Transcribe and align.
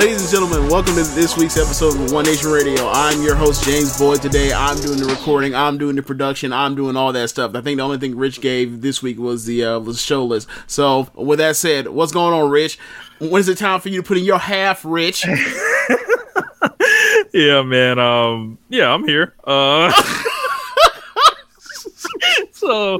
Ladies 0.00 0.22
and 0.22 0.30
gentlemen, 0.30 0.70
welcome 0.70 0.94
to 0.94 1.02
this 1.02 1.36
week's 1.36 1.58
episode 1.58 1.94
of 1.94 2.10
One 2.10 2.24
Nation 2.24 2.50
Radio. 2.50 2.88
I'm 2.88 3.20
your 3.20 3.34
host, 3.34 3.64
James 3.64 3.98
Boyd. 3.98 4.22
Today, 4.22 4.50
I'm 4.50 4.80
doing 4.80 4.98
the 4.98 5.04
recording, 5.04 5.54
I'm 5.54 5.76
doing 5.76 5.94
the 5.94 6.02
production, 6.02 6.54
I'm 6.54 6.74
doing 6.74 6.96
all 6.96 7.12
that 7.12 7.28
stuff. 7.28 7.54
I 7.54 7.60
think 7.60 7.76
the 7.76 7.82
only 7.82 7.98
thing 7.98 8.16
Rich 8.16 8.40
gave 8.40 8.80
this 8.80 9.02
week 9.02 9.18
was 9.18 9.44
the 9.44 9.62
uh, 9.62 9.78
was 9.78 10.00
show 10.00 10.24
list. 10.24 10.48
So, 10.66 11.10
with 11.14 11.38
that 11.40 11.56
said, 11.56 11.88
what's 11.88 12.12
going 12.12 12.32
on, 12.32 12.48
Rich? 12.48 12.78
When 13.18 13.40
is 13.40 13.48
it 13.50 13.58
time 13.58 13.82
for 13.82 13.90
you 13.90 14.00
to 14.00 14.08
put 14.08 14.16
in 14.16 14.24
your 14.24 14.38
half, 14.38 14.86
Rich? 14.86 15.26
yeah, 17.34 17.60
man. 17.60 17.98
Um, 17.98 18.56
yeah, 18.70 18.94
I'm 18.94 19.06
here. 19.06 19.34
Uh, 19.44 19.92
so, 22.52 22.94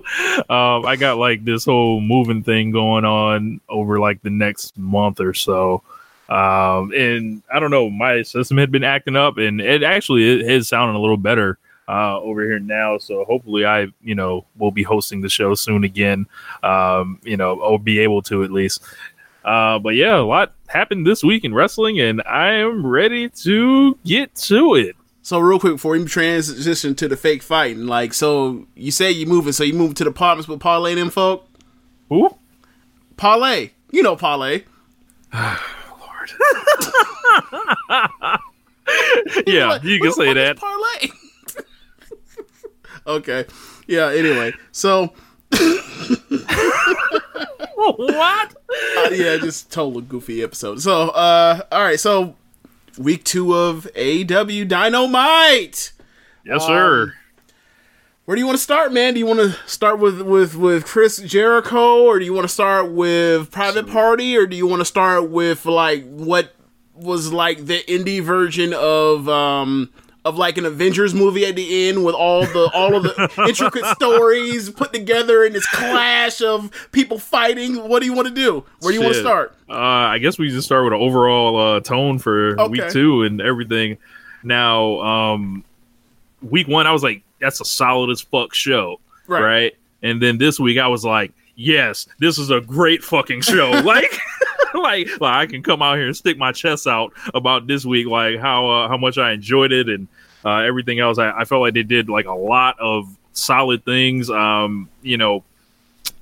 um, 0.50 0.84
I 0.84 0.96
got 1.00 1.16
like 1.16 1.46
this 1.46 1.64
whole 1.64 2.02
moving 2.02 2.42
thing 2.42 2.72
going 2.72 3.06
on 3.06 3.62
over 3.70 3.98
like 3.98 4.20
the 4.20 4.28
next 4.28 4.76
month 4.76 5.18
or 5.18 5.32
so. 5.32 5.82
Um, 6.30 6.92
and 6.92 7.42
I 7.52 7.58
don't 7.58 7.72
know, 7.72 7.90
my 7.90 8.22
system 8.22 8.56
had 8.58 8.70
been 8.70 8.84
acting 8.84 9.16
up, 9.16 9.36
and 9.36 9.60
it 9.60 9.82
actually 9.82 10.30
it 10.30 10.48
is 10.48 10.68
sounding 10.68 10.94
a 10.94 11.00
little 11.00 11.16
better 11.16 11.58
uh, 11.88 12.20
over 12.20 12.42
here 12.42 12.60
now. 12.60 12.98
So 12.98 13.24
hopefully, 13.24 13.66
I 13.66 13.88
you 14.00 14.14
know 14.14 14.46
will 14.56 14.70
be 14.70 14.84
hosting 14.84 15.22
the 15.22 15.28
show 15.28 15.54
soon 15.54 15.82
again. 15.82 16.26
Um, 16.62 17.20
you 17.24 17.36
know, 17.36 17.60
or 17.60 17.80
be 17.80 17.98
able 17.98 18.22
to 18.22 18.44
at 18.44 18.52
least. 18.52 18.82
Uh, 19.44 19.80
but 19.80 19.96
yeah, 19.96 20.16
a 20.16 20.22
lot 20.22 20.52
happened 20.68 21.04
this 21.04 21.24
week 21.24 21.44
in 21.44 21.52
wrestling, 21.52 21.98
and 21.98 22.22
I 22.24 22.52
am 22.52 22.86
ready 22.86 23.28
to 23.28 23.98
get 24.04 24.34
to 24.36 24.76
it. 24.76 24.94
So, 25.22 25.40
real 25.40 25.58
quick 25.58 25.74
before 25.74 25.96
you 25.96 26.06
transition 26.06 26.94
to 26.94 27.08
the 27.08 27.16
fake 27.16 27.42
fighting, 27.42 27.86
like, 27.86 28.14
so 28.14 28.66
you 28.76 28.92
say 28.92 29.10
you 29.10 29.26
moving, 29.26 29.52
so 29.52 29.64
you 29.64 29.74
moving 29.74 29.94
to 29.94 30.04
the 30.04 30.10
apartments 30.10 30.48
with 30.48 30.60
Parlay 30.60 30.92
and 30.92 31.00
them 31.00 31.10
folk? 31.10 31.48
Who? 32.08 32.36
Parlay. 33.16 33.70
You 33.90 34.04
know 34.04 34.14
Parlay. 34.14 34.62
yeah, 39.46 39.66
Like, 39.68 39.84
you 39.84 40.00
can 40.00 40.12
say 40.12 40.32
that. 40.32 40.56
Parlay. 40.56 41.10
okay. 43.06 43.44
Yeah, 43.86 44.10
anyway. 44.10 44.52
So, 44.72 45.12
what? 47.76 48.54
uh, 48.98 49.10
yeah, 49.12 49.36
just 49.38 49.70
total 49.72 50.00
goofy 50.00 50.42
episode. 50.42 50.80
So, 50.80 51.08
uh, 51.10 51.60
all 51.72 51.82
right. 51.82 51.98
So, 52.00 52.36
week 52.98 53.24
two 53.24 53.54
of 53.54 53.88
AEW 53.96 54.68
Dynamite. 54.68 55.92
Yes, 56.44 56.64
sir. 56.66 57.14
Where 58.30 58.36
do 58.36 58.42
you 58.42 58.46
want 58.46 58.58
to 58.58 58.62
start, 58.62 58.92
man? 58.92 59.14
Do 59.14 59.18
you 59.18 59.26
want 59.26 59.40
to 59.40 59.50
start 59.68 59.98
with 59.98 60.22
with 60.22 60.54
with 60.54 60.84
Chris 60.84 61.16
Jericho, 61.16 62.04
or 62.04 62.20
do 62.20 62.24
you 62.24 62.32
want 62.32 62.44
to 62.44 62.48
start 62.54 62.92
with 62.92 63.50
Private 63.50 63.88
Party, 63.88 64.36
or 64.36 64.46
do 64.46 64.54
you 64.54 64.68
want 64.68 64.78
to 64.78 64.84
start 64.84 65.30
with 65.30 65.66
like 65.66 66.08
what 66.08 66.54
was 66.94 67.32
like 67.32 67.66
the 67.66 67.82
indie 67.88 68.22
version 68.22 68.72
of 68.72 69.28
um 69.28 69.90
of 70.24 70.38
like 70.38 70.58
an 70.58 70.64
Avengers 70.64 71.12
movie 71.12 71.44
at 71.44 71.56
the 71.56 71.88
end 71.88 72.04
with 72.04 72.14
all 72.14 72.46
the 72.46 72.70
all 72.72 72.94
of 72.94 73.02
the 73.02 73.32
intricate 73.48 73.84
stories 73.86 74.70
put 74.70 74.92
together 74.92 75.42
in 75.42 75.52
this 75.52 75.66
clash 75.66 76.40
of 76.40 76.70
people 76.92 77.18
fighting? 77.18 77.88
What 77.88 77.98
do 77.98 78.06
you 78.06 78.12
want 78.12 78.28
to 78.28 78.34
do? 78.34 78.64
Where 78.78 78.92
do 78.92 78.94
you 78.96 79.02
want 79.02 79.14
to 79.14 79.20
start? 79.22 79.56
Uh, 79.68 79.72
I 79.74 80.18
guess 80.18 80.38
we 80.38 80.50
just 80.50 80.66
start 80.66 80.84
with 80.84 80.92
an 80.92 81.00
overall 81.00 81.56
uh, 81.58 81.80
tone 81.80 82.20
for 82.20 82.60
Okay. 82.60 82.70
week 82.70 82.90
two 82.90 83.24
and 83.24 83.40
everything. 83.40 83.98
Now, 84.44 85.00
um, 85.00 85.64
week 86.40 86.68
one, 86.68 86.86
I 86.86 86.92
was 86.92 87.02
like, 87.02 87.24
"That's 87.40 87.60
a 87.60 87.64
solid 87.64 88.10
as 88.10 88.20
fuck 88.20 88.54
show," 88.54 89.00
Right. 89.26 89.42
right? 89.42 89.76
And 90.02 90.20
then 90.22 90.38
this 90.38 90.58
week, 90.60 90.78
I 90.78 90.88
was 90.88 91.04
like, 91.04 91.32
"Yes, 91.56 92.06
this 92.18 92.38
is 92.38 92.50
a 92.50 92.60
great 92.60 93.02
fucking 93.04 93.42
show." 93.42 93.70
like, 93.84 94.18
like, 94.74 95.08
like 95.20 95.34
I 95.34 95.46
can 95.46 95.62
come 95.62 95.82
out 95.82 95.96
here 95.96 96.06
and 96.06 96.16
stick 96.16 96.38
my 96.38 96.52
chest 96.52 96.86
out 96.86 97.12
about 97.34 97.66
this 97.66 97.84
week, 97.84 98.06
like 98.06 98.38
how 98.38 98.68
uh, 98.68 98.88
how 98.88 98.96
much 98.96 99.18
I 99.18 99.32
enjoyed 99.32 99.72
it 99.72 99.88
and 99.88 100.08
uh, 100.44 100.58
everything 100.58 101.00
else. 101.00 101.18
I, 101.18 101.30
I 101.32 101.44
felt 101.44 101.60
like 101.62 101.74
they 101.74 101.82
did 101.82 102.08
like 102.08 102.26
a 102.26 102.34
lot 102.34 102.78
of 102.78 103.14
solid 103.32 103.84
things. 103.84 104.30
Um, 104.30 104.88
you 105.02 105.16
know, 105.16 105.44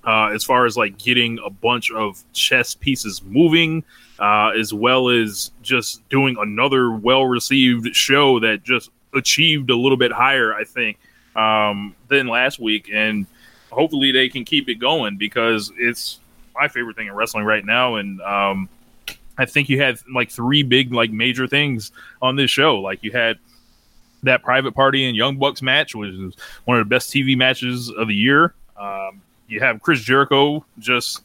uh, 0.04 0.26
as 0.28 0.44
far 0.44 0.66
as 0.66 0.76
like 0.76 0.98
getting 0.98 1.38
a 1.44 1.50
bunch 1.50 1.90
of 1.90 2.22
chess 2.32 2.74
pieces 2.74 3.22
moving, 3.22 3.84
uh, 4.18 4.48
as 4.58 4.72
well 4.72 5.08
as 5.08 5.50
just 5.62 6.06
doing 6.08 6.36
another 6.38 6.90
well 6.90 7.26
received 7.26 7.94
show 7.94 8.40
that 8.40 8.62
just 8.64 8.90
achieved 9.14 9.70
a 9.70 9.76
little 9.76 9.96
bit 9.96 10.10
higher, 10.12 10.54
I 10.54 10.64
think, 10.64 10.98
um, 11.38 11.94
than 12.08 12.26
last 12.26 12.58
week. 12.58 12.90
And 12.92 13.26
hopefully 13.70 14.12
they 14.12 14.28
can 14.28 14.44
keep 14.44 14.68
it 14.68 14.76
going 14.76 15.16
because 15.16 15.72
it's 15.76 16.20
my 16.54 16.68
favorite 16.68 16.96
thing 16.96 17.06
in 17.06 17.14
wrestling 17.14 17.44
right 17.44 17.64
now. 17.64 17.96
And 17.96 18.20
um, 18.20 18.68
I 19.38 19.44
think 19.44 19.68
you 19.68 19.80
had 19.80 19.98
like 20.12 20.30
three 20.30 20.62
big, 20.62 20.92
like 20.92 21.10
major 21.10 21.46
things 21.46 21.92
on 22.20 22.36
this 22.36 22.50
show. 22.50 22.80
Like 22.80 23.02
you 23.02 23.12
had 23.12 23.38
that 24.24 24.42
private 24.42 24.72
party 24.72 25.06
and 25.06 25.16
Young 25.16 25.36
Bucks 25.36 25.62
match, 25.62 25.94
which 25.94 26.12
is 26.12 26.34
one 26.64 26.78
of 26.78 26.86
the 26.86 26.88
best 26.88 27.10
TV 27.10 27.36
matches 27.36 27.90
of 27.90 28.08
the 28.08 28.14
year. 28.14 28.54
Um, 28.76 29.22
you 29.46 29.60
have 29.60 29.80
Chris 29.80 30.00
Jericho 30.00 30.64
just 30.78 31.22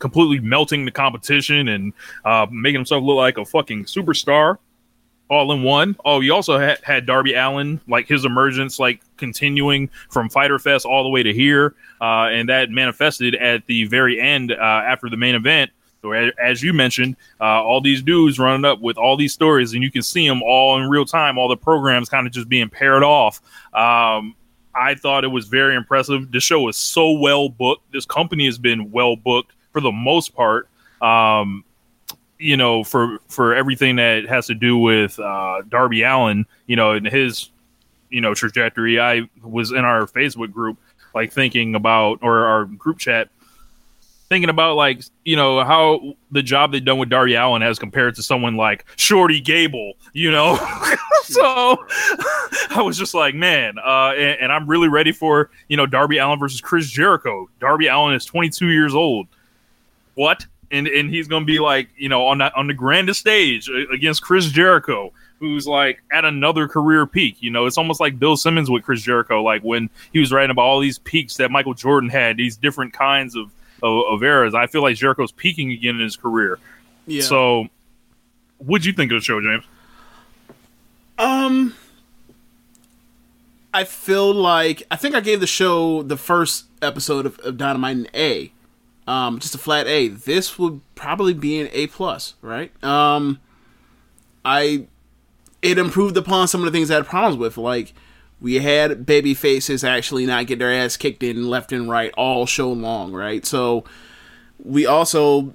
completely 0.00 0.40
melting 0.40 0.84
the 0.84 0.90
competition 0.90 1.68
and 1.68 1.92
uh, 2.24 2.46
making 2.50 2.80
himself 2.80 3.04
look 3.04 3.16
like 3.16 3.38
a 3.38 3.44
fucking 3.44 3.84
superstar 3.84 4.58
all 5.28 5.52
in 5.52 5.62
one. 5.62 5.96
Oh, 6.04 6.20
you 6.20 6.34
also 6.34 6.58
had, 6.58 6.78
had 6.82 7.06
Darby 7.06 7.34
Allin, 7.34 7.80
like 7.88 8.06
his 8.06 8.24
emergence, 8.24 8.78
like 8.78 9.00
continuing 9.16 9.88
from 10.10 10.28
Fyter 10.28 10.58
Fest 10.58 10.84
all 10.84 11.02
the 11.02 11.08
way 11.08 11.22
to 11.22 11.32
here, 11.32 11.74
uh, 12.00 12.28
and 12.30 12.48
that 12.48 12.70
manifested 12.70 13.34
at 13.36 13.66
the 13.66 13.84
very 13.86 14.20
end 14.20 14.52
uh, 14.52 14.54
after 14.56 15.08
the 15.08 15.16
main 15.16 15.34
event. 15.34 15.70
So 16.02 16.12
as 16.12 16.62
you 16.62 16.74
mentioned, 16.74 17.16
uh, 17.40 17.62
all 17.64 17.80
these 17.80 18.02
dudes 18.02 18.38
running 18.38 18.66
up 18.66 18.80
with 18.82 18.98
all 18.98 19.16
these 19.16 19.32
stories, 19.32 19.72
and 19.72 19.82
you 19.82 19.90
can 19.90 20.02
see 20.02 20.28
them 20.28 20.42
all 20.42 20.78
in 20.78 20.90
real 20.90 21.06
time. 21.06 21.38
All 21.38 21.48
the 21.48 21.56
programs 21.56 22.10
kind 22.10 22.26
of 22.26 22.32
just 22.32 22.46
being 22.46 22.68
paired 22.68 23.02
off. 23.02 23.40
Um, 23.72 24.34
I 24.74 24.96
thought 24.96 25.24
it 25.24 25.28
was 25.28 25.48
very 25.48 25.74
impressive. 25.74 26.30
The 26.30 26.40
show 26.40 26.68
is 26.68 26.76
so 26.76 27.12
well 27.12 27.48
booked. 27.48 27.90
This 27.92 28.04
company 28.04 28.44
has 28.44 28.58
been 28.58 28.90
well 28.90 29.16
booked 29.16 29.52
for 29.72 29.80
the 29.80 29.92
most 29.92 30.34
part. 30.34 30.68
Um, 31.00 31.64
you 32.44 32.58
know, 32.58 32.84
for 32.84 33.18
for 33.28 33.54
everything 33.54 33.96
that 33.96 34.26
has 34.28 34.46
to 34.48 34.54
do 34.54 34.76
with 34.76 35.18
uh, 35.18 35.62
Darby 35.70 36.02
Allin, 36.02 36.44
you 36.66 36.76
know, 36.76 36.92
and 36.92 37.06
his 37.06 37.50
you 38.10 38.20
know 38.20 38.34
trajectory. 38.34 39.00
I 39.00 39.22
was 39.42 39.72
in 39.72 39.78
our 39.78 40.06
Facebook 40.06 40.52
group, 40.52 40.78
like 41.14 41.32
thinking 41.32 41.74
about 41.74 42.18
or 42.20 42.44
our 42.44 42.66
group 42.66 42.98
chat, 42.98 43.30
thinking 44.28 44.50
about 44.50 44.76
like 44.76 45.02
you 45.24 45.36
know 45.36 45.64
how 45.64 46.14
the 46.32 46.42
job 46.42 46.72
they've 46.72 46.84
done 46.84 46.98
with 46.98 47.08
Darby 47.08 47.34
Allin 47.34 47.62
as 47.62 47.78
compared 47.78 48.14
to 48.16 48.22
someone 48.22 48.56
like 48.56 48.84
Shorty 48.96 49.40
Gable, 49.40 49.94
you 50.12 50.30
know. 50.30 50.56
so 51.22 51.78
I 52.70 52.82
was 52.84 52.98
just 52.98 53.14
like, 53.14 53.34
man, 53.34 53.78
uh, 53.78 54.12
and, 54.12 54.38
and 54.42 54.52
I'm 54.52 54.68
really 54.68 54.88
ready 54.88 55.12
for 55.12 55.48
you 55.68 55.78
know 55.78 55.86
Darby 55.86 56.18
Allin 56.18 56.38
versus 56.38 56.60
Chris 56.60 56.90
Jericho. 56.90 57.48
Darby 57.58 57.86
Allin 57.86 58.14
is 58.14 58.26
22 58.26 58.68
years 58.68 58.94
old. 58.94 59.28
What? 60.14 60.46
And 60.74 60.88
and 60.88 61.08
he's 61.08 61.28
gonna 61.28 61.44
be 61.44 61.58
like 61.58 61.88
you 61.96 62.08
know 62.08 62.26
on 62.26 62.38
that 62.38 62.54
on 62.56 62.66
the 62.66 62.74
grandest 62.74 63.20
stage 63.20 63.68
uh, 63.68 63.88
against 63.92 64.22
Chris 64.22 64.46
Jericho 64.50 65.12
who's 65.44 65.66
like 65.66 66.02
at 66.10 66.24
another 66.24 66.66
career 66.66 67.06
peak. 67.06 67.36
You 67.40 67.50
know, 67.50 67.66
it's 67.66 67.76
almost 67.76 68.00
like 68.00 68.18
Bill 68.18 68.36
Simmons 68.36 68.70
with 68.70 68.82
Chris 68.82 69.02
Jericho, 69.02 69.42
like 69.42 69.62
when 69.62 69.90
he 70.12 70.18
was 70.18 70.32
writing 70.32 70.50
about 70.50 70.62
all 70.62 70.80
these 70.80 70.98
peaks 70.98 71.36
that 71.36 71.50
Michael 71.50 71.74
Jordan 71.74 72.08
had, 72.08 72.36
these 72.36 72.56
different 72.56 72.92
kinds 72.92 73.36
of 73.36 73.52
of, 73.82 74.04
of 74.08 74.22
eras. 74.22 74.54
I 74.54 74.66
feel 74.66 74.82
like 74.82 74.96
Jericho's 74.96 75.32
peaking 75.32 75.70
again 75.72 75.96
in 75.96 76.00
his 76.00 76.16
career. 76.16 76.58
Yeah. 77.06 77.22
So, 77.22 77.68
what'd 78.58 78.86
you 78.86 78.92
think 78.92 79.12
of 79.12 79.18
the 79.18 79.24
show, 79.24 79.40
James? 79.40 79.64
Um, 81.18 81.74
I 83.72 83.84
feel 83.84 84.32
like 84.32 84.82
I 84.90 84.96
think 84.96 85.14
I 85.14 85.20
gave 85.20 85.40
the 85.40 85.46
show 85.46 86.02
the 86.02 86.16
first 86.16 86.64
episode 86.80 87.26
of, 87.26 87.38
of 87.40 87.58
Dynamite 87.58 87.96
an 87.96 88.08
A, 88.14 88.52
um, 89.06 89.38
just 89.38 89.54
a 89.54 89.58
flat 89.58 89.86
A. 89.86 90.08
This 90.08 90.58
would 90.58 90.80
probably 90.94 91.34
be 91.34 91.60
an 91.60 91.68
A 91.72 91.86
plus, 91.88 92.34
right? 92.42 92.72
Um, 92.82 93.40
I 94.44 94.86
it 95.62 95.78
improved 95.78 96.16
upon 96.16 96.48
some 96.48 96.60
of 96.60 96.66
the 96.66 96.76
things 96.76 96.90
I 96.90 96.96
had 96.96 97.06
problems 97.06 97.36
with, 97.36 97.56
like 97.56 97.94
we 98.40 98.56
had 98.56 99.06
baby 99.06 99.32
faces 99.32 99.82
actually 99.82 100.26
not 100.26 100.46
get 100.46 100.58
their 100.58 100.72
ass 100.72 100.96
kicked 100.96 101.22
in 101.22 101.48
left 101.48 101.72
and 101.72 101.88
right 101.88 102.12
all 102.16 102.44
show 102.46 102.70
long, 102.70 103.12
right? 103.12 103.44
So 103.46 103.84
we 104.62 104.84
also, 104.84 105.54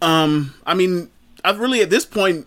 um, 0.00 0.54
I 0.64 0.74
mean, 0.74 1.10
I've 1.44 1.58
really 1.58 1.82
at 1.82 1.90
this 1.90 2.06
point 2.06 2.46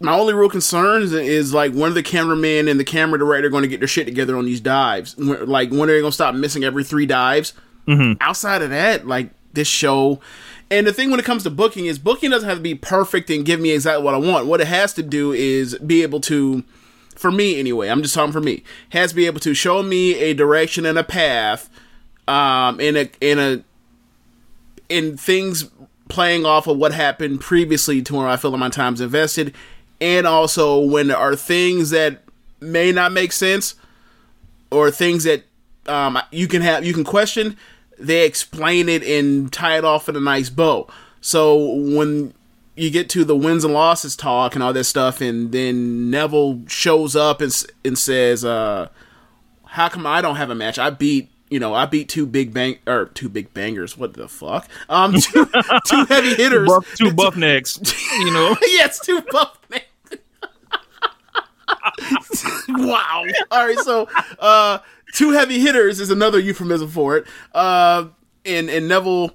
my 0.00 0.16
only 0.16 0.32
real 0.32 0.48
concern 0.48 1.02
is, 1.02 1.52
like 1.52 1.72
when 1.72 1.90
are 1.90 1.94
the 1.94 2.02
cameraman 2.02 2.68
and 2.68 2.80
the 2.80 2.84
camera 2.84 3.18
director 3.18 3.50
going 3.50 3.62
to 3.62 3.68
get 3.68 3.80
their 3.80 3.88
shit 3.88 4.06
together 4.06 4.36
on 4.36 4.46
these 4.46 4.60
dives? 4.60 5.16
Like 5.18 5.70
when 5.70 5.82
are 5.82 5.92
they 5.92 6.00
going 6.00 6.04
to 6.04 6.12
stop 6.12 6.34
missing 6.34 6.64
every 6.64 6.84
three 6.84 7.06
dives? 7.06 7.52
Outside 8.20 8.62
of 8.62 8.70
that, 8.70 9.06
like 9.06 9.30
this 9.52 9.68
show, 9.68 10.20
and 10.70 10.86
the 10.86 10.92
thing 10.92 11.10
when 11.10 11.18
it 11.18 11.26
comes 11.26 11.42
to 11.42 11.50
booking 11.50 11.86
is 11.86 11.98
booking 11.98 12.30
doesn't 12.30 12.48
have 12.48 12.58
to 12.58 12.62
be 12.62 12.74
perfect 12.76 13.28
and 13.30 13.44
give 13.44 13.58
me 13.58 13.72
exactly 13.72 14.04
what 14.04 14.14
I 14.14 14.18
want. 14.18 14.46
What 14.46 14.60
it 14.60 14.68
has 14.68 14.94
to 14.94 15.02
do 15.02 15.32
is 15.32 15.76
be 15.78 16.02
able 16.02 16.20
to, 16.20 16.62
for 17.16 17.32
me 17.32 17.58
anyway, 17.58 17.88
I'm 17.88 18.02
just 18.02 18.14
talking 18.14 18.32
for 18.32 18.40
me, 18.40 18.62
has 18.90 19.10
to 19.10 19.16
be 19.16 19.26
able 19.26 19.40
to 19.40 19.54
show 19.54 19.82
me 19.82 20.14
a 20.14 20.34
direction 20.34 20.86
and 20.86 20.96
a 20.96 21.04
path, 21.04 21.68
um, 22.28 22.78
in 22.78 22.96
a 22.96 23.10
in 23.20 23.38
a 23.38 23.64
in 24.88 25.16
things 25.16 25.68
playing 26.08 26.44
off 26.44 26.66
of 26.66 26.76
what 26.76 26.92
happened 26.92 27.40
previously 27.40 28.02
to 28.02 28.14
where 28.14 28.28
I 28.28 28.36
feel 28.36 28.50
like 28.50 28.60
my 28.60 28.68
time's 28.68 29.00
invested, 29.00 29.54
and 30.00 30.26
also 30.26 30.78
when 30.78 31.08
there 31.08 31.16
are 31.16 31.34
things 31.34 31.90
that 31.90 32.22
may 32.60 32.92
not 32.92 33.10
make 33.12 33.32
sense 33.32 33.74
or 34.70 34.90
things 34.90 35.24
that 35.24 35.44
um, 35.86 36.18
you 36.30 36.46
can 36.46 36.62
have 36.62 36.84
you 36.84 36.92
can 36.94 37.04
question, 37.04 37.56
they 38.00 38.24
explain 38.24 38.88
it 38.88 39.02
and 39.02 39.52
tie 39.52 39.78
it 39.78 39.84
off 39.84 40.08
in 40.08 40.16
a 40.16 40.20
nice 40.20 40.48
bow. 40.48 40.88
So 41.20 41.56
when 41.56 42.34
you 42.76 42.90
get 42.90 43.10
to 43.10 43.24
the 43.24 43.36
wins 43.36 43.64
and 43.64 43.74
losses 43.74 44.16
talk 44.16 44.54
and 44.54 44.62
all 44.64 44.72
that 44.72 44.84
stuff, 44.84 45.20
and 45.20 45.52
then 45.52 46.10
Neville 46.10 46.62
shows 46.66 47.14
up 47.14 47.40
and 47.40 47.64
and 47.84 47.98
says, 47.98 48.44
uh, 48.44 48.88
"How 49.66 49.88
come 49.88 50.06
I 50.06 50.20
don't 50.22 50.36
have 50.36 50.50
a 50.50 50.54
match? 50.54 50.78
I 50.78 50.90
beat." 50.90 51.30
You 51.50 51.58
know, 51.58 51.74
I 51.74 51.84
beat 51.84 52.08
two 52.08 52.26
big 52.26 52.54
bang 52.54 52.78
or 52.86 53.06
two 53.06 53.28
big 53.28 53.52
bangers. 53.52 53.98
What 53.98 54.14
the 54.14 54.28
fuck? 54.28 54.68
Um, 54.88 55.14
two, 55.20 55.50
two 55.84 56.04
heavy 56.04 56.34
hitters. 56.34 56.68
Buff, 56.68 56.94
two 56.94 57.12
buff 57.14 57.36
necks, 57.36 57.80
you 58.20 58.32
know. 58.32 58.56
yes, 58.62 59.00
two 59.00 59.20
buff 59.32 59.58
men. 59.68 59.80
wow. 62.68 63.24
All 63.50 63.66
right, 63.66 63.78
so 63.78 64.08
uh 64.38 64.78
two 65.12 65.32
heavy 65.32 65.60
hitters 65.60 66.00
is 66.00 66.10
another 66.10 66.38
euphemism 66.38 66.88
for 66.88 67.16
it. 67.16 67.26
Uh 67.52 68.08
and 68.44 68.70
and 68.70 68.88
Neville 68.88 69.32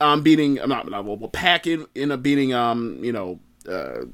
um 0.00 0.22
beating 0.22 0.60
uh, 0.60 0.66
not 0.66 0.88
Neville, 0.88 1.16
but 1.16 1.32
Pac 1.32 1.66
in, 1.66 1.86
in 1.94 2.10
a 2.10 2.16
beating 2.16 2.52
um, 2.52 2.98
you 3.02 3.12
know, 3.12 3.38
uh 3.68 4.04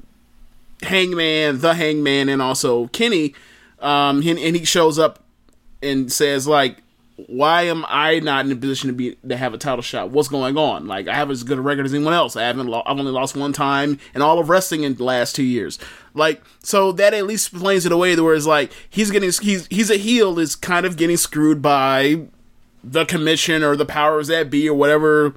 Hangman, 0.81 1.59
the 1.59 1.73
Hangman 1.73 2.29
and 2.29 2.41
also 2.41 2.87
Kenny. 2.87 3.35
Um 3.79 4.21
and, 4.27 4.39
and 4.39 4.55
he 4.55 4.65
shows 4.65 4.99
up 4.99 5.23
and 5.81 6.11
says 6.11 6.47
like 6.47 6.77
why 7.15 7.63
am 7.63 7.85
I 7.87 8.19
not 8.19 8.45
in 8.45 8.51
a 8.51 8.55
position 8.55 8.87
to 8.87 8.93
be 8.93 9.15
to 9.27 9.37
have 9.37 9.53
a 9.53 9.57
title 9.57 9.83
shot? 9.83 10.09
What's 10.09 10.29
going 10.29 10.57
on? 10.57 10.87
Like 10.87 11.07
I 11.07 11.15
have 11.15 11.29
as 11.29 11.43
good 11.43 11.59
a 11.59 11.61
record 11.61 11.85
as 11.85 11.93
anyone 11.93 12.13
else. 12.13 12.35
I 12.35 12.43
haven't. 12.43 12.67
Lo- 12.67 12.81
I've 12.85 12.97
only 12.97 13.11
lost 13.11 13.35
one 13.35 13.53
time 13.53 13.99
in 14.15 14.21
all 14.21 14.39
of 14.39 14.49
wrestling 14.49 14.83
in 14.83 14.95
the 14.95 15.03
last 15.03 15.35
two 15.35 15.43
years. 15.43 15.77
Like 16.15 16.41
so 16.63 16.91
that 16.93 17.13
at 17.13 17.25
least 17.25 17.53
explains 17.53 17.85
it 17.85 17.91
away. 17.91 18.19
Where 18.19 18.33
it's 18.33 18.47
like 18.47 18.71
he's 18.89 19.11
getting 19.11 19.29
he's 19.29 19.67
he's 19.67 19.89
a 19.91 19.97
heel 19.97 20.39
is 20.39 20.55
kind 20.55 20.85
of 20.85 20.97
getting 20.97 21.17
screwed 21.17 21.61
by 21.61 22.21
the 22.83 23.05
commission 23.05 23.63
or 23.63 23.75
the 23.75 23.85
powers 23.85 24.27
that 24.27 24.49
be 24.49 24.67
or 24.67 24.73
whatever. 24.73 25.35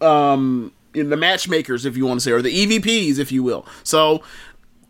Um, 0.00 0.72
you 0.94 1.04
know, 1.04 1.10
the 1.10 1.16
matchmakers, 1.16 1.86
if 1.86 1.96
you 1.96 2.06
want 2.06 2.20
to 2.20 2.24
say, 2.24 2.32
or 2.32 2.42
the 2.42 2.66
EVPs, 2.66 3.18
if 3.18 3.30
you 3.30 3.44
will. 3.44 3.64
So 3.84 4.22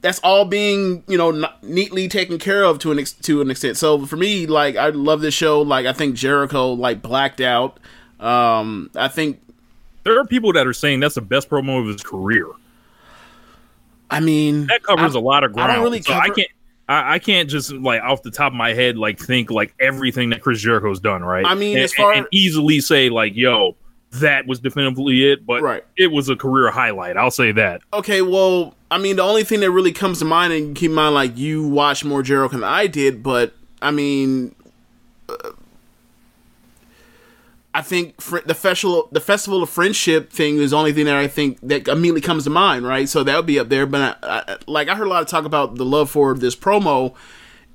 that's 0.02 0.18
all 0.20 0.44
being 0.44 1.02
you 1.08 1.16
know 1.16 1.30
n- 1.30 1.44
neatly 1.62 2.08
taken 2.08 2.38
care 2.38 2.64
of 2.64 2.78
to 2.80 2.92
an 2.92 2.98
ex- 2.98 3.12
to 3.12 3.40
an 3.40 3.50
extent. 3.50 3.76
So 3.76 4.04
for 4.06 4.16
me, 4.16 4.46
like 4.46 4.76
I 4.76 4.88
love 4.90 5.20
this 5.22 5.34
show. 5.34 5.62
Like 5.62 5.86
I 5.86 5.92
think 5.92 6.14
Jericho 6.16 6.72
like 6.72 7.00
blacked 7.02 7.40
out. 7.40 7.78
Um, 8.20 8.90
I 8.94 9.08
think 9.08 9.40
There 10.04 10.18
are 10.20 10.24
people 10.24 10.52
that 10.52 10.66
are 10.66 10.72
saying 10.72 11.00
that's 11.00 11.14
the 11.16 11.20
best 11.22 11.48
promo 11.48 11.80
of 11.80 11.86
his 11.86 12.02
career. 12.02 12.46
I 14.10 14.20
mean 14.20 14.66
That 14.66 14.82
covers 14.82 15.16
I- 15.16 15.18
a 15.18 15.22
lot 15.22 15.44
of 15.44 15.52
I 15.52 15.54
ground. 15.54 15.72
don't 15.72 15.82
really 15.82 16.02
so 16.02 16.12
I 16.14 16.28
can't. 16.28 16.48
I, 16.88 17.14
I 17.14 17.18
can't 17.18 17.48
just 17.48 17.72
like 17.72 18.02
off 18.02 18.22
the 18.22 18.30
top 18.30 18.52
of 18.52 18.56
my 18.56 18.74
head 18.74 18.98
like 18.98 19.18
think 19.18 19.50
like 19.50 19.74
everything 19.80 20.30
that 20.30 20.42
Chris 20.42 20.60
Jericho's 20.60 21.00
done 21.00 21.22
right. 21.22 21.46
I 21.46 21.54
mean, 21.54 21.76
and, 21.76 21.84
as 21.84 21.94
far- 21.94 22.10
and, 22.10 22.18
and 22.20 22.26
easily 22.32 22.80
say 22.80 23.08
like, 23.08 23.34
"Yo, 23.36 23.76
that 24.12 24.46
was 24.46 24.60
definitively 24.60 25.30
it," 25.30 25.44
but 25.46 25.62
Right. 25.62 25.84
it 25.96 26.10
was 26.12 26.28
a 26.28 26.36
career 26.36 26.70
highlight. 26.70 27.16
I'll 27.16 27.30
say 27.30 27.52
that. 27.52 27.82
Okay, 27.92 28.22
well, 28.22 28.74
I 28.90 28.98
mean, 28.98 29.16
the 29.16 29.22
only 29.22 29.44
thing 29.44 29.60
that 29.60 29.70
really 29.70 29.92
comes 29.92 30.18
to 30.20 30.24
mind, 30.24 30.52
and 30.52 30.74
keep 30.76 30.90
in 30.90 30.94
mind, 30.94 31.14
like 31.14 31.36
you 31.38 31.66
watch 31.66 32.04
more 32.04 32.22
Jericho 32.22 32.56
than 32.56 32.64
I 32.64 32.86
did, 32.86 33.22
but 33.22 33.54
I 33.80 33.90
mean, 33.90 34.54
uh, 35.28 35.50
I 37.74 37.80
think 37.80 38.20
fr- 38.20 38.40
the 38.44 38.54
festival, 38.54 39.08
the 39.12 39.20
festival 39.20 39.62
of 39.62 39.70
friendship 39.70 40.30
thing 40.30 40.58
is 40.58 40.72
the 40.72 40.76
only 40.76 40.92
thing 40.92 41.06
that 41.06 41.16
I 41.16 41.26
think 41.26 41.58
that 41.62 41.88
immediately 41.88 42.20
comes 42.20 42.44
to 42.44 42.50
mind, 42.50 42.86
right? 42.86 43.08
So 43.08 43.24
that 43.24 43.34
would 43.34 43.46
be 43.46 43.58
up 43.58 43.70
there. 43.70 43.86
But 43.86 44.18
I, 44.22 44.42
I, 44.46 44.56
like 44.66 44.88
I 44.88 44.94
heard 44.94 45.06
a 45.06 45.10
lot 45.10 45.22
of 45.22 45.28
talk 45.28 45.46
about 45.46 45.76
the 45.76 45.84
love 45.86 46.10
for 46.10 46.34
this 46.34 46.54
promo, 46.54 47.14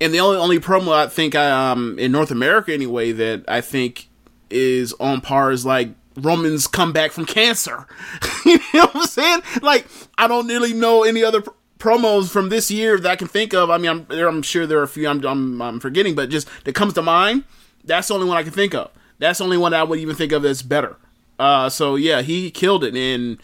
and 0.00 0.14
the 0.14 0.20
only 0.20 0.38
only 0.38 0.60
promo 0.60 0.92
I 0.92 1.08
think 1.08 1.34
I 1.34 1.50
um 1.72 1.98
in 1.98 2.12
North 2.12 2.30
America 2.30 2.72
anyway 2.72 3.10
that 3.10 3.44
I 3.48 3.60
think 3.60 4.08
is 4.50 4.92
on 5.00 5.20
par 5.20 5.50
is 5.50 5.66
like 5.66 5.88
Roman's 6.18 6.66
comeback 6.66 7.12
from 7.12 7.24
cancer. 7.24 7.86
you 8.44 8.58
know 8.74 8.86
what 8.86 8.96
I'm 8.96 9.06
saying? 9.06 9.42
Like 9.62 9.86
I 10.16 10.28
don't 10.28 10.46
really 10.46 10.72
know 10.72 11.04
any 11.04 11.22
other 11.22 11.40
pr- 11.42 11.50
promos 11.78 12.30
from 12.30 12.48
this 12.48 12.70
year 12.70 12.98
that 12.98 13.10
I 13.10 13.16
can 13.16 13.28
think 13.28 13.54
of. 13.54 13.70
I 13.70 13.78
mean, 13.78 13.90
I'm 13.90 14.06
I'm 14.10 14.42
sure 14.42 14.66
there 14.66 14.78
are 14.78 14.84
a 14.84 14.88
few 14.88 15.08
I'm, 15.08 15.24
I'm 15.24 15.62
I'm 15.62 15.80
forgetting, 15.80 16.14
but 16.14 16.30
just 16.30 16.48
that 16.64 16.74
comes 16.74 16.94
to 16.94 17.02
mind. 17.02 17.44
That's 17.84 18.08
the 18.08 18.14
only 18.14 18.26
one 18.26 18.36
I 18.36 18.42
can 18.42 18.52
think 18.52 18.74
of. 18.74 18.90
That's 19.18 19.38
the 19.38 19.44
only 19.44 19.56
one 19.56 19.74
I 19.74 19.82
would 19.82 19.98
even 19.98 20.14
think 20.14 20.32
of 20.32 20.42
that's 20.42 20.62
better. 20.62 20.96
Uh, 21.38 21.68
so 21.68 21.94
yeah, 21.94 22.22
he 22.22 22.50
killed 22.50 22.84
it, 22.84 22.94
and 22.96 23.38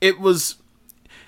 it 0.00 0.20
was 0.20 0.56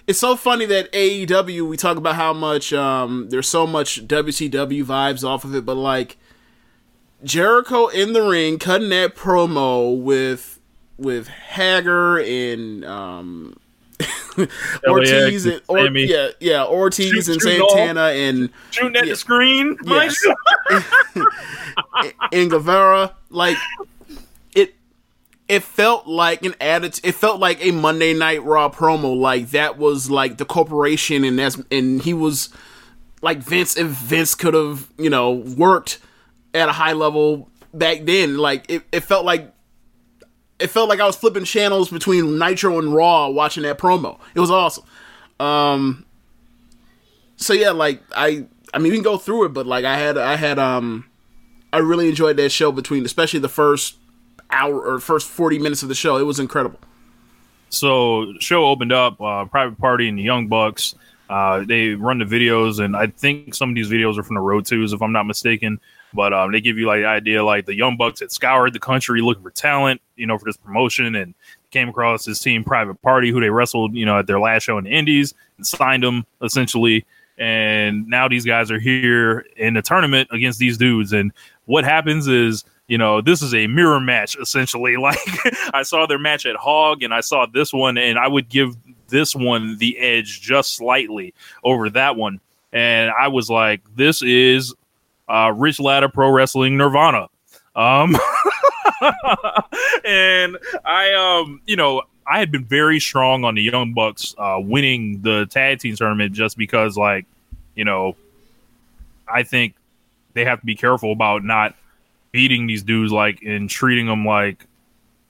it's 0.07 0.19
so 0.19 0.37
funny 0.37 0.67
that 0.67 0.93
AEW 0.93 1.69
we 1.69 1.77
talk 1.77 1.97
about 1.97 2.17
how 2.17 2.33
much 2.33 2.73
um, 2.73 3.29
there's 3.31 3.49
so 3.49 3.67
much 3.67 4.07
WCW 4.07 4.85
vibes 4.85 5.25
off 5.25 5.45
of 5.45 5.55
it, 5.55 5.65
but 5.65 5.77
like 5.77 6.17
Jericho 7.23 7.89
in 7.89 8.13
the 8.13 8.23
ring 8.23 8.59
cutting 8.59 8.89
that 8.91 9.15
promo 9.15 9.97
with 10.01 10.60
with 11.01 11.29
Hager 11.29 12.19
and 12.19 12.85
um, 12.85 13.57
Ortiz 14.87 15.47
and 15.47 15.61
or, 15.69 15.79
yeah 15.89 16.29
yeah 16.41 16.65
Ortiz 16.65 17.11
Shoot- 17.11 17.29
and 17.29 17.41
shoot. 17.43 17.71
Santana 17.71 18.09
and 18.11 18.51
Shooting 18.71 18.97
at 18.97 19.05
Yeah. 19.07 19.13
the 19.13 19.17
screen, 19.17 19.77
Yes. 19.85 20.23
and 22.33 22.51
Guevara, 22.51 23.15
like 23.31 23.57
it 24.55 24.75
it 25.49 25.63
felt 25.63 26.07
like 26.07 26.45
an 26.45 26.55
attitude 26.61 27.05
it 27.05 27.15
felt 27.15 27.41
like 27.41 27.65
a 27.65 27.71
Monday 27.73 28.15
Night 28.15 28.43
Raw 28.45 28.69
promo. 28.71 29.17
Like 29.17 29.51
that 29.51 29.79
was 29.79 30.11
like 30.11 30.39
the 30.39 30.45
corporation 30.45 31.25
and 31.25 31.39
that's 31.39 31.61
and 31.71 32.01
he 32.03 32.15
was 32.15 32.49
like 33.23 33.39
Vince 33.39 33.77
if 33.77 33.87
Vince 33.89 34.35
could 34.35 34.55
have, 34.55 34.89
you 34.99 35.11
know, 35.11 35.31
worked 35.33 35.99
at 36.55 36.69
a 36.69 36.73
high 36.73 36.93
level 36.95 37.49
back 37.75 38.05
then. 38.05 38.39
Like 38.39 38.65
it, 38.71 38.83
it 38.93 39.01
felt 39.01 39.25
like 39.25 39.53
it 40.61 40.69
felt 40.69 40.89
like 40.89 41.01
I 41.01 41.07
was 41.07 41.17
flipping 41.17 41.45
channels 41.45 41.91
between 41.91 42.39
Nitro 42.39 42.79
and 42.79 42.95
Raw 42.95 43.29
watching 43.29 43.63
that 43.65 43.79
promo. 43.79 44.19
It 44.35 44.41
was 44.41 44.51
awesome. 44.51 44.85
Um 45.39 46.05
so 47.37 47.53
yeah, 47.53 47.71
like 47.71 48.03
I 48.15 48.47
I 48.73 48.79
mean 48.79 48.93
we 48.93 48.99
can 48.99 49.03
go 49.05 49.17
through 49.17 49.47
it, 49.47 49.49
but 49.51 49.67
like 49.67 49.85
I 49.85 49.97
had 49.97 50.19
I 50.19 50.37
had 50.37 50.59
um 50.59 51.07
I 51.73 51.79
really 51.79 52.09
enjoyed 52.09 52.37
that 52.37 52.51
show 52.51 52.73
between 52.73 53.05
especially 53.05 53.41
the 53.41 53.49
first 53.49 53.97
hour 54.51 54.81
or 54.81 55.01
first 55.01 55.29
40 55.29 55.59
minutes 55.59 55.83
of 55.83 55.89
the 55.89 55.95
show. 55.95 56.17
It 56.17 56.25
was 56.25 56.39
incredible. 56.39 56.81
So 57.71 58.35
show 58.41 58.67
opened 58.67 58.93
up, 58.93 59.21
uh, 59.21 59.45
Private 59.45 59.79
Party 59.79 60.09
and 60.09 60.19
the 60.19 60.23
Young 60.23 60.49
Bucks. 60.49 60.95
Uh, 61.29 61.65
they 61.65 61.91
run 61.91 62.19
the 62.19 62.25
videos, 62.25 62.85
and 62.85 62.97
I 62.97 63.07
think 63.07 63.55
some 63.55 63.69
of 63.69 63.77
these 63.77 63.89
videos 63.89 64.19
are 64.19 64.25
from 64.25 64.35
the 64.35 64.41
Road 64.41 64.67
Twos, 64.67 64.93
if 64.93 65.01
I'm 65.01 65.13
not 65.13 65.27
mistaken. 65.27 65.79
But 66.13 66.33
um, 66.33 66.53
they 66.53 66.61
give 66.61 66.79
you 66.79 66.87
like 66.87 67.01
the 67.01 67.07
idea, 67.07 67.45
like 67.45 67.67
the 67.67 67.75
Young 67.75 67.97
Bucks 67.97 68.21
had 68.21 68.33
scoured 68.33 68.73
the 68.73 68.81
country 68.81 69.21
looking 69.21 69.43
for 69.43 69.51
talent, 69.51 70.01
you 70.17 70.27
know, 70.27 70.39
for 70.39 70.45
this 70.45 70.57
promotion, 70.57 71.15
and 71.15 71.35
came 71.71 71.89
across 71.89 72.25
this 72.25 72.41
team, 72.41 72.65
Private 72.65 73.01
Party, 73.03 73.31
who 73.31 73.41
they 73.41 73.51
wrestled, 73.51 73.95
you 73.95 74.05
know, 74.05 74.19
at 74.19 74.27
their 74.27 74.41
last 74.41 74.65
show 74.65 74.79
in 74.79 74.85
the 74.85 74.91
Indies, 74.91 75.35
and 75.57 75.67
signed 75.67 76.03
them 76.03 76.27
essentially. 76.43 77.05
And 77.39 78.07
now 78.07 78.29
these 78.29 78.45
guys 78.45 78.71
are 78.71 78.81
here 78.81 79.47
in 79.57 79.75
the 79.75 79.83
tournament 79.83 80.29
against 80.33 80.59
these 80.59 80.77
dudes, 80.77 81.13
and 81.13 81.33
what 81.67 81.85
happens 81.85 82.27
is 82.27 82.65
you 82.91 82.99
know, 82.99 83.21
this 83.21 83.41
is 83.41 83.55
a 83.55 83.69
mirror 83.69 84.01
match 84.01 84.37
essentially. 84.37 84.97
Like 85.01 85.17
I 85.73 85.85
saw 85.85 86.07
their 86.07 86.19
match 86.19 86.45
at 86.45 86.57
Hog 86.57 87.05
and 87.05 87.15
I 87.15 87.21
saw 87.21 87.47
this 87.47 87.73
one, 87.73 87.97
and 87.97 88.19
I 88.19 88.27
would 88.27 88.49
give 88.49 88.77
this 89.07 89.35
one 89.35 89.79
the 89.79 89.97
edge 89.97 90.41
just 90.41 90.75
slightly 90.75 91.33
over 91.63 91.89
that 91.91 92.17
one. 92.17 92.41
And 92.73 93.11
I 93.19 93.29
was 93.29 93.49
like, 93.49 93.83
this 93.95 94.23
is 94.23 94.75
uh, 95.31 95.53
Rich 95.53 95.81
Latta 95.81 96.09
Pro 96.09 96.31
Wrestling 96.31 96.77
Nirvana. 96.77 97.29
Um, 97.77 98.17
and 100.05 100.59
I, 100.85 101.13
um, 101.15 101.61
you 101.67 101.77
know, 101.77 102.03
I 102.27 102.39
had 102.39 102.51
been 102.51 102.65
very 102.65 103.01
strong 103.01 103.45
on 103.45 103.55
the 103.55 103.63
Young 103.63 103.95
Bucks 103.95 104.35
uh, 104.37 104.59
winning 104.61 105.23
the 105.23 105.47
tag 105.47 105.79
team 105.79 105.97
tournament 105.97 106.33
just 106.33 106.57
because, 106.57 106.97
like, 106.97 107.27
you 107.75 107.85
know, 107.85 108.17
I 109.33 109.45
think 109.45 109.75
they 110.35 110.45
have 110.45 110.61
to 110.61 110.67
be 110.67 110.75
careful 110.75 111.13
about 111.13 111.45
not 111.45 111.75
beating 112.33 112.67
these 112.67 112.83
dudes 112.83 113.13
like 113.13 113.43
and 113.43 113.69
treating 113.69 114.07
them 114.07 114.25
like 114.25 114.67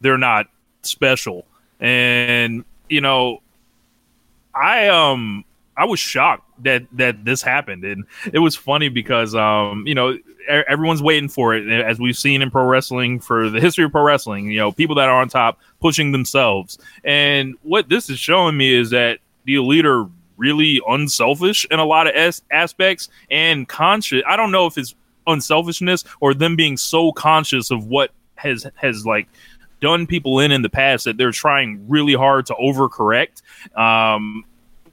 they're 0.00 0.19
not 0.19 0.47
special. 0.83 1.47
And 1.78 2.64
you 2.88 3.00
know, 3.00 3.40
I 4.54 4.88
um 4.88 5.45
I 5.76 5.85
was 5.85 6.00
shocked 6.00 6.50
that 6.62 6.85
that 6.93 7.25
this 7.25 7.43
happened, 7.43 7.85
and 7.85 8.05
it 8.33 8.38
was 8.38 8.57
funny 8.57 8.88
because 8.88 9.35
um 9.35 9.85
you 9.87 9.95
know 9.95 10.17
everyone's 10.49 11.02
waiting 11.02 11.29
for 11.29 11.55
it 11.55 11.69
as 11.69 11.99
we've 11.99 12.17
seen 12.17 12.43
in 12.43 12.50
pro 12.50 12.64
wrestling 12.64 13.21
for 13.21 13.50
the 13.50 13.61
history 13.61 13.85
of 13.85 13.93
pro 13.93 14.02
wrestling. 14.02 14.50
You 14.50 14.59
know, 14.59 14.73
people 14.73 14.97
that 14.97 15.09
are 15.09 15.21
on 15.21 15.29
top 15.29 15.59
pushing 15.81 16.12
themselves, 16.12 16.79
and 17.05 17.55
what 17.62 17.88
this 17.88 18.11
is 18.11 18.19
showing 18.19 18.57
me 18.57 18.75
is 18.75 18.90
that 18.90 19.21
the 19.45 19.57
elite 19.57 19.87
are 19.87 20.09
really 20.37 20.81
unselfish 20.88 21.67
in 21.71 21.79
a 21.79 21.85
lot 21.85 22.07
of 22.07 22.14
as- 22.14 22.43
aspects 22.50 23.09
and 23.31 23.69
conscious. 23.69 24.23
I 24.26 24.37
don't 24.37 24.50
know 24.50 24.67
if 24.67 24.79
it's 24.79 24.95
unselfishness 25.26 26.05
or 26.21 26.35
them 26.35 26.57
being 26.57 26.76
so 26.76 27.12
conscious 27.12 27.71
of 27.71 27.87
what 27.87 28.11
has 28.37 28.67
has 28.76 29.05
like 29.05 29.29
done 29.81 30.07
people 30.07 30.40
in 30.40 30.52
in 30.52 30.62
the 30.62 30.69
past 30.69 31.05
that 31.05 31.17
they're 31.17 31.31
trying 31.31 31.87
really 31.88 32.14
hard 32.14 32.47
to 32.47 32.55
overcorrect. 32.55 33.43
Um, 33.79 34.45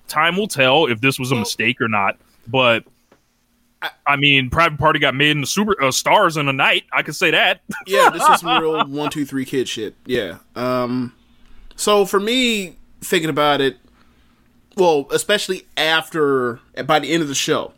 time 0.08 0.38
will 0.38 0.48
tell 0.48 0.86
if 0.86 1.02
this 1.02 1.20
was 1.20 1.32
a 1.32 1.36
mistake 1.36 1.82
or 1.82 1.88
not, 1.88 2.18
but. 2.48 2.84
I 4.08 4.16
mean, 4.16 4.50
Private 4.50 4.80
Party 4.80 4.98
got 4.98 5.14
made 5.14 5.30
in 5.30 5.42
the 5.42 5.46
super 5.46 5.80
uh, 5.80 5.92
stars 5.92 6.36
in 6.36 6.48
a 6.48 6.54
night. 6.54 6.86
I 6.92 7.04
could 7.04 7.16
say 7.16 7.30
that. 7.30 7.62
yeah, 7.86 8.10
this 8.10 8.24
is 8.24 8.40
some 8.40 8.60
real 8.60 8.88
one, 8.88 9.12
two, 9.12 9.24
three 9.24 9.46
kid 9.46 9.70
shit. 9.70 9.94
Yeah. 10.04 10.40
Um. 10.56 11.14
So 11.76 12.04
for 12.04 12.20
me, 12.20 12.76
thinking 13.02 13.30
about 13.30 13.62
it, 13.62 13.78
well, 14.76 15.08
especially 15.12 15.68
after 15.78 16.60
by 16.86 16.98
the 16.98 17.12
end 17.12 17.22
of 17.22 17.30
the 17.30 17.36
show, 17.36 17.74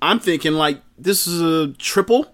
I'm 0.00 0.20
thinking 0.20 0.54
like 0.54 0.80
this 0.98 1.26
is 1.26 1.40
a 1.40 1.72
triple, 1.74 2.32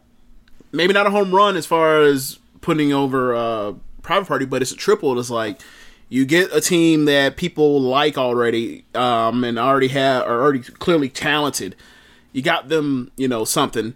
maybe 0.73 0.93
not 0.93 1.07
a 1.07 1.11
home 1.11 1.35
run 1.35 1.57
as 1.57 1.67
far 1.67 2.03
as 2.03 2.39
putting 2.61 2.93
over 2.93 3.35
uh, 3.35 3.75
Private 4.03 4.29
Party, 4.29 4.45
but 4.45 4.63
it's 4.63 4.73
a 4.73 4.77
triple. 4.77 5.19
It's 5.19 5.31
like 5.31 5.61
you 6.09 6.25
get 6.25 6.55
a 6.55 6.61
team 6.61 7.07
that 7.07 7.37
people 7.37 7.81
like 7.81 8.17
already, 8.17 8.85
um, 8.95 9.45
and 9.45 9.59
already 9.59 9.89
have 9.89 10.23
are 10.27 10.43
already 10.43 10.61
clearly 10.61 11.09
talented. 11.09 11.75
You 12.33 12.43
got 12.43 12.69
them, 12.69 13.11
you 13.17 13.29
know, 13.29 13.45
something. 13.45 13.95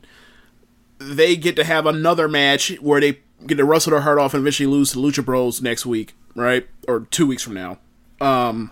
They 0.98 1.36
get 1.36 1.56
to 1.56 1.64
have 1.64 1.86
another 1.86 2.28
match 2.28 2.76
where 2.80 3.00
they 3.00 3.20
get 3.46 3.56
to 3.56 3.64
wrestle 3.64 3.92
their 3.92 4.00
heart 4.00 4.18
off 4.18 4.34
and 4.34 4.40
eventually 4.42 4.66
lose 4.66 4.92
to 4.92 4.98
Lucha 4.98 5.24
Bros 5.24 5.62
next 5.62 5.86
week, 5.86 6.14
right? 6.34 6.66
Or 6.86 7.00
two 7.10 7.26
weeks 7.26 7.42
from 7.42 7.54
now. 7.54 7.78
Um, 8.20 8.70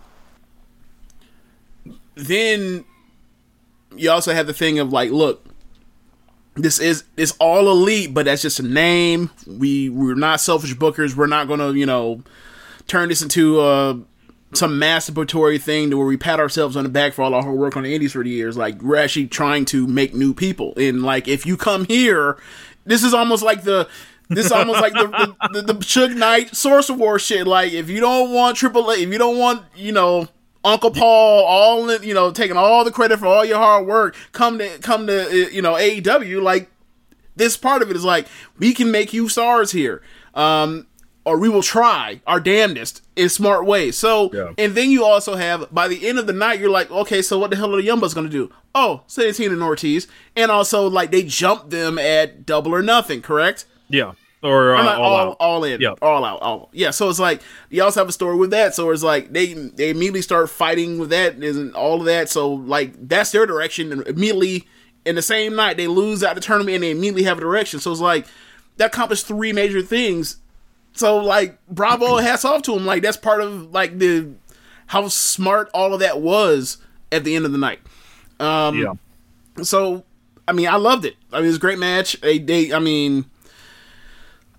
then 2.15 2.85
you 3.97 4.11
also 4.11 4.35
have 4.35 4.47
the 4.47 4.55
thing 4.55 4.79
of 4.79 4.93
like, 4.93 5.11
look, 5.11 5.45
this 6.57 6.79
is 6.79 7.05
it's 7.17 7.33
all 7.39 7.71
elite, 7.71 8.15
but 8.15 8.25
that's 8.25 8.43
just 8.43 8.59
a 8.59 8.63
name. 8.63 9.31
We 9.47 9.89
we're 9.89 10.15
not 10.15 10.41
selfish 10.41 10.75
bookers. 10.75 11.15
We're 11.15 11.27
not 11.27 11.49
gonna 11.49 11.73
you 11.73 11.87
know 11.87 12.23
turn 12.87 13.09
this 13.09 13.23
into 13.23 13.61
uh, 13.61 13.97
some 14.55 14.81
masturbatory 14.81 15.61
thing 15.61 15.91
to 15.91 15.97
where 15.97 16.07
we 16.07 16.17
pat 16.17 16.41
ourselves 16.41 16.77
on 16.77 16.85
the 16.85 16.91
back 16.91 17.13
for 17.13 17.23
all 17.23 17.35
our 17.35 17.43
hard 17.43 17.57
work 17.57 17.77
on 17.77 17.83
the 17.83 17.95
indies 17.95 18.13
for 18.13 18.23
the 18.23 18.31
years. 18.31 18.57
Like 18.57 18.81
we're 18.83 18.97
actually 18.97 19.27
trying 19.29 19.65
to 19.67 19.87
make 19.87 20.15
new 20.15 20.35
people. 20.35 20.73
And 20.77 21.03
like 21.03 21.29
if 21.29 21.47
you 21.47 21.57
come 21.57 21.85
here, 21.87 22.39
this 22.85 23.03
is 23.03 23.15
almost 23.15 23.43
like 23.43 23.65
the 23.65 23.89
this 24.29 24.47
is 24.47 24.53
almost 24.53 24.81
like 24.81 24.93
the 24.93 25.35
the, 25.53 25.63
the, 25.63 25.73
the 25.73 26.15
Knight 26.15 26.57
Source 26.57 26.89
of 26.89 26.99
War 26.99 27.19
shit. 27.19 27.47
Like 27.47 27.73
if 27.73 27.89
you 27.89 28.01
don't 28.01 28.33
want 28.33 28.57
Triple 28.57 28.91
A, 28.91 28.95
if 28.95 29.09
you 29.09 29.19
don't 29.19 29.39
want 29.39 29.65
you 29.75 29.93
know 29.93 30.29
Uncle 30.67 30.91
Paul, 30.91 31.45
all 31.45 31.89
in, 31.89 32.03
you 32.03 32.13
know, 32.13 32.33
taking 32.33 32.57
all 32.57 32.85
the 32.85 32.91
credit 32.91 33.21
for 33.21 33.27
all 33.27 33.45
your 33.45 33.59
hard 33.59 33.87
work. 33.87 34.17
Come 34.33 34.59
to 34.59 34.79
come 34.81 35.07
to 35.07 35.27
uh, 35.27 35.49
you 35.49 35.63
know 35.63 35.75
AEW. 35.75 36.43
Like 36.43 36.71
this 37.37 37.57
part 37.57 37.83
of 37.83 37.91
it 37.91 37.97
is 37.97 38.05
like 38.05 38.27
we 38.59 38.75
can 38.75 38.91
make 38.91 39.13
you 39.13 39.29
stars 39.29 39.71
here, 39.71 40.03
um, 40.35 40.89
or 41.27 41.37
we 41.39 41.49
will 41.51 41.63
try 41.63 42.21
our 42.27 42.41
damnedest 42.41 43.03
in 43.17 43.29
smart 43.29 43.67
ways. 43.67 43.99
So, 43.99 44.31
Yeah. 44.33 44.53
and 44.57 44.75
then 44.75 44.91
you 44.91 45.05
also 45.05 45.35
have 45.35 45.67
by 45.75 45.89
the 45.89 46.09
end 46.09 46.19
of 46.19 46.27
the 46.27 46.33
night, 46.33 46.59
you're 46.61 46.71
like, 46.71 46.91
okay, 46.91 47.21
so 47.21 47.37
what 47.39 47.51
the 47.51 47.57
hell 47.57 47.75
are 47.75 47.77
the 47.77 47.83
Young 47.83 48.01
Bucks 48.01 48.15
gonna 48.15 48.29
do? 48.31 48.51
Oh, 48.75 49.03
Santana 49.07 49.53
and 49.53 49.63
Ortiz, 49.63 50.07
and 50.35 50.51
also 50.51 50.89
like 50.89 51.11
they 51.11 51.23
jumped 51.23 51.71
them 51.71 51.99
at 51.99 52.47
Double 52.47 52.73
or 52.75 52.81
Nothing, 52.81 53.21
correct? 53.23 53.67
Yeah, 53.89 54.13
or 54.43 54.75
uh, 54.77 54.85
all, 54.85 55.03
all, 55.03 55.17
out. 55.31 55.37
all 55.41 55.65
in, 55.65 55.81
Yeah. 55.81 55.95
all 56.01 56.25
out, 56.25 56.41
all 56.43 56.69
yeah. 56.73 56.91
So 56.91 57.09
it's 57.11 57.19
like 57.19 57.41
you 57.71 57.83
also 57.83 58.01
have 58.01 58.09
a 58.09 58.13
story 58.13 58.37
with 58.37 58.51
that. 58.53 58.75
So 58.75 58.91
it's 58.91 59.03
like 59.03 59.33
they 59.33 59.53
they 59.55 59.91
immediately 59.91 60.23
start 60.23 60.49
fighting 60.49 60.99
with 60.99 61.11
that 61.11 61.35
and 61.35 61.75
all 61.75 61.99
of 62.01 62.05
that. 62.07 62.29
So 62.29 62.49
like 62.53 62.93
that's 63.09 63.33
their 63.33 63.47
direction, 63.47 63.93
and 63.93 64.07
immediately 64.07 64.67
in 65.05 65.15
the 65.17 65.23
same 65.23 65.57
night 65.57 65.77
they 65.77 65.87
lose 65.89 66.23
out 66.23 66.35
the 66.37 66.41
tournament 66.41 66.75
and 66.77 66.85
they 66.85 66.91
immediately 66.93 67.25
have 67.25 67.39
a 67.39 67.41
direction. 67.41 67.81
So 67.81 67.91
it's 67.91 68.01
like 68.01 68.27
that 68.77 68.87
accomplished 68.95 69.27
three 69.27 69.53
major 69.53 69.83
things. 69.83 70.37
So 70.97 71.19
like 71.19 71.59
bravo, 71.69 72.17
hats 72.17 72.45
off 72.45 72.63
to 72.63 72.75
him. 72.75 72.87
Like 72.87 73.03
that's 73.03 73.17
part 73.17 73.41
of 73.41 73.73
like 73.73 73.99
the 73.99 74.31
how 74.87 75.09
smart 75.09 75.71
all 75.75 75.95
of 75.95 76.01
that 76.01 76.21
was 76.21 76.79
at 77.13 77.25
the 77.25 77.37
end 77.37 77.47
of 77.47 77.53
the 77.53 77.59
night. 77.59 77.81
Um, 78.41 78.79
yeah. 78.79 79.63
so 79.63 80.05
I 80.49 80.53
mean, 80.53 80.69
I 80.69 80.77
loved 80.77 81.05
it. 81.05 81.17
I 81.33 81.41
mean, 81.41 81.49
it's 81.49 81.57
a 81.57 81.61
great 81.61 81.79
match. 81.79 82.21
They, 82.21 82.39
they, 82.39 82.73
I 82.73 82.79
mean, 82.79 83.27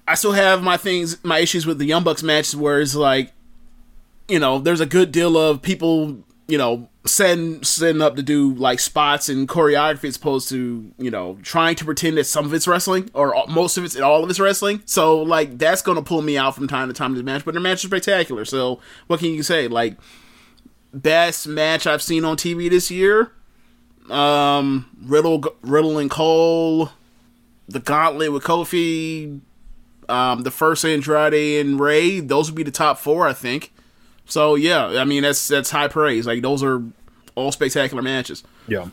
I 0.07 0.15
still 0.15 0.33
have 0.33 0.61
my 0.61 0.77
things, 0.77 1.23
my 1.23 1.39
issues 1.39 1.65
with 1.65 1.79
the 1.79 1.85
Young 1.85 2.03
Bucks 2.03 2.23
matches, 2.23 2.55
where 2.55 2.81
it's 2.81 2.95
like, 2.95 3.33
you 4.27 4.39
know, 4.39 4.59
there's 4.59 4.81
a 4.81 4.85
good 4.85 5.11
deal 5.11 5.37
of 5.37 5.61
people, 5.61 6.23
you 6.47 6.57
know, 6.57 6.89
setting 7.07 7.63
setting 7.63 8.01
up 8.01 8.15
to 8.15 8.23
do 8.23 8.53
like 8.53 8.79
spots 8.79 9.29
and 9.29 9.47
choreography 9.47 10.05
as 10.05 10.17
opposed 10.17 10.49
to, 10.49 10.91
you 10.97 11.11
know, 11.11 11.37
trying 11.41 11.75
to 11.75 11.85
pretend 11.85 12.17
that 12.17 12.25
some 12.25 12.45
of 12.45 12.53
it's 12.53 12.67
wrestling 12.67 13.09
or 13.13 13.33
most 13.47 13.77
of 13.77 13.85
it's 13.85 13.97
all 13.99 14.23
of 14.23 14.29
it's 14.29 14.39
wrestling. 14.39 14.81
So 14.85 15.21
like 15.21 15.57
that's 15.57 15.81
gonna 15.81 16.01
pull 16.01 16.21
me 16.21 16.37
out 16.37 16.55
from 16.55 16.67
time 16.67 16.87
to 16.87 16.93
time 16.93 17.13
to 17.13 17.19
this 17.19 17.25
match. 17.25 17.45
But 17.45 17.53
the 17.53 17.59
match 17.59 17.83
is 17.83 17.89
spectacular. 17.89 18.45
So 18.45 18.79
what 19.07 19.19
can 19.19 19.29
you 19.29 19.43
say? 19.43 19.67
Like 19.67 19.97
best 20.93 21.47
match 21.47 21.87
I've 21.87 22.01
seen 22.01 22.25
on 22.25 22.37
TV 22.37 22.69
this 22.69 22.91
year. 22.91 23.31
Um, 24.09 24.89
Riddle, 25.03 25.43
Riddle 25.61 25.97
and 25.97 26.09
Cole, 26.09 26.91
the 27.67 27.79
Gauntlet 27.79 28.31
with 28.31 28.43
Kofi, 28.43 29.41
um, 30.07 30.43
the 30.43 30.51
first 30.51 30.85
Andrade 30.85 31.65
and 31.65 31.79
Rey. 31.79 32.19
Those 32.19 32.49
would 32.49 32.55
be 32.55 32.63
the 32.63 32.71
top 32.71 32.97
four, 32.99 33.27
I 33.27 33.33
think. 33.33 33.73
So 34.27 34.55
yeah, 34.55 34.85
I 34.85 35.05
mean 35.05 35.23
that's 35.23 35.47
that's 35.47 35.69
high 35.69 35.87
praise. 35.87 36.27
Like 36.27 36.41
those 36.41 36.63
are 36.63 36.83
all 37.35 37.51
spectacular 37.51 38.03
matches. 38.03 38.43
Yeah. 38.67 38.87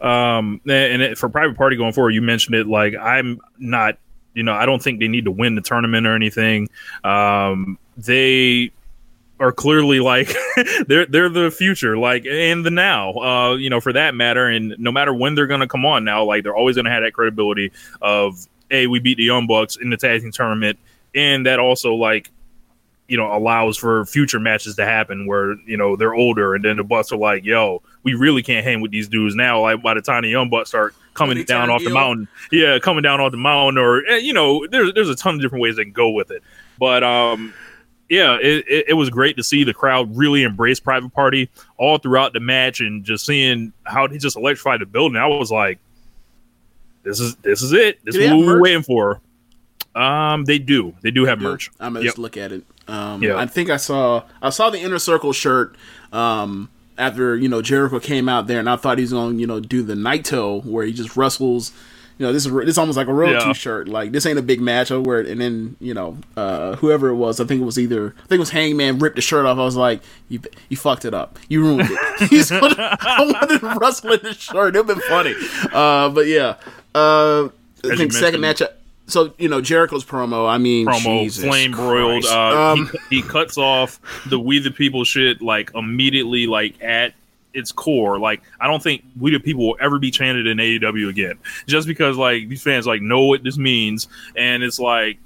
Um, 0.00 0.60
and 0.68 1.00
it, 1.00 1.16
for 1.16 1.28
private 1.28 1.56
party 1.56 1.76
going 1.76 1.92
forward, 1.92 2.10
you 2.10 2.20
mentioned 2.20 2.56
it. 2.56 2.66
Like 2.66 2.94
I'm 2.94 3.40
not, 3.58 3.96
you 4.34 4.42
know, 4.42 4.52
I 4.52 4.66
don't 4.66 4.82
think 4.82 5.00
they 5.00 5.08
need 5.08 5.24
to 5.24 5.30
win 5.30 5.54
the 5.54 5.62
tournament 5.62 6.06
or 6.06 6.14
anything. 6.14 6.68
Um, 7.04 7.78
they 7.96 8.72
are 9.40 9.52
clearly 9.52 10.00
like 10.00 10.34
they're 10.86 11.06
they're 11.06 11.28
the 11.28 11.50
future, 11.50 11.96
like 11.96 12.26
and 12.26 12.66
the 12.66 12.70
now, 12.70 13.12
uh, 13.14 13.54
you 13.54 13.70
know, 13.70 13.80
for 13.80 13.92
that 13.92 14.14
matter. 14.14 14.46
And 14.46 14.74
no 14.78 14.92
matter 14.92 15.14
when 15.14 15.34
they're 15.34 15.46
gonna 15.46 15.68
come 15.68 15.86
on 15.86 16.04
now, 16.04 16.24
like 16.24 16.42
they're 16.42 16.56
always 16.56 16.76
gonna 16.76 16.90
have 16.90 17.02
that 17.02 17.14
credibility 17.14 17.72
of 18.02 18.46
a 18.70 18.86
we 18.86 18.98
beat 18.98 19.16
the 19.16 19.24
Young 19.24 19.46
Bucks 19.46 19.76
in 19.76 19.90
the 19.90 19.96
tag 19.96 20.20
team 20.20 20.32
tournament, 20.32 20.78
and 21.14 21.46
that 21.46 21.58
also 21.58 21.94
like 21.94 22.30
you 23.08 23.16
know 23.16 23.34
allows 23.36 23.76
for 23.76 24.06
future 24.06 24.40
matches 24.40 24.76
to 24.76 24.84
happen 24.84 25.26
where 25.26 25.54
you 25.66 25.76
know 25.76 25.96
they're 25.96 26.14
older, 26.14 26.54
and 26.54 26.64
then 26.64 26.76
the 26.76 26.84
Bucks 26.84 27.12
are 27.12 27.18
like, 27.18 27.44
yo, 27.44 27.82
we 28.02 28.14
really 28.14 28.42
can't 28.42 28.64
hang 28.64 28.80
with 28.80 28.90
these 28.90 29.08
dudes 29.08 29.34
now. 29.34 29.60
Like 29.60 29.82
by 29.82 29.94
the 29.94 30.02
time 30.02 30.22
the 30.22 30.30
Young 30.30 30.50
Bucks 30.50 30.70
start 30.70 30.94
coming 31.14 31.42
down 31.44 31.70
off 31.70 31.82
the 31.84 31.90
mountain, 31.90 32.28
yeah, 32.50 32.78
coming 32.78 33.02
down 33.02 33.20
off 33.20 33.30
the 33.30 33.36
mountain, 33.36 33.78
or 33.78 34.04
eh, 34.06 34.16
you 34.16 34.32
know, 34.32 34.66
there's 34.66 34.92
there's 34.94 35.08
a 35.08 35.16
ton 35.16 35.36
of 35.36 35.40
different 35.40 35.62
ways 35.62 35.76
they 35.76 35.84
can 35.84 35.92
go 35.92 36.10
with 36.10 36.30
it, 36.30 36.42
but 36.78 37.02
um 37.02 37.52
yeah, 38.08 38.36
it, 38.40 38.64
it, 38.68 38.84
it 38.88 38.92
was 38.94 39.08
great 39.08 39.36
to 39.36 39.42
see 39.42 39.64
the 39.64 39.72
crowd 39.72 40.14
really 40.16 40.42
embrace 40.42 40.78
Private 40.78 41.12
Party 41.14 41.48
all 41.78 41.98
throughout 41.98 42.32
the 42.32 42.40
match, 42.40 42.80
and 42.80 43.04
just 43.04 43.24
seeing 43.24 43.72
how 43.84 44.08
he 44.08 44.18
just 44.18 44.36
electrified 44.36 44.80
the 44.80 44.86
building. 44.86 45.16
I 45.16 45.26
was 45.26 45.50
like, 45.50 45.78
"This 47.02 47.18
is 47.18 47.34
this 47.36 47.62
is 47.62 47.72
it. 47.72 48.04
This 48.04 48.16
is 48.16 48.30
what 48.30 48.38
we 48.38 48.46
were 48.46 48.60
waiting 48.60 48.82
for." 48.82 49.20
Um, 49.94 50.44
they 50.44 50.58
do. 50.58 50.94
They 51.02 51.10
do 51.10 51.24
have 51.24 51.40
merch. 51.40 51.70
I'm 51.80 51.92
gonna 51.92 52.04
Yep. 52.04 52.08
just 52.10 52.18
look 52.18 52.36
at 52.36 52.52
it. 52.52 52.64
Um, 52.88 53.22
Yeah. 53.22 53.36
I 53.36 53.46
think 53.46 53.70
I 53.70 53.76
saw 53.76 54.24
I 54.42 54.50
saw 54.50 54.70
the 54.70 54.78
inner 54.78 54.98
circle 54.98 55.32
shirt 55.32 55.76
um, 56.12 56.68
after 56.98 57.36
you 57.36 57.48
know 57.48 57.62
Jericho 57.62 57.98
came 58.00 58.28
out 58.28 58.46
there, 58.46 58.58
and 58.60 58.68
I 58.68 58.76
thought 58.76 58.98
he 58.98 59.02
was 59.02 59.12
going 59.12 59.34
to 59.36 59.40
you 59.40 59.46
know 59.46 59.60
do 59.60 59.82
the 59.82 59.94
Naito 59.94 60.64
where 60.64 60.84
he 60.86 60.92
just 60.92 61.16
wrestles. 61.16 61.72
You 62.16 62.24
know, 62.26 62.32
this 62.32 62.46
is 62.46 62.52
this 62.52 62.68
is 62.68 62.78
almost 62.78 62.96
like 62.96 63.08
a 63.08 63.12
road 63.12 63.32
Yeah. 63.32 63.40
to 63.48 63.54
shirt. 63.54 63.88
Like 63.88 64.12
this 64.12 64.24
ain't 64.24 64.38
a 64.38 64.42
big 64.42 64.60
match. 64.60 64.92
I'll 64.92 65.00
wear 65.02 65.18
it, 65.20 65.26
and 65.26 65.40
then 65.40 65.74
you 65.80 65.94
know 65.94 66.16
uh, 66.36 66.76
whoever 66.76 67.08
it 67.08 67.16
was, 67.16 67.40
I 67.40 67.44
think 67.44 67.60
it 67.60 67.64
was 67.64 67.76
either 67.78 68.14
I 68.16 68.20
think 68.28 68.32
it 68.32 68.38
was 68.38 68.50
Hangman 68.50 69.00
ripped 69.00 69.16
the 69.16 69.22
shirt 69.22 69.46
off. 69.46 69.58
I 69.58 69.64
was 69.64 69.74
like, 69.76 70.00
you 70.28 70.40
you 70.68 70.76
fucked 70.76 71.04
it 71.04 71.12
up. 71.14 71.38
You 71.48 71.62
ruined 71.62 71.88
it. 71.90 72.28
He's 72.30 72.50
gonna, 72.50 72.74
I 73.00 73.24
wanted 73.24 73.58
to 73.60 73.78
wrestle 73.80 74.12
in 74.12 74.20
this 74.22 74.36
shirt. 74.36 74.76
It'd 74.76 74.86
been 74.86 75.00
funny. 75.08 75.34
Uh, 75.72 76.08
but 76.10 76.26
yeah, 76.28 76.54
uh, 76.94 77.48
I 77.84 77.96
think 77.96 78.12
second 78.12 78.40
match. 78.40 78.62
So 79.06 79.34
you 79.38 79.48
know 79.48 79.60
Jericho's 79.60 80.04
promo. 80.04 80.48
I 80.48 80.58
mean, 80.58 80.86
promo 80.86 81.24
Jesus 81.24 81.44
flame 81.44 81.72
broiled. 81.72 82.24
Uh, 82.24 82.72
Um, 82.72 82.90
he, 83.10 83.16
he 83.16 83.22
cuts 83.22 83.58
off 83.58 84.00
the 84.28 84.38
We 84.38 84.58
the 84.60 84.70
People 84.70 85.04
shit 85.04 85.42
like 85.42 85.70
immediately, 85.74 86.46
like 86.46 86.82
at 86.82 87.14
its 87.52 87.70
core. 87.70 88.18
Like 88.18 88.42
I 88.60 88.66
don't 88.66 88.82
think 88.82 89.04
We 89.20 89.30
the 89.30 89.40
People 89.40 89.66
will 89.66 89.76
ever 89.80 89.98
be 89.98 90.10
chanted 90.10 90.46
in 90.46 90.56
AEW 90.58 91.08
again, 91.10 91.38
just 91.66 91.86
because 91.86 92.16
like 92.16 92.48
these 92.48 92.62
fans 92.62 92.86
like 92.86 93.02
know 93.02 93.24
what 93.26 93.42
this 93.42 93.58
means, 93.58 94.08
and 94.36 94.62
it's 94.62 94.78
like 94.78 95.18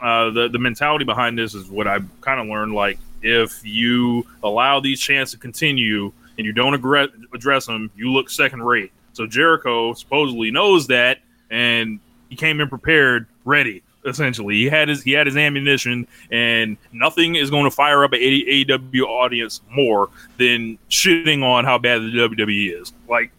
uh, 0.00 0.30
the 0.30 0.48
the 0.48 0.58
mentality 0.58 1.04
behind 1.04 1.36
this 1.38 1.54
is 1.54 1.68
what 1.68 1.88
I 1.88 1.98
kind 2.20 2.40
of 2.40 2.46
learned. 2.46 2.74
Like 2.74 2.98
if 3.22 3.64
you 3.64 4.26
allow 4.42 4.78
these 4.80 5.00
chants 5.00 5.32
to 5.32 5.38
continue 5.38 6.12
and 6.36 6.44
you 6.46 6.52
don't 6.52 6.74
address 6.74 7.66
them, 7.66 7.90
you 7.96 8.12
look 8.12 8.30
second 8.30 8.62
rate. 8.62 8.92
So 9.14 9.26
Jericho 9.26 9.94
supposedly 9.94 10.50
knows 10.50 10.86
that, 10.88 11.18
and 11.50 12.00
he 12.34 12.36
came 12.36 12.60
in 12.60 12.68
prepared, 12.68 13.26
ready. 13.44 13.80
Essentially, 14.04 14.56
he 14.56 14.64
had 14.64 14.88
his 14.88 15.02
he 15.02 15.12
had 15.12 15.26
his 15.26 15.36
ammunition, 15.36 16.06
and 16.30 16.76
nothing 16.92 17.36
is 17.36 17.48
going 17.48 17.64
to 17.64 17.70
fire 17.70 18.04
up 18.04 18.12
an 18.12 18.18
AEW 18.18 19.02
audience 19.02 19.62
more 19.70 20.10
than 20.36 20.78
shitting 20.90 21.42
on 21.44 21.64
how 21.64 21.78
bad 21.78 22.02
the 22.02 22.08
WWE 22.08 22.82
is. 22.82 22.92
Like 23.08 23.30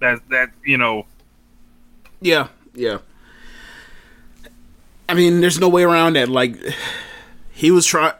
that 0.00 0.18
that 0.30 0.50
you 0.64 0.78
know 0.78 1.06
Yeah, 2.20 2.48
yeah. 2.74 2.98
I 5.08 5.14
mean, 5.14 5.40
there's 5.40 5.60
no 5.60 5.68
way 5.68 5.82
around 5.84 6.14
that. 6.14 6.28
Like, 6.28 6.56
he 7.52 7.70
was 7.70 7.86
trying. 7.86 8.14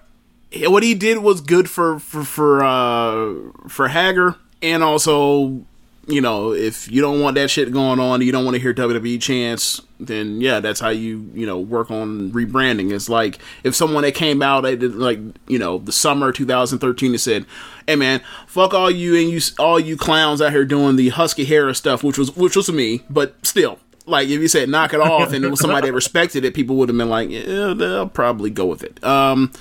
What 0.64 0.82
he 0.82 0.94
did 0.94 1.18
was 1.18 1.40
good 1.40 1.70
for 1.70 1.98
for 1.98 2.22
for 2.22 2.62
uh 2.62 3.32
for 3.68 3.88
Hager, 3.88 4.36
and 4.60 4.82
also, 4.84 5.64
you 6.08 6.20
know, 6.20 6.52
if 6.52 6.90
you 6.90 7.00
don't 7.00 7.20
want 7.20 7.36
that 7.36 7.48
shit 7.48 7.72
going 7.72 8.00
on, 8.00 8.22
you 8.22 8.32
don't 8.32 8.44
want 8.44 8.56
to 8.56 8.60
hear 8.60 8.74
WWE 8.74 9.20
chants, 9.20 9.80
then 10.00 10.40
yeah, 10.40 10.58
that's 10.58 10.80
how 10.80 10.88
you 10.88 11.30
you 11.32 11.46
know 11.46 11.58
work 11.58 11.90
on 11.90 12.32
rebranding. 12.32 12.92
It's 12.92 13.08
like 13.08 13.38
if 13.62 13.74
someone 13.76 14.02
that 14.02 14.14
came 14.14 14.42
out 14.42 14.64
at 14.64 14.82
like 14.82 15.20
you 15.46 15.58
know 15.58 15.78
the 15.78 15.92
summer 15.92 16.32
2013 16.32 17.12
and 17.12 17.20
said, 17.20 17.46
"Hey 17.86 17.96
man, 17.96 18.20
fuck 18.48 18.74
all 18.74 18.90
you 18.90 19.14
and 19.16 19.30
you 19.30 19.40
all 19.58 19.78
you 19.78 19.96
clowns 19.96 20.42
out 20.42 20.50
here 20.50 20.64
doing 20.64 20.96
the 20.96 21.10
Husky 21.10 21.44
Harris 21.44 21.78
stuff," 21.78 22.02
which 22.02 22.18
was 22.18 22.34
which 22.36 22.56
was 22.56 22.70
me, 22.70 23.02
but 23.08 23.34
still. 23.46 23.78
Like 24.04 24.28
if 24.28 24.40
you 24.40 24.48
said 24.48 24.68
knock 24.68 24.94
it 24.94 25.00
off 25.00 25.32
and 25.32 25.44
it 25.44 25.48
was 25.48 25.60
somebody 25.60 25.86
that 25.86 25.92
respected 25.92 26.44
it, 26.44 26.54
people 26.54 26.74
would 26.74 26.88
have 26.88 26.98
been 26.98 27.08
like, 27.08 27.30
yeah, 27.30 27.72
they'll 27.72 28.08
probably 28.08 28.50
go 28.50 28.66
with 28.66 28.82
it. 28.82 29.02
Um, 29.04 29.52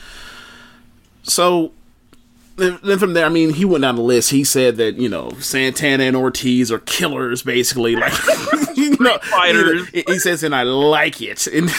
so 1.21 1.73
then 2.61 2.79
then 2.83 2.99
from 2.99 3.13
there, 3.13 3.25
I 3.25 3.29
mean, 3.29 3.53
he 3.53 3.65
went 3.65 3.81
down 3.81 3.95
the 3.95 4.01
list. 4.01 4.29
He 4.29 4.43
said 4.43 4.77
that 4.77 4.95
you 4.95 5.09
know 5.09 5.31
Santana 5.39 6.03
and 6.03 6.15
Ortiz 6.15 6.71
are 6.71 6.79
killers, 6.79 7.41
basically. 7.41 7.95
Like, 7.95 8.13
you 8.75 8.95
know, 8.99 9.17
Fighters. 9.17 9.89
He, 9.89 10.03
he 10.07 10.19
says, 10.19 10.43
and 10.43 10.55
I 10.55 10.63
like 10.63 11.21
it. 11.21 11.47
And 11.61 11.69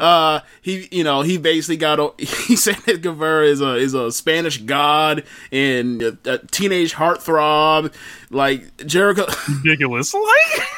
uh, 0.00 0.40
he, 0.62 0.88
you 0.90 1.04
know, 1.04 1.22
he 1.22 1.36
basically 1.38 1.76
got. 1.76 1.98
He 2.48 2.56
said 2.56 2.76
that 2.86 3.02
Guevara 3.02 3.46
is 3.46 3.60
a 3.60 3.74
is 3.74 3.92
a 3.92 4.10
Spanish 4.10 4.58
god 4.58 5.24
and 5.52 6.00
a, 6.02 6.18
a 6.24 6.38
teenage 6.38 6.94
heartthrob. 6.94 7.92
Like 8.30 8.76
Jericho, 8.86 9.26
ridiculous. 9.62 10.14
Like 10.14 10.68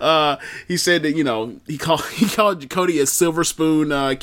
uh, 0.00 0.36
he 0.68 0.76
said 0.76 1.02
that 1.02 1.12
you 1.12 1.24
know 1.24 1.56
he 1.66 1.78
called 1.78 2.04
he 2.14 2.26
called 2.26 2.68
Cody 2.70 2.98
a 2.98 3.06
silver 3.06 3.44
spoon 3.44 3.92
uh, 3.92 4.14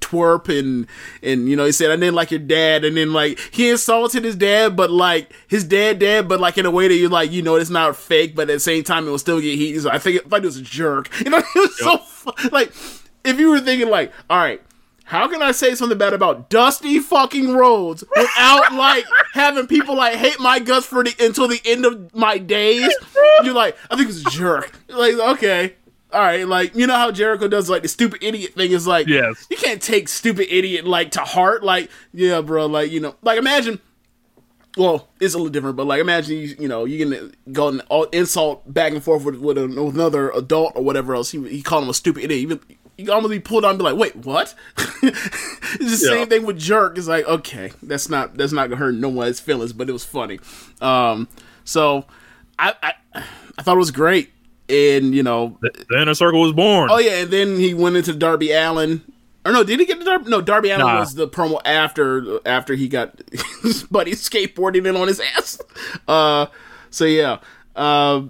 twerp 0.00 0.48
and 0.48 0.86
and 1.22 1.48
you 1.48 1.56
know 1.56 1.64
he 1.64 1.72
said 1.72 1.90
I 1.90 1.96
didn't 1.96 2.14
like 2.14 2.30
your 2.30 2.40
dad 2.40 2.84
and 2.84 2.96
then 2.96 3.12
like 3.12 3.38
he 3.50 3.70
insulted 3.70 4.24
his 4.24 4.36
dad 4.36 4.76
but 4.76 4.90
like 4.90 5.32
his 5.48 5.64
dad 5.64 5.98
dad 5.98 6.28
but 6.28 6.40
like 6.40 6.58
in 6.58 6.66
a 6.66 6.70
way 6.70 6.88
that 6.88 6.94
you 6.94 7.08
like 7.08 7.30
you 7.30 7.42
know 7.42 7.56
it's 7.56 7.70
not 7.70 7.96
fake 7.96 8.34
but 8.34 8.42
at 8.42 8.54
the 8.54 8.60
same 8.60 8.84
time 8.84 9.06
it 9.06 9.10
will 9.10 9.18
still 9.18 9.40
get 9.40 9.56
heat. 9.56 9.72
He's 9.72 9.84
like, 9.84 9.94
I 9.94 9.98
think 9.98 10.24
I 10.24 10.28
thought 10.28 10.40
he 10.40 10.46
was 10.46 10.56
a 10.58 10.62
jerk. 10.62 11.10
You 11.26 11.30
know 11.30 11.38
it 11.38 11.54
was 11.54 11.78
so 11.78 11.98
fu- 11.98 12.48
like 12.50 12.72
if 13.24 13.38
you 13.40 13.50
were 13.50 13.60
thinking 13.60 13.88
like 13.90 14.12
all 14.30 14.38
right. 14.38 14.62
How 15.06 15.28
can 15.28 15.40
I 15.40 15.52
say 15.52 15.76
something 15.76 15.96
bad 15.96 16.14
about 16.14 16.50
Dusty 16.50 16.98
fucking 16.98 17.54
Rhodes 17.54 18.02
without 18.16 18.72
like 18.74 19.04
having 19.34 19.68
people 19.68 19.96
like 19.96 20.14
hate 20.16 20.40
my 20.40 20.58
guts 20.58 20.84
for 20.84 21.04
the 21.04 21.14
until 21.20 21.46
the 21.46 21.60
end 21.64 21.84
of 21.86 22.12
my 22.12 22.38
days? 22.38 22.92
You're 23.44 23.54
like, 23.54 23.76
I 23.88 23.96
think 23.96 24.08
it's 24.10 24.26
a 24.26 24.30
jerk. 24.30 24.72
Like, 24.88 25.14
okay, 25.14 25.74
all 26.12 26.20
right, 26.20 26.46
like 26.46 26.74
you 26.74 26.88
know 26.88 26.96
how 26.96 27.12
Jericho 27.12 27.46
does 27.46 27.70
like 27.70 27.82
the 27.82 27.88
stupid 27.88 28.22
idiot 28.22 28.54
thing 28.54 28.72
is 28.72 28.84
like, 28.86 29.06
Yes. 29.06 29.46
you 29.48 29.56
can't 29.56 29.80
take 29.80 30.08
stupid 30.08 30.52
idiot 30.52 30.84
like 30.84 31.12
to 31.12 31.20
heart. 31.20 31.62
Like, 31.62 31.88
yeah, 32.12 32.40
bro, 32.40 32.66
like 32.66 32.90
you 32.90 32.98
know, 32.98 33.14
like 33.22 33.38
imagine. 33.38 33.80
Well, 34.76 35.08
it's 35.20 35.32
a 35.32 35.38
little 35.38 35.50
different, 35.50 35.76
but 35.76 35.86
like 35.86 36.00
imagine 36.00 36.36
you, 36.36 36.56
you 36.58 36.68
know, 36.68 36.84
you 36.84 36.98
can 37.06 37.32
go 37.52 37.68
and 37.68 37.82
insult 38.12 38.72
back 38.72 38.92
and 38.92 39.02
forth 39.02 39.24
with 39.24 39.36
with, 39.36 39.56
another 39.56 40.30
adult 40.30 40.72
or 40.74 40.82
whatever 40.82 41.14
else. 41.14 41.30
He 41.30 41.48
he 41.48 41.62
called 41.62 41.84
him 41.84 41.90
a 41.90 41.94
stupid 41.94 42.24
idiot. 42.24 42.40
Even 42.40 42.60
you 42.98 43.12
almost 43.12 43.30
be 43.30 43.40
pulled 43.40 43.64
on 43.64 43.70
and 43.70 43.78
be 43.78 43.84
like, 43.84 43.96
wait, 43.96 44.16
what? 44.16 44.54
it's 45.02 46.00
the 46.00 46.06
Yeah. 46.08 46.16
same 46.18 46.28
thing 46.28 46.46
with 46.46 46.58
jerk. 46.58 46.96
It's 46.98 47.06
like, 47.08 47.26
okay, 47.26 47.72
that's 47.82 48.08
not 48.08 48.36
that's 48.36 48.52
not 48.52 48.68
gonna 48.68 48.76
hurt 48.76 48.94
no 48.94 49.08
one's 49.08 49.40
feelings, 49.40 49.72
but 49.72 49.88
it 49.88 49.92
was 49.92 50.04
funny. 50.04 50.38
Um, 50.80 51.28
so 51.64 52.06
I 52.58 52.74
I, 52.82 52.92
I 53.58 53.62
thought 53.62 53.74
it 53.76 53.78
was 53.78 53.90
great, 53.90 54.30
and 54.68 55.14
you 55.14 55.22
know, 55.22 55.58
the, 55.60 55.70
the 55.88 56.00
inner 56.02 56.14
circle 56.14 56.40
was 56.40 56.52
born. 56.52 56.88
Oh 56.90 56.98
yeah, 56.98 57.22
and 57.22 57.30
then 57.30 57.56
he 57.58 57.74
went 57.74 57.96
into 57.96 58.12
Darby 58.14 58.52
Allin. 58.52 59.02
Or 59.44 59.52
no, 59.52 59.62
did 59.62 59.78
he 59.78 59.86
get 59.86 59.98
to 60.00 60.04
Darby? 60.04 60.28
No, 60.28 60.40
Darby 60.40 60.70
Allin 60.70 60.86
Nah. 60.86 60.98
was 61.00 61.14
the 61.14 61.28
promo 61.28 61.60
after 61.64 62.40
after 62.46 62.74
he 62.74 62.88
got 62.88 63.20
his 63.62 63.82
buddy 63.90 64.12
skateboarding 64.12 64.86
in 64.88 64.96
on 64.96 65.06
his 65.06 65.20
ass. 65.20 65.60
Uh, 66.08 66.46
so 66.90 67.04
yeah. 67.04 67.38
Uh, 67.76 68.22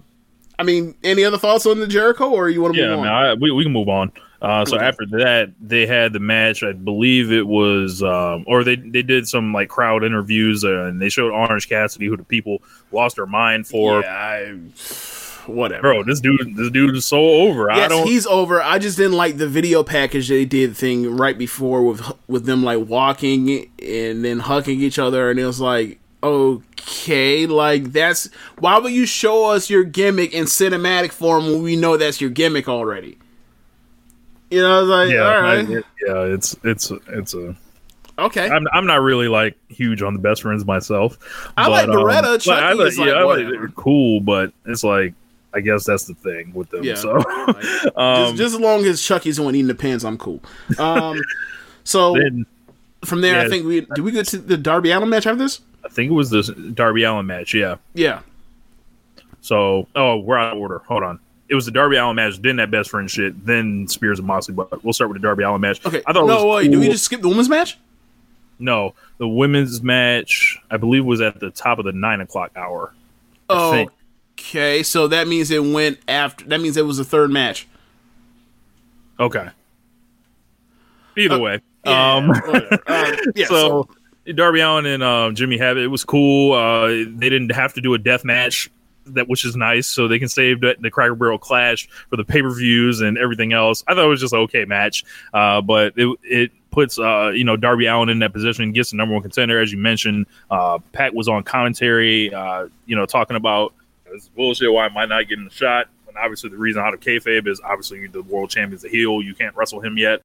I 0.58 0.62
mean, 0.62 0.94
any 1.04 1.22
other 1.24 1.38
thoughts 1.38 1.66
on 1.66 1.78
the 1.80 1.86
Jericho, 1.86 2.30
or 2.30 2.48
you 2.48 2.60
want 2.62 2.74
to 2.74 2.80
yeah, 2.80 2.88
move 2.90 2.98
on? 3.00 3.04
man, 3.04 3.12
I, 3.14 3.34
we 3.34 3.50
we 3.50 3.62
can 3.62 3.72
move 3.72 3.88
on. 3.88 4.10
Uh, 4.46 4.64
so 4.64 4.78
after 4.78 5.04
that, 5.06 5.52
they 5.60 5.86
had 5.86 6.12
the 6.12 6.20
match. 6.20 6.62
I 6.62 6.72
believe 6.72 7.32
it 7.32 7.46
was, 7.46 8.02
um, 8.02 8.44
or 8.46 8.62
they 8.62 8.76
they 8.76 9.02
did 9.02 9.26
some 9.26 9.52
like 9.52 9.68
crowd 9.68 10.04
interviews, 10.04 10.64
uh, 10.64 10.84
and 10.84 11.02
they 11.02 11.08
showed 11.08 11.32
Orange 11.32 11.68
Cassidy, 11.68 12.06
who 12.06 12.16
the 12.16 12.22
people 12.24 12.62
lost 12.92 13.16
their 13.16 13.26
mind 13.26 13.66
for. 13.66 14.02
yeah, 14.02 14.14
I, 14.14 15.50
whatever. 15.50 15.82
Bro, 15.82 16.04
this 16.04 16.20
dude, 16.20 16.56
this 16.56 16.70
dude 16.70 16.96
is 16.96 17.04
so 17.06 17.18
over. 17.18 17.70
I 17.70 17.76
Yes, 17.78 17.88
don't. 17.88 18.06
he's 18.06 18.26
over. 18.26 18.62
I 18.62 18.78
just 18.78 18.96
didn't 18.96 19.16
like 19.16 19.36
the 19.36 19.48
video 19.48 19.82
package 19.82 20.28
they 20.28 20.44
did 20.44 20.76
thing 20.76 21.16
right 21.16 21.36
before 21.36 21.82
with 21.84 22.02
with 22.28 22.46
them 22.46 22.62
like 22.62 22.86
walking 22.86 23.70
and 23.82 24.24
then 24.24 24.38
hugging 24.40 24.80
each 24.80 24.98
other, 24.98 25.30
and 25.30 25.40
it 25.40 25.46
was 25.46 25.60
like, 25.60 25.98
okay, 26.22 27.46
like 27.46 27.92
that's 27.92 28.28
why 28.58 28.78
would 28.78 28.92
you 28.92 29.06
show 29.06 29.46
us 29.50 29.68
your 29.70 29.82
gimmick 29.84 30.32
in 30.32 30.44
cinematic 30.44 31.10
form 31.12 31.46
when 31.46 31.62
we 31.62 31.74
know 31.76 31.96
that's 31.96 32.20
your 32.20 32.30
gimmick 32.30 32.68
already? 32.68 33.18
You 34.50 34.60
know, 34.62 34.76
I 34.78 34.80
was 34.80 34.88
like, 34.88 35.10
yeah, 35.10 35.22
all 35.24 35.44
I- 35.44 35.56
it- 35.56 35.84
yeah, 36.06 36.22
it's 36.34 36.56
it's 36.62 36.92
it's 37.08 37.34
a. 37.34 37.56
okay. 38.18 38.48
I'm 38.48 38.66
I'm 38.72 38.86
not 38.86 39.00
really 39.02 39.28
like 39.28 39.56
huge 39.68 40.02
on 40.02 40.12
the 40.14 40.20
best 40.20 40.42
friends 40.42 40.64
myself. 40.64 41.18
I 41.56 41.68
like 41.68 41.88
Beretta. 41.88 42.22
but 42.22 42.40
Chucky 42.40 42.62
I 42.62 42.72
like- 42.74 42.88
is 42.88 42.98
like, 42.98 43.08
yeah, 43.08 43.14
I 43.14 43.22
like 43.24 43.48
they're 43.48 43.68
cool, 43.68 44.20
but 44.20 44.52
it's 44.64 44.84
like 44.84 45.14
I 45.54 45.60
guess 45.60 45.84
that's 45.84 46.04
the 46.04 46.14
thing 46.14 46.52
with 46.54 46.70
them. 46.70 46.84
Yeah. 46.84 46.94
So 46.94 47.12
Like, 47.14 47.26
um, 47.96 48.24
just, 48.26 48.36
just 48.36 48.54
as 48.54 48.60
long 48.60 48.84
as 48.84 49.02
Chucky's 49.02 49.36
the 49.38 49.42
one 49.42 49.54
eating 49.54 49.66
the 49.68 49.74
pins, 49.74 50.04
I'm 50.04 50.18
cool. 50.18 50.40
Um, 50.78 51.20
so 51.84 52.12
then 52.14 52.46
from 53.04 53.20
there, 53.22 53.40
I 53.40 53.48
think 53.48 53.64
we 53.66 53.80
did 53.80 54.00
we 54.00 54.12
go 54.12 54.22
to 54.22 54.38
the 54.38 54.56
Darby 54.56 54.90
Allin 54.90 55.08
match 55.08 55.26
after 55.26 55.38
this? 55.42 55.60
I 55.84 55.88
think 55.88 56.10
it 56.10 56.14
was 56.14 56.30
the 56.30 56.42
Darby 56.74 57.04
Allin 57.04 57.26
match. 57.26 57.54
Yeah. 57.54 57.76
Yeah. 57.94 58.20
So, 59.40 59.86
oh, 59.94 60.16
we're 60.18 60.36
out 60.38 60.54
of 60.54 60.58
order. 60.60 60.78
Hold 60.88 61.04
on. 61.04 61.20
It 61.48 61.54
was 61.54 61.64
the 61.64 61.70
Darby 61.70 61.96
Allin 61.96 62.16
match, 62.16 62.40
then 62.42 62.56
that 62.56 62.70
best 62.70 62.90
friend 62.90 63.10
shit, 63.10 63.46
then 63.46 63.86
Spears 63.88 64.18
and 64.18 64.26
Moxley. 64.26 64.54
But 64.54 64.82
we'll 64.82 64.92
start 64.92 65.10
with 65.10 65.20
the 65.20 65.26
Darby 65.26 65.44
Allin 65.44 65.60
match. 65.60 65.84
Okay. 65.86 66.02
I 66.06 66.12
thought 66.12 66.26
no, 66.26 66.46
wait. 66.46 66.70
Did 66.70 66.80
we 66.80 66.88
just 66.88 67.04
skip 67.04 67.22
the 67.22 67.28
women's 67.28 67.48
match? 67.48 67.78
no 68.58 68.94
the 69.18 69.28
women's 69.28 69.82
match. 69.82 70.58
I 70.70 70.76
believe 70.76 71.04
was 71.04 71.20
at 71.20 71.40
the 71.40 71.50
top 71.50 71.78
of 71.78 71.84
the 71.84 71.92
nine 71.92 72.20
o'clock 72.20 72.52
hour. 72.56 72.92
Oh, 73.48 73.70
think. 73.70 73.90
okay. 74.38 74.82
So 74.82 75.08
that 75.08 75.28
means 75.28 75.50
it 75.50 75.62
went 75.62 75.98
after. 76.08 76.44
That 76.46 76.60
means 76.60 76.76
it 76.76 76.86
was 76.86 76.98
the 76.98 77.04
third 77.04 77.30
match. 77.30 77.66
Okay. 79.18 79.48
Either 81.16 81.38
way, 81.38 81.60
Yeah, 81.84 82.14
um. 82.14 82.30
Uh, 82.30 83.16
yeah. 83.34 83.46
so, 83.46 83.88
Darby 84.34 84.60
Allin 84.60 84.84
and 84.84 85.02
um, 85.02 85.34
Jimmy 85.34 85.56
Havoc, 85.56 85.82
it 85.82 85.86
was 85.86 86.04
cool. 86.04 86.52
Uh, 86.52 86.88
they 86.88 87.30
didn't 87.30 87.52
have 87.52 87.72
to 87.74 87.80
do 87.80 87.94
a 87.94 87.98
death 87.98 88.22
match, 88.22 88.70
that 89.08 89.28
which 89.28 89.44
is 89.44 89.56
nice, 89.56 89.86
so 89.86 90.08
they 90.08 90.18
can 90.18 90.28
save 90.28 90.60
the, 90.60 90.90
Cracker 90.90 91.14
Barrel 91.14 91.38
Clash 91.38 91.88
for 92.08 92.16
the 92.16 92.24
pay 92.24 92.42
per 92.42 92.50
views 92.50 93.00
and 93.00 93.18
everything 93.18 93.52
else. 93.52 93.84
I 93.86 93.94
thought 93.94 94.04
it 94.04 94.08
was 94.08 94.20
just 94.20 94.32
an 94.32 94.40
okay 94.40 94.64
match, 94.64 95.04
uh, 95.32 95.60
but 95.60 95.94
it 95.96 96.18
it 96.22 96.52
puts 96.70 96.98
uh, 96.98 97.30
you 97.34 97.44
know 97.44 97.56
Darby 97.56 97.86
Allin 97.86 98.08
in 98.08 98.18
that 98.20 98.32
position, 98.32 98.72
gets 98.72 98.90
the 98.90 98.96
number 98.96 99.14
one 99.14 99.22
contender 99.22 99.60
as 99.60 99.72
you 99.72 99.78
mentioned. 99.78 100.26
Uh, 100.50 100.78
Pat 100.92 101.14
was 101.14 101.28
on 101.28 101.42
commentary, 101.42 102.32
uh, 102.32 102.68
you 102.86 102.96
know, 102.96 103.06
talking 103.06 103.36
about 103.36 103.72
this 104.12 104.24
is 104.24 104.28
bullshit. 104.28 104.72
Why 104.72 104.86
am 104.86 104.96
I 104.96 105.06
not 105.06 105.28
getting 105.28 105.44
the 105.44 105.50
shot? 105.50 105.88
And 106.08 106.16
obviously, 106.16 106.50
the 106.50 106.56
reason 106.56 106.82
out 106.82 106.94
of 106.94 107.00
kayfabe 107.00 107.46
is 107.46 107.60
obviously 107.64 108.06
the 108.06 108.22
world 108.22 108.50
champion's 108.50 108.84
a 108.84 108.88
heel. 108.88 109.22
You 109.22 109.34
can't 109.34 109.54
wrestle 109.56 109.80
him 109.80 109.98
yet. 109.98 110.22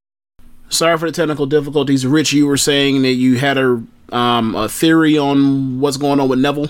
Sorry 0.69 0.97
for 0.97 1.09
the 1.09 1.11
technical 1.11 1.45
difficulties. 1.45 2.05
Rich, 2.05 2.31
you 2.31 2.47
were 2.47 2.57
saying 2.57 3.01
that 3.01 3.13
you 3.13 3.37
had 3.37 3.57
a 3.57 3.83
um 4.11 4.55
a 4.55 4.67
theory 4.67 5.17
on 5.17 5.79
what's 5.79 5.97
going 5.97 6.19
on 6.19 6.29
with 6.29 6.39
Neville. 6.39 6.69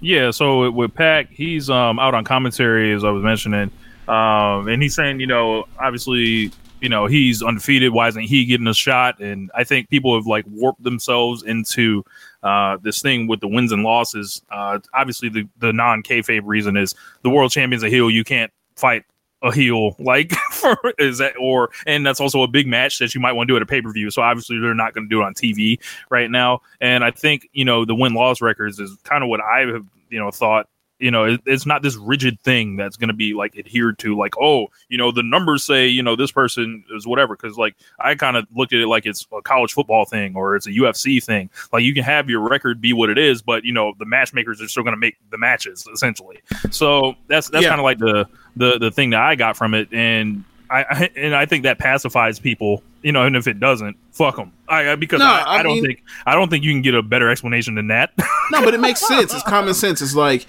Yeah, 0.00 0.30
so 0.30 0.60
with- 0.60 0.74
with 0.74 0.94
Pac, 0.94 1.30
he's 1.30 1.68
um 1.70 1.98
out 1.98 2.14
on 2.14 2.24
commentary 2.24 2.92
as 2.92 3.04
I 3.04 3.10
was 3.10 3.22
mentioning, 3.22 3.70
um, 4.08 4.68
and 4.68 4.82
he's 4.82 4.94
saying, 4.94 5.20
you 5.20 5.26
know, 5.26 5.66
obviously, 5.78 6.50
you 6.80 6.88
know, 6.88 7.06
he's 7.06 7.42
undefeated. 7.42 7.92
Why 7.92 8.08
isn't 8.08 8.22
he 8.22 8.46
getting 8.46 8.66
a 8.66 8.74
shot? 8.74 9.20
And 9.20 9.50
I 9.54 9.64
think 9.64 9.90
people 9.90 10.14
have 10.14 10.26
like 10.26 10.46
warped 10.50 10.82
themselves 10.82 11.42
into 11.42 12.02
uh, 12.42 12.78
this 12.82 13.02
thing 13.02 13.26
with 13.26 13.40
the 13.40 13.48
wins 13.48 13.70
and 13.72 13.82
losses. 13.82 14.42
Uh, 14.50 14.78
obviously, 14.94 15.28
the 15.28 15.46
the 15.58 15.72
non 15.72 16.02
kayfabe 16.02 16.42
reason 16.44 16.76
is 16.78 16.94
the 17.22 17.28
world 17.30 17.50
champion's 17.50 17.82
a 17.82 17.90
heel. 17.90 18.10
You 18.10 18.24
can't 18.24 18.50
fight 18.76 19.04
a 19.42 19.52
heel. 19.52 19.96
Like 19.98 20.32
for 20.52 20.76
is 20.98 21.18
that 21.18 21.34
or 21.40 21.70
and 21.86 22.04
that's 22.06 22.20
also 22.20 22.42
a 22.42 22.48
big 22.48 22.66
match 22.66 22.98
that 22.98 23.14
you 23.14 23.20
might 23.20 23.32
want 23.32 23.48
to 23.48 23.52
do 23.52 23.56
at 23.56 23.62
a 23.62 23.66
pay-per-view. 23.66 24.10
So 24.10 24.22
obviously 24.22 24.58
they're 24.58 24.74
not 24.74 24.94
going 24.94 25.08
to 25.08 25.08
do 25.08 25.20
it 25.20 25.24
on 25.24 25.34
tv 25.34 25.78
right 26.10 26.30
now. 26.30 26.60
And 26.80 27.04
i 27.04 27.10
think 27.10 27.48
you 27.52 27.64
know 27.64 27.84
the 27.84 27.94
win-loss 27.94 28.40
records 28.40 28.78
is 28.78 28.96
kind 29.04 29.22
of 29.24 29.30
what 29.30 29.40
i 29.40 29.60
have 29.60 29.86
you 30.10 30.18
know 30.18 30.30
thought 30.30 30.68
you 30.98 31.10
know 31.10 31.24
it, 31.24 31.40
it's 31.46 31.64
not 31.64 31.80
this 31.82 31.96
rigid 31.96 32.38
thing 32.40 32.76
that's 32.76 32.96
going 32.98 33.08
to 33.08 33.14
be 33.14 33.32
like 33.32 33.56
adhered 33.56 33.98
to 33.98 34.14
like 34.16 34.34
oh 34.38 34.66
you 34.90 34.98
know 34.98 35.10
the 35.10 35.22
numbers 35.22 35.64
say 35.64 35.86
you 35.86 36.02
know 36.02 36.14
this 36.14 36.30
person 36.30 36.84
is 36.94 37.06
whatever. 37.06 37.34
Because 37.36 37.56
like 37.56 37.74
i 37.98 38.14
kind 38.14 38.36
of 38.36 38.46
looked 38.54 38.74
at 38.74 38.80
it 38.80 38.86
like 38.86 39.06
it's 39.06 39.26
a 39.32 39.40
college 39.40 39.72
football 39.72 40.04
thing 40.04 40.36
or 40.36 40.56
it's 40.56 40.66
a 40.66 40.72
ufc 40.72 41.24
thing. 41.24 41.48
Like 41.72 41.84
you 41.84 41.94
can 41.94 42.04
have 42.04 42.28
your 42.28 42.40
record 42.46 42.80
be 42.82 42.92
what 42.92 43.08
it 43.08 43.16
is 43.16 43.40
but 43.40 43.64
you 43.64 43.72
know 43.72 43.94
the 43.98 44.04
matchmakers 44.04 44.60
are 44.60 44.68
still 44.68 44.82
going 44.82 44.92
to 44.94 45.00
make 45.00 45.16
the 45.30 45.38
matches 45.38 45.86
essentially. 45.90 46.40
So 46.70 47.14
that's 47.28 47.48
that's 47.48 47.62
Yeah. 47.62 47.70
kind 47.70 47.80
of 47.80 47.84
like 47.84 47.98
the 47.98 48.28
the 48.56 48.78
the 48.78 48.90
thing 48.90 49.10
that 49.10 49.20
i 49.20 49.34
got 49.34 49.56
from 49.56 49.74
it 49.74 49.88
and 49.92 50.44
I, 50.72 50.84
I 50.88 51.10
and 51.16 51.34
I 51.34 51.46
think 51.46 51.64
that 51.64 51.80
pacifies 51.80 52.38
people, 52.38 52.84
you 53.02 53.10
know. 53.10 53.24
And 53.24 53.34
if 53.34 53.48
it 53.48 53.58
doesn't, 53.58 53.96
fuck 54.12 54.36
them. 54.36 54.52
I 54.68 54.94
because 54.94 55.18
No, 55.18 55.26
I, 55.26 55.40
I 55.40 55.58
I 55.58 55.62
don't 55.64 55.72
mean- 55.74 55.84
think 55.84 56.04
I 56.24 56.36
don't 56.36 56.48
think 56.48 56.62
you 56.62 56.70
can 56.70 56.80
get 56.80 56.94
a 56.94 57.02
better 57.02 57.28
explanation 57.28 57.74
than 57.74 57.88
that. 57.88 58.12
No, 58.52 58.62
but 58.64 58.72
it 58.72 58.78
makes 58.78 59.00
sense. 59.00 59.34
It's 59.34 59.42
common 59.42 59.74
sense. 59.74 60.00
It's 60.00 60.14
like, 60.14 60.46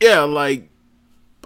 yeah, 0.00 0.22
like 0.22 0.68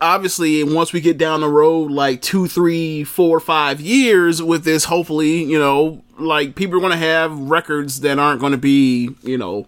obviously, 0.00 0.64
once 0.64 0.92
we 0.94 1.00
get 1.02 1.18
down 1.18 1.40
the 1.42 1.48
road, 1.48 1.90
like 1.90 2.22
two, 2.22 2.46
three, 2.46 3.04
four, 3.04 3.38
five 3.40 3.80
years 3.82 4.42
with 4.42 4.64
this, 4.64 4.84
hopefully, 4.84 5.44
you 5.44 5.58
know, 5.58 6.02
like 6.18 6.54
people 6.54 6.76
are 6.78 6.80
going 6.80 6.92
to 6.92 6.96
have 6.98 7.38
records 7.38 8.00
that 8.00 8.18
aren't 8.18 8.40
going 8.40 8.52
to 8.52 8.58
be, 8.58 9.10
you 9.22 9.36
know, 9.36 9.66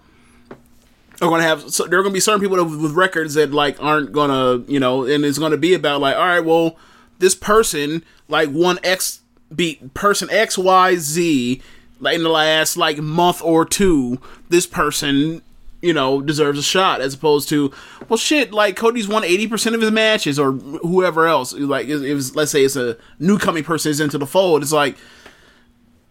are 1.21 1.29
going 1.29 1.41
to 1.41 1.47
have. 1.47 1.71
So 1.73 1.87
there 1.87 1.99
are 1.99 2.03
going 2.03 2.13
to 2.13 2.17
be 2.17 2.21
certain 2.21 2.41
people 2.41 2.63
with 2.65 2.93
records 2.93 3.35
that 3.35 3.53
like 3.53 3.83
aren't 3.83 4.13
going 4.13 4.31
to, 4.31 4.71
you 4.73 4.81
know, 4.81 5.05
and 5.05 5.25
it's 5.25 5.39
going 5.39 5.53
to 5.53 5.59
be 5.59 5.75
about 5.75 6.01
like, 6.01 6.17
all 6.17 6.27
right, 6.27 6.45
well, 6.45 6.77
this 7.19 7.35
person 7.35 8.05
like 8.29 8.49
one 8.51 8.79
X 8.83 9.21
beat 9.55 9.95
person 9.95 10.29
X 10.31 10.57
Y 10.57 10.97
Z 10.97 11.63
like 12.01 12.15
in 12.15 12.23
the 12.23 12.31
last 12.31 12.77
like 12.77 12.99
month 12.99 13.43
or 13.43 13.65
two. 13.65 14.21
This 14.49 14.67
person 14.67 15.43
you 15.83 15.95
know, 15.95 16.21
deserves 16.21 16.59
a 16.59 16.63
shot 16.63 17.01
as 17.01 17.15
opposed 17.15 17.49
to, 17.49 17.73
well, 18.09 18.17
shit, 18.17 18.53
like 18.53 18.77
Cody's 18.77 19.09
won 19.09 19.23
80% 19.23 19.75
of 19.75 19.81
his 19.81 19.91
matches 19.91 20.39
or 20.39 20.53
whoever 20.53 21.27
else. 21.27 21.53
Like, 21.55 21.87
it 21.87 22.15
was, 22.15 22.37
let's 22.37 22.51
say 22.51 22.65
it's 22.65 22.77
a 22.77 22.97
new 23.19 23.39
coming 23.39 23.65
person 23.65 23.91
is 23.91 24.01
into 24.01 24.19
the 24.19 24.27
fold. 24.27 24.63
It's 24.63 24.73
like, 24.73 24.97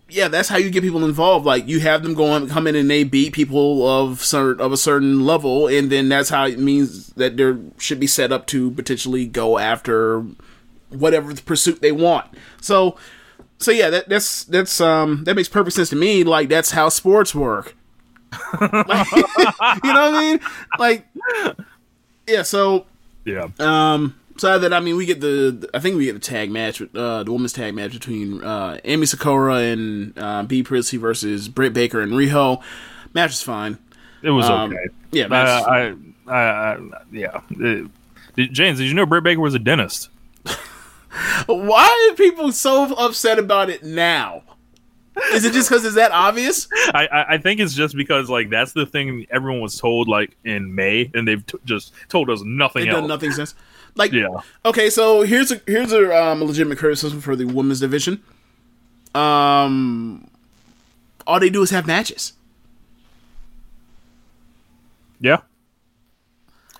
yeah, 0.09 0.27
that's 0.27 0.49
how 0.49 0.57
you 0.57 0.69
get 0.69 0.83
people 0.83 1.05
involved. 1.05 1.45
Like, 1.45 1.67
you 1.67 1.79
have 1.79 2.03
them 2.03 2.13
go 2.13 2.35
and 2.35 2.49
come 2.49 2.67
in 2.67 2.75
and 2.75 2.89
they 2.89 3.03
beat 3.03 3.33
people 3.33 3.87
of 3.87 4.23
certain, 4.23 4.61
of 4.63 4.71
a 4.71 4.77
certain 4.77 5.25
level. 5.25 5.67
And 5.67 5.91
then 5.91 6.09
that's 6.09 6.29
how 6.29 6.45
it 6.45 6.59
means 6.59 7.07
that 7.09 7.37
there 7.37 7.59
should 7.77 7.99
be 7.99 8.07
set 8.07 8.31
up 8.31 8.47
to 8.47 8.71
potentially 8.71 9.25
go 9.25 9.57
after 9.57 10.25
whatever 10.89 11.33
the 11.33 11.41
pursuit 11.41 11.81
they 11.81 11.91
want. 11.91 12.27
So, 12.61 12.97
so 13.57 13.71
yeah, 13.71 13.89
that, 13.89 14.09
that's, 14.09 14.43
that's, 14.45 14.81
um, 14.81 15.23
that 15.25 15.35
makes 15.35 15.49
perfect 15.49 15.75
sense 15.75 15.89
to 15.89 15.95
me. 15.95 16.23
Like, 16.23 16.49
that's 16.49 16.71
how 16.71 16.89
sports 16.89 17.33
work. 17.33 17.75
Like, 18.59 18.71
you 19.13 19.93
know 19.93 20.11
what 20.11 20.15
I 20.15 20.19
mean? 20.19 20.39
Like, 20.77 21.07
yeah. 22.27 22.43
So, 22.43 22.85
yeah, 23.25 23.47
um, 23.59 24.18
so 24.39 24.57
that 24.59 24.73
I 24.73 24.79
mean, 24.79 24.95
we 24.95 25.05
get 25.05 25.21
the 25.21 25.69
I 25.73 25.79
think 25.79 25.97
we 25.97 26.05
get 26.05 26.13
the 26.13 26.19
tag 26.19 26.49
match, 26.51 26.81
uh, 26.81 27.23
the 27.23 27.31
women's 27.31 27.53
tag 27.53 27.73
match 27.75 27.91
between 27.93 28.43
uh, 28.43 28.79
Emi 28.85 29.07
Sakura 29.07 29.55
and 29.57 30.17
uh, 30.17 30.43
Bea 30.43 30.63
Priestley 30.63 30.97
versus 30.97 31.47
Britt 31.49 31.73
Baker 31.73 32.01
and 32.01 32.11
Riho. 32.13 32.61
Match 33.13 33.31
is 33.31 33.41
fine. 33.41 33.77
it 34.21 34.29
was 34.31 34.45
Um, 34.49 34.71
okay. 34.71 34.87
yeah, 35.11 35.27
match- 35.27 35.63
I, 35.67 35.93
I, 36.27 36.35
I, 36.73 36.77
yeah. 37.11 37.27
Uh, 37.51 37.87
did- 38.35 38.53
James, 38.53 38.77
did 38.79 38.87
you 38.87 38.93
know 38.93 39.05
Britt 39.05 39.23
Baker 39.23 39.39
was 39.41 39.53
a 39.55 39.59
dentist? 39.59 40.09
Why 41.47 42.09
are 42.11 42.15
people 42.15 42.51
so 42.51 42.93
upset 42.95 43.39
about 43.39 43.69
it 43.69 43.83
now? 43.83 44.43
Is 45.33 45.43
it 45.43 45.51
just 45.53 45.67
because 45.69 45.83
it's 45.83 45.95
that 45.95 46.11
obvious? 46.11 46.67
I, 46.93 47.07
I, 47.11 47.33
I 47.33 47.37
think 47.39 47.59
it's 47.59 47.73
just 47.73 47.95
because 47.95 48.29
like 48.29 48.49
that's 48.49 48.71
the 48.73 48.85
thing 48.85 49.25
everyone 49.31 49.59
was 49.59 49.77
told 49.77 50.07
like 50.07 50.37
in 50.45 50.73
May, 50.73 51.11
and 51.13 51.27
they've 51.27 51.45
t- 51.45 51.57
just 51.65 51.93
told 52.07 52.29
us 52.29 52.41
nothing 52.43 52.83
It 52.83 52.89
else. 52.89 52.99
does 53.01 53.07
nothing 53.09 53.31
sense. 53.31 53.55
Like, 53.95 54.11
Yeah. 54.11 54.27
okay, 54.65 54.89
so 54.89 55.21
here's 55.21 55.51
a 55.51 55.61
here's 55.67 55.91
a 55.91 56.15
um, 56.15 56.43
legitimate 56.43 56.77
criticism 56.77 57.21
for 57.21 57.35
the 57.35 57.45
women's 57.45 57.79
division. 57.79 58.21
Um, 59.15 60.29
all 61.27 61.39
they 61.39 61.49
do 61.49 61.61
is 61.63 61.69
have 61.71 61.87
matches. 61.87 62.33
Yeah. 65.19 65.37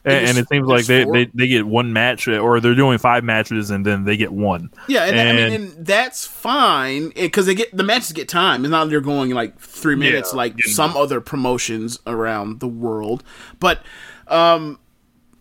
And, 0.06 0.28
and 0.30 0.38
it 0.38 0.48
seems 0.48 0.66
like 0.66 0.86
they, 0.86 1.04
they, 1.04 1.26
they 1.34 1.48
get 1.48 1.68
one 1.68 1.92
match, 1.92 2.26
or 2.28 2.62
they're 2.62 2.74
doing 2.74 2.98
five 3.00 3.24
matches, 3.26 3.70
and 3.70 3.86
then 3.86 4.06
they 4.06 4.16
get 4.16 4.32
one. 4.32 4.72
Yeah, 4.88 5.04
and, 5.04 5.20
I 5.20 5.24
mean, 5.34 5.38
And- 5.54 5.54
and 5.76 5.86
that's 5.86 6.26
fine 6.26 7.10
because 7.10 7.46
they 7.48 7.54
get 7.54 7.76
the 7.76 7.84
matches 7.84 8.14
get 8.14 8.30
time. 8.30 8.64
It's 8.64 8.72
not 8.72 8.84
like 8.84 8.92
they're 8.92 9.02
going 9.02 9.32
like 9.32 9.60
three 9.60 9.96
minutes 9.96 10.30
Yeah, 10.32 10.38
like 10.38 10.60
some 10.64 10.96
other 10.96 11.20
promotions 11.20 12.00
around 12.08 12.62
the 12.62 12.68
world. 12.68 13.24
But 13.60 13.82
um, 14.30 14.80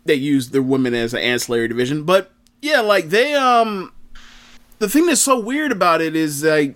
they 0.09 0.15
use 0.15 0.51
the 0.51 0.63
women 0.63 0.93
as 0.95 1.15
an 1.15 1.21
ancillary 1.21 1.69
division. 1.69 2.03
But 2.03 2.33
yeah, 2.61 2.81
like 2.81 3.11
they 3.11 3.35
um, 3.35 3.93
the 4.81 4.89
thing 4.89 5.07
that's 5.07 5.21
so 5.21 5.39
weird 5.39 5.71
about 5.71 6.01
it 6.01 6.17
is 6.17 6.43
like 6.43 6.75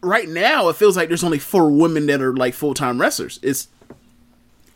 right 0.00 0.28
now 0.28 0.68
it 0.68 0.76
feels 0.76 0.96
like 0.96 1.08
there's 1.08 1.24
only 1.24 1.38
four 1.38 1.70
women 1.70 2.06
that 2.06 2.20
are 2.20 2.36
like 2.36 2.54
full 2.54 2.74
time 2.74 3.00
wrestlers. 3.00 3.40
It's 3.42 3.68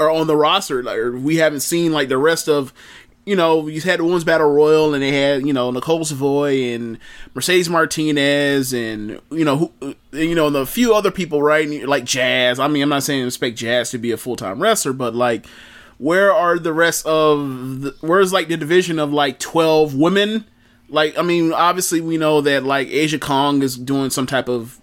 are 0.01 0.11
on 0.11 0.27
the 0.27 0.37
roster. 0.37 0.83
Like 0.83 0.99
we 1.15 1.37
haven't 1.37 1.61
seen 1.61 1.93
like 1.93 2.09
the 2.09 2.19
rest 2.19 2.49
of 2.49 2.73
you 3.29 3.37
know, 3.37 3.67
you 3.69 3.79
had 3.83 4.01
the 4.01 4.05
women's 4.05 4.25
battle 4.25 4.51
royal 4.51 4.95
and 4.95 5.03
they 5.03 5.13
had, 5.13 5.47
you 5.47 5.53
know, 5.53 5.71
Nicole 5.71 6.03
Savoy 6.03 6.73
and 6.73 6.99
Mercedes 7.35 7.69
Martinez 7.69 8.73
and 8.73 9.21
you 9.31 9.45
know, 9.45 9.71
who 9.81 9.95
you 10.13 10.35
know, 10.35 10.47
and 10.47 10.57
a 10.57 10.65
few 10.65 10.95
other 10.95 11.11
people, 11.11 11.43
right? 11.43 11.69
Like 11.87 12.05
Jazz. 12.05 12.59
I 12.59 12.69
mean, 12.69 12.83
I'm 12.83 12.89
not 12.89 13.03
saying 13.03 13.27
expect 13.27 13.57
Jazz 13.57 13.91
to 13.91 13.99
be 13.99 14.13
a 14.13 14.17
full-time 14.17 14.63
wrestler, 14.63 14.95
but 14.95 15.15
like 15.15 15.45
where 15.99 16.33
are 16.33 16.59
the 16.59 16.73
rest 16.73 17.07
of 17.07 17.81
the, 17.83 17.95
where's 18.01 18.33
like 18.33 18.49
the 18.49 18.57
division 18.57 18.99
of 18.99 19.13
like 19.13 19.39
12 19.39 19.95
women? 19.95 20.45
Like 20.89 21.19
I 21.19 21.23
mean, 21.23 21.53
obviously 21.53 22.01
we 22.01 22.17
know 22.17 22.41
that 22.41 22.65
like 22.65 22.89
Asia 22.89 23.19
Kong 23.19 23.63
is 23.63 23.77
doing 23.77 24.11
some 24.11 24.27
type 24.27 24.49
of 24.49 24.81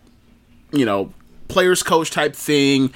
you 0.71 0.85
know, 0.85 1.13
players 1.47 1.83
coach 1.83 2.11
type 2.11 2.35
thing. 2.35 2.93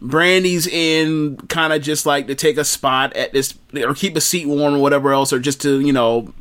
Brandi's 0.00 0.66
in 0.66 1.36
kind 1.48 1.72
of 1.72 1.82
just 1.82 2.06
like 2.06 2.28
to 2.28 2.34
take 2.34 2.56
a 2.56 2.64
spot 2.64 3.14
at 3.16 3.32
this 3.32 3.54
or 3.74 3.94
keep 3.94 4.16
a 4.16 4.20
seat 4.20 4.46
warm 4.46 4.74
or 4.74 4.78
whatever 4.78 5.12
else, 5.12 5.32
or 5.32 5.40
just 5.40 5.60
to, 5.62 5.80
you 5.80 5.92
know, 5.92 6.32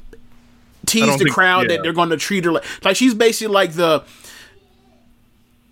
tease 0.85 1.17
the 1.17 1.25
think- 1.25 1.31
crowd 1.31 1.63
yeah. 1.63 1.77
that 1.77 1.83
they're 1.83 1.93
going 1.93 2.09
to 2.09 2.17
treat 2.17 2.45
her 2.45 2.51
like, 2.51 2.85
like 2.85 2.95
she's 2.95 3.13
basically 3.13 3.53
like 3.53 3.73
the 3.73 4.03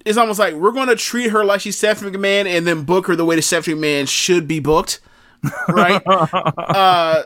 it's 0.04 0.18
almost 0.18 0.38
like 0.38 0.54
we're 0.54 0.72
going 0.72 0.88
to 0.88 0.96
treat 0.96 1.32
her 1.32 1.44
like 1.44 1.62
she's 1.62 1.78
Stephanie 1.78 2.15
McMahon 2.15 2.46
and 2.46 2.68
then 2.68 2.84
book 2.84 3.08
her 3.08 3.15
the 3.15 3.26
way 3.26 3.36
the 3.36 3.41
Stephanie 3.41 3.76
McMahon 3.76 4.08
should 4.08 4.48
be 4.48 4.60
booked, 4.60 5.00
right? 5.69 6.01
uh, 6.08 7.23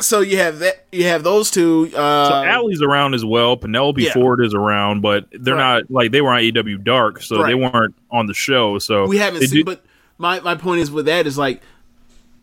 so 0.00 0.20
you 0.20 0.36
have 0.38 0.60
that. 0.60 0.86
You 0.92 1.04
have 1.04 1.22
those 1.22 1.50
two. 1.50 1.90
Uh, 1.94 2.28
So 2.28 2.34
Allie's 2.44 2.82
around 2.82 3.14
as 3.14 3.24
well. 3.24 3.56
Penelope 3.56 4.02
yeah. 4.02 4.12
Ford 4.12 4.44
is 4.44 4.54
around, 4.54 5.00
but 5.02 5.26
they're 5.32 5.54
Right. 5.54 5.80
not 5.82 5.90
like 5.90 6.10
they 6.12 6.20
were 6.20 6.30
on 6.30 6.40
AEW 6.40 6.82
Dark, 6.84 7.22
so 7.22 7.42
they 7.44 7.54
weren't 7.54 7.94
on 8.10 8.26
the 8.26 8.34
show. 8.34 8.78
So 8.78 9.06
we 9.06 9.18
haven't 9.18 9.42
seen. 9.42 9.60
do- 9.60 9.64
But 9.64 9.84
my 10.18 10.40
my 10.40 10.54
point 10.54 10.80
is 10.80 10.90
with 10.90 11.06
that 11.06 11.26
is 11.26 11.36
like, 11.38 11.60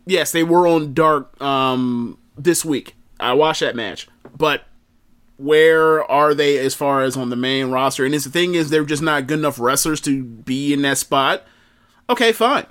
yes, 0.06 0.32
they 0.32 0.43
were 0.43 0.67
on 0.67 0.93
Dark 0.93 1.39
um 1.41 2.17
this 2.38 2.63
week. 2.63 2.96
I 3.20 3.34
watched 3.34 3.62
that 3.62 3.76
match, 3.76 4.08
but 4.38 4.63
where 5.38 6.04
are 6.10 6.34
they 6.34 6.58
as 6.58 6.74
far 6.74 7.04
as 7.04 7.15
on 7.15 7.30
the 7.30 7.36
main 7.36 7.70
roster? 7.70 8.06
And 8.06 8.13
it's 8.15 8.26
the 8.26 8.32
thing 8.32 8.56
is 8.56 8.70
they're 8.70 8.84
just 8.86 9.02
not 9.04 9.28
good 9.28 9.39
enough 9.39 9.60
wrestlers 9.60 10.02
to 10.02 10.24
be 10.24 10.74
in 10.74 10.82
that 10.84 10.98
spot. 10.98 11.43
Okay, 12.10 12.32
fine. 12.32 12.65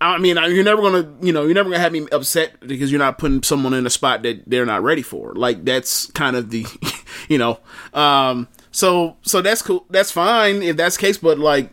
I 0.00 0.16
mean, 0.18 0.36
you're 0.36 0.64
never 0.64 0.80
gonna, 0.80 1.12
you 1.20 1.32
know, 1.32 1.44
you're 1.44 1.54
never 1.54 1.68
gonna 1.68 1.82
have 1.82 1.92
me 1.92 2.06
upset 2.10 2.66
because 2.66 2.90
you're 2.90 2.98
not 2.98 3.18
putting 3.18 3.42
someone 3.42 3.74
in 3.74 3.86
a 3.86 3.90
spot 3.90 4.22
that 4.22 4.48
they're 4.48 4.64
not 4.64 4.82
ready 4.82 5.02
for. 5.02 5.34
Like 5.34 5.64
that's 5.64 6.06
kind 6.12 6.36
of 6.36 6.50
the, 6.50 6.66
you 7.28 7.36
know, 7.36 7.58
um, 7.92 8.48
so 8.70 9.16
so 9.22 9.42
that's 9.42 9.60
cool. 9.60 9.84
That's 9.90 10.10
fine 10.10 10.62
if 10.62 10.76
that's 10.76 10.96
the 10.96 11.02
case. 11.02 11.18
But 11.18 11.38
like, 11.38 11.70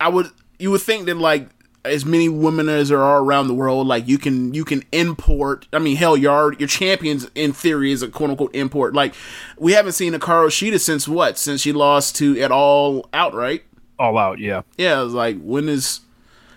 I 0.00 0.08
would, 0.08 0.30
you 0.58 0.72
would 0.72 0.80
think 0.80 1.06
that 1.06 1.16
like 1.16 1.48
as 1.84 2.04
many 2.04 2.28
women 2.28 2.68
as 2.68 2.88
there 2.88 3.02
are 3.02 3.22
around 3.22 3.46
the 3.46 3.54
world, 3.54 3.86
like 3.86 4.08
you 4.08 4.18
can 4.18 4.52
you 4.52 4.64
can 4.64 4.82
import. 4.92 5.68
I 5.72 5.78
mean, 5.78 5.96
hell, 5.96 6.16
your 6.16 6.54
your 6.54 6.68
champions 6.68 7.28
in 7.34 7.52
theory 7.52 7.92
is 7.92 8.02
a 8.02 8.08
quote 8.08 8.30
unquote 8.30 8.54
import. 8.54 8.94
Like 8.94 9.14
we 9.58 9.72
haven't 9.72 9.92
seen 9.92 10.14
a 10.14 10.18
Carl 10.18 10.48
Sheeta 10.48 10.78
since 10.78 11.06
what? 11.06 11.38
Since 11.38 11.60
she 11.60 11.72
lost 11.72 12.16
to 12.16 12.40
at 12.40 12.50
all 12.50 13.08
outright. 13.12 13.62
all 13.98 14.18
out. 14.18 14.38
Yeah, 14.38 14.62
Yeah, 14.76 15.00
it 15.00 15.04
was 15.04 15.14
like 15.14 15.40
when 15.40 15.68
is 15.68 16.00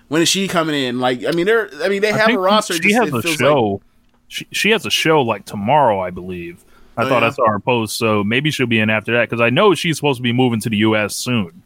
when 0.09 0.21
is 0.21 0.27
she 0.29 0.47
coming 0.47 0.75
in? 0.75 0.99
Like, 0.99 1.25
I 1.25 1.31
mean, 1.31 1.45
they're 1.45 1.69
I 1.81 1.87
mean 1.89 2.01
they 2.01 2.11
have 2.11 2.29
a 2.29 2.37
roster. 2.37 2.73
She 2.73 2.89
just- 2.89 3.11
has 3.13 3.25
a 3.25 3.27
show. 3.35 3.81
she 4.27 4.45
she 4.51 4.69
has 4.71 4.85
a 4.85 4.89
show 4.91 5.21
like 5.21 5.45
tomorrow, 5.45 5.99
I 6.01 6.09
believe. 6.11 6.63
I 6.97 7.03
Oh, 7.05 7.09
thought 7.09 7.21
yeah? 7.21 7.29
I 7.29 7.31
saw 7.31 7.47
her 7.49 7.59
post, 7.59 7.97
so 7.97 8.25
maybe 8.25 8.51
she'll 8.51 8.67
be 8.67 8.79
in 8.79 8.89
after 8.89 9.13
that 9.13 9.29
because 9.29 9.39
I 9.41 9.49
know 9.49 9.73
she's 9.73 9.95
supposed 9.95 10.17
to 10.17 10.23
be 10.23 10.33
moving 10.33 10.59
to 10.59 10.69
the 10.69 10.77
U.S. 10.77 11.15
soon. 11.15 11.63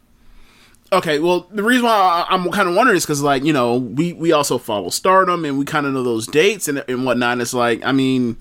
Okay, 0.92 1.18
well, 1.18 1.48
the 1.50 1.64
reason 1.64 1.86
why 1.86 1.90
I, 2.28 2.32
I'm 2.32 2.48
kind 2.52 2.68
of 2.68 2.76
wondering 2.76 2.96
is 2.96 3.04
because 3.04 3.20
like 3.20 3.42
you 3.42 3.52
know 3.52 3.76
we 3.78 4.12
we 4.12 4.30
also 4.30 4.58
follow 4.58 4.90
Stardom 4.90 5.44
and 5.44 5.58
we 5.58 5.64
kind 5.64 5.86
of 5.86 5.92
know 5.92 6.04
those 6.04 6.26
dates 6.28 6.68
and 6.68 6.84
and 6.86 7.04
whatnot. 7.04 7.32
And 7.32 7.42
it's 7.42 7.52
like 7.54 7.84
I 7.84 7.90
mean, 7.90 8.36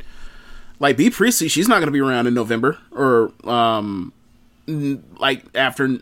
like 0.80 0.96
Bea 0.98 1.10
Priestley, 1.10 1.48
she's 1.48 1.68
not 1.68 1.76
going 1.78 1.88
to 1.88 1.92
be 1.92 2.00
around 2.02 2.28
in 2.28 2.36
November 2.36 2.78
or 2.92 3.32
um 3.46 4.14
like 5.18 5.44
after 5.56 5.98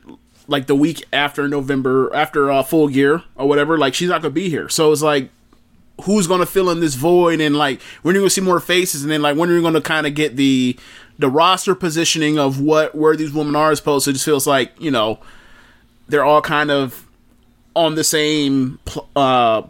like 0.52 0.68
the 0.68 0.76
week 0.76 1.06
after 1.12 1.48
November 1.48 2.14
after 2.14 2.52
uh, 2.52 2.62
Full 2.62 2.90
Gear 2.90 3.24
or 3.36 3.48
whatever. 3.48 3.78
Like 3.78 3.94
she's 3.94 4.10
not 4.10 4.22
to 4.22 4.30
be 4.30 4.50
here. 4.50 4.70
So 4.70 4.92
it's 4.92 5.02
like 5.02 5.30
who's 6.04 6.28
to 6.28 6.46
fill 6.46 6.70
in 6.70 6.80
this 6.80 6.96
void 6.96 7.40
and 7.40 7.56
like 7.56 7.82
when 8.02 8.16
are 8.16 8.20
you 8.20 8.26
to 8.26 8.30
see 8.30 8.42
more 8.42 8.60
faces 8.60 9.04
and 9.04 9.12
then 9.12 9.22
like 9.22 9.38
when 9.38 9.50
are 9.50 9.58
you 9.58 9.72
to 9.72 9.82
kind 9.82 10.08
of 10.08 10.16
get 10.16 10.36
the 10.36 10.78
the 11.20 11.30
roster 11.30 11.76
positioning 11.76 12.40
of 12.40 12.60
what 12.60 12.96
where 12.96 13.16
these 13.16 13.32
women 13.32 13.56
are 13.56 13.72
as 13.72 13.80
opposed 13.80 14.06
to 14.06 14.14
just 14.14 14.26
feels 14.26 14.48
like 14.48 14.72
you 14.80 14.90
know 14.90 15.20
they're 16.08 16.26
all 16.26 16.42
kind 16.42 16.72
of 16.72 17.06
on 17.76 17.96
the 17.96 18.04
same 18.04 18.80
uh 19.16 19.62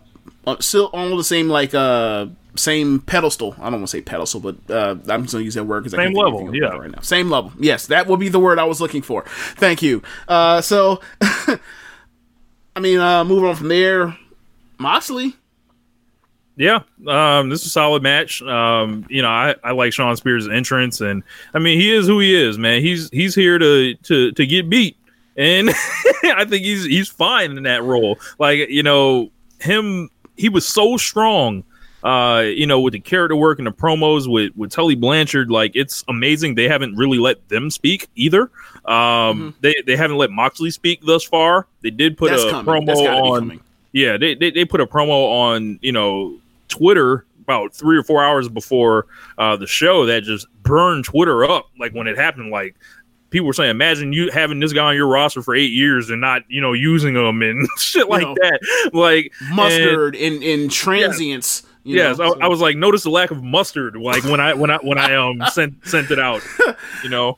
uh, 0.48 0.56
still 0.60 0.90
on 0.94 1.16
the 1.18 1.24
same 1.24 1.50
like 1.50 1.74
uh 1.74 2.26
same 2.56 3.00
pedestal 3.00 3.56
i 3.60 3.64
don't 3.64 3.74
want 3.74 3.84
to 3.84 3.88
say 3.88 4.02
pedestal 4.02 4.40
but 4.40 4.56
uh 4.70 4.96
i'm 5.08 5.24
just 5.24 5.34
gonna 5.34 5.44
use 5.44 5.56
that 5.56 5.64
word 5.64 5.84
because 5.84 5.98
Same 5.98 6.14
level, 6.14 6.54
yeah. 6.56 6.68
right 6.70 6.92
now 6.92 7.00
same 7.02 7.30
level 7.30 7.52
yes 7.60 7.88
that 7.88 8.08
would 8.08 8.20
be 8.20 8.30
the 8.30 8.40
word 8.40 8.60
i 8.60 8.64
was 8.64 8.82
looking 8.82 9.02
for 9.02 9.24
thank 9.56 9.82
you 9.82 10.02
uh 10.28 10.60
so 10.62 11.00
i 11.22 11.60
mean 12.80 13.00
uh 13.00 13.24
moving 13.24 13.50
on 13.50 13.56
from 13.56 13.70
there 13.70 14.18
moxley 14.78 15.36
Yeah, 16.58 16.82
um, 17.08 17.50
this 17.50 17.62
is 17.62 17.68
a 17.68 17.70
solid 17.70 18.04
match. 18.04 18.42
Um, 18.42 19.06
you 19.10 19.22
know, 19.22 19.30
I, 19.30 19.56
I 19.64 19.72
like 19.72 19.94
Shawn 19.94 20.16
Spears' 20.18 20.48
entrance, 20.50 21.00
and 21.02 21.24
I 21.54 21.60
mean, 21.60 21.80
he 21.80 21.92
is 21.92 22.06
who 22.06 22.20
he 22.20 22.36
is, 22.36 22.58
man. 22.58 22.82
He's 22.82 23.10
he's 23.10 23.34
here 23.34 23.58
to 23.58 23.96
to 23.96 24.32
to 24.34 24.46
get 24.46 24.70
beat, 24.70 24.98
and 25.38 25.70
I 26.24 26.46
think 26.46 26.64
he's 26.64 26.84
he's 26.84 27.10
fine 27.10 27.58
in 27.58 27.64
that 27.64 27.84
role. 27.84 28.20
Like 28.38 28.70
you 28.70 28.84
know, 28.84 29.32
him 29.60 30.10
he 30.36 30.50
was 30.50 30.68
so 30.68 30.98
strong. 30.98 31.64
Uh, 32.04 32.44
you 32.46 32.66
know, 32.66 32.80
with 32.82 32.94
the 32.94 33.00
character 33.00 33.36
work 33.36 33.60
and 33.60 33.68
the 33.68 33.72
promos 33.72 34.32
with 34.32 34.56
with 34.56 34.72
Tully 34.72 34.96
Blanchard, 34.96 35.52
like 35.52 35.72
it's 35.76 36.04
amazing. 36.08 36.56
They 36.56 36.68
haven't 36.68 36.96
really 36.96 37.20
let 37.20 37.48
them 37.50 37.70
speak 37.70 38.10
either. 38.16 38.50
Um, 38.86 39.54
they 39.62 39.76
they 39.86 39.96
haven't 39.96 40.18
let 40.18 40.32
Moxley 40.32 40.72
speak 40.72 41.02
thus 41.06 41.24
far. 41.24 41.68
They 41.82 41.92
did 41.92 42.18
put 42.18 42.32
That's 42.32 42.44
a 42.44 42.52
coming. 42.52 42.88
promo 42.88 43.32
on. 43.32 43.62
Yeah, 43.92 44.18
they, 44.18 44.36
they 44.36 44.52
they 44.52 44.66
put 44.66 44.82
a 44.82 44.88
promo 44.88 45.32
on 45.32 45.78
you 45.82 45.92
know 45.92 46.40
Twitter 46.70 47.26
about 47.42 47.74
three 47.74 47.98
or 47.98 48.04
four 48.04 48.24
hours 48.24 48.48
before 48.50 49.06
uh, 49.38 49.58
the 49.58 49.68
show 49.68 50.06
that 50.06 50.24
just 50.24 50.48
burned 50.64 51.04
Twitter 51.06 51.44
up. 51.44 51.70
Like 51.78 51.94
when 51.94 52.08
it 52.08 52.18
happened, 52.18 52.50
like 52.52 52.76
people 53.30 53.46
were 53.48 53.54
saying, 53.54 53.70
imagine 53.70 54.14
you 54.14 54.32
having 54.32 54.60
this 54.60 54.74
guy 54.74 54.86
on 54.86 54.96
your 54.96 55.08
roster 55.08 55.42
for 55.42 55.54
eight 55.54 55.72
years 55.72 56.10
and 56.10 56.22
not 56.22 56.44
you 56.48 56.62
know 56.62 56.74
using 56.74 57.16
him 57.16 57.42
and 57.44 57.68
shit 57.78 58.10
like 58.10 58.24
know, 58.24 58.36
that. 58.42 58.90
Like 58.94 59.34
and- 59.42 59.56
mustard 59.56 60.16
in 60.16 60.42
in 60.42 60.70
transients 60.70 61.62
you 61.64 61.70
Yes, 61.84 62.20
I, 62.20 62.28
I 62.28 62.48
was 62.48 62.60
like, 62.60 62.78
notice 62.78 63.04
the 63.04 63.10
lack 63.10 63.32
of 63.32 63.44
mustard, 63.44 63.96
like 63.96 64.24
when 64.24 64.40
I 64.40 64.54
when 64.54 64.70
I 64.70 64.78
when 64.78 64.98
I 64.98 65.16
um 65.16 65.42
sent 65.52 65.86
sent 65.88 66.12
it 66.12 66.20
out, 66.20 66.42
you 67.04 67.10
know. 67.10 67.38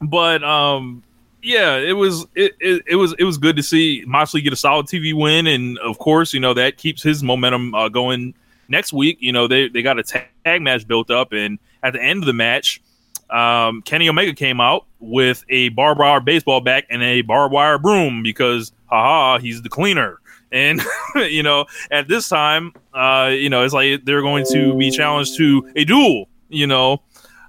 But 0.00 0.44
um, 0.44 1.02
yeah, 1.42 1.76
it 1.76 1.92
was 1.92 2.26
it, 2.34 2.54
it, 2.60 2.82
it 2.86 2.96
was 2.96 3.14
it 3.18 3.24
was 3.24 3.38
good 3.38 3.56
to 3.56 3.62
see 3.62 4.04
Moxley 4.06 4.40
get 4.40 4.52
a 4.52 4.56
solid 4.56 4.86
TV 4.86 5.14
win, 5.14 5.46
and 5.46 5.78
of 5.78 5.98
course, 5.98 6.32
you 6.32 6.40
know 6.40 6.54
that 6.54 6.76
keeps 6.76 7.02
his 7.02 7.22
momentum 7.22 7.74
uh, 7.74 7.88
going 7.88 8.34
next 8.68 8.92
week. 8.92 9.18
You 9.20 9.32
know 9.32 9.48
they 9.48 9.68
they 9.68 9.82
got 9.82 9.98
a 9.98 10.02
tag 10.02 10.62
match 10.62 10.86
built 10.86 11.10
up, 11.10 11.32
and 11.32 11.58
at 11.82 11.92
the 11.92 12.02
end 12.02 12.22
of 12.22 12.26
the 12.26 12.32
match, 12.32 12.80
um, 13.30 13.82
Kenny 13.82 14.08
Omega 14.08 14.34
came 14.34 14.60
out 14.60 14.86
with 15.00 15.44
a 15.48 15.70
barbed 15.70 16.00
wire 16.00 16.20
baseball 16.20 16.60
bat 16.60 16.84
and 16.88 17.02
a 17.02 17.22
barbed 17.22 17.52
wire 17.52 17.78
broom 17.78 18.22
because 18.22 18.72
haha, 18.86 19.38
he's 19.38 19.62
the 19.62 19.68
cleaner. 19.68 20.20
And 20.56 20.80
you 21.16 21.42
know, 21.42 21.66
at 21.90 22.08
this 22.08 22.28
time, 22.28 22.72
uh, 22.94 23.30
you 23.32 23.50
know, 23.50 23.62
it's 23.62 23.74
like 23.74 24.04
they're 24.04 24.22
going 24.22 24.46
to 24.52 24.74
be 24.74 24.90
challenged 24.90 25.36
to 25.36 25.70
a 25.76 25.84
duel. 25.84 26.28
You 26.48 26.66
know, 26.66 27.02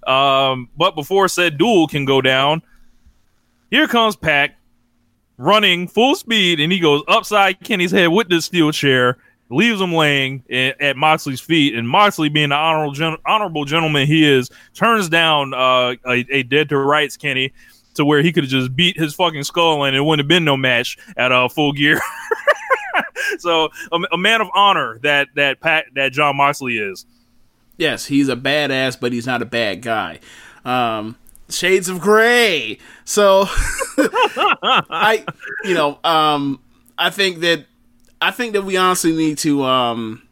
um, 0.06 0.70
but 0.76 0.96
before 0.96 1.28
said 1.28 1.58
duel 1.58 1.88
can 1.88 2.04
go 2.06 2.22
down, 2.22 2.62
here 3.72 3.88
comes 3.88 4.16
Pac 4.16 4.58
running 5.38 5.88
full 5.88 6.16
speed, 6.16 6.60
and 6.60 6.72
he 6.72 6.80
goes 6.80 7.02
upside 7.08 7.60
Kenny's 7.62 7.92
head 7.92 8.08
with 8.08 8.28
the 8.28 8.42
steel 8.42 8.72
chair, 8.72 9.18
leaves 9.50 9.80
him 9.80 9.94
laying 9.94 10.44
at 10.50 10.98
Moxley's 10.98 11.40
feet, 11.40 11.76
and 11.76 11.88
Moxley, 11.88 12.28
being 12.28 12.50
the 12.50 12.56
honorable 12.56 12.94
gen- 12.94 13.18
honorable 13.26 13.64
gentleman 13.64 14.08
he 14.08 14.26
is, 14.26 14.50
turns 14.74 15.08
down 15.08 15.54
uh, 15.54 15.94
a, 16.08 16.26
a 16.30 16.44
dead 16.44 16.70
to 16.70 16.78
rights 16.78 17.16
Kenny 17.16 17.54
to 17.94 18.04
where 18.04 18.22
he 18.22 18.32
could 18.32 18.44
have 18.44 18.52
just 18.52 18.76
beat 18.76 18.98
his 18.98 19.14
fucking 19.14 19.44
skull 19.44 19.84
and 19.84 19.96
it 19.96 20.02
wouldn't 20.02 20.24
have 20.24 20.28
been 20.28 20.46
no 20.46 20.58
match 20.58 20.98
at 21.18 21.32
uh, 21.32 21.48
full 21.48 21.72
gear. 21.74 22.00
so 23.40 23.70
a, 23.92 24.00
a 24.14 24.18
man 24.18 24.42
of 24.42 24.50
honor 24.54 25.00
that 25.04 25.30
that 25.36 25.60
Pat 25.60 25.86
that 25.96 26.12
John 26.12 26.38
Moxley 26.38 26.78
is. 26.78 27.06
Yes, 27.78 28.06
he's 28.06 28.28
a 28.28 28.36
badass, 28.36 29.00
but 29.00 29.14
he's 29.14 29.28
not 29.28 29.42
a 29.42 29.46
bad 29.46 29.82
guy. 29.82 30.20
Um, 30.66 31.16
shades 31.50 31.90
of 31.90 32.00
gray. 32.00 32.80
So 33.06 33.46
I, 33.98 35.24
you 35.64 35.74
know, 35.74 36.00
um, 36.04 36.60
I 36.98 37.10
think 37.10 37.40
that 37.40 37.66
I 38.22 38.32
think 38.32 38.54
that 38.54 38.64
we 38.64 38.78
honestly 38.78 39.14
need 39.14 39.38
to. 39.40 39.64
Um, 39.64 40.24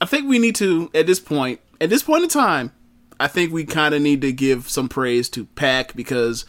I 0.00 0.06
think 0.06 0.28
we 0.28 0.38
need 0.38 0.54
to 0.56 0.90
at 0.94 1.06
this 1.06 1.20
point. 1.20 1.60
At 1.80 1.88
this 1.90 2.02
point 2.02 2.22
in 2.22 2.28
time, 2.28 2.72
I 3.18 3.26
think 3.26 3.52
we 3.52 3.64
kind 3.64 3.94
of 3.94 4.02
need 4.02 4.20
to 4.22 4.32
give 4.32 4.68
some 4.68 4.88
praise 4.88 5.28
to 5.30 5.46
Pac 5.46 5.94
because 5.96 6.44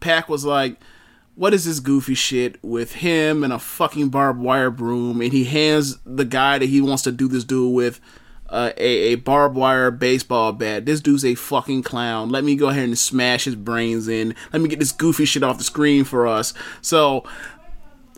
Pac 0.00 0.28
was 0.28 0.44
like, 0.44 0.76
"What 1.40 1.54
is 1.54 1.64
this 1.64 1.80
goofy 1.80 2.12
shit 2.12 2.62
with 2.62 2.96
him 2.96 3.42
and 3.42 3.50
a 3.50 3.58
fucking 3.58 4.10
barbed 4.10 4.40
wire 4.40 4.70
broom?" 4.70 5.22
And 5.22 5.32
he 5.32 5.44
hands 5.44 5.96
the 6.04 6.26
guy 6.26 6.58
that 6.58 6.68
he 6.68 6.82
wants 6.82 7.02
to 7.04 7.12
do 7.12 7.28
this 7.28 7.44
duel 7.44 7.72
with 7.72 7.98
uh, 8.50 8.72
a, 8.76 9.12
a 9.12 9.14
barbed 9.14 9.56
wire 9.56 9.90
baseball 9.90 10.52
bat. 10.52 10.84
This 10.84 11.00
dude's 11.00 11.24
a 11.24 11.34
fucking 11.34 11.82
clown. 11.82 12.28
Let 12.28 12.44
me 12.44 12.56
go 12.56 12.68
ahead 12.68 12.84
and 12.84 12.98
smash 12.98 13.44
his 13.44 13.54
brains 13.54 14.06
in. 14.06 14.34
Let 14.52 14.60
me 14.60 14.68
get 14.68 14.80
this 14.80 14.92
goofy 14.92 15.24
shit 15.24 15.42
off 15.42 15.56
the 15.56 15.64
screen 15.64 16.04
for 16.04 16.26
us. 16.26 16.52
So 16.82 17.24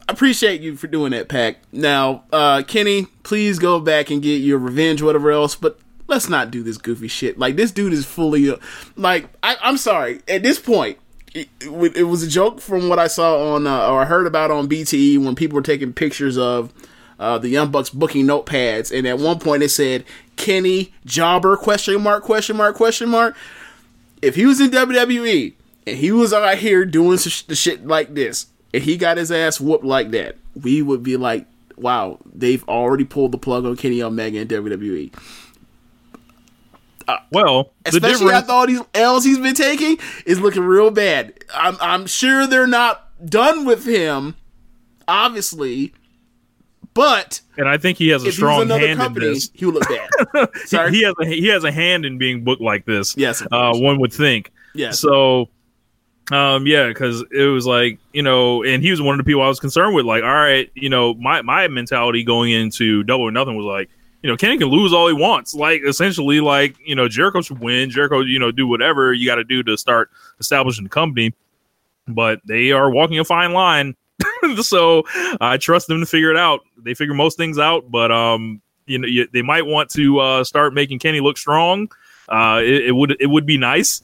I 0.09 0.13
appreciate 0.13 0.61
you 0.61 0.75
for 0.75 0.89
doing 0.89 1.13
that, 1.13 1.29
Pac. 1.29 1.59
Now, 1.71 2.25
uh, 2.33 2.65
Kenny, 2.67 3.07
please 3.23 3.61
go 3.61 3.79
back 3.79 4.11
and 4.11 4.21
get 4.21 4.39
your 4.39 4.59
revenge, 4.59 5.01
whatever 5.01 5.31
else. 5.31 5.55
But 5.55 5.79
let's 6.09 6.29
not 6.29 6.51
do 6.51 6.65
this 6.65 6.77
goofy 6.77 7.07
shit. 7.07 7.39
Like 7.39 7.55
this 7.55 7.71
dude 7.71 7.93
is 7.93 8.05
fully 8.05 8.53
like 8.97 9.29
I, 9.45 9.57
I'm 9.63 9.77
sorry. 9.77 10.23
At 10.27 10.43
this 10.43 10.59
point, 10.59 10.99
it, 11.35 11.49
it 11.61 12.05
was 12.05 12.23
a 12.23 12.29
joke 12.29 12.61
from 12.61 12.89
what 12.89 12.99
I 12.99 13.07
saw 13.07 13.55
on 13.55 13.67
uh, 13.67 13.89
or 13.89 14.03
I 14.03 14.05
heard 14.05 14.27
about 14.27 14.51
on 14.51 14.69
BTE 14.69 15.25
when 15.25 15.35
people 15.35 15.57
were 15.57 15.63
taking 15.63 15.93
pictures 15.93 16.37
of 16.37 16.73
uh, 17.19 17.39
the 17.39 17.49
Young 17.49 17.71
Bucks 17.71 17.91
booking 17.91 18.27
notepads, 18.27 18.97
and 18.97 19.07
at 19.07 19.19
one 19.19 19.39
point 19.39 19.63
it 19.63 19.71
said 19.71 20.05
Kenny 20.37 20.93
Jobber 21.07 21.57
question 21.57 22.01
mark 22.03 22.25
question 22.25 22.57
mark 22.57 22.77
question 22.77 23.09
mark. 23.09 23.37
If 24.21 24.35
he 24.35 24.47
was 24.47 24.61
in 24.61 24.71
WWE 24.71 25.55
and 25.87 25.97
he 25.97 26.13
was 26.13 26.33
out 26.33 26.59
here 26.59 26.85
doing 26.85 27.19
sh- 27.19 27.43
the 27.43 27.55
shit 27.55 27.87
like 27.87 28.15
this, 28.15 28.47
and 28.75 28.83
he 28.83 28.97
got 28.97 29.17
his 29.17 29.33
ass 29.33 29.61
whooped 29.61 29.85
like 29.85 30.11
that, 30.11 30.37
we 30.61 30.83
would 30.83 31.03
be 31.03 31.17
like, 31.17 31.47
wow, 31.77 32.19
they've 32.35 32.67
already 32.69 33.05
pulled 33.05 33.33
the 33.33 33.39
plug 33.39 33.65
on 33.65 33.77
Kenny 33.77 34.03
Omega 34.03 34.41
in 34.41 34.49
WWE. 34.49 35.13
Well, 37.31 37.73
Especially 37.85 38.27
difference, 38.27 38.33
after 38.33 38.53
all 38.53 38.67
these 38.67 38.81
L's 38.95 39.25
he's 39.25 39.39
been 39.39 39.55
taking, 39.55 39.99
is 40.27 40.41
looking 40.41 40.63
real 40.63 40.91
bad. 40.91 41.35
I'm 41.55 41.77
I'm 41.81 42.07
sure 42.07 42.47
they're 42.47 42.67
not 42.67 43.09
done 43.25 43.65
with 43.65 43.87
him, 43.87 44.37
obviously, 45.09 45.93
but 46.95 47.41
and 47.57 47.69
I 47.69 47.79
think 47.79 47.99
he 47.99 48.09
has 48.09 48.25
a 48.25 48.29
if 48.29 48.37
he 48.37 48.43
was 48.45 48.65
strong 48.65 48.69
hand 48.69 49.01
in 49.01 49.15
this. 49.15 49.51
he 49.55 49.67
would 49.67 49.75
look 49.75 49.89
bad. 49.89 50.49
Sorry. 50.67 50.91
He 50.91 51.03
has 51.03 51.15
a 51.21 51.27
he 51.27 51.47
has 51.49 51.65
a 51.65 51.73
hand 51.73 52.05
in 52.05 52.19
being 52.19 52.45
booked 52.45 52.63
like 52.63 52.85
this. 52.85 53.17
Yes, 53.17 53.43
uh, 53.51 53.73
one 53.75 54.01
would 54.01 54.13
think. 54.13 54.53
Yes. 54.75 55.01
So, 55.01 55.49
um, 56.31 56.67
yeah, 56.67 56.89
because 56.89 57.25
it 57.31 57.47
was 57.47 57.67
like 57.67 57.99
you 58.13 58.23
know, 58.23 58.63
and 58.63 58.83
he 58.83 58.91
was 58.91 59.01
one 59.01 59.15
of 59.15 59.19
the 59.19 59.29
people 59.29 59.43
I 59.43 59.49
was 59.49 59.61
concerned 59.61 59.95
with. 59.95 60.05
Like, 60.05 60.23
all 60.23 60.31
right, 60.31 60.71
you 60.75 60.89
know, 60.89 61.15
my 61.15 61.43
my 61.43 61.69
mentality 61.69 62.25
going 62.25 62.53
into 62.53 63.03
Double 63.05 63.25
or 63.25 63.31
Nothing 63.31 63.57
was 63.57 63.67
like, 63.67 63.89
you 64.23 64.31
know, 64.31 64.37
Kenny 64.37 64.59
can 64.59 64.69
lose 64.69 64.93
all 64.93 65.09
he 65.09 65.15
wants. 65.15 65.55
Like, 65.55 65.83
essentially, 65.87 66.41
like 66.41 66.77
you 66.85 66.95
know, 66.95 67.09
Jericho 67.09 67.41
should 67.43 67.59
win. 67.61 67.91
Jericho, 67.91 68.21
you 68.21 68.39
know, 68.39 68.51
do 68.51 68.67
whatever 68.67 69.13
you 69.13 69.27
got 69.27 69.37
to 69.37 69.45
do 69.45 69.63
to 69.65 69.77
start 69.77 70.11
establishing 70.41 70.85
the 70.85 70.91
company. 70.91 71.35
But 72.09 72.41
they 72.47 72.73
are 72.73 72.91
walking 72.91 73.19
a 73.19 73.25
fine 73.25 73.53
line. 73.53 73.97
so 74.63 75.05
I 75.41 75.57
trust 75.57 75.89
them 75.89 76.01
to 76.01 76.07
figure 76.07 76.31
it 76.31 76.37
out. 76.37 76.61
They 76.77 76.95
figure 76.95 77.15
most 77.15 77.37
things 77.37 77.59
out, 77.59 77.91
but 77.91 78.11
um, 78.11 78.61
you 78.87 78.99
know, 78.99 79.07
you, 79.09 79.29
they 79.33 79.43
might 79.43 79.67
want 79.67 79.91
to 79.91 80.19
uh, 80.19 80.45
start 80.45 80.75
making 80.75 80.99
Kenny 80.99 81.21
look 81.21 81.39
strong. 81.39 81.91
Uh, 82.29 82.61
it, 82.63 82.87
it 82.87 82.93
would 82.93 83.17
it 83.21 83.27
would 83.27 83.47
be 83.47 83.57
nice. 83.59 84.03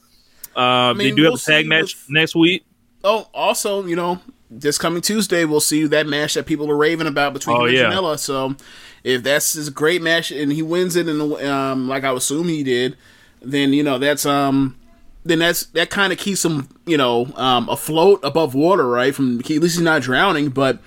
Uh, 0.55 0.93
they 0.93 1.05
mean, 1.05 1.15
do 1.15 1.23
have 1.23 1.31
we'll 1.31 1.35
a 1.35 1.39
tag 1.39 1.67
match 1.67 1.95
with- 1.95 2.09
next 2.09 2.35
week. 2.35 2.65
Oh, 3.03 3.29
also, 3.33 3.85
you 3.85 3.95
know, 3.95 4.19
this 4.49 4.77
coming 4.77 5.01
Tuesday, 5.01 5.45
we'll 5.45 5.59
see 5.59 5.85
that 5.87 6.07
match 6.07 6.33
that 6.33 6.45
people 6.45 6.69
are 6.71 6.75
raving 6.77 7.07
about 7.07 7.33
between 7.33 7.57
Oh, 7.57 7.61
him 7.61 7.67
and 7.69 7.77
yeah. 7.77 7.91
Janela. 7.91 8.17
So, 8.17 8.55
if 9.03 9.23
that's 9.23 9.53
his 9.53 9.69
great 9.69 10.01
match 10.01 10.31
and 10.31 10.51
he 10.51 10.61
wins 10.61 10.95
it, 10.95 11.07
and 11.07 11.21
um, 11.21 11.87
like 11.87 12.03
I 12.03 12.13
assume 12.13 12.47
he 12.47 12.63
did, 12.63 12.97
then 13.41 13.73
you 13.73 13.83
know 13.83 13.97
that's 13.99 14.25
um, 14.25 14.75
then 15.23 15.39
that's 15.39 15.65
that 15.67 15.89
kind 15.89 16.11
of 16.11 16.19
keeps 16.19 16.43
him, 16.43 16.67
you 16.85 16.97
know, 16.97 17.25
um, 17.35 17.69
afloat 17.69 18.19
above 18.23 18.55
water, 18.55 18.87
right? 18.87 19.13
From 19.13 19.39
at 19.39 19.47
least 19.49 19.61
he's 19.75 19.81
not 19.81 20.01
drowning. 20.01 20.49
But 20.49 20.79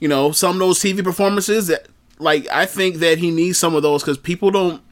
you 0.00 0.08
know, 0.08 0.32
some 0.32 0.52
of 0.56 0.58
those 0.58 0.78
TV 0.78 1.02
performances 1.02 1.68
that, 1.68 1.86
like, 2.18 2.46
I 2.48 2.66
think 2.66 2.96
that 2.96 3.18
he 3.18 3.30
needs 3.30 3.56
some 3.58 3.74
of 3.74 3.82
those 3.82 4.02
because 4.02 4.18
people 4.18 4.50
don't 4.50 4.82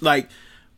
like 0.00 0.28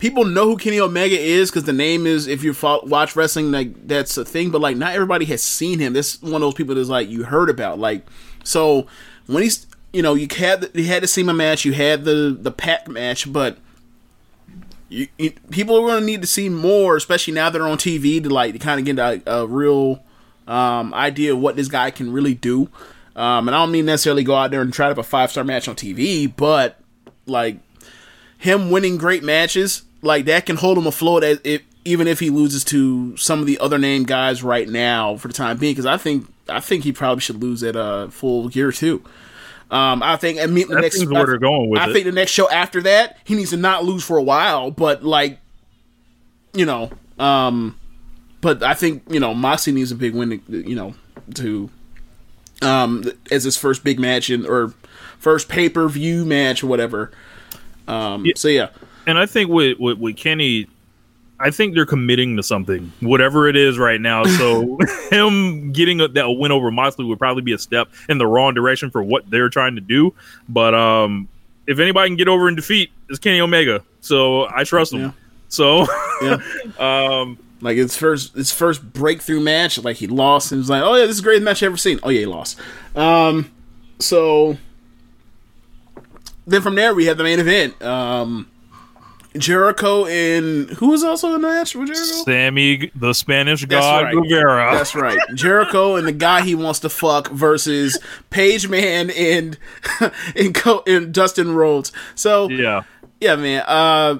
people 0.00 0.24
know 0.24 0.46
who 0.46 0.56
Kenny 0.56 0.80
Omega 0.80 1.18
is 1.18 1.50
because 1.50 1.64
the 1.64 1.72
name 1.72 2.06
is 2.06 2.26
if 2.26 2.42
you 2.42 2.52
fo- 2.52 2.84
watch 2.84 3.14
wrestling 3.14 3.52
like 3.52 3.86
that's 3.86 4.16
a 4.16 4.24
thing 4.24 4.50
but 4.50 4.60
like 4.60 4.76
not 4.76 4.94
everybody 4.94 5.26
has 5.26 5.42
seen 5.42 5.78
him. 5.78 5.92
This 5.92 6.16
is 6.16 6.22
one 6.22 6.34
of 6.34 6.40
those 6.40 6.54
people 6.54 6.74
that's 6.74 6.88
like 6.88 7.08
you 7.08 7.24
heard 7.24 7.48
about 7.48 7.78
like 7.78 8.04
so 8.42 8.86
when 9.26 9.44
he's 9.44 9.66
you 9.92 10.02
know 10.02 10.14
you 10.14 10.26
had 10.36 10.62
the, 10.62 10.80
you 10.80 10.88
had 10.88 11.02
to 11.02 11.06
see 11.06 11.22
my 11.22 11.32
match 11.32 11.64
you 11.64 11.72
had 11.72 12.04
the 12.04 12.36
the 12.38 12.50
Pac 12.50 12.88
match 12.88 13.32
but 13.32 13.58
you, 14.88 15.06
you, 15.18 15.32
people 15.50 15.76
are 15.76 15.86
going 15.86 16.00
to 16.00 16.06
need 16.06 16.22
to 16.22 16.26
see 16.26 16.48
more 16.48 16.96
especially 16.96 17.34
now 17.34 17.50
they're 17.50 17.62
on 17.62 17.78
TV 17.78 18.22
to 18.22 18.30
like 18.30 18.54
to 18.54 18.58
kind 18.58 18.80
of 18.80 18.86
get 18.86 18.98
a, 18.98 19.22
a 19.30 19.46
real 19.46 20.02
um, 20.48 20.92
idea 20.94 21.32
of 21.32 21.38
what 21.38 21.54
this 21.54 21.68
guy 21.68 21.92
can 21.92 22.12
really 22.12 22.34
do. 22.34 22.68
Um, 23.14 23.46
and 23.46 23.54
I 23.54 23.60
don't 23.60 23.70
mean 23.70 23.86
necessarily 23.86 24.24
go 24.24 24.34
out 24.34 24.50
there 24.50 24.62
and 24.62 24.72
try 24.72 24.86
to 24.86 24.90
have 24.90 24.98
a 24.98 25.02
five 25.02 25.30
star 25.30 25.44
match 25.44 25.68
on 25.68 25.76
TV 25.76 26.32
but 26.34 26.80
like 27.26 27.58
him 28.38 28.70
winning 28.70 28.96
great 28.96 29.22
matches 29.22 29.82
like 30.02 30.24
that 30.26 30.46
can 30.46 30.56
hold 30.56 30.78
him 30.78 30.86
afloat 30.86 31.22
as 31.24 31.40
if 31.44 31.62
even 31.84 32.06
if 32.06 32.20
he 32.20 32.30
loses 32.30 32.62
to 32.64 33.16
some 33.16 33.40
of 33.40 33.46
the 33.46 33.58
other 33.58 33.78
name 33.78 34.04
guys 34.04 34.42
right 34.42 34.68
now 34.68 35.16
for 35.16 35.28
the 35.28 35.34
time 35.34 35.56
being 35.56 35.72
because 35.72 35.86
I 35.86 35.96
think 35.96 36.26
I 36.48 36.60
think 36.60 36.84
he 36.84 36.92
probably 36.92 37.20
should 37.20 37.40
lose 37.42 37.62
at 37.62 37.76
uh 37.76 38.08
full 38.08 38.48
gear 38.48 38.72
too. 38.72 39.02
Um, 39.70 40.02
I 40.02 40.16
think 40.16 40.40
I 40.40 40.46
mean 40.46 40.68
the 40.68 40.74
That 40.74 40.82
next 40.82 41.04
where 41.06 41.26
they're 41.26 41.38
going 41.38 41.70
with 41.70 41.80
I 41.80 41.88
it. 41.88 41.92
think 41.92 42.04
the 42.04 42.12
next 42.12 42.32
show 42.32 42.50
after 42.50 42.82
that 42.82 43.18
he 43.24 43.34
needs 43.34 43.50
to 43.50 43.56
not 43.56 43.84
lose 43.84 44.02
for 44.04 44.16
a 44.18 44.22
while, 44.22 44.70
but 44.70 45.04
like 45.04 45.38
you 46.52 46.66
know, 46.66 46.90
um, 47.18 47.78
but 48.40 48.62
I 48.62 48.74
think 48.74 49.04
you 49.08 49.20
know 49.20 49.32
Moxley 49.34 49.72
needs 49.72 49.92
a 49.92 49.94
big 49.94 50.14
win, 50.14 50.40
to, 50.40 50.68
you 50.68 50.74
know, 50.74 50.94
to 51.34 51.70
um 52.62 53.04
as 53.30 53.44
his 53.44 53.56
first 53.56 53.84
big 53.84 53.98
match 54.00 54.28
in 54.28 54.44
or 54.44 54.74
first 55.18 55.48
pay 55.48 55.68
per 55.68 55.88
view 55.88 56.24
match 56.24 56.62
or 56.64 56.66
whatever. 56.66 57.10
Um, 57.86 58.26
so 58.36 58.48
yeah. 58.48 58.70
And 59.10 59.18
I 59.18 59.26
think 59.26 59.50
with, 59.50 59.78
with 59.80 59.98
with 59.98 60.16
Kenny, 60.16 60.68
I 61.40 61.50
think 61.50 61.74
they're 61.74 61.84
committing 61.84 62.36
to 62.36 62.44
something, 62.44 62.92
whatever 63.00 63.48
it 63.48 63.56
is 63.56 63.76
right 63.76 64.00
now. 64.00 64.22
So 64.24 64.78
him 65.10 65.72
getting 65.72 66.00
a, 66.00 66.06
that 66.08 66.28
win 66.28 66.52
over 66.52 66.70
Moxley 66.70 67.04
would 67.06 67.18
probably 67.18 67.42
be 67.42 67.52
a 67.52 67.58
step 67.58 67.88
in 68.08 68.18
the 68.18 68.26
wrong 68.26 68.54
direction 68.54 68.88
for 68.90 69.02
what 69.02 69.28
they're 69.28 69.48
trying 69.48 69.74
to 69.74 69.80
do. 69.80 70.14
But 70.48 70.74
um, 70.74 71.28
if 71.66 71.80
anybody 71.80 72.08
can 72.10 72.16
get 72.16 72.28
over 72.28 72.46
and 72.46 72.56
defeat, 72.56 72.92
it's 73.08 73.18
Kenny 73.18 73.40
Omega. 73.40 73.82
So 74.00 74.48
I 74.48 74.62
trust 74.62 74.92
him. 74.92 75.00
Yeah. 75.00 75.10
So 75.48 75.86
Yeah. 76.22 76.38
um, 76.78 77.36
Like 77.60 77.78
his 77.78 77.96
first 77.96 78.34
his 78.34 78.52
first 78.52 78.92
breakthrough 78.92 79.40
match, 79.40 79.76
like 79.82 79.96
he 79.96 80.06
lost 80.06 80.52
and 80.52 80.60
was 80.60 80.70
like, 80.70 80.82
Oh 80.84 80.94
yeah, 80.94 81.02
this 81.02 81.16
is 81.16 81.16
the 81.16 81.24
greatest 81.24 81.44
match 81.44 81.62
I've 81.64 81.68
ever 81.68 81.76
seen. 81.76 81.98
Oh 82.04 82.10
yeah, 82.10 82.20
he 82.20 82.26
lost. 82.26 82.60
Um 82.94 83.50
so 83.98 84.56
then 86.46 86.62
from 86.62 86.76
there 86.76 86.94
we 86.94 87.06
have 87.06 87.16
the 87.18 87.24
main 87.24 87.40
event. 87.40 87.82
Um 87.82 88.48
Jericho 89.38 90.06
and 90.06 90.68
who 90.70 90.88
was 90.88 91.04
also 91.04 91.34
in 91.34 91.42
the 91.42 91.48
match 91.48 91.74
with 91.76 91.88
Jericho? 91.88 92.24
Sammy, 92.24 92.90
the 92.94 93.12
Spanish 93.12 93.60
That's 93.64 93.70
God 93.86 94.04
right. 94.04 94.14
Guevara. 94.14 94.72
That's 94.76 94.94
right. 94.94 95.18
Jericho 95.34 95.96
and 95.96 96.06
the 96.06 96.12
guy 96.12 96.42
he 96.42 96.54
wants 96.54 96.80
to 96.80 96.88
fuck 96.88 97.28
versus 97.30 97.98
Page 98.30 98.68
Man 98.68 99.10
and 99.10 99.56
and, 100.36 100.54
Co- 100.54 100.82
and 100.86 101.14
Dustin 101.14 101.54
Rhodes. 101.54 101.92
So 102.14 102.48
yeah, 102.48 102.82
yeah, 103.20 103.36
man. 103.36 103.62
Uh 103.66 104.18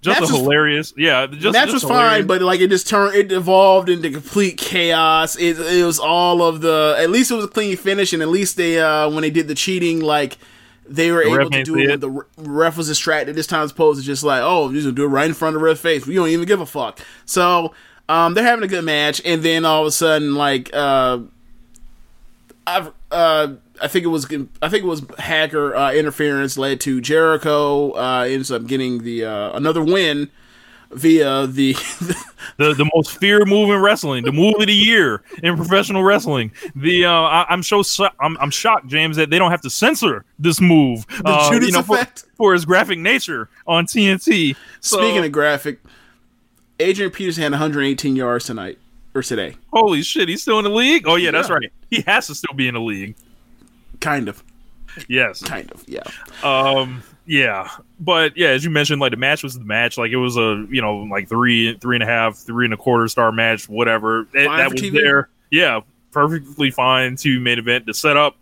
just 0.00 0.20
Match 0.20 0.30
a 0.30 0.32
was- 0.32 0.40
hilarious. 0.42 0.94
Yeah, 0.96 1.26
just 1.26 1.52
match 1.52 1.70
just 1.70 1.84
was 1.84 1.84
fine, 1.84 2.26
but 2.26 2.42
like 2.42 2.58
it 2.60 2.70
just 2.70 2.88
turned, 2.88 3.14
it 3.14 3.30
evolved 3.30 3.88
into 3.88 4.10
complete 4.10 4.58
chaos. 4.58 5.36
It, 5.36 5.56
it 5.60 5.84
was 5.84 6.00
all 6.00 6.42
of 6.42 6.60
the. 6.60 6.96
At 6.98 7.08
least 7.10 7.30
it 7.30 7.34
was 7.34 7.44
a 7.44 7.48
clean 7.48 7.76
finish, 7.76 8.12
and 8.12 8.20
at 8.20 8.26
least 8.28 8.56
they, 8.56 8.80
uh 8.80 9.08
when 9.10 9.20
they 9.22 9.30
did 9.30 9.46
the 9.46 9.54
cheating, 9.54 10.00
like 10.00 10.38
they 10.88 11.10
were 11.12 11.18
ref 11.18 11.40
able 11.40 11.50
to 11.50 11.62
do 11.62 11.78
it. 11.78 12.00
The 12.00 12.10
re- 12.10 12.24
ref 12.36 12.76
was 12.76 12.88
distracted 12.88 13.34
this 13.36 13.46
time, 13.46 13.62
as 13.62 13.70
opposed 13.70 14.00
to 14.00 14.06
just 14.06 14.22
like, 14.22 14.42
oh, 14.42 14.70
you're 14.70 14.82
just 14.82 14.94
do 14.94 15.04
it 15.04 15.08
right 15.08 15.26
in 15.26 15.34
front 15.34 15.54
of 15.54 15.60
the 15.60 15.64
ref's 15.64 15.80
face. 15.80 16.06
We 16.06 16.14
don't 16.14 16.28
even 16.28 16.46
give 16.46 16.60
a 16.60 16.66
fuck. 16.66 17.00
So 17.24 17.74
um, 18.08 18.34
they're 18.34 18.44
having 18.44 18.64
a 18.64 18.68
good 18.68 18.84
match, 18.84 19.20
and 19.24 19.42
then 19.42 19.64
all 19.64 19.82
of 19.82 19.86
a 19.86 19.92
sudden, 19.92 20.34
like, 20.34 20.70
uh, 20.72 21.20
I've, 22.66 22.92
uh, 23.10 23.54
I 23.80 23.88
think 23.88 24.04
it 24.04 24.08
was 24.08 24.26
I 24.26 24.68
think 24.68 24.84
it 24.84 24.86
was 24.86 25.02
Hager 25.18 25.74
uh, 25.74 25.92
interference 25.92 26.56
led 26.56 26.80
to 26.82 27.00
Jericho 27.00 27.92
uh, 27.92 28.24
ends 28.28 28.50
up 28.50 28.66
getting 28.66 29.02
the 29.02 29.24
uh, 29.24 29.52
another 29.52 29.82
win 29.82 30.30
via 30.94 31.46
the 31.46 31.72
the 32.58 32.74
the 32.74 32.90
most 32.94 33.18
fear 33.18 33.44
move 33.44 33.70
in 33.70 33.80
wrestling, 33.80 34.24
the 34.24 34.32
move 34.32 34.54
of 34.58 34.66
the 34.66 34.74
year 34.74 35.22
in 35.42 35.56
professional 35.56 36.02
wrestling. 36.02 36.52
The 36.76 37.04
uh, 37.04 37.10
I, 37.12 37.46
I'm 37.48 37.62
so 37.62 37.82
I'm, 38.20 38.36
I'm 38.38 38.50
shocked, 38.50 38.88
James, 38.88 39.16
that 39.16 39.30
they 39.30 39.38
don't 39.38 39.50
have 39.50 39.62
to 39.62 39.70
censor 39.70 40.24
this 40.38 40.60
move. 40.60 41.06
The 41.08 41.22
uh, 41.26 41.50
Judas 41.50 41.68
you 41.68 41.72
know, 41.74 41.82
for, 41.82 41.96
effect. 41.96 42.24
for 42.36 42.54
its 42.54 42.64
graphic 42.64 42.98
nature 42.98 43.48
on 43.66 43.86
TNT. 43.86 44.56
So, 44.80 44.98
Speaking 44.98 45.24
of 45.24 45.32
graphic, 45.32 45.80
Adrian 46.80 47.10
Peterson 47.10 47.42
had 47.42 47.52
118 47.52 48.16
yards 48.16 48.44
tonight 48.44 48.78
or 49.14 49.22
today, 49.22 49.56
holy 49.72 50.02
shit, 50.02 50.28
he's 50.28 50.42
still 50.42 50.58
in 50.58 50.64
the 50.64 50.70
league. 50.70 51.06
Oh 51.06 51.16
yeah, 51.16 51.30
that's 51.30 51.50
right. 51.50 51.70
He 51.90 52.00
has 52.02 52.26
to 52.28 52.34
still 52.34 52.54
be 52.54 52.68
in 52.68 52.74
the 52.74 52.80
league. 52.80 53.14
kind 54.00 54.28
of, 54.28 54.42
Yes. 55.08 55.42
kind 55.42 55.70
of, 55.72 55.84
yeah. 55.88 56.02
Um. 56.42 57.02
Yeah, 57.24 57.68
but 58.02 58.36
yeah, 58.36 58.48
as 58.48 58.64
you 58.64 58.70
mentioned, 58.70 59.00
like 59.00 59.12
the 59.12 59.16
match 59.16 59.42
was 59.42 59.56
the 59.56 59.64
match. 59.64 59.96
Like 59.96 60.10
it 60.10 60.16
was 60.16 60.36
a 60.36 60.66
you 60.70 60.82
know 60.82 60.98
like 61.04 61.28
three, 61.28 61.76
three 61.78 61.96
and 61.96 62.02
a 62.02 62.06
half, 62.06 62.36
three 62.36 62.64
and 62.64 62.74
a 62.74 62.76
quarter 62.76 63.06
star 63.08 63.30
match, 63.30 63.68
whatever. 63.68 64.26
That, 64.32 64.56
that 64.56 64.72
was 64.72 64.80
TV? 64.80 64.94
there. 64.94 65.28
Yeah, 65.50 65.80
perfectly 66.10 66.70
fine 66.70 67.16
to 67.16 67.40
main 67.40 67.58
event 67.58 67.86
to 67.86 67.94
set 67.94 68.16
up 68.16 68.36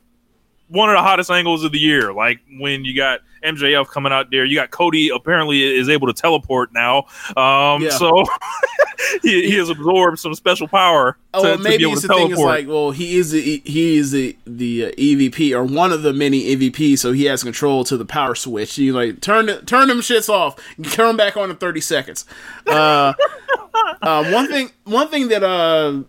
one 0.70 0.88
of 0.88 0.96
the 0.96 1.02
hottest 1.02 1.30
angles 1.30 1.64
of 1.64 1.72
the 1.72 1.78
year. 1.78 2.12
Like 2.12 2.40
when 2.59 2.85
you 2.85 2.96
got 2.96 3.20
MJF 3.42 3.88
coming 3.88 4.12
out 4.12 4.30
there, 4.30 4.45
you 4.45 4.55
got 4.57 4.70
Cody 4.70 5.11
apparently 5.11 5.62
is 5.62 5.88
able 5.88 6.07
to 6.07 6.12
teleport 6.12 6.72
now. 6.72 7.07
Um. 7.36 7.82
Yeah. 7.82 7.90
So 7.90 8.24
he, 9.22 9.51
he 9.51 9.57
has 9.57 9.68
absorbed 9.68 10.18
some 10.18 10.34
special 10.34 10.68
power. 10.68 11.16
Oh, 11.34 11.42
to, 11.42 11.49
well, 11.49 11.57
to 11.57 11.62
maybe 11.62 11.78
be 11.78 11.82
able 11.84 11.92
it's 11.95 12.03
to 12.03 12.09
the 12.09 12.14
thing 12.14 12.30
is 12.32 12.38
like, 12.38 12.68
well, 12.68 12.90
he 12.92 13.16
is 13.16 13.32
the 13.32 13.62
he 13.64 13.97
is 13.97 14.12
the 14.12 14.36
the 14.47 14.86
uh, 14.86 14.90
EVP 14.92 15.53
or 15.53 15.64
one 15.64 15.92
of 15.92 16.03
the 16.03 16.12
many 16.12 16.57
EVPs, 16.57 16.99
so 16.99 17.12
he 17.12 17.24
has 17.24 17.42
control 17.42 17.84
to 17.84 17.97
the 17.97 18.05
power 18.05 18.34
switch. 18.34 18.78
You 18.78 18.92
like 18.92 19.20
turn 19.20 19.47
turn 19.66 19.88
them 19.88 19.99
shits 19.99 20.28
off, 20.28 20.57
turn 20.82 21.09
them 21.09 21.16
back 21.16 21.36
on 21.36 21.51
in 21.51 21.57
thirty 21.57 21.80
seconds. 21.80 22.24
Uh, 22.66 23.14
uh, 24.03 24.30
one 24.30 24.49
thing, 24.49 24.70
one 24.84 25.09
thing 25.09 25.28
that 25.28 25.42
uh 25.42 26.03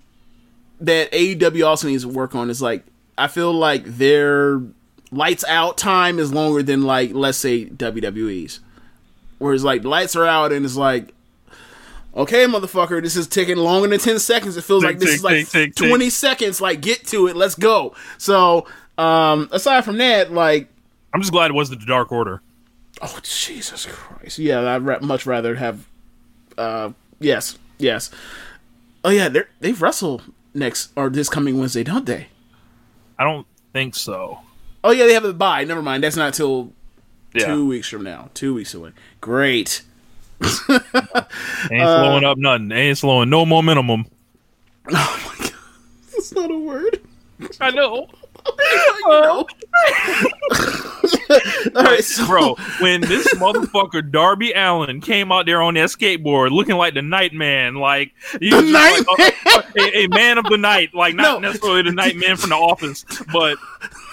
that 0.81 1.11
AEW 1.11 1.65
also 1.65 1.88
needs 1.88 2.03
to 2.03 2.09
work 2.09 2.36
on 2.36 2.49
is 2.49 2.61
like 2.61 2.83
I 3.18 3.28
feel 3.28 3.53
like 3.53 3.84
their 3.86 4.62
lights 5.12 5.43
out 5.47 5.78
time 5.78 6.20
is 6.20 6.34
longer 6.34 6.64
than 6.64 6.84
like 6.84 7.12
let's 7.14 7.38
say 7.38 7.66
WWE's, 7.66 8.59
whereas 9.39 9.64
like 9.64 9.84
lights 9.84 10.16
are 10.16 10.26
out 10.26 10.51
and 10.51 10.66
it's 10.66 10.78
like 10.78 11.14
okay, 12.16 12.45
motherfucker, 12.45 13.01
this 13.01 13.16
is 13.16 13.28
taking 13.28 13.57
longer 13.57 13.88
than 13.88 13.99
10 13.99 14.20
seconds. 14.20 14.57
It 14.57 14.64
feels 14.64 14.84
Tick, 14.84 14.89
like 14.89 14.99
this 14.99 15.09
tick, 15.09 15.16
is 15.16 15.24
like 15.24 15.36
tick, 15.36 15.49
tick, 15.49 15.76
tick. 15.76 15.88
20 15.89 16.09
seconds. 16.09 16.62
Like, 16.62 16.82
get 16.82 17.05
to 17.07 17.28
it. 17.28 17.36
Let's 17.36 17.55
go. 17.55 17.95
So, 18.18 18.68
um, 18.97 19.47
aside 19.51 19.86
from 19.86 19.97
that, 19.99 20.32
like, 20.32 20.68
I'm 21.14 21.22
just 21.22 21.32
glad 21.32 21.51
it 21.51 21.53
wasn't 21.53 21.80
the 21.80 21.86
Dark 21.86 22.12
Order. 22.12 22.41
oh, 23.01 23.20
Jesus 23.24 23.86
Christ. 23.86 24.39
Yeah, 24.39 24.76
I'd 24.76 24.82
ra- 24.82 24.99
much 25.01 25.26
rather 25.26 25.55
have, 25.55 25.88
uh, 26.57 26.91
yes, 27.20 27.57
yes. 27.78 28.12
Oh, 29.03 29.09
yeah, 29.09 29.30
they 29.62 29.72
wrestle 29.72 30.22
next, 30.53 30.91
or 30.95 31.09
this 31.09 31.30
coming 31.30 31.57
Wednesday, 31.59 31.84
don't 31.84 32.05
they? 32.05 32.28
I 33.22 33.24
don't 33.24 33.45
think 33.72 33.93
so. 33.93 34.39
Oh, 34.84 34.89
yeah, 34.89 35.05
they 35.05 35.13
have 35.13 35.26
a 35.26 35.32
bye. 35.32 35.63
Never 35.63 35.84
mind. 35.84 36.03
That's 36.03 36.15
not 36.15 36.34
till 36.34 36.74
Yeah, 37.36 37.53
two 37.53 37.67
weeks 37.67 37.88
from 37.88 38.03
now. 38.03 38.32
Two 38.34 38.55
weeks 38.55 38.74
away. 38.74 38.93
Great. 39.22 39.84
ain't 40.41 41.84
uh, 41.84 42.32
up 42.32 42.39
nothing. 42.39 42.72
Ain't 42.72 42.97
slowing 42.97 43.30
no 43.30 43.45
momentum. 43.45 44.07
Oh 44.91 45.36
my 45.39 45.45
god. 45.45 45.53
That's 46.11 46.34
not 46.34 46.49
a 46.49 46.57
word. 46.57 46.99
I 47.59 47.69
know, 47.69 48.09
You 49.01 49.09
know. 49.09 49.47
All 51.75 51.83
right, 51.83 52.03
so, 52.03 52.25
bro. 52.27 52.55
When 52.79 53.01
this 53.01 53.27
motherfucker 53.35 54.09
Darby 54.11 54.51
Allin 54.53 55.01
came 55.01 55.31
out 55.31 55.45
there 55.45 55.61
on 55.61 55.73
that 55.73 55.89
skateboard, 55.89 56.51
looking 56.51 56.75
like 56.75 56.93
the 56.93 57.01
Night 57.01 57.33
Man, 57.33 57.75
like 57.75 58.11
he 58.39 58.53
was 58.53 58.69
Night 58.69 59.01
like 59.17 59.19
a, 59.19 59.49
uh, 59.49 59.57
uh, 59.57 59.61
a, 59.79 60.03
a 60.03 60.07
man 60.09 60.37
of 60.37 60.45
the 60.45 60.57
night, 60.57 60.93
like 60.93 61.15
not 61.15 61.41
No. 61.41 61.49
necessarily 61.49 61.81
the 61.83 61.91
Night 61.91 62.15
Man 62.15 62.37
from 62.37 62.49
the 62.51 62.55
Office, 62.55 63.05
but. 63.31 63.57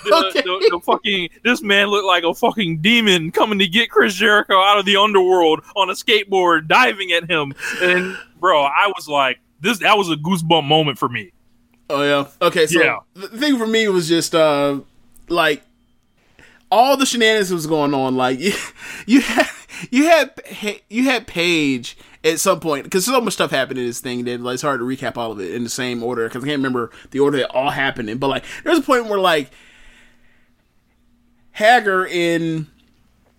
The, 0.05 0.15
Okay. 0.29 0.41
the, 0.43 0.69
the 0.71 0.81
fucking 0.85 1.29
this 1.43 1.61
man 1.61 1.89
looked 1.89 2.07
like 2.07 2.23
a 2.23 2.33
fucking 2.33 2.81
demon 2.81 3.33
coming 3.33 3.59
to 3.59 3.67
get 3.67 3.91
Chris 3.91 4.15
Jericho 4.15 4.57
out 4.57 4.79
of 4.79 4.85
the 4.87 4.97
underworld 4.97 5.61
on 5.75 5.91
a 5.91 5.93
skateboard, 5.93 6.69
diving 6.69 7.11
at 7.13 7.29
him. 7.29 7.53
And 7.83 8.17
bro, 8.41 8.63
I 8.63 8.91
was 8.97 9.09
like, 9.09 9.41
this 9.61 9.81
that 9.81 9.99
was 9.99 10.09
a 10.09 10.15
goosebump 10.15 10.65
moment 10.65 10.99
for 10.99 11.09
me. 11.09 11.33
Oh 11.91 12.03
yeah. 12.03 12.27
Okay. 12.47 12.67
So 12.67 12.83
Yeah. 12.83 12.99
the 13.15 13.29
thing 13.29 13.59
for 13.59 13.67
me 13.67 13.89
was 13.89 14.09
just 14.09 14.35
uh 14.35 14.81
like 15.29 15.63
all 16.71 16.97
the 16.97 17.07
shenanigans 17.07 17.53
was 17.53 17.67
going 17.67 17.95
on. 17.95 18.17
Like 18.17 18.39
you, 18.41 18.53
you 19.07 19.21
had 19.23 19.49
you 19.91 20.05
had 20.09 20.33
you 20.89 21.05
had 21.05 21.27
Page 21.27 21.97
at 22.25 22.41
some 22.41 22.61
point 22.61 22.85
because 22.85 23.07
so 23.07 23.21
much 23.21 23.35
stuff 23.35 23.51
happened 23.51 23.79
in 23.79 23.87
this 23.87 24.01
thing 24.01 24.25
that 24.25 24.41
like, 24.41 24.55
it's 24.55 24.63
hard 24.63 24.81
to 24.81 24.85
recap 24.87 25.17
all 25.17 25.33
of 25.33 25.41
it 25.41 25.55
in 25.55 25.65
the 25.65 25.71
same 25.71 26.03
order 26.03 26.29
because 26.29 26.43
I 26.43 26.47
can't 26.47 26.59
remember 26.59 26.91
the 27.11 27.21
order 27.21 27.39
that 27.39 27.51
all 27.51 27.71
happened 27.71 28.11
in. 28.11 28.19
But 28.19 28.29
like 28.29 28.45
there's 28.65 28.79
a 28.79 28.83
point 28.83 29.07
where 29.07 29.19
like 29.21 29.51
Hager 31.53 32.07
in 32.07 32.67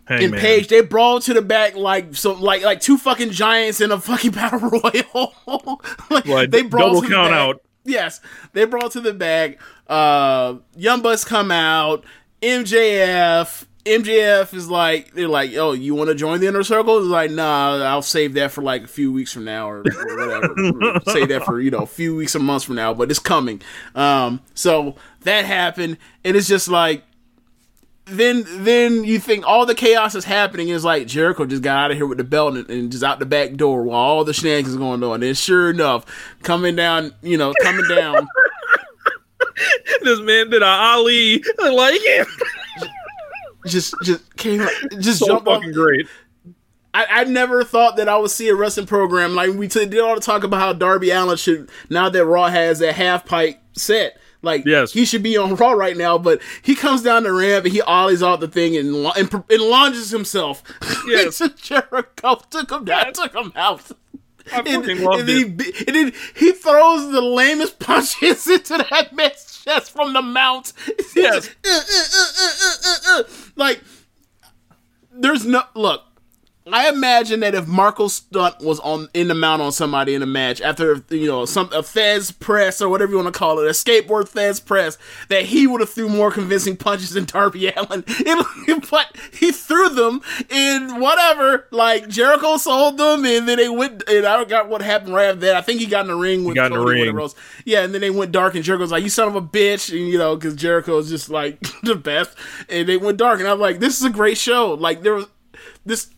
Hey, 0.08 0.24
and 0.24 0.32
man. 0.32 0.42
Page, 0.42 0.70
they 0.70 0.82
brawled 0.82 1.22
to 1.24 1.36
the 1.36 1.42
back 1.44 1.76
like 1.76 2.16
some 2.16 2.42
like 2.42 2.64
like 2.64 2.82
two 2.82 2.98
fucking 2.98 3.30
giants 3.30 3.80
in 3.80 3.92
a 3.92 4.00
fucking 4.00 4.32
battle 4.34 4.60
royal. 4.60 5.34
like, 6.10 6.26
Like, 6.26 6.50
they 6.50 6.64
brawled 6.64 6.94
double 6.94 7.02
to 7.04 7.08
the 7.08 7.14
count 7.14 7.32
out. 7.34 7.62
Yes, 7.90 8.22
they 8.54 8.66
brought 8.66 8.92
to 8.92 9.02
the 9.02 9.14
back. 9.14 9.60
Uh, 9.88 10.58
Young 10.76 11.02
Bucks 11.02 11.24
come 11.24 11.52
out. 11.52 12.06
MJF. 12.42 13.66
MJF 13.86 14.54
is 14.54 14.70
like 14.70 15.14
they're 15.14 15.28
like, 15.28 15.56
oh, 15.56 15.72
you 15.72 15.96
want 15.96 16.10
to 16.10 16.16
join 16.16 16.40
the 16.40 16.48
inner 16.48 16.64
circle? 16.64 17.00
It's 17.00 17.08
like, 17.08 17.32
nah, 17.32 17.84
I'll 17.84 18.04
save 18.04 18.34
that 18.34 18.52
for 18.52 18.62
like 18.62 18.84
a 18.84 18.88
few 18.88 19.12
weeks 19.12 19.34
from 19.34 19.46
now 19.46 19.70
or, 19.70 19.78
or 19.80 20.18
whatever. 20.18 21.00
save 21.08 21.30
that 21.30 21.44
for 21.46 21.60
you 21.60 21.72
know 21.72 21.80
a 21.80 21.88
few 21.88 22.16
weeks 22.16 22.36
or 22.36 22.40
months 22.40 22.66
from 22.66 22.76
now, 22.76 22.94
but 22.94 23.10
it's 23.10 23.20
coming. 23.20 23.62
Um, 23.96 24.42
so 24.54 24.96
that 25.22 25.46
happened, 25.46 25.98
and 26.24 26.38
it's 26.38 26.48
just 26.48 26.68
like 26.68 27.04
then 28.12 28.46
then 28.64 29.04
you 29.04 29.20
think 29.20 29.48
all 29.48 29.66
the 29.66 29.76
chaos 29.76 30.16
is 30.16 30.26
happening 30.26 30.70
is 30.70 30.84
like 30.84 31.08
Jericho 31.08 31.46
just 31.46 31.62
got 31.62 31.78
out 31.78 31.92
of 31.92 31.98
here 31.98 32.08
with 32.08 32.18
the 32.18 32.24
belt 32.24 32.56
and, 32.56 32.70
and 32.70 32.92
just 32.92 33.04
out 33.04 33.20
the 33.20 33.26
back 33.26 33.56
door 33.56 33.84
while 33.84 34.00
all 34.00 34.24
the 34.24 34.34
shenanigans 34.34 34.76
going 34.76 35.04
on. 35.04 35.24
And 35.24 35.38
sure 35.38 35.70
enough, 35.70 36.06
coming 36.44 36.76
down, 36.76 37.14
you 37.22 37.38
know, 37.38 37.54
coming 37.62 37.88
down, 37.88 38.28
this 40.04 40.20
man 40.22 40.50
did 40.50 40.62
a 40.62 40.66
Ali 40.66 41.44
like 41.60 42.02
him. 42.02 42.26
just 43.68 43.94
just 44.04 44.36
came, 44.38 44.68
just 45.00 45.20
so 45.20 45.28
jumped 45.28 45.48
off. 45.48 45.60
fucking 45.60 45.74
great. 45.74 46.08
I, 46.94 47.06
I 47.10 47.24
never 47.26 47.64
thought 47.64 47.98
that 47.98 48.10
I 48.10 48.18
would 48.18 48.32
see 48.32 48.50
a 48.50 48.56
wrestling 48.56 48.88
program 48.88 49.36
like 49.36 49.54
we 49.54 49.68
t- 49.68 49.86
did 49.86 50.00
all 50.00 50.16
the 50.16 50.22
talk 50.22 50.44
about 50.44 50.60
how 50.60 50.74
Darby 50.74 51.12
Allin 51.12 51.38
should 51.38 51.70
now 51.90 52.10
that 52.10 52.26
Raw 52.26 52.48
has 52.48 52.80
that 52.80 52.96
half 52.96 53.26
pipe 53.26 53.62
set. 53.74 54.18
Like 54.42 54.64
Yes. 54.66 54.94
he 54.94 55.04
should 55.06 55.22
be 55.24 55.36
on 55.38 55.56
Raw 55.56 55.72
right 55.72 55.98
now, 55.98 56.18
but 56.18 56.42
he 56.62 56.74
comes 56.76 57.02
down 57.04 57.24
the 57.24 57.34
ramp 57.34 57.66
and 57.66 57.74
he 57.74 57.82
ollies 57.82 58.24
off 58.24 58.40
the 58.40 58.48
thing 58.48 58.78
and 58.78 58.96
and, 58.96 59.34
and 59.50 59.62
launches 59.62 60.12
himself. 60.12 60.64
Yes. 61.08 61.42
into 61.42 61.56
Jericho 61.62 62.42
took 62.50 62.72
him 62.72 62.86
down, 62.86 63.06
Yes. 63.08 63.18
took 63.18 63.34
him 63.36 63.52
out. 63.56 63.92
I 64.52 64.60
And, 64.60 64.68
and 64.68 65.28
then 65.28 65.28
he, 65.28 65.44
and 65.44 65.96
then 65.96 66.14
he 66.36 66.52
throws 66.54 67.12
the 67.12 67.22
lamest 67.22 67.78
punches 67.88 68.48
into 68.48 68.78
that 68.90 69.14
man's 69.14 69.62
chest 69.64 69.92
from 69.92 70.14
the 70.14 70.22
mount. 70.22 70.74
Yes. 71.16 71.50
Uh, 71.68 71.82
uh, 72.88 72.96
uh. 73.20 73.24
like 73.56 73.82
there's 75.12 75.46
no 75.46 75.64
look. 75.76 76.04
I 76.76 76.90
imagine 76.90 77.40
that 77.42 77.56
if 77.56 77.68
Marco 77.68 78.08
Stunt 78.08 78.60
was 78.60 78.80
on 78.82 79.08
in 79.14 79.28
the 79.28 79.34
mount 79.36 79.62
on 79.62 79.72
somebody 79.72 80.14
in 80.16 80.22
a 80.22 80.26
match 80.26 80.62
after 80.62 81.04
you 81.10 81.28
know 81.28 81.46
some 81.46 81.70
a 81.74 81.84
Fez 81.84 82.32
press 82.32 82.82
or 82.82 82.90
whatever 82.90 83.12
you 83.12 83.18
want 83.18 83.34
to 83.34 83.38
call 83.38 83.60
it, 83.60 83.68
a 83.68 83.72
skateboard 83.72 84.28
Fez 84.28 84.60
press, 84.60 84.98
that 85.30 85.46
he 85.46 85.68
would 85.68 85.82
have 85.82 85.90
threw 85.90 86.10
more 86.10 86.32
convincing 86.32 86.76
punches 86.78 87.12
than 87.12 87.26
Darby 87.26 87.68
Allin. 87.76 88.04
It- 88.08 88.86
but 88.90 89.16
he 89.34 89.52
threw 89.52 89.90
them 89.90 90.22
in 90.50 91.00
whatever. 91.00 91.68
Like 91.72 92.08
Jericho 92.08 92.58
sold 92.58 92.98
them, 92.98 93.26
and 93.26 93.48
then 93.48 93.58
they 93.58 93.70
went. 93.70 94.04
And 94.08 94.26
I 94.26 94.42
forgot 94.42 94.70
what 94.70 94.82
happened 94.82 95.14
right 95.14 95.26
after 95.28 95.42
that. 95.42 95.56
I 95.56 95.62
think 95.62 95.80
he 95.80 95.86
got 95.86 96.02
in 96.02 96.08
the 96.08 96.16
ring 96.16 96.44
with 96.44 96.56
got 96.56 96.68
in 96.68 96.74
the 96.74 96.78
Cody, 96.84 97.02
ring. 97.02 97.30
Yeah, 97.66 97.84
and 97.84 97.94
then 97.94 98.02
they 98.02 98.10
went 98.10 98.32
dark, 98.32 98.56
and 98.56 98.64
Jericho's 98.64 98.92
like, 98.92 99.04
"You 99.04 99.10
son 99.10 99.28
of 99.28 99.36
a 99.36 99.42
bitch," 99.42 99.90
and 99.92 100.08
you 100.08 100.18
know, 100.18 100.36
because 100.36 100.56
Jericho 100.56 100.98
is 100.98 101.10
just 101.10 101.30
like 101.30 101.60
the 101.84 101.96
best, 101.96 102.36
and 102.70 102.88
they 102.88 102.98
went 102.98 103.18
dark, 103.18 103.40
and 103.40 103.48
I'm 103.48 103.60
like, 103.60 103.80
"This 103.80 103.98
is 104.00 104.06
a 104.06 104.10
great 104.10 104.38
show." 104.38 104.74
Like 104.74 105.02
there 105.02 105.14
was 105.16 105.28
this. 105.86 106.10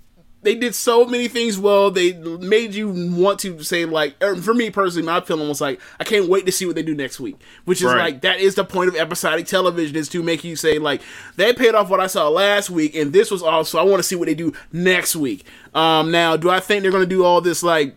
They 0.43 0.55
did 0.55 0.73
so 0.73 1.05
many 1.05 1.27
things 1.27 1.59
well. 1.59 1.91
They 1.91 2.13
made 2.13 2.73
you 2.73 2.89
want 2.89 3.39
to 3.41 3.61
say 3.61 3.85
like, 3.85 4.19
for 4.41 4.55
me 4.55 4.71
personally, 4.71 5.05
my 5.05 5.21
feeling 5.21 5.47
was 5.47 5.61
like, 5.61 5.79
I 5.99 6.03
can't 6.03 6.27
wait 6.27 6.47
to 6.47 6.51
see 6.51 6.65
what 6.65 6.73
they 6.73 6.81
do 6.81 6.95
next 6.95 7.19
week. 7.19 7.39
Which 7.65 7.79
is 7.81 7.85
Right. 7.85 7.97
like 7.97 8.21
that 8.21 8.39
is 8.39 8.55
the 8.55 8.63
point 8.65 8.89
of 8.89 8.95
episodic 8.95 9.45
television 9.45 9.95
is 9.95 10.09
to 10.09 10.23
make 10.23 10.43
you 10.43 10.55
say 10.55 10.79
like, 10.79 11.01
they 11.35 11.53
paid 11.53 11.75
off 11.75 11.89
what 11.89 11.99
I 11.99 12.07
saw 12.07 12.27
last 12.29 12.71
week, 12.71 12.95
and 12.95 13.13
this 13.13 13.29
was 13.29 13.43
also 13.43 13.77
I 13.77 13.83
want 13.83 13.99
to 13.99 14.03
see 14.03 14.15
what 14.15 14.25
they 14.25 14.33
do 14.33 14.51
next 14.71 15.15
week. 15.15 15.45
Um, 15.75 16.09
now, 16.11 16.37
do 16.37 16.49
I 16.49 16.59
think 16.59 16.81
they're 16.81 16.91
gonna 16.91 17.05
do 17.05 17.23
all 17.23 17.39
this 17.41 17.61
like 17.61 17.95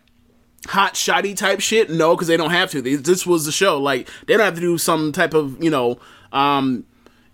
hot 0.67 0.97
shoddy 0.97 1.33
type 1.35 1.61
shit? 1.61 1.89
No, 1.89 2.15
because 2.15 2.29
they 2.29 2.37
don't 2.37 2.51
have 2.51 2.71
to. 2.73 2.83
They, 2.83 2.97
this 2.97 3.27
was 3.27 3.47
the 3.47 3.53
show. 3.53 3.81
Like 3.81 4.07
they 4.27 4.35
don't 4.37 4.45
have 4.45 4.55
to 4.57 4.61
do 4.61 4.77
some 4.77 5.13
type 5.13 5.33
of 5.33 5.63
you 5.65 5.71
know 5.71 5.99
um 6.31 6.85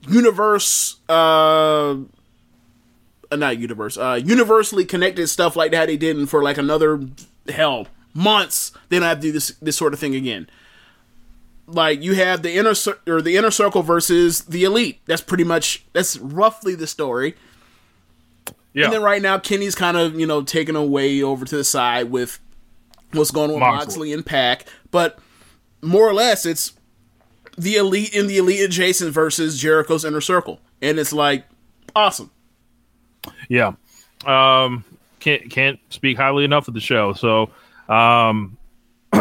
universe 0.09 1.01
uh. 1.09 1.97
Uh, 3.33 3.37
not 3.37 3.59
universe, 3.59 3.97
uh, 3.97 4.21
universally 4.23 4.85
connected 4.85 5.29
stuff 5.29 5.55
like 5.55 5.71
that 5.71 5.87
they 5.87 5.97
didn't 5.97 6.27
for 6.27 6.43
like 6.43 6.59
another 6.59 7.01
hell 7.49 7.87
months. 8.13 8.73
Then 8.89 9.03
don't 9.03 9.09
have 9.09 9.19
to 9.19 9.23
do 9.23 9.33
this 9.33 9.55
this 9.63 9.77
sort 9.77 9.95
of 9.95 10.01
thing 10.01 10.15
again. 10.15 10.49
Like 11.67 12.03
you 12.03 12.15
have 12.15 12.43
the 12.43 12.53
inner 12.53 12.75
cir- 12.75 12.99
or 13.07 13.23
the 13.23 13.37
inner 13.37 13.53
circle 13.53 13.83
versus 13.83 14.43
the 14.43 14.65
elite. 14.65 15.01
That's 15.07 15.23
pretty 15.23 15.45
much 15.45 15.85
that's 15.93 16.17
roughly 16.19 16.75
the 16.75 16.87
story. 16.87 17.37
Yeah. 18.73 18.87
And 18.87 18.95
then 18.95 19.03
right 19.03 19.23
now, 19.23 19.39
Kenny's 19.39 19.75
kind 19.75 19.97
of 19.97 20.19
you 20.19 20.27
know 20.27 20.43
taken 20.43 20.75
away 20.75 21.23
over 21.23 21.45
to 21.45 21.57
the 21.57 21.65
side 21.65 22.11
with 22.11 22.41
what's 23.13 23.31
going 23.31 23.51
on 23.51 23.55
with 23.55 23.61
Moxley. 23.61 23.87
Moxley 23.87 24.13
and 24.13 24.27
Pac, 24.27 24.67
but 24.91 25.19
more 25.83 26.09
or 26.09 26.15
less, 26.15 26.45
it's 26.45 26.73
the 27.57 27.77
elite 27.77 28.15
and 28.15 28.29
the 28.29 28.39
elite 28.39 28.61
adjacent 28.61 29.13
versus 29.13 29.59
Jericho's 29.59 30.05
inner 30.05 30.21
circle, 30.21 30.61
and 30.83 30.99
it's 30.99 31.13
like 31.13 31.45
awesome. 31.95 32.31
Yeah. 33.51 33.73
Um 34.25 34.85
can't 35.19 35.51
can't 35.51 35.79
speak 35.91 36.17
highly 36.17 36.45
enough 36.45 36.67
of 36.69 36.73
the 36.75 36.81
show. 36.81 37.13
So 37.13 37.51
um 37.89 38.57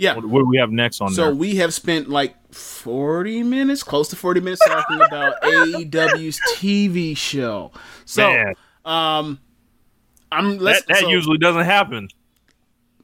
Yeah. 0.00 0.14
what, 0.14 0.24
what 0.26 0.38
do 0.40 0.46
we 0.46 0.56
have 0.58 0.70
next 0.70 1.00
on 1.00 1.10
So 1.12 1.24
there? 1.26 1.34
we 1.34 1.56
have 1.56 1.74
spent 1.74 2.08
like 2.08 2.36
40 2.54 3.42
minutes, 3.42 3.82
close 3.82 4.08
to 4.08 4.16
40 4.16 4.40
minutes 4.40 4.62
talking 4.66 5.00
about 5.00 5.34
AEW's 5.42 6.40
TV 6.54 7.16
show. 7.16 7.72
So 8.04 8.30
Man, 8.30 8.54
I'm 10.30 10.58
let's 10.58 10.82
that, 10.82 10.94
that 10.94 11.00
so- 11.02 11.08
usually 11.08 11.38
doesn't 11.38 11.64
happen. 11.64 12.08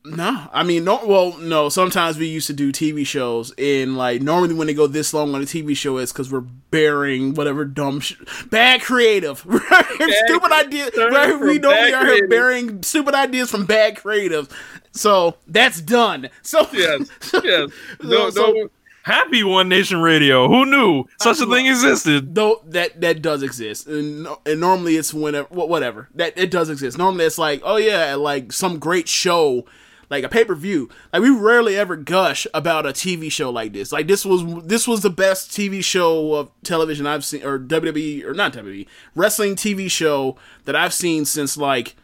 No, 0.07 0.49
I 0.53 0.65
mean, 0.65 0.85
no. 0.85 1.01
Well, 1.07 1.39
no. 1.39 1.71
Sometimes 1.71 2.19
we 2.19 2.27
used 2.27 2.47
to 2.49 2.53
do 2.53 2.73
TV 2.73 3.07
shows, 3.07 3.55
and 3.57 3.97
like 3.97 4.21
normally 4.21 4.53
when 4.53 4.67
they 4.67 4.75
go 4.75 4.87
this 4.87 5.15
long 5.15 5.35
on 5.35 5.41
a 5.41 5.47
TV 5.47 5.75
show, 5.75 5.97
it's 5.97 6.13
because 6.13 6.31
we're 6.31 6.41
bearing 6.43 7.33
whatever 7.33 7.65
dumb, 7.65 8.01
sh- 8.01 8.15
bad 8.51 8.83
creative, 8.83 9.39
stupid 9.39 10.53
ideas. 10.53 10.91
Right? 10.99 11.29
We 11.41 11.55
from 11.55 11.63
know 11.63 11.71
we 11.71 11.75
bad 11.75 11.95
are 11.95 11.99
here 12.01 12.07
creative. 12.07 12.31
bearing 12.31 12.83
stupid 12.83 13.15
ideas 13.15 13.51
from 13.51 13.65
bad 13.65 13.97
creative. 13.97 14.49
So 14.93 15.37
that's 15.47 15.81
done. 15.81 16.29
So 16.43 16.69
Yes. 16.73 17.09
Yes. 17.43 17.71
So- 18.03 18.31
so- 18.31 18.71
Happy 19.05 19.43
One 19.45 19.69
Nation 19.69 20.01
Radio. 20.01 20.49
Who 20.49 20.65
knew 20.65 21.05
such 21.21 21.39
a 21.41 21.47
thing 21.47 21.67
existed? 21.67 22.35
Though 22.35 22.63
that 22.69 23.01
that 23.03 23.21
does 23.21 23.43
exist, 23.43 23.87
and, 23.87 24.27
and 24.47 24.61
normally 24.61 24.97
it's 24.97 25.13
whenever 25.13 25.47
whatever 25.49 26.09
that 26.15 26.39
it 26.39 26.51
does 26.51 26.71
exist. 26.71 26.97
Normally 26.97 27.27
it's 27.27 27.37
like 27.39 27.61
oh 27.65 27.77
yeah, 27.77 28.15
like 28.15 28.51
some 28.51 28.79
great 28.79 29.07
show, 29.07 29.67
like 30.15 30.25
a 30.25 30.29
pay 30.29 30.45
per 30.45 30.55
view. 30.55 30.89
Like 31.13 31.23
we 31.23 31.31
rarely 31.31 31.77
ever 31.77 31.97
gush 31.97 32.47
about 32.55 32.87
a 32.87 32.91
TV 32.91 33.31
show 33.31 33.51
like 33.51 33.73
this. 33.73 33.93
Like 33.93 34.07
this 34.07 34.25
was 34.25 34.65
this 34.65 34.87
was 34.87 35.01
the 35.03 35.11
best 35.11 35.51
TV 35.51 35.83
show 35.83 36.35
of 36.35 36.51
television 36.63 37.07
I've 37.07 37.25
seen, 37.25 37.45
or 37.45 37.59
WWE 37.59 38.25
or 38.25 38.35
not 38.35 38.53
WWE 38.53 38.87
wrestling 39.15 39.57
TV 39.57 39.91
show 39.91 40.37
that 40.65 40.77
I've 40.77 40.95
seen 40.95 41.25
since 41.25 41.57
like 41.57 41.97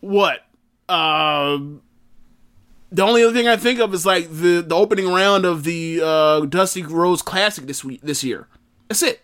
what. 0.00 0.40
Um, 0.88 1.82
the 2.90 3.02
only 3.02 3.22
other 3.22 3.32
thing 3.32 3.46
I 3.46 3.56
think 3.56 3.78
of 3.78 3.94
is 3.94 4.04
like 4.04 4.28
the 4.28 4.64
the 4.66 4.74
opening 4.74 5.08
round 5.08 5.44
of 5.44 5.64
the 5.64 6.00
uh, 6.02 6.40
Dusty 6.46 6.82
Rhodes 6.82 7.22
Classic 7.22 7.66
this 7.66 7.84
week 7.84 8.00
this 8.00 8.24
year. 8.24 8.48
That's 8.88 9.02
it. 9.02 9.22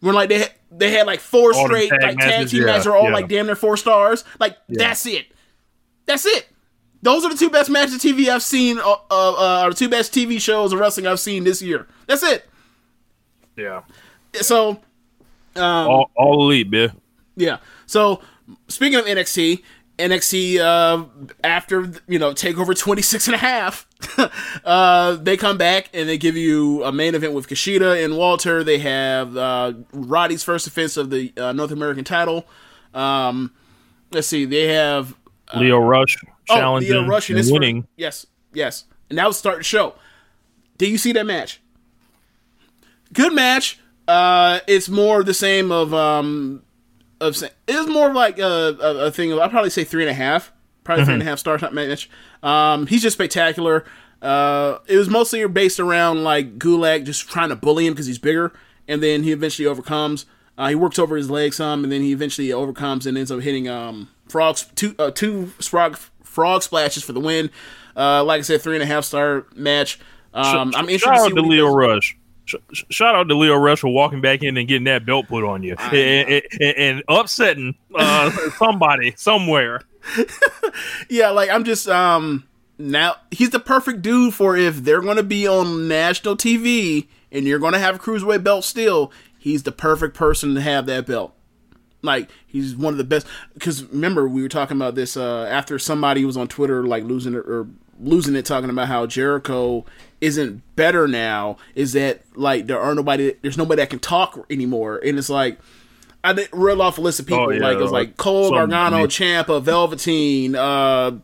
When 0.00 0.14
like 0.14 0.28
they 0.28 0.40
had, 0.40 0.52
they 0.70 0.92
had 0.92 1.06
like 1.06 1.20
four 1.20 1.54
All 1.54 1.66
straight 1.66 1.88
tag 1.88 2.02
like 2.02 2.18
tag 2.18 2.28
matches, 2.28 2.50
team 2.52 2.60
yeah, 2.60 2.66
matches 2.66 2.86
are 2.86 2.94
all 2.94 3.04
yeah. 3.04 3.14
like 3.14 3.28
damn 3.28 3.46
near 3.46 3.56
four 3.56 3.76
stars. 3.76 4.22
Like 4.38 4.56
that's 4.68 5.04
it. 5.06 5.26
That's 6.06 6.26
it. 6.26 6.48
Those 7.02 7.24
are 7.24 7.30
the 7.30 7.36
two 7.36 7.50
best 7.50 7.70
matches 7.70 7.94
of 7.94 8.00
TV 8.00 8.28
I've 8.28 8.42
seen. 8.42 8.78
Uh, 8.78 8.94
uh, 9.10 9.32
uh, 9.60 9.66
or 9.66 9.70
the 9.70 9.76
two 9.76 9.88
best 9.88 10.12
TV 10.12 10.40
shows 10.40 10.72
of 10.72 10.80
wrestling 10.80 11.06
I've 11.06 11.20
seen 11.20 11.44
this 11.44 11.62
year. 11.62 11.86
That's 12.06 12.22
it. 12.22 12.48
Yeah. 13.56 13.82
So 14.34 14.80
all, 15.56 16.10
all 16.16 16.42
elite, 16.42 16.70
man. 16.70 16.92
Yeah. 17.36 17.58
So 17.86 18.20
speaking 18.68 18.98
of 18.98 19.04
NXT, 19.06 19.62
NXT 19.98 20.58
uh, 20.58 21.04
after 21.42 21.90
you 22.06 22.18
know 22.18 22.32
Takeover 22.32 22.76
26 22.76 23.28
and 23.28 23.34
a 23.34 23.38
half, 23.38 23.86
uh, 24.64 25.14
they 25.16 25.36
come 25.36 25.56
back 25.56 25.88
and 25.94 26.08
they 26.08 26.18
give 26.18 26.36
you 26.36 26.84
a 26.84 26.92
main 26.92 27.14
event 27.14 27.32
with 27.32 27.48
Kushida 27.48 28.04
and 28.04 28.16
Walter. 28.16 28.62
They 28.62 28.78
have 28.78 29.36
uh, 29.36 29.72
Roddy's 29.92 30.42
first 30.42 30.64
defense 30.64 30.96
of 30.96 31.10
the 31.10 31.32
uh, 31.36 31.52
North 31.52 31.70
American 31.70 32.04
title. 32.04 32.46
Um, 32.92 33.52
let's 34.12 34.28
see, 34.28 34.44
they 34.44 34.68
have 34.74 35.14
Lio 35.54 35.78
Rush 35.78 36.16
challenging 36.46 36.92
oh, 36.92 37.00
Lio 37.00 37.08
Rush 37.08 37.30
in 37.30 37.38
and 37.38 37.50
winning. 37.50 37.86
Yes, 37.96 38.26
yes, 38.52 38.84
and 39.08 39.18
that 39.18 39.26
was 39.26 39.38
start 39.38 39.58
the 39.58 39.64
show. 39.64 39.94
Did 40.78 40.90
you 40.90 40.98
see 40.98 41.12
that 41.12 41.26
match? 41.26 41.60
Good 43.12 43.32
match. 43.32 43.78
Uh, 44.08 44.60
it's 44.66 44.88
more 44.88 45.22
the 45.22 45.34
same 45.34 45.70
of 45.72 45.92
um 45.94 46.62
of 47.20 47.42
it's 47.66 47.88
more 47.88 48.12
like 48.12 48.38
a, 48.38 48.76
a, 48.80 49.06
a 49.06 49.10
thing 49.10 49.32
of 49.32 49.38
I'd 49.38 49.50
probably 49.50 49.70
say 49.70 49.84
three 49.84 50.02
and 50.02 50.10
a 50.10 50.14
half, 50.14 50.52
probably 50.84 51.04
three 51.04 51.14
and 51.14 51.22
a 51.22 51.26
half 51.26 51.38
star 51.38 51.58
type 51.58 51.72
match. 51.72 52.10
Um, 52.42 52.86
he's 52.86 53.02
just 53.02 53.14
spectacular. 53.14 53.84
Uh, 54.22 54.78
it 54.86 54.96
was 54.96 55.08
mostly 55.08 55.46
based 55.48 55.78
around 55.78 56.24
like 56.24 56.58
Gulak 56.58 57.04
just 57.04 57.28
trying 57.28 57.50
to 57.50 57.56
bully 57.56 57.86
him 57.86 57.92
because 57.92 58.06
he's 58.06 58.18
bigger, 58.18 58.52
and 58.88 59.02
then 59.02 59.22
he 59.22 59.32
eventually 59.32 59.66
overcomes. 59.66 60.26
Uh, 60.58 60.68
he 60.68 60.74
works 60.74 60.98
over 60.98 61.16
his 61.16 61.30
leg 61.30 61.52
some, 61.52 61.84
and 61.84 61.92
then 61.92 62.00
he 62.00 62.12
eventually 62.12 62.52
overcomes 62.52 63.06
and 63.06 63.18
ends 63.18 63.30
up 63.30 63.40
hitting 63.40 63.68
um 63.68 64.08
frogs 64.28 64.66
two 64.74 64.94
uh, 64.98 65.10
two 65.10 65.46
frog 65.60 65.96
frog 66.24 66.62
splashes 66.62 67.02
for 67.04 67.12
the 67.12 67.20
win. 67.20 67.50
Uh, 67.96 68.22
like 68.24 68.40
I 68.40 68.42
said, 68.42 68.60
three 68.62 68.76
and 68.76 68.82
a 68.82 68.86
half 68.86 69.04
star 69.04 69.46
match. 69.54 69.98
Um, 70.34 70.72
I'm 70.76 70.88
interested 70.88 71.00
Shout 71.06 71.16
to 71.16 71.32
out 71.32 71.34
to 71.36 71.42
Lio. 71.42 71.72
Rush. 71.74 72.16
Sh- 72.44 72.54
sh- 72.72 72.84
Shout 72.90 73.14
out 73.14 73.26
to 73.28 73.34
Lio 73.34 73.56
Rush 73.56 73.80
for 73.80 73.88
walking 73.88 74.20
back 74.20 74.42
in 74.42 74.56
and 74.56 74.68
getting 74.68 74.84
that 74.84 75.04
belt 75.06 75.26
put 75.28 75.42
on 75.44 75.62
you 75.62 75.74
and, 75.78 76.28
and, 76.28 76.42
and- 76.60 76.76
and 76.76 77.02
upsetting 77.08 77.74
uh, 77.94 78.30
somebody 78.58 79.14
somewhere. 79.16 79.80
Yeah, 81.08 81.30
like 81.30 81.50
I'm 81.50 81.64
just 81.64 81.88
um 81.88 82.44
now 82.78 83.16
he's 83.30 83.50
the 83.50 83.60
perfect 83.60 84.02
dude 84.02 84.34
for 84.34 84.56
if 84.56 84.84
they're 84.84 85.00
going 85.00 85.16
to 85.16 85.22
be 85.22 85.46
on 85.48 85.88
national 85.88 86.36
TV 86.36 87.08
and 87.32 87.46
you're 87.46 87.58
going 87.58 87.72
to 87.72 87.78
have 87.78 87.96
a 87.96 87.98
cruiserweight 87.98 88.44
belt 88.44 88.64
still. 88.64 89.10
He's 89.38 89.62
the 89.62 89.72
perfect 89.72 90.14
person 90.14 90.54
to 90.54 90.60
have 90.60 90.86
that 90.86 91.06
belt. 91.06 91.34
Like 92.06 92.30
he's 92.46 92.74
one 92.74 92.94
of 92.94 92.98
the 92.98 93.04
best 93.04 93.26
because 93.54 93.84
remember 93.84 94.26
we 94.28 94.40
were 94.42 94.48
talking 94.48 94.76
about 94.78 94.94
this 94.94 95.16
uh 95.16 95.44
after 95.50 95.78
somebody 95.78 96.24
was 96.24 96.36
on 96.38 96.48
Twitter 96.48 96.84
like 96.86 97.04
losing 97.04 97.34
it 97.34 97.38
or 97.46 97.66
losing 98.00 98.34
it 98.34 98.46
talking 98.46 98.70
about 98.70 98.88
how 98.88 99.06
Jericho 99.06 99.84
isn't 100.20 100.62
better 100.76 101.06
now 101.08 101.56
is 101.74 101.92
that 101.92 102.22
like 102.34 102.66
there 102.66 102.80
are 102.80 102.94
nobody 102.94 103.34
there's 103.42 103.58
nobody 103.58 103.82
that 103.82 103.90
can 103.90 103.98
talk 103.98 104.46
anymore 104.50 104.98
and 105.04 105.18
it's 105.18 105.28
like 105.28 105.58
I 106.24 106.32
did 106.32 106.48
read 106.52 106.80
off 106.80 106.98
a 106.98 107.00
list 107.00 107.20
of 107.20 107.26
people 107.26 107.44
Oh, 107.44 107.50
yeah, 107.50 107.60
like 107.60 107.78
it 107.78 107.82
was 107.82 107.92
like 107.92 108.16
Cole 108.16 108.48
some- 108.48 108.54
Gargano, 108.70 109.06
Ciampa, 109.06 109.62
Velveteen, 109.62 110.56
uh, 110.56 111.18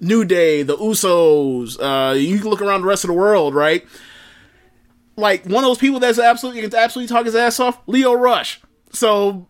New 0.00 0.24
Day, 0.24 0.64
the 0.64 0.76
Usos. 0.76 1.78
Uh, 1.78 2.14
you 2.14 2.38
can 2.40 2.48
look 2.50 2.60
around 2.60 2.80
the 2.80 2.88
rest 2.88 3.04
of 3.04 3.08
the 3.08 3.14
world, 3.14 3.54
right? 3.54 3.86
Like 5.16 5.44
one 5.44 5.64
of 5.64 5.68
those 5.68 5.78
people 5.78 6.00
that's 6.00 6.18
absolutely 6.18 6.62
you 6.62 6.68
can 6.68 6.78
absolutely 6.78 7.08
talk 7.14 7.26
his 7.26 7.34
ass 7.34 7.58
off, 7.60 7.78
Lio 7.86 8.12
Rush. 8.14 8.60
So 8.92 9.46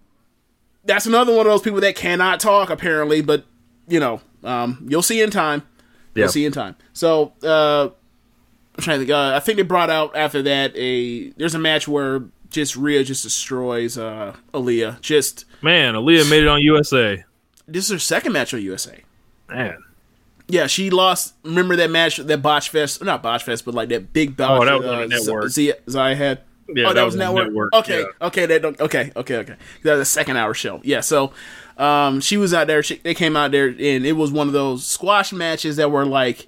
that's 0.88 1.06
another 1.06 1.30
one 1.32 1.46
of 1.46 1.52
those 1.52 1.62
people 1.62 1.80
that 1.82 1.94
cannot 1.94 2.40
talk 2.40 2.70
apparently, 2.70 3.20
but 3.20 3.44
you 3.86 4.00
know, 4.00 4.20
um, 4.42 4.84
you'll 4.88 5.02
see 5.02 5.22
in 5.22 5.30
time. 5.30 5.62
You'll 6.14 6.24
Yeah. 6.26 6.30
see 6.30 6.44
in 6.44 6.50
time. 6.52 6.74
So 6.92 7.32
uh, 7.44 7.90
I'm 8.76 8.82
trying 8.82 8.96
to 9.00 9.06
think. 9.06 9.10
Uh, 9.10 9.36
I 9.36 9.40
think 9.40 9.56
they 9.56 9.62
brought 9.62 9.90
out 9.90 10.16
after 10.16 10.42
that 10.42 10.72
a 10.76 11.30
there's 11.36 11.54
a 11.54 11.58
match 11.60 11.86
where 11.86 12.24
just 12.50 12.74
Rhea 12.76 13.04
just 13.04 13.22
destroys 13.22 13.96
uh, 13.96 14.34
Aliyah. 14.52 15.00
Just 15.00 15.44
Man, 15.62 15.94
Aliyah 15.94 16.28
made 16.28 16.42
it 16.42 16.48
on 16.48 16.60
USA. 16.62 17.24
this 17.66 17.84
is 17.84 17.90
her 17.90 17.98
second 17.98 18.32
match 18.32 18.52
on 18.54 18.60
USA. 18.62 19.02
Man. 19.48 19.78
Yeah, 20.50 20.66
she 20.66 20.88
lost. 20.88 21.34
Remember 21.44 21.76
that 21.76 21.90
match, 21.90 22.16
that 22.16 22.40
botch 22.40 22.70
fest? 22.70 23.04
Not 23.04 23.22
botch 23.22 23.44
fest, 23.44 23.66
but 23.66 23.74
like 23.74 23.90
that 23.90 24.14
big 24.14 24.34
botch. 24.34 24.62
Oh, 24.62 24.64
that 24.64 24.78
was 24.78 24.86
on 24.86 24.94
uh, 24.94 25.00
the 25.02 25.08
network. 25.08 25.48
Z- 25.50 25.74
Zaya 25.90 26.14
had. 26.14 26.40
Yeah, 26.68 26.84
oh, 26.84 26.88
that, 26.88 26.94
that 26.94 27.04
was 27.04 27.16
network. 27.16 27.46
network, 27.46 27.72
Okay, 27.74 28.00
yeah. 28.00 28.26
okay, 28.26 28.46
that 28.46 28.62
don't, 28.62 28.78
okay, 28.80 29.10
okay, 29.16 29.36
okay. 29.36 29.56
That 29.84 29.92
was 29.92 30.00
a 30.02 30.04
second 30.04 30.36
hour 30.36 30.52
show. 30.54 30.80
Yeah, 30.84 31.00
so 31.00 31.32
um, 31.78 32.20
she 32.20 32.36
was 32.36 32.52
out 32.52 32.66
there. 32.66 32.82
She, 32.82 32.96
they 32.96 33.14
came 33.14 33.36
out 33.36 33.52
there, 33.52 33.68
and 33.68 34.04
it 34.06 34.12
was 34.16 34.30
one 34.32 34.48
of 34.48 34.52
those 34.52 34.84
squash 34.86 35.32
matches 35.32 35.76
that 35.76 35.90
were 35.90 36.04
like, 36.04 36.46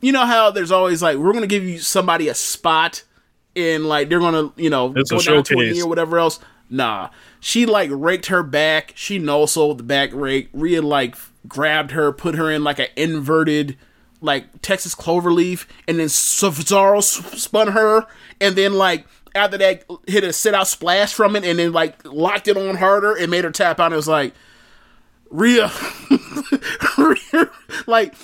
you 0.00 0.12
know 0.12 0.26
how 0.26 0.50
there's 0.50 0.70
always 0.70 1.02
like 1.02 1.16
we're 1.18 1.32
gonna 1.32 1.46
give 1.46 1.64
you 1.64 1.78
somebody 1.78 2.28
a 2.28 2.34
spot, 2.34 3.04
and 3.56 3.86
like 3.86 4.08
they're 4.08 4.18
gonna 4.20 4.52
you 4.56 4.70
know 4.70 4.92
It's 4.96 5.10
go 5.10 5.18
down 5.20 5.24
to 5.24 5.40
a 5.40 5.44
showcase. 5.44 5.76
knee 5.76 5.82
or 5.82 5.88
whatever 5.88 6.18
else. 6.18 6.40
Nah, 6.70 7.10
she 7.40 7.66
like 7.66 7.90
raked 7.92 8.26
her 8.26 8.42
back. 8.42 8.92
She 8.96 9.18
no 9.18 9.46
sold 9.46 9.78
the 9.78 9.82
back 9.82 10.10
rake. 10.12 10.48
Rhea 10.52 10.82
like 10.82 11.16
grabbed 11.48 11.90
her, 11.92 12.12
put 12.12 12.34
her 12.34 12.50
in 12.50 12.64
like 12.64 12.78
an 12.78 12.88
inverted 12.96 13.76
like 14.24 14.62
Texas 14.62 14.94
cloverleaf, 14.94 15.66
and 15.86 15.98
then 15.98 16.06
Cesaro 16.08 17.02
spun 17.02 17.68
her, 17.68 18.06
and 18.40 18.56
then 18.56 18.74
like 18.74 19.06
after 19.34 19.58
that 19.58 19.84
hit 20.06 20.24
a 20.24 20.32
sit 20.32 20.54
out 20.54 20.66
splash 20.66 21.12
from 21.12 21.36
it, 21.36 21.44
and 21.44 21.58
then 21.58 21.72
like 21.72 22.04
locked 22.04 22.48
it 22.48 22.56
on 22.56 22.76
harder 22.76 23.14
and 23.14 23.30
made 23.30 23.44
her 23.44 23.50
tap 23.50 23.78
out. 23.78 23.92
It 23.92 23.96
was 23.96 24.08
like 24.08 24.34
Rhea, 25.30 25.70
Rhea 26.98 27.50
like 27.86 28.14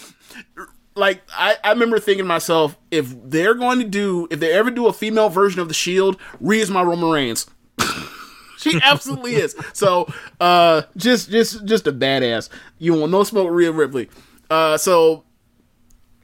like 0.97 1.23
I, 1.37 1.57
I 1.63 1.71
remember 1.73 2.01
thinking 2.01 2.25
to 2.25 2.29
myself, 2.29 2.77
if 2.91 3.15
they're 3.25 3.55
going 3.55 3.79
to 3.81 3.85
do, 3.85 4.27
if 4.31 4.41
they 4.41 4.53
ever 4.53 4.71
do 4.71 4.87
a 4.87 4.93
female 4.93 5.29
version 5.29 5.61
of 5.61 5.69
the 5.69 5.75
Shield, 5.75 6.17
Rhea's 6.41 6.71
my 6.71 6.83
Roman 6.83 7.11
Reigns. 7.11 7.47
she 8.59 8.81
absolutely 8.83 9.35
is. 9.35 9.55
So, 9.73 10.07
uh, 10.41 10.83
just 10.97 11.31
just 11.31 11.65
just 11.67 11.87
a 11.87 11.93
badass. 11.93 12.49
You 12.79 12.95
want 12.95 13.13
no 13.13 13.25
smoke, 13.25 13.51
Rhea 13.51 13.73
Ripley. 13.73 14.09
Uh, 14.49 14.77
so 14.77 15.25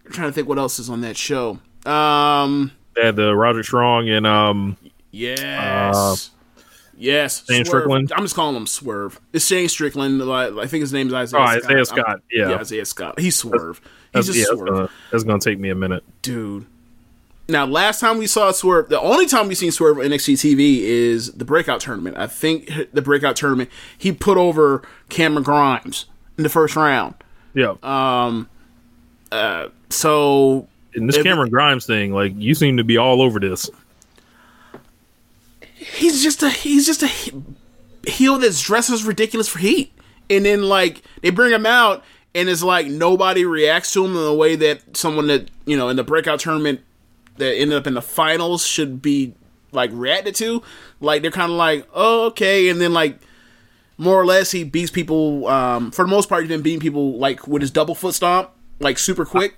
I'm 0.06 0.12
trying 0.12 0.28
to 0.28 0.32
think 0.32 0.48
what 0.48 0.58
else 0.58 0.78
is 0.78 0.88
on 0.88 1.00
that 1.02 1.16
show. 1.16 1.58
Um, 1.84 2.72
They 2.94 3.04
had 3.06 3.16
the 3.16 3.34
Roger 3.36 3.62
Strong 3.62 4.08
and 4.08 4.26
um 4.26 4.76
yes. 5.10 6.30
yes, 6.96 7.44
Shane 7.46 7.64
Swerve. 7.64 7.66
Strickland? 7.82 8.12
I'm 8.14 8.22
just 8.24 8.34
calling 8.34 8.56
him 8.56 8.66
Swerve. 8.66 9.20
It's 9.32 9.46
Shane 9.46 9.68
Strickland. 9.68 10.22
I 10.22 10.66
think 10.66 10.80
his 10.82 10.92
name 10.92 11.08
is 11.08 11.14
Isaiah. 11.14 11.40
Oh, 11.40 11.46
Scott. 11.46 11.56
Isaiah 11.64 11.76
I'm- 11.76 11.84
Scott, 11.84 12.20
yeah. 12.30 12.54
Isaiah 12.54 12.84
Scott. 12.84 13.20
He's 13.20 13.36
Swerve. 13.36 13.80
that's, 14.12 14.26
He's 14.28 14.36
yeah, 14.36 14.40
just 14.42 14.50
that's 14.50 14.58
Swerve. 14.60 14.74
gonna, 14.76 14.90
that's 15.12 15.24
gonna 15.24 15.40
take 15.40 15.58
me 15.58 15.70
a 15.70 15.74
minute. 15.74 16.04
dude. 16.22 16.66
Now, 17.48 17.64
last 17.64 18.00
time 18.00 18.18
we 18.18 18.26
saw 18.26 18.50
Swerve, 18.50 18.88
the 18.88 19.00
only 19.00 19.26
time 19.26 19.46
we've 19.46 19.56
seen 19.56 19.70
Swerve 19.70 19.98
on 19.98 20.04
NXT 20.06 20.34
TV 20.34 20.80
is 20.80 21.30
the 21.34 21.44
Breakout 21.44 21.78
Tournament. 21.80 22.16
I 22.16 22.26
think 22.26 22.68
the 22.92 23.00
Breakout 23.02 23.36
Tournament, 23.36 23.70
he 23.96 24.10
put 24.10 24.36
over 24.36 24.82
Cameron 25.10 25.44
Grimes 25.44 26.06
in 26.36 26.42
the 26.42 26.48
first 26.48 26.74
round. 26.74 27.14
Yeah. 27.54 27.74
So, 29.90 30.66
in 30.94 31.06
this 31.06 31.22
Cameron 31.22 31.50
Grimes 31.50 31.86
thing, 31.86 32.12
like 32.12 32.32
you 32.36 32.54
seem 32.54 32.76
to 32.78 32.84
be 32.84 32.96
all 32.96 33.22
over 33.22 33.38
this. 33.38 33.70
he's 35.74 36.22
just 36.22 36.42
a 36.42 36.50
he's 36.50 36.86
just 36.86 37.02
a 37.02 37.10
heel 38.08 38.38
that's 38.38 38.60
dressed 38.60 38.90
as 38.90 39.04
ridiculous 39.04 39.48
for 39.48 39.58
heat. 39.58 39.92
And 40.28 40.44
then 40.44 40.62
like 40.64 41.02
they 41.22 41.30
bring 41.30 41.52
him 41.52 41.66
out 41.66 42.04
and 42.34 42.48
it's 42.48 42.62
like 42.62 42.86
nobody 42.86 43.44
reacts 43.44 43.92
to 43.92 44.04
him 44.04 44.16
in 44.16 44.24
the 44.24 44.34
way 44.34 44.56
that 44.56 44.96
someone 44.96 45.26
that, 45.28 45.50
you 45.64 45.76
know, 45.76 45.88
in 45.88 45.96
the 45.96 46.04
breakout 46.04 46.40
tournament 46.40 46.80
that 47.36 47.54
ended 47.54 47.76
up 47.76 47.86
in 47.86 47.94
the 47.94 48.02
finals 48.02 48.66
should 48.66 49.00
be 49.00 49.34
like 49.72 49.90
reacted 49.92 50.34
to. 50.36 50.62
Like 51.00 51.22
they're 51.22 51.30
kind 51.30 51.52
of 51.52 51.58
like, 51.58 51.86
"Oh, 51.92 52.26
okay." 52.26 52.68
And 52.68 52.80
then 52.80 52.92
like 52.92 53.18
more 53.98 54.20
or 54.20 54.26
less 54.26 54.50
he 54.50 54.64
beats 54.64 54.90
people 54.90 55.46
um 55.48 55.90
for 55.90 56.04
the 56.04 56.10
most 56.10 56.28
part 56.28 56.42
he's 56.42 56.48
been 56.48 56.62
beating 56.62 56.80
people 56.80 57.18
like 57.18 57.46
with 57.46 57.62
his 57.62 57.70
double 57.70 57.94
foot 57.94 58.14
stomp 58.14 58.50
like 58.80 58.98
super 58.98 59.24
quick. 59.24 59.56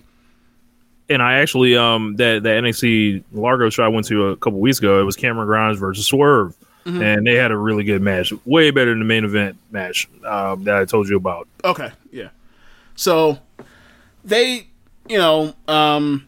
And 1.11 1.23
I 1.23 1.35
actually 1.41 1.77
um 1.77 2.17
that 2.17 2.43
that 2.43 2.63
NXT 2.65 3.25
Largo 3.33 3.71
show 3.71 3.83
I 3.85 3.89
went 3.89 4.07
to 4.07 4.29
a 4.29 4.37
couple 4.37 4.61
weeks 4.61 4.79
ago. 4.79 5.01
It 5.01 5.05
was 5.05 5.17
Cameron 5.17 5.47
Grimes 5.47 5.79
versus 5.79 6.07
Swerve, 6.07 6.55
Mhm. 6.87 7.03
and 7.03 7.27
they 7.27 7.35
had 7.35 7.51
a 7.51 7.57
really 7.57 7.85
good 7.85 8.03
match, 8.03 8.33
way 8.45 8.71
better 8.71 8.91
than 8.91 8.99
the 9.01 9.05
main 9.05 9.25
event 9.25 9.57
match 9.71 10.09
um, 10.25 10.65
that 10.65 10.77
I 10.77 10.85
told 10.85 11.09
you 11.09 11.17
about. 11.17 11.47
Okay, 11.65 11.91
yeah. 12.13 12.29
So 12.95 13.39
they, 14.25 14.67
you 15.09 15.19
know, 15.19 15.55
um, 15.67 16.27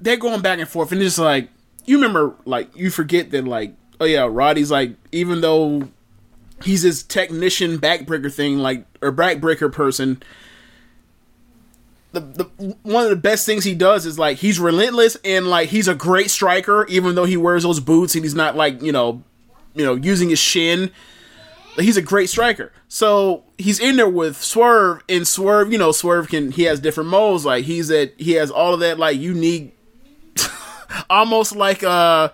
they're 0.00 0.16
going 0.16 0.40
back 0.40 0.58
and 0.58 0.68
forth, 0.68 0.92
and 0.92 1.00
it's 1.02 1.18
like 1.18 1.48
you 1.86 1.96
remember, 1.96 2.34
like 2.44 2.74
you 2.76 2.90
forget 2.90 3.30
that, 3.32 3.44
like, 3.46 3.74
oh 4.00 4.04
yeah, 4.04 4.26
Roddy's 4.30 4.70
like, 4.70 4.92
even 5.12 5.40
though 5.40 5.88
he's 6.62 6.82
his 6.82 7.02
technician 7.02 7.78
backbreaker 7.78 8.32
thing, 8.32 8.58
like 8.58 8.86
or 9.02 9.12
backbreaker 9.12 9.70
person. 9.72 10.22
The, 12.14 12.20
the 12.20 12.76
one 12.82 13.04
of 13.04 13.10
the 13.10 13.16
best 13.16 13.44
things 13.44 13.64
he 13.64 13.74
does 13.74 14.06
is 14.06 14.18
like 14.18 14.38
he's 14.38 14.58
relentless 14.58 15.16
and 15.24 15.48
like 15.48 15.68
he's 15.68 15.88
a 15.88 15.94
great 15.94 16.30
striker 16.30 16.86
even 16.88 17.14
though 17.16 17.24
he 17.24 17.36
wears 17.36 17.64
those 17.64 17.80
boots 17.80 18.14
and 18.14 18.24
he's 18.24 18.34
not 18.34 18.56
like 18.56 18.80
you 18.82 18.92
know 18.92 19.22
you 19.74 19.84
know 19.84 19.94
using 19.94 20.30
his 20.30 20.38
shin 20.38 20.90
he's 21.82 21.96
a 21.96 22.02
great 22.02 22.28
striker. 22.28 22.72
So 22.88 23.44
he's 23.58 23.80
in 23.80 23.96
there 23.96 24.08
with 24.08 24.40
Swerve, 24.40 25.02
and 25.08 25.26
Swerve, 25.26 25.72
you 25.72 25.78
know, 25.78 25.92
Swerve 25.92 26.28
can 26.28 26.52
he 26.52 26.64
has 26.64 26.80
different 26.80 27.10
modes. 27.10 27.44
Like 27.44 27.64
he's 27.64 27.90
at 27.90 28.12
he 28.18 28.32
has 28.32 28.50
all 28.50 28.74
of 28.74 28.80
that 28.80 28.98
like 28.98 29.18
unique, 29.18 29.76
almost 31.10 31.56
like 31.56 31.82
uh, 31.82 32.28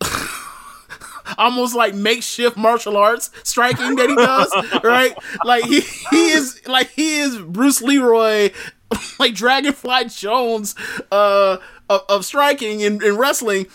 almost 1.38 1.74
like 1.74 1.94
makeshift 1.94 2.56
martial 2.56 2.96
arts 2.96 3.30
striking 3.42 3.96
that 3.96 4.08
he 4.08 4.16
does, 4.16 4.82
right? 4.84 5.16
Like 5.44 5.64
he 5.64 5.80
he 5.80 6.30
is 6.30 6.66
like 6.66 6.90
he 6.90 7.18
is 7.18 7.38
Bruce 7.38 7.82
Leroy, 7.82 8.50
like 9.18 9.34
Dragonfly 9.34 10.08
Jones, 10.08 10.74
uh, 11.10 11.58
of, 11.88 12.00
of 12.08 12.24
striking 12.24 12.82
and, 12.82 13.02
and 13.02 13.18
wrestling 13.18 13.66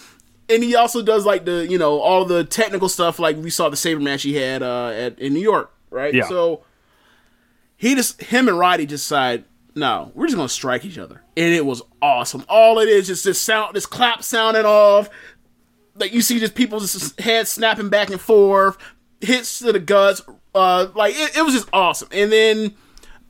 and 0.50 0.64
he 0.64 0.76
also 0.76 1.02
does 1.02 1.26
like 1.26 1.46
the 1.46 1.68
you 1.70 1.78
know 1.78 2.00
all 2.00 2.26
the 2.26 2.44
technical 2.44 2.90
stuff 2.90 3.20
like 3.20 3.38
we 3.38 3.50
saw 3.50 3.70
the 3.70 3.78
Sabre 3.78 4.02
match 4.02 4.24
he 4.24 4.36
had 4.36 4.62
uh 4.62 4.88
at 4.88 5.18
in 5.20 5.34
New 5.34 5.40
York, 5.40 5.72
right? 5.90 6.14
Yeah. 6.14 6.28
So 6.28 6.64
he 7.78 7.96
just 7.96 8.22
him 8.22 8.48
and 8.48 8.58
Roddy 8.58 8.86
just 8.86 9.06
decided, 9.06 9.46
no, 9.76 10.12
we're 10.16 10.28
just 10.28 10.38
gonna 10.38 10.50
strike 10.50 10.86
each 10.86 10.98
other, 10.98 11.22
and 11.36 11.54
it 11.54 11.66
was 11.66 11.82
awesome. 12.02 12.46
All 12.48 12.80
it 12.80 12.90
is 12.90 13.08
just 13.08 13.24
this 13.24 13.40
sound, 13.40 13.76
this 13.76 13.86
clap 13.86 14.24
sounding 14.24 14.66
off. 14.66 15.10
Like 15.96 16.14
you 16.14 16.22
see, 16.22 16.40
just 16.40 16.56
people's 16.56 16.94
just 16.94 17.20
heads 17.20 17.52
snapping 17.52 17.90
back 17.90 18.10
and 18.10 18.20
forth, 18.20 18.78
hits 19.22 19.60
to 19.60 19.72
the 19.72 19.80
guts. 19.80 20.22
Uh, 20.56 20.88
like 20.96 21.16
it, 21.16 21.38
it 21.38 21.42
was 21.42 21.54
just 21.54 21.70
awesome. 21.74 22.10
And 22.12 22.32
then 22.32 22.74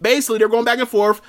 basically 0.01 0.37
they're 0.37 0.49
going 0.49 0.65
back 0.65 0.79
and 0.79 0.87
forth. 0.87 1.21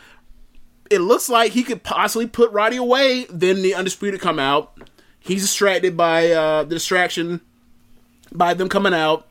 It 0.95 1.01
looks 1.01 1.29
like 1.29 1.53
he 1.53 1.65
could 1.65 1.83
possibly 1.83 2.27
put 2.29 2.53
Roddy 2.53 2.77
away. 2.77 3.27
Then 3.29 3.63
the 3.63 3.75
undisputed 3.75 4.21
come 4.21 4.39
out. 4.39 4.79
He's 5.19 5.43
distracted 5.43 5.97
by 5.97 6.31
uh, 6.31 6.63
the 6.63 6.77
distraction 6.77 7.41
by 8.33 8.55
them 8.55 8.69
coming 8.69 8.95
out, 8.95 9.27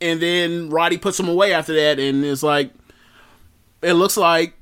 and 0.00 0.20
then 0.20 0.70
Roddy 0.70 0.98
puts 0.98 1.18
him 1.18 1.28
away 1.28 1.52
after 1.52 1.74
that, 1.74 1.98
and 1.98 2.24
it's 2.24 2.42
like 2.42 2.70
it 3.82 3.94
looks 3.94 4.16
like 4.16 4.54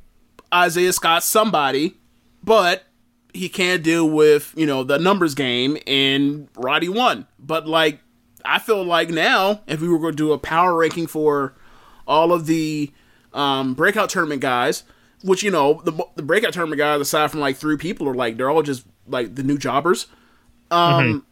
Isaiah 0.52 0.92
Scott's 0.92 1.26
somebody, 1.26 1.96
but 2.42 2.84
he 3.32 3.48
can't 3.48 3.82
deal 3.82 4.08
with 4.08 4.54
you 4.56 4.66
know 4.66 4.82
the 4.82 4.98
numbers 4.98 5.34
game, 5.34 5.76
and 5.86 6.48
Roddy 6.56 6.88
won. 6.88 7.26
But 7.38 7.68
like 7.68 8.00
I 8.44 8.58
feel 8.58 8.82
like 8.84 9.10
now, 9.10 9.60
if 9.66 9.80
we 9.80 9.88
were 9.88 9.98
going 9.98 10.14
to 10.14 10.16
do 10.16 10.32
a 10.32 10.38
power 10.38 10.74
ranking 10.74 11.06
for 11.06 11.54
all 12.06 12.32
of 12.32 12.46
the 12.46 12.90
um, 13.32 13.74
breakout 13.74 14.10
tournament 14.10 14.40
guys, 14.40 14.82
which 15.22 15.42
you 15.42 15.50
know 15.50 15.80
the, 15.84 15.92
the 16.16 16.22
breakout 16.22 16.52
tournament 16.52 16.78
guys, 16.78 17.00
aside 17.00 17.30
from 17.30 17.40
like 17.40 17.56
three 17.56 17.76
people, 17.76 18.08
are 18.08 18.14
like 18.14 18.36
they're 18.36 18.50
all 18.50 18.62
just 18.62 18.86
like 19.06 19.34
the 19.34 19.42
new 19.42 19.58
jobbers. 19.58 20.06
Um, 20.70 21.26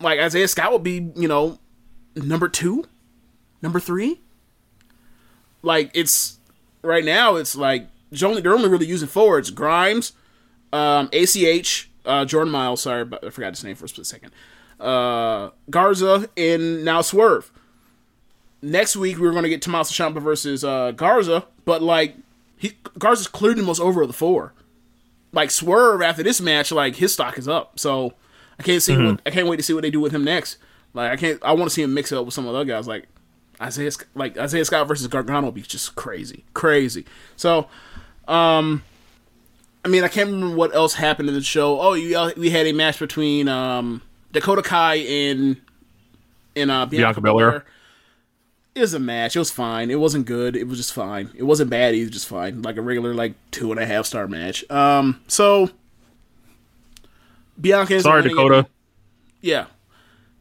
like 0.00 0.18
Isaiah 0.18 0.48
Scott 0.48 0.72
would 0.72 0.82
be, 0.82 1.10
you 1.14 1.28
know, 1.28 1.58
number 2.16 2.48
two, 2.48 2.84
number 3.62 3.80
three. 3.80 4.20
Like 5.62 5.90
it's 5.94 6.38
right 6.82 7.04
now, 7.04 7.36
it's 7.36 7.56
like 7.56 7.88
it's 8.10 8.22
only 8.22 8.40
they're 8.40 8.54
only 8.54 8.68
really 8.68 8.86
using 8.86 9.08
forwards: 9.08 9.50
Grimes, 9.50 10.12
um, 10.72 11.08
ACH, 11.12 11.90
uh, 12.04 12.24
Jordan 12.24 12.52
Myles. 12.52 12.82
Sorry, 12.82 13.04
but 13.04 13.24
I 13.24 13.30
forgot 13.30 13.50
his 13.50 13.64
name 13.64 13.76
for 13.76 13.86
a 13.86 13.88
split 13.88 14.06
second. 14.06 14.32
Uh, 14.80 15.50
Garza 15.70 16.28
and 16.36 16.84
now 16.84 17.00
Swerve. 17.00 17.50
Next 18.60 18.96
week 18.96 19.18
we're 19.18 19.30
going 19.30 19.42
to 19.42 19.48
get 19.48 19.60
Tommaso 19.60 19.92
Ciampa 19.92 20.22
versus 20.22 20.64
uh, 20.64 20.92
Garza, 20.92 21.44
but 21.64 21.82
like 21.82 22.16
he 22.64 22.78
Garza's 22.98 23.26
clearly 23.26 23.60
the 23.60 23.66
most 23.66 23.80
over 23.80 24.00
of 24.00 24.08
the 24.08 24.14
four. 24.14 24.54
Like 25.32 25.50
Swerve 25.50 26.00
after 26.00 26.22
this 26.22 26.40
match, 26.40 26.72
like 26.72 26.96
his 26.96 27.12
stock 27.12 27.36
is 27.36 27.46
up. 27.46 27.78
So 27.78 28.14
I 28.58 28.62
can't 28.62 28.82
see. 28.82 28.96
What, 28.96 29.20
I 29.26 29.30
can't 29.30 29.46
wait 29.46 29.56
to 29.56 29.62
see 29.62 29.74
what 29.74 29.82
they 29.82 29.90
do 29.90 30.00
with 30.00 30.12
him 30.12 30.24
next. 30.24 30.56
Like 30.94 31.10
I 31.10 31.16
can't. 31.16 31.44
I 31.44 31.52
want 31.52 31.64
to 31.64 31.70
see 31.70 31.82
him 31.82 31.92
mix 31.92 32.10
it 32.10 32.16
up 32.16 32.24
with 32.24 32.32
some 32.32 32.46
of 32.46 32.54
the 32.54 32.60
other 32.60 32.64
guys. 32.64 32.88
Like 32.88 33.06
Isaiah, 33.60 33.90
like 34.14 34.38
Isaiah 34.38 34.64
Scott 34.64 34.88
versus 34.88 35.06
Gargano 35.08 35.46
would 35.46 35.54
be 35.54 35.60
just 35.60 35.94
crazy, 35.94 36.44
crazy. 36.54 37.04
So, 37.36 37.68
um, 38.26 38.82
I 39.84 39.88
mean, 39.88 40.04
I 40.04 40.08
can't 40.08 40.30
remember 40.30 40.56
what 40.56 40.74
else 40.74 40.94
happened 40.94 41.28
in 41.28 41.34
the 41.34 41.42
show. 41.42 41.78
Oh, 41.78 41.92
you, 41.92 42.16
uh, 42.16 42.30
we 42.38 42.48
had 42.48 42.66
a 42.66 42.72
match 42.72 42.98
between 42.98 43.46
um 43.46 44.00
Dakota 44.32 44.62
Kai 44.62 44.94
and 44.94 45.60
and 46.56 46.70
uh, 46.70 46.86
Bianca, 46.86 47.20
Bianca 47.20 47.20
Belair. 47.20 47.50
Belair. 47.50 47.64
It 48.74 48.80
was 48.80 48.94
a 48.94 48.98
match. 48.98 49.36
It 49.36 49.38
was 49.38 49.50
fine. 49.50 49.90
It 49.90 50.00
wasn't 50.00 50.26
good. 50.26 50.56
It 50.56 50.66
was 50.66 50.78
just 50.78 50.92
fine. 50.92 51.30
It 51.36 51.44
wasn't 51.44 51.70
bad. 51.70 51.94
It 51.94 52.00
was 52.00 52.10
just 52.10 52.26
fine. 52.26 52.62
Like 52.62 52.76
a 52.76 52.82
regular, 52.82 53.14
like 53.14 53.34
two 53.52 53.70
and 53.70 53.80
a 53.80 53.86
half 53.86 54.06
star 54.06 54.26
match. 54.26 54.68
Um, 54.70 55.20
so 55.28 55.70
Bianca. 57.60 58.00
Sorry. 58.00 58.22
Dakota. 58.22 58.66
Yeah. 59.40 59.66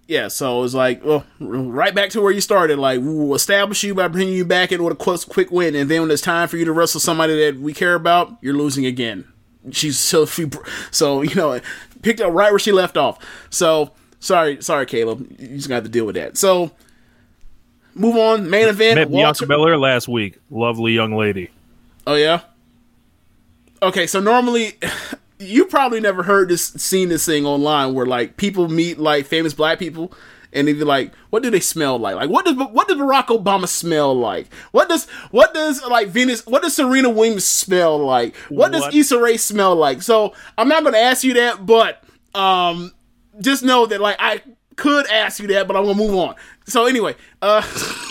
Yeah, 0.05 0.27
so 0.27 0.59
it 0.59 0.61
was 0.61 0.75
like, 0.75 1.03
well, 1.03 1.25
right 1.39 1.95
back 1.95 2.09
to 2.09 2.21
where 2.21 2.31
you 2.31 2.41
started. 2.41 2.77
Like, 2.77 2.99
we 2.99 3.07
will 3.07 3.35
establish 3.35 3.83
you 3.83 3.95
by 3.95 4.09
bringing 4.09 4.33
you 4.33 4.43
back 4.43 4.73
in 4.73 4.83
with 4.83 4.91
a 4.91 4.97
quick, 4.97 5.21
quick 5.29 5.49
win, 5.49 5.75
and 5.75 5.89
then 5.89 6.01
when 6.01 6.11
it's 6.11 6.21
time 6.21 6.49
for 6.49 6.57
you 6.57 6.65
to 6.65 6.73
wrestle 6.73 6.99
somebody 6.99 7.35
that 7.45 7.59
we 7.59 7.73
care 7.73 7.95
about, 7.95 8.37
you're 8.41 8.53
losing 8.53 8.85
again. 8.85 9.25
She's 9.71 9.97
so 9.97 10.25
she, 10.25 10.49
so 10.91 11.21
you 11.23 11.33
know, 11.35 11.59
picked 12.01 12.19
up 12.19 12.33
right 12.33 12.51
where 12.51 12.59
she 12.59 12.73
left 12.73 12.97
off. 12.97 13.17
So 13.49 13.93
sorry, 14.19 14.61
sorry, 14.61 14.85
Caleb, 14.85 15.25
you 15.39 15.55
just 15.55 15.69
got 15.69 15.83
to 15.83 15.89
deal 15.89 16.05
with 16.05 16.15
that. 16.15 16.37
So 16.37 16.71
move 17.95 18.15
on. 18.15 18.49
Main 18.49 18.67
event. 18.67 18.95
Met 18.95 19.11
Bianca 19.11 19.11
Walter- 19.11 19.45
Belair 19.45 19.77
last 19.77 20.07
week. 20.07 20.39
Lovely 20.49 20.93
young 20.93 21.15
lady. 21.15 21.49
Oh 22.05 22.15
yeah. 22.15 22.41
Okay, 23.81 24.07
so 24.07 24.19
normally 24.19 24.77
you 25.39 25.65
probably 25.65 25.99
never 25.99 26.23
heard 26.23 26.49
this 26.49 26.67
seen 26.67 27.09
this 27.09 27.25
thing 27.25 27.45
online 27.45 27.93
where 27.93 28.05
like 28.05 28.37
people 28.37 28.67
meet 28.69 28.97
like 28.97 29.25
famous 29.25 29.53
black 29.53 29.79
people 29.79 30.13
and 30.53 30.67
they 30.67 30.73
be 30.73 30.83
like, 30.83 31.13
what 31.31 31.43
do 31.43 31.49
they 31.49 31.59
smell 31.59 31.97
like? 31.97 32.15
Like 32.15 32.29
what 32.29 32.45
does 32.45 32.55
what 32.55 32.87
does 32.87 32.97
Barack 32.97 33.27
Obama 33.27 33.67
smell 33.67 34.13
like? 34.15 34.53
What 34.71 34.87
does 34.87 35.05
what 35.31 35.53
does 35.53 35.83
like 35.85 36.09
Venus 36.09 36.45
what 36.45 36.61
does 36.61 36.75
Serena 36.75 37.09
Williams 37.09 37.45
smell 37.45 37.97
like? 37.97 38.35
What, 38.49 38.71
does 38.71 38.83
What? 38.83 38.93
Issa 38.93 39.19
Rae 39.19 39.37
smell 39.37 39.75
like? 39.75 40.01
So 40.01 40.33
I'm 40.57 40.67
not 40.67 40.83
gonna 40.83 40.97
ask 40.97 41.23
you 41.23 41.33
that, 41.35 41.65
but 41.65 42.03
um 42.35 42.91
just 43.41 43.63
know 43.63 43.85
that 43.87 43.99
like 43.99 44.15
I 44.19 44.41
could 44.75 45.07
ask 45.09 45.39
you 45.39 45.47
that, 45.47 45.67
but 45.67 45.75
I'm 45.75 45.85
gonna 45.85 45.97
move 45.97 46.15
on. 46.15 46.35
So 46.65 46.85
anyway, 46.85 47.15
uh 47.41 47.61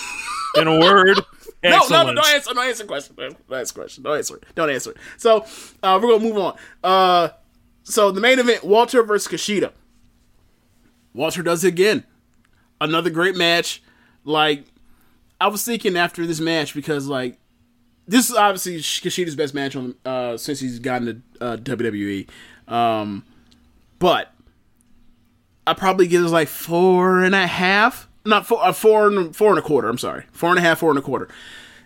In 0.57 0.69
a 0.69 0.79
word, 0.79 1.19
no, 1.65 1.71
no, 1.89 2.03
no, 2.03 2.15
don't 2.15 2.27
answer. 2.27 2.53
Don't 2.53 2.67
answer 2.67 2.85
question. 2.85 3.17
Don't 3.17 3.59
answer 3.59 3.75
question. 3.75 4.03
Don't 4.03 4.17
answer 4.17 4.37
it. 4.37 4.45
Don't 4.55 4.71
answer 4.71 4.91
it. 4.91 4.97
So 5.17 5.47
uh, 5.83 5.99
we're 6.03 6.11
gonna 6.13 6.25
move 6.25 6.37
on. 6.37 6.57
Uh, 6.85 7.29
so 7.85 8.11
the 8.11 8.21
main 8.21 8.39
event: 8.39 8.65
Walter 8.65 9.03
versus 9.03 9.33
Kushida. 9.33 9.73
Walter 11.15 11.43
does 11.43 11.65
it 11.65 11.69
again. 11.69 12.05
Another 12.81 13.11
great 13.11 13.37
match. 13.37 13.83
Like 14.25 14.65
I 15.41 15.47
was 15.47 15.65
thinking 15.65 15.97
after 15.97 16.27
this 16.27 16.41
match 16.41 16.75
because 16.75 17.07
like 17.07 17.39
this 18.07 18.29
is 18.29 18.37
obviously 18.37 18.77
Kushida's 18.79 19.37
best 19.37 19.55
match 19.55 19.75
on 19.75 19.95
uh, 20.05 20.37
since 20.37 20.61
he's 20.61 20.81
gotten 20.81 21.23
to 21.41 21.45
uh, 21.45 21.57
WWE. 21.57 22.29
Um, 22.69 23.25
but 23.99 24.33
I 25.67 25.75
probably 25.75 26.07
give 26.07 26.25
it 26.25 26.29
like 26.29 26.49
four 26.49 27.23
and 27.23 27.35
a 27.35 27.47
half. 27.47 28.09
Not 28.25 28.47
four, 28.47 28.65
uh, 28.65 28.73
four 28.73 29.09
and 29.09 29.35
four 29.35 29.51
and 29.51 29.59
a 29.59 29.63
quarter. 29.63 29.89
I'm 29.89 29.99
sorry, 29.99 30.25
four 30.33 30.51
and 30.51 30.59
a 30.59 30.63
half, 30.63 30.79
four 30.79 30.91
and 30.91 30.99
a 30.99 31.03
quarter. 31.03 31.29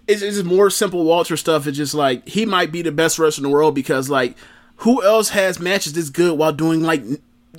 It's, 0.06 0.22
it's 0.22 0.36
just 0.36 0.46
more 0.46 0.70
simple 0.70 1.04
Walter 1.04 1.36
stuff. 1.36 1.66
It's 1.66 1.76
just 1.76 1.94
like 1.94 2.28
he 2.28 2.46
might 2.46 2.70
be 2.70 2.82
the 2.82 2.92
best 2.92 3.18
wrestler 3.18 3.44
in 3.44 3.50
the 3.50 3.54
world 3.54 3.74
because 3.74 4.08
like 4.10 4.36
who 4.76 5.02
else 5.02 5.30
has 5.30 5.58
matches 5.58 5.94
this 5.94 6.10
good 6.10 6.38
while 6.38 6.52
doing 6.52 6.82
like 6.82 7.02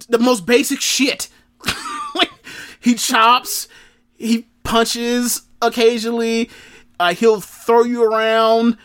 the 0.10 0.20
most 0.20 0.46
basic 0.46 0.80
shit? 0.80 1.30
like 2.16 2.32
he 2.80 2.94
chops, 2.94 3.68
he 4.18 4.48
punches 4.64 5.44
occasionally, 5.62 6.50
uh, 7.00 7.14
he'll 7.14 7.42
throw 7.42 7.84
you 7.84 8.04
around. 8.04 8.78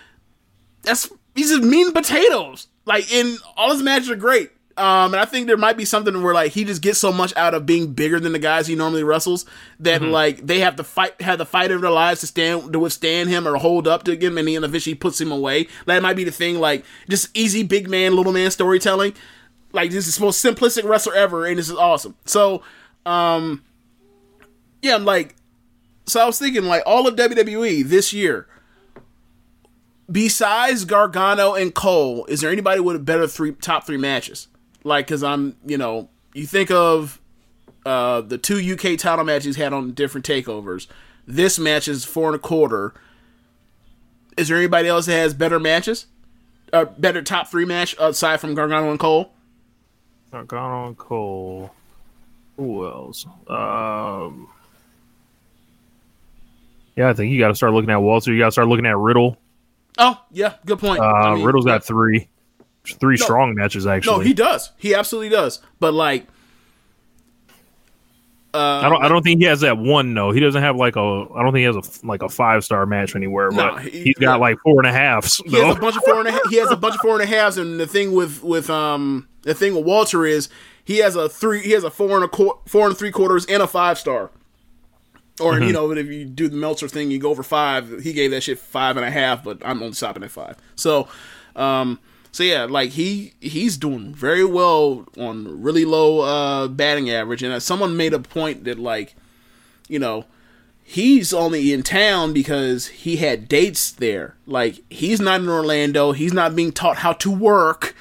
That's 0.83 1.11
he's 1.35 1.51
just 1.51 1.63
mean 1.63 1.93
potatoes. 1.93 2.69
Like 2.85 3.13
in 3.13 3.37
all 3.57 3.73
his 3.73 3.83
matches 3.83 4.11
are 4.11 4.17
great. 4.17 4.51
Um, 4.77 5.13
and 5.13 5.21
I 5.21 5.27
think 5.27 5.47
there 5.47 5.59
might 5.59 5.77
be 5.77 5.85
something 5.85 6.23
where 6.23 6.33
like 6.33 6.53
he 6.53 6.65
just 6.65 6.81
gets 6.81 6.99
so 6.99 7.13
much 7.13 7.37
out 7.37 7.53
of 7.53 7.67
being 7.67 7.93
bigger 7.93 8.19
than 8.19 8.33
the 8.33 8.39
guys 8.39 8.67
he 8.67 8.75
normally 8.75 9.03
wrestles 9.03 9.45
that 9.81 10.01
like 10.03 10.47
they 10.47 10.61
have 10.61 10.77
to 10.77 10.85
fight, 10.85 11.21
have 11.21 11.39
the 11.39 11.45
fight 11.45 11.71
of 11.71 11.83
their 11.83 11.91
lives 11.91 12.21
to 12.21 12.27
stand 12.27 12.73
to 12.73 12.79
withstand 12.79 13.29
him 13.29 13.47
or 13.47 13.57
hold 13.57 13.87
up 13.87 14.05
to 14.05 14.17
him, 14.17 14.39
and 14.39 14.49
he 14.49 14.55
eventually 14.55 14.95
puts 14.95 15.21
him 15.21 15.31
away. 15.31 15.69
That 15.85 16.03
might 16.03 16.17
be 16.17 16.25
the 16.25 16.31
thing, 16.31 16.59
like 16.59 16.85
just 17.09 17.37
easy 17.37 17.63
big 17.63 17.91
man, 17.91 18.17
little 18.17 18.33
man 18.33 18.51
storytelling. 18.51 19.15
Like 19.73 19.91
this 19.91 20.07
is 20.07 20.17
the 20.17 20.25
most 20.25 20.43
simplistic 20.45 20.85
wrestler 20.85 21.15
ever, 21.15 21.47
and 21.47 21.59
this 21.59 21.69
is 21.69 21.77
awesome. 21.77 22.15
So, 22.25 22.63
um, 23.05 23.63
yeah, 24.81 24.95
I'm 24.95 25.05
like, 25.05 25.35
so 26.07 26.21
I 26.21 26.25
was 26.25 26.39
thinking 26.39 26.65
like 26.65 26.83
all 26.87 27.07
of 27.07 27.17
WWE 27.17 27.85
this 27.85 28.13
year. 28.13 28.47
Besides 30.11 30.85
Gargano 30.85 31.55
and 31.55 31.75
Cole, 31.75 32.27
is 32.27 32.41
there 32.41 32.51
anybody 32.51 32.81
with 32.81 32.97
a 32.97 32.99
better 32.99 33.27
three 33.27 33.53
top 33.53 33.87
three 33.87 33.97
matches? 33.97 34.49
Like, 34.85 35.07
cause 35.07 35.23
I'm, 35.23 35.57
you 35.65 35.79
know, 35.79 36.09
you 36.35 36.47
think 36.47 36.71
of 36.71 37.21
uh, 37.87 38.21
the 38.21 38.39
two 38.39 38.57
UK 38.57 38.99
title 38.99 39.25
matches 39.25 39.45
he's 39.45 39.57
had 39.57 39.73
on 39.73 39.93
different 39.93 40.27
takeovers. 40.27 40.87
This 41.27 41.59
match 41.59 41.89
is 41.89 42.05
four 42.05 42.29
and 42.29 42.37
a 42.37 42.39
quarter. 42.39 42.95
Is 44.37 44.49
there 44.49 44.57
anybody 44.57 44.89
else 44.89 45.07
that 45.07 45.13
has 45.13 45.35
better 45.35 45.61
matches? 45.61 46.07
Uh, 46.73 46.87
better 46.87 47.23
top 47.23 47.49
three 47.49 47.65
match 47.65 47.95
aside 47.99 48.41
from 48.41 48.55
Gargano 48.55 48.91
and 48.91 48.99
Cole? 48.99 49.33
Gargano 50.31 50.89
and 50.89 50.97
Cole. 50.97 51.71
Who 52.57 52.87
else? 52.87 53.27
Um, 53.47 54.49
yeah, 56.97 57.09
I 57.09 57.13
think 57.13 57.33
you 57.33 57.39
got 57.39 57.49
to 57.49 57.55
start 57.55 57.73
looking 57.73 57.91
at 57.91 57.97
Walter. 57.97 58.33
You 58.33 58.39
got 58.39 58.47
to 58.47 58.53
start 58.53 58.69
looking 58.69 58.87
at 58.87 58.97
Riddle. 58.97 59.37
Oh, 59.99 60.21
yeah, 60.31 60.55
good 60.65 60.79
point. 60.79 61.01
Uh, 61.01 61.05
I 61.05 61.35
mean, 61.35 61.45
Riddle's 61.45 61.67
got 61.67 61.85
three, 61.85 62.29
three 62.85 63.17
No. 63.19 63.25
strong 63.25 63.55
matches 63.55 63.87
actually. 63.87 64.17
No, 64.17 64.21
he 64.21 64.33
does. 64.35 64.71
He 64.77 64.95
absolutely 64.95 65.29
does. 65.31 65.61
But 65.81 65.95
like, 65.95 66.27
I 68.55 68.87
don't. 68.89 69.03
I 69.03 69.09
don't 69.09 69.23
think 69.23 69.41
he 69.41 69.47
has 69.47 69.61
that 69.61 69.79
one. 69.79 70.13
No, 70.13 70.31
he 70.31 70.39
doesn't 70.41 70.61
have 70.63 70.77
like 70.77 70.97
a. 70.97 71.01
I 71.01 71.43
don't 71.43 71.53
think 71.53 71.59
he 71.59 71.75
has 71.75 71.77
a 72.03 72.07
like 72.07 72.23
a 72.23 72.29
five 72.29 72.63
star 72.65 72.85
match 72.85 73.17
anywhere. 73.17 73.51
No, 73.51 73.73
but 73.77 73.83
he- 73.83 74.09
has 74.09 74.15
got 74.21 74.35
yeah. 74.35 74.37
like 74.37 74.59
four 74.63 74.79
and 74.79 74.87
a 74.87 74.93
halves. 74.93 75.37
he 75.47 75.59
has 75.59 75.75
a 75.77 75.81
bunch 75.81 75.97
of 75.97 76.03
four 76.05 76.21
and 76.21 76.29
a, 76.29 76.39
he 76.51 76.57
has 76.57 76.71
a 76.71 76.77
bunch 76.77 76.95
of 76.97 77.01
four 77.01 77.15
and 77.15 77.23
a 77.23 77.27
halves, 77.27 77.57
and 77.57 77.81
the 77.81 77.87
thing 77.87 78.13
with 78.13 78.43
with 78.43 78.69
um 78.69 79.27
the 79.43 79.55
thing 79.55 79.75
with 79.75 79.85
Walter 79.87 80.27
is 80.27 80.51
he 80.85 80.99
has 80.99 81.17
a 81.17 81.31
three 81.31 81.63
he 81.63 81.71
has 81.71 81.83
a 81.83 81.91
four 81.91 82.15
and 82.17 82.25
a 82.25 82.29
qu- 82.29 82.59
four 82.67 82.87
and 82.87 82.97
three 82.97 83.11
quarters 83.11 83.47
and 83.47 83.63
a 83.63 83.67
five 83.67 83.99
star. 83.99 84.31
Or 85.41 85.55
Mm-hmm. 85.55 85.63
you 85.65 85.73
know, 85.73 85.91
if 85.91 86.07
you 86.09 86.27
do 86.27 86.49
the 86.51 86.57
Meltzer 86.57 86.89
thing, 86.89 87.11
you 87.11 87.19
go 87.19 87.31
over 87.31 87.43
five. 87.43 88.03
He 88.03 88.13
gave 88.13 88.33
that 88.33 88.43
shit 88.43 88.59
five 88.59 88.99
and 88.99 89.07
a 89.07 89.11
half, 89.11 89.43
but 89.43 89.63
I'm 89.65 89.83
only 89.83 89.95
stopping 89.95 90.23
at 90.25 90.31
five. 90.31 90.57
So, 90.77 91.09
um, 91.57 91.99
so 92.33 92.43
yeah, 92.43 92.65
like 92.65 92.91
he 92.91 93.35
he's 93.41 93.77
doing 93.77 94.15
very 94.15 94.45
well 94.45 95.07
on 95.19 95.63
really 95.63 95.85
low 95.85 96.21
uh 96.21 96.67
batting 96.69 97.11
average, 97.11 97.43
and 97.43 97.53
uh, 97.53 97.61
someone 97.61 97.97
made 97.97 98.13
a 98.15 98.19
point 98.19 98.65
that 98.65 98.79
like, 98.79 99.15
you 99.89 99.99
know, 99.99 100.25
he's 100.83 101.33
only 101.33 101.73
in 101.73 101.83
town 101.83 102.33
because 102.33 102.89
he 102.89 103.17
had 103.17 103.49
dates 103.49 103.93
there. 103.93 104.37
Like 104.47 104.83
he's 104.91 105.21
not 105.21 105.41
in 105.41 105.49
Orlando. 105.49 106.13
He's 106.13 106.33
not 106.33 106.57
being 106.57 106.73
taught 106.73 106.97
how 106.99 107.13
to 107.15 107.31
work. 107.31 107.95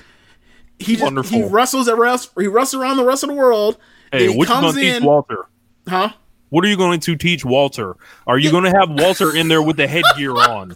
He 0.79 0.93
just 0.93 1.03
Wonderful. 1.03 1.37
he 1.37 1.43
wrestles 1.43 1.87
around. 1.87 2.27
He 2.39 2.47
wrestles 2.47 2.81
around 2.81 2.97
the 2.97 3.05
rest 3.05 3.23
of 3.23 3.29
the 3.29 3.35
world. 3.35 3.77
Hey, 4.11 4.29
what 4.29 4.47
you 4.47 4.53
comes 4.53 4.73
going 4.73 4.75
to 4.75 4.81
in, 4.89 4.93
teach 5.01 5.03
Walter? 5.03 5.45
huh? 5.87 6.09
What 6.49 6.65
are 6.65 6.67
you 6.67 6.75
going 6.77 6.99
to 7.01 7.15
teach 7.15 7.45
Walter? 7.45 7.95
Are 8.27 8.37
you 8.37 8.49
going 8.55 8.63
to 8.63 8.71
have 8.71 8.89
Walter 8.89 9.35
in 9.35 9.47
there 9.47 9.61
with 9.61 9.77
the 9.77 9.87
headgear 9.87 10.35
on? 10.35 10.75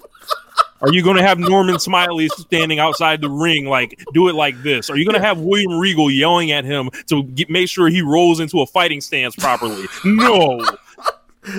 Are 0.86 0.94
you 0.94 1.04
going 1.04 1.18
to 1.18 1.24
have 1.24 1.40
Norman 1.40 1.80
Smiley 1.80 2.28
standing 2.30 2.80
outside 2.80 3.22
the 3.22 3.30
ring, 3.30 3.66
like 3.66 4.00
do 4.14 4.30
it 4.30 4.36
like 4.36 4.62
this? 4.62 4.90
Are 4.90 4.98
you 4.98 5.06
going 5.06 5.20
to 5.20 5.26
have 5.26 5.40
William 5.40 5.80
Regal 5.80 6.12
yelling 6.12 6.52
at 6.52 6.64
him 6.64 6.90
to 7.08 7.24
get, 7.24 7.50
make 7.50 7.70
sure 7.70 7.88
he 7.90 8.02
rolls 8.02 8.40
into 8.40 8.62
a 8.62 8.66
fighting 8.66 9.02
stance 9.02 9.36
properly? 9.36 9.86
No. 10.04 10.64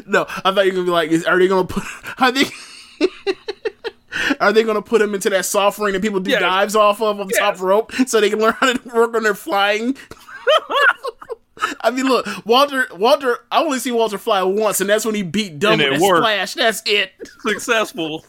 No, 0.05 0.27
I 0.29 0.53
thought 0.53 0.67
you 0.67 0.73
were 0.73 0.79
gonna 0.79 0.85
be 0.85 0.91
like, 0.91 1.11
is, 1.11 1.25
are 1.25 1.39
they 1.39 1.47
gonna 1.47 1.65
put? 1.65 1.85
Are 2.19 2.33
they? 2.33 2.43
Are 4.41 4.53
they 4.53 4.65
gonna 4.65 4.83
put 4.83 5.01
him 5.01 5.15
into 5.15 5.31
that 5.31 5.45
soft 5.45 5.79
ring 5.79 5.93
that 5.93 6.03
people 6.03 6.19
do 6.19 6.33
dives 6.33 6.75
off 6.75 7.01
of 7.01 7.21
on 7.21 7.29
the 7.29 7.35
top 7.39 7.61
rope 7.61 7.93
so 8.07 8.21
they 8.21 8.31
can 8.31 8.41
learn 8.41 8.55
how 8.55 8.73
to 8.73 8.89
work 8.89 9.15
on 9.15 9.23
their 9.23 9.35
flying? 9.35 9.97
I 11.81 11.91
mean, 11.91 12.07
look, 12.07 12.27
Walter. 12.45 12.87
Walter. 12.97 13.39
I 13.51 13.63
only 13.63 13.79
see 13.79 13.93
Walter 13.93 14.19
fly 14.19 14.43
once, 14.43 14.81
and 14.81 14.91
that's 14.91 15.05
when 15.05 15.15
he 15.15 15.23
beat 15.23 15.59
Dumb 15.59 15.81
And 15.81 15.93
with 15.93 15.93
it 15.93 16.01
that 16.01 16.17
splash. 16.17 16.55
That's 16.55 16.83
it. 16.85 17.13
Successful. 17.41 18.25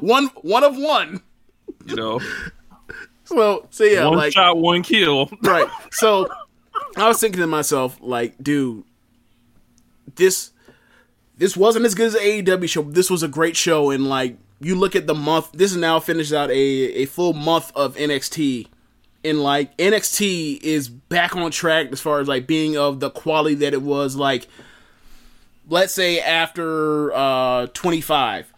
One. 0.00 0.26
One 0.42 0.64
of 0.64 0.76
one. 0.76 1.22
You 1.86 1.96
know, 1.96 2.20
So, 3.24 3.66
so 3.70 3.84
yeah, 3.84 4.06
one 4.06 4.18
like 4.18 4.32
shot, 4.32 4.58
one 4.58 4.82
kill. 4.82 5.30
right. 5.42 5.68
So 5.92 6.28
I 6.96 7.08
was 7.08 7.20
thinking 7.20 7.40
to 7.40 7.46
myself, 7.46 7.98
like, 8.00 8.34
dude, 8.42 8.84
this 10.16 10.50
this 11.36 11.56
wasn't 11.56 11.84
as 11.84 11.94
good 11.94 12.06
as 12.06 12.12
the 12.12 12.20
AEW 12.20 12.68
show. 12.68 12.82
This 12.82 13.10
was 13.10 13.22
a 13.22 13.28
great 13.28 13.56
show, 13.56 13.90
and 13.90 14.08
like, 14.08 14.36
you 14.60 14.74
look 14.76 14.94
at 14.94 15.06
the 15.06 15.14
month. 15.14 15.52
This 15.52 15.72
is 15.72 15.76
now 15.76 16.00
finished 16.00 16.32
out 16.32 16.50
a 16.50 16.54
a 16.54 17.06
full 17.06 17.32
month 17.32 17.72
of 17.74 17.96
NXT, 17.96 18.68
and 19.24 19.42
like 19.42 19.76
NXT 19.78 20.62
is 20.62 20.88
back 20.88 21.34
on 21.34 21.50
track 21.50 21.88
as 21.92 22.00
far 22.00 22.20
as 22.20 22.28
like 22.28 22.46
being 22.46 22.76
of 22.76 23.00
the 23.00 23.10
quality 23.10 23.56
that 23.56 23.72
it 23.74 23.82
was. 23.82 24.16
Like, 24.16 24.46
let's 25.68 25.94
say 25.94 26.20
after 26.20 27.12
uh 27.12 27.66
25. 27.68 28.53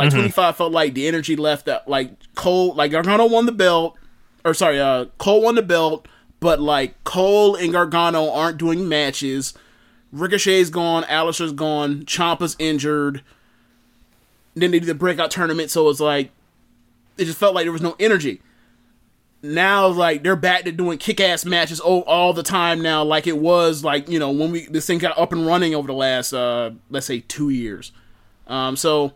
Like 0.00 0.12
25 0.12 0.56
felt 0.56 0.72
like 0.72 0.94
the 0.94 1.06
energy 1.06 1.36
left 1.36 1.66
that 1.66 1.88
like 1.88 2.12
Cole 2.34 2.74
like 2.74 2.90
Gargano 2.92 3.26
won 3.26 3.46
the 3.46 3.52
belt 3.52 3.96
or 4.44 4.54
sorry, 4.54 4.80
uh 4.80 5.06
Cole 5.18 5.42
won 5.42 5.54
the 5.54 5.62
belt, 5.62 6.06
but 6.40 6.60
like 6.60 7.02
Cole 7.04 7.54
and 7.54 7.72
Gargano 7.72 8.30
aren't 8.30 8.58
doing 8.58 8.88
matches. 8.88 9.54
Ricochet's 10.12 10.70
gone, 10.70 11.04
Aleister's 11.04 11.52
gone, 11.52 12.04
Ciampa's 12.04 12.56
injured. 12.58 13.22
Then 14.54 14.72
they 14.72 14.80
do 14.80 14.86
the 14.86 14.94
breakout 14.94 15.30
tournament, 15.30 15.70
so 15.70 15.88
it's 15.88 16.00
like 16.00 16.30
it 17.16 17.26
just 17.26 17.38
felt 17.38 17.54
like 17.54 17.64
there 17.64 17.72
was 17.72 17.82
no 17.82 17.96
energy. 18.00 18.40
Now, 19.42 19.86
like 19.86 20.22
they're 20.22 20.36
back 20.36 20.64
to 20.64 20.72
doing 20.72 20.98
kick-ass 20.98 21.44
matches 21.44 21.80
all, 21.80 22.02
all 22.02 22.32
the 22.32 22.42
time 22.42 22.82
now, 22.82 23.02
like 23.04 23.26
it 23.26 23.38
was 23.38 23.84
like 23.84 24.08
you 24.08 24.18
know 24.18 24.30
when 24.30 24.50
we 24.50 24.66
this 24.66 24.86
thing 24.86 24.98
got 24.98 25.16
up 25.18 25.32
and 25.32 25.46
running 25.46 25.74
over 25.74 25.86
the 25.86 25.94
last 25.94 26.32
uh 26.32 26.70
let's 26.90 27.06
say 27.06 27.20
two 27.20 27.50
years. 27.50 27.92
Um, 28.46 28.76
so 28.76 29.12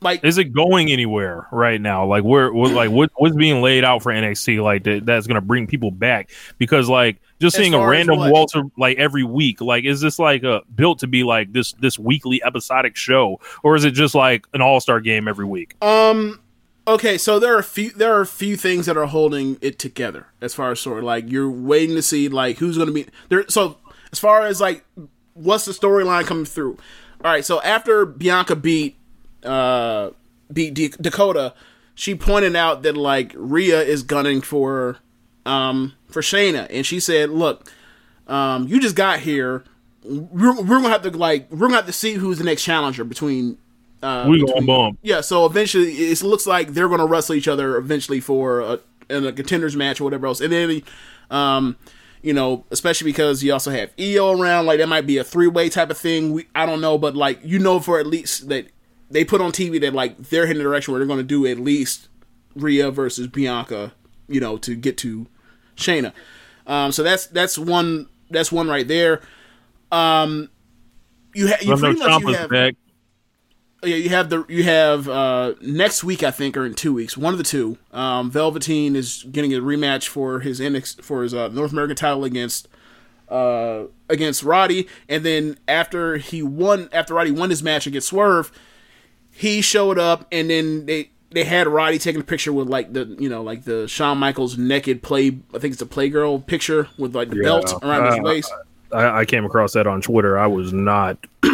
like 0.00 0.24
Is 0.24 0.38
it 0.38 0.52
going 0.52 0.90
anywhere 0.90 1.46
right 1.50 1.80
now? 1.80 2.06
Like 2.06 2.24
where, 2.24 2.52
like 2.52 2.90
what, 2.90 3.10
what's 3.16 3.36
being 3.36 3.62
laid 3.62 3.84
out 3.84 4.02
for 4.02 4.12
NXT? 4.12 4.62
Like 4.62 4.84
that, 4.84 5.06
that's 5.06 5.26
going 5.26 5.36
to 5.36 5.40
bring 5.40 5.66
people 5.66 5.90
back 5.90 6.30
because 6.58 6.88
like 6.88 7.20
just 7.40 7.56
seeing 7.56 7.74
a 7.74 7.86
random? 7.86 8.18
Walter 8.30 8.62
like 8.78 8.98
every 8.98 9.24
week, 9.24 9.60
like 9.60 9.84
is 9.84 10.00
this 10.00 10.18
like 10.18 10.42
a 10.42 10.62
built 10.74 11.00
to 11.00 11.06
be 11.06 11.22
like 11.22 11.52
this 11.52 11.72
this 11.74 11.98
weekly 11.98 12.42
episodic 12.42 12.96
show, 12.96 13.40
or 13.62 13.76
is 13.76 13.84
it 13.84 13.92
just 13.92 14.14
like 14.14 14.46
an 14.54 14.62
all 14.62 14.80
star 14.80 15.00
game 15.00 15.28
every 15.28 15.44
week? 15.44 15.74
Um. 15.82 16.40
Okay, 16.88 17.18
so 17.18 17.40
there 17.40 17.52
are 17.52 17.58
a 17.58 17.64
few 17.64 17.90
there 17.90 18.14
are 18.14 18.20
a 18.20 18.26
few 18.26 18.56
things 18.56 18.86
that 18.86 18.96
are 18.96 19.06
holding 19.06 19.58
it 19.60 19.76
together 19.78 20.28
as 20.40 20.54
far 20.54 20.70
as 20.70 20.80
story. 20.80 21.02
Like 21.02 21.28
you're 21.28 21.50
waiting 21.50 21.96
to 21.96 22.02
see 22.02 22.28
like 22.28 22.58
who's 22.58 22.76
going 22.76 22.86
to 22.86 22.94
be 22.94 23.06
there. 23.28 23.44
So 23.48 23.78
as 24.12 24.20
far 24.20 24.46
as 24.46 24.60
like 24.60 24.84
what's 25.34 25.64
the 25.64 25.72
storyline 25.72 26.24
coming 26.26 26.44
through? 26.44 26.78
All 27.24 27.30
right, 27.32 27.44
so 27.44 27.60
after 27.62 28.06
Bianca 28.06 28.54
beat 28.54 28.96
uh 29.46 30.10
beat 30.52 30.74
D- 30.74 30.92
Dakota, 31.00 31.54
she 31.94 32.14
pointed 32.14 32.54
out 32.56 32.82
that 32.82 32.96
like 32.96 33.32
Rhea 33.34 33.80
is 33.82 34.02
gunning 34.02 34.40
for 34.40 34.98
um 35.44 35.94
for 36.08 36.22
Shayna, 36.22 36.66
and 36.70 36.84
she 36.84 37.00
said, 37.00 37.30
"Look, 37.30 37.72
um, 38.26 38.68
you 38.68 38.80
just 38.80 38.96
got 38.96 39.20
here. 39.20 39.64
We're, 40.04 40.54
we're 40.54 40.80
gonna 40.80 40.90
have 40.90 41.02
to 41.02 41.10
like 41.10 41.50
we're 41.50 41.66
gonna 41.66 41.76
have 41.76 41.86
to 41.86 41.92
see 41.92 42.14
who's 42.14 42.38
the 42.38 42.44
next 42.44 42.62
challenger 42.62 43.04
between." 43.04 43.58
Uh, 44.02 44.26
we 44.28 44.44
gonna 44.44 44.64
bump. 44.64 44.98
yeah, 45.02 45.20
so 45.22 45.46
eventually 45.46 45.90
it 45.90 46.22
looks 46.22 46.46
like 46.46 46.74
they're 46.74 46.86
going 46.86 47.00
to 47.00 47.06
wrestle 47.06 47.34
each 47.34 47.48
other 47.48 47.76
eventually 47.78 48.20
for 48.20 48.60
a, 48.60 48.78
in 49.08 49.24
a 49.26 49.32
contenders 49.32 49.74
match 49.74 50.00
or 50.00 50.04
whatever 50.04 50.26
else. 50.26 50.40
And 50.40 50.52
then, 50.52 50.82
um, 51.30 51.76
you 52.22 52.34
know, 52.34 52.66
especially 52.70 53.10
because 53.10 53.42
you 53.42 53.52
also 53.54 53.70
have 53.70 53.90
Io 53.98 54.38
around, 54.38 54.66
like 54.66 54.78
that 54.78 54.88
might 54.88 55.06
be 55.06 55.16
a 55.16 55.24
three 55.24 55.46
way 55.48 55.70
type 55.70 55.90
of 55.90 55.96
thing. 55.96 56.34
We, 56.34 56.46
I 56.54 56.66
don't 56.66 56.82
know, 56.82 56.98
but 56.98 57.16
like 57.16 57.40
you 57.42 57.58
know, 57.58 57.80
for 57.80 57.98
at 57.98 58.06
least 58.06 58.48
that 58.50 58.68
they 59.10 59.24
put 59.24 59.40
on 59.40 59.52
TV 59.52 59.80
that 59.80 59.94
like 59.94 60.16
they're 60.18 60.46
heading 60.46 60.60
in 60.60 60.64
the 60.64 60.70
direction 60.70 60.92
where 60.92 60.98
they're 60.98 61.06
going 61.06 61.18
to 61.18 61.24
do 61.24 61.46
at 61.46 61.58
least 61.58 62.08
Rhea 62.54 62.90
versus 62.90 63.26
Bianca, 63.26 63.92
you 64.28 64.40
know, 64.40 64.56
to 64.58 64.74
get 64.74 64.96
to 64.98 65.26
Shayna. 65.76 66.12
Um, 66.66 66.92
so 66.92 67.02
that's 67.02 67.26
that's 67.26 67.56
one 67.58 68.08
that's 68.30 68.50
one 68.50 68.68
right 68.68 68.86
there. 68.88 69.20
Um, 69.92 70.50
you 71.34 71.48
ha- 71.48 71.58
you 71.60 71.68
know 71.68 71.76
pretty 71.76 71.98
much 71.98 72.22
you 72.22 72.28
have 72.32 72.50
back. 72.50 72.74
yeah, 73.84 73.96
you 73.96 74.08
have 74.08 74.30
the 74.30 74.44
you 74.48 74.64
have 74.64 75.08
uh 75.08 75.54
next 75.60 76.02
week 76.02 76.22
I 76.22 76.30
think 76.30 76.56
or 76.56 76.66
in 76.66 76.74
two 76.74 76.92
weeks, 76.92 77.16
one 77.16 77.32
of 77.34 77.38
the 77.38 77.44
two. 77.44 77.78
Um, 77.92 78.30
Velveteen 78.30 78.96
is 78.96 79.24
getting 79.30 79.54
a 79.54 79.58
rematch 79.58 80.08
for 80.08 80.40
his 80.40 80.58
NX 80.60 81.02
for 81.02 81.22
his 81.22 81.34
uh, 81.34 81.48
North 81.48 81.72
American 81.72 81.96
title 81.96 82.24
against 82.24 82.68
uh 83.28 83.84
against 84.08 84.42
Roddy, 84.42 84.88
and 85.08 85.24
then 85.24 85.58
after 85.68 86.16
he 86.16 86.42
won 86.42 86.88
after 86.92 87.14
Roddy 87.14 87.30
won 87.30 87.50
his 87.50 87.62
match 87.62 87.86
against 87.86 88.08
Swerve, 88.08 88.50
he 89.36 89.60
showed 89.60 89.98
up, 89.98 90.26
and 90.32 90.48
then 90.48 90.86
they 90.86 91.10
they 91.30 91.44
had 91.44 91.66
Roddy 91.66 91.98
taking 91.98 92.20
a 92.20 92.24
picture 92.24 92.52
with 92.52 92.68
like 92.68 92.92
the 92.92 93.04
you 93.18 93.28
know 93.28 93.42
like 93.42 93.64
the 93.64 93.86
Shawn 93.86 94.18
Michaels 94.18 94.56
naked 94.56 95.02
play 95.02 95.38
I 95.54 95.58
think 95.58 95.72
it's 95.72 95.82
a 95.82 95.86
playgirl 95.86 96.46
picture 96.46 96.88
with 96.98 97.14
like 97.14 97.28
the 97.30 97.42
belt 97.42 97.72
around 97.82 98.06
his 98.06 98.18
Uh, 98.18 98.22
waist. 98.22 98.52
I, 98.92 99.20
I 99.20 99.24
came 99.24 99.44
across 99.44 99.72
that 99.74 99.86
on 99.86 100.00
Twitter. 100.00 100.38
I 100.38 100.46
was 100.46 100.72
not 100.72 101.18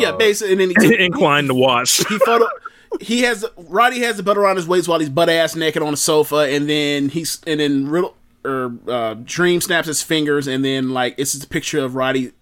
yeah, 0.00 0.12
basically, 0.12 0.52
and 0.52 0.60
then 0.60 0.72
he 0.80 1.04
inclined 1.04 1.48
to 1.48 1.54
watch. 1.54 1.98
he 2.08 2.18
photo 2.18 2.46
he 3.00 3.22
has 3.22 3.44
Roddy 3.56 4.00
has 4.00 4.16
the 4.16 4.22
belt 4.22 4.38
around 4.38 4.56
his 4.56 4.66
waist 4.66 4.88
while 4.88 4.98
he's 5.00 5.08
butt 5.10 5.28
ass 5.28 5.54
naked 5.56 5.82
on 5.82 5.90
the 5.92 5.96
sofa, 5.96 6.36
and 6.36 6.68
then 6.68 7.08
he's 7.10 7.40
and 7.46 7.60
then 7.60 7.88
Riddle 7.88 8.16
or 8.44 8.72
uh, 8.88 9.14
Dream 9.24 9.60
snaps 9.60 9.86
his 9.88 10.02
fingers, 10.02 10.46
and 10.46 10.64
then 10.64 10.90
like 10.90 11.14
it's 11.18 11.32
just 11.32 11.44
a 11.44 11.48
picture 11.48 11.84
of 11.84 11.94
Roddy, 11.94 12.32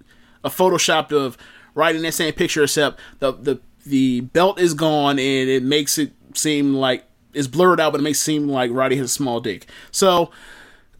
a 0.44 0.50
photoshopped 0.50 1.12
of 1.12 1.36
Roddy 1.74 1.96
in 1.96 2.02
that 2.04 2.12
same 2.12 2.32
picture, 2.34 2.62
except 2.64 2.98
the 3.18 3.32
the 3.32 3.60
the 3.84 4.20
belt 4.20 4.60
is 4.60 4.74
gone, 4.74 5.18
and 5.18 5.48
it 5.48 5.62
makes 5.62 5.98
it 5.98 6.12
seem 6.34 6.74
like 6.74 7.04
it's 7.34 7.48
blurred 7.48 7.80
out, 7.80 7.92
but 7.92 8.00
it 8.00 8.04
makes 8.04 8.18
it 8.18 8.24
seem 8.24 8.48
like 8.48 8.70
Roddy 8.72 8.96
has 8.96 9.06
a 9.06 9.14
small 9.14 9.40
dick. 9.40 9.66
So. 9.90 10.30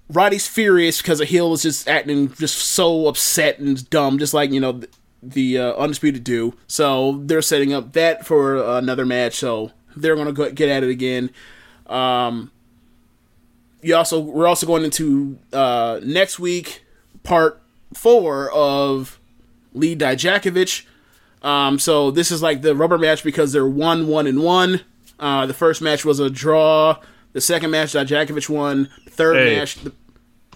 Roddy's 0.09 0.47
furious 0.47 1.01
because 1.01 1.23
a 1.23 1.25
heel 1.25 1.55
is 1.55 1.63
just 1.63 1.89
acting 1.89 2.31
just 2.35 2.59
so 2.59 3.07
upset 3.07 3.59
and 3.59 3.89
dumb, 3.89 4.19
just 4.19 4.35
like 4.35 4.51
you 4.51 4.61
know 4.61 4.73
the, 4.73 4.89
the 5.23 5.59
uh, 5.59 5.73
undisputed 5.75 6.23
do. 6.23 6.55
So 6.67 7.23
they're 7.25 7.41
setting 7.41 7.73
up 7.73 7.93
that 7.95 8.27
for 8.27 8.63
another 8.77 9.07
match. 9.07 9.37
So 9.37 9.71
they're 9.97 10.17
gonna 10.17 10.33
go, 10.33 10.51
get 10.51 10.69
at 10.69 10.83
it 10.83 10.91
again. 10.91 11.31
Um, 11.87 12.51
you 13.81 13.95
also 13.97 14.21
we're 14.21 14.47
also 14.47 14.67
going 14.67 14.85
into 14.85 15.39
uh, 15.53 16.01
next 16.03 16.39
week 16.39 16.85
part 17.23 17.61
four 17.95 18.51
of 18.51 19.21
Lee 19.73 19.97
Dijakovic. 19.97 20.85
Um, 21.43 21.79
so 21.79 22.11
this 22.11 22.31
is 22.31 22.43
like 22.43 22.63
the 22.63 22.75
rubber 22.75 22.99
match 22.99 23.25
because 23.25 23.53
they're 23.53 23.67
one 23.67 24.07
one 24.07 24.27
and 24.27 24.43
one. 24.43 24.81
Uh, 25.19 25.47
the 25.47 25.55
first 25.55 25.83
match 25.83 26.05
was 26.05 26.21
a 26.21 26.31
draw. 26.31 26.97
The 27.33 27.41
second 27.41 27.71
match, 27.71 27.93
Dijakovic 27.93 28.49
won. 28.49 28.89
The 29.05 29.11
third 29.11 29.37
Hey. 29.37 29.57
match, 29.59 29.77
the, 29.77 29.93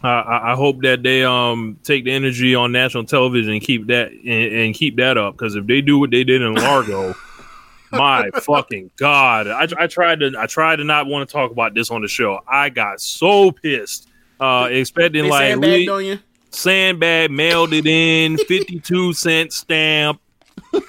I, 0.03 0.53
I 0.53 0.55
hope 0.55 0.83
that 0.83 1.03
they 1.03 1.25
um 1.25 1.79
take 1.83 2.05
the 2.05 2.13
energy 2.13 2.55
on 2.55 2.71
national 2.71 3.05
television 3.05 3.53
and 3.55 3.63
keep 3.63 3.87
that 3.89 4.13
and, 4.13 4.53
and 4.55 4.75
keep 4.75 4.97
that 4.97 5.17
up 5.19 5.35
because 5.37 5.57
if 5.57 5.67
they 5.67 5.81
do 5.81 5.99
what 5.99 6.11
they 6.11 6.23
did 6.23 6.43
in 6.43 6.55
Largo, 6.55 7.15
my 7.93 8.31
fucking 8.43 8.91
god! 8.97 9.49
I, 9.49 9.67
I 9.79 9.87
tried 9.87 10.21
to 10.21 10.35
I 10.39 10.47
tried 10.47 10.77
to 10.77 10.85
not 10.85 11.07
want 11.07 11.29
to 11.29 11.33
talk 11.33 11.51
about 11.51 11.75
this 11.75 11.91
on 11.91 12.03
the 12.03 12.09
show. 12.09 12.41
I 12.47 12.69
got 12.69 13.01
so 13.01 13.51
pissed, 13.51 14.09
uh, 14.39 14.69
expecting 14.71 15.25
they 15.25 15.31
like 15.31 15.41
sandbagged 15.53 15.73
Lee- 15.73 15.89
on 15.89 16.05
you. 16.05 16.19
sandbag 16.51 17.31
mailed 17.31 17.73
it 17.73 17.87
in 17.87 18.37
52 18.37 19.13
cent 19.15 19.53
stamp 19.53 20.21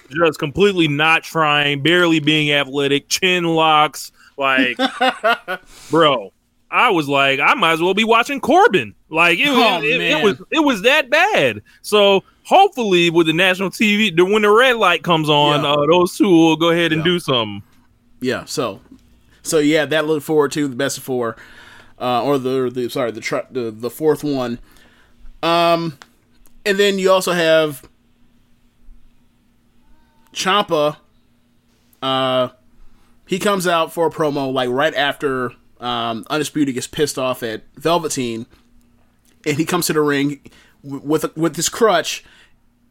just 0.09 0.39
completely 0.39 0.87
not 0.87 1.23
trying 1.23 1.81
barely 1.81 2.19
being 2.19 2.51
athletic 2.51 3.07
chin 3.09 3.43
locks 3.43 4.11
like 4.37 4.77
bro 5.89 6.31
i 6.69 6.89
was 6.89 7.07
like 7.07 7.39
i 7.39 7.53
might 7.55 7.73
as 7.73 7.81
well 7.81 7.93
be 7.93 8.03
watching 8.03 8.39
corbin. 8.39 8.93
Like 9.09 9.39
it, 9.39 9.47
Oh, 9.47 9.77
it, 9.81 9.85
it, 9.85 10.01
it 10.01 10.23
was 10.23 10.41
it 10.51 10.59
was 10.59 10.81
that 10.81 11.09
bad. 11.09 11.61
So 11.81 12.25
hopefully 12.43 13.09
with 13.09 13.27
the 13.27 13.33
national 13.33 13.69
tv 13.69 14.13
the, 14.13 14.25
when 14.25 14.41
the 14.41 14.51
red 14.51 14.75
light 14.75 15.01
comes 15.03 15.29
on 15.29 15.63
Yeah. 15.63 15.71
uh, 15.71 15.85
those 15.89 16.17
two 16.17 16.27
will 16.29 16.57
go 16.57 16.69
ahead 16.71 16.91
and 16.91 16.99
Yeah. 16.99 17.05
do 17.13 17.19
something. 17.19 17.63
Yeah 18.19 18.43
so 18.45 18.81
so 19.43 19.59
yeah 19.59 19.85
that 19.85 20.05
look 20.07 20.21
forward 20.23 20.51
to 20.53 20.67
the 20.67 20.75
best 20.75 20.97
of 20.97 21.03
four 21.05 21.37
uh 22.01 22.21
or 22.23 22.37
the 22.37 22.69
the 22.69 22.89
sorry 22.89 23.11
the 23.11 23.21
tr- 23.21 23.47
the, 23.49 23.71
the 23.71 23.89
fourth 23.89 24.25
one. 24.25 24.59
Um 25.41 25.97
and 26.65 26.77
then 26.77 26.99
you 26.99 27.09
also 27.09 27.31
have 27.31 27.87
Ciampa 30.37 30.97
uh 32.01 32.49
he 33.25 33.39
comes 33.39 33.65
out 33.65 33.91
for 33.91 34.07
a 34.07 34.11
promo 34.11 34.53
like 34.53 34.69
right 34.69 34.93
after 34.93 35.51
um 35.79 36.25
undisputed 36.29 36.75
gets 36.75 36.87
pissed 36.87 37.17
off 37.17 37.41
at 37.41 37.63
velveteen 37.75 38.45
and 39.45 39.57
he 39.57 39.65
comes 39.65 39.87
to 39.87 39.93
the 39.93 40.01
ring 40.01 40.39
with 40.83 41.35
with 41.35 41.55
his 41.55 41.69
crutch 41.69 42.23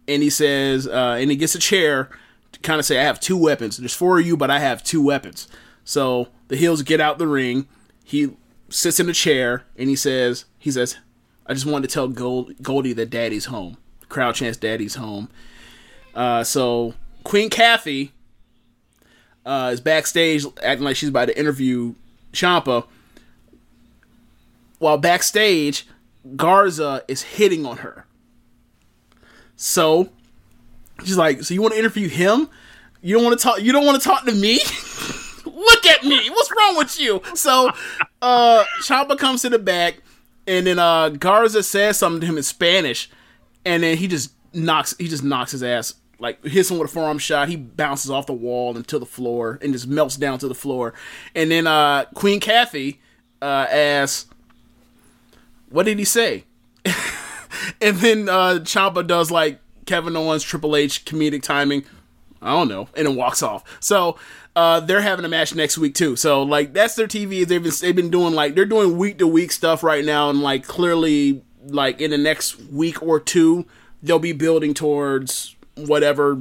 and 0.08 0.22
he 0.22 0.30
says, 0.30 0.86
uh, 0.86 1.16
and 1.18 1.30
he 1.30 1.36
gets 1.36 1.54
a 1.54 1.58
chair 1.58 2.10
to 2.52 2.60
kind 2.60 2.78
of 2.78 2.86
say, 2.86 2.98
I 2.98 3.02
have 3.02 3.20
two 3.20 3.36
weapons. 3.36 3.76
There's 3.76 3.94
four 3.94 4.18
of 4.18 4.26
you, 4.26 4.36
but 4.36 4.50
I 4.50 4.60
have 4.60 4.82
two 4.82 5.02
weapons. 5.02 5.48
So 5.84 6.28
the 6.48 6.56
heels 6.56 6.82
get 6.82 7.00
out 7.00 7.18
the 7.18 7.26
ring. 7.26 7.66
He 8.04 8.36
sits 8.68 9.00
in 9.00 9.08
a 9.08 9.12
chair 9.12 9.64
and 9.76 9.88
he 9.88 9.96
says, 9.96 10.44
he 10.58 10.70
says, 10.70 10.96
I 11.46 11.54
just 11.54 11.66
wanted 11.66 11.88
to 11.88 11.94
tell 11.94 12.08
Gold, 12.08 12.54
Goldie 12.62 12.92
that 12.94 13.10
Daddy's 13.10 13.46
home. 13.46 13.78
Crowd 14.08 14.36
chants 14.36 14.58
Daddy's 14.58 14.96
home. 14.96 15.28
Uh, 16.14 16.44
so 16.44 16.94
Queen 17.26 17.50
Kathy 17.50 18.12
uh, 19.44 19.70
is 19.72 19.80
backstage 19.80 20.46
acting 20.62 20.84
like 20.84 20.94
she's 20.94 21.08
about 21.08 21.26
to 21.26 21.36
interview 21.36 21.94
Ciampa. 22.32 22.86
While 24.78 24.96
backstage, 24.98 25.88
Garza 26.36 27.02
is 27.08 27.22
hitting 27.22 27.66
on 27.66 27.78
her. 27.78 28.06
So 29.56 30.10
she's 31.04 31.16
like, 31.16 31.42
"So 31.42 31.52
you 31.52 31.60
want 31.60 31.74
to 31.74 31.80
interview 31.80 32.08
him? 32.08 32.48
You 33.02 33.16
don't 33.16 33.24
want 33.24 33.36
to 33.36 33.42
talk. 33.42 33.60
You 33.60 33.72
don't 33.72 33.84
want 33.84 34.00
to 34.00 34.08
talk 34.08 34.24
to 34.26 34.32
me? 34.32 34.60
Look 35.44 35.86
at 35.86 36.04
me. 36.04 36.30
What's 36.30 36.52
wrong 36.56 36.76
with 36.76 37.00
you?" 37.00 37.22
So, 37.34 37.72
uh, 38.22 38.64
Ciampa 38.82 39.18
comes 39.18 39.42
to 39.42 39.48
the 39.48 39.58
back, 39.58 39.96
and 40.46 40.68
then 40.68 40.78
uh, 40.78 41.08
Garza 41.08 41.64
says 41.64 41.98
something 41.98 42.20
to 42.20 42.26
him 42.28 42.36
in 42.36 42.44
Spanish, 42.44 43.10
and 43.64 43.82
then 43.82 43.96
he 43.96 44.06
just 44.06 44.30
knocks. 44.52 44.94
He 44.96 45.08
just 45.08 45.24
knocks 45.24 45.50
his 45.50 45.64
ass. 45.64 45.94
Like 46.18 46.42
hits 46.44 46.70
him 46.70 46.78
with 46.78 46.90
a 46.90 46.92
forearm 46.92 47.18
shot. 47.18 47.48
He 47.48 47.56
bounces 47.56 48.10
off 48.10 48.26
the 48.26 48.32
wall 48.32 48.76
into 48.76 48.98
the 48.98 49.06
floor 49.06 49.58
and 49.60 49.72
just 49.72 49.86
melts 49.86 50.16
down 50.16 50.38
to 50.38 50.48
the 50.48 50.54
floor. 50.54 50.94
And 51.34 51.50
then 51.50 51.66
uh, 51.66 52.06
Queen 52.14 52.40
Kathy 52.40 53.00
uh, 53.42 53.66
asks, 53.70 54.26
"What 55.68 55.84
did 55.84 55.98
he 55.98 56.04
say?" 56.04 56.44
and 57.80 57.96
then 57.98 58.28
uh 58.28 58.58
Ciampa 58.62 59.06
does 59.06 59.30
like 59.30 59.60
Kevin 59.86 60.16
Owens 60.16 60.42
Triple 60.42 60.76
H 60.76 61.04
comedic 61.04 61.42
timing. 61.42 61.84
I 62.42 62.50
don't 62.50 62.68
know, 62.68 62.88
and 62.96 63.06
then 63.06 63.16
walks 63.16 63.42
off. 63.42 63.64
So 63.80 64.18
uh 64.54 64.80
they're 64.80 65.00
having 65.00 65.24
a 65.24 65.28
match 65.28 65.54
next 65.54 65.78
week 65.78 65.94
too. 65.94 66.16
So 66.16 66.42
like 66.42 66.72
that's 66.72 66.94
their 66.94 67.08
TV. 67.08 67.46
They've 67.46 67.62
been 67.62 67.72
they've 67.80 67.96
been 67.96 68.10
doing 68.10 68.34
like 68.34 68.54
they're 68.54 68.64
doing 68.64 68.96
week 68.96 69.18
to 69.18 69.26
week 69.26 69.52
stuff 69.52 69.82
right 69.82 70.04
now, 70.04 70.30
and 70.30 70.40
like 70.40 70.64
clearly 70.64 71.42
like 71.66 72.00
in 72.00 72.10
the 72.10 72.18
next 72.18 72.60
week 72.70 73.02
or 73.02 73.18
two 73.18 73.66
they'll 74.02 74.18
be 74.18 74.32
building 74.32 74.72
towards 74.74 75.55
whatever 75.76 76.40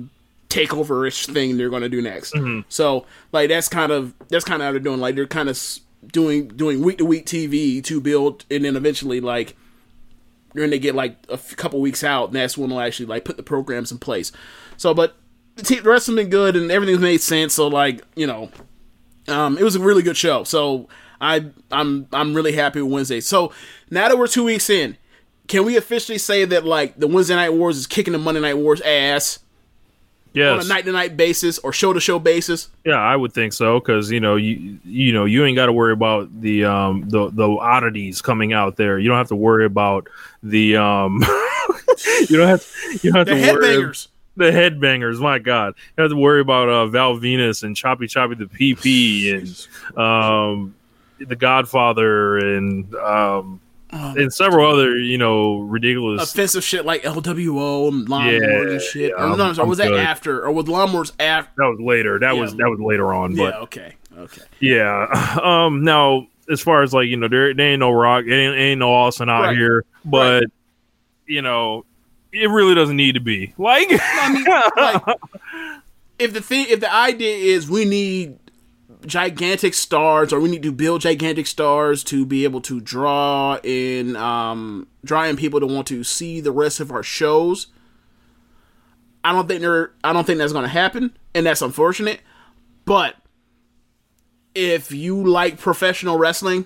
takeover 0.49 1.07
ish 1.07 1.25
thing 1.25 1.57
they're 1.57 1.69
going 1.69 1.81
to 1.81 1.89
do 1.89 2.01
next. 2.01 2.33
So 2.69 3.05
like 3.31 3.49
that's 3.49 3.67
kind 3.67 3.91
of 3.91 4.13
that's 4.29 4.45
kind 4.45 4.61
of 4.61 4.65
how 4.65 4.71
they're 4.71 4.79
doing. 4.79 4.99
Like 4.99 5.15
they're 5.15 5.27
kind 5.27 5.49
of 5.49 5.59
doing 6.11 6.47
doing 6.49 6.81
week 6.81 6.97
to 6.99 7.05
week 7.05 7.25
TV 7.25 7.83
to 7.83 7.99
build, 8.01 8.45
and 8.49 8.63
then 8.65 8.75
eventually 8.75 9.19
like 9.19 9.55
when 10.53 10.69
they 10.69 10.79
get 10.79 10.95
like 10.95 11.17
a 11.29 11.33
f- 11.33 11.55
couple 11.57 11.81
weeks 11.81 12.03
out, 12.03 12.27
and 12.27 12.36
that's 12.36 12.57
when 12.57 12.69
they'll 12.69 12.79
actually 12.79 13.07
like 13.07 13.25
put 13.25 13.38
the 13.38 13.43
programs 13.43 13.91
in 13.91 13.97
place. 13.97 14.31
So, 14.77 14.93
but 14.93 15.15
the, 15.55 15.63
te- 15.63 15.79
the 15.79 15.89
rest 15.89 16.07
of 16.07 16.15
them 16.15 16.23
been 16.23 16.29
good, 16.29 16.55
and 16.55 16.71
everything's 16.71 16.99
made 16.99 17.21
sense. 17.21 17.53
So, 17.53 17.67
like 17.67 18.01
you 18.15 18.27
know, 18.27 18.49
um, 19.27 19.57
it 19.57 19.63
was 19.63 19.75
a 19.75 19.79
really 19.79 20.03
good 20.03 20.15
show. 20.17 20.43
So 20.45 20.88
I 21.19 21.47
I'm 21.71 22.07
I'm 22.13 22.33
really 22.33 22.53
happy 22.53 22.81
with 22.81 22.91
Wednesday. 22.93 23.19
So 23.19 23.51
now 23.89 24.07
that 24.07 24.17
we're 24.17 24.27
two 24.27 24.43
weeks 24.45 24.69
in, 24.69 24.97
can 25.48 25.66
we 25.66 25.78
officially 25.78 26.18
say 26.18 26.46
that 26.46 26.66
like 26.66 26.98
the 27.00 27.08
Wednesday 27.08 27.36
Night 27.36 27.52
Wars 27.54 27.78
is 27.78 27.88
kicking 27.88 28.14
the 28.14 28.20
Monday 28.20 28.41
Night 28.41 28.58
Wars 28.58 28.82
ass 28.82 29.39
on 30.36 30.60
a 30.60 30.64
night 30.66 30.84
to 30.86 30.91
night 30.91 31.16
basis 31.16 31.60
or 31.60 31.72
show 31.72 31.93
to 31.93 32.00
show 32.00 32.20
basis? 32.20 32.70
Yeah, 32.86 32.96
I 32.96 33.16
would 33.16 33.32
think 33.34 33.54
so 33.54 33.80
because 33.80 34.12
you 34.12 34.20
know 34.20 34.36
you 34.36 34.80
you 34.84 35.14
know 35.14 35.26
you 35.26 35.46
ain't 35.46 35.56
got 35.56 35.68
to 35.68 35.74
worry 35.74 35.93
about 35.93 36.41
the 36.41 36.66
um 36.66 37.08
the 37.10 37.30
the 37.30 37.48
oddities 37.48 38.22
coming 38.22 38.52
out 38.54 38.76
there. 38.76 39.00
You 39.00 39.08
don't 39.10 39.18
have 39.18 39.30
to 39.30 39.36
worry 39.36 39.66
about 39.66 40.08
the 40.43 40.76
um 40.78 41.22
you 42.30 42.38
don't 42.38 42.48
have 42.48 42.68
you 43.02 43.12
don't 43.12 43.28
have 43.28 43.28
The 43.28 43.36
to 43.36 43.54
worry 43.54 43.68
headbangers. 43.78 44.08
the 44.36 44.52
headbangers. 44.52 45.20
My 45.20 45.39
God, 45.39 45.76
you 45.78 45.84
don't 45.98 46.04
have 46.06 46.18
to 46.18 46.22
worry 46.22 46.41
about 46.41 46.68
uh, 46.70 46.88
Val 46.88 47.16
Venis 47.18 47.64
and 47.64 47.76
Choppy 47.76 48.08
Choppy 48.08 48.36
the 48.36 48.46
PP 48.46 49.34
and 49.96 49.98
um 49.98 50.76
the 51.20 51.36
Godfather 51.38 52.38
and 52.39 52.93
um 52.96 53.62
and 53.96 54.34
several 54.34 54.72
other 54.72 54.98
you 54.98 55.18
know 55.18 55.60
ridiculous. 55.60 56.32
Offensive 56.34 56.64
shit 56.64 56.86
like 56.86 57.04
LWO 57.04 57.88
and 57.89 58.08
lawnmowers 58.08 58.41
Yeah, 58.41 58.72
and 58.74 58.82
shit. 58.82 59.10
yeah, 59.18 59.24
Or 59.32 59.38
no, 59.38 59.43
I'm- 59.46 59.60
or 59.60 59.66
was 59.66 59.80
I'm 59.80 59.91
that 59.91 60.00
after? 60.00 60.43
Or 60.46 60.52
was 60.52 60.66
lawnmowers 60.66 61.12
after? 61.20 61.52
that 61.58 61.66
was 61.70 61.80
later. 61.80 62.20
That 62.20 62.36
Yeah. 62.36 62.41
was 62.41 62.56
that 62.56 62.70
was 62.70 62.80
later 62.80 63.14
on. 63.14 63.36
But 63.36 63.54
Yeah, 63.54 63.60
okay, 63.62 63.93
okay. 64.18 64.41
Yeah. 64.60 65.39
Um. 65.43 65.84
Now, 65.84 66.28
as 66.50 66.62
far 66.62 66.84
as 66.84 66.93
like 66.93 67.08
you 67.08 67.18
know, 67.18 67.28
there, 67.28 67.54
there 67.54 67.68
ain't 67.72 67.80
no 67.80 67.91
Rock, 67.91 68.26
ain't, 68.26 68.56
ain't 68.56 68.80
no 68.80 68.93
Austin 68.93 69.30
out 69.30 69.43
Right. 69.43 69.58
here, 69.58 69.86
but 70.04 70.43
you 71.26 71.41
know, 71.41 71.86
it 72.32 72.50
really 72.50 72.76
doesn't 72.76 72.98
need 72.98 73.14
to 73.14 73.20
be. 73.22 73.54
Like, 73.58 73.88
I 73.91 74.32
mean, 74.34 74.46
like, 74.78 75.18
if 76.20 76.34
the 76.34 76.41
thing, 76.41 76.68
if 76.70 76.80
the 76.82 76.93
idea 76.93 77.36
is 77.56 77.70
we 77.70 77.86
need 77.86 78.38
gigantic 79.08 79.74
stars, 79.74 80.34
or 80.34 80.39
we 80.39 80.49
need 80.49 80.64
to 80.64 80.72
build 80.72 81.01
gigantic 81.01 81.47
stars 81.47 82.03
to 82.06 82.26
be 82.26 82.43
able 82.43 82.62
to 82.62 82.80
draw 82.82 83.58
in, 83.64 84.16
um, 84.16 84.88
draw 85.03 85.24
in 85.26 85.38
people 85.38 85.60
to 85.60 85.68
want 85.68 85.88
to 85.88 86.03
see 86.03 86.41
the 86.41 86.51
rest 86.51 86.80
of 86.80 86.91
our 86.91 87.03
shows. 87.03 87.68
I 89.24 89.32
don't 89.32 89.47
think 89.47 89.62
they're, 89.62 89.91
I 90.03 90.14
don't 90.14 90.26
think 90.26 90.38
that's 90.39 90.53
going 90.53 90.64
to 90.64 90.70
happen, 90.70 91.18
and 91.34 91.45
that's 91.45 91.62
unfortunate. 91.62 92.22
But 92.86 93.16
if 94.53 94.91
you 94.91 95.24
like 95.24 95.60
professional 95.60 96.18
wrestling 96.18 96.66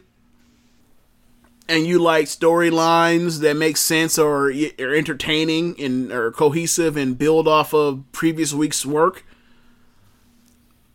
and 1.68 1.86
you 1.88 2.00
like 2.00 2.26
storylines 2.26 3.40
that 3.40 3.56
make 3.56 3.78
sense 3.78 4.20
or 4.20 4.48
are 4.48 4.96
entertaining 4.96 5.80
and 5.80 6.12
are 6.12 6.32
cohesive 6.32 6.98
and 6.98 7.18
build 7.18 7.48
off 7.48 7.74
of 7.74 8.04
previous 8.12 8.54
week's 8.54 8.86
work, 8.86 9.24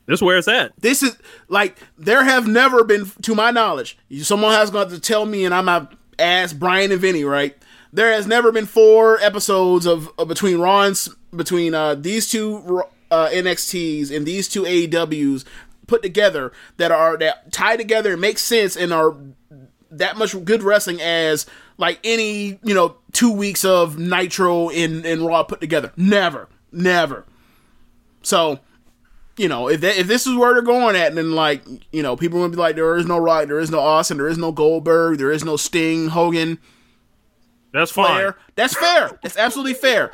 This 0.06 0.18
is 0.18 0.22
where 0.22 0.36
it's 0.36 0.48
at. 0.48 0.72
This 0.80 1.02
is 1.02 1.16
like 1.48 1.78
there 1.96 2.24
have 2.24 2.46
never 2.46 2.84
been, 2.84 3.10
to 3.22 3.34
my 3.34 3.50
knowledge, 3.50 3.98
someone 4.20 4.52
has 4.52 4.70
got 4.70 4.90
to 4.90 5.00
tell 5.00 5.24
me, 5.24 5.44
and 5.44 5.54
I'm 5.54 5.66
gonna 5.66 5.88
ask 6.18 6.58
Brian 6.58 6.92
and 6.92 7.00
Vinny, 7.00 7.24
right? 7.24 7.56
There 7.92 8.12
has 8.12 8.26
never 8.26 8.50
been 8.52 8.66
four 8.66 9.18
episodes 9.20 9.86
of, 9.86 10.10
of 10.18 10.28
between 10.28 10.60
and 10.60 11.08
between 11.34 11.74
uh, 11.74 11.94
these 11.94 12.28
two 12.28 12.82
uh, 13.10 13.28
NXTs 13.28 14.14
and 14.14 14.26
these 14.26 14.48
two 14.48 14.62
AEWs 14.62 15.44
put 15.86 16.02
together 16.02 16.52
that 16.76 16.90
are 16.90 17.16
that 17.18 17.52
tie 17.52 17.76
together 17.76 18.12
and 18.12 18.20
make 18.20 18.38
sense 18.38 18.76
and 18.76 18.92
are 18.92 19.16
that 19.90 20.16
much 20.16 20.34
good 20.44 20.62
wrestling 20.62 21.00
as 21.00 21.46
like 21.78 22.00
any 22.04 22.58
you 22.62 22.74
know 22.74 22.96
two 23.12 23.30
weeks 23.30 23.64
of 23.64 23.98
Nitro 23.98 24.68
in 24.68 25.04
in 25.04 25.24
Raw 25.24 25.44
put 25.44 25.60
together. 25.60 25.92
Never, 25.96 26.48
never. 26.72 27.24
So 28.22 28.60
you 29.36 29.48
know, 29.48 29.68
if 29.68 29.80
that, 29.80 29.96
if 29.96 30.06
this 30.06 30.26
is 30.26 30.36
where 30.36 30.52
they're 30.52 30.62
going 30.62 30.96
at, 30.96 31.14
then 31.14 31.32
like, 31.32 31.64
you 31.92 32.02
know, 32.02 32.16
people 32.16 32.38
gonna 32.40 32.50
be 32.50 32.56
like, 32.56 32.76
there 32.76 32.96
is 32.96 33.06
no 33.06 33.18
Rock, 33.18 33.46
there 33.46 33.58
is 33.58 33.70
no 33.70 33.80
Austin, 33.80 34.16
there 34.16 34.28
is 34.28 34.38
no 34.38 34.52
Goldberg, 34.52 35.18
there 35.18 35.32
is 35.32 35.44
no 35.44 35.56
Sting, 35.56 36.08
Hogan, 36.08 36.58
That's 37.72 37.90
fine. 37.90 38.06
Flair. 38.06 38.36
That's 38.54 38.76
fair. 38.76 39.18
That's 39.22 39.36
absolutely 39.36 39.74
fair. 39.74 40.12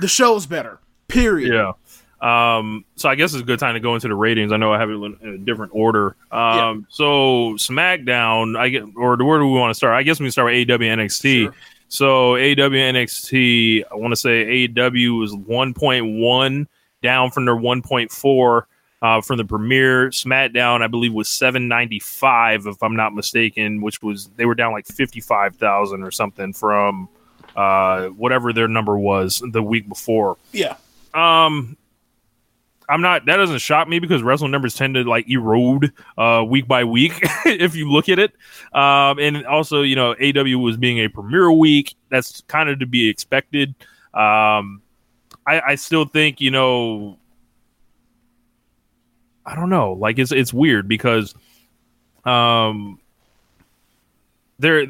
The 0.00 0.08
show's 0.08 0.46
better. 0.46 0.80
Period. 1.08 1.52
Yeah. 1.52 1.72
Um, 2.20 2.86
so 2.96 3.10
I 3.10 3.16
guess 3.16 3.34
it's 3.34 3.42
a 3.42 3.44
good 3.44 3.58
time 3.58 3.74
to 3.74 3.80
go 3.80 3.94
into 3.94 4.08
the 4.08 4.14
ratings. 4.14 4.50
I 4.50 4.56
know 4.56 4.72
I 4.72 4.78
have 4.78 4.88
it 4.88 4.94
in 4.94 5.18
a 5.22 5.38
different 5.38 5.72
order. 5.74 6.16
Um, 6.32 6.86
so 6.88 7.52
SmackDown, 7.56 8.58
I 8.58 8.70
get, 8.70 8.84
or 8.96 9.16
where 9.16 9.38
do 9.38 9.46
we 9.46 9.58
want 9.58 9.70
to 9.70 9.74
start? 9.74 9.94
I 9.94 10.02
guess 10.02 10.18
we 10.18 10.24
can 10.24 10.32
start 10.32 10.46
with 10.46 10.66
AEW 10.66 10.80
NXT. 10.80 11.52
So 11.88 12.32
AEW 12.32 12.56
NXT, 12.56 13.84
I 13.92 13.94
want 13.96 14.12
to 14.12 14.16
say 14.16 14.68
AEW 14.68 15.20
was 15.20 15.34
1.1 15.34 16.66
down 17.04 17.30
from 17.30 17.44
their 17.44 17.54
1.4 17.54 18.62
uh, 19.02 19.20
from 19.20 19.36
the 19.36 19.44
premiere. 19.44 20.08
SmackDown, 20.08 20.82
I 20.82 20.86
believe, 20.86 21.12
was 21.12 21.28
795, 21.28 22.66
if 22.66 22.82
I'm 22.82 22.96
not 22.96 23.14
mistaken, 23.14 23.82
which 23.82 24.02
was 24.02 24.30
they 24.36 24.46
were 24.46 24.54
down 24.54 24.72
like 24.72 24.86
55,000 24.86 26.02
or 26.02 26.10
something 26.10 26.54
from 26.54 27.08
uh, 27.54 28.06
whatever 28.08 28.52
their 28.52 28.66
number 28.66 28.98
was 28.98 29.42
the 29.52 29.62
week 29.62 29.88
before. 29.88 30.38
Yeah. 30.52 30.76
Um, 31.12 31.76
I'm 32.88 33.02
not. 33.02 33.26
That 33.26 33.36
doesn't 33.36 33.58
shock 33.58 33.88
me 33.88 33.98
because 33.98 34.22
wrestling 34.22 34.50
numbers 34.50 34.74
tend 34.74 34.94
to 34.94 35.04
like 35.04 35.28
erode 35.28 35.92
uh, 36.18 36.44
week 36.46 36.66
by 36.66 36.84
week 36.84 37.12
if 37.46 37.76
you 37.76 37.90
look 37.90 38.08
at 38.08 38.18
it. 38.18 38.32
Um, 38.72 39.18
and 39.18 39.46
also, 39.46 39.82
you 39.82 39.96
know, 39.96 40.14
AEW 40.14 40.62
was 40.62 40.76
being 40.76 40.98
a 40.98 41.08
premiere 41.08 41.52
week. 41.52 41.94
That's 42.10 42.42
kind 42.42 42.68
of 42.68 42.80
to 42.80 42.86
be 42.86 43.08
expected. 43.08 43.74
Um, 44.12 44.82
I, 45.46 45.60
I 45.60 45.74
still 45.76 46.04
think 46.06 46.40
you 46.40 46.50
know. 46.50 47.18
I 49.46 49.54
don't 49.54 49.68
know. 49.68 49.92
Like 49.92 50.18
it's 50.18 50.32
it's 50.32 50.54
weird 50.54 50.88
because, 50.88 51.34
um, 52.24 52.98
they're 54.58 54.86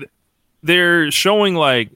they're 0.62 1.10
showing 1.10 1.54
like 1.56 1.90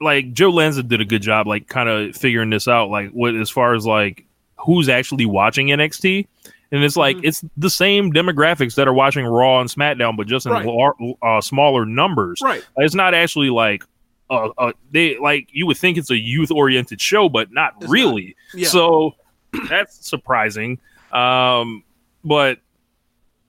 like 0.00 0.32
Joe 0.32 0.50
Lanza 0.50 0.82
did 0.82 1.00
a 1.00 1.04
good 1.04 1.22
job, 1.22 1.46
like 1.46 1.68
kind 1.68 1.88
of 1.88 2.14
figuring 2.16 2.50
this 2.50 2.68
out, 2.68 2.90
like 2.90 3.10
what 3.12 3.34
as 3.34 3.48
far 3.50 3.74
as 3.74 3.86
like 3.86 4.26
who's 4.58 4.88
actually 4.90 5.24
watching 5.24 5.68
NXT, 5.68 6.26
and 6.70 6.84
it's 6.84 6.96
like 6.98 7.16
it's 7.22 7.42
the 7.56 7.70
same 7.70 8.12
demographics 8.12 8.74
that 8.74 8.86
are 8.86 8.92
watching 8.92 9.24
Raw 9.24 9.60
and 9.60 9.70
SmackDown, 9.70 10.18
but 10.18 10.26
just 10.26 10.44
in 10.44 10.52
Right. 10.52 10.66
lar- 10.66 10.96
uh, 11.22 11.40
smaller 11.40 11.86
numbers. 11.86 12.40
Right. 12.44 12.62
It's 12.76 12.94
not 12.94 13.14
actually 13.14 13.48
like 13.48 13.84
uh, 14.30 14.50
uh, 14.56 14.72
they 14.92 15.18
like 15.18 15.48
you 15.52 15.66
would 15.66 15.76
think 15.76 15.98
it's 15.98 16.10
a 16.10 16.16
youth 16.18 16.50
oriented 16.50 17.00
show, 17.00 17.28
but 17.28 17.52
not 17.52 17.74
It's 17.80 17.90
really. 17.90 18.36
not. 18.54 18.60
Yeah. 18.60 18.68
So 18.68 19.14
that's 19.68 20.08
surprising. 20.08 20.78
Um, 21.12 21.82
but 22.24 22.58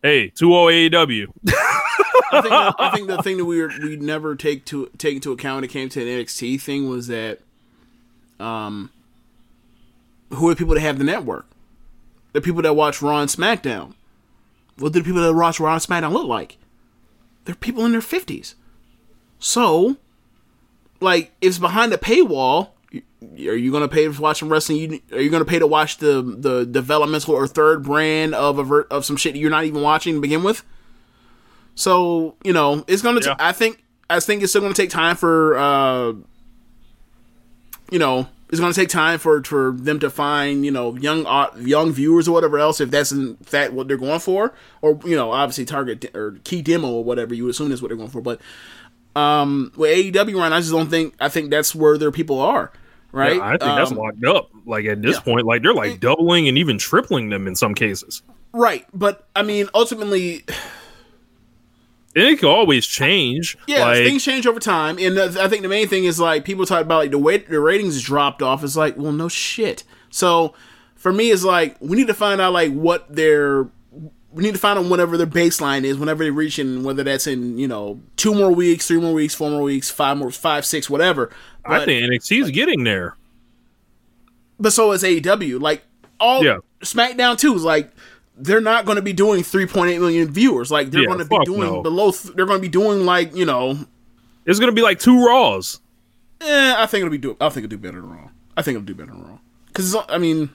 hey, 0.01 0.29
two 0.29 0.55
O 0.55 0.65
AEW. 0.65 1.27
I 2.33 2.41
think 2.41 2.53
I 2.79 2.91
think 2.95 3.07
the 3.07 3.21
thing 3.21 3.37
that 3.37 3.45
we 3.45 3.61
were 3.61 3.71
we 3.81 3.97
never 3.97 4.35
take 4.35 4.65
to 4.65 4.89
take 4.97 5.15
into 5.15 5.31
account 5.31 5.57
when 5.57 5.63
it 5.65 5.69
came 5.69 5.89
to 5.89 6.01
an 6.01 6.07
NXT 6.07 6.61
thing 6.61 6.89
was 6.89 7.07
that 7.07 7.39
um 8.39 8.89
who 10.31 10.47
are 10.47 10.53
the 10.53 10.57
people 10.57 10.73
that 10.73 10.79
have 10.81 10.97
the 10.97 11.03
network? 11.03 11.45
The 12.33 12.39
people 12.41 12.61
that 12.61 12.73
watch 12.73 13.01
Raw 13.01 13.19
and 13.19 13.29
SmackDown. 13.29 13.93
What 14.77 14.93
do 14.93 14.99
the 14.99 15.05
people 15.05 15.21
that 15.21 15.33
watch 15.33 15.59
Raw 15.59 15.73
and 15.73 15.81
SmackDown 15.81 16.13
look 16.13 16.27
like? 16.27 16.57
They're 17.43 17.53
people 17.55 17.85
in 17.85 17.91
their 17.91 18.01
fifties. 18.01 18.55
So, 19.39 19.97
like, 21.01 21.31
if 21.41 21.49
it's 21.49 21.57
behind 21.57 21.93
a 21.93 21.97
paywall. 21.97 22.69
Are 23.23 23.55
you 23.55 23.71
gonna 23.71 23.87
pay 23.87 24.05
to 24.11 24.21
watch 24.21 24.39
some 24.39 24.49
wrestling? 24.49 25.01
Are 25.13 25.21
you 25.21 25.29
gonna 25.29 25.45
pay 25.45 25.59
to 25.59 25.67
watch 25.67 25.97
the 25.97 26.21
the 26.21 26.65
developmental 26.65 27.35
or 27.35 27.47
third 27.47 27.83
brand 27.83 28.33
of 28.35 28.57
a 28.59 28.63
ver- 28.63 28.87
of 28.91 29.05
some 29.05 29.15
shit 29.15 29.33
that 29.33 29.39
you're 29.39 29.49
not 29.51 29.63
even 29.63 29.81
watching 29.81 30.15
to 30.15 30.19
begin 30.21 30.43
with? 30.43 30.63
So 31.75 32.35
you 32.43 32.51
know, 32.51 32.83
it's 32.87 33.01
gonna. 33.01 33.21
T- 33.21 33.27
Yeah. 33.27 33.35
I 33.39 33.51
think. 33.53 33.83
I 34.09 34.19
think 34.19 34.43
it's 34.43 34.51
still 34.51 34.61
gonna 34.61 34.73
take 34.73 34.89
time 34.89 35.15
for. 35.15 35.57
uh 35.57 36.13
You 37.91 37.99
know, 37.99 38.27
it's 38.49 38.59
gonna 38.59 38.73
take 38.73 38.89
time 38.89 39.19
for 39.19 39.41
for 39.43 39.73
them 39.77 39.99
to 39.99 40.09
find 40.09 40.65
you 40.65 40.71
know 40.71 40.95
young 40.97 41.25
au- 41.25 41.55
young 41.59 41.91
viewers 41.93 42.27
or 42.27 42.31
whatever 42.33 42.57
else 42.59 42.81
if 42.81 42.89
that's 42.91 43.11
in 43.11 43.35
fact 43.37 43.71
what 43.73 43.87
they're 43.87 43.97
going 43.97 44.19
for 44.19 44.53
or 44.81 44.99
you 45.05 45.15
know 45.15 45.31
obviously 45.31 45.63
target 45.65 46.01
de- 46.01 46.17
or 46.17 46.37
key 46.43 46.61
demo 46.61 46.89
or 46.89 47.03
whatever 47.03 47.33
you 47.33 47.47
assume 47.49 47.71
is 47.71 47.81
what 47.81 47.87
they're 47.89 47.97
going 47.97 48.09
for 48.09 48.21
but 48.21 48.41
um 49.15 49.71
with 49.75 49.91
AEW 49.91 50.35
run 50.37 50.53
I 50.53 50.59
just 50.59 50.71
don't 50.71 50.89
think 50.89 51.15
I 51.19 51.29
think 51.29 51.49
that's 51.51 51.75
where 51.75 51.97
their 51.97 52.11
people 52.11 52.39
are 52.39 52.71
right 53.11 53.35
Yeah, 53.35 53.43
I 53.45 53.49
think 53.51 53.61
that's 53.61 53.91
Um, 53.91 53.97
locked 53.97 54.23
up. 54.25 54.49
Like 54.65 54.85
at 54.85 55.01
this 55.01 55.15
yeah. 55.17 55.21
point, 55.21 55.45
like 55.45 55.61
they're 55.63 55.73
like 55.73 55.99
doubling 55.99 56.47
and 56.47 56.57
even 56.57 56.77
tripling 56.77 57.29
them 57.29 57.47
in 57.47 57.55
some 57.55 57.73
cases. 57.75 58.21
right 58.53 58.85
but 58.93 59.27
I 59.35 59.43
mean 59.43 59.67
ultimately 59.73 60.45
And 62.13 62.25
it 62.25 62.39
can 62.39 62.49
always 62.49 62.85
change. 62.85 63.57
Yeah, 63.67 63.85
like, 63.85 64.03
things 64.03 64.23
change 64.23 64.45
over 64.45 64.59
time, 64.59 64.97
and 64.99 65.17
I 65.17 65.47
think 65.47 65.61
the 65.61 65.69
main 65.69 65.87
thing 65.87 66.03
is 66.03 66.19
like 66.19 66.43
people 66.43 66.65
talk 66.65 66.81
about 66.81 66.97
like 66.97 67.11
the 67.11 67.17
way 67.17 67.37
the 67.37 67.59
ratings 67.59 68.01
dropped 68.01 68.41
off. 68.41 68.65
It's 68.65 68.75
like, 68.75 68.97
well, 68.97 69.13
no 69.13 69.29
shit. 69.29 69.85
So 70.09 70.53
for 70.95 71.13
me, 71.13 71.31
it's 71.31 71.45
like 71.45 71.77
we 71.79 71.95
need 71.95 72.07
to 72.07 72.13
find 72.13 72.41
out 72.41 72.51
like 72.51 72.73
what 72.73 73.13
their 73.15 73.67
we 74.33 74.43
need 74.43 74.53
to 74.53 74.59
find 74.59 74.79
out 74.79 74.85
whatever 74.85 75.17
their 75.17 75.27
baseline 75.27 75.83
is 75.83 75.97
whenever 75.97 76.23
they 76.23 76.29
reach 76.31 76.57
in, 76.59 76.83
whether 76.83 77.03
that's 77.03 77.27
in 77.27 77.57
you 77.57 77.67
know 77.67 77.99
two 78.15 78.33
more 78.33 78.51
weeks, 78.51 78.87
three 78.87 78.99
more 78.99 79.13
weeks, 79.13 79.33
four 79.35 79.49
more 79.49 79.61
weeks, 79.61 79.89
five 79.89 80.17
more, 80.17 80.31
five, 80.31 80.65
six, 80.65 80.89
whatever. 80.89 81.29
I 81.65 81.83
think 81.85 82.09
NXT 82.09 82.41
is 82.43 82.51
getting 82.51 82.83
there. 82.83 83.15
but 84.59 84.71
so 84.73 84.91
is 84.91 85.03
AEW. 85.03 85.59
Like 85.59 85.83
all 86.19 86.43
Yeah. 86.43 86.57
SmackDown 86.81 87.37
too 87.37 87.55
is 87.55 87.63
like 87.63 87.91
they're 88.37 88.61
not 88.61 88.85
going 88.85 88.95
to 88.95 89.01
be 89.01 89.13
doing 89.13 89.41
3.8 89.41 89.99
million 89.99 90.31
viewers. 90.31 90.71
Like 90.71 90.89
they're 90.91 91.01
Yeah, 91.01 91.07
going 91.07 91.19
to 91.19 91.25
be 91.25 91.39
doing 91.45 91.61
no. 91.61 91.81
below. 91.83 92.11
Th- 92.11 92.33
they're 92.33 92.45
going 92.45 92.57
to 92.59 92.61
be 92.61 92.69
doing 92.69 93.05
like 93.05 93.35
you 93.35 93.45
know 93.45 93.77
It's 94.45 94.59
gonna 94.59 94.71
be 94.71 94.81
like 94.81 94.99
two 94.99 95.23
Raws. 95.25 95.79
Eh, 96.39 96.73
I 96.77 96.85
think 96.87 97.01
it'll 97.01 97.11
be 97.11 97.17
do. 97.19 97.37
I 97.39 97.49
think 97.49 97.65
it'll 97.65 97.77
do 97.77 97.77
better 97.77 98.01
than 98.01 98.09
Raw. 98.09 98.29
I 98.57 98.61
think 98.63 98.75
it'll 98.75 98.85
do 98.85 98.95
better 98.95 99.11
than 99.11 99.21
Raw. 99.23 99.37
Because 99.67 99.95
I 100.09 100.17
mean, 100.17 100.49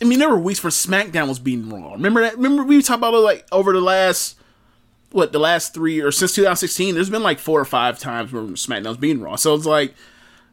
I 0.00 0.04
mean, 0.04 0.18
there 0.18 0.28
were 0.28 0.38
weeks 0.38 0.62
where 0.62 0.70
SmackDown 0.70 1.28
was 1.28 1.38
beating 1.38 1.70
Raw. 1.70 1.92
Remember 1.92 2.22
that? 2.22 2.36
Remember 2.36 2.64
we 2.64 2.82
talked 2.82 2.98
about 2.98 3.14
it 3.14 3.18
like 3.18 3.46
over 3.50 3.72
the 3.72 3.80
last 3.80 4.36
what 5.12 5.32
the 5.32 5.38
last 5.38 5.74
three 5.74 6.00
or 6.00 6.12
since 6.12 6.34
2016. 6.34 6.94
There's 6.94 7.10
been 7.10 7.22
like 7.22 7.38
four 7.38 7.60
or 7.60 7.64
five 7.64 7.98
times 7.98 8.32
where 8.32 8.42
SmackDown's 8.42 8.98
beating 8.98 9.22
Raw. 9.22 9.36
So 9.36 9.54
it's 9.54 9.66
like 9.66 9.94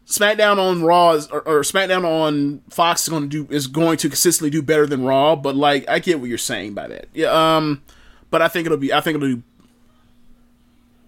SmackDown 0.08 0.58
on 0.58 0.84
Raw 0.84 1.12
is, 1.12 1.28
or, 1.28 1.42
or 1.42 1.62
SmackDown 1.62 2.06
on 2.06 2.62
Fox 2.70 3.04
is 3.04 3.10
going 3.10 3.30
to 3.30 3.46
do 3.46 3.54
is 3.54 3.68
going 3.68 3.98
to 3.98 4.10
consistently 4.10 4.50
do 4.50 4.62
better 4.62 4.86
than 4.86 5.04
Raw. 5.04 5.36
But 5.36 5.56
like, 5.56 5.88
I 5.90 6.00
get 6.00 6.20
what 6.20 6.30
you're 6.30 6.38
saying 6.38 6.74
by 6.74 6.88
that. 6.88 7.08
Yeah. 7.14 7.58
Um. 7.58 7.84
But 8.30 8.42
I 8.42 8.48
think 8.48 8.66
it'll 8.66 8.78
be. 8.78 8.94
I 8.94 9.02
think 9.02 9.18
it'll 9.18 9.36
do. 9.36 9.44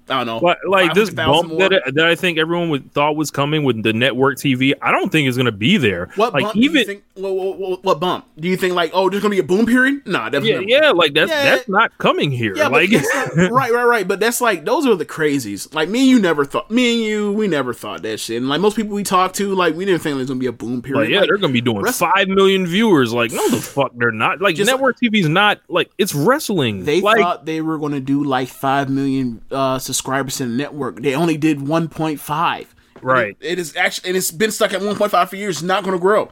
I 0.10 0.24
don't 0.24 0.28
know. 0.28 0.38
Like, 0.40 0.58
like 0.68 0.94
this 0.96 1.10
500,000 1.10 1.58
bump 1.58 1.72
that, 1.72 1.94
that 1.94 2.06
I 2.06 2.16
think 2.16 2.40
everyone 2.40 2.70
would, 2.70 2.92
thought 2.94 3.16
was 3.16 3.30
coming 3.30 3.64
with 3.64 3.84
the 3.84 3.94
network 3.94 4.38
TV. 4.38 4.74
I 4.82 4.92
don't 4.92 5.12
think 5.12 5.28
is 5.28 5.38
gonna 5.38 5.52
be 5.52 5.78
there. 5.78 6.10
What 6.16 6.34
like 6.34 6.44
bump 6.44 6.56
do 6.56 6.60
you 6.62 6.70
even 6.72 6.86
think? 6.86 7.04
What, 7.20 7.58
what, 7.60 7.84
what, 7.84 8.00
bump? 8.00 8.26
Do 8.40 8.48
you 8.48 8.56
think 8.58 8.74
like 8.76 8.92
oh 8.94 9.10
there's 9.10 9.22
gonna 9.22 9.34
be 9.36 9.40
a 9.40 9.44
boom 9.44 9.66
period? 9.66 10.08
Nah, 10.08 10.30
definitely. 10.30 10.72
yeah, 10.72 10.92
like 10.92 11.14
that's 11.14 11.30
Yeah. 11.30 11.44
that's 11.56 11.68
not 11.70 11.98
coming 11.98 12.32
here. 12.32 12.56
Yeah, 12.56 12.68
like 12.68 12.90
but 12.92 13.04
right, 13.52 13.72
right, 13.72 13.84
right. 13.84 14.08
But 14.08 14.20
that's 14.20 14.42
like 14.42 14.66
those 14.66 14.86
are 14.86 14.96
the 14.96 15.06
crazies. 15.06 15.74
Like 15.74 15.90
me 15.90 16.02
and 16.02 16.10
you 16.10 16.20
never 16.20 16.46
thought. 16.46 16.70
Me 16.72 16.94
and 16.94 17.02
you, 17.04 17.32
we 17.34 17.48
never 17.48 17.74
thought 17.74 18.02
that 18.04 18.20
shit. 18.20 18.38
And 18.38 18.48
like 18.50 18.62
most 18.62 18.76
people 18.76 18.94
we 18.96 19.04
talked 19.04 19.36
to, 19.36 19.54
like 19.56 19.76
we 19.76 19.86
didn't 19.86 20.02
think 20.02 20.12
there 20.14 20.20
was 20.20 20.28
gonna 20.28 20.40
be 20.40 20.46
a 20.48 20.52
boom 20.52 20.82
period. 20.82 21.02
Like, 21.02 21.10
yeah, 21.10 21.20
Like, 21.20 21.28
they're 21.30 21.38
gonna 21.38 21.54
be 21.54 21.62
doing 21.62 21.82
rest- 21.82 22.00
five 22.00 22.28
million 22.28 22.66
viewers. 22.66 23.12
Like, 23.14 23.32
no, 23.32 23.48
the 23.50 23.58
fuck, 23.62 23.92
they're 23.96 24.12
not. 24.12 24.42
Like, 24.42 24.56
Just- 24.56 24.70
network 24.70 24.98
TV's 25.00 25.28
not 25.30 25.62
like 25.68 25.92
it's 25.98 26.16
wrestling. 26.16 26.86
They 26.86 27.02
like, 27.02 27.20
thought 27.20 27.46
they 27.46 27.62
were 27.62 27.78
gonna 27.78 28.00
do 28.00 28.24
like 28.24 28.48
five 28.48 28.90
million 28.90 29.42
uh, 29.52 29.80
subscribers 29.80 30.38
to 30.38 30.46
the 30.46 30.52
network. 30.54 31.02
They 31.02 31.16
only 31.16 31.38
did 31.38 31.68
one 31.68 31.88
point 31.90 32.20
five. 32.20 32.74
Right. 33.02 33.38
It, 33.40 33.54
it 33.54 33.60
is 33.60 33.76
actually, 33.78 34.10
and 34.10 34.18
it's 34.18 34.30
been 34.32 34.52
stuck 34.52 34.74
at 34.74 34.82
one 34.82 34.96
point 34.96 35.12
five 35.12 35.30
for 35.30 35.38
years. 35.38 35.58
It's 35.58 35.64
not 35.64 35.84
gonna 35.86 36.00
grow. 36.00 36.32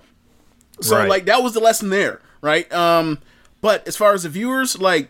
So 0.81 0.95
Right. 0.97 1.09
like 1.09 1.25
that 1.25 1.41
was 1.43 1.53
the 1.53 1.59
lesson 1.59 1.89
there, 1.89 2.21
right? 2.41 2.71
Um, 2.73 3.19
but 3.61 3.87
as 3.87 3.95
far 3.97 4.13
as 4.13 4.23
the 4.23 4.29
viewers, 4.29 4.79
like 4.79 5.09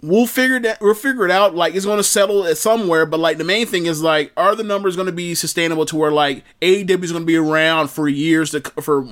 we'll 0.00 0.26
figure 0.26 0.60
that 0.60 0.80
we'll 0.80 0.94
figure 0.94 1.24
it 1.24 1.30
out. 1.30 1.54
Like 1.54 1.74
it's 1.74 1.84
going 1.84 1.98
to 1.98 2.04
settle 2.04 2.44
at 2.46 2.56
somewhere, 2.56 3.04
but 3.04 3.20
like 3.20 3.36
the 3.38 3.44
main 3.44 3.66
thing 3.66 3.86
is 3.86 4.00
like, 4.02 4.32
are 4.36 4.54
the 4.54 4.62
numbers 4.64 4.96
going 4.96 5.06
to 5.06 5.12
be 5.12 5.34
sustainable 5.34 5.84
to 5.86 5.96
where 5.96 6.12
like 6.12 6.44
AEW 6.62 7.02
is 7.02 7.12
going 7.12 7.22
to 7.24 7.26
be 7.26 7.36
around 7.36 7.88
for 7.90 8.08
years 8.08 8.52
to 8.52 8.60
for 8.80 9.06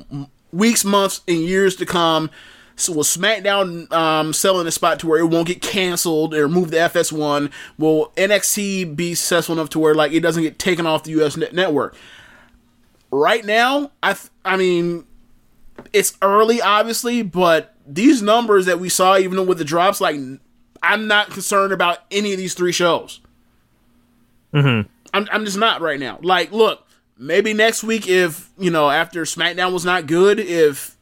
weeks, 0.53 0.85
months, 0.85 1.21
and 1.29 1.39
years 1.39 1.77
to 1.77 1.87
come. 1.87 2.31
So 2.79 2.93
will 2.93 3.05
SmackDown 3.05 3.91
um, 3.91 4.33
sell 4.35 4.61
in 4.61 4.67
a 4.67 4.71
spot 4.71 5.01
to 5.01 5.07
where 5.07 5.19
it 5.19 5.27
won't 5.27 5.47
get 5.49 5.63
canceled 5.63 6.35
or 6.35 6.47
move 6.47 6.71
the 6.71 6.77
FS1? 6.77 7.51
Will 7.79 8.13
NXT 8.19 8.95
be 8.95 9.15
successful 9.15 9.55
enough 9.55 9.71
to 9.71 9.79
where 9.79 9.95
like 9.95 10.13
it 10.13 10.21
doesn't 10.21 10.43
get 10.43 10.59
taken 10.59 10.87
off 10.87 11.03
the 11.05 11.11
US 11.23 11.37
net- 11.39 11.55
network? 11.55 11.97
Right 13.11 13.45
now, 13.45 13.93
I 14.03 14.13
th- 14.13 14.29
I 14.45 14.57
mean, 14.59 15.05
it's 15.97 16.17
early, 16.21 16.61
obviously, 16.61 17.23
but 17.23 17.75
these 17.87 18.21
numbers 18.21 18.67
that 18.67 18.79
we 18.79 18.89
saw, 18.89 19.17
even 19.17 19.47
with 19.47 19.59
the 19.59 19.65
drops, 19.65 20.01
like 20.01 20.17
I'm 20.83 21.07
not 21.07 21.31
concerned 21.31 21.73
about 21.73 22.01
any 22.11 22.33
of 22.33 22.39
these 22.39 22.55
three 22.55 22.73
shows. 22.73 23.21
Mm-hmm. 24.53 24.89
I'm, 25.15 25.29
I'm 25.33 25.45
just 25.45 25.57
not 25.57 25.81
right 25.81 25.99
now. 25.99 26.19
Like, 26.23 26.53
look, 26.53 26.87
maybe 27.19 27.55
next 27.55 27.83
week, 27.83 28.07
if 28.09 28.51
you 28.59 28.71
know, 28.71 28.91
after 28.91 29.23
SmackDown 29.23 29.73
was 29.73 29.85
not 29.85 30.07
good, 30.07 30.39
if 30.39 30.97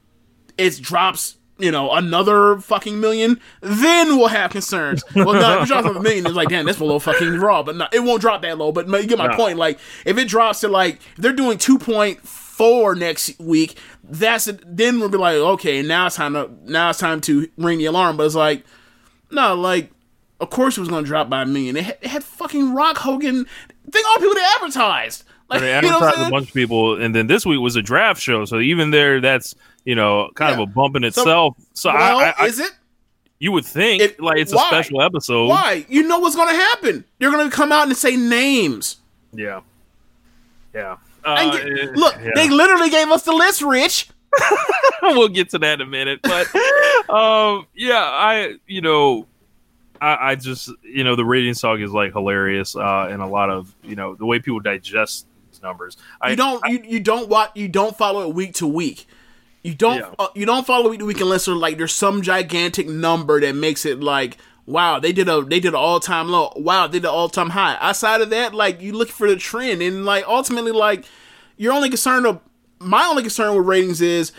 it 0.57 0.81
drops, 0.81 1.37
you 1.59 1.71
know, 1.73 1.91
another 1.93 2.59
fucking 2.59 3.01
million, 3.01 3.41
then 3.61 4.17
we'll 4.17 4.29
have 4.29 4.51
concerns. 4.53 5.03
Well, 5.15 5.35
no, 5.35 5.59
if 5.59 5.65
it 5.65 5.69
drops 5.69 5.89
a 5.89 6.01
million, 6.01 6.27
it's 6.27 6.35
like, 6.37 6.49
damn, 6.49 6.67
that's 6.67 6.79
below 6.79 6.99
fucking 7.01 7.39
Raw, 7.41 7.63
but 7.65 7.77
no, 7.77 7.89
it 7.93 8.01
won't 8.01 8.21
drop 8.21 8.43
that 8.43 8.59
low. 8.59 8.71
But 8.73 8.87
you 8.89 9.07
get 9.07 9.19
my 9.19 9.27
No. 9.27 9.37
point. 9.37 9.59
Like, 9.59 9.79
if 10.05 10.17
it 10.19 10.29
drops 10.29 10.61
to 10.61 10.69
like, 10.69 10.97
if 10.97 11.17
they're 11.17 11.33
doing 11.33 11.59
two 11.59 11.79
point 11.79 12.21
four 12.57 12.95
next 12.95 13.39
week, 13.41 13.77
that's 14.03 14.47
it. 14.47 14.61
Then 14.65 15.01
we'll 15.01 15.09
be 15.09 15.19
like, 15.19 15.37
okay, 15.37 15.83
now 15.83 16.07
it's 16.07 16.17
time 16.17 16.35
to 16.35 16.51
now 16.65 16.91
it's 16.91 16.99
time 16.99 17.21
to 17.23 17.49
ring 17.57 17.79
the 17.79 17.87
alarm. 17.87 18.17
But 18.17 18.27
it's 18.27 18.35
like, 18.35 18.65
no, 19.31 19.55
like, 19.55 19.91
of 20.41 20.51
course 20.51 20.77
it 20.77 20.81
was 20.81 20.89
going 20.89 21.05
to 21.05 21.09
drop 21.09 21.29
by 21.29 21.43
a 21.43 21.47
million. 21.47 21.77
It 21.77 21.85
had, 21.85 21.99
it 22.01 22.09
had 22.09 22.25
fucking 22.25 22.75
Rock 22.75 22.99
Hogan. 22.99 23.47
Think 23.91 24.07
all 24.09 24.17
people 24.17 24.35
that 24.35 24.59
advertised. 24.61 25.25
Like, 25.51 25.61
they 25.61 25.75
you 25.77 25.83
know 25.83 25.97
advertised 26.01 26.29
a 26.29 26.31
bunch 26.31 26.49
of 26.49 26.55
people, 26.55 27.01
and 27.01 27.15
then 27.15 27.27
this 27.27 27.45
week 27.45 27.61
was 27.61 27.77
a 27.77 27.83
draft 27.83 28.21
show. 28.21 28.45
So 28.45 28.61
even 28.61 28.91
there, 28.91 29.21
that's 29.21 29.55
you 29.85 29.95
know 29.95 30.31
kind 30.35 30.57
Yeah. 30.57 30.63
of 30.63 30.69
a 30.69 30.73
bump 30.73 30.97
in 30.97 31.05
itself. 31.05 31.57
So, 31.75 31.93
well, 31.93 32.19
I, 32.19 32.35
I, 32.39 32.47
is 32.47 32.61
it? 32.61 32.71
you 33.41 33.53
would 33.53 33.65
think 33.67 34.01
It- 34.03 34.21
like 34.21 34.39
it's 34.39 34.55
why? 34.55 34.65
a 34.65 34.69
special 34.69 35.03
episode. 35.03 35.49
Why? 35.49 35.85
You 35.89 36.05
know 36.05 36.19
what's 36.21 36.37
going 36.37 36.49
to 36.49 36.55
happen. 36.55 37.05
You're 37.19 37.33
going 37.33 37.51
to 37.51 37.55
come 37.55 37.73
out 37.73 37.89
and 37.89 37.97
say 37.97 38.17
names. 38.17 38.97
Yeah, 39.33 39.61
yeah. 40.75 40.97
Uh, 41.25 41.51
get- 41.51 41.97
look, 41.97 42.17
yeah. 42.23 42.31
they 42.35 42.49
literally 42.49 42.91
gave 42.91 43.09
us 43.11 43.23
the 43.23 43.33
list, 43.33 43.63
Rich. 43.63 44.09
we'll 45.03 45.29
get 45.29 45.51
to 45.51 45.59
that 45.59 45.81
in 45.81 45.87
a 45.87 45.91
minute. 45.91 46.21
But 46.23 46.49
um, 47.09 47.67
yeah, 47.75 48.03
I 48.03 48.55
you 48.67 48.81
know, 48.81 49.27
I, 50.01 50.31
I 50.31 50.35
just 50.35 50.71
you 50.83 51.05
know 51.05 51.17
the 51.17 51.25
rating 51.25 51.55
song 51.55 51.81
is 51.81 51.93
like 51.93 52.13
hilarious, 52.13 52.77
uh, 52.77 53.09
and 53.11 53.23
a 53.23 53.27
lot 53.27 53.51
of 53.51 53.75
you 53.83 53.97
know 53.97 54.15
the 54.15 54.27
way 54.27 54.39
people 54.39 54.61
digest 54.61 55.27
these 55.51 55.63
numbers. 55.63 55.97
I 56.21 56.31
You 56.31 56.37
don't. 56.37 56.65
you, 56.69 56.83
you 56.85 57.01
don't 57.01 57.29
watch. 57.29 57.51
You 57.55 57.69
don't 57.69 57.97
follow 57.97 58.29
it 58.29 58.35
week 58.35 58.55
to 58.55 58.67
week. 58.67 59.07
You 59.63 59.75
don't. 59.75 59.99
Yeah. 59.99 60.15
Uh, 60.19 60.29
you 60.35 60.47
don't 60.47 60.67
follow 60.67 60.91
week 60.91 61.01
to 61.01 61.07
week 61.07 61.21
unless 61.21 61.47
there's 61.47 61.59
like 61.59 61.79
there's 61.79 61.95
some 61.95 62.23
gigantic 62.23 62.89
number 62.89 63.41
that 63.41 63.55
makes 63.55 63.85
it 63.87 64.01
like. 64.01 64.37
Wow, 64.67 64.99
they 64.99 65.13
did 65.13 65.29
a 65.29 65.43
they 65.43 65.61
did 65.61 65.69
an 65.69 65.75
all 65.75 66.01
time 66.01 66.29
low. 66.29 66.53
Wow, 66.57 66.87
they 66.87 66.99
did 66.99 67.05
an 67.05 67.11
all 67.11 67.29
time 67.29 67.51
high. 67.51 67.77
Outside 67.81 68.21
of 68.23 68.31
that, 68.31 68.55
like 68.55 68.81
you 68.81 68.93
look 68.93 69.11
for 69.11 69.29
the 69.29 69.37
trend, 69.37 69.83
and 69.83 70.05
like 70.05 70.25
ultimately, 70.27 70.73
like 70.73 71.05
you're 71.57 71.73
only 71.73 71.91
concerned 71.91 72.27
of 72.27 72.41
my 72.81 73.05
only 73.05 73.23
concern 73.23 73.55
with 73.57 73.67
ratings 73.67 74.01
is 74.01 74.33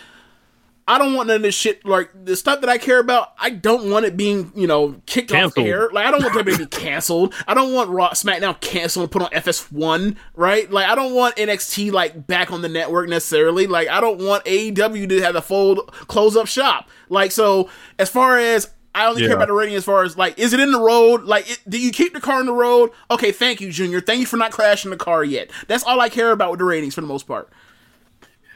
I 0.88 1.00
don't 1.00 1.16
want 1.16 1.28
none 1.28 1.38
of 1.38 1.42
this 1.42 1.56
shit 1.56 1.84
like 1.84 2.12
the 2.26 2.36
stuff 2.36 2.62
that 2.62 2.70
I 2.70 2.78
care 2.78 3.00
about. 3.00 3.34
I 3.40 3.50
don't 3.50 3.90
want 3.90 4.06
it 4.06 4.16
being 4.16 4.52
you 4.56 4.68
know 4.68 5.02
kicked 5.08 5.32
Canceled. 5.32 5.66
off 5.66 5.68
air. 5.68 5.90
Like 5.92 6.06
I 6.06 6.12
don't 6.12 6.22
want 6.22 6.36
that 6.36 6.46
to 6.46 6.58
be 6.58 6.66
canceled. 6.78 7.34
I 7.48 7.54
don't 7.56 7.74
want 7.74 7.90
Raw 7.90 8.12
SmackDown 8.12 8.60
canceled 8.62 9.04
and 9.04 9.12
put 9.12 9.22
on 9.24 9.30
FS1. 9.30 10.16
Right? 10.36 10.70
Like 10.70 10.88
I 10.88 10.94
don't 10.94 11.16
want 11.16 11.36
NXT 11.38 11.92
like 11.92 12.28
back 12.28 12.52
on 12.52 12.62
the 12.62 12.70
network 12.70 13.10
necessarily. 13.10 13.66
Like 13.66 13.88
I 13.88 14.00
don't 14.00 14.22
want 14.22 14.46
AEW 14.46 15.10
to 15.10 15.22
have 15.22 15.34
to 15.34 15.42
fold 15.42 15.92
close 16.08 16.36
up 16.36 16.46
shop. 16.48 16.88
Like 17.10 17.32
so 17.32 17.70
as 17.98 18.10
far 18.10 18.38
as 18.38 18.72
I 18.96 19.08
only 19.08 19.24
care 19.24 19.36
about 19.36 19.50
the 19.50 19.54
rating 19.54 19.76
as 19.76 19.84
far 19.84 20.04
as 20.04 20.18
like, 20.18 20.40
is 20.40 20.54
it 20.54 20.60
in 20.62 20.72
the 20.72 20.80
road? 20.80 21.24
Like, 21.24 21.50
it, 21.52 21.60
do 21.68 21.78
you 21.78 21.92
keep 21.92 22.14
the 22.14 22.22
car 22.22 22.40
in 22.40 22.46
the 22.46 22.54
road? 22.54 22.92
Okay, 23.12 23.34
thank 23.34 23.60
you, 23.60 23.70
Junior. 23.70 24.00
Thank 24.00 24.22
you 24.22 24.26
for 24.26 24.38
not 24.38 24.52
crashing 24.52 24.90
the 24.90 24.98
car 24.98 25.24
yet. 25.24 25.52
That's 25.68 25.84
all 25.84 26.00
I 26.00 26.08
care 26.08 26.32
about 26.32 26.52
with 26.52 26.60
the 26.60 26.66
ratings 26.66 26.96
for 26.96 27.02
the 27.02 27.08
most 27.08 27.28
part. 27.28 27.52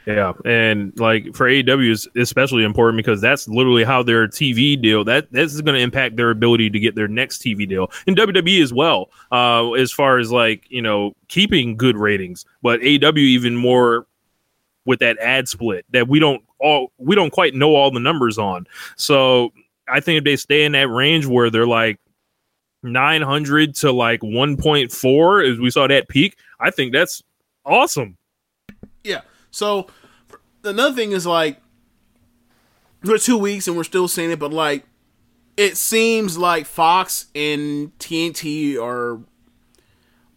Yeah, 0.06 0.32
and 0.46 0.98
like 0.98 1.34
for 1.34 1.46
AEW 1.46 1.90
is 1.90 2.08
especially 2.16 2.64
important 2.64 2.96
because 2.96 3.20
that's 3.20 3.46
literally 3.48 3.84
how 3.84 4.02
their 4.02 4.26
TV 4.26 4.80
deal 4.80 5.04
that 5.04 5.30
this 5.30 5.52
is 5.52 5.60
going 5.60 5.76
to 5.76 5.82
impact 5.82 6.16
their 6.16 6.30
ability 6.30 6.70
to 6.70 6.80
get 6.80 6.94
their 6.94 7.06
next 7.06 7.42
TV 7.42 7.68
deal, 7.68 7.90
and 8.06 8.16
WWE 8.16 8.62
as 8.62 8.72
well. 8.72 9.10
Uh, 9.30 9.72
as 9.72 9.92
far 9.92 10.18
as 10.18 10.32
like 10.32 10.64
you 10.70 10.80
know 10.80 11.14
keeping 11.28 11.76
good 11.76 11.96
ratings, 11.98 12.46
but 12.62 12.80
AEW 12.80 13.18
even 13.18 13.56
more 13.56 14.06
with 14.86 15.00
that 15.00 15.18
ad 15.18 15.48
split 15.48 15.84
that 15.90 16.08
we 16.08 16.18
don't 16.18 16.42
all 16.58 16.92
we 16.98 17.14
don't 17.14 17.30
quite 17.30 17.54
know 17.54 17.74
all 17.74 17.90
the 17.90 18.00
numbers 18.00 18.38
on. 18.38 18.66
So 18.96 19.52
I 19.90 20.00
think 20.00 20.18
if 20.18 20.24
they 20.24 20.36
stay 20.36 20.64
in 20.64 20.72
that 20.72 20.88
range 20.88 21.26
where 21.26 21.50
they're 21.50 21.66
like 21.66 21.98
900 22.82 23.74
to 23.76 23.92
like 23.92 24.20
1.4 24.20 25.50
as 25.50 25.58
we 25.58 25.70
saw 25.70 25.86
that 25.86 26.08
peak, 26.08 26.36
I 26.58 26.70
think 26.70 26.92
that's 26.92 27.22
awesome. 27.64 28.16
Yeah. 29.04 29.22
So 29.50 29.88
another 30.64 30.94
thing 30.94 31.12
is 31.12 31.26
like 31.26 31.60
we're 33.02 33.18
two 33.18 33.38
weeks 33.38 33.66
and 33.66 33.76
we're 33.76 33.84
still 33.84 34.08
seeing 34.08 34.30
it, 34.30 34.38
but 34.38 34.52
like 34.52 34.84
it 35.56 35.76
seems 35.76 36.38
like 36.38 36.66
Fox 36.66 37.26
and 37.34 37.96
TNT 37.98 38.80
are 38.80 39.20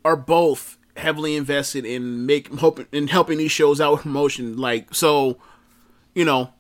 are 0.06 0.18
both 0.18 0.78
heavily 0.97 1.36
invested 1.36 1.86
in 1.86 2.26
make 2.26 2.54
hoping 2.56 2.88
in 2.91 3.08
helping 3.08 3.38
these 3.38 3.51
shows 3.51 3.80
out 3.80 3.93
with 3.93 4.01
promotion. 4.01 4.58
Like 4.58 4.93
so, 4.93 5.38
you 6.14 6.26
know, 6.26 6.54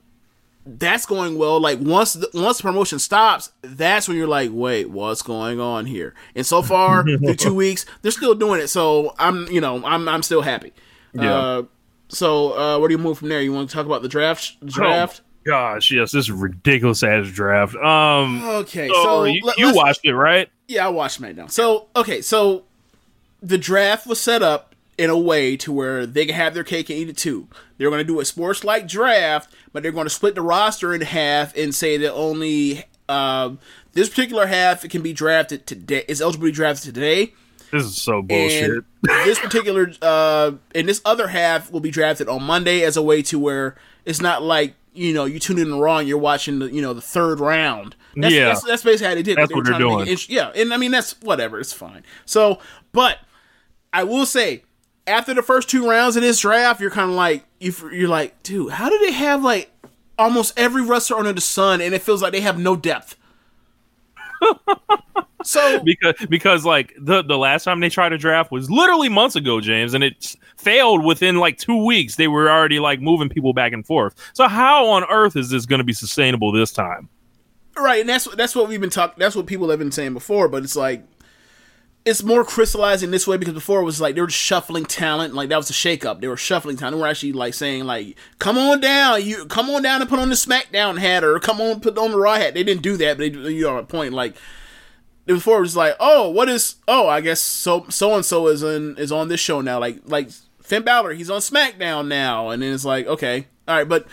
that's 0.65 1.05
going 1.05 1.37
well. 1.37 1.59
Like 1.59 1.79
once 1.79 2.13
the, 2.13 2.29
once 2.33 2.57
the 2.57 2.63
promotion 2.63 2.99
stops, 2.99 3.51
that's 3.61 4.07
when 4.07 4.17
you're 4.17 4.27
like, 4.27 4.49
wait, 4.53 4.89
what's 4.89 5.21
going 5.21 5.59
on 5.59 5.85
here? 5.85 6.13
And 6.35 6.45
so 6.45 6.61
far, 6.61 7.03
through 7.03 7.35
two 7.35 7.53
weeks, 7.53 7.85
they're 8.01 8.11
still 8.11 8.35
doing 8.35 8.61
it. 8.61 8.67
So 8.67 9.13
I'm, 9.19 9.47
you 9.47 9.61
know, 9.61 9.83
I'm 9.85 10.07
I'm 10.07 10.23
still 10.23 10.41
happy. 10.41 10.73
Yeah. 11.13 11.33
Uh, 11.37 11.63
so 12.09 12.57
uh, 12.57 12.79
where 12.79 12.87
do 12.87 12.93
you 12.93 12.97
move 12.99 13.17
from 13.17 13.29
there? 13.29 13.41
You 13.41 13.51
want 13.53 13.69
to 13.69 13.75
talk 13.75 13.85
about 13.85 14.01
the 14.03 14.07
draft? 14.09 14.63
Draft. 14.65 15.21
Oh, 15.23 15.29
gosh, 15.45 15.91
yes, 15.91 16.11
this 16.11 16.25
is 16.25 16.31
ridiculous 16.31 17.03
ass 17.03 17.27
draft. 17.27 17.75
Um, 17.75 18.43
Okay, 18.43 18.87
so, 18.87 19.03
so 19.03 19.23
you, 19.25 19.41
let- 19.43 19.57
you 19.57 19.73
watched 19.75 20.01
it, 20.05 20.15
right? 20.15 20.49
Yeah, 20.67 20.85
I 20.85 20.89
watched 20.89 21.21
SmackDown. 21.21 21.51
So 21.51 21.87
okay, 21.95 22.21
so 22.21 22.63
the 23.41 23.57
draft 23.57 24.07
was 24.07 24.21
set 24.21 24.41
up 24.41 24.73
in 24.97 25.09
a 25.09 25.17
way 25.17 25.57
to 25.57 25.71
where 25.73 26.05
they 26.05 26.25
can 26.25 26.35
have 26.35 26.53
their 26.53 26.63
cake 26.63 26.89
and 26.89 26.97
eat 26.99 27.09
it 27.09 27.17
too. 27.17 27.47
They're 27.83 27.91
going 27.91 27.99
to 28.05 28.13
do 28.13 28.19
a 28.19 28.25
sports 28.25 28.63
like 28.63 28.87
draft, 28.87 29.53
but 29.73 29.83
they're 29.83 29.91
going 29.91 30.05
to 30.05 30.09
split 30.09 30.35
the 30.35 30.41
roster 30.41 30.93
in 30.93 31.01
half 31.01 31.55
and 31.57 31.75
say 31.75 31.97
that 31.97 32.13
only 32.13 32.85
um, 33.09 33.59
this 33.91 34.07
particular 34.09 34.47
half 34.47 34.87
can 34.89 35.01
be 35.01 35.11
drafted 35.13 35.67
today 35.67 36.05
is 36.07 36.21
eligible 36.21 36.43
to 36.47 36.51
be 36.51 36.55
drafted 36.55 36.93
today. 36.95 37.33
This 37.71 37.83
is 37.85 38.01
so 38.01 38.21
bullshit. 38.21 38.83
This 39.01 39.39
particular 39.39 39.91
uh 40.01 40.51
and 40.75 40.87
this 40.87 41.01
other 41.05 41.27
half 41.27 41.71
will 41.71 41.79
be 41.79 41.89
drafted 41.89 42.29
on 42.29 42.43
Monday 42.43 42.83
as 42.83 42.95
a 42.97 43.01
way 43.01 43.21
to 43.23 43.39
where 43.39 43.75
it's 44.05 44.21
not 44.21 44.43
like 44.43 44.75
you 44.93 45.11
know 45.11 45.25
you 45.25 45.39
tune 45.39 45.57
in 45.57 45.73
wrong. 45.73 46.05
You're 46.05 46.19
watching 46.19 46.59
the 46.59 46.67
you 46.71 46.83
know 46.83 46.93
the 46.93 47.01
third 47.01 47.39
round. 47.39 47.95
That's, 48.15 48.31
Yeah. 48.33 48.45
that's, 48.49 48.63
that's 48.63 48.83
basically 48.83 49.07
how 49.07 49.15
they 49.15 49.23
did. 49.23 49.37
That's 49.39 49.49
They 49.49 49.55
what 49.55 49.65
they're 49.65 49.71
trying 49.73 49.81
to 49.89 49.97
make 49.97 50.05
doing. 50.05 50.13
it 50.13 50.29
yeah, 50.29 50.49
and 50.55 50.71
I 50.71 50.77
mean 50.77 50.91
that's 50.91 51.19
whatever. 51.21 51.59
It's 51.59 51.73
fine. 51.73 52.03
So, 52.25 52.59
but 52.91 53.17
I 53.91 54.03
will 54.03 54.27
say 54.27 54.63
after 55.07 55.33
the 55.33 55.41
first 55.41 55.67
two 55.67 55.89
rounds 55.89 56.15
of 56.15 56.21
this 56.21 56.39
draft, 56.39 56.79
you're 56.79 56.91
kind 56.91 57.09
of 57.09 57.15
like 57.15 57.43
you 57.63 57.73
you're 57.91 58.09
like, 58.09 58.43
dude, 58.43 58.71
how 58.71 58.89
do 58.89 58.99
they 58.99 59.11
have 59.11 59.43
like 59.43 59.71
almost 60.17 60.57
every 60.57 60.83
wrestler 60.83 61.17
under 61.17 61.33
the 61.33 61.41
sun 61.41 61.81
and 61.81 61.93
it 61.93 62.01
feels 62.01 62.21
like 62.21 62.31
they 62.31 62.41
have 62.41 62.59
no 62.59 62.75
depth. 62.75 63.15
so 65.43 65.79
because 65.83 66.15
because 66.29 66.65
like 66.65 66.93
the 66.99 67.23
the 67.23 67.37
last 67.37 67.63
time 67.63 67.79
they 67.79 67.89
tried 67.89 68.09
to 68.09 68.17
draft 68.17 68.51
was 68.51 68.69
literally 68.69 69.09
months 69.09 69.35
ago, 69.35 69.61
James, 69.61 69.93
and 69.93 70.03
it 70.03 70.35
failed 70.57 71.03
within 71.03 71.37
like 71.37 71.57
two 71.57 71.85
weeks. 71.85 72.15
They 72.15 72.27
were 72.27 72.49
already 72.49 72.79
like 72.79 72.99
moving 72.99 73.29
people 73.29 73.53
back 73.53 73.73
and 73.73 73.85
forth. 73.85 74.15
So 74.33 74.47
how 74.47 74.85
on 74.87 75.05
earth 75.05 75.35
is 75.35 75.49
this 75.49 75.65
going 75.65 75.79
to 75.79 75.85
be 75.85 75.93
sustainable 75.93 76.51
this 76.51 76.71
time? 76.71 77.09
Right, 77.75 78.01
and 78.01 78.09
that's 78.09 78.25
that's 78.35 78.55
what 78.55 78.67
we've 78.67 78.81
been 78.81 78.89
talking. 78.89 79.15
That's 79.17 79.35
what 79.35 79.45
people 79.47 79.69
have 79.69 79.79
been 79.79 79.91
saying 79.91 80.13
before. 80.13 80.47
But 80.47 80.63
it's 80.63 80.75
like 80.75 81.03
it's 82.05 82.21
more 82.21 82.43
crystallizing 82.43 83.11
this 83.11 83.25
way 83.25 83.37
because 83.37 83.53
before 83.53 83.79
it 83.79 83.85
was 83.85 84.01
like 84.01 84.15
they 84.15 84.21
were 84.21 84.29
shuffling 84.29 84.85
talent. 84.85 85.33
Like 85.33 85.49
that 85.49 85.57
was 85.57 85.69
a 85.69 85.73
shakeup. 85.73 86.19
They 86.19 86.27
were 86.27 86.37
shuffling 86.37 86.75
talent. 86.75 86.97
They 86.97 87.01
were 87.01 87.07
actually 87.07 87.31
like 87.33 87.53
saying 87.53 87.85
like, 87.85 88.17
"Come 88.39 88.57
on 88.57 88.81
down, 88.81 89.23
you 89.25 89.45
come 89.45 89.69
on 89.69 89.81
down 89.81 90.01
and 90.01 90.09
put 90.09 90.19
on 90.19 90.29
the 90.29 90.35
SmackDown 90.35 90.99
hat 90.99 91.23
or 91.23 91.39
come 91.39 91.61
on 91.61 91.79
put 91.79 91.97
on 91.97 92.11
the 92.11 92.17
Raw 92.17 92.35
hat." 92.35 92.53
They 92.53 92.63
didn't 92.63 92.81
do 92.81 92.97
that, 92.97 93.17
but 93.17 93.31
they 93.31 93.51
you 93.51 93.63
know 93.63 93.77
a 93.77 93.83
point 93.83 94.13
like 94.13 94.35
before 95.25 95.59
it 95.59 95.61
was 95.61 95.77
like, 95.77 95.95
"Oh, 95.99 96.29
what 96.29 96.49
is? 96.49 96.75
Oh, 96.87 97.07
I 97.07 97.21
guess 97.21 97.39
so 97.39 97.85
so 97.89 98.15
and 98.15 98.25
so 98.25 98.47
is 98.47 98.63
in 98.63 98.97
is 98.97 99.11
on 99.11 99.29
this 99.29 99.39
show 99.39 99.61
now." 99.61 99.79
Like 99.79 100.01
like 100.05 100.29
Finn 100.61 100.83
Balor, 100.83 101.13
he's 101.13 101.29
on 101.29 101.39
SmackDown 101.39 102.07
now, 102.07 102.49
and 102.49 102.61
then 102.61 102.73
it's 102.73 102.85
like, 102.85 103.07
okay, 103.07 103.47
all 103.67 103.77
right, 103.77 103.87
but 103.87 104.07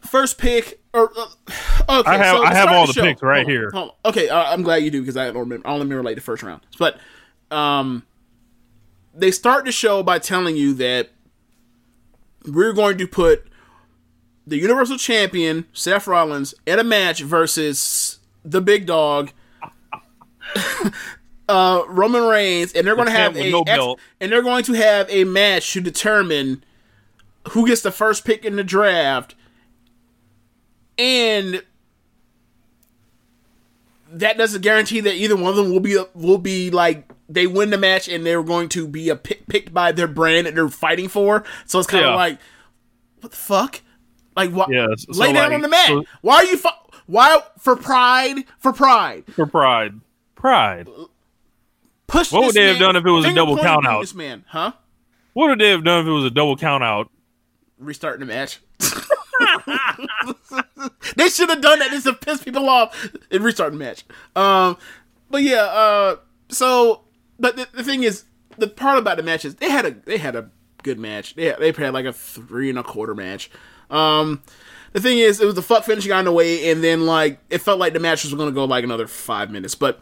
first 0.00 0.36
pick 0.36 0.79
or 0.92 1.10
uh, 1.16 2.00
okay. 2.00 2.10
I 2.10 2.16
have- 2.16 2.36
so 2.36 2.44
I 2.44 2.54
have 2.54 2.68
all 2.70 2.86
the 2.86 2.92
show- 2.92 3.02
picks 3.02 3.22
right 3.22 3.44
on, 3.44 3.50
here. 3.50 3.72
Okay, 4.04 4.28
uh, 4.28 4.52
I'm 4.52 4.62
glad 4.62 4.76
you 4.76 4.90
do 4.90 5.00
because 5.00 5.16
I 5.16 5.26
don't 5.26 5.38
remember. 5.38 5.66
I 5.66 5.72
only 5.72 5.84
remember 5.84 6.02
like 6.04 6.16
the 6.16 6.20
first 6.22 6.42
round, 6.42 6.62
but 6.78 6.98
um, 7.50 8.04
they 9.14 9.30
start 9.30 9.64
the 9.64 9.72
show 9.72 10.02
by 10.02 10.18
telling 10.18 10.56
you 10.56 10.74
that 10.74 11.10
we're 12.46 12.72
going 12.72 12.98
to 12.98 13.06
put 13.06 13.46
the 14.46 14.56
Universal 14.58 14.96
Champion 14.98 15.66
Seth 15.72 16.06
Rollins 16.06 16.54
in 16.66 16.78
a 16.78 16.84
match 16.84 17.20
versus 17.22 18.18
the 18.44 18.60
Big 18.60 18.86
Dog, 18.86 19.30
uh, 21.48 21.82
Roman 21.88 22.22
Reigns, 22.24 22.72
and 22.72 22.86
they're 22.86 22.96
going 22.96 23.06
to 23.06 23.12
have 23.12 23.36
a 23.36 23.50
no 23.50 23.62
ex- 23.66 24.02
and 24.20 24.32
they're 24.32 24.42
going 24.42 24.64
to 24.64 24.72
have 24.74 25.08
a 25.10 25.24
match 25.24 25.72
to 25.74 25.80
determine 25.80 26.64
who 27.50 27.66
gets 27.66 27.82
the 27.82 27.90
first 27.92 28.24
pick 28.24 28.44
in 28.44 28.56
the 28.56 28.64
draft, 28.64 29.34
and 31.00 31.62
that 34.12 34.36
doesn't 34.36 34.60
guarantee 34.60 35.00
that 35.00 35.14
either 35.14 35.36
one 35.36 35.50
of 35.50 35.56
them 35.56 35.70
will 35.70 35.80
be 35.80 35.96
will 36.14 36.38
be 36.38 36.70
like 36.70 37.10
they 37.28 37.46
win 37.46 37.70
the 37.70 37.78
match 37.78 38.08
and 38.08 38.26
they're 38.26 38.42
going 38.42 38.68
to 38.68 38.88
be 38.88 39.08
a 39.08 39.14
pick, 39.16 39.46
picked 39.46 39.72
by 39.72 39.92
their 39.92 40.08
brand 40.08 40.46
that 40.46 40.54
they're 40.54 40.68
fighting 40.68 41.08
for. 41.08 41.44
So 41.64 41.78
it's 41.78 41.86
kind 41.86 42.04
of 42.04 42.10
Yeah. 42.10 42.16
like, 42.16 42.38
what 43.20 43.30
the 43.30 43.36
fuck? 43.36 43.80
Like 44.36 44.50
what? 44.50 44.68
Yeah, 44.70 44.88
so 44.98 45.12
lay 45.20 45.32
down 45.32 45.44
like- 45.44 45.52
on 45.54 45.60
the 45.62 45.68
mat. 45.68 45.86
so- 45.88 46.04
why 46.22 46.36
are 46.36 46.44
you? 46.44 46.56
Fu- 46.56 46.68
why 47.06 47.38
for 47.58 47.76
pride? 47.76 48.44
For 48.58 48.72
pride. 48.72 49.24
For 49.32 49.46
pride. 49.46 50.00
Pride. 50.34 50.88
Push. 52.08 52.32
What 52.32 52.44
would 52.46 52.54
they 52.54 52.66
have 52.68 52.78
done 52.78 52.96
if 52.96 53.06
it 53.06 53.10
was 53.10 53.24
a 53.24 53.32
double 53.34 53.56
count 53.56 53.86
out? 53.86 54.00
This 54.00 54.14
man, 54.14 54.44
huh? 54.48 54.72
What 55.32 55.48
would 55.50 55.60
they 55.60 55.70
have 55.70 55.84
done 55.84 56.00
if 56.02 56.06
it 56.08 56.12
was 56.12 56.24
a 56.24 56.30
double 56.30 56.56
count 56.56 56.82
out? 56.84 57.10
restarting 57.78 58.20
the 58.20 58.26
match. 58.26 58.60
they 61.16 61.28
should 61.28 61.48
have 61.48 61.60
done 61.60 61.78
that 61.78 61.90
just 61.90 62.06
to 62.06 62.14
piss 62.14 62.42
people 62.42 62.68
off 62.68 63.08
and 63.30 63.44
restart 63.44 63.72
the 63.72 63.78
match. 63.78 64.04
Um, 64.36 64.76
but 65.30 65.42
yeah, 65.42 65.62
uh, 65.62 66.16
so 66.48 67.02
but 67.38 67.56
the, 67.56 67.68
the 67.72 67.84
thing 67.84 68.02
is, 68.02 68.24
the 68.58 68.68
part 68.68 68.98
about 68.98 69.16
the 69.16 69.22
match 69.22 69.44
is 69.44 69.56
they 69.56 69.70
had 69.70 69.86
a 69.86 69.90
they 69.90 70.18
had 70.18 70.36
a 70.36 70.50
good 70.82 70.98
match. 70.98 71.34
They 71.34 71.46
had, 71.46 71.58
they 71.58 71.72
had 71.72 71.94
like 71.94 72.06
a 72.06 72.12
three 72.12 72.70
and 72.70 72.78
a 72.78 72.82
quarter 72.82 73.14
match. 73.14 73.50
Um, 73.90 74.42
the 74.92 75.00
thing 75.00 75.18
is, 75.18 75.40
it 75.40 75.46
was 75.46 75.54
the 75.54 75.62
fuck 75.62 75.84
finish 75.84 76.06
got 76.06 76.20
in 76.20 76.24
the 76.24 76.32
way, 76.32 76.70
and 76.70 76.82
then 76.82 77.06
like 77.06 77.38
it 77.50 77.58
felt 77.58 77.78
like 77.78 77.92
the 77.92 78.00
match 78.00 78.24
was 78.24 78.34
going 78.34 78.48
to 78.48 78.54
go 78.54 78.64
like 78.64 78.84
another 78.84 79.06
five 79.06 79.50
minutes, 79.50 79.74
but 79.74 80.00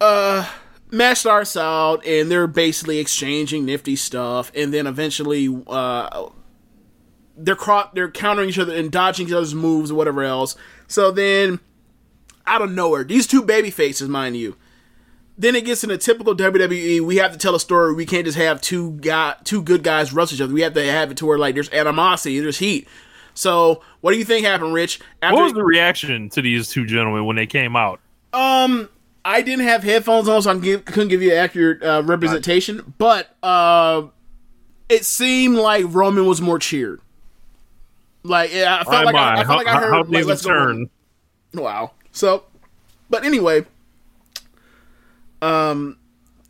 uh 0.00 0.48
match 0.90 1.18
starts 1.18 1.56
out 1.56 2.06
and 2.06 2.30
they're 2.30 2.46
basically 2.46 2.98
exchanging 2.98 3.64
nifty 3.64 3.96
stuff 3.96 4.52
and 4.54 4.72
then 4.72 4.86
eventually 4.86 5.48
uh 5.66 6.28
they're 7.36 7.56
cro- 7.56 7.88
they're 7.94 8.10
countering 8.10 8.48
each 8.48 8.58
other 8.58 8.74
and 8.74 8.90
dodging 8.90 9.26
each 9.26 9.32
other's 9.32 9.54
moves 9.54 9.90
or 9.90 9.94
whatever 9.94 10.22
else. 10.22 10.56
So 10.88 11.10
then, 11.10 11.60
out 12.46 12.62
of 12.62 12.70
nowhere, 12.70 13.04
these 13.04 13.26
two 13.26 13.42
baby 13.42 13.70
faces, 13.70 14.08
mind 14.08 14.36
you. 14.36 14.56
Then 15.38 15.54
it 15.54 15.66
gets 15.66 15.84
in 15.84 15.90
a 15.90 15.98
typical 15.98 16.34
WWE. 16.34 17.00
We 17.02 17.16
have 17.16 17.32
to 17.32 17.38
tell 17.38 17.54
a 17.54 17.60
story. 17.60 17.94
We 17.94 18.06
can't 18.06 18.24
just 18.24 18.38
have 18.38 18.60
two 18.62 18.92
guy, 18.92 19.34
two 19.44 19.60
good 19.62 19.82
guys 19.82 20.12
wrestle 20.12 20.36
each 20.36 20.40
other. 20.40 20.54
We 20.54 20.62
have 20.62 20.72
to 20.74 20.84
have 20.90 21.10
it 21.10 21.18
to 21.18 21.26
where 21.26 21.36
like 21.38 21.54
there's 21.54 21.70
animosity, 21.72 22.40
there's 22.40 22.58
heat. 22.58 22.88
So 23.34 23.82
what 24.00 24.12
do 24.12 24.18
you 24.18 24.24
think 24.24 24.46
happened, 24.46 24.72
Rich? 24.72 25.00
After, 25.20 25.34
What 25.36 25.44
was 25.44 25.52
the 25.52 25.62
reaction 25.62 26.30
to 26.30 26.40
these 26.40 26.70
two 26.70 26.86
gentlemen 26.86 27.26
when 27.26 27.36
they 27.36 27.46
came 27.46 27.76
out? 27.76 28.00
um, 28.32 28.88
I 29.26 29.42
didn't 29.42 29.66
have 29.66 29.82
headphones 29.82 30.28
on, 30.28 30.40
so 30.40 30.52
I 30.52 30.58
give, 30.58 30.84
couldn't 30.84 31.08
give 31.08 31.20
you 31.20 31.32
an 31.32 31.38
accurate 31.38 31.82
uh, 31.82 32.02
representation. 32.04 32.94
But 32.96 33.34
uh, 33.42 34.06
it 34.88 35.04
seemed 35.04 35.56
like 35.56 35.84
Roman 35.88 36.26
was 36.26 36.40
more 36.40 36.58
cheered. 36.60 37.00
Like 38.26 38.52
yeah, 38.52 38.78
I 38.80 38.84
felt 38.84 39.04
like 39.06 39.14
I. 39.14 39.32
I 39.32 39.36
felt 39.36 39.46
How, 39.46 39.56
like 39.56 39.66
I 39.66 39.78
heard 39.78 39.92
how 39.92 40.02
like, 40.04 40.24
let's 40.24 40.46
have 40.46 40.76
go 41.52 41.62
Wow. 41.62 41.92
So, 42.12 42.44
but 43.08 43.24
anyway, 43.24 43.64
um, 45.40 45.98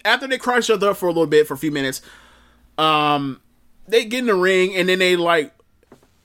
after 0.05 0.27
they 0.27 0.39
crush 0.39 0.65
each 0.65 0.71
other 0.71 0.95
for 0.95 1.07
a 1.07 1.11
little 1.11 1.27
bit, 1.27 1.47
for 1.47 1.55
a 1.55 1.59
few 1.59 1.71
minutes, 1.71 2.03
um, 2.79 3.41
they 3.87 4.05
get 4.05 4.21
in 4.21 4.27
the 4.27 4.35
ring 4.35 4.75
and 4.75 4.89
then 4.89 4.99
they 4.99 5.17
like, 5.17 5.53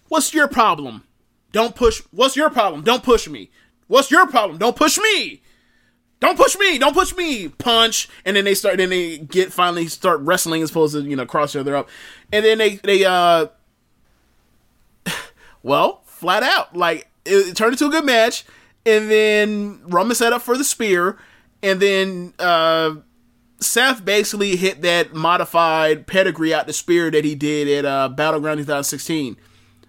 "What's 0.08 0.34
your 0.34 0.48
problem? 0.48 1.04
Don't 1.52 1.76
push. 1.76 2.02
What's 2.12 2.36
your 2.36 2.50
problem? 2.50 2.84
Don't 2.84 3.04
push 3.04 3.28
me. 3.28 3.50
What's 3.88 4.10
your 4.10 4.28
problem? 4.28 4.58
Don't 4.58 4.76
push 4.76 4.98
me." 4.98 5.42
Don't 6.22 6.38
push 6.38 6.56
me! 6.56 6.78
Don't 6.78 6.94
push 6.94 7.16
me! 7.16 7.48
Punch, 7.48 8.08
and 8.26 8.36
then 8.36 8.46
they 8.46 8.54
start. 8.54 8.78
Then 8.78 8.92
they 8.92 9.18
get 9.18 9.52
finally 9.52 9.88
start 9.88 10.20
wrestling 10.20 10.62
as 10.62 10.70
opposed 10.70 10.94
to 10.94 11.02
you 11.02 11.16
know 11.16 11.26
cross 11.26 11.56
each 11.56 11.60
other 11.60 11.76
up, 11.76 11.90
and 12.32 12.46
then 12.46 12.60
they 12.60 12.76
they 12.76 13.04
uh 13.04 13.48
well, 15.64 16.02
flat 16.06 16.44
out, 16.44 16.76
like 16.76 17.08
it, 17.26 17.50
it 17.50 17.56
turned 17.56 17.74
into 17.74 17.86
a 17.88 17.90
good 17.90 18.06
match, 18.06 18.46
and 18.86 19.10
then 19.10 19.82
Roman 19.88 20.16
set 20.16 20.34
up 20.34 20.42
for 20.42 20.58
the 20.58 20.64
spear, 20.64 21.18
and 21.62 21.80
then 21.80 22.34
uh, 22.40 22.96
Seth 23.60 24.04
basically 24.04 24.56
hit 24.56 24.82
that 24.82 25.14
modified 25.14 26.08
pedigree 26.08 26.54
out 26.54 26.68
the 26.68 26.74
spear 26.74 27.12
that 27.12 27.24
he 27.24 27.36
did 27.36 27.68
at 27.68 27.86
uh, 27.86 28.10
Battleground 28.10 28.58
2016, 28.60 29.38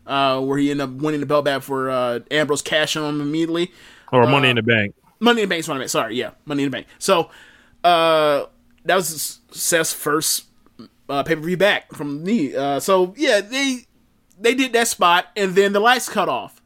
uh, 0.07 0.41
where 0.41 0.59
he 0.59 0.71
ended 0.71 0.89
up 0.89 0.95
winning 0.95 1.21
the 1.21 1.27
belt 1.27 1.45
back 1.45 1.63
for 1.63 1.91
uh, 1.91 2.21
Ambrose 2.31 2.63
cashing 2.63 3.03
on 3.03 3.15
him 3.15 3.21
immediately. 3.21 3.73
Or 4.13 4.27
Money 4.27 4.51
in 4.51 4.57
the 4.57 4.63
Bank. 4.63 4.95
Money 5.21 5.43
in 5.43 5.49
the 5.49 5.55
Bank's 5.55 5.69
what 5.69 5.77
I 5.77 5.79
meant. 5.79 5.91
Sorry, 5.91 6.17
yeah, 6.17 6.33
Money 6.45 6.65
in 6.65 6.71
the 6.71 6.77
Bank. 6.77 6.87
So 6.99 7.31
uh, 7.83 8.45
that 8.85 8.97
was 8.97 9.41
Seth's 9.51 9.93
first 9.95 10.45
uh, 11.09 11.23
pay 11.23 11.35
per 11.35 11.41
view 11.41 11.57
back 11.57 11.95
from 11.95 12.23
me. 12.23 12.55
Uh, 12.55 12.79
so 12.79 13.15
yeah, 13.17 13.41
they 13.41 13.87
they 14.43 14.55
did 14.55 14.73
that 14.73 14.89
spot, 14.89 15.27
and 15.37 15.55
then 15.55 15.73
the 15.73 15.81
lights 15.81 16.09
cut 16.09 16.29
off 16.29 16.61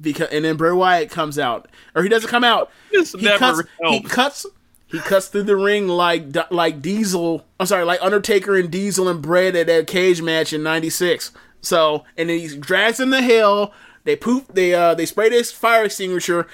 because, 0.00 0.28
and 0.30 0.44
then 0.44 0.56
Bray 0.56 0.72
Wyatt 0.72 1.10
comes 1.10 1.38
out, 1.38 1.68
or 1.94 2.02
he 2.02 2.08
doesn't 2.08 2.28
come 2.28 2.44
out. 2.44 2.70
This 2.90 3.12
he 3.12 3.22
never 3.22 3.64
cuts. 3.64 3.68
He 3.88 4.00
cuts. 4.00 4.46
He 4.86 4.98
cuts 5.00 5.28
through 5.28 5.42
the 5.42 5.56
ring 5.56 5.86
like 5.86 6.34
like 6.50 6.80
Diesel. 6.80 7.44
I'm 7.60 7.66
sorry, 7.66 7.84
like 7.84 8.02
Undertaker 8.02 8.56
and 8.56 8.70
Diesel 8.70 9.08
and 9.08 9.20
Bray 9.20 9.48
at 9.48 9.66
that 9.66 9.86
cage 9.86 10.22
match 10.22 10.52
in 10.52 10.62
'96. 10.62 11.30
So 11.60 12.04
and 12.16 12.30
then 12.30 12.38
he 12.38 12.56
drags 12.56 12.98
him 12.98 13.10
to 13.10 13.20
hell. 13.20 13.74
They 14.04 14.16
poof. 14.16 14.46
They 14.48 14.72
uh 14.74 14.94
they 14.94 15.04
spray 15.04 15.28
this 15.28 15.52
fire 15.52 15.84
extinguisher. 15.84 16.46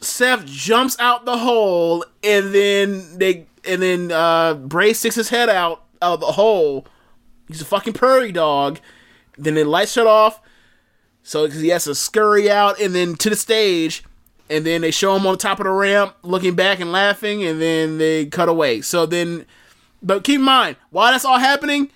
Seth 0.00 0.46
jumps 0.46 0.98
out 0.98 1.24
the 1.24 1.38
hole, 1.38 2.04
and 2.24 2.52
then 2.52 3.18
they 3.18 3.46
and 3.64 3.82
then 3.82 4.10
uh 4.10 4.54
Bray 4.54 4.92
sticks 4.92 5.14
his 5.14 5.28
head 5.28 5.48
out 5.48 5.84
of 6.02 6.18
the 6.18 6.32
hole. 6.32 6.86
He's 7.46 7.62
a 7.62 7.64
fucking 7.64 7.92
prairie 7.92 8.32
dog. 8.32 8.80
Then 9.38 9.54
the 9.54 9.64
lights 9.64 9.92
shut 9.92 10.06
off, 10.06 10.40
so 11.22 11.46
he 11.46 11.68
has 11.68 11.84
to 11.84 11.94
scurry 11.94 12.50
out 12.50 12.80
and 12.80 12.94
then 12.94 13.14
to 13.16 13.30
the 13.30 13.36
stage, 13.36 14.02
and 14.50 14.66
then 14.66 14.80
they 14.80 14.90
show 14.90 15.14
him 15.16 15.26
on 15.26 15.38
top 15.38 15.60
of 15.60 15.64
the 15.64 15.70
ramp, 15.70 16.14
looking 16.22 16.54
back 16.54 16.80
and 16.80 16.90
laughing, 16.90 17.44
and 17.44 17.60
then 17.60 17.98
they 17.98 18.26
cut 18.26 18.48
away. 18.48 18.80
So 18.80 19.06
then, 19.06 19.46
but 20.02 20.24
keep 20.24 20.36
in 20.36 20.44
mind, 20.44 20.76
while 20.90 21.12
that's 21.12 21.24
all 21.24 21.38
happening, 21.38 21.90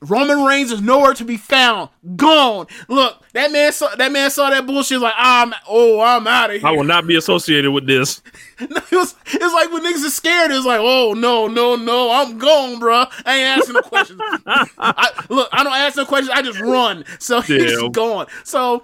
Roman 0.00 0.44
Reigns 0.44 0.70
is 0.70 0.80
nowhere 0.80 1.14
to 1.14 1.24
be 1.24 1.36
found. 1.36 1.90
Gone. 2.16 2.66
Look, 2.88 3.20
that 3.32 3.50
man 3.50 3.72
saw 3.72 3.94
that 3.96 4.12
man 4.12 4.30
saw 4.30 4.50
that 4.50 4.64
bullshit. 4.64 5.00
Like 5.00 5.14
I'm, 5.16 5.52
oh, 5.68 6.00
I'm 6.00 6.26
out 6.26 6.50
of 6.50 6.60
here. 6.60 6.66
I 6.66 6.70
will 6.70 6.84
not 6.84 7.06
be 7.06 7.16
associated 7.16 7.72
with 7.72 7.86
this. 7.86 8.22
No, 8.60 8.76
it 8.76 8.90
was 8.90 9.14
it 9.32 9.40
was 9.40 9.52
like 9.52 9.70
when 9.70 9.84
niggas 9.84 10.04
are 10.04 10.10
scared. 10.10 10.50
It's 10.50 10.66
like, 10.66 10.80
oh 10.82 11.14
no, 11.16 11.46
no, 11.46 11.76
no, 11.76 12.10
I'm 12.10 12.38
gone, 12.38 12.80
bro. 12.80 13.04
I 13.24 13.36
ain't 13.36 13.56
asking 13.56 13.74
no 13.74 13.82
questions. 13.82 14.20
I, 14.48 15.24
look, 15.28 15.48
I 15.52 15.62
don't 15.62 15.72
ask 15.72 15.96
no 15.96 16.04
questions. 16.04 16.36
I 16.36 16.42
just 16.42 16.58
run. 16.58 17.04
So 17.20 17.40
he's 17.42 17.80
gone. 17.90 18.26
So, 18.42 18.82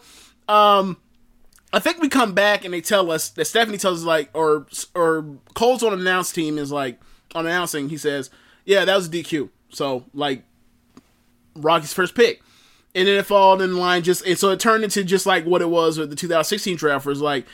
um, 0.48 0.96
I 1.72 1.80
think 1.80 2.00
we 2.00 2.08
come 2.08 2.34
back 2.34 2.64
and 2.64 2.72
they 2.72 2.80
tell 2.80 3.10
us 3.10 3.30
that 3.30 3.46
Stephanie 3.46 3.78
tells 3.78 4.02
us 4.02 4.06
like, 4.06 4.30
or 4.32 4.66
or 4.94 5.26
Cole's 5.54 5.82
on 5.82 5.92
announce 5.92 6.30
team 6.30 6.56
is 6.56 6.70
like 6.70 7.00
on 7.34 7.44
announcing. 7.44 7.88
He 7.88 7.96
says, 7.96 8.30
yeah, 8.64 8.84
that 8.84 8.94
was 8.94 9.08
a 9.08 9.10
DQ. 9.10 9.48
So 9.70 10.04
like, 10.14 10.44
Rocky's 11.56 11.92
first 11.92 12.14
pick. 12.14 12.42
And 12.94 13.08
then 13.08 13.18
it 13.18 13.26
followed 13.26 13.60
in 13.60 13.76
line 13.76 14.02
just 14.02 14.24
and 14.24 14.38
so 14.38 14.50
it 14.50 14.60
turned 14.60 14.84
into 14.84 15.02
just 15.02 15.26
like 15.26 15.44
what 15.44 15.62
it 15.62 15.68
was 15.68 15.98
with 15.98 16.10
the 16.10 16.16
2016 16.16 16.76
draft, 16.76 17.04
where 17.04 17.12
it's 17.12 17.20
like 17.20 17.44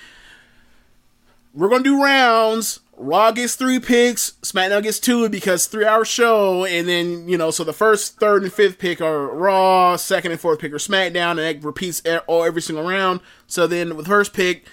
we're 1.55 1.69
gonna 1.69 1.83
do 1.83 2.03
rounds. 2.03 2.81
Raw 2.97 3.31
gets 3.31 3.55
three 3.55 3.81
picks, 3.81 4.33
SmackDown 4.43 4.83
gets 4.83 5.01
two 5.01 5.27
because 5.31 5.67
three 5.67 5.87
hour 5.87 6.05
show, 6.05 6.67
and 6.67 6.87
then 6.87 7.27
you 7.27 7.39
know, 7.39 7.51
so 7.51 7.65
the 7.65 7.73
first, 7.73 8.21
third, 8.21 8.43
and 8.43 8.53
fifth 8.53 8.79
pick 8.79 9.01
are 9.01 9.29
Raw, 9.29 9.97
second 9.97 10.33
and 10.33 10.41
fourth 10.41 10.59
pick 10.59 10.73
are 10.73 10.77
SmackDown, 10.77 11.31
and 11.31 11.39
that 11.39 11.65
repeats 11.65 12.03
all 12.27 12.45
every 12.45 12.61
single 12.61 12.87
round. 12.87 13.21
So 13.47 13.67
then 13.67 13.97
with 13.97 14.07
first 14.07 14.35
pick, 14.35 14.67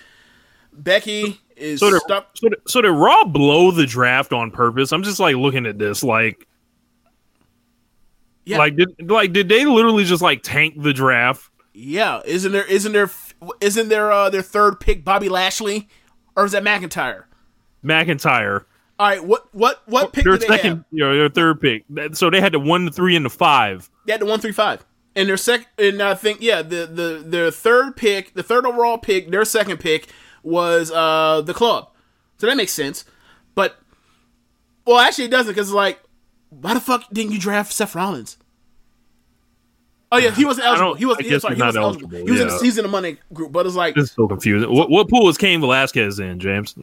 Becky 0.74 1.40
is 1.56 1.80
So 1.80 1.90
did, 1.90 2.02
stuck. 2.02 2.32
so, 2.34 2.50
did, 2.50 2.60
so 2.68 2.82
did 2.82 2.92
Raw 2.92 3.24
blow 3.24 3.72
the 3.72 3.86
draft 3.86 4.34
on 4.34 4.52
purpose? 4.52 4.92
I'm 4.92 5.04
just 5.04 5.22
like 5.22 5.38
looking 5.38 5.66
at 5.66 5.80
this, 5.80 6.04
like, 6.04 6.46
Yeah, 8.48 8.58
like 8.58 8.76
did 8.76 9.10
like 9.10 9.34
did 9.34 9.50
they 9.50 9.66
literally 9.66 10.04
just 10.04 10.22
like 10.22 10.42
tank 10.44 10.82
the 10.82 10.94
draft? 10.94 11.50
yeah. 11.74 12.22
Isn't 12.26 12.52
there? 12.52 12.66
Isn't 12.66 12.94
there? 12.94 13.10
Isn't 13.62 13.90
there? 13.90 14.12
Uh, 14.12 14.30
their 14.30 14.42
third 14.42 14.80
pick 14.80 15.04
Bobby 15.04 15.30
Lashley, 15.30 15.88
or 16.36 16.46
is 16.46 16.54
that 16.54 16.64
McIntyre? 16.64 17.26
McIntyre, 17.84 18.66
All 19.00 19.08
right, 19.08 19.24
what 19.24 19.48
what 19.54 19.82
what 19.86 20.12
pick 20.14 20.24
their 20.24 20.38
did 20.38 20.42
they 20.42 20.54
have? 20.54 20.62
second, 20.62 20.86
you 20.92 21.04
know, 21.04 21.16
their 21.16 21.30
third 21.30 21.62
pick. 21.62 21.86
So 22.14 22.30
they 22.30 22.42
had 22.42 22.54
the 22.54 22.60
one, 22.60 22.86
the 22.86 22.92
three, 22.92 23.16
and 23.16 23.24
the 23.26 23.30
five. 23.30 23.90
They 24.06 24.14
had 24.14 24.22
the 24.22 24.26
one 24.26 24.40
three 24.40 24.52
five. 24.52 24.84
And 25.16 25.30
their 25.30 25.38
second, 25.38 25.68
and 25.78 26.02
I 26.02 26.16
think 26.16 26.42
yeah, 26.42 26.62
the 26.62 26.86
the 26.88 27.24
their 27.26 27.52
third 27.52 27.96
pick, 27.96 28.34
the 28.34 28.44
third 28.44 28.66
overall 28.66 28.98
pick, 28.98 29.30
their 29.30 29.46
second 29.46 29.78
pick 29.80 30.08
was 30.44 30.92
uh 30.92 31.42
the 31.42 31.54
club. 31.54 31.90
So 32.38 32.48
that 32.48 32.58
makes 32.58 32.74
sense. 32.74 33.06
But 33.56 33.78
well, 34.86 35.00
actually, 35.00 35.26
it 35.26 35.32
doesn't 35.32 35.54
because 35.54 35.72
like, 35.72 36.00
why 36.50 36.74
the 36.74 36.80
fuck 36.80 37.04
didn't 37.12 37.32
you 37.32 37.40
draft 37.40 37.72
Seth 37.74 37.96
Rollins? 37.96 38.38
Oh 40.12 40.18
yeah, 40.18 40.32
he 40.32 40.46
was 40.46 40.58
eligible. 40.60 40.94
He 40.94 41.06
was. 41.06 41.18
He 41.20 41.34
was, 41.34 41.44
he 41.44 41.50
was 41.50 41.58
not 41.58 41.76
eligible. 41.76 42.08
eligible, 42.16 42.26
He 42.26 42.32
was 42.32 42.40
in. 42.42 42.48
The, 42.48 42.80
in 42.80 42.84
the 42.86 42.92
money 42.92 43.18
group, 43.34 43.52
but 43.52 43.66
it's 43.66 43.76
like 43.76 43.96
This 43.96 44.06
is 44.06 44.12
so 44.12 44.28
confusing. 44.28 44.74
What 44.74 44.90
what 44.90 45.10
pool 45.10 45.28
is 45.28 45.38
Cain 45.38 45.60
Velasquez 45.60 46.20
in, 46.20 46.40
James? 46.40 46.76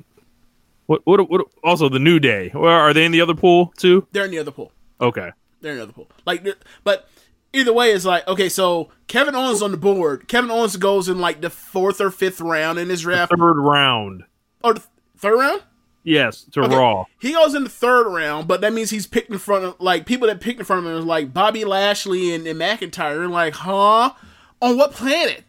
What 0.86 1.00
what 1.04 1.30
what? 1.30 1.46
Also, 1.62 1.88
the 1.88 1.98
New 1.98 2.18
Day. 2.18 2.50
Where 2.50 2.70
are 2.72 2.92
they 2.92 3.04
in 3.06 3.12
the 3.12 3.22
other 3.22 3.34
pool 3.34 3.72
too? 3.78 4.06
they're 4.12 4.26
in 4.26 4.30
the 4.30 4.38
other 4.38 4.50
pool. 4.50 4.72
Okay. 5.00 5.30
They're 5.62 5.72
in 5.72 5.78
the 5.78 5.84
other 5.84 5.92
pool. 5.94 6.08
Like, 6.26 6.46
but 6.84 7.08
either 7.54 7.72
way, 7.72 7.92
it's 7.92 8.04
like 8.04 8.28
okay. 8.28 8.50
So 8.50 8.90
Kevin 9.06 9.34
Owens 9.34 9.62
on 9.62 9.70
the 9.70 9.78
board. 9.78 10.28
Kevin 10.28 10.50
Owens 10.50 10.76
goes 10.76 11.08
in 11.08 11.18
like 11.18 11.40
the 11.40 11.48
fourth 11.48 12.02
or 12.02 12.10
fifth 12.10 12.42
round 12.42 12.78
in 12.78 12.90
his 12.90 13.00
draft, 13.00 13.32
Third 13.34 13.54
round. 13.56 14.24
or 14.62 14.74
the 14.74 14.82
third 15.16 15.38
round. 15.38 15.62
Yes, 16.04 16.44
to 16.52 16.60
Okay. 16.62 16.76
Raw. 16.76 17.06
He 17.18 17.32
goes 17.32 17.54
in 17.54 17.64
the 17.64 17.70
third 17.70 18.06
round, 18.06 18.46
but 18.46 18.60
that 18.60 18.72
means 18.74 18.90
he's 18.90 19.06
picked 19.06 19.30
in 19.30 19.38
front 19.38 19.64
of 19.64 19.80
like 19.80 20.04
people 20.06 20.28
that 20.28 20.40
picked 20.40 20.60
in 20.60 20.66
front 20.66 20.84
of 20.86 20.92
him 20.92 20.98
is 20.98 21.04
like 21.04 21.32
Bobby 21.32 21.64
Lashley 21.64 22.34
and, 22.34 22.46
and 22.46 22.60
McIntyre. 22.60 23.22
And 23.24 23.32
like, 23.32 23.54
huh? 23.54 24.12
On 24.60 24.76
what 24.76 24.92
planet? 24.92 25.44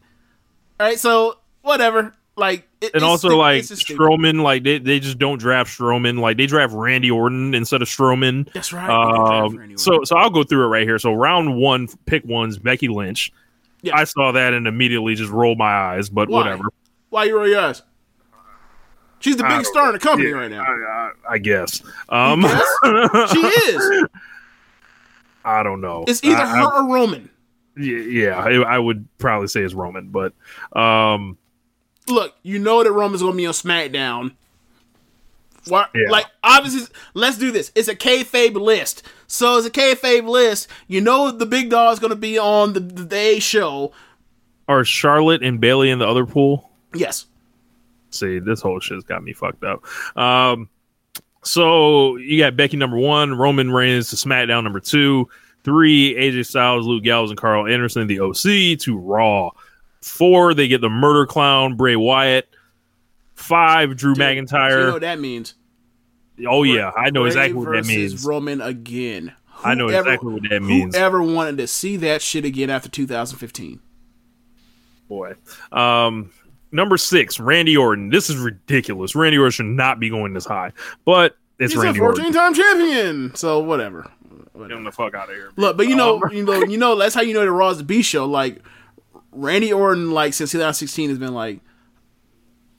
All 0.80 0.88
right, 0.88 0.98
so 1.00 1.40
whatever. 1.62 2.14
Like, 2.38 2.68
it, 2.82 2.88
And 2.94 2.96
it's 2.96 3.04
also, 3.04 3.30
stu- 3.30 3.38
like. 3.38 3.64
Strowman, 3.64 4.42
like 4.44 4.64
they, 4.64 4.78
they 4.78 5.00
just 5.00 5.18
don't 5.20 5.38
draft 5.38 5.78
Strowman. 5.78 6.20
Like 6.20 6.36
they 6.38 6.48
draft 6.48 6.74
Randy 6.74 7.10
Orton 7.12 7.54
instead 7.54 7.82
of 7.82 7.88
Strowman. 7.88 8.52
That's 8.54 8.74
right. 8.74 8.90
Um, 8.90 9.78
so 9.78 10.04
so 10.04 10.18
I'll 10.18 10.30
go 10.30 10.44
through 10.44 10.66
it 10.66 10.68
right 10.68 10.84
here. 10.88 11.00
So 11.00 11.14
round 11.14 11.56
one, 11.58 11.88
pick 12.06 12.26
one's 12.26 12.58
Becky 12.58 12.88
Lynch. 12.90 13.32
Yeah. 13.82 13.96
I 13.96 14.04
saw 14.06 14.32
that 14.34 14.54
and 14.54 14.68
immediately 14.68 15.16
just 15.16 15.32
rolled 15.32 15.58
my 15.58 15.72
eyes, 15.72 16.10
but 16.10 16.28
Why? 16.28 16.40
whatever. 16.40 16.64
why 17.10 17.26
you 17.26 17.38
roll 17.38 17.48
your 17.48 17.60
eyes? 17.62 17.82
She's 19.26 19.38
the 19.38 19.44
biggest 19.44 19.72
star 19.72 19.88
in 19.88 19.94
the 19.94 20.00
company 20.00 20.30
Yeah, 20.30 20.36
right 20.36 20.52
now. 20.52 20.62
I, 20.62 20.72
I, 20.72 21.12
I 21.34 21.38
guess. 21.40 21.82
Um, 22.10 22.42
She 22.44 23.40
is. 23.72 24.06
I 25.44 25.64
don't 25.64 25.82
know. 25.82 26.06
It's 26.08 26.24
either 26.24 26.36
I- 26.38 26.60
her 26.60 26.74
or 26.84 26.94
Roman. 26.94 27.32
yeah, 27.76 28.38
I, 28.38 28.78
would 28.78 29.08
probably 29.18 29.48
say 29.48 29.62
it's 29.62 29.74
Roman, 29.74 30.10
but 30.10 30.34
um, 30.80 31.40
Look, 32.08 32.36
you 32.44 32.60
know 32.60 32.84
that 32.84 32.92
Roman's 32.92 33.24
gonna 33.24 33.36
be 33.36 33.48
on 33.48 33.54
SmackDown. 33.54 34.36
Why, 35.68 35.88
Yeah. 35.96 36.12
Like, 36.12 36.28
obviously, 36.44 36.86
let's 37.16 37.40
do 37.40 37.52
this. 37.52 37.72
It's 37.74 37.88
a 37.88 37.96
kayfabe 37.96 38.54
list. 38.54 39.02
So 39.26 39.58
it's 39.58 39.66
a 39.66 39.72
kayfabe 39.72 40.28
list. 40.30 40.68
You 40.88 41.02
know 41.02 41.32
the 41.32 41.48
big 41.48 41.72
dog 41.72 41.94
is 41.94 42.00
gonna 42.00 42.16
be 42.16 42.38
on 42.38 42.74
the 42.74 42.80
the, 42.80 43.04
the 43.06 43.16
A 43.18 43.40
show. 43.40 43.92
are 44.68 44.86
Charlotte 44.86 45.42
and 45.44 45.60
Bayley 45.60 45.90
in 45.90 45.98
the 45.98 46.08
other 46.08 46.28
pool? 46.28 46.70
Yes. 46.94 47.26
See, 48.16 48.40
this 48.40 48.62
whole 48.62 48.80
shit's 48.80 49.04
got 49.04 49.24
me 49.24 49.34
fucked 49.34 49.64
up. 49.64 49.84
Um, 50.18 50.70
so 51.44 52.16
you 52.18 52.40
got 52.40 52.56
Becky 52.56 52.78
number 52.78 52.98
one, 52.98 53.36
Roman 53.38 53.72
Reigns 53.72 54.10
to 54.10 54.16
SmackDown 54.16 54.64
number 54.64 54.80
two, 54.80 55.30
three 55.64 56.16
AJ 56.16 56.48
Styles, 56.48 56.88
Luke 56.88 57.04
Gallows, 57.04 57.30
and 57.30 57.40
Karl 57.40 57.68
Anderson, 57.68 58.08
the 58.08 58.20
OC 58.20 58.80
to 58.82 58.98
Raw. 58.98 59.52
Four, 60.02 60.54
they 60.54 60.68
get 60.68 60.82
the 60.82 60.90
Murder 60.90 61.26
Clown 61.26 61.76
Bray 61.76 61.96
Wyatt. 61.96 62.48
Five, 63.36 63.96
Drew 63.98 64.16
So 64.16 64.24
you 64.24 64.36
know 64.36 64.42
McIntyre. 64.44 64.92
what 64.94 65.02
that 65.02 65.20
means. 65.20 65.56
oh 66.48 66.64
yeah, 66.64 66.92
I 66.96 67.10
know 67.10 67.22
Bray 67.22 67.28
exactly 67.30 67.54
what 67.60 67.72
that 67.74 67.86
means. 67.86 68.26
Roman 68.26 68.62
again. 68.62 69.34
I 69.64 69.74
know 69.76 69.88
exactly 69.88 70.34
what 70.34 70.50
that 70.50 70.62
means. 70.62 70.96
Whoever 70.96 71.22
wanted 71.24 71.58
to 71.58 71.68
see 71.68 71.98
that 71.98 72.22
shit 72.22 72.46
again 72.46 72.70
after 72.70 72.90
2015? 72.90 73.80
Boy. 75.08 75.34
Um, 75.72 76.32
number 76.76 76.98
six, 76.98 77.40
Randy 77.40 77.76
Orton. 77.76 78.10
This 78.10 78.30
is 78.30 78.38
ridiculous. 78.38 79.16
Randy 79.16 79.38
Orton 79.38 79.52
should 79.52 79.66
not 79.66 80.00
be 80.00 80.10
going 80.10 80.34
this 80.34 80.46
high, 80.46 80.72
but 81.06 81.38
it's 81.60 81.74
He's 81.74 81.82
Randy 81.82 82.00
a 82.00 82.04
Orton. 82.04 82.24
14 82.24 82.34
time 82.34 82.54
champion. 82.54 83.36
So 83.36 83.60
whatever. 83.60 84.12
Get 84.58 84.72
him 84.72 84.84
the 84.84 84.92
fuck 84.92 85.14
out 85.14 85.30
of 85.30 85.36
here. 85.36 85.52
Look, 85.58 85.76
but 85.76 85.88
you 85.88 85.96
know, 85.96 86.22
you 86.32 86.44
know, 86.44 86.64
you 86.64 86.78
know, 86.78 86.96
that's 86.96 87.14
how 87.14 87.22
you 87.22 87.34
know 87.34 87.42
the 87.42 87.52
Raw's 87.52 87.78
the 87.78 87.84
B 87.84 88.02
show. 88.02 88.26
Like 88.26 88.62
Randy 89.32 89.74
Orton, 89.74 90.12
like 90.12 90.34
since 90.34 90.52
2016, 90.52 91.10
has 91.10 91.20
been 91.20 91.34
like, 91.34 91.60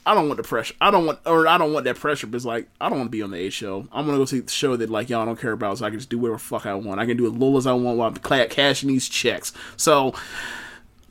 I 0.07 0.15
don't 0.15 0.29
want 0.29 0.39
the 0.39 0.43
pressure. 0.43 0.75
I 0.81 0.91
don't 0.91 1.05
want, 1.05 1.19
or 1.27 1.47
I 1.47 1.59
don't 1.59 1.73
want 1.73 1.85
that 1.85 1.97
pressure. 1.97 2.27
But 2.27 2.37
it's 2.37 2.45
like, 2.47 2.69
I 2.81 2.89
don't 2.89 2.99
want 2.99 3.09
to 3.09 3.17
be 3.17 3.23
on 3.23 3.31
the 3.31 3.39
A 3.39 3.51
show. 3.51 3.87
I'm 3.93 4.07
gonna 4.07 4.19
go 4.19 4.25
see 4.25 4.41
the 4.41 4.51
show 4.51 4.77
that 4.77 4.89
like 4.89 5.11
y'all 5.11 5.27
don't 5.27 5.39
care 5.39 5.53
about, 5.53 5.79
so 5.79 5.85
I 5.85 5.91
can 5.91 5.99
just 5.99 6.09
do 6.09 6.19
whatever 6.19 6.39
fuck 6.39 6.65
I 6.65 6.75
want. 6.75 7.01
I 7.01 7.07
can 7.07 7.17
do 7.17 7.27
as 7.27 7.33
little 7.33 7.59
as 7.59 7.67
I 7.67 7.75
want 7.75 7.99
while 7.99 8.09
I'm 8.09 8.49
cashing 8.49 8.89
these 8.89 9.09
checks. 9.09 9.53
So, 9.77 10.15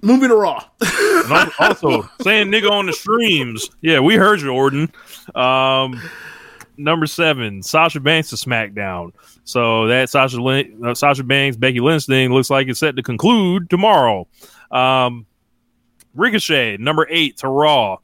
moving 0.06 0.30
to 0.30 0.36
Raw. 0.36 0.64
Also 1.60 2.08
saying 2.22 2.50
nigga 2.52 2.70
on 2.70 2.86
the 2.86 2.94
streams. 2.94 3.72
Yeah, 3.82 4.00
we 4.00 4.16
heard 4.16 4.42
you, 4.42 4.52
Orton. 4.52 4.92
Um, 5.34 6.00
number 6.78 7.08
seven, 7.08 7.64
Sasha 7.64 8.00
Banks 8.00 8.30
to 8.30 8.36
SmackDown. 8.36 9.12
So 9.44 9.88
that 9.88 10.10
Sasha 10.12 10.40
Lin- 10.42 10.82
uh, 10.86 10.94
Sasha 10.94 11.24
Banks 11.24 11.58
Becky 11.58 11.80
Lynch 11.80 12.06
thing 12.06 12.32
looks 12.32 12.52
like 12.52 12.68
it's 12.68 12.80
set 12.80 12.96
to 12.98 13.02
conclude 13.04 13.72
tomorrow. 13.72 14.28
Um, 14.70 15.26
Ricochet 16.14 16.78
number 16.78 17.08
eight 17.10 17.38
to 17.38 17.48
Raw. 17.48 17.98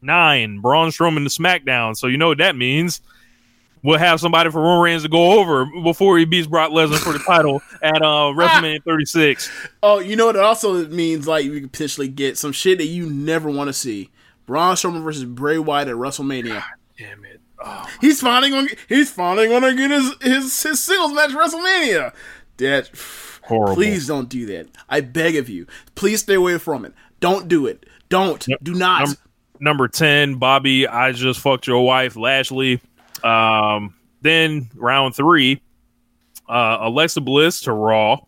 Nine 0.00 0.58
Braun 0.58 0.88
Strowman 0.90 1.28
to 1.32 1.42
SmackDown. 1.42 1.96
So 1.96 2.08
you 2.08 2.16
know 2.16 2.28
what 2.28 2.38
that 2.38 2.56
means. 2.56 3.00
We'll 3.82 3.98
have 3.98 4.20
somebody 4.20 4.50
for 4.50 4.60
Roman 4.60 4.82
Reigns 4.82 5.02
to 5.02 5.08
go 5.08 5.40
over 5.40 5.66
before 5.82 6.16
he 6.18 6.24
beats 6.24 6.46
Brock 6.46 6.70
Lesnar 6.70 6.98
for 6.98 7.12
the 7.12 7.18
title 7.18 7.60
at 7.82 8.00
uh, 8.00 8.32
WrestleMania 8.32 8.84
36. 8.84 9.50
Oh, 9.82 9.98
you 9.98 10.14
know 10.14 10.26
what? 10.26 10.36
It 10.36 10.42
also 10.42 10.86
means 10.88 11.26
like 11.26 11.44
you 11.44 11.60
could 11.60 11.72
potentially 11.72 12.08
get 12.08 12.38
some 12.38 12.52
shit 12.52 12.78
that 12.78 12.86
you 12.86 13.10
never 13.10 13.50
want 13.50 13.68
to 13.68 13.72
see. 13.72 14.10
Braun 14.46 14.76
Strowman 14.76 15.02
versus 15.02 15.24
Bray 15.24 15.58
Wyatt 15.58 15.88
at 15.88 15.96
WrestleMania. 15.96 16.62
Damn 16.96 17.24
it. 17.24 17.40
He's 18.00 18.20
finally 18.20 18.50
going. 18.50 18.68
He's 18.88 19.10
finally 19.10 19.46
going 19.46 19.62
to 19.62 19.74
get 19.74 19.90
his 19.90 20.14
his 20.20 20.62
his 20.62 20.82
singles 20.82 21.12
match 21.12 21.30
WrestleMania. 21.30 22.12
That 22.56 22.90
Horrible. 23.42 23.74
please 23.74 24.06
don't 24.06 24.28
do 24.28 24.46
that. 24.46 24.68
I 24.88 25.00
beg 25.00 25.36
of 25.36 25.48
you. 25.48 25.66
Please 25.94 26.20
stay 26.20 26.34
away 26.34 26.58
from 26.58 26.84
it. 26.84 26.92
Don't 27.20 27.48
do 27.48 27.66
it. 27.66 27.86
Don't. 28.08 28.46
Do 28.62 28.74
not. 28.74 29.06
Num- 29.06 29.16
number 29.60 29.88
10, 29.88 30.34
Bobby, 30.34 30.86
I 30.86 31.12
just 31.12 31.40
fucked 31.40 31.66
your 31.66 31.84
wife, 31.84 32.16
Lashley. 32.16 32.80
Um, 33.24 33.94
then 34.22 34.70
round 34.74 35.14
three, 35.14 35.60
uh, 36.48 36.78
Alexa 36.80 37.20
Bliss 37.20 37.60
to 37.62 37.72
Raw. 37.72 38.18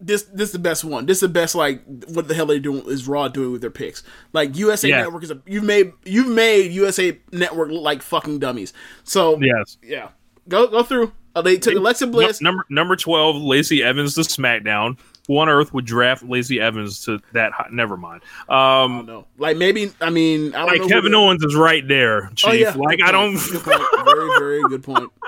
this 0.00 0.22
this 0.24 0.48
is 0.48 0.52
the 0.52 0.58
best 0.58 0.84
one. 0.84 1.06
This 1.06 1.16
is 1.18 1.20
the 1.22 1.28
best. 1.28 1.54
Like 1.54 1.82
what 2.08 2.28
the 2.28 2.34
hell 2.34 2.46
they 2.46 2.58
doing 2.58 2.84
is 2.86 3.08
Raw 3.08 3.28
doing 3.28 3.52
with 3.52 3.60
their 3.60 3.70
picks. 3.70 4.02
Like 4.32 4.56
USA 4.56 4.88
Yeah. 4.88 5.02
Network 5.02 5.24
is 5.24 5.30
a 5.30 5.40
you've 5.46 5.64
made 5.64 5.92
you've 6.04 6.28
made 6.28 6.70
USA 6.72 7.18
Network 7.32 7.70
look 7.70 7.82
like 7.82 8.02
fucking 8.02 8.38
dummies. 8.38 8.72
So 9.04 9.38
Yes. 9.40 9.78
yeah, 9.82 10.08
go 10.48 10.66
go 10.68 10.82
through. 10.82 11.12
Uh, 11.34 11.42
they 11.42 11.56
took 11.56 11.74
Alexa 11.74 12.06
Bliss. 12.08 12.40
number 12.40 12.64
number 12.68 12.96
12, 12.96 13.36
Lacey 13.36 13.82
Evans 13.82 14.14
to 14.14 14.22
SmackDown. 14.22 14.98
Who 15.28 15.36
on 15.38 15.48
earth 15.50 15.74
would 15.74 15.84
draft 15.84 16.24
Lacey 16.24 16.58
Evans 16.58 17.04
to 17.04 17.20
that? 17.32 17.52
High? 17.52 17.68
Never 17.70 17.98
mind. 17.98 18.22
Um, 18.48 19.04
No, 19.06 19.26
like 19.36 19.58
maybe 19.58 19.92
I 20.00 20.08
mean 20.08 20.54
I 20.54 20.60
don't 20.60 20.68
like 20.68 20.80
know. 20.80 20.88
Kevin 20.88 21.14
Owens 21.14 21.44
is 21.44 21.54
right 21.54 21.86
there, 21.86 22.30
Chief. 22.34 22.50
Oh 22.50 22.52
yeah, 22.52 22.72
like 22.74 23.00
I 23.04 23.12
don't. 23.12 23.36
Very 23.36 24.38
very 24.38 24.62
good 24.68 24.82
point. 24.82 25.12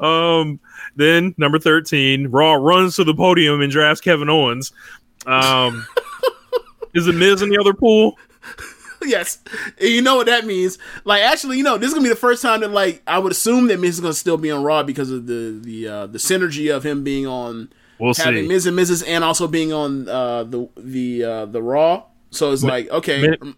Um, 0.00 0.60
then 0.96 1.34
number 1.36 1.58
thirteen, 1.58 2.28
Raw 2.28 2.54
runs 2.54 2.96
to 2.96 3.04
the 3.04 3.12
podium 3.14 3.60
and 3.60 3.70
drafts 3.70 4.00
Kevin 4.00 4.30
Owens. 4.30 4.72
Um, 5.26 5.86
is 6.94 7.04
the 7.04 7.12
Miz 7.12 7.42
in 7.42 7.50
the 7.50 7.58
other 7.58 7.74
pool? 7.74 8.16
yes, 9.02 9.40
and 9.78 9.90
you 9.90 10.00
know 10.00 10.16
what 10.16 10.26
that 10.26 10.46
means. 10.46 10.78
Like 11.04 11.22
actually, 11.22 11.58
you 11.58 11.62
know 11.64 11.76
this 11.76 11.88
is 11.88 11.94
gonna 11.94 12.04
be 12.04 12.08
the 12.08 12.16
first 12.16 12.40
time 12.40 12.60
that 12.60 12.70
like 12.70 13.02
I 13.06 13.18
would 13.18 13.32
assume 13.32 13.66
that 13.66 13.78
Miz 13.78 13.96
is 13.96 14.00
gonna 14.00 14.14
still 14.14 14.38
be 14.38 14.50
on 14.50 14.62
Raw 14.62 14.82
because 14.82 15.10
of 15.10 15.26
the 15.26 15.58
the 15.62 15.88
uh, 15.88 16.06
the 16.06 16.18
synergy 16.18 16.74
of 16.74 16.84
him 16.84 17.04
being 17.04 17.26
on 17.26 17.70
We'll 18.00 18.14
having 18.14 18.44
see. 18.44 18.48
Miz 18.48 18.66
and 18.66 18.78
Mrs. 18.78 19.04
and 19.06 19.22
also 19.22 19.46
being 19.46 19.72
on 19.72 20.08
uh, 20.08 20.44
the 20.44 20.68
the 20.76 21.24
uh, 21.24 21.46
the 21.46 21.62
Raw. 21.62 22.04
So 22.30 22.52
it's 22.52 22.62
like 22.64 22.88
okay, 22.90 23.36
Mi- 23.40 23.54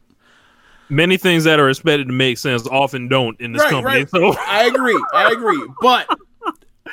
Many 0.89 1.17
things 1.17 1.45
that 1.45 1.59
are 1.59 1.71
expected 1.71 2.09
to 2.09 2.13
make 2.13 2.37
sense 2.37 2.67
often 2.67 3.09
don't 3.09 3.41
in 3.41 3.53
this 3.53 3.63
right, 3.63 3.71
company. 3.71 3.99
right. 4.01 4.11
So 4.11 4.35
I 4.47 4.65
agree, 4.65 5.03
I 5.15 5.33
agree. 5.33 5.67
But 5.81 6.07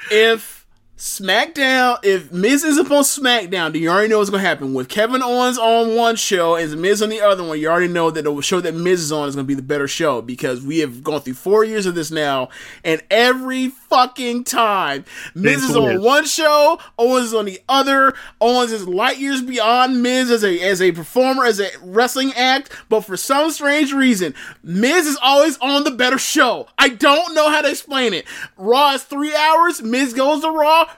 if 0.09 0.65
SmackDown, 0.97 1.97
if 2.03 2.31
Miz 2.31 2.63
is 2.63 2.77
up 2.77 2.91
on 2.91 3.03
SmackDown, 3.03 3.73
then 3.73 3.81
you 3.81 3.89
already 3.89 4.07
know 4.09 4.19
what's 4.19 4.29
gonna 4.29 4.43
happen. 4.43 4.73
With 4.73 4.87
Kevin 4.89 5.21
Owens 5.21 5.57
on 5.57 5.95
one 5.95 6.15
show 6.15 6.55
and 6.55 6.81
Miz 6.81 7.01
on 7.01 7.09
the 7.09 7.19
other 7.21 7.43
one, 7.43 7.59
you 7.59 7.67
already 7.69 7.87
know 7.91 8.09
that 8.11 8.23
the 8.23 8.41
show 8.41 8.61
that 8.61 8.73
Miz 8.73 9.01
is 9.01 9.11
on 9.11 9.27
is 9.27 9.35
gonna 9.35 9.45
be 9.45 9.53
the 9.53 9.61
better 9.61 9.87
show 9.87 10.21
because 10.21 10.61
we 10.61 10.79
have 10.79 11.03
gone 11.03 11.21
through 11.21 11.33
four 11.33 11.63
years 11.65 11.85
of 11.85 11.95
this 11.95 12.11
now, 12.11 12.49
and 12.83 13.01
every 13.09 13.69
fucking 13.89 14.43
time 14.43 15.03
Miz 15.33 15.63
is 15.63 15.75
on 15.75 16.01
one 16.01 16.25
show, 16.25 16.79
Owens 16.97 17.27
is 17.27 17.33
on 17.33 17.45
the 17.45 17.59
other. 17.67 18.13
Owens 18.39 18.71
is 18.71 18.87
light 18.87 19.17
years 19.17 19.41
beyond 19.41 20.01
Miz 20.01 20.29
as 20.29 20.43
a 20.43 20.59
as 20.61 20.81
a 20.81 20.91
performer, 20.91 21.45
as 21.45 21.59
a 21.59 21.69
wrestling 21.83 22.33
act, 22.33 22.71
but 22.89 23.01
for 23.01 23.17
some 23.17 23.51
strange 23.51 23.93
reason, 23.93 24.33
Miz 24.63 25.07
is 25.07 25.17
always 25.21 25.57
on 25.57 25.83
the 25.83 25.91
better 25.91 26.17
show. 26.17 26.67
I 26.77 26.89
don't 26.89 27.33
know 27.33 27.49
how 27.49 27.61
to 27.61 27.69
explain 27.69 28.13
it. 28.13 28.25
Raw 28.57 28.93
is 28.93 29.03
three 29.03 29.35
hours. 29.35 29.81
Miz 29.81 30.13
goes 30.13 30.41
to 30.41 30.51
Raw. 30.51 30.89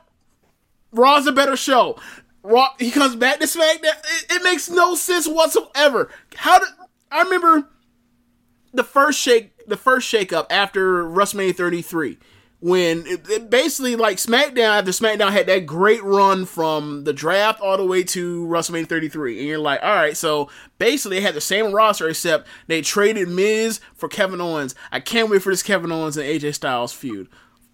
Raw's 0.92 1.28
a 1.28 1.32
better 1.32 1.56
show. 1.56 2.00
Raw 2.44 2.70
he 2.80 2.92
comes 2.92 3.16
back 3.16 3.40
to 3.40 3.46
SmackDown. 3.46 3.84
It, 3.84 4.26
it 4.30 4.44
makes 4.44 4.70
no 4.70 4.96
sense 4.96 5.28
whatsoever. 5.28 6.10
How 6.36 6.60
did 6.60 6.70
I 7.12 7.24
remember 7.24 7.70
the 8.74 8.84
first 8.84 9.20
shake 9.20 9.52
the 9.68 9.78
first 9.78 10.08
shake 10.08 10.34
up 10.34 10.48
after 10.50 11.04
WrestleMania 11.04 11.56
33 11.56 12.18
when 12.62 13.06
it, 13.08 13.28
it 13.30 13.50
basically 13.50 13.96
like 13.96 14.18
SmackDown 14.18 14.78
after 14.80 14.92
SmackDown 14.92 15.32
had 15.32 15.48
that 15.48 15.66
great 15.66 16.04
run 16.04 16.46
from 16.46 17.04
the 17.04 17.12
draft 17.12 17.60
all 17.60 17.76
the 17.76 17.86
way 17.86 18.04
to 18.04 18.46
WrestleMania 18.46 18.88
33, 18.88 19.40
and 19.40 19.48
you're 19.48 19.58
like, 19.58 19.82
all 19.82 19.94
right, 19.96 20.16
so 20.16 20.50
basically 20.78 21.18
they 21.18 21.24
had 21.24 21.34
the 21.34 21.42
same 21.42 21.74
roster 21.74 22.08
except 22.08 22.48
they 22.68 22.82
traded 22.82 23.28
Miz 23.28 23.80
for 23.96 24.08
Kevin 24.08 24.40
Owens. 24.40 24.76
I 24.92 25.00
can't 25.00 25.30
wait 25.30 25.42
for 25.42 25.52
this 25.52 25.64
Kevin 25.64 25.92
Owens 25.92 26.18
and 26.18 26.26
AJ 26.26 26.54
Styles 26.56 26.94
feud. 26.94 27.28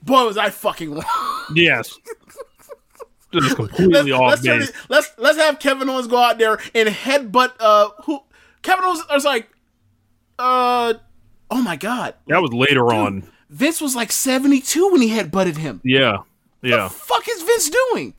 Boy, 0.03 0.25
was 0.25 0.37
I 0.37 0.49
fucking 0.49 0.93
wrong. 0.93 1.45
Yes. 1.53 1.93
Just 3.33 3.57
completely 3.57 4.13
off 4.13 4.29
let's, 4.29 4.41
base. 4.41 4.69
it- 4.69 4.75
let's 4.87 5.11
let's 5.17 5.37
have 5.37 5.59
Kevin 5.59 5.89
Owens 5.89 6.07
go 6.07 6.15
out 6.17 6.37
there 6.39 6.57
and 6.73 6.87
headbutt 6.87 7.51
uh 7.59 7.89
who 8.05 8.21
Kevin 8.61 8.85
Owens 8.85 9.01
I 9.09 9.15
was 9.15 9.25
like 9.25 9.49
uh 10.39 10.93
oh 11.51 11.61
my 11.61 11.75
god. 11.75 12.13
That 12.27 12.41
was 12.41 12.53
later 12.53 12.93
on. 12.93 13.29
Vince 13.49 13.79
was 13.81 13.95
like 13.95 14.11
72 14.11 14.91
when 14.91 15.01
he 15.01 15.09
headbutted 15.09 15.57
him. 15.57 15.81
Yeah. 15.83 16.17
Yeah. 16.61 16.89
Fuck 16.89 17.27
is 17.29 17.41
Vince 17.43 17.69
doing? 17.69 18.13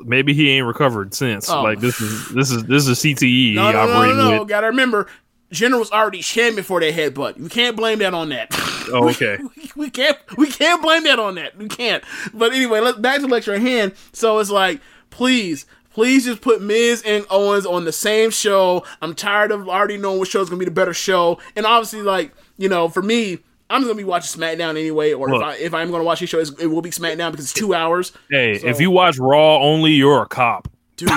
Maybe 0.00 0.34
he 0.34 0.50
ain't 0.50 0.66
recovered 0.66 1.14
since. 1.14 1.48
Oh. 1.50 1.62
Like 1.62 1.80
this 1.80 2.00
is 2.00 2.28
this 2.30 2.50
is 2.50 2.64
this 2.64 2.86
is 2.86 3.04
a 3.04 3.08
CTE 3.08 3.54
No, 3.54 3.70
no, 3.70 3.72
no, 3.72 3.92
operating 3.92 4.16
no, 4.16 4.30
no. 4.30 4.38
with. 4.40 4.48
Gotta 4.48 4.68
remember, 4.68 5.06
Jenner 5.50 5.78
was 5.78 5.90
already 5.90 6.22
champion 6.22 6.64
for 6.64 6.80
that 6.80 6.94
headbutt. 6.94 7.38
We 7.38 7.48
can't 7.48 7.76
blame 7.76 7.98
that 8.00 8.14
on 8.14 8.30
that. 8.30 8.48
Oh, 8.92 9.08
okay. 9.10 9.38
we 9.76 9.90
can't 9.90 10.18
we 10.36 10.48
can't 10.48 10.82
blame 10.82 11.04
that 11.04 11.18
on 11.18 11.34
that. 11.36 11.56
We 11.56 11.68
can't. 11.68 12.02
But 12.34 12.52
anyway, 12.52 12.80
let's 12.80 12.98
back 12.98 13.20
to 13.20 13.26
lecture 13.26 13.54
at 13.54 13.60
hand. 13.60 13.94
So 14.12 14.38
it's 14.38 14.50
like, 14.50 14.80
please, 15.10 15.66
please 15.90 16.24
just 16.24 16.40
put 16.40 16.62
Miz 16.62 17.02
and 17.04 17.24
Owens 17.30 17.66
on 17.66 17.84
the 17.84 17.92
same 17.92 18.30
show. 18.30 18.84
I'm 19.02 19.14
tired 19.14 19.50
of 19.50 19.68
already 19.68 19.98
knowing 19.98 20.18
what 20.18 20.28
show's 20.28 20.48
gonna 20.48 20.58
be 20.58 20.64
the 20.64 20.70
better 20.70 20.94
show. 20.94 21.38
And 21.54 21.66
obviously, 21.66 22.02
like, 22.02 22.32
you 22.56 22.68
know, 22.68 22.88
for 22.88 23.02
me, 23.02 23.38
I'm 23.68 23.82
gonna 23.82 23.94
be 23.94 24.04
watching 24.04 24.40
SmackDown 24.40 24.70
anyway, 24.70 25.12
or 25.12 25.28
if 25.28 25.32
Look. 25.34 25.42
I 25.42 25.56
if 25.56 25.74
I'm 25.74 25.90
gonna 25.90 26.04
watch 26.04 26.20
these 26.20 26.28
shows, 26.28 26.58
it 26.60 26.66
will 26.68 26.82
be 26.82 26.90
SmackDown 26.90 27.30
because 27.32 27.46
it's 27.46 27.52
two 27.52 27.74
hours. 27.74 28.12
Hey, 28.30 28.58
So- 28.58 28.68
if 28.68 28.80
you 28.80 28.90
watch 28.90 29.18
Raw 29.18 29.58
only, 29.60 29.92
you're 29.92 30.22
a 30.22 30.26
cop. 30.26 30.68
Dude, 30.96 31.10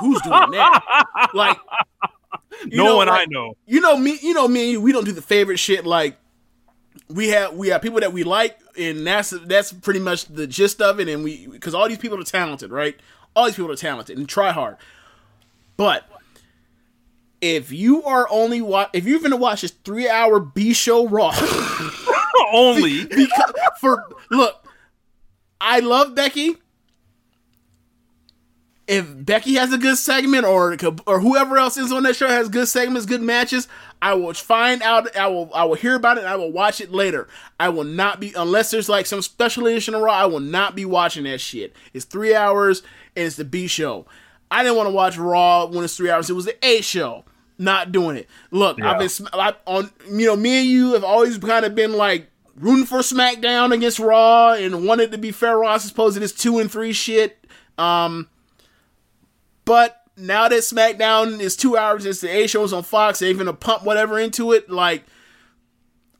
who's 0.00 0.20
doing 0.22 0.50
that? 0.52 1.04
Like 1.34 1.56
no 2.66 2.84
know, 2.84 2.96
one 2.96 3.08
I 3.08 3.24
know. 3.28 3.56
you 3.66 3.80
know 3.80 3.96
me 3.96 4.18
you 4.22 4.32
know 4.34 4.46
me 4.46 4.76
we 4.76 4.92
don't 4.92 5.04
do 5.04 5.12
the 5.12 5.20
favorite 5.22 5.58
shit 5.58 5.84
like 5.84 6.16
we 7.08 7.28
have 7.28 7.54
we 7.54 7.68
have 7.68 7.82
people 7.82 8.00
that 8.00 8.12
we 8.12 8.22
like 8.24 8.58
and 8.78 9.06
that's 9.06 9.30
that's 9.46 9.72
pretty 9.72 10.00
much 10.00 10.26
the 10.26 10.46
gist 10.46 10.80
of 10.80 11.00
it 11.00 11.08
and 11.08 11.24
we 11.24 11.46
because 11.48 11.74
all 11.74 11.88
these 11.88 11.98
people 11.98 12.18
are 12.20 12.24
talented 12.24 12.70
right 12.70 12.96
all 13.34 13.46
these 13.46 13.56
people 13.56 13.70
are 13.72 13.76
talented 13.76 14.16
and 14.16 14.28
try 14.28 14.52
hard 14.52 14.76
but 15.76 16.08
if 17.44 17.70
you 17.70 18.02
are 18.04 18.26
only 18.30 18.62
wa- 18.62 18.88
if 18.94 19.04
you're 19.04 19.20
gonna 19.20 19.36
watch 19.36 19.60
this 19.60 19.70
three 19.70 20.08
hour 20.08 20.40
b 20.40 20.72
show 20.72 21.06
raw 21.06 21.30
only. 22.52 23.04
because 23.16 23.52
for 23.80 24.02
look 24.30 24.66
i 25.60 25.80
love 25.80 26.14
becky 26.14 26.56
if 28.86 29.06
Becky 29.24 29.54
has 29.54 29.72
a 29.72 29.78
good 29.78 29.96
segment 29.96 30.44
or 30.44 30.76
or 31.06 31.20
whoever 31.20 31.56
else 31.56 31.78
is 31.78 31.90
on 31.90 32.02
that 32.02 32.16
show 32.16 32.28
has 32.28 32.50
good 32.50 32.68
segments, 32.68 33.06
good 33.06 33.22
matches, 33.22 33.66
I 34.02 34.12
will 34.12 34.34
find 34.34 34.82
out. 34.82 35.16
I 35.16 35.26
will 35.28 35.50
I 35.54 35.64
will 35.64 35.74
hear 35.74 35.94
about 35.94 36.18
it. 36.18 36.20
and 36.20 36.28
I 36.28 36.36
will 36.36 36.52
watch 36.52 36.82
it 36.82 36.92
later. 36.92 37.26
I 37.58 37.70
will 37.70 37.84
not 37.84 38.20
be 38.20 38.34
unless 38.36 38.70
there's 38.70 38.90
like 38.90 39.06
some 39.06 39.22
special 39.22 39.66
edition 39.66 39.94
of 39.94 40.02
Raw. 40.02 40.12
I 40.12 40.26
will 40.26 40.40
not 40.40 40.76
be 40.76 40.84
watching 40.84 41.24
that 41.24 41.40
shit. 41.40 41.74
It's 41.94 42.04
three 42.04 42.34
hours 42.34 42.82
and 43.16 43.24
it's 43.24 43.36
the 43.36 43.44
B 43.46 43.66
show. 43.68 44.04
I 44.50 44.62
didn't 44.62 44.76
want 44.76 44.88
to 44.88 44.94
watch 44.94 45.16
Raw 45.16 45.64
when 45.64 45.82
it's 45.82 45.96
three 45.96 46.10
hours. 46.10 46.28
It 46.28 46.34
was 46.34 46.44
the 46.44 46.62
A 46.62 46.82
show. 46.82 47.24
Not 47.64 47.92
doing 47.92 48.16
it. 48.18 48.28
Look, 48.50 48.80
I've 48.82 48.98
been 48.98 49.10
I, 49.32 49.54
on. 49.66 49.90
You 50.08 50.26
know, 50.26 50.36
me 50.36 50.58
and 50.60 50.68
you 50.68 50.92
have 50.92 51.02
always 51.02 51.38
kind 51.38 51.64
of 51.64 51.74
been 51.74 51.94
like 51.94 52.30
rooting 52.56 52.84
for 52.84 52.98
SmackDown 52.98 53.72
against 53.72 53.98
Raw 53.98 54.52
and 54.52 54.86
wanted 54.86 55.12
to 55.12 55.18
be 55.18 55.32
fair. 55.32 55.58
Raw, 55.58 55.74
I 55.74 55.78
suppose 55.78 56.16
it 56.16 56.22
is 56.22 56.32
two 56.32 56.58
and 56.58 56.70
three 56.70 56.92
shit. 56.92 57.46
Um, 57.78 58.28
but 59.64 60.02
now 60.16 60.48
that 60.48 60.58
SmackDown 60.58 61.40
is 61.40 61.56
two 61.56 61.76
hours, 61.76 62.04
it's 62.04 62.20
the 62.20 62.28
A 62.28 62.46
shows 62.46 62.72
on 62.72 62.82
Fox, 62.82 63.18
they're 63.20 63.32
gonna 63.34 63.54
pump 63.54 63.84
whatever 63.84 64.18
into 64.18 64.52
it. 64.52 64.70
Like, 64.70 65.04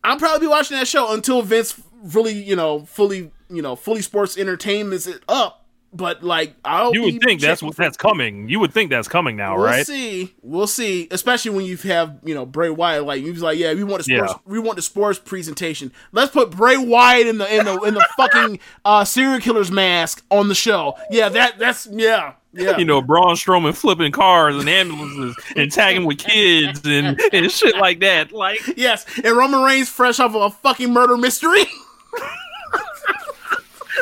I'll 0.03 0.19
probably 0.19 0.47
be 0.47 0.51
watching 0.51 0.79
that 0.79 0.89
show 0.89 1.13
until 1.13 1.43
Vince 1.43 1.81
really, 2.03 2.33
you 2.33 2.57
know, 2.57 2.87
fully, 2.87 3.31
you 3.51 3.63
know, 3.63 3.77
fully 3.77 4.03
sports 4.03 4.39
entertainment's 4.39 5.07
it 5.07 5.23
up. 5.29 5.64
But 5.95 6.23
like, 6.23 6.55
I'll 6.65 6.93
You 6.93 7.03
would 7.03 7.23
think 7.23 7.41
that's 7.41 7.63
what 7.63 7.77
that's 7.77 7.97
coming. 7.97 8.49
You 8.49 8.61
would 8.61 8.73
think 8.73 8.91
that's 8.91 9.09
coming 9.09 9.37
now, 9.37 9.57
right? 9.57 9.59
We'll 9.59 9.67
right? 9.67 9.87
see. 9.87 10.35
We'll 10.43 10.67
see. 10.67 11.09
Especially 11.11 11.53
when 11.53 11.65
you 11.65 11.77
have, 11.77 12.19
you 12.25 12.35
know, 12.35 12.45
Bray 12.45 12.71
Wyatt. 12.71 13.05
Like 13.05 13.23
he 13.23 13.31
was 13.31 13.43
like, 13.43 13.59
yeah, 13.59 13.73
we 13.75 13.85
want 13.85 14.05
the 14.05 14.17
sports. 14.17 14.33
Yeah. 14.33 14.53
We 14.53 14.59
want 14.59 14.77
the 14.77 14.83
sports 14.83 15.19
presentation. 15.19 15.93
Let's 16.13 16.33
put 16.33 16.51
Bray 16.51 16.77
Wyatt 16.77 17.27
in 17.27 17.39
the 17.39 17.55
in 17.55 17.65
the 17.65 17.81
in 17.83 17.95
the 17.95 18.07
fucking 18.17 18.59
uh, 18.85 19.05
serial 19.05 19.41
killer's 19.41 19.71
mask 19.71 20.25
on 20.31 20.49
the 20.49 20.55
show. 20.55 20.97
Yeah, 21.11 21.29
that 21.29 21.59
that's 21.59 21.87
yeah 21.87 22.35
yeah. 22.57 22.79
You 22.79 22.85
know, 22.85 23.03
Braun 23.03 23.35
Strowman 23.35 23.75
flipping 23.75 24.13
cars 24.13 24.57
and 24.57 24.69
ambulances 24.69 25.37
and 25.57 25.71
tagging 25.71 26.05
with 26.05 26.19
kids 26.19 26.83
and, 26.85 27.21
and 27.33 27.51
shit 27.51 27.77
like 27.77 28.01
that. 28.01 28.33
Like, 28.33 28.61
Yes, 28.77 29.07
and 29.23 29.37
Roman 29.37 29.63
Reigns 29.63 29.89
fresh 29.89 30.21
off 30.21 30.35
of 30.35 30.43
a 30.43 30.51
fucking 30.51 30.93
murder 30.93 31.17
mystery. 31.17 31.65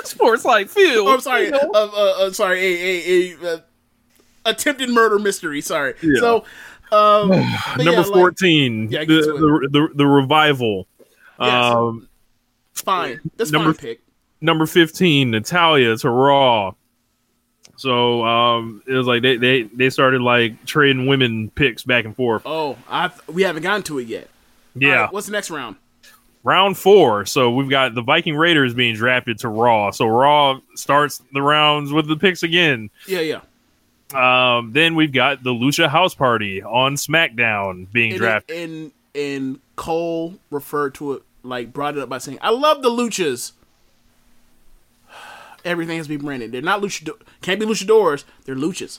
sports 0.09 0.45
like 0.45 0.69
Phil. 0.69 1.07
oh, 1.09 1.15
I'm 1.15 1.21
sorry. 1.21 1.53
Uh, 1.53 1.59
uh, 1.75 1.87
uh, 2.27 2.31
sorry, 2.33 2.61
a 2.61 2.73
a, 2.75 3.37
a 3.43 3.55
uh, 3.55 3.59
attempted 4.45 4.89
murder 4.91 5.19
mystery. 5.19 5.61
Sorry. 5.61 5.95
Yeah. 6.03 6.21
So, 6.21 6.45
um, 6.93 7.29
Number 7.77 7.83
yeah, 7.93 8.01
like, 8.01 8.07
14, 8.07 8.89
Yeah, 8.91 9.01
the, 9.01 9.07
get 9.07 9.25
the, 9.25 9.69
the, 9.71 9.89
the 9.95 10.07
revival. 10.07 10.87
Yes. 11.41 11.75
Um, 11.75 12.09
fine. 12.75 13.21
That's 13.37 13.51
Number- 13.51 13.73
fine 13.75 13.81
pick. 13.89 14.01
number 14.41 14.67
15 14.67 15.31
natalya 15.31 15.97
to 15.99 16.11
raw 16.11 16.73
so 17.77 18.25
um 18.25 18.83
it 18.87 18.93
was 18.93 19.07
like 19.07 19.23
they 19.23 19.37
they, 19.37 19.63
they 19.63 19.89
started 19.89 20.21
like 20.21 20.65
trading 20.67 21.07
women 21.07 21.51
picks 21.51 21.85
back 21.85 22.05
and 22.05 22.15
forth 22.15 22.43
Oh, 22.45 22.77
I 22.89 23.11
we 23.29 23.43
haven't 23.43 23.63
gotten 23.63 23.83
to 23.85 23.99
it 23.99 24.07
yet. 24.09 24.29
yeah 24.75 24.91
All 24.97 25.03
right, 25.05 25.13
what's 25.13 25.27
the 25.27 25.33
next 25.33 25.51
round? 25.51 25.77
Round 26.45 26.77
four 26.77 27.25
so 27.25 27.51
we've 27.51 27.71
got 27.71 27.95
the 27.95 28.03
viking 28.03 28.37
raiders 28.37 28.75
being 28.75 28.95
drafted 28.95 29.39
to 29.39 29.49
raw 29.49 29.91
so 29.91 30.07
raw 30.07 30.59
starts 30.75 31.23
the 31.33 31.41
rounds 31.43 31.93
with 31.93 32.09
the 32.09 32.17
picks 32.17 32.43
again 32.43 32.91
Yeah, 33.07 33.41
yeah. 34.13 34.57
um 34.57 34.73
then 34.73 34.95
we've 34.95 35.13
got 35.13 35.43
the 35.45 35.51
lucha 35.53 35.89
house 35.89 36.15
party 36.15 36.63
on 36.63 36.97
smackdown 36.97 37.91
being 37.93 38.13
and, 38.13 38.21
drafted 38.21 38.57
and 38.71 38.93
and 39.15 39.61
Cole 39.77 40.39
referred 40.51 40.95
to 40.97 41.13
it 41.15 41.23
like 41.43 41.73
brought 41.73 41.97
it 41.97 42.03
up 42.03 42.09
by 42.09 42.19
saying, 42.19 42.39
"I 42.41 42.51
love 42.51 42.83
the 42.83 42.89
luchas." 42.89 43.53
Everything 45.65 45.97
has 45.99 46.07
to 46.07 46.17
be 46.17 46.23
branded. 46.23 46.53
They're 46.53 46.63
not 46.63 46.81
luchador. 46.81 47.21
Can't 47.41 47.61
be 47.61 47.67
luchadors. 47.67 48.25
They're 48.45 48.55
luchas 48.57 48.99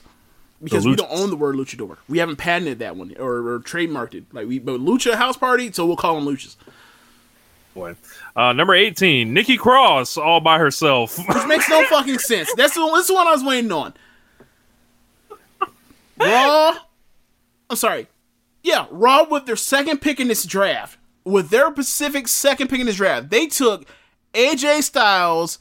because 0.64 0.86
we 0.86 0.96
don't 0.96 1.12
own 1.12 1.30
the 1.30 1.36
word 1.36 1.56
luchador. 1.56 1.98
We 2.08 2.20
haven't 2.20 2.38
patented 2.38 2.80
that 2.80 2.96
one 2.96 3.14
or, 3.20 3.48
or 3.48 3.60
trademarked 3.60 4.14
it. 4.14 4.26
Like 4.32 4.48
we, 4.48 4.60
but 4.60 4.80
lucha 4.80 5.16
house 5.16 5.36
party, 5.38 5.72
so 5.72 5.86
we'll 5.86 5.96
call 5.98 6.16
them 6.16 6.26
luchas. 6.26 6.56
Boy. 7.74 7.96
uh 8.36 8.54
number 8.54 8.74
18 8.76 9.34
nikki 9.34 9.58
cross 9.58 10.16
all 10.18 10.40
by 10.40 10.60
herself 10.60 11.18
Which 11.28 11.48
makes 11.48 11.68
no 11.70 11.84
fucking 11.86 12.20
sense. 12.20 12.54
That's 12.56 12.76
the 12.76 12.92
that's 12.94 13.08
the 13.08 13.14
one 13.16 13.28
I 13.28 13.32
was 13.32 13.44
waiting 13.44 13.72
on. 13.72 13.94
Raw. 16.20 16.76
I'm 17.70 17.76
sorry. 17.76 18.08
Yeah, 18.62 18.86
Raw 18.92 19.26
with 19.30 19.46
their 19.46 19.56
second 19.56 20.02
pick 20.02 20.20
in 20.20 20.28
this 20.28 20.46
draft, 20.46 20.98
with 21.24 21.50
their 21.50 21.72
Pacific 21.72 22.28
second 22.28 22.70
pick 22.70 22.80
in 22.80 22.86
this 22.86 22.96
draft, 22.98 23.30
they 23.30 23.48
took 23.48 23.86
AJ 24.34 24.84
Styles, 24.84 25.60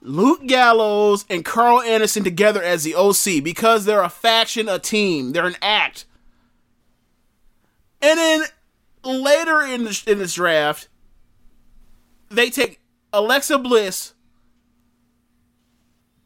Luke 0.00 0.46
Gallows, 0.46 1.24
and 1.28 1.44
Karl 1.44 1.80
Anderson 1.82 2.22
together 2.22 2.62
as 2.62 2.84
the 2.84 2.94
OC 2.94 3.42
because 3.42 3.84
they're 3.84 4.02
a 4.02 4.08
faction, 4.08 4.68
a 4.68 4.78
team, 4.78 5.32
they're 5.32 5.46
an 5.46 5.56
act. 5.60 6.04
And 8.00 8.18
then 8.18 8.42
later 9.02 9.62
in 9.62 9.84
this, 9.84 10.04
in 10.04 10.18
this 10.18 10.34
draft, 10.34 10.88
they 12.30 12.50
take 12.50 12.80
Alexa 13.12 13.58
Bliss, 13.58 14.14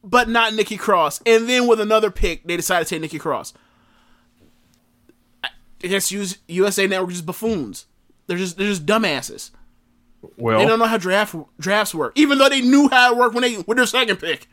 but 0.02 0.28
not 0.28 0.54
Nikki 0.54 0.76
Cross. 0.76 1.20
And 1.26 1.48
then 1.48 1.66
with 1.66 1.80
another 1.80 2.10
pick, 2.10 2.44
they 2.46 2.56
decided 2.56 2.86
to 2.86 2.94
take 2.94 3.02
Nikki 3.02 3.18
Cross. 3.18 3.54
I 5.44 5.86
guess 5.86 6.12
US, 6.12 6.36
USA 6.48 6.86
Network 6.86 7.10
just 7.10 7.26
buffoons. 7.26 7.86
They're 8.26 8.36
just 8.36 8.56
they're 8.58 8.68
just 8.68 8.86
dumbasses. 8.86 9.50
Well, 10.36 10.58
They 10.58 10.66
don't 10.66 10.78
know 10.78 10.84
how 10.84 10.98
draft 10.98 11.34
drafts 11.58 11.94
work, 11.94 12.12
even 12.16 12.38
though 12.38 12.50
they 12.50 12.60
knew 12.60 12.88
how 12.90 13.12
it 13.12 13.18
worked 13.18 13.34
when 13.34 13.42
they 13.42 13.56
with 13.58 13.76
their 13.78 13.86
second 13.86 14.16
pick. 14.18 14.46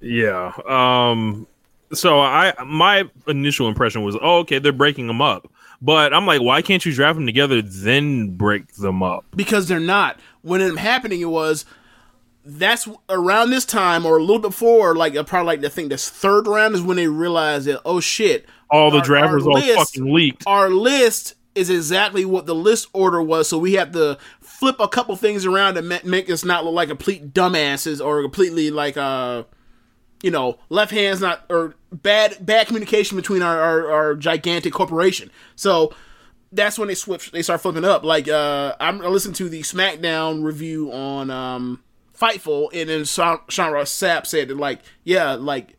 Yeah. 0.00 0.52
Um 0.68 1.46
so 1.92 2.20
I 2.20 2.52
my 2.64 3.04
initial 3.26 3.66
impression 3.68 4.04
was, 4.04 4.16
oh, 4.22 4.38
okay, 4.40 4.58
they're 4.60 4.72
breaking 4.72 5.08
them 5.08 5.20
up. 5.20 5.50
But 5.82 6.12
I'm 6.14 6.26
like, 6.26 6.40
why 6.40 6.62
can't 6.62 6.84
you 6.84 6.92
draft 6.92 7.16
them 7.16 7.26
together 7.26 7.60
then 7.62 8.36
break 8.36 8.74
them 8.74 9.02
up? 9.02 9.24
because 9.34 9.66
they're 9.68 9.80
not. 9.80 10.18
When 10.42 10.60
it 10.60 10.76
happening, 10.78 11.20
it 11.20 11.26
was 11.30 11.64
that's 12.44 12.88
around 13.08 13.50
this 13.50 13.64
time 13.64 14.06
or 14.06 14.16
a 14.18 14.20
little 14.20 14.38
before, 14.38 14.94
like 14.94 15.14
uh, 15.16 15.22
probably 15.22 15.56
like 15.58 15.64
I 15.64 15.68
think 15.68 15.90
this 15.90 16.08
third 16.08 16.46
round 16.46 16.74
is 16.74 16.82
when 16.82 16.96
they 16.96 17.06
realized 17.08 17.66
that 17.66 17.80
oh 17.84 18.00
shit, 18.00 18.46
All 18.70 18.90
the 18.90 18.98
our- 18.98 19.16
our 19.16 19.38
all 19.40 19.60
fucking 19.60 20.12
leaked. 20.14 20.44
Our 20.46 20.70
list 20.70 21.34
is 21.54 21.68
exactly 21.70 22.24
what 22.24 22.46
the 22.46 22.54
list 22.54 22.88
order 22.92 23.20
was, 23.20 23.48
so 23.48 23.58
we 23.58 23.74
have 23.74 23.92
to 23.92 24.16
flip 24.40 24.76
a 24.80 24.88
couple 24.88 25.14
things 25.16 25.44
around 25.44 25.74
to 25.74 25.82
make 25.82 26.30
us 26.30 26.44
not 26.44 26.64
look 26.64 26.74
like 26.74 26.88
complete 26.88 27.34
dumbasses 27.34 28.04
or 28.04 28.22
completely 28.22 28.70
like 28.70 28.96
uh 28.96 29.44
you 30.22 30.30
know 30.30 30.58
left 30.68 30.90
hands 30.90 31.20
not 31.20 31.44
or 31.48 31.74
bad 31.92 32.44
bad 32.44 32.66
communication 32.66 33.16
between 33.16 33.42
our 33.42 33.60
our, 33.60 33.92
our 33.92 34.14
gigantic 34.14 34.72
corporation. 34.72 35.30
So 35.54 35.92
that's 36.52 36.78
when 36.78 36.88
they 36.88 36.94
switch 36.94 37.30
they 37.30 37.42
start 37.42 37.60
flipping 37.60 37.84
up. 37.84 38.04
Like 38.04 38.28
uh 38.28 38.74
I'm 38.80 39.00
I 39.02 39.08
listened 39.08 39.36
to 39.36 39.48
the 39.48 39.62
SmackDown 39.62 40.42
review 40.42 40.92
on 40.92 41.30
um 41.30 41.82
Fightful 42.18 42.70
and 42.72 42.88
then 42.88 43.04
Sean, 43.04 43.38
Sean 43.48 43.72
Ross 43.72 43.90
Sapp 43.90 44.26
said 44.26 44.48
that 44.48 44.56
like 44.56 44.80
yeah 45.04 45.34
like 45.34 45.76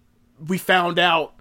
we 0.48 0.58
found 0.58 1.00
out 1.00 1.36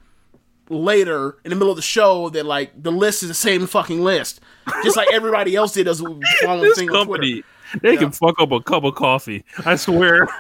later 0.71 1.39
in 1.45 1.51
the 1.51 1.57
middle 1.57 1.71
of 1.71 1.77
the 1.77 1.83
show 1.83 2.29
that 2.31 2.45
like 2.45 2.83
the 2.83 2.93
list 2.93 3.23
is 3.23 3.29
the 3.29 3.35
same 3.35 3.67
fucking 3.67 4.03
list, 4.03 4.41
just 4.83 4.97
like 4.97 5.09
everybody 5.13 5.57
else 5.57 5.73
did 5.73 5.89
as 5.89 6.01
following 6.43 6.73
thing 6.73 6.89
company, 6.89 7.43
they 7.83 7.97
can 7.97 8.11
fuck 8.11 8.41
up 8.41 8.53
a 8.53 8.61
cup 8.61 8.85
of 8.85 8.95
coffee. 8.95 9.45
I 9.65 9.77
swear. 9.77 10.29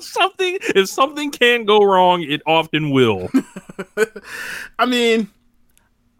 something 0.00 0.58
if 0.74 0.88
something 0.88 1.30
can 1.30 1.64
go 1.64 1.80
wrong, 1.80 2.22
it 2.22 2.42
often 2.46 2.90
will. 2.90 3.28
I 4.78 4.86
mean, 4.86 5.28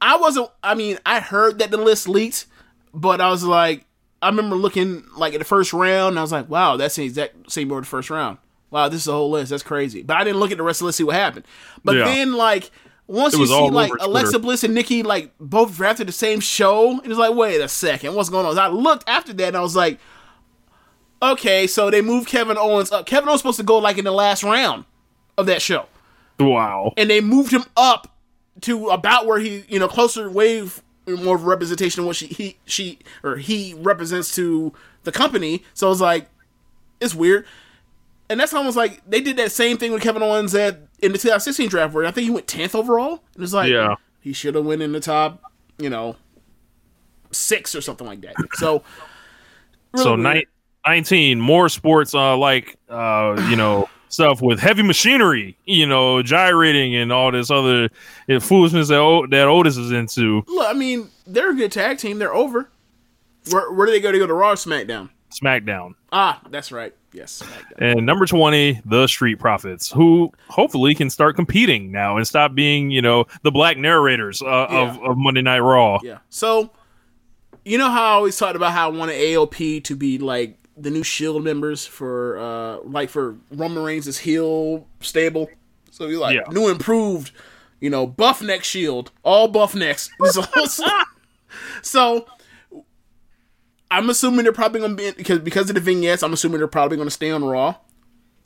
I 0.01 0.17
wasn't. 0.17 0.51
I 0.63 0.75
mean, 0.75 0.99
I 1.05 1.21
heard 1.21 1.59
that 1.59 1.71
the 1.71 1.77
list 1.77 2.09
leaked, 2.09 2.47
but 2.95 3.21
I 3.21 3.31
was 3.31 3.45
like, 3.45 3.85
I 4.23 4.29
remember 4.29 4.57
looking 4.57 5.05
like 5.17 5.35
at 5.35 5.39
the 5.39 5.45
first 5.45 5.73
round, 5.73 6.11
and 6.11 6.19
I 6.19 6.23
was 6.23 6.33
like, 6.33 6.49
wow, 6.49 6.77
that's 6.77 6.97
the 6.97 7.05
exact 7.05 7.51
same 7.51 7.71
order 7.71 7.83
the 7.83 7.87
first 7.89 8.11
round. 8.11 8.39
Wow, 8.71 8.89
this 8.89 9.03
is 9.03 9.09
a 9.09 9.13
whole 9.13 9.31
list. 9.31 9.51
That's 9.51 9.63
crazy. 9.63 10.03
But 10.03 10.17
I 10.17 10.25
didn't 10.25 10.39
look 10.41 10.53
at 10.53 10.57
the 10.59 10.63
rest 10.63 10.81
of 10.81 10.85
the 10.85 10.87
list 10.87 10.99
see 10.99 11.05
what 11.05 11.17
happened. 11.17 11.45
But 11.85 11.97
Yeah. 11.97 12.05
then, 12.05 12.33
like, 12.35 12.71
once 13.09 13.37
you 13.37 13.45
see 13.47 13.71
like 13.71 13.91
Alexa 14.01 14.39
Bliss 14.39 14.63
and 14.63 14.73
Nikki 14.75 15.03
like 15.03 15.33
both 15.41 15.75
drafted 15.77 16.07
the 16.09 16.13
same 16.13 16.39
show, 16.41 17.01
it 17.01 17.09
was 17.09 17.19
like, 17.19 17.35
wait 17.35 17.61
a 17.61 17.67
second, 17.69 18.15
what's 18.15 18.29
going 18.29 18.47
on? 18.47 18.55
So 18.55 18.61
I 18.63 18.69
looked 18.69 19.09
after 19.09 19.33
that, 19.33 19.49
and 19.49 19.57
I 19.57 19.61
was 19.61 19.75
like, 19.75 19.99
okay, 21.23 21.67
so 21.67 21.91
they 21.91 22.01
moved 22.01 22.29
Kevin 22.29 22.57
Owens 22.57 22.93
up. 22.93 23.07
Kevin 23.07 23.29
Owens 23.29 23.43
was 23.45 23.57
supposed 23.57 23.59
to 23.59 23.65
go 23.65 23.79
like 23.79 23.99
in 23.99 24.05
the 24.05 24.13
last 24.13 24.43
round 24.43 24.85
of 25.37 25.47
that 25.47 25.63
show 25.63 25.87
Wow. 26.39 26.93
and 26.97 27.09
they 27.11 27.21
moved 27.21 27.51
him 27.51 27.65
up 27.77 28.15
to 28.63 28.89
about 28.89 29.27
where 29.27 29.39
he, 29.39 29.65
you 29.69 29.79
know, 29.79 29.89
closer, 29.89 30.31
wave 30.31 30.83
more 31.07 31.35
of 31.37 31.43
a 31.43 31.47
representation 31.47 32.01
of 32.01 32.07
what 32.07 32.15
she, 32.17 32.27
he, 32.27 32.57
she, 32.67 32.99
or 33.25 33.37
he 33.37 33.75
represents 33.75 34.35
to 34.37 34.73
the 35.05 35.11
company. 35.13 35.65
So 35.75 35.87
it 35.89 35.91
was 35.91 36.01
like, 36.01 36.29
it's 37.01 37.15
weird. 37.15 37.47
And 38.29 38.39
that's 38.39 38.55
almost 38.55 38.77
like 38.77 39.01
they 39.09 39.21
did 39.21 39.37
that 39.39 39.51
same 39.51 39.77
thing 39.77 39.93
with 39.93 40.03
Kevin 40.03 40.23
Owens 40.23 40.55
at 40.55 40.79
in 41.01 41.11
the 41.13 41.19
2016 41.19 41.69
draft, 41.69 41.95
where 41.95 42.05
I 42.07 42.11
think 42.13 42.27
he 42.27 42.31
went 42.31 42.47
10th 42.47 42.75
overall. 42.77 43.25
And 43.35 43.43
it's 43.43 43.53
like, 43.53 43.71
Yeah. 43.71 43.97
he 44.21 44.33
should 44.33 44.55
have 44.55 44.65
went 44.65 44.83
in 44.83 44.93
the 44.93 45.01
top, 45.01 45.43
you 45.79 45.91
know, 45.91 46.15
six 47.33 47.75
or 47.75 47.81
something 47.81 48.07
like 48.07 48.21
that. 48.21 48.35
So, 48.55 48.83
really 49.93 50.05
so 50.05 50.17
ni- 50.17 50.47
19 50.87 51.41
more 51.41 51.69
sports 51.69 52.15
uh 52.15 52.37
like 52.37 52.77
uh 52.89 53.37
you 53.51 53.57
know 53.57 53.89
stuff 54.11 54.43
with 54.43 54.59
heavy 54.61 54.83
machinery 54.83 55.57
you 55.65 55.87
know 55.87 56.21
gyrating 56.23 56.95
and 56.97 57.13
all 57.13 57.31
this 57.33 57.51
other 57.51 57.89
foolishness 58.41 58.89
that, 58.89 58.99
o- 58.99 59.27
that 59.29 59.47
otis 59.49 59.77
is 59.77 59.91
into 59.93 60.43
Look, 60.49 60.69
I 60.69 60.73
mean, 60.73 61.09
they're 61.27 61.51
a 61.51 61.55
good 61.55 61.73
tag 61.73 61.99
team. 61.99 62.19
They're 62.19 62.35
over. 62.35 62.69
Where, 63.51 63.73
where 63.73 63.87
do 63.87 63.93
they 63.93 64.01
go 64.01 64.13
to 64.13 64.19
go 64.19 64.27
to 64.27 64.35
Raw 64.35 64.51
or 64.51 64.55
SmackDown? 64.55 65.09
smackdown 65.31 65.95
Ah, 66.13 66.41
that's 66.51 66.73
right. 66.73 66.93
Yes, 67.13 67.41
SmackDown. 67.43 67.97
and 67.99 68.07
number 68.07 68.27
20 68.27 68.83
the 68.85 69.07
street 69.07 69.37
profits 69.39 69.91
who 69.91 70.33
hopefully 70.49 70.95
can 70.95 71.09
start 71.09 71.37
competing 71.37 71.91
now 71.93 72.17
and 72.17 72.27
stop 72.27 72.53
being 72.55 72.91
you 72.91 73.01
know 73.03 73.27
the 73.43 73.51
black 73.53 73.77
narrators 73.79 74.43
uh, 74.43 74.47
of, 74.69 75.01
of 75.03 75.17
monday 75.17 75.43
night 75.43 75.61
raw 75.61 75.99
Yeah. 76.03 76.19
So, 76.31 76.71
you 77.65 77.79
know 77.79 77.91
how 77.91 78.03
I 78.03 78.11
always 78.15 78.37
talked 78.37 78.57
about 78.57 78.73
how 78.73 78.89
I 78.91 78.97
wanted 78.97 79.15
AOP 79.15 79.85
to 79.85 79.95
be 79.97 80.19
like 80.19 80.57
the 80.83 80.91
new 80.91 81.03
Shield 81.03 81.43
members 81.45 81.87
for, 81.87 82.39
uh, 82.39 82.79
like 82.85 83.11
for 83.11 83.37
Roman 83.51 83.83
Reigns' 83.83 84.07
is 84.07 84.19
heel 84.19 84.87
stable. 85.01 85.49
So 85.91 86.07
you 86.07 86.19
like 86.21 86.37
Yeah. 86.37 86.43
new 86.53 86.69
improved, 86.69 87.33
you 87.81 87.91
know, 87.91 88.07
buff 88.07 88.43
neck 88.43 88.65
Shield, 88.65 89.11
all 89.23 89.49
buff 89.49 89.75
necks. 89.75 90.11
So. 91.83 92.27
I'm 93.93 94.09
assuming 94.09 94.45
they're 94.45 94.53
probably 94.53 94.79
going 94.81 94.97
to 94.97 95.03
be 95.03 95.11
because 95.11 95.41
because 95.41 95.69
of 95.69 95.75
the 95.75 95.81
vignettes. 95.81 96.23
I'm 96.23 96.33
assuming 96.33 96.59
they're 96.59 96.69
probably 96.69 96.97
going 96.97 97.09
to 97.09 97.13
stay 97.15 97.33
on 97.33 97.43
Raw. 97.43 97.75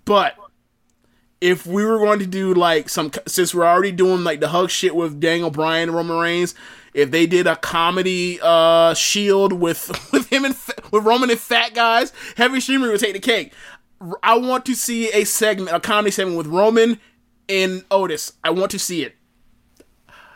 But 0.06 0.36
if 1.42 1.66
we 1.66 1.84
were 1.84 1.98
going 1.98 2.18
to 2.20 2.26
do 2.26 2.54
like 2.54 2.88
some 2.88 3.10
since 3.26 3.54
we're 3.54 3.66
already 3.66 3.92
doing 3.92 4.24
like 4.24 4.40
the 4.40 4.48
hug 4.48 4.70
shit 4.70 4.96
with 4.96 5.20
Daniel 5.20 5.50
Bryan 5.50 5.90
and 5.90 5.96
Roman 5.96 6.16
Reigns, 6.18 6.54
if 6.94 7.10
they 7.10 7.26
did 7.26 7.46
a 7.46 7.56
comedy 7.56 8.38
uh 8.42 8.94
shield 8.94 9.52
with 9.52 9.88
with 10.12 10.28
him 10.32 10.44
and 10.44 10.56
with 10.90 11.04
Roman 11.04 11.30
and 11.30 11.38
fat 11.38 11.74
guys, 11.74 12.12
Heavy 12.36 12.60
Streamer 12.60 12.90
would 12.90 13.00
take 13.00 13.14
the 13.14 13.20
cake. 13.20 13.52
I 14.22 14.38
want 14.38 14.66
to 14.66 14.74
see 14.74 15.10
a 15.12 15.24
segment, 15.24 15.74
a 15.74 15.80
comedy 15.80 16.10
segment 16.10 16.36
with 16.36 16.46
Roman 16.46 17.00
and 17.48 17.84
Otis. 17.90 18.34
I 18.42 18.50
want 18.50 18.70
to 18.72 18.78
see 18.78 19.02
it. 19.02 19.14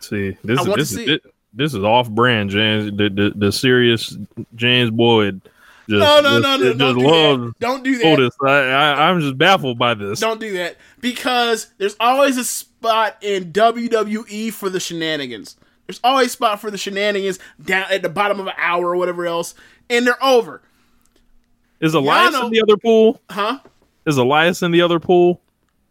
see 0.01 0.37
this 0.45 0.59
I 0.59 0.63
is 0.63 0.77
this 0.77 0.93
is 0.93 1.21
this 1.55 1.75
is 1.75 1.83
off 1.83 2.11
brand 2.11 2.51
james 2.51 2.97
the, 2.97 3.09
the 3.09 3.33
the 3.35 3.51
serious 3.51 4.17
james 4.55 4.91
boyd 4.91 5.41
just, 5.89 6.01
No, 6.01 6.21
no, 6.21 6.39
no, 6.39 6.57
no, 6.59 6.65
just 6.65 6.79
don't 6.79 6.99
do 6.99 7.05
that. 7.07 7.55
Don't 7.61 7.83
do 7.83 7.99
that. 7.99 8.07
Otis. 8.07 8.37
I, 8.45 8.51
I, 8.51 9.09
I'm 9.09 9.21
just 9.21 9.39
baffled 9.39 9.79
by 9.79 9.95
this. 9.95 10.21
Don't 10.21 10.39
do 10.39 10.53
that 10.59 10.77
because 11.01 11.73
there's 11.79 11.97
always 11.99 12.37
a 12.37 12.45
spot 12.45 13.17
in 13.23 13.53
WWE 13.53 14.53
for 14.53 14.69
the 14.69 14.81
shenanigans. 14.81 15.57
There's 15.89 16.01
always 16.05 16.33
spot 16.33 16.61
for 16.61 16.71
the 16.71 16.77
shenanigans 16.77 17.39
down 17.65 17.87
at 17.91 18.03
the 18.03 18.11
bottom 18.11 18.39
of 18.39 18.47
an 18.47 18.53
hour 18.59 18.91
or 18.91 18.97
whatever 18.97 19.25
else, 19.25 19.55
and 19.89 20.07
they're 20.07 20.23
over. 20.23 20.61
Is 21.81 21.95
Elias 21.95 22.35
Yano- 22.35 22.45
in 22.45 22.51
the 22.51 22.61
other 22.61 22.77
pool? 22.77 23.23
Huh? 23.31 23.61
Is 24.05 24.19
Elias 24.19 24.63
in 24.63 24.71
the 24.71 24.83
other 24.83 25.01
pool? 25.01 25.41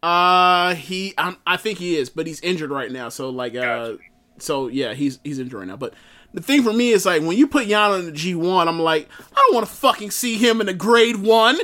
Uh, 0.00 0.76
he, 0.76 1.14
I'm, 1.18 1.36
I 1.44 1.56
think 1.56 1.78
he 1.78 1.96
is, 1.96 2.10
but 2.10 2.28
he's 2.28 2.40
injured 2.42 2.70
right 2.70 2.92
now. 2.92 3.08
So 3.08 3.30
like, 3.30 3.56
uh, 3.56 3.94
so 4.38 4.68
yeah, 4.68 4.94
he's 4.94 5.18
he's 5.24 5.40
injured 5.40 5.58
right 5.58 5.66
now. 5.66 5.76
But 5.76 5.94
the 6.32 6.42
thing 6.42 6.62
for 6.62 6.72
me 6.72 6.90
is 6.90 7.04
like 7.04 7.22
when 7.22 7.36
you 7.36 7.48
put 7.48 7.66
Yano 7.66 7.98
in 7.98 8.06
the 8.06 8.12
G 8.12 8.36
one, 8.36 8.68
I'm 8.68 8.78
like, 8.78 9.08
I 9.32 9.34
don't 9.34 9.54
want 9.54 9.66
to 9.66 9.72
fucking 9.72 10.12
see 10.12 10.36
him 10.36 10.60
in 10.60 10.68
the 10.68 10.74
grade 10.74 11.16
one. 11.16 11.58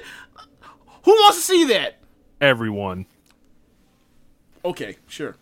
Who 1.04 1.12
wants 1.12 1.38
to 1.38 1.44
see 1.44 1.64
that? 1.66 2.00
Everyone. 2.40 3.06
Okay, 4.64 4.96
sure. 5.06 5.36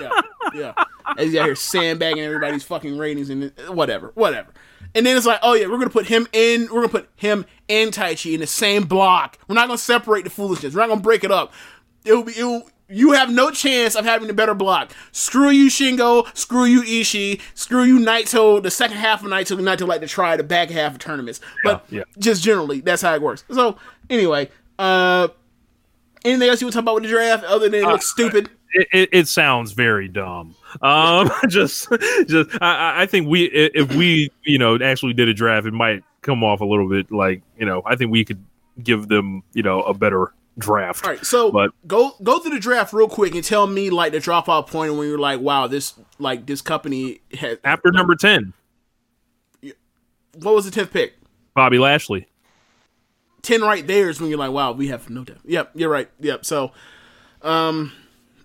Yeah, 0.00 0.20
yeah. 0.54 0.72
As 1.16 1.26
he's 1.26 1.36
out 1.36 1.46
here 1.46 1.54
sandbagging 1.54 2.22
everybody's 2.24 2.64
fucking 2.64 2.98
ratings 2.98 3.30
and 3.30 3.52
whatever, 3.68 4.10
whatever. 4.14 4.52
And 4.94 5.04
then 5.06 5.16
it's 5.16 5.26
like, 5.26 5.38
oh 5.42 5.54
yeah, 5.54 5.66
we're 5.66 5.78
gonna 5.78 5.90
put 5.90 6.06
him 6.06 6.26
in. 6.32 6.62
We're 6.62 6.80
gonna 6.82 6.88
put 6.88 7.08
him 7.16 7.46
and 7.68 7.92
Taichi 7.92 8.34
in 8.34 8.40
the 8.40 8.46
same 8.46 8.84
block. 8.84 9.38
We're 9.48 9.54
not 9.54 9.66
gonna 9.68 9.78
separate 9.78 10.24
the 10.24 10.30
foolishness. 10.30 10.74
We're 10.74 10.80
not 10.80 10.88
gonna 10.88 11.00
break 11.00 11.22
it 11.24 11.30
up. 11.30 11.52
It'll 12.04 12.24
be. 12.24 12.32
It'll, 12.32 12.68
you 12.88 13.12
have 13.12 13.30
no 13.30 13.50
chance 13.50 13.94
of 13.94 14.04
having 14.04 14.28
a 14.28 14.34
better 14.34 14.52
block. 14.54 14.92
Screw 15.10 15.48
you, 15.48 15.70
Shingo. 15.70 16.26
Screw 16.36 16.64
you, 16.64 16.82
Ishii. 16.82 17.40
Screw 17.54 17.82
you, 17.82 17.98
Naito. 17.98 18.62
The 18.62 18.70
second 18.70 18.98
half 18.98 19.22
of 19.24 19.30
Naito, 19.30 19.56
Naito 19.58 19.86
like 19.88 20.02
to 20.02 20.06
try 20.06 20.36
the 20.36 20.42
back 20.44 20.68
half 20.70 20.92
of 20.92 20.98
tournaments. 20.98 21.40
But 21.64 21.86
Yeah, 21.88 21.98
yeah. 22.00 22.04
just 22.18 22.42
generally, 22.42 22.80
that's 22.80 23.00
how 23.00 23.14
it 23.14 23.22
works. 23.22 23.44
So 23.50 23.78
anyway, 24.10 24.50
uh, 24.78 25.28
anything 26.26 26.48
else 26.50 26.60
you 26.60 26.66
want 26.66 26.72
to 26.74 26.76
talk 26.76 26.82
about 26.82 26.94
with 26.96 27.04
the 27.04 27.08
draft 27.08 27.42
other 27.44 27.70
than 27.70 27.80
it 27.82 27.86
looks 27.86 28.06
stupid? 28.06 28.50
It, 28.76 28.88
it, 28.92 29.08
it 29.12 29.28
sounds 29.28 29.72
very 29.72 30.08
dumb. 30.08 30.54
Um, 30.82 31.30
just, 31.48 31.88
just 32.26 32.50
I, 32.60 33.02
I- 33.02 33.06
think 33.06 33.28
we 33.28 33.44
if 33.44 33.94
we 33.94 34.30
you 34.44 34.58
know 34.58 34.76
actually 34.82 35.12
did 35.14 35.28
a 35.28 35.34
draft, 35.34 35.66
it 35.66 35.72
might 35.72 36.02
come 36.22 36.42
off 36.44 36.60
a 36.60 36.64
little 36.64 36.88
bit 36.88 37.10
like 37.12 37.42
you 37.58 37.64
know 37.66 37.82
I 37.86 37.96
think 37.96 38.10
we 38.10 38.24
could 38.24 38.44
give 38.82 39.08
them 39.08 39.42
you 39.52 39.62
know 39.62 39.82
a 39.82 39.94
better 39.94 40.32
draft. 40.58 41.04
All 41.04 41.10
right, 41.12 41.24
so 41.24 41.50
But- 41.52 41.70
go 41.86 42.14
go 42.22 42.38
through 42.40 42.52
the 42.54 42.60
draft 42.60 42.92
real 42.92 43.08
quick 43.08 43.34
and 43.34 43.44
tell 43.44 43.66
me 43.66 43.90
like 43.90 44.12
the 44.12 44.20
drop 44.20 44.48
off 44.48 44.70
point 44.70 44.94
when 44.94 45.08
you're 45.08 45.18
like, 45.18 45.40
wow, 45.40 45.66
this 45.68 45.94
like 46.18 46.46
this 46.46 46.60
company 46.60 47.20
has 47.38 47.58
After 47.64 47.92
number 47.92 48.16
ten, 48.16 48.52
what 50.40 50.54
was 50.54 50.64
the 50.64 50.70
tenth 50.72 50.92
pick? 50.92 51.14
Bobby 51.54 51.78
Lashley. 51.78 52.26
Ten 53.42 53.60
right 53.62 53.86
there 53.86 54.08
is 54.08 54.20
when 54.20 54.30
you're 54.30 54.38
like, 54.38 54.50
wow, 54.52 54.72
we 54.72 54.88
have 54.88 55.08
no 55.10 55.22
depth. 55.22 55.42
Yep, 55.44 55.72
you're 55.74 55.90
right. 55.90 56.08
Yep. 56.18 56.44
So 56.44 56.72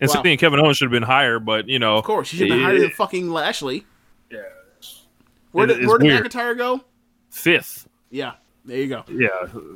And 0.01 0.07
Wow. 0.07 0.13
something 0.13 0.37
Kevin 0.37 0.59
Owens 0.59 0.77
should 0.77 0.85
have 0.85 0.91
been 0.91 1.03
higher, 1.03 1.39
but 1.39 1.67
you 1.67 1.77
know, 1.79 1.97
of 1.97 2.05
course 2.05 2.31
you 2.33 2.39
should 2.39 2.51
have 2.51 2.59
it- 2.59 2.63
hired 2.63 2.81
than 2.81 2.89
fucking 2.91 3.29
Lashley. 3.29 3.85
Yeah. 4.31 4.39
Where 5.51 5.65
did 5.67 5.79
it's 5.79 5.87
where 5.87 5.97
did 5.97 6.07
weird. 6.07 6.25
McIntyre 6.31 6.57
go? 6.57 6.81
fifth. 7.31 7.87
Yeah, 8.11 8.33
there 8.65 8.77
you 8.77 8.87
go. 8.87 9.03
yeah, 9.09 9.29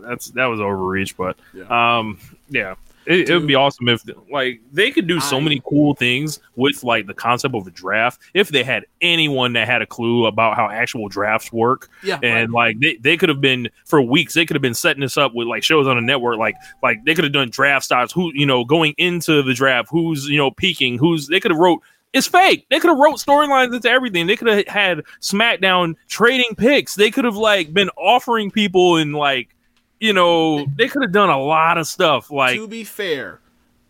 that's 0.08 0.28
that 0.32 0.46
was 0.46 0.60
overreach, 0.60 1.16
but 1.18 1.38
Yeah. 1.54 1.98
um, 1.98 2.20
yeah, 2.50 2.76
it, 3.06 3.30
it 3.30 3.34
would 3.38 3.48
be 3.48 3.56
awesome 3.56 3.88
if 3.90 4.04
like 4.32 4.62
they 4.72 4.92
could 4.92 5.08
do 5.08 5.20
so 5.20 5.38
I- 5.38 5.42
many 5.42 5.62
cool 5.66 5.96
things 5.96 6.40
with 6.56 6.84
like 6.84 7.08
the 7.08 7.14
concept 7.14 7.56
of 7.56 7.68
a 7.68 7.72
draft. 7.72 8.22
If 8.34 8.50
they 8.50 8.64
had 8.64 8.86
anyone 9.02 9.54
that 9.54 9.68
had 9.68 9.82
a 9.82 9.86
clue 9.86 10.26
about 10.26 10.56
how 10.56 10.70
actual 10.70 11.08
drafts 11.10 11.52
work, 11.52 11.90
Yeah, 12.04 12.20
and 12.24 12.52
like 12.52 12.80
they, 12.80 12.96
they 12.98 13.18
could 13.18 13.30
have 13.30 13.42
been 13.42 13.70
for 13.86 14.02
weeks, 14.02 14.34
they 14.34 14.46
could 14.46 14.56
have 14.56 14.62
been 14.62 14.74
setting 14.74 15.02
this 15.02 15.18
up 15.18 15.34
with 15.34 15.48
like 15.48 15.64
shows 15.64 15.88
on 15.88 15.96
the 15.96 16.02
network, 16.02 16.38
like 16.38 16.56
like 16.82 17.04
they 17.06 17.14
could 17.16 17.24
have 17.24 17.34
done 17.34 17.50
draft 17.50 17.86
styles, 17.86 18.12
who 18.12 18.32
you 18.34 18.46
know 18.46 18.64
going 18.66 18.94
into 18.98 19.42
the 19.44 19.54
draft, 19.54 19.90
who's 19.92 20.28
you 20.30 20.38
know 20.38 20.52
peaking, 20.52 20.98
who's 20.98 21.28
they 21.28 21.40
could 21.40 21.52
have 21.52 21.60
wrote 21.60 21.82
it's 22.14 22.28
fake. 22.28 22.68
They 22.70 22.80
could 22.80 22.90
have 22.90 23.00
wrote 23.00 23.16
storylines 23.16 23.74
into 23.74 23.90
everything. 23.90 24.28
They 24.28 24.36
could 24.36 24.48
have 24.48 24.68
had 24.68 25.02
SmackDown 25.20 25.96
trading 26.08 26.54
picks. 26.56 26.94
They 26.94 27.10
could 27.10 27.26
have 27.26 27.36
like 27.38 27.74
been 27.74 27.90
offering 27.98 28.52
people 28.52 28.98
and 28.98 29.16
like, 29.16 29.56
you 30.04 30.12
know, 30.12 30.66
they 30.76 30.90
could 30.90 31.02
have 31.02 31.14
done 31.14 31.30
a 31.30 31.40
lot 31.40 31.78
of 31.78 31.88
stuff. 31.88 32.30
Like, 32.30 32.58
to 32.58 32.68
be 32.68 32.84
fair, 32.84 33.40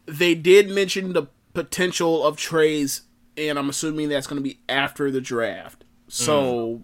they 0.06 0.36
did 0.36 0.70
mention 0.70 1.14
the 1.14 1.24
potential 1.54 2.24
of 2.24 2.38
trades, 2.38 3.02
and 3.36 3.58
I'm 3.58 3.68
assuming 3.68 4.10
that's 4.10 4.28
going 4.28 4.38
to 4.38 4.48
be 4.48 4.60
after 4.70 5.10
the 5.10 5.20
draft. 5.20 5.84
So 6.10 6.84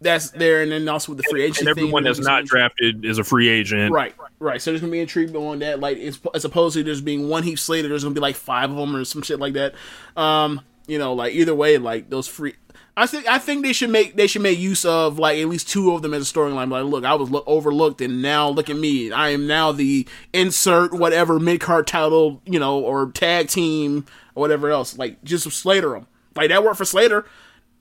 that's 0.00 0.30
there, 0.30 0.60
and 0.60 0.72
then 0.72 0.88
also 0.88 1.12
with 1.12 1.18
the 1.18 1.28
free 1.30 1.44
agent 1.44 1.60
and 1.60 1.68
everyone 1.68 2.02
thing, 2.02 2.10
that's 2.10 2.18
not 2.18 2.44
drafted 2.44 3.04
is 3.04 3.18
a 3.18 3.24
free 3.24 3.48
agent. 3.48 3.92
Right, 3.92 4.12
right. 4.40 4.60
So 4.60 4.72
there's 4.72 4.80
gonna 4.80 4.90
be 4.90 4.98
intrigue 4.98 5.32
on 5.36 5.60
that. 5.60 5.78
Like, 5.78 5.98
it's, 5.98 6.18
as 6.34 6.44
opposed 6.44 6.74
to 6.74 6.82
there's 6.82 7.00
being 7.00 7.28
one 7.28 7.44
Heath 7.44 7.60
Slater, 7.60 7.86
there's 7.88 8.02
gonna 8.02 8.12
be 8.12 8.20
like 8.20 8.34
five 8.34 8.72
of 8.72 8.76
them 8.76 8.96
or 8.96 9.04
some 9.04 9.22
shit 9.22 9.38
like 9.38 9.52
that. 9.52 9.76
Um, 10.16 10.62
you 10.88 10.98
know, 10.98 11.12
like 11.12 11.34
either 11.34 11.54
way, 11.54 11.78
like 11.78 12.10
those 12.10 12.26
free. 12.26 12.54
I 12.94 13.06
think 13.06 13.26
I 13.26 13.38
think 13.38 13.62
they 13.64 13.72
should 13.72 13.88
make 13.88 14.16
they 14.16 14.26
should 14.26 14.42
make 14.42 14.58
use 14.58 14.84
of 14.84 15.18
like 15.18 15.38
at 15.38 15.48
least 15.48 15.68
two 15.68 15.92
of 15.94 16.02
them 16.02 16.12
as 16.12 16.30
a 16.30 16.32
storyline. 16.34 16.68
Like, 16.70 16.84
look, 16.84 17.04
I 17.04 17.14
was 17.14 17.30
lo- 17.30 17.42
overlooked, 17.46 18.02
and 18.02 18.20
now 18.20 18.48
look 18.50 18.68
at 18.68 18.76
me. 18.76 19.10
I 19.10 19.30
am 19.30 19.46
now 19.46 19.72
the 19.72 20.06
insert 20.34 20.92
whatever 20.92 21.40
mid 21.40 21.60
card 21.60 21.86
title, 21.86 22.42
you 22.44 22.58
know, 22.60 22.78
or 22.80 23.10
tag 23.12 23.48
team 23.48 24.04
or 24.34 24.42
whatever 24.42 24.70
else. 24.70 24.98
Like, 24.98 25.22
just 25.24 25.50
Slater 25.50 25.90
them. 25.90 26.06
Like 26.36 26.50
that 26.50 26.62
worked 26.62 26.76
for 26.76 26.84
Slater. 26.84 27.24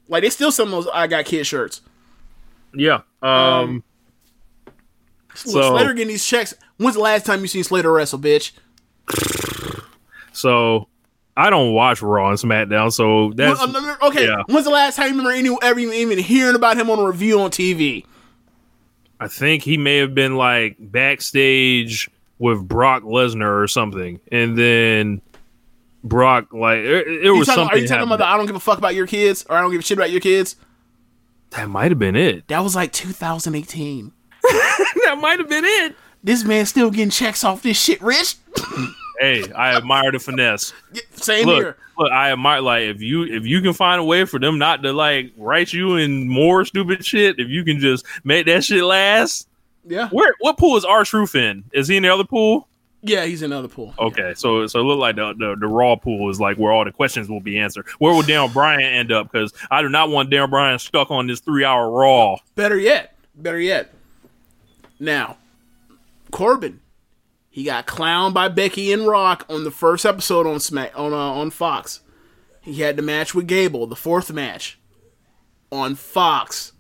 Like 0.07 0.23
they 0.23 0.29
still 0.29 0.51
some 0.51 0.67
of 0.73 0.85
those 0.85 0.88
I 0.93 1.07
got 1.07 1.25
kid 1.25 1.45
shirts. 1.45 1.81
Yeah. 2.73 3.01
Um. 3.21 3.83
Look, 4.65 4.75
So- 5.35 5.71
Slater 5.71 5.93
getting 5.93 6.07
these 6.07 6.25
checks. 6.25 6.53
When's 6.77 6.95
the 6.95 7.01
last 7.01 7.25
time 7.25 7.41
you 7.41 7.47
seen 7.47 7.63
Slater 7.65 7.91
wrestle, 7.91 8.17
bitch? 8.19 8.53
So 10.33 10.88
I 11.36 11.49
don't 11.49 11.74
watch 11.74 12.02
Raw 12.02 12.30
and 12.30 12.38
SmackDown, 12.38 12.91
so 12.91 13.32
that's 13.36 13.60
Well, 13.60 13.68
no, 13.72 13.80
no, 13.80 14.08
okay. 14.10 14.28
yeah. 14.28 14.44
When's 14.48 14.66
the 14.66 14.72
last 14.72 14.95
time 14.98 15.08
you 15.08 15.12
remember 15.12 15.32
any, 15.32 15.58
ever 15.62 15.80
even, 15.80 16.20
hearing 16.20 16.56
about 16.56 16.78
him 16.78 16.90
on 16.90 16.99
a 16.99 17.06
review 17.06 17.40
on 17.41 17.52
TV? 17.52 18.06
I 19.20 19.28
think 19.28 19.64
he 19.64 19.78
may 19.78 19.98
have 19.98 20.14
been 20.14 20.36
like 20.36 20.76
backstage 20.80 22.10
with 22.40 22.68
Brock 22.68 23.03
Lesnar 23.03 23.62
or 23.62 23.68
something, 23.68 24.20
and 24.32 24.58
then 24.58 25.22
Brock 26.03 26.52
like 26.52 26.80
it, 26.80 27.26
it 27.26 27.32
was 27.32 27.48
talking, 27.48 27.62
something. 27.62 27.78
are 27.78 27.82
you 27.82 27.88
talking 27.88 28.03
about 28.03 28.18
the 28.18 28.28
I 28.28 28.36
don't 28.36 28.48
give 28.48 28.56
a 28.56 28.60
fuck 28.60 28.80
about 28.80 28.95
your 28.95 29.06
kids 29.06 29.45
or 29.48 29.56
I 29.56 29.62
don't 29.62 29.72
give 29.72 29.80
a 29.80 29.84
shit 29.84 29.98
about 29.98 30.12
your 30.12 30.22
kids? 30.22 30.56
that 31.52 31.70
might 31.70 31.91
have 31.91 31.99
been 31.99 32.16
it. 32.16 32.48
That 32.48 32.62
was 32.62 32.76
like 32.76 32.91
2018. 32.94 34.12
that 34.44 35.18
might 35.20 35.40
have 35.40 35.49
been 35.49 35.66
it. 35.66 35.95
This 36.24 36.44
man's 36.44 36.70
still 36.70 36.90
getting 36.91 37.10
checks 37.10 37.44
off 37.44 37.62
this 37.62 37.80
shit, 37.80 38.02
Rich. 38.02 38.36
Hey, 39.22 39.52
I 39.52 39.76
admire 39.77 40.11
the 40.11 40.18
finesse. 40.18 40.73
Same 41.11 41.45
look, 41.45 41.57
here. 41.57 41.77
look, 41.95 42.11
I 42.11 42.31
admire 42.31 42.60
like 42.60 42.84
if 42.85 43.02
you 43.03 43.23
if 43.23 43.45
you 43.45 43.61
can 43.61 43.73
find 43.73 44.02
a 44.02 44.03
way 44.03 44.26
for 44.26 44.39
them 44.39 44.57
not 44.57 44.81
to 44.81 44.91
like 44.91 45.31
write 45.38 45.72
you 45.72 45.98
in 45.98 46.27
more 46.27 46.65
stupid 46.65 47.06
shit, 47.06 47.39
if 47.39 47.48
you 47.48 47.64
can 47.64 47.80
just 47.80 48.03
make 48.23 48.48
that 48.48 48.64
shit 48.64 48.84
last. 48.84 49.48
Yeah. 49.88 50.10
Where 50.10 50.34
what 50.39 50.57
pool 50.57 50.76
is 50.76 50.84
R-Truth 50.84 51.35
in? 51.35 51.64
Is 51.72 51.88
he 51.88 51.98
in 51.98 52.03
the 52.03 52.10
other 52.10 52.23
pool? 52.23 52.68
Yeah, 53.03 53.26
he's 53.26 53.43
in 53.43 53.52
the 53.52 53.60
other 53.60 53.68
pool. 53.68 53.93
Okay, 53.99 54.34
so 54.35 54.65
so 54.65 54.80
it 54.80 54.84
look 54.84 54.98
like 54.98 55.18
the, 55.18 55.34
the 55.38 55.56
the 55.60 55.68
raw 55.68 55.95
pool 55.95 56.27
is 56.31 56.39
like 56.39 56.57
where 56.57 56.72
all 56.72 56.84
the 56.84 56.91
questions 56.91 57.30
will 57.30 57.41
be 57.41 57.60
answered. 57.60 57.88
Where 57.99 58.14
will 58.15 58.23
Daniel 58.23 58.48
Bryan 58.48 58.81
end 58.81 59.11
up? 59.11 59.31
Because 59.31 59.53
I 59.69 59.84
do 59.84 59.89
not 59.89 60.10
want 60.10 60.31
Daniel 60.31 60.48
Bryan 60.48 60.80
stuck 60.80 61.11
on 61.11 61.27
this 61.27 61.41
three 61.41 61.64
hour 61.64 61.91
raw. 61.91 62.38
Better 62.56 62.77
yet, 62.77 63.15
better 63.35 63.60
yet. 63.60 63.93
Now, 64.99 65.38
Corbin, 66.31 66.80
he 67.52 67.64
got 67.65 67.86
clowned 67.86 68.34
by 68.34 68.48
Becky 68.48 68.91
and 68.94 69.06
Rock 69.06 69.45
on 69.49 69.65
the 69.65 69.72
first 69.72 70.06
episode 70.06 70.48
on 70.48 70.60
Smack 70.60 70.98
on 70.98 71.14
uh, 71.14 71.18
on 71.18 71.52
Fox. 71.52 71.99
He 72.61 72.82
had 72.82 72.95
the 72.95 73.02
match 73.02 73.36
with 73.36 73.45
Gable, 73.48 73.86
the 73.88 73.95
fourth 73.95 74.32
match 74.32 74.80
on 75.72 75.95
Fox. 75.95 76.72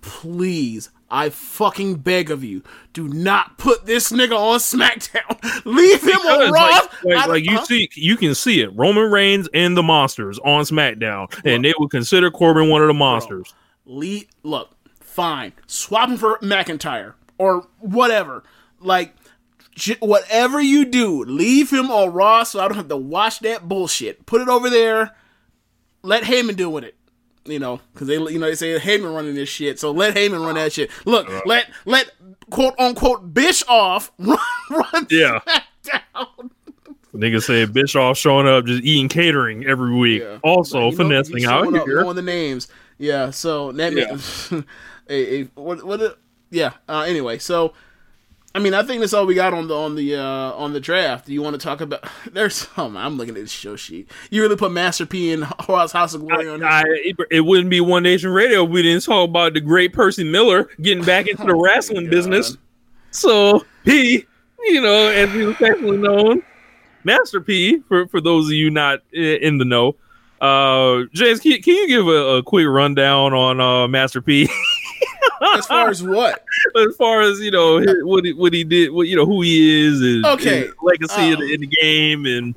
Please, 0.00 0.90
I 1.10 1.28
fucking 1.28 1.96
beg 1.96 2.30
of 2.30 2.42
you, 2.42 2.62
do 2.92 3.06
not 3.06 3.58
put 3.58 3.84
this 3.84 4.10
nigga 4.10 4.36
on 4.36 4.58
SmackDown. 4.58 5.64
Leave 5.66 6.02
him 6.02 6.16
on 6.20 6.38
Because, 6.38 6.50
Raw. 6.52 6.66
like, 6.66 6.90
like, 7.04 7.28
like 7.28 7.44
you 7.44 7.58
huh? 7.58 7.64
see, 7.64 7.88
you 7.94 8.16
can 8.16 8.34
see 8.34 8.62
it. 8.62 8.74
Roman 8.74 9.10
Reigns 9.10 9.48
and 9.52 9.76
the 9.76 9.82
monsters 9.82 10.38
on 10.38 10.64
SmackDown, 10.64 11.38
and 11.44 11.64
they 11.64 11.74
would 11.78 11.90
consider 11.90 12.30
Corbin 12.30 12.70
one 12.70 12.80
of 12.80 12.88
the 12.88 12.94
monsters. 12.94 13.54
Lee, 13.84 14.26
look, 14.42 14.74
fine. 15.00 15.52
Swap 15.66 16.08
him 16.08 16.16
for 16.16 16.38
McIntyre 16.38 17.14
or 17.36 17.66
whatever. 17.78 18.42
Like, 18.80 19.14
whatever 20.00 20.60
you 20.60 20.84
do, 20.84 21.24
leave 21.24 21.70
him 21.72 21.90
on 21.90 22.12
Raw 22.12 22.42
so 22.44 22.60
I 22.60 22.68
don't 22.68 22.76
have 22.76 22.88
to 22.88 22.96
watch 22.96 23.40
that 23.40 23.68
bullshit. 23.68 24.26
Put 24.26 24.40
it 24.40 24.48
over 24.48 24.68
there. 24.70 25.16
Let 26.02 26.24
Heyman 26.24 26.56
deal 26.56 26.72
with 26.72 26.84
it. 26.84 26.96
You 27.46 27.58
know, 27.58 27.80
because 27.92 28.06
they, 28.06 28.14
you 28.16 28.38
know, 28.38 28.46
they 28.46 28.54
say 28.54 28.78
Heyman 28.78 29.14
running 29.14 29.34
this 29.34 29.48
shit, 29.48 29.80
so 29.80 29.90
let 29.92 30.14
Heyman 30.14 30.44
run 30.44 30.56
that 30.56 30.72
shit. 30.74 30.90
Look, 31.06 31.28
let 31.46 31.70
let 31.86 32.10
quote 32.50 32.74
unquote 32.78 33.32
bitch 33.32 33.64
off 33.66 34.12
run, 34.18 34.38
run 34.70 35.06
Yeah. 35.10 35.40
down. 35.82 36.50
Niggas 37.14 37.42
say 37.44 37.64
Bischoff 37.64 38.18
showing 38.18 38.46
up 38.46 38.66
just 38.66 38.84
eating 38.84 39.08
catering 39.08 39.64
every 39.66 39.94
week. 39.96 40.22
Also 40.44 40.78
Like, 40.78 40.92
you 40.92 40.98
know, 40.98 41.04
finessing 41.08 41.44
out 41.46 41.74
up 41.74 41.86
here. 41.86 42.02
knowing 42.02 42.16
the 42.16 42.22
names. 42.22 42.68
Yeah, 42.98 43.30
so 43.30 43.72
that 43.72 43.92
Yeah. 43.94 44.16
yeah. 44.50 44.60
a, 45.08 45.40
a, 45.40 45.42
what 45.54 45.82
what 45.84 46.00
a- 46.02 46.16
yeah. 46.50 46.72
Uh, 46.88 47.00
anyway, 47.08 47.38
so 47.38 47.72
I 48.52 48.58
mean, 48.58 48.74
I 48.74 48.82
think 48.82 49.00
that's 49.00 49.12
all 49.12 49.26
we 49.26 49.34
got 49.34 49.54
on 49.54 49.68
the 49.68 49.76
on 49.76 49.94
the 49.94 50.16
uh, 50.16 50.52
on 50.52 50.72
the 50.72 50.80
draft. 50.80 51.26
Do 51.26 51.32
you 51.32 51.40
want 51.40 51.54
to 51.54 51.64
talk 51.64 51.80
about? 51.80 52.04
There's 52.32 52.66
oh 52.76 52.92
I'm 52.96 53.16
looking 53.16 53.36
at 53.36 53.42
this 53.42 53.52
show 53.52 53.76
sheet. 53.76 54.10
You 54.30 54.42
really 54.42 54.56
put 54.56 54.72
Master 54.72 55.06
P 55.06 55.32
and 55.32 55.44
House 55.44 55.92
House 55.92 56.14
of 56.14 56.22
Glory 56.22 56.48
on. 56.48 56.62
I, 56.64 56.82
it, 56.86 57.16
it 57.30 57.40
wouldn't 57.42 57.70
be 57.70 57.80
One 57.80 58.02
Nation 58.02 58.30
Radio 58.30 58.64
if 58.64 58.70
we 58.70 58.82
didn't 58.82 59.04
talk 59.04 59.28
about 59.28 59.54
the 59.54 59.60
great 59.60 59.92
Percy 59.92 60.24
Miller 60.24 60.68
getting 60.82 61.04
back 61.04 61.28
into 61.28 61.44
the 61.44 61.54
wrestling 61.62 62.10
business. 62.10 62.56
So 63.12 63.64
he, 63.84 64.26
you 64.64 64.80
know, 64.80 65.08
as 65.08 65.30
he 65.30 65.38
was 65.38 65.54
affectionately 65.54 65.98
known, 65.98 66.42
Master 67.04 67.40
P, 67.40 67.80
for, 67.88 68.08
for 68.08 68.20
those 68.20 68.46
of 68.46 68.52
you 68.52 68.70
not 68.70 69.00
in 69.12 69.58
the 69.58 69.64
know. 69.64 69.94
Uh, 70.40 71.04
James, 71.12 71.40
can, 71.40 71.60
can 71.60 71.74
you 71.74 71.86
give 71.86 72.08
a, 72.08 72.36
a 72.38 72.42
quick 72.42 72.66
rundown 72.66 73.34
on 73.34 73.60
uh, 73.60 73.86
Master 73.86 74.22
P? 74.22 74.48
as 75.56 75.66
far 75.66 75.88
as 75.88 76.02
what? 76.02 76.44
as 76.76 76.96
far 76.96 77.20
as 77.22 77.40
you 77.40 77.50
know, 77.50 77.78
his- 77.78 78.02
what 78.02 78.24
he, 78.24 78.32
what 78.32 78.52
he 78.52 78.64
did, 78.64 78.90
what 78.92 79.08
you 79.08 79.16
know, 79.16 79.26
who 79.26 79.42
he 79.42 79.86
is, 79.86 80.00
and 80.00 80.24
Okay. 80.26 80.60
his 80.66 80.72
legacy 80.82 81.28
in, 81.28 81.34
Um, 81.34 81.40
the, 81.40 81.54
in 81.54 81.60
the 81.60 81.66
game, 81.66 82.26
and 82.26 82.54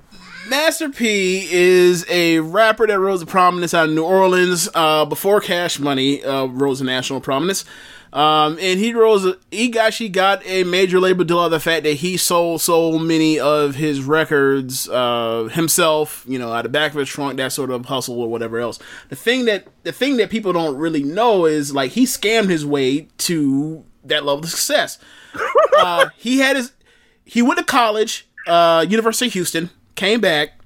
Master 0.50 0.90
P 0.90 1.48
is 1.50 2.06
a 2.10 2.40
rapper 2.40 2.86
that 2.86 3.00
rose 3.00 3.22
to 3.22 3.26
prominence 3.26 3.74
out 3.74 3.88
of 3.88 3.96
New 3.96 4.04
Orleans 4.04 4.68
uh, 4.76 5.06
before 5.06 5.40
Cash 5.40 5.80
Money 5.80 6.22
uh, 6.24 6.46
rose 6.46 6.80
to 6.80 6.84
national 6.84 7.22
prominence. 7.22 7.64
Um, 8.14 8.60
and 8.62 8.80
he 8.80 8.94
rose, 8.94 9.36
he 9.50 9.76
actually 9.78 10.10
got 10.10 10.46
a 10.46 10.64
major 10.66 11.00
label 11.00 11.26
deal 11.26 11.40
out 11.40 11.46
of 11.46 11.52
the 11.52 11.60
fact 11.60 11.84
that 11.84 11.94
he 11.94 12.16
sold 12.16 12.62
so 12.62 13.00
many 13.00 13.40
of 13.40 13.74
his 13.74 14.04
records 14.04 14.88
uh, 14.88 15.50
himself, 15.52 16.24
you 16.28 16.38
know, 16.38 16.54
out 16.54 16.60
of 16.60 16.64
the 16.72 16.78
back 16.78 16.92
of 16.92 17.00
his 17.00 17.10
trunk, 17.10 17.38
that 17.38 17.52
sort 17.52 17.72
of 17.72 17.86
hustle 17.86 18.22
or 18.22 18.30
whatever 18.30 18.60
else. 18.60 18.78
The 19.10 19.16
thing 19.16 19.46
that 19.46 19.66
the 19.82 19.92
thing 19.92 20.18
that 20.18 20.30
people 20.30 20.54
don't 20.54 20.78
really 20.78 21.02
know 21.02 21.46
is 21.46 21.74
like 21.74 21.94
he 21.94 22.06
scammed 22.06 22.50
his 22.50 22.64
way 22.64 23.08
to 23.18 23.84
that 24.04 24.24
level 24.24 24.44
of 24.44 24.50
success. 24.52 25.00
uh, 25.80 26.10
he 26.16 26.38
had 26.38 26.56
his 26.56 26.72
he 27.26 27.42
went 27.42 27.58
to 27.58 27.66
college, 27.66 28.28
uh, 28.46 28.86
University 28.88 29.26
of 29.26 29.34
Houston, 29.34 29.72
came 29.96 30.22
back, 30.22 30.60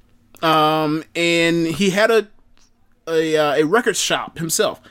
um, 0.43 1.01
and 1.15 1.65
he 1.65 1.91
had 1.91 2.11
a 2.11 2.27
a, 3.07 3.37
uh, 3.37 3.55
a 3.55 3.63
record 3.63 3.95
shop 3.95 4.37
himself. 4.37 4.81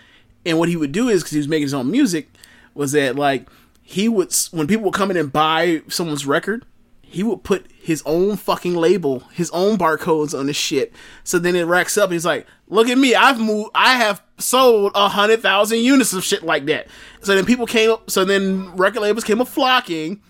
And 0.47 0.59
what 0.59 0.69
he 0.69 0.77
would 0.77 0.93
do 0.93 1.09
is 1.09 1.23
because 1.23 1.33
he 1.33 1.39
was 1.39 1.49
making 1.49 1.65
his 1.65 1.75
own 1.75 1.91
music, 1.91 2.29
was 2.77 2.93
that 2.93 3.17
like 3.17 3.49
he 3.83 4.09
would 4.09 4.35
when 4.51 4.67
people 4.67 4.85
would 4.85 4.95
come 4.95 5.11
in 5.11 5.17
and 5.17 5.33
buy 5.33 5.83
someone's 5.89 6.27
record, 6.27 6.65
he 7.03 7.23
would 7.23 7.45
put 7.45 7.67
his 7.73 8.03
own 8.05 8.37
fucking 8.37 8.75
label, 8.75 9.21
his 9.33 9.51
own 9.51 9.79
barcodes 9.79 10.39
on 10.39 10.47
this 10.47 10.57
shit. 10.57 10.93
So 11.25 11.39
then 11.39 11.57
it 11.57 11.65
racks 11.65 11.97
up. 11.97 12.11
He's 12.11 12.27
like, 12.27 12.47
"Look 12.69 12.89
at 12.89 12.99
me! 12.99 13.15
I've 13.15 13.41
moved. 13.41 13.71
I 13.75 13.95
have 13.95 14.23
sold 14.39 14.93
a 14.95 15.09
hundred 15.09 15.41
thousand 15.41 15.79
units 15.79 16.13
of 16.13 16.25
shit 16.25 16.43
like 16.43 16.67
that." 16.67 16.89
So 17.23 17.35
then 17.35 17.47
people 17.47 17.67
came 17.67 17.91
up. 17.91 18.11
So 18.11 18.25
then 18.25 18.77
record 18.77 19.01
labels 19.01 19.25
came 19.25 19.41
a 19.41 19.45
flocking 19.45 20.21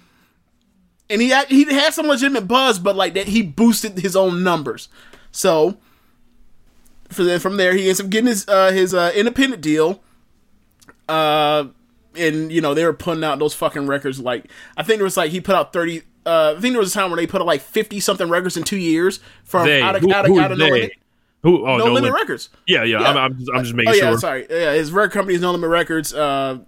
and 1.08 1.20
he 1.20 1.28
had, 1.28 1.48
he 1.48 1.64
had 1.64 1.94
some 1.94 2.06
legitimate 2.06 2.48
buzz, 2.48 2.78
but 2.78 2.96
like 2.96 3.14
that 3.14 3.28
he 3.28 3.42
boosted 3.42 3.98
his 3.98 4.16
own 4.16 4.42
numbers. 4.42 4.88
So 5.30 5.78
for 7.08 7.24
then 7.24 7.38
from 7.40 7.56
there 7.56 7.74
he 7.74 7.88
ends 7.88 8.00
up 8.00 8.10
getting 8.10 8.28
his 8.28 8.46
uh, 8.48 8.72
his 8.72 8.92
uh, 8.92 9.12
independent 9.14 9.62
deal. 9.62 10.02
Uh, 11.08 11.66
and 12.18 12.50
you 12.52 12.60
know 12.60 12.74
they 12.74 12.84
were 12.84 12.92
putting 12.92 13.24
out 13.24 13.38
those 13.38 13.54
fucking 13.54 13.86
records. 13.86 14.18
Like 14.20 14.50
I 14.76 14.82
think 14.82 14.98
there 14.98 15.04
was 15.04 15.16
like 15.16 15.30
he 15.30 15.40
put 15.40 15.54
out 15.54 15.72
thirty. 15.72 16.02
Uh, 16.24 16.54
I 16.56 16.60
think 16.60 16.72
there 16.72 16.80
was 16.80 16.90
a 16.90 16.94
time 16.98 17.10
where 17.10 17.16
they 17.16 17.26
put 17.26 17.40
out 17.40 17.46
like 17.46 17.60
fifty 17.60 18.00
something 18.00 18.28
records 18.28 18.56
in 18.56 18.64
two 18.64 18.76
years 18.78 19.20
from 19.44 19.66
they, 19.66 19.80
out 19.82 19.96
of 19.96 20.02
who, 20.02 20.12
out 20.12 20.24
of, 20.24 20.30
who 20.32 20.40
out 20.40 20.52
of 20.52 20.58
they? 20.58 20.66
no 20.68 20.74
limit. 20.74 20.92
Who? 21.42 21.64
Oh, 21.64 21.76
No, 21.76 21.78
no, 21.78 21.84
limit 21.92 22.02
limit. 22.04 22.20
records. 22.20 22.48
Yeah, 22.66 22.82
yeah. 22.82 23.00
Yeah. 23.00 23.08
I'm, 23.10 23.16
I'm, 23.18 23.38
just, 23.38 23.50
I'm 23.54 23.62
just 23.62 23.74
making 23.76 23.92
oh 23.92 23.94
yeah, 23.96 24.10
sure. 24.10 24.18
sorry. 24.18 24.46
Yeah, 24.50 24.72
his 24.72 24.90
record 24.90 25.12
company 25.12 25.36
is 25.36 25.40
No 25.40 25.52
Limit 25.52 25.70
Records. 25.70 26.12
Uh, 26.12 26.58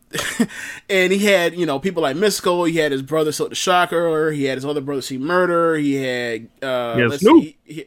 and 0.89 1.13
he 1.13 1.19
had 1.27 1.57
you 1.57 1.67
know 1.67 1.81
people 1.81 2.03
like 2.03 2.17
Mystikal. 2.17 2.69
He 2.71 2.77
had 2.77 2.93
his 2.93 3.03
brother 3.03 3.33
Silk 3.33 3.49
the 3.49 3.55
Shocker. 3.57 4.31
He 4.31 4.45
had 4.45 4.57
his 4.57 4.65
other 4.65 4.81
brother 4.81 5.03
C-Murder. 5.03 5.77
He 5.79 5.95
had 5.97 6.49
uh, 6.63 6.95
Yeah, 6.97 7.07
let's 7.09 7.23
Snoop. 7.23 7.43
see, 7.43 7.57
he- 7.65 7.87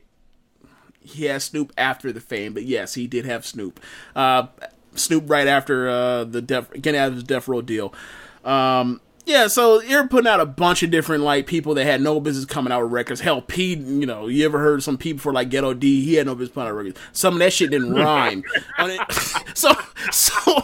he 1.03 1.25
has 1.25 1.45
Snoop 1.45 1.73
after 1.77 2.11
the 2.11 2.21
fame, 2.21 2.53
but 2.53 2.63
yes, 2.63 2.93
he 2.93 3.07
did 3.07 3.25
have 3.25 3.45
Snoop. 3.45 3.79
Uh, 4.15 4.47
Snoop 4.95 5.29
right 5.29 5.47
after 5.47 5.89
uh, 5.89 6.23
the 6.23 6.41
Def, 6.41 6.71
getting 6.73 6.99
out 6.99 7.09
of 7.09 7.15
the 7.17 7.23
Death 7.23 7.47
Row 7.47 7.61
deal. 7.61 7.93
Um, 8.43 9.01
yeah, 9.25 9.47
so 9.47 9.81
you're 9.81 10.07
putting 10.07 10.27
out 10.27 10.39
a 10.39 10.45
bunch 10.45 10.81
of 10.83 10.89
different 10.89 11.23
like 11.23 11.45
people 11.45 11.75
that 11.75 11.85
had 11.85 12.01
no 12.01 12.19
business 12.19 12.45
coming 12.45 12.73
out 12.73 12.81
with 12.83 12.91
records. 12.91 13.21
Hell, 13.21 13.41
P, 13.41 13.75
you 13.75 14.05
know, 14.05 14.27
you 14.27 14.43
ever 14.45 14.59
heard 14.59 14.81
some 14.81 14.97
people 14.97 15.21
for 15.21 15.31
like 15.31 15.49
Ghetto 15.49 15.73
D? 15.73 16.03
He 16.03 16.15
had 16.15 16.25
no 16.25 16.33
business 16.33 16.53
putting 16.53 16.69
out 16.69 16.75
records. 16.75 16.99
Some 17.11 17.35
of 17.35 17.39
that 17.39 17.53
shit 17.53 17.71
didn't 17.71 17.93
rhyme. 17.93 18.43
So, 19.53 19.73
so, 20.11 20.63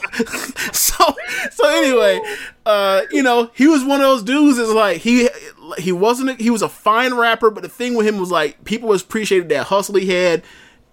so, 0.71 1.15
so 1.51 1.69
anyway, 1.69 2.19
uh, 2.65 3.01
you 3.11 3.21
know, 3.21 3.51
he 3.53 3.67
was 3.67 3.83
one 3.83 4.01
of 4.01 4.07
those 4.07 4.23
dudes. 4.23 4.57
Is 4.57 4.71
like 4.71 4.97
he 4.97 5.29
he 5.77 5.91
wasn't 5.91 6.29
a, 6.31 6.33
he 6.33 6.49
was 6.49 6.61
a 6.61 6.69
fine 6.69 7.13
rapper, 7.13 7.51
but 7.51 7.63
the 7.63 7.69
thing 7.69 7.95
with 7.95 8.07
him 8.07 8.17
was 8.17 8.31
like 8.31 8.63
people 8.63 8.89
was 8.89 9.03
appreciated 9.03 9.49
that 9.49 9.67
hustle 9.67 9.95
he 9.95 10.11
had, 10.11 10.43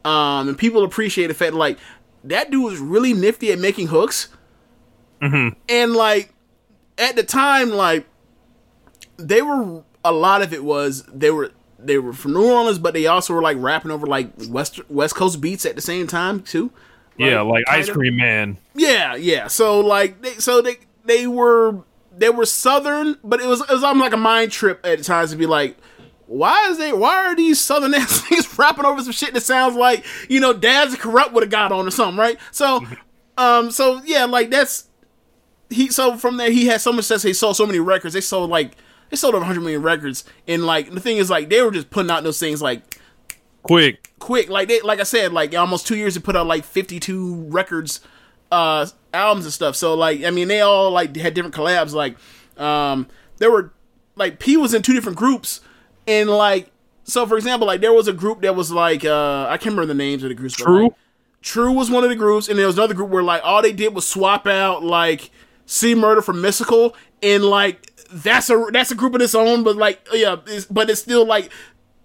um, 0.04 0.48
and 0.48 0.58
people 0.58 0.82
appreciated 0.84 1.30
the 1.30 1.38
fact 1.38 1.54
like 1.54 1.78
that 2.24 2.50
dude 2.50 2.64
was 2.64 2.78
really 2.78 3.12
nifty 3.12 3.52
at 3.52 3.58
making 3.58 3.88
hooks, 3.88 4.28
mm-hmm. 5.22 5.58
and 5.68 5.94
like 5.94 6.32
at 6.98 7.16
the 7.16 7.22
time, 7.22 7.70
like 7.70 8.06
they 9.16 9.42
were 9.42 9.82
a 10.04 10.12
lot 10.12 10.42
of 10.42 10.52
it 10.52 10.64
was 10.64 11.04
they 11.12 11.30
were 11.30 11.52
they 11.78 11.98
were 11.98 12.12
from 12.12 12.32
New 12.32 12.50
Orleans, 12.50 12.78
but 12.78 12.94
they 12.94 13.06
also 13.06 13.34
were 13.34 13.42
like 13.42 13.56
rapping 13.60 13.90
over 13.90 14.06
like 14.06 14.30
west 14.48 14.80
West 14.90 15.14
Coast 15.14 15.40
beats 15.40 15.66
at 15.66 15.76
the 15.76 15.82
same 15.82 16.06
time 16.06 16.40
too. 16.40 16.70
yeah, 17.16 17.40
like 17.42 17.64
Ice 17.68 17.86
kinda- 17.86 17.92
Cream 17.92 18.16
Man. 18.16 18.58
Yeah, 18.74 19.14
yeah. 19.14 19.48
So 19.48 19.80
like 19.80 20.22
they 20.22 20.34
so 20.34 20.60
they 20.62 20.78
they 21.04 21.26
were 21.26 21.82
they 22.16 22.30
were 22.30 22.46
southern, 22.46 23.18
but 23.22 23.40
it 23.40 23.46
was 23.46 23.60
it 23.60 23.70
was 23.70 23.82
almost 23.82 24.04
like 24.04 24.14
a 24.14 24.22
mind 24.22 24.52
trip 24.52 24.80
at 24.84 25.02
times 25.02 25.30
to 25.30 25.36
be 25.36 25.46
like. 25.46 25.76
Why 26.26 26.68
is 26.70 26.78
they? 26.78 26.92
Why 26.92 27.26
are 27.26 27.36
these 27.36 27.60
southern 27.60 27.94
ass 27.94 28.22
niggas 28.22 28.56
rapping 28.58 28.84
over 28.84 29.02
some 29.02 29.12
shit 29.12 29.34
that 29.34 29.42
sounds 29.42 29.76
like 29.76 30.04
you 30.28 30.40
know 30.40 30.52
Dad's 30.52 30.96
corrupt 30.96 31.32
with 31.32 31.44
a 31.44 31.48
god 31.48 31.72
on 31.72 31.86
or 31.86 31.90
something, 31.90 32.18
right? 32.18 32.38
So, 32.50 32.84
um, 33.38 33.70
so 33.70 34.00
yeah, 34.04 34.24
like 34.24 34.50
that's 34.50 34.88
he 35.70 35.88
so 35.88 36.16
from 36.16 36.36
there 36.36 36.50
he 36.50 36.66
had 36.66 36.80
so 36.80 36.92
much 36.92 37.04
success 37.04 37.22
he 37.22 37.32
sold 37.32 37.56
so 37.56 37.66
many 37.66 37.78
records 37.78 38.14
they 38.14 38.20
sold 38.20 38.50
like 38.50 38.76
they 39.10 39.16
sold 39.16 39.34
over 39.34 39.42
100 39.42 39.60
million 39.60 39.82
records 39.82 40.24
and 40.46 40.64
like 40.64 40.90
the 40.92 41.00
thing 41.00 41.16
is 41.16 41.30
like 41.30 41.48
they 41.48 41.62
were 41.62 41.70
just 41.70 41.90
putting 41.90 42.10
out 42.10 42.22
those 42.22 42.38
things 42.38 42.62
like 42.62 43.00
Quick. 43.62 44.10
quick 44.18 44.48
like 44.48 44.68
they 44.68 44.80
like 44.82 45.00
i 45.00 45.04
said 45.04 45.32
like 45.32 45.54
almost 45.54 45.86
two 45.86 45.96
years 45.96 46.14
to 46.14 46.20
put 46.20 46.36
out 46.36 46.46
like 46.46 46.64
52 46.64 47.46
records 47.48 48.00
uh 48.52 48.86
albums 49.12 49.46
and 49.46 49.54
stuff 49.54 49.74
so 49.74 49.94
like 49.94 50.22
i 50.22 50.30
mean 50.30 50.48
they 50.48 50.60
all 50.60 50.90
like 50.90 51.16
had 51.16 51.34
different 51.34 51.54
collabs 51.54 51.92
like 51.92 52.16
um 52.58 53.08
there 53.38 53.50
were 53.50 53.72
like 54.16 54.38
p 54.38 54.56
was 54.56 54.74
in 54.74 54.82
two 54.82 54.92
different 54.92 55.16
groups 55.16 55.60
and 56.06 56.28
like 56.30 56.70
so 57.04 57.26
for 57.26 57.36
example 57.36 57.66
like 57.66 57.80
there 57.80 57.92
was 57.92 58.08
a 58.08 58.12
group 58.12 58.42
that 58.42 58.54
was 58.56 58.70
like 58.70 59.04
uh 59.04 59.46
i 59.48 59.56
can't 59.56 59.74
remember 59.74 59.86
the 59.86 59.94
names 59.94 60.22
of 60.22 60.28
the 60.30 60.34
groups 60.34 60.56
but, 60.58 60.64
True. 60.64 60.82
like, 60.84 60.92
TRU 61.42 61.72
was 61.72 61.90
one 61.90 62.02
of 62.04 62.08
the 62.08 62.16
groups, 62.16 62.48
and 62.48 62.58
there 62.58 62.66
was 62.66 62.78
another 62.78 62.94
group 62.94 63.10
where 63.10 63.22
like 63.22 63.42
all 63.44 63.60
they 63.60 63.74
did 63.74 63.94
was 63.94 64.08
swap 64.08 64.46
out 64.46 64.82
like 64.82 65.30
C-Murder 65.66 66.22
for 66.22 66.32
Mystikal, 66.32 66.94
and 67.22 67.44
like 67.44 67.92
that's 68.10 68.48
a 68.48 68.66
that's 68.72 68.90
a 68.90 68.94
group 68.94 69.14
of 69.14 69.20
its 69.20 69.34
own, 69.34 69.62
but 69.62 69.76
like 69.76 70.06
yeah, 70.10 70.36
it's, 70.46 70.64
but 70.64 70.88
it's 70.88 71.02
still 71.02 71.26
like 71.26 71.50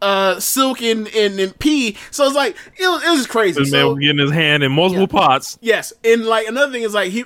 uh 0.01 0.41
Silk 0.41 0.81
and, 0.81 1.07
and 1.15 1.39
and 1.39 1.57
P. 1.57 1.95
So 2.11 2.25
it's 2.25 2.35
like 2.35 2.57
it 2.77 2.85
was, 2.85 3.01
it 3.01 3.09
was 3.11 3.27
crazy. 3.27 3.61
This 3.61 3.71
man 3.71 3.83
So, 3.83 3.93
was 3.93 3.99
getting 3.99 4.17
his 4.17 4.31
hand 4.31 4.61
in 4.61 4.73
multiple 4.73 5.07
pots. 5.07 5.57
yes, 5.61 5.93
and 6.03 6.25
like 6.25 6.45
another 6.47 6.73
thing 6.73 6.83
is 6.83 6.93
like 6.93 7.11
he 7.13 7.23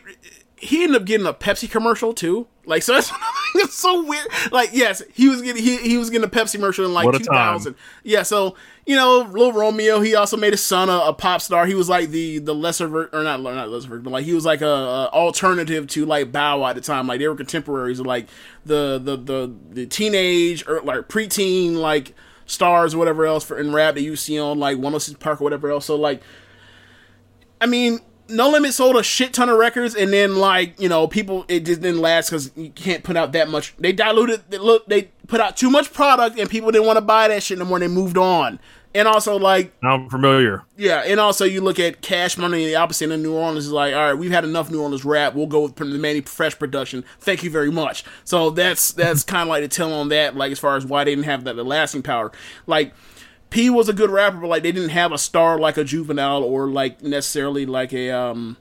he 0.64 0.84
ended 0.84 1.02
up 1.02 1.06
getting 1.06 1.28
a 1.28 1.34
Pepsi 1.34 1.70
commercial 1.70 2.14
too. 2.14 2.48
Like 2.66 2.84
so 2.84 2.94
that's 2.94 3.12
it's 3.56 3.76
so 3.76 4.04
weird. 4.04 4.28
Like 4.52 4.70
yes, 4.74 5.02
he 5.14 5.28
was 5.28 5.42
getting 5.42 5.62
he, 5.62 5.78
he 5.78 5.98
was 5.98 6.10
getting 6.10 6.26
a 6.26 6.30
Pepsi 6.30 6.56
commercial 6.56 6.86
in 6.86 6.94
like 6.94 7.12
time. 7.12 7.22
2000. 7.22 7.76
Yeah, 8.04 8.24
so 8.24 8.56
you 8.86 8.96
know, 8.96 9.20
Little 9.20 9.54
Romeo, 9.54 10.02
he 10.02 10.16
also 10.16 10.38
made 10.38 10.54
his 10.54 10.64
son 10.64 10.90
a, 10.90 10.98
a 11.00 11.14
pop 11.14 11.42
star. 11.42 11.66
He 11.66 11.76
was 11.76 11.90
like 11.90 12.10
the 12.10 12.40
the 12.40 12.56
lesser 12.56 12.88
ver- 12.88 13.10
or 13.12 13.24
not 13.24 13.42
not 13.42 13.70
lesser 13.70 13.90
version, 13.90 14.04
but 14.04 14.12
like 14.12 14.26
he 14.26 14.34
was 14.34 14.46
like 14.46 14.62
a, 14.62 14.66
a 14.66 15.10
alternative 15.12 15.88
to 15.88 16.06
like 16.06 16.32
Bow 16.32 16.60
Wow 16.60 16.70
at 16.70 16.76
the 16.76 16.82
time. 16.82 17.08
Like 17.08 17.20
they 17.20 17.28
were 17.28 17.36
contemporaries 17.36 18.00
of 18.00 18.06
like 18.06 18.28
the 18.66 19.00
the 19.04 19.18
the 19.18 19.54
the 19.72 19.86
teenage 19.86 20.66
or 20.68 20.82
like 20.82 21.10
preteen 21.10 21.76
like 21.76 22.14
stars 22.46 22.94
or 22.94 22.98
whatever 22.98 23.26
else 23.26 23.44
for 23.44 23.58
in 23.58 23.74
rap 23.74 23.96
that 23.96 24.02
you 24.02 24.16
see 24.16 24.40
on 24.40 24.60
like 24.60 24.76
106 24.76 25.18
Park 25.20 25.42
or 25.42 25.44
whatever 25.44 25.70
else. 25.70 25.86
So 25.86 25.96
like 25.96 26.22
I 27.60 27.66
mean, 27.66 28.00
No 28.30 28.50
Limit 28.50 28.74
sold 28.74 28.96
a 28.96 29.04
shit 29.04 29.34
ton 29.34 29.50
of 29.50 29.58
records, 29.58 29.96
and 29.96 30.12
then 30.12 30.38
like 30.38 30.80
you 30.80 30.90
know, 30.90 31.08
people 31.08 31.46
it 31.48 31.62
just 31.62 31.82
didn't 31.82 32.02
last 32.02 32.30
because 32.30 32.52
you 32.56 32.70
can't 32.70 33.04
put 33.04 33.18
out 33.18 33.32
that 33.34 33.50
much. 33.50 33.76
They 33.78 33.92
diluted. 33.92 34.44
They, 34.50 34.58
look, 34.58 34.86
they 34.88 35.10
put 35.28 35.42
out 35.42 35.58
too 35.58 35.70
much 35.70 35.94
product, 35.94 36.40
and 36.40 36.50
people 36.50 36.72
didn't 36.72 36.88
want 36.88 36.98
to 36.98 37.02
buy 37.02 37.28
that 37.28 37.44
shit 37.44 37.60
no 37.60 37.66
more. 37.66 37.78
And 37.78 37.84
they 37.84 37.88
moved 37.88 38.18
on. 38.18 38.60
And 38.96 39.08
also 39.08 39.38
like 39.40 39.74
I'm 39.82 40.08
familiar. 40.08 40.64
yeah, 40.78 41.00
and 41.00 41.20
also 41.20 41.46
you 41.46 41.62
look 41.62 41.80
at 41.80 42.02
Cash 42.02 42.38
Money, 42.38 42.66
the 42.66 42.76
opposite 42.76 43.10
in 43.10 43.24
New 43.24 43.34
Orleans 43.34 43.66
is 43.66 43.72
like, 43.72 43.96
all 43.96 44.02
right, 44.02 44.14
we've 44.14 44.30
had 44.30 44.44
enough 44.44 44.70
New 44.70 44.82
Orleans 44.82 45.04
rap. 45.04 45.34
We'll 45.34 45.48
go 45.48 45.62
with 45.64 45.76
the 45.76 45.86
Mannie 45.86 46.22
Fresh 46.22 46.60
production. 46.60 47.04
Thank 47.20 47.42
you 47.42 47.50
very 47.50 47.72
much. 47.72 48.04
So 48.24 48.52
that's 48.52 48.92
that's 48.92 49.24
kind 49.24 49.42
of 49.42 49.48
like 49.48 49.64
the 49.64 49.68
tell 49.68 49.92
on 49.92 50.10
that, 50.10 50.36
like 50.36 50.52
as 50.52 50.60
far 50.60 50.76
as 50.78 50.86
why 50.86 51.04
they 51.04 51.12
didn't 51.16 51.26
have 51.26 51.44
that 51.46 51.56
the 51.56 51.64
lasting 51.64 52.04
power. 52.04 52.32
Like 52.68 52.94
P 53.54 53.70
was 53.70 53.88
a 53.88 53.94
good 53.94 54.10
rapper, 54.10 54.38
but 54.38 54.48
like 54.48 54.64
they 54.64 54.72
didn't 54.72 54.90
have 54.90 55.12
a 55.12 55.18
star 55.18 55.60
like 55.60 55.78
a 55.78 55.84
Juvenile 55.84 56.44
or 56.44 56.68
like 56.70 57.04
necessarily 57.04 57.68
like 57.68 57.94
a 57.94 58.10
um 58.10 58.58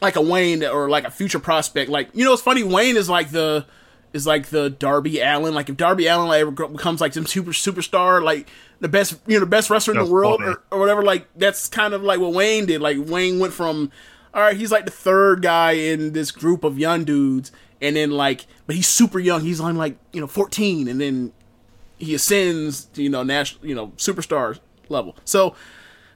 like 0.00 0.16
a 0.16 0.22
Wayne 0.22 0.64
or 0.64 0.88
like 0.88 1.04
a 1.04 1.10
future 1.10 1.38
prospect. 1.38 1.90
Like 1.90 2.08
you 2.14 2.24
know, 2.24 2.32
it's 2.32 2.40
funny. 2.40 2.62
Wayne 2.62 2.96
is 2.96 3.10
like 3.10 3.32
the 3.32 3.66
is 4.14 4.26
like 4.26 4.46
the 4.46 4.70
Darby 4.70 5.20
Allin. 5.20 5.52
Like 5.52 5.68
if 5.68 5.76
Darby 5.76 6.06
Allin 6.06 6.28
like, 6.28 6.40
ever 6.40 6.50
becomes 6.50 7.02
like 7.02 7.12
some 7.12 7.26
super 7.26 7.50
superstar, 7.50 8.22
like 8.22 8.48
the 8.80 8.88
best 8.88 9.20
you 9.26 9.34
know 9.34 9.40
the 9.40 9.46
best 9.46 9.68
wrestler 9.68 9.92
in 9.92 10.02
the 10.02 10.10
world 10.10 10.42
or, 10.42 10.62
or 10.70 10.78
whatever. 10.78 11.02
Like 11.02 11.28
that's 11.36 11.68
kind 11.68 11.92
of 11.92 12.02
like 12.02 12.18
what 12.18 12.32
Wayne 12.32 12.64
did. 12.64 12.80
Like 12.80 12.96
Wayne 12.98 13.38
went 13.38 13.52
from 13.52 13.92
all 14.32 14.40
right, 14.40 14.56
he's 14.56 14.72
like 14.72 14.86
the 14.86 14.90
third 14.90 15.42
guy 15.42 15.72
in 15.72 16.14
this 16.14 16.30
group 16.30 16.64
of 16.64 16.78
young 16.78 17.04
dudes, 17.04 17.52
and 17.82 17.94
then 17.94 18.10
like, 18.10 18.46
but 18.66 18.74
he's 18.74 18.88
super 18.88 19.18
young. 19.18 19.42
He's 19.42 19.60
on 19.60 19.76
like 19.76 19.98
you 20.14 20.20
know 20.22 20.26
fourteen, 20.26 20.88
and 20.88 20.98
then 20.98 21.34
he 21.98 22.14
ascends 22.14 22.84
to 22.86 23.02
you 23.02 23.08
know 23.10 23.22
national 23.22 23.66
you 23.66 23.74
know 23.74 23.88
superstar 23.96 24.58
level. 24.88 25.16
So 25.24 25.54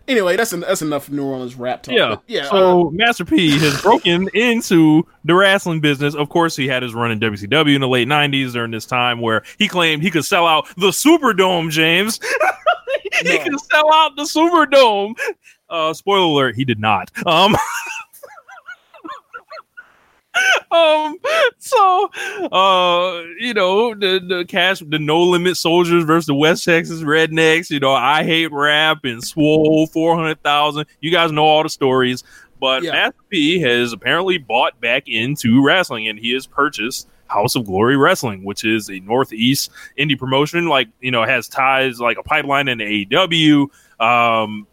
anyway, 0.07 0.37
that's 0.37 0.53
en- 0.53 0.61
that's 0.61 0.83
enough 0.83 1.09
New 1.11 1.25
Orleans 1.25 1.55
rap 1.55 1.83
talk. 1.83 1.95
Yeah. 1.95 2.09
But, 2.11 2.23
yeah. 2.27 2.47
uh, 2.47 2.51
So 2.51 2.91
Master 2.91 3.25
P 3.25 3.59
has 3.59 3.81
broken 3.83 4.29
into 4.35 5.07
the 5.25 5.35
wrestling 5.35 5.81
business. 5.81 6.15
Of 6.15 6.29
course, 6.29 6.57
he 6.57 6.67
had 6.69 6.83
his 6.83 6.95
run 6.95 7.11
in 7.11 7.21
WCW 7.21 7.75
in 7.75 7.81
the 7.81 7.89
late 7.89 8.09
'90s 8.09 8.53
during 8.53 8.71
this 8.71 8.87
time 8.87 9.21
where 9.21 9.43
he 9.59 9.69
claimed 9.69 10.03
he 10.03 10.11
could 10.11 10.25
sell 10.25 10.47
out 10.47 10.67
the 10.77 10.89
Superdome. 10.89 11.71
James, 11.71 12.19
he 13.23 13.37
No. 13.37 13.43
could 13.45 13.61
sell 13.61 13.93
out 13.95 14.17
the 14.17 14.23
Superdome. 14.23 15.15
Uh, 15.71 15.93
spoiler 15.93 16.25
alert: 16.25 16.57
he 16.57 16.65
did 16.65 16.81
not. 16.81 17.11
Um. 17.27 17.57
um 20.71 21.17
so 21.59 22.11
uh 22.53 23.23
you 23.39 23.55
know 23.55 23.95
the 23.95 24.21
the 24.29 24.45
cash 24.47 24.81
the 24.81 24.99
no 24.99 25.23
limit 25.23 25.57
soldiers 25.57 26.05
versus 26.05 26.27
the 26.27 26.35
west 26.35 26.65
texas 26.65 27.01
rednecks 27.03 27.71
you 27.71 27.81
know 27.81 27.93
i 27.93 28.23
hate 28.23 28.53
rap 28.53 28.99
and 29.05 29.23
swole 29.25 29.87
400000 29.87 30.87
you 31.01 31.11
guys 31.11 31.33
know 31.33 31.45
all 31.45 31.63
the 31.63 31.69
stories 31.69 32.23
but 32.61 32.83
Yeah. 32.83 32.93
Master 32.93 33.21
P 33.31 33.61
has 33.61 33.93
apparently 33.93 34.37
bought 34.39 34.81
back 34.81 35.05
into 35.07 35.65
wrestling 35.65 36.09
and 36.09 36.19
he 36.19 36.33
has 36.33 36.47
purchased 36.47 37.09
House 37.29 37.55
of 37.55 37.67
Glory 37.67 37.97
Wrestling, 37.97 38.43
which 38.43 38.65
is 38.65 38.89
a 38.91 39.01
Northeast 39.01 39.71
indie 39.99 40.19
promotion, 40.19 40.67
like 40.67 40.89
you 41.01 41.11
know, 41.11 41.25
has 41.25 41.47
ties 41.47 42.01
like 42.01 42.19
a 42.19 42.23
pipeline 42.23 42.69
in 42.69 42.79
AEW. 42.79 43.69
Um, 44.01 44.67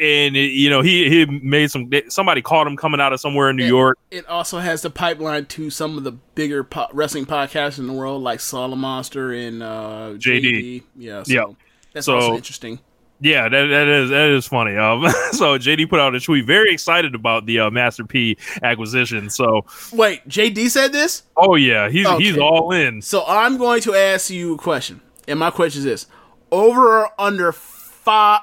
and 0.00 0.36
it, 0.36 0.50
you 0.52 0.68
know, 0.70 0.80
he 0.82 1.08
he 1.08 1.26
made 1.26 1.70
some. 1.70 1.90
Somebody 2.08 2.42
caught 2.42 2.66
him 2.66 2.76
coming 2.76 3.00
out 3.00 3.12
of 3.12 3.20
somewhere 3.20 3.50
in 3.50 3.56
New 3.56 3.64
it- 3.64 3.68
York. 3.68 3.98
It 4.10 4.26
also 4.26 4.58
has 4.58 4.82
the 4.82 4.90
pipeline 4.90 5.46
to 5.46 5.70
some 5.70 5.96
of 5.98 6.04
the 6.04 6.12
bigger 6.12 6.64
po- 6.64 6.88
wrestling 6.92 7.26
podcasts 7.26 7.78
in 7.78 7.86
the 7.86 7.92
world, 7.92 8.22
like 8.22 8.40
Solid 8.40 8.76
Monster 8.76 9.32
and 9.32 9.62
uh, 9.62 10.10
JD. 10.16 10.42
JD. 10.42 10.82
Yeah. 10.96 11.22
So 11.22 11.32
Yeah. 11.32 11.44
That's 11.92 12.06
So- 12.06 12.14
also 12.16 12.34
interesting. 12.36 12.78
Yeah, 13.24 13.48
that, 13.48 13.66
that 13.66 13.86
is 13.86 14.10
that 14.10 14.30
is 14.30 14.48
funny. 14.48 14.76
Um, 14.76 15.08
so 15.30 15.56
JD 15.56 15.88
put 15.88 16.00
out 16.00 16.12
a 16.12 16.18
tweet, 16.18 16.44
very 16.44 16.72
excited 16.72 17.14
about 17.14 17.46
the 17.46 17.60
uh, 17.60 17.70
Master 17.70 18.04
P 18.04 18.36
acquisition. 18.64 19.30
So, 19.30 19.64
Wait, 19.92 20.28
JD 20.28 20.70
said 20.70 20.92
this? 20.92 21.22
oh 21.36 21.54
yeah, 21.54 21.88
he's 21.88 22.08
he's 22.18 22.36
all 22.36 22.72
in. 22.72 23.00
So 23.00 23.22
I'm 23.28 23.58
going 23.58 23.80
to 23.82 23.94
ask 23.94 24.28
you 24.28 24.54
a 24.54 24.58
question, 24.58 25.02
and 25.28 25.38
my 25.38 25.52
question 25.52 25.78
is 25.78 25.84
this: 25.84 26.06
Over 26.50 27.02
or 27.02 27.10
under 27.16 27.52
five, 27.52 28.40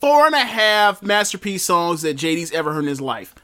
four 0.00 0.26
and 0.26 0.34
a 0.34 0.38
half 0.40 1.02
Master 1.02 1.38
P 1.38 1.58
songs 1.58 2.02
that 2.02 2.16
JD's 2.16 2.52
ever 2.52 2.72
heard 2.72 2.84
in 2.84 2.88
his 2.88 3.00
life? 3.00 3.34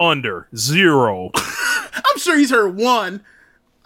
Under 0.00 0.48
zero. 0.56 1.30
I'm 1.34 2.18
sure 2.18 2.36
he's 2.36 2.50
heard 2.50 2.76
one. 2.76 3.22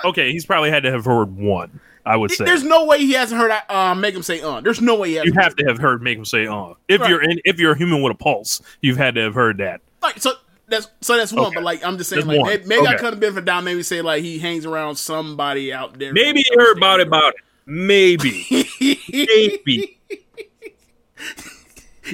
Okay, 0.05 0.33
he's 0.33 0.47
probably 0.47 0.71
had 0.71 0.83
to 0.85 0.91
have 0.93 1.05
heard 1.05 1.37
one. 1.37 1.81
I 2.05 2.17
would 2.17 2.31
say 2.31 2.45
There's 2.45 2.63
no 2.63 2.85
way 2.85 2.99
he 2.99 3.13
hasn't 3.15 3.41
heard 3.41 3.51
uh, 3.69 3.95
"Make 3.97 4.15
Him 4.15 4.23
Say 4.23 4.41
Uh." 4.41 4.61
There's 4.61 4.81
no 4.81 4.95
way 4.95 5.09
he 5.09 5.15
hasn't. 5.17 5.35
you 5.35 5.41
have 5.41 5.57
to 5.57 5.65
have 5.67 5.79
heard 5.79 6.03
make 6.03 6.17
him 6.17 6.25
say 6.25 6.47
uh. 6.47 6.75
If 6.89 7.01
Right. 7.01 7.11
you're 7.11 7.23
in, 7.23 7.41
if 7.45 7.59
you're 7.59 7.73
a 7.73 7.77
human 7.77 8.01
with 8.01 8.13
a 8.13 8.17
pulse, 8.17 8.63
you've 8.81 8.97
had 8.97 9.17
to 9.17 9.23
have 9.23 9.35
heard 9.35 9.59
that. 9.59 9.81
like 10.03 10.19
so. 10.21 10.33
That's 10.69 10.89
so 11.01 11.17
that's 11.17 11.33
one, 11.33 11.47
Okay. 11.47 11.55
but 11.57 11.65
like 11.65 11.85
I'm 11.85 11.97
just 11.99 12.11
saying, 12.11 12.27
That's 12.27 12.39
like 12.39 12.41
one. 12.41 12.51
maybe, 12.51 12.67
maybe 12.67 12.87
I 12.89 12.95
could 12.97 13.11
have 13.13 13.21
been 13.21 13.35
for 13.35 13.41
down. 13.41 13.65
Maybe 13.65 13.83
say 13.85 14.03
like 14.03 14.23
he 14.23 14.39
hangs 14.39 14.67
around 14.67 14.97
somebody 14.97 15.73
out 15.73 15.97
there. 15.99 16.13
Maybe 16.13 16.41
you 16.49 16.57
heard 16.59 16.77
about 16.77 17.01
it. 17.01 17.07
About 17.09 17.31
it. 17.35 17.41
Maybe. 17.67 18.47
Maybe. 19.13 19.99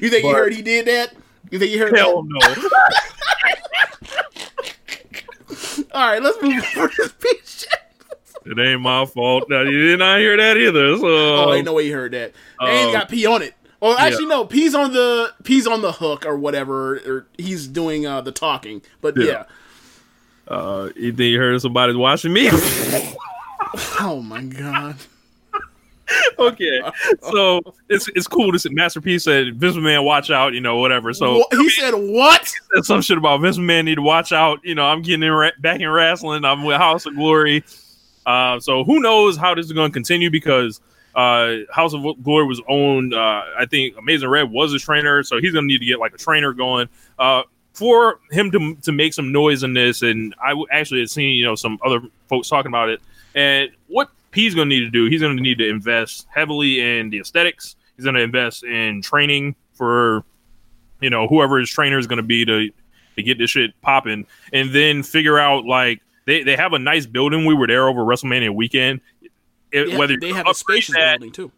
You 0.00 0.08
think 0.10 0.24
you 0.24 0.34
heard 0.34 0.52
he 0.54 0.62
did 0.62 0.86
that? 0.86 1.14
You 1.50 1.58
think 1.58 1.72
you 1.72 1.78
heard 1.78 1.96
Hell 1.96 2.22
that? 2.22 2.70
no. 5.50 5.78
All 5.92 6.08
right, 6.08 6.22
let's 6.22 6.40
move 6.42 6.64
on 6.76 6.90
to 6.90 6.96
this 6.96 7.12
piece 7.20 7.66
it 8.44 8.58
ain't 8.58 8.80
my 8.80 9.06
fault. 9.06 9.48
Now, 9.48 9.62
you 9.62 9.86
did 9.86 9.98
not 9.98 10.18
hear 10.18 10.36
that 10.36 10.56
either. 10.56 10.96
So 10.98 11.06
Oh, 11.06 11.52
ain't 11.52 11.64
no 11.66 11.74
way 11.74 11.84
you 11.84 11.94
heard 11.94 12.12
that. 12.12 12.32
They 12.60 12.66
ain't 12.66 12.88
um, 12.88 12.92
got 12.92 13.08
P 13.08 13.26
on 13.26 13.42
it. 13.42 13.54
Well, 13.80 13.96
actually, 13.98 14.26
no. 14.26 14.44
P's 14.44 14.74
on 14.74 14.92
the 14.92 15.32
P's 15.42 15.66
on 15.66 15.82
the 15.82 15.92
hook 15.92 16.24
or 16.26 16.36
whatever. 16.36 16.96
Or 16.98 17.26
he's 17.36 17.66
doing 17.66 18.06
uh, 18.06 18.20
the 18.20 18.32
talking. 18.32 18.82
But 19.00 19.16
Yeah. 19.16 19.24
yeah. 19.24 19.44
uh, 20.54 20.90
you 20.96 21.12
think 21.12 21.32
you 21.32 21.38
heard 21.38 21.60
somebody's 21.60 21.96
watching 21.96 22.32
me? 22.32 22.50
Oh 23.98 24.20
my 24.20 24.42
god. 24.42 24.96
okay, 26.38 26.80
so 27.30 27.60
it's 27.88 28.08
it's 28.14 28.26
cool 28.26 28.52
to 28.52 28.58
see. 28.58 28.68
Master 28.70 29.00
P 29.00 29.18
said 29.18 29.56
Vince 29.56 29.76
McMahon, 29.76 30.04
watch 30.04 30.30
out, 30.30 30.52
you 30.54 30.60
know, 30.60 30.78
whatever. 30.78 31.12
So 31.12 31.38
Wha- 31.38 31.44
he 31.52 31.68
said 31.70 31.92
what? 31.94 32.42
He 32.42 32.56
said 32.74 32.84
some 32.84 33.02
shit 33.02 33.18
about 33.18 33.40
Vince 33.40 33.58
McMahon 33.58 33.84
need 33.84 33.96
to 33.96 34.02
watch 34.02 34.32
out. 34.32 34.60
You 34.64 34.74
know, 34.74 34.84
I'm 34.84 35.02
getting 35.02 35.22
in 35.22 35.32
ra- 35.32 35.50
back 35.60 35.80
in 35.80 35.88
wrestling. 35.88 36.44
I'm 36.44 36.64
with 36.64 36.76
House 36.76 37.06
of 37.06 37.14
Glory. 37.14 37.64
Uh, 38.24 38.60
so 38.60 38.84
who 38.84 39.00
knows 39.00 39.36
how 39.36 39.54
this 39.54 39.66
is 39.66 39.72
going 39.72 39.90
to 39.90 39.92
continue 39.92 40.30
because 40.30 40.80
uh, 41.14 41.56
House 41.70 41.92
of 41.94 42.02
Glory 42.22 42.46
was 42.46 42.60
owned. 42.68 43.14
Uh, 43.14 43.42
I 43.58 43.66
think 43.68 43.96
Amazing 43.98 44.28
Red 44.28 44.50
was 44.50 44.72
a 44.72 44.78
trainer, 44.78 45.22
so 45.22 45.40
he's 45.40 45.52
going 45.52 45.64
to 45.64 45.72
need 45.72 45.80
to 45.80 45.86
get 45.86 45.98
like 45.98 46.14
a 46.14 46.18
trainer 46.18 46.52
going. 46.52 46.88
Uh, 47.18 47.42
for 47.74 48.20
him 48.30 48.50
to 48.50 48.76
to 48.82 48.92
make 48.92 49.14
some 49.14 49.32
noise 49.32 49.62
in 49.62 49.72
this, 49.72 50.02
and 50.02 50.34
I 50.42 50.50
w- 50.50 50.66
actually 50.70 51.00
had 51.00 51.10
seen 51.10 51.34
you 51.34 51.44
know 51.44 51.54
some 51.54 51.78
other 51.84 52.00
folks 52.28 52.48
talking 52.48 52.70
about 52.70 52.90
it. 52.90 53.00
And 53.34 53.70
what 53.88 54.10
P's 54.32 54.54
going 54.54 54.68
to 54.68 54.74
need 54.74 54.80
to 54.84 54.90
do, 54.90 55.06
he's 55.06 55.20
going 55.20 55.36
to 55.36 55.42
need 55.42 55.58
to 55.58 55.68
invest 55.68 56.26
heavily 56.34 56.80
in 56.80 57.10
the 57.10 57.20
aesthetics. 57.20 57.76
He's 57.96 58.04
going 58.04 58.16
to 58.16 58.22
invest 58.22 58.64
in 58.64 59.00
training 59.02 59.54
for 59.74 60.24
you 61.00 61.10
know 61.10 61.26
whoever 61.28 61.58
his 61.58 61.70
trainer 61.70 61.98
is 61.98 62.06
going 62.08 62.16
to 62.18 62.22
be 62.22 62.44
to 62.44 62.70
to 63.16 63.22
get 63.22 63.38
this 63.38 63.50
shit 63.50 63.72
popping, 63.82 64.26
and 64.52 64.72
then 64.72 65.02
figure 65.02 65.38
out 65.38 65.64
like 65.66 66.00
they, 66.26 66.42
they 66.42 66.56
have 66.56 66.72
a 66.72 66.78
nice 66.78 67.04
building. 67.06 67.44
We 67.46 67.54
were 67.54 67.66
there 67.66 67.86
over 67.88 68.00
WrestleMania 68.02 68.54
weekend. 68.54 69.00
It- 69.70 69.88
Yeah, 69.90 69.98
whether 69.98 70.16
they 70.18 70.32
have 70.32 70.46
a 70.48 70.54
spacious 70.54 70.94
that, 70.94 71.18
building 71.20 71.32
too. 71.32 71.52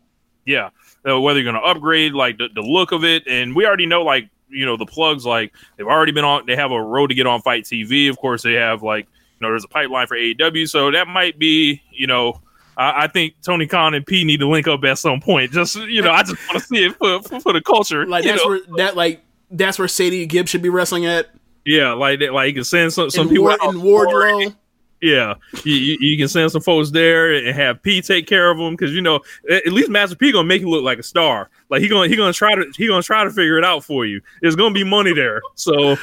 yeah, 0.44 0.70
uh, 1.08 1.20
whether 1.20 1.40
you're 1.40 1.50
going 1.52 1.62
to 1.62 1.68
upgrade 1.68 2.12
like 2.12 2.38
the, 2.38 2.48
the 2.54 2.60
look 2.62 2.92
of 2.92 3.04
it, 3.04 3.24
and 3.28 3.54
we 3.56 3.66
already 3.66 3.86
know 3.86 4.02
like 4.02 4.28
you 4.48 4.66
know 4.66 4.76
the 4.76 4.86
plugs 4.86 5.24
like 5.26 5.52
they've 5.76 5.86
already 5.86 6.12
been 6.12 6.24
on. 6.24 6.46
They 6.46 6.56
have 6.56 6.70
a 6.72 6.80
road 6.82 7.08
to 7.08 7.14
get 7.14 7.26
on 7.26 7.40
FITE 7.42 7.64
TV. 7.64 8.08
Of 8.10 8.18
course, 8.18 8.42
they 8.42 8.54
have 8.54 8.82
like 8.82 9.06
you 9.06 9.46
know 9.46 9.48
there's 9.50 9.64
a 9.64 9.68
pipeline 9.68 10.06
for 10.08 10.16
AEW, 10.16 10.68
so 10.68 10.90
that 10.90 11.06
might 11.08 11.38
be 11.38 11.82
you 11.92 12.06
know. 12.08 12.40
I 12.76 13.04
I 13.04 13.06
think 13.08 13.34
Tony 13.42 13.66
Khan 13.66 13.94
and 13.94 14.06
P 14.06 14.24
need 14.24 14.40
to 14.40 14.48
link 14.48 14.66
up 14.66 14.84
at 14.84 14.98
some 14.98 15.20
point. 15.20 15.52
Just 15.52 15.76
you 15.76 16.02
know, 16.02 16.10
I 16.10 16.22
just 16.22 16.36
want 16.48 16.60
to 16.60 16.66
see 16.66 16.84
it 16.84 16.96
for, 16.96 17.22
for, 17.22 17.40
for 17.40 17.52
the 17.52 17.60
culture. 17.60 18.06
Like 18.06 18.24
that's 18.24 18.42
know? 18.42 18.50
where 18.50 18.60
that 18.76 18.96
like 18.96 19.22
that's 19.50 19.78
where 19.78 19.88
Sadie 19.88 20.26
Gibbs 20.26 20.50
should 20.50 20.62
be 20.62 20.68
wrestling 20.68 21.06
at. 21.06 21.30
Yeah, 21.64 21.92
like 21.92 22.20
that, 22.20 22.32
like 22.32 22.48
you 22.48 22.54
can 22.54 22.64
send 22.64 22.92
some, 22.92 23.10
some 23.10 23.28
in 23.28 23.28
people 23.30 23.44
Ward, 23.44 23.58
out 23.62 23.74
in 23.74 23.80
Wardlow. 23.80 24.54
Yeah, 25.00 25.34
you, 25.64 25.74
you, 25.74 25.98
you 26.00 26.16
can 26.16 26.28
send 26.28 26.50
some 26.50 26.62
folks 26.62 26.90
there 26.90 27.34
and 27.34 27.54
have 27.54 27.82
P 27.82 28.00
take 28.00 28.26
care 28.26 28.50
of 28.50 28.56
them 28.56 28.74
because 28.74 28.94
you 28.94 29.02
know 29.02 29.20
at 29.50 29.66
at 29.66 29.72
least 29.72 29.90
Master 29.90 30.16
P 30.16 30.32
gonna 30.32 30.48
make 30.48 30.62
you 30.62 30.70
look 30.70 30.82
like 30.82 30.98
a 30.98 31.02
star. 31.02 31.50
Like 31.68 31.82
he 31.82 31.88
gonna 31.88 32.08
he 32.08 32.16
gonna 32.16 32.32
try 32.32 32.54
to 32.54 32.70
he 32.76 32.86
gonna 32.86 33.02
try 33.02 33.24
to 33.24 33.30
figure 33.30 33.58
it 33.58 33.64
out 33.64 33.84
for 33.84 34.06
you. 34.06 34.20
There's 34.40 34.56
gonna 34.56 34.74
be 34.74 34.84
money 34.84 35.12
there. 35.12 35.42
So 35.56 35.96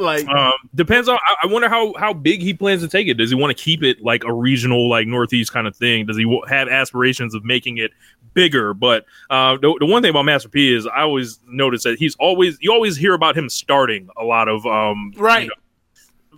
Like 0.00 0.26
um, 0.28 0.52
depends 0.74 1.08
on. 1.08 1.18
I, 1.26 1.34
I 1.42 1.46
wonder 1.46 1.68
how 1.68 1.92
how 1.98 2.12
big 2.14 2.40
he 2.40 2.54
plans 2.54 2.80
to 2.82 2.88
take 2.88 3.06
it. 3.06 3.14
Does 3.14 3.28
he 3.30 3.36
want 3.36 3.56
to 3.56 3.62
keep 3.62 3.82
it 3.82 4.02
like 4.02 4.24
a 4.24 4.32
regional, 4.32 4.88
like 4.88 5.06
Northeast 5.06 5.52
kind 5.52 5.66
of 5.66 5.76
thing? 5.76 6.06
Does 6.06 6.16
he 6.16 6.40
have 6.48 6.68
aspirations 6.68 7.34
of 7.34 7.44
making 7.44 7.76
it 7.78 7.90
bigger? 8.32 8.72
But 8.72 9.04
uh, 9.28 9.58
the, 9.58 9.76
the 9.78 9.84
one 9.86 10.00
thing 10.02 10.10
about 10.10 10.24
Master 10.24 10.48
P 10.48 10.74
is 10.74 10.86
I 10.86 11.02
always 11.02 11.38
notice 11.46 11.82
that 11.82 11.98
he's 11.98 12.16
always 12.16 12.56
you 12.62 12.72
always 12.72 12.96
hear 12.96 13.12
about 13.12 13.36
him 13.36 13.48
starting 13.50 14.08
a 14.16 14.24
lot 14.24 14.48
of 14.48 14.64
um 14.64 15.12
Right. 15.18 15.42
you 15.44 15.50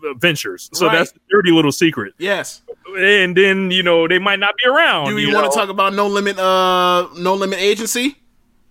know, 0.03 0.15
ventures. 0.15 0.69
So 0.73 0.87
Right. 0.89 0.99
that's 0.99 1.13
the 1.13 1.21
dirty 1.31 1.53
little 1.53 1.71
secret. 1.73 2.15
yes. 2.19 2.63
And 2.99 3.37
then 3.37 3.71
you 3.71 3.85
know 3.85 4.09
they 4.09 4.19
might 4.19 4.41
not 4.41 4.55
be 4.63 4.69
around. 4.69 5.09
Do 5.09 5.15
we 5.15 5.23
you 5.23 5.33
want 5.33 5.45
know? 5.47 5.51
to 5.53 5.57
talk 5.57 5.69
about 5.69 5.95
no 5.95 6.09
limit 6.09 6.37
uh 6.39 7.07
no 7.17 7.35
limit 7.35 7.61
agency? 7.61 8.17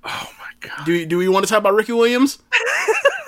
Oh 0.04 0.30
my 0.38 0.68
god! 0.68 0.86
Do 0.86 1.06
do 1.06 1.18
we 1.18 1.30
want 1.30 1.46
to 1.46 1.50
talk 1.50 1.60
about 1.60 1.76
Ricky 1.76 1.94
Williams? 1.94 2.40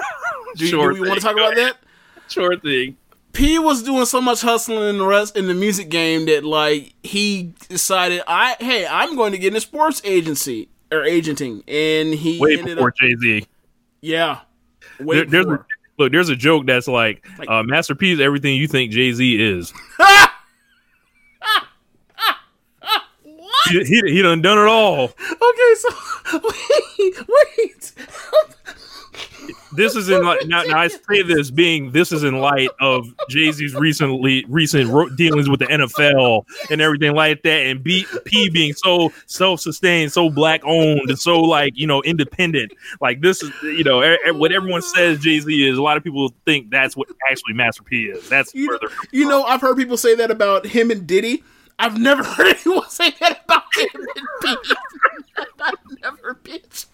Do, 0.57 0.67
Sure 0.67 0.91
do 0.93 1.01
we 1.01 1.07
want 1.07 1.19
to 1.19 1.25
talk 1.25 1.35
about 1.35 1.55
that? 1.55 1.77
Sure 2.29 2.57
thing. 2.57 2.95
P 3.33 3.59
was 3.59 3.83
doing 3.83 4.05
so 4.05 4.21
much 4.21 4.41
hustling 4.41 4.87
in 4.89 4.97
the 4.97 5.05
rest 5.05 5.35
in 5.35 5.47
the 5.47 5.53
music 5.53 5.89
game 5.89 6.25
that 6.27 6.43
like 6.43 6.93
he 7.03 7.53
decided 7.67 8.21
I 8.27 8.55
hey 8.59 8.85
I'm 8.87 9.15
going 9.15 9.31
to 9.33 9.37
get 9.37 9.51
in 9.53 9.57
a 9.57 9.61
sports 9.61 10.01
agency 10.05 10.69
or 10.91 11.03
agenting 11.03 11.63
and 11.67 12.13
he 12.13 12.39
Way 12.39 12.57
ended 12.59 12.77
before 12.77 12.91
Jay 12.91 13.15
Z. 13.19 13.45
yeah 14.01 14.39
way 14.99 15.17
There, 15.17 15.25
there's 15.25 15.45
a, 15.47 15.65
look. 15.97 16.11
There's 16.11 16.29
a 16.29 16.35
joke 16.35 16.65
that's 16.65 16.87
like, 16.87 17.25
Like- 17.37 17.49
uh, 17.49 17.63
Master 17.63 17.93
P 17.95 18.11
is 18.13 18.19
everything 18.19 18.55
you 18.55 18.67
think 18.67 18.91
Jay 18.91 19.11
Z 19.11 19.41
is. 19.43 19.73
he, 23.69 23.83
he 23.83 24.01
he 24.13 24.21
done 24.21 24.41
done 24.41 24.57
it 24.57 24.67
all. 24.67 25.05
okay 25.05 25.73
so 25.75 25.89
wait 26.33 27.15
wait 27.27 27.93
This 29.75 29.95
is 29.95 30.09
in 30.09 30.23
like 30.23 30.45
now, 30.47 30.63
now 30.63 30.77
I 30.79 30.87
say 31.09 31.21
this 31.23 31.49
being 31.51 31.91
this 31.91 32.11
is 32.11 32.23
in 32.23 32.39
light 32.39 32.69
of 32.79 33.07
Jay 33.29 33.51
Z's 33.51 33.73
recently 33.75 34.45
recent 34.47 34.89
ro- 34.89 35.09
dealings 35.09 35.49
with 35.49 35.59
the 35.59 35.65
NFL 35.65 36.45
and 36.69 36.81
everything 36.81 37.13
like 37.15 37.41
that, 37.43 37.65
and 37.67 37.83
B, 37.83 38.05
P 38.25 38.49
being 38.49 38.73
so 38.73 39.11
self 39.25 39.59
sustained, 39.61 40.11
so 40.11 40.29
black 40.29 40.61
owned, 40.65 41.09
and 41.09 41.17
so 41.19 41.41
like 41.41 41.73
you 41.75 41.87
know 41.87 42.01
independent. 42.03 42.73
Like 43.01 43.21
this 43.21 43.41
is 43.41 43.51
you 43.63 43.83
know 43.83 44.03
e- 44.03 44.17
e- 44.27 44.31
what 44.31 44.51
everyone 44.51 44.81
says 44.81 45.19
Jay 45.19 45.39
Z 45.39 45.69
is. 45.69 45.77
A 45.77 45.81
lot 45.81 45.97
of 45.97 46.03
people 46.03 46.31
think 46.45 46.69
that's 46.69 46.95
what 46.95 47.07
actually 47.29 47.53
Master 47.53 47.83
P 47.83 48.05
is. 48.05 48.29
That's 48.29 48.53
you, 48.53 48.67
further. 48.67 48.93
you 49.11 49.27
know 49.27 49.43
I've 49.43 49.61
heard 49.61 49.77
people 49.77 49.97
say 49.97 50.15
that 50.15 50.29
about 50.31 50.65
him 50.67 50.91
and 50.91 51.07
Diddy 51.07 51.43
I've 51.79 51.99
never 51.99 52.23
heard 52.23 52.55
anyone 52.65 52.89
say 52.89 53.11
that 53.19 53.43
about 53.45 53.63
him 53.75 53.89
and 54.15 54.27
P 54.41 54.73
I've 55.61 55.99
never 56.01 56.35
bitch 56.43 56.85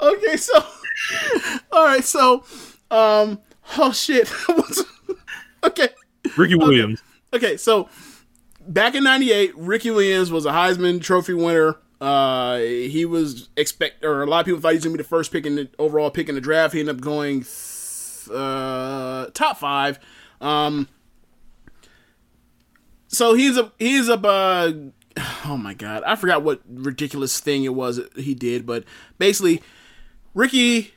okay 0.00 0.36
so 0.36 0.64
all 1.72 1.84
right 1.84 2.04
so 2.04 2.44
um 2.90 3.40
oh 3.78 3.92
shit 3.92 4.32
okay 5.64 5.88
Ricky 6.36 6.54
Williams. 6.54 7.02
okay, 7.32 7.56
so 7.56 7.88
back 8.66 8.94
in 8.94 9.04
'98, 9.04 9.56
Ricky 9.56 9.90
Williams 9.90 10.30
was 10.30 10.46
a 10.46 10.50
Heisman 10.50 11.00
Trophy 11.00 11.34
winner. 11.34 11.76
Uh, 12.00 12.58
he 12.58 13.04
was 13.04 13.48
expect, 13.56 14.04
or 14.04 14.22
a 14.22 14.26
lot 14.26 14.40
of 14.40 14.46
people 14.46 14.60
thought 14.60 14.70
he 14.72 14.76
was 14.76 14.84
gonna 14.84 14.96
be 14.96 15.02
the 15.02 15.08
first 15.08 15.32
pick 15.32 15.46
in 15.46 15.56
the 15.56 15.68
overall 15.78 16.10
pick 16.10 16.28
in 16.28 16.34
the 16.34 16.40
draft. 16.40 16.74
He 16.74 16.80
ended 16.80 16.96
up 16.96 17.00
going 17.00 17.40
th- 17.42 18.28
uh, 18.32 19.28
top 19.34 19.58
five. 19.58 19.98
Um, 20.40 20.88
so 23.08 23.34
he's 23.34 23.56
a 23.56 23.72
he's 23.78 24.08
up. 24.08 24.24
Uh, 24.24 24.72
oh 25.44 25.56
my 25.56 25.74
god, 25.74 26.02
I 26.04 26.14
forgot 26.16 26.42
what 26.42 26.60
ridiculous 26.68 27.40
thing 27.40 27.64
it 27.64 27.74
was 27.74 28.00
he 28.16 28.34
did, 28.34 28.64
but 28.66 28.84
basically, 29.18 29.62
Ricky 30.34 30.92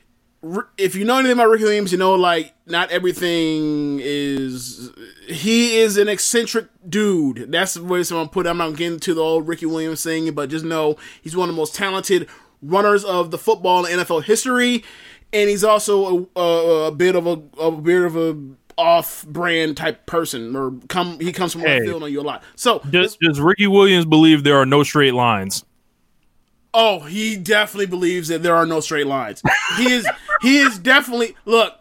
if 0.76 0.96
you 0.96 1.04
know 1.04 1.18
anything 1.18 1.34
about 1.34 1.48
Ricky 1.50 1.64
Williams, 1.64 1.92
you 1.92 1.98
know 1.98 2.14
like 2.14 2.52
not 2.66 2.90
everything 2.90 4.00
is. 4.02 4.90
He 5.28 5.76
is 5.76 5.96
an 5.96 6.08
eccentric 6.08 6.66
dude. 6.88 7.52
That's 7.52 7.74
the 7.74 7.84
way 7.84 8.02
someone 8.02 8.28
put. 8.28 8.46
it. 8.46 8.50
I'm 8.50 8.58
not 8.58 8.76
getting 8.76 8.98
to 9.00 9.14
the 9.14 9.20
old 9.20 9.46
Ricky 9.46 9.66
Williams 9.66 10.02
thing, 10.02 10.32
but 10.32 10.50
just 10.50 10.64
know 10.64 10.96
he's 11.22 11.36
one 11.36 11.48
of 11.48 11.54
the 11.54 11.60
most 11.60 11.74
talented 11.74 12.28
runners 12.60 13.04
of 13.04 13.30
the 13.30 13.38
football 13.38 13.86
and 13.86 14.00
NFL 14.00 14.24
history, 14.24 14.84
and 15.32 15.48
he's 15.48 15.62
also 15.62 16.28
a, 16.34 16.40
a, 16.40 16.86
a 16.88 16.92
bit 16.92 17.14
of 17.14 17.26
a, 17.26 17.40
a 17.60 17.70
bit 17.70 18.02
of 18.02 18.16
a 18.16 18.36
off-brand 18.78 19.76
type 19.76 20.06
person, 20.06 20.56
or 20.56 20.72
come 20.88 21.20
he 21.20 21.32
comes 21.32 21.52
from 21.52 21.60
Hey. 21.60 21.74
left 21.74 21.86
field 21.86 22.02
on 22.02 22.10
you 22.10 22.20
a 22.20 22.22
lot. 22.22 22.42
So 22.56 22.80
Does, 22.90 23.16
does 23.20 23.38
Ricky 23.38 23.68
Williams 23.68 24.06
believe 24.06 24.42
there 24.42 24.56
are 24.56 24.66
no 24.66 24.82
straight 24.82 25.14
lines? 25.14 25.64
Oh, 26.74 27.00
he 27.00 27.36
definitely 27.36 27.86
believes 27.86 28.28
that 28.28 28.42
there 28.42 28.54
are 28.54 28.66
no 28.66 28.80
straight 28.80 29.06
lines. 29.06 29.42
He 29.76 29.92
is 29.92 30.06
he 30.40 30.58
is 30.58 30.78
definitely 30.78 31.36
look 31.44 31.78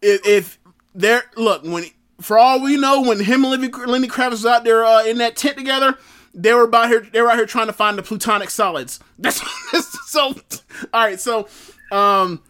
if, 0.00 0.26
if 0.26 0.58
there 0.94 1.24
look 1.36 1.64
when 1.64 1.84
for 2.20 2.38
all 2.38 2.62
we 2.62 2.76
know 2.76 3.02
when 3.02 3.20
him 3.20 3.44
and 3.44 3.62
Lenny, 3.62 3.68
Lenny 3.68 4.08
Kravitz 4.08 4.30
was 4.30 4.46
out 4.46 4.64
there 4.64 4.84
uh, 4.84 5.04
in 5.04 5.18
that 5.18 5.36
tent 5.36 5.56
together, 5.56 5.98
they 6.34 6.54
were 6.54 6.64
about 6.64 6.88
here 6.88 7.06
they 7.12 7.20
were 7.20 7.30
out 7.30 7.36
here 7.36 7.46
trying 7.46 7.66
to 7.66 7.72
find 7.72 7.98
the 7.98 8.02
platonic 8.02 8.48
solids. 8.50 9.00
That's, 9.18 9.42
so 10.10 10.34
all 10.94 11.04
right. 11.06 11.20
So 11.20 11.48
um 11.90 12.42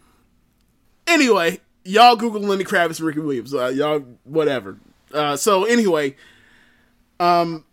anyway, 1.07 1.61
y'all 1.85 2.17
Google 2.17 2.43
Lenny 2.43 2.65
Kravitz 2.65 2.99
and 2.99 3.07
Ricky 3.07 3.21
Williams. 3.21 3.55
Uh, 3.55 3.69
y'all 3.69 4.01
whatever. 4.25 4.79
Uh, 5.13 5.37
so 5.37 5.65
anyway, 5.65 6.17
um, 7.21 7.65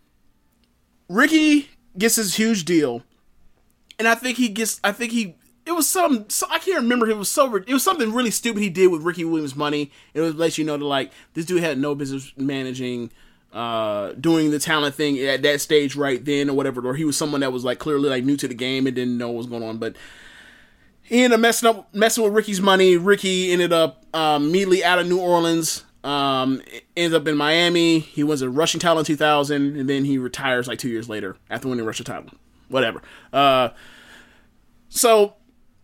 Ricky 1.08 1.70
gets 1.96 2.16
his 2.16 2.34
huge 2.34 2.64
deal 2.64 3.02
and 4.00 4.08
I 4.08 4.14
think 4.14 4.38
he 4.38 4.48
gets. 4.48 4.80
I 4.82 4.92
think 4.92 5.12
he. 5.12 5.36
It 5.66 5.72
was 5.72 5.86
some. 5.86 6.28
So, 6.30 6.46
I 6.50 6.58
can't 6.58 6.78
remember. 6.78 7.08
It 7.08 7.18
was 7.18 7.30
so. 7.30 7.54
It 7.54 7.68
was 7.68 7.84
something 7.84 8.12
really 8.12 8.30
stupid 8.30 8.62
he 8.62 8.70
did 8.70 8.88
with 8.88 9.02
Ricky 9.02 9.24
Williams' 9.26 9.54
money. 9.54 9.92
It 10.14 10.22
was 10.22 10.34
let 10.34 10.56
you 10.56 10.64
know 10.64 10.78
that 10.78 10.84
like 10.84 11.12
this 11.34 11.44
dude 11.44 11.62
had 11.62 11.78
no 11.78 11.94
business 11.94 12.32
managing, 12.36 13.10
uh, 13.52 14.12
doing 14.12 14.50
the 14.52 14.58
talent 14.58 14.94
thing 14.94 15.18
at 15.18 15.42
that 15.42 15.60
stage 15.60 15.96
right 15.96 16.24
then 16.24 16.48
or 16.48 16.54
whatever. 16.54 16.84
Or 16.88 16.94
he 16.94 17.04
was 17.04 17.16
someone 17.18 17.42
that 17.42 17.52
was 17.52 17.62
like 17.62 17.78
clearly 17.78 18.08
like 18.08 18.24
new 18.24 18.38
to 18.38 18.48
the 18.48 18.54
game 18.54 18.86
and 18.86 18.96
didn't 18.96 19.18
know 19.18 19.28
what 19.28 19.36
was 19.36 19.46
going 19.46 19.62
on. 19.62 19.76
But 19.76 19.96
he 21.02 21.22
ended 21.22 21.34
up 21.34 21.40
messing 21.40 21.68
up 21.68 21.94
messing 21.94 22.24
with 22.24 22.32
Ricky's 22.32 22.62
money. 22.62 22.96
Ricky 22.96 23.52
ended 23.52 23.74
up 23.74 24.02
um, 24.16 24.48
immediately 24.48 24.82
out 24.82 24.98
of 24.98 25.06
New 25.06 25.20
Orleans. 25.20 25.84
Um, 26.02 26.62
ends 26.96 27.14
up 27.14 27.28
in 27.28 27.36
Miami. 27.36 27.98
He 27.98 28.24
was 28.24 28.40
a 28.40 28.48
rushing 28.48 28.80
title 28.80 29.00
in 29.00 29.04
2000, 29.04 29.76
and 29.76 29.90
then 29.90 30.06
he 30.06 30.16
retires 30.16 30.66
like 30.66 30.78
two 30.78 30.88
years 30.88 31.10
later 31.10 31.36
after 31.50 31.68
winning 31.68 31.84
rushing 31.84 32.06
title. 32.06 32.30
Whatever. 32.70 33.02
Uh, 33.32 33.68
so, 34.88 35.34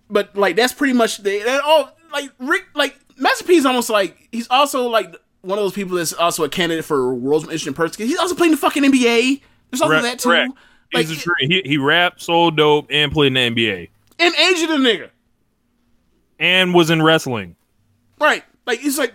but 0.08 0.34
like 0.36 0.56
that's 0.56 0.72
pretty 0.72 0.94
much 0.94 1.18
the 1.18 1.42
that 1.44 1.60
all 1.62 1.90
like 2.12 2.30
Rick 2.38 2.64
like 2.74 2.96
Master 3.18 3.44
P 3.44 3.56
is 3.56 3.66
almost 3.66 3.90
like 3.90 4.28
he's 4.32 4.48
also 4.50 4.88
like 4.88 5.14
one 5.42 5.58
of 5.58 5.64
those 5.64 5.72
people 5.74 5.96
that's 5.96 6.12
also 6.12 6.44
a 6.44 6.48
candidate 6.48 6.84
for 6.84 7.14
World's 7.14 7.44
Most 7.44 7.52
Interesting 7.52 7.74
Person. 7.74 8.06
He's 8.06 8.18
also 8.18 8.34
playing 8.34 8.52
the 8.52 8.56
fucking 8.56 8.82
NBA. 8.82 9.40
There's 9.70 9.80
also 9.82 10.00
that 10.00 10.18
too. 10.18 10.28
correct. 10.30 10.52
Like, 10.94 11.06
He's 11.08 11.18
a 11.18 11.20
tree. 11.20 11.34
He, 11.48 11.62
he 11.64 11.78
rapped, 11.78 12.22
sold 12.22 12.56
dope, 12.56 12.86
and 12.90 13.10
played 13.12 13.36
in 13.36 13.54
the 13.54 13.60
NBA, 13.74 13.88
and 14.20 14.34
aged 14.36 14.70
a 14.70 14.76
nigga. 14.76 15.10
and 16.38 16.72
was 16.72 16.90
in 16.90 17.02
wrestling. 17.02 17.56
Right. 18.20 18.44
Like 18.66 18.78
it's 18.84 18.96
like 18.98 19.12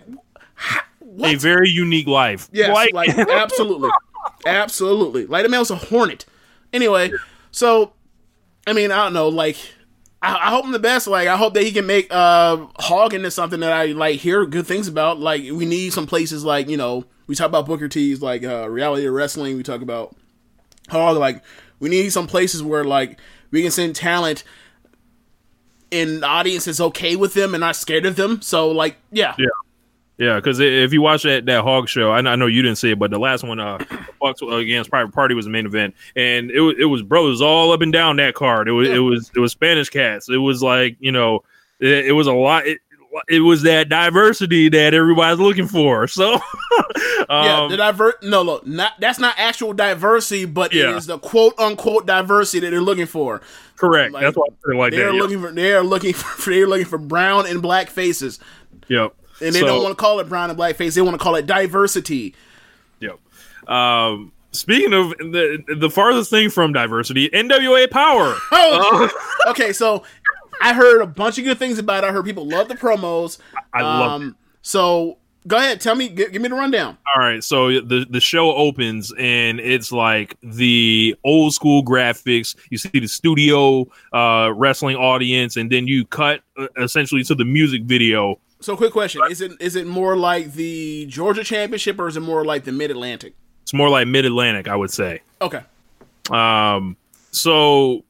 what? 1.00 1.34
A 1.34 1.36
very 1.36 1.68
unique 1.70 2.06
life. 2.06 2.48
Yes, 2.52 2.74
Like- 2.74 2.92
like, 2.94 3.08
absolutely, 3.18 3.90
absolutely. 4.46 5.26
Like 5.26 5.42
the 5.44 5.48
man 5.48 5.60
was 5.60 5.70
a 5.70 5.76
hornet. 5.76 6.24
Anyway, 6.72 7.10
so 7.52 7.92
I 8.66 8.72
mean, 8.72 8.90
I 8.90 9.04
don't 9.04 9.12
know. 9.12 9.28
Like, 9.28 9.56
I, 10.20 10.34
I 10.34 10.50
hope 10.50 10.64
him 10.64 10.72
the 10.72 10.78
best. 10.78 11.06
Like, 11.06 11.28
I 11.28 11.36
hope 11.36 11.54
that 11.54 11.62
he 11.62 11.72
can 11.72 11.86
make 11.86 12.08
uh 12.10 12.66
Hog 12.78 13.14
into 13.14 13.30
something 13.30 13.60
that 13.60 13.72
I 13.72 13.86
like 13.86 14.20
hear 14.20 14.44
good 14.46 14.66
things 14.66 14.88
about. 14.88 15.20
Like, 15.20 15.42
we 15.42 15.64
need 15.64 15.92
some 15.92 16.06
places 16.06 16.44
like 16.44 16.68
you 16.68 16.76
know 16.76 17.04
we 17.26 17.34
talk 17.34 17.46
about 17.46 17.66
Booker 17.66 17.88
T's 17.88 18.20
like 18.20 18.44
uh, 18.44 18.68
reality 18.68 19.06
of 19.06 19.14
wrestling. 19.14 19.56
We 19.56 19.62
talk 19.62 19.82
about 19.82 20.16
Hog. 20.88 21.16
Like, 21.16 21.42
we 21.78 21.88
need 21.88 22.10
some 22.12 22.26
places 22.26 22.62
where 22.62 22.84
like 22.84 23.18
we 23.50 23.62
can 23.62 23.70
send 23.70 23.94
talent. 23.96 24.44
And 25.90 26.22
the 26.22 26.26
audience 26.26 26.66
is 26.66 26.80
okay 26.80 27.16
with 27.16 27.34
them 27.34 27.54
and 27.54 27.60
not 27.60 27.76
scared 27.76 28.06
of 28.06 28.16
them. 28.16 28.40
So, 28.40 28.70
like, 28.70 28.96
yeah, 29.10 29.34
Yeah. 29.38 29.44
Yeah, 30.18 30.36
because 30.36 30.60
if 30.60 30.92
you 30.92 31.00
watch 31.02 31.22
that 31.24 31.46
that 31.46 31.62
Hog 31.64 31.88
show, 31.88 32.10
I, 32.10 32.18
I 32.18 32.36
know 32.36 32.46
you 32.46 32.62
didn't 32.62 32.78
see 32.78 32.90
it, 32.90 32.98
but 32.98 33.10
the 33.10 33.18
last 33.18 33.42
one, 33.44 33.58
uh, 33.58 33.78
Bucks 34.20 34.40
against 34.42 34.90
Private 34.90 35.12
Party 35.12 35.34
was 35.34 35.46
the 35.46 35.50
main 35.50 35.66
event, 35.66 35.94
and 36.14 36.50
it 36.50 36.84
was 36.86 37.02
bro, 37.02 37.26
it 37.26 37.30
was 37.30 37.42
all 37.42 37.72
up 37.72 37.80
and 37.80 37.92
down 37.92 38.16
that 38.16 38.34
card. 38.34 38.68
It 38.68 38.72
was 38.72 38.88
it 38.88 38.98
was 38.98 39.30
it 39.34 39.40
was 39.40 39.52
Spanish 39.52 39.88
cats. 39.88 40.28
It 40.28 40.36
was 40.36 40.62
like 40.62 40.96
you 41.00 41.10
know, 41.12 41.42
it, 41.80 42.06
it 42.06 42.12
was 42.12 42.26
a 42.26 42.32
lot. 42.32 42.66
It, 42.66 42.78
it 43.28 43.40
was 43.40 43.62
that 43.62 43.88
diversity 43.90 44.68
that 44.70 44.94
everybody's 44.94 45.38
looking 45.38 45.66
for. 45.68 46.06
So, 46.06 46.38
Yeah, 47.28 47.62
um, 47.62 47.70
the 47.70 47.76
diver 47.76 48.14
no, 48.22 48.42
look, 48.42 48.66
not 48.66 48.92
that's 49.00 49.18
not 49.18 49.34
actual 49.38 49.72
diversity, 49.72 50.44
but 50.44 50.72
Yeah. 50.72 50.90
it 50.92 50.96
is 50.96 51.06
the 51.06 51.18
quote 51.18 51.54
unquote 51.58 52.06
diversity 52.06 52.60
that 52.60 52.70
they're 52.70 52.80
looking 52.80 53.06
for. 53.06 53.40
correct. 53.76 54.12
like, 54.12 54.22
That's 54.22 54.36
why 54.36 54.46
it 54.66 54.76
like 54.76 54.92
They're 54.92 55.12
that. 55.12 55.18
looking 55.18 55.40
for 55.40 55.50
they're 55.52 55.82
looking 55.82 56.12
for 56.14 56.50
they're 56.50 56.66
looking 56.66 56.86
for 56.86 56.98
brown 56.98 57.46
and 57.46 57.60
black 57.62 57.88
faces, 57.90 58.38
Yep. 58.88 59.14
And 59.42 59.54
they 59.54 59.60
So- 59.60 59.66
don't 59.66 59.82
want 59.82 59.96
to 59.96 60.00
call 60.00 60.20
it 60.20 60.28
brown 60.28 60.50
and 60.50 60.56
black 60.56 60.76
face. 60.76 60.94
They 60.94 61.02
want 61.02 61.18
to 61.18 61.22
call 61.22 61.34
it 61.34 61.46
diversity. 61.46 62.34
Yep. 63.00 63.18
Um, 63.68 64.32
speaking 64.52 64.92
of 64.92 65.10
the 65.18 65.62
the 65.78 65.90
farthest 65.90 66.30
thing 66.30 66.50
from 66.50 66.72
diversity, 66.72 67.28
NWA 67.30 67.90
Power. 67.90 68.36
Oh, 68.52 69.08
okay. 69.48 69.72
So 69.72 70.04
I 70.60 70.72
heard 70.74 71.00
a 71.02 71.06
bunch 71.06 71.38
of 71.38 71.44
good 71.44 71.58
things 71.58 71.78
about 71.78 72.04
it. 72.04 72.06
I 72.08 72.12
heard 72.12 72.24
people 72.24 72.46
love 72.48 72.68
the 72.68 72.74
promos. 72.74 73.38
I 73.74 73.82
love 73.82 74.22
Um, 74.22 74.36
so 74.62 75.18
go 75.48 75.56
ahead, 75.56 75.80
tell 75.80 75.96
me, 75.96 76.08
gi- 76.08 76.30
give 76.30 76.40
me 76.40 76.48
the 76.48 76.54
rundown. 76.54 76.96
All 77.14 77.20
right, 77.20 77.42
so 77.42 77.80
the 77.80 78.06
the 78.08 78.20
show 78.20 78.54
opens 78.54 79.12
and 79.18 79.58
it's 79.58 79.90
like 79.90 80.36
the 80.42 81.16
old 81.24 81.52
school 81.54 81.84
graphics. 81.84 82.54
You 82.70 82.78
see 82.78 82.90
the 83.00 83.08
studio 83.08 83.86
uh, 84.12 84.52
wrestling 84.54 84.96
audience, 84.96 85.56
and 85.56 85.70
then 85.70 85.86
you 85.88 86.04
cut 86.06 86.42
uh, 86.56 86.66
essentially 86.78 87.24
to 87.24 87.34
the 87.34 87.44
music 87.44 87.82
video. 87.82 88.38
So, 88.62 88.76
quick 88.76 88.92
question: 88.92 89.22
Is 89.30 89.40
it 89.40 89.52
is 89.60 89.76
it 89.76 89.86
more 89.86 90.16
like 90.16 90.54
the 90.54 91.06
Georgia 91.06 91.44
Championship, 91.44 91.98
or 91.98 92.08
is 92.08 92.16
it 92.16 92.20
more 92.20 92.44
like 92.44 92.64
the 92.64 92.72
Mid 92.72 92.90
Atlantic? 92.90 93.34
It's 93.62 93.74
more 93.74 93.88
like 93.88 94.06
mid 94.06 94.24
Atlantic, 94.24 94.68
I 94.68 94.76
would 94.76 94.90
say. 94.90 95.22
Okay. 95.40 95.62
Um, 96.30 96.96
so 97.30 98.04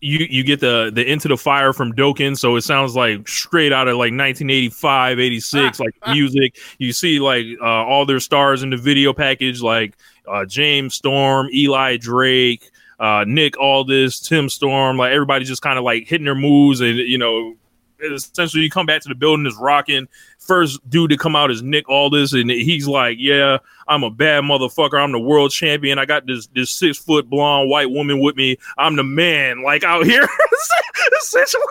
you 0.00 0.26
you 0.28 0.42
get 0.42 0.60
the 0.60 0.90
the 0.92 1.10
into 1.10 1.28
the 1.28 1.36
fire 1.36 1.72
from 1.72 1.92
Dokken, 1.92 2.36
so 2.36 2.56
it 2.56 2.62
sounds 2.62 2.96
like 2.96 3.28
straight 3.28 3.72
out 3.72 3.88
of 3.88 3.94
like 3.94 4.12
1985, 4.12 5.18
86, 5.18 5.80
like 5.80 5.94
music. 6.08 6.56
You 6.78 6.92
see 6.92 7.20
like 7.20 7.46
uh, 7.60 7.64
all 7.64 8.04
their 8.06 8.20
stars 8.20 8.62
in 8.62 8.70
the 8.70 8.76
video 8.76 9.12
package, 9.12 9.62
like 9.62 9.96
uh, 10.26 10.44
James 10.44 10.94
Storm, 10.94 11.48
Eli 11.52 11.96
Drake, 11.96 12.70
uh, 12.98 13.24
Nick 13.26 13.58
Aldis, 13.58 14.20
Tim 14.20 14.48
Storm, 14.48 14.96
like 14.96 15.12
everybody 15.12 15.44
just 15.44 15.62
kind 15.62 15.78
of 15.78 15.84
like 15.84 16.06
hitting 16.06 16.24
their 16.24 16.34
moves, 16.34 16.80
and 16.80 16.96
you 16.98 17.18
know. 17.18 17.54
Essentially, 18.00 18.62
you 18.62 18.70
come 18.70 18.86
back 18.86 19.02
to 19.02 19.08
the 19.08 19.14
building 19.14 19.46
is 19.46 19.56
rocking. 19.56 20.08
First 20.38 20.88
dude 20.88 21.10
to 21.10 21.16
come 21.16 21.34
out 21.34 21.50
is 21.50 21.62
Nick 21.62 21.88
Aldis, 21.88 22.32
and 22.32 22.50
he's 22.50 22.86
like, 22.86 23.16
"Yeah, 23.18 23.58
I'm 23.88 24.02
a 24.02 24.10
bad 24.10 24.44
motherfucker. 24.44 25.02
I'm 25.02 25.12
the 25.12 25.18
world 25.18 25.50
champion. 25.50 25.98
I 25.98 26.04
got 26.04 26.26
this 26.26 26.46
this 26.48 26.70
six 26.70 26.98
foot 26.98 27.28
blonde 27.28 27.70
white 27.70 27.90
woman 27.90 28.20
with 28.20 28.36
me. 28.36 28.58
I'm 28.76 28.96
the 28.96 29.02
man, 29.02 29.62
like 29.62 29.84
out 29.84 30.06
here, 30.06 30.28
essentially." 31.22 31.62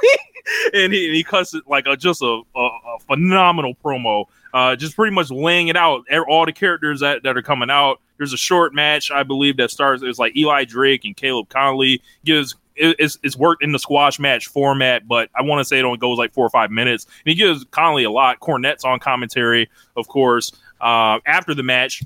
And 0.74 0.94
he, 0.94 1.08
and 1.08 1.16
he 1.16 1.24
cuts 1.24 1.56
it 1.56 1.64
like 1.68 1.88
a, 1.88 1.98
just 1.98 2.22
a, 2.22 2.42
a, 2.56 2.60
a 2.60 3.00
phenomenal 3.08 3.74
promo, 3.84 4.26
uh, 4.54 4.76
just 4.76 4.96
pretty 4.96 5.14
much 5.14 5.32
laying 5.32 5.70
it 5.70 5.76
out. 5.76 6.06
All 6.28 6.46
the 6.46 6.54
characters 6.54 7.00
that, 7.00 7.24
that 7.24 7.36
are 7.36 7.42
coming 7.42 7.70
out. 7.70 8.00
There's 8.18 8.32
a 8.32 8.38
short 8.38 8.74
match, 8.74 9.12
I 9.12 9.24
believe, 9.24 9.58
that 9.58 9.72
starts. 9.72 10.02
It's 10.04 10.20
like 10.20 10.38
Eli 10.38 10.66
Drake 10.66 11.04
and 11.04 11.16
Caleb 11.16 11.50
Konley 11.50 12.00
gives. 12.24 12.56
It- 12.76 12.96
It's, 13.00 13.18
it's 13.24 13.38
worked 13.38 13.64
in 13.64 13.72
the 13.72 13.80
squash 13.80 14.20
match 14.20 14.48
format, 14.48 15.08
but 15.08 15.30
I 15.36 15.42
want 15.42 15.60
to 15.62 15.66
say 15.66 15.80
it 15.80 15.84
only 15.86 15.98
goes 15.98 16.18
like 16.18 16.34
four 16.34 16.46
or 16.46 16.50
five 16.50 16.72
minutes. 16.72 17.06
And 17.06 17.14
he 17.32 17.36
gives 17.36 17.64
Konley 17.66 18.06
a 18.06 18.10
lot. 18.10 18.40
Cornette's 18.40 18.84
on 18.84 19.00
commentary, 19.00 19.70
of 19.96 20.08
course. 20.08 20.52
Uh, 20.82 21.20
after 21.26 21.54
the 21.54 21.64
match, 21.64 22.04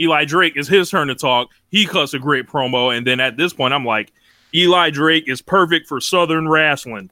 Eli 0.00 0.24
Drake 0.24 0.56
is 0.56 0.68
his 0.68 0.88
turn 0.90 1.08
to 1.08 1.14
talk. 1.14 1.48
He 1.70 1.84
cuts 1.86 2.14
a 2.14 2.18
great 2.18 2.46
promo, 2.46 2.96
and 2.96 3.04
then 3.06 3.18
at 3.20 3.36
this 3.36 3.52
point, 3.52 3.74
I'm 3.74 3.84
like, 3.84 4.12
Eli 4.54 4.90
Drake 4.90 5.24
is 5.28 5.42
perfect 5.42 5.88
for 5.88 6.00
Southern 6.00 6.48
wrestling. 6.48 7.10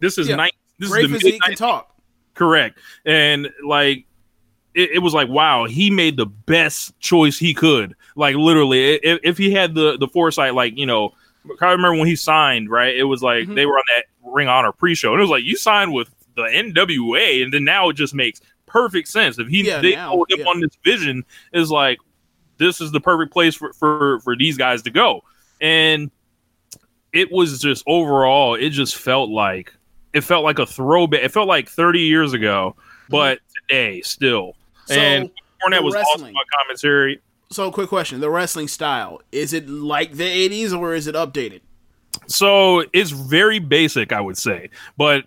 This 0.00 0.18
is 0.18 0.28
Yeah. 0.28 0.36
night. 0.36 0.52
This 0.78 0.90
Great 0.90 1.04
is 1.04 1.10
the 1.12 1.18
physique 1.18 1.40
can 1.42 1.54
talk. 1.54 1.94
correct, 2.34 2.78
and 3.06 3.48
like 3.64 4.04
it, 4.74 4.90
it 4.94 4.98
was 4.98 5.14
like, 5.14 5.28
wow, 5.28 5.64
he 5.66 5.90
made 5.90 6.16
the 6.16 6.26
best 6.26 6.98
choice 6.98 7.38
he 7.38 7.54
could. 7.54 7.94
Like 8.16 8.34
literally, 8.34 8.94
if, 8.94 9.20
if 9.22 9.38
he 9.38 9.52
had 9.52 9.74
the 9.76 9.96
the 9.98 10.08
foresight, 10.08 10.54
like 10.54 10.76
you 10.76 10.86
know, 10.86 11.12
I 11.60 11.72
remember 11.72 11.98
when 11.98 12.08
he 12.08 12.16
signed, 12.16 12.70
right? 12.70 12.96
It 12.96 13.04
was 13.04 13.22
like 13.22 13.44
Mm-hmm. 13.44 13.54
they 13.54 13.66
were 13.66 13.78
on 13.78 13.84
that 13.96 14.04
Ring 14.24 14.48
Honor 14.48 14.72
pre-show, 14.72 15.12
and 15.12 15.20
it 15.20 15.22
was 15.22 15.30
like 15.30 15.44
you 15.44 15.56
signed 15.56 15.92
with 15.92 16.08
the 16.36 16.42
NWA, 16.42 17.42
and 17.42 17.52
then 17.52 17.64
now 17.64 17.88
it 17.88 17.94
just 17.94 18.14
makes 18.14 18.40
perfect 18.66 19.08
sense. 19.08 19.38
If 19.38 19.48
he 19.48 19.66
Yeah, 19.66 19.80
they 19.80 19.94
now, 19.94 20.10
told 20.12 20.30
him 20.30 20.40
yeah. 20.40 20.46
on 20.46 20.60
this 20.60 20.76
vision, 20.84 21.24
is 21.52 21.70
like 21.70 21.98
this 22.58 22.80
is 22.80 22.92
the 22.92 23.00
perfect 23.00 23.32
place 23.32 23.54
for 23.54 23.72
for 23.72 24.20
for 24.20 24.36
these 24.36 24.56
guys 24.56 24.82
to 24.82 24.90
go, 24.90 25.22
and 25.60 26.10
it 27.12 27.30
was 27.30 27.58
just 27.58 27.82
overall, 27.86 28.54
it 28.54 28.70
just 28.70 28.96
felt 28.96 29.28
like 29.30 29.72
it 30.12 30.22
felt 30.22 30.44
like 30.44 30.58
a 30.58 30.66
throwback. 30.66 31.22
It 31.22 31.32
felt 31.32 31.48
like 31.48 31.68
30 31.68 32.00
years 32.00 32.32
ago, 32.32 32.76
but 33.10 33.38
today 33.68 34.00
still. 34.02 34.52
Mm-hmm. 34.88 34.92
So, 34.94 35.00
and 35.00 35.30
Cornette 35.62 35.82
was 35.82 35.94
awesome 35.94 36.22
wrestling. 36.22 36.34
on 36.36 36.42
commentary. 36.58 37.20
So, 37.52 37.70
quick 37.70 37.88
question: 37.88 38.20
the 38.20 38.30
wrestling 38.30 38.68
style 38.68 39.20
is 39.30 39.52
it 39.52 39.68
like 39.68 40.12
the 40.12 40.24
'80s 40.24 40.76
or 40.76 40.94
is 40.94 41.06
it 41.06 41.14
updated? 41.14 41.60
So 42.26 42.84
it's 42.92 43.10
very 43.10 43.58
basic, 43.58 44.12
I 44.12 44.20
would 44.20 44.36
say, 44.38 44.70
but 44.96 45.24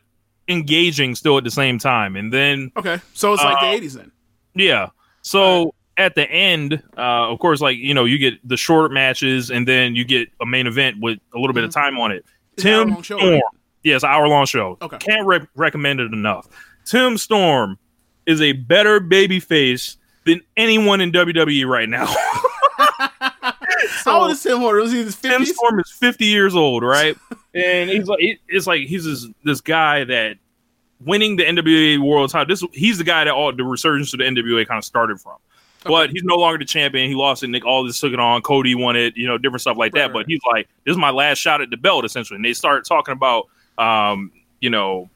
engaging 0.47 1.15
still 1.15 1.37
at 1.37 1.43
the 1.43 1.51
same 1.51 1.79
time. 1.79 2.15
And 2.15 2.31
then 2.31 2.71
Okay, 2.77 2.99
so 3.13 3.33
it's 3.33 3.43
like 3.43 3.57
Uh, 3.61 3.71
the 3.71 3.77
'80s 3.87 3.93
then. 3.93 4.11
Yeah. 4.53 4.89
So 5.21 5.73
at 5.97 6.15
the 6.15 6.29
end, 6.29 6.81
uh, 6.97 7.31
of 7.31 7.39
course, 7.39 7.61
like 7.61 7.77
you 7.77 7.93
know, 7.93 8.05
you 8.05 8.17
get 8.17 8.35
the 8.47 8.57
short 8.57 8.91
matches, 8.91 9.49
and 9.49 9.67
then 9.67 9.95
you 9.95 10.05
get 10.05 10.29
a 10.41 10.45
main 10.45 10.67
event 10.67 10.97
with 10.99 11.19
a 11.33 11.39
little 11.39 11.53
bit 11.53 11.63
of 11.63 11.71
time 11.71 11.99
on 11.99 12.11
it. 12.11 12.25
It's 12.53 12.63
Tim 12.63 13.03
Storm, 13.03 13.21
right? 13.33 13.41
yes, 13.83 14.03
hour 14.03 14.27
long 14.27 14.45
show. 14.45 14.77
Okay. 14.81 14.97
can't 14.97 15.25
re- 15.25 15.47
recommend 15.55 15.99
it 15.99 16.13
enough. 16.13 16.47
Tim 16.85 17.17
Storm 17.17 17.77
is 18.25 18.41
a 18.41 18.53
better 18.53 18.99
baby 18.99 19.39
face 19.39 19.97
than 20.25 20.41
anyone 20.57 21.01
in 21.01 21.11
WWE 21.11 21.67
right 21.67 21.87
now. 21.89 22.05
How 24.03 24.21
old 24.21 24.31
is 24.31 24.41
Tim 24.43 24.59
Horner? 24.59 24.79
Was 24.81 24.91
he 24.91 24.99
in 24.99 25.05
his 25.05 25.15
Tim 25.15 25.45
Storm 25.45 25.79
is 25.79 25.91
50 25.91 26.25
years 26.25 26.55
old, 26.55 26.83
right? 26.83 27.15
and 27.53 27.89
he's 27.89 28.07
like, 28.07 28.21
it- 28.21 28.39
it's 28.47 28.67
like 28.67 28.81
he's 28.87 29.05
this, 29.05 29.27
this 29.43 29.61
guy 29.61 30.03
that 30.03 30.37
winning 31.03 31.35
the 31.35 31.43
NWA 31.43 31.99
World 31.99 32.29
Title. 32.29 32.47
This 32.47 32.63
he's 32.73 32.97
the 32.97 33.03
guy 33.03 33.23
that 33.23 33.33
all 33.33 33.51
the 33.53 33.63
resurgence 33.63 34.13
of 34.13 34.19
the 34.19 34.25
NWA 34.25 34.67
kind 34.67 34.77
of 34.77 34.85
started 34.85 35.19
from. 35.19 35.37
But 35.83 36.09
he's 36.09 36.23
no 36.23 36.35
longer 36.35 36.57
the 36.57 36.65
champion. 36.65 37.07
He 37.09 37.15
lost 37.15 37.43
it. 37.43 37.47
Nick 37.49 37.63
Aldis 37.63 37.99
took 37.99 38.11
it 38.11 38.19
on. 38.19 38.41
Cody 38.41 38.73
won 38.73 38.95
it. 38.95 39.15
You 39.15 39.27
know, 39.27 39.37
different 39.37 39.61
stuff 39.61 39.77
like 39.77 39.91
that. 39.93 40.05
Right, 40.07 40.13
But 40.13 40.25
he's 40.27 40.39
like, 40.51 40.67
this 40.83 40.93
is 40.93 40.97
my 40.97 41.11
last 41.11 41.37
shot 41.37 41.61
at 41.61 41.69
the 41.69 41.77
belt, 41.77 42.05
essentially. 42.05 42.37
And 42.37 42.43
they 42.45 42.53
start 42.53 42.87
talking 42.87 43.11
about, 43.11 43.49
um, 43.77 44.31
you 44.61 44.71
know, 44.71 45.11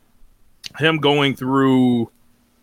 him 0.78 0.98
going 0.98 1.36
through 1.36 2.12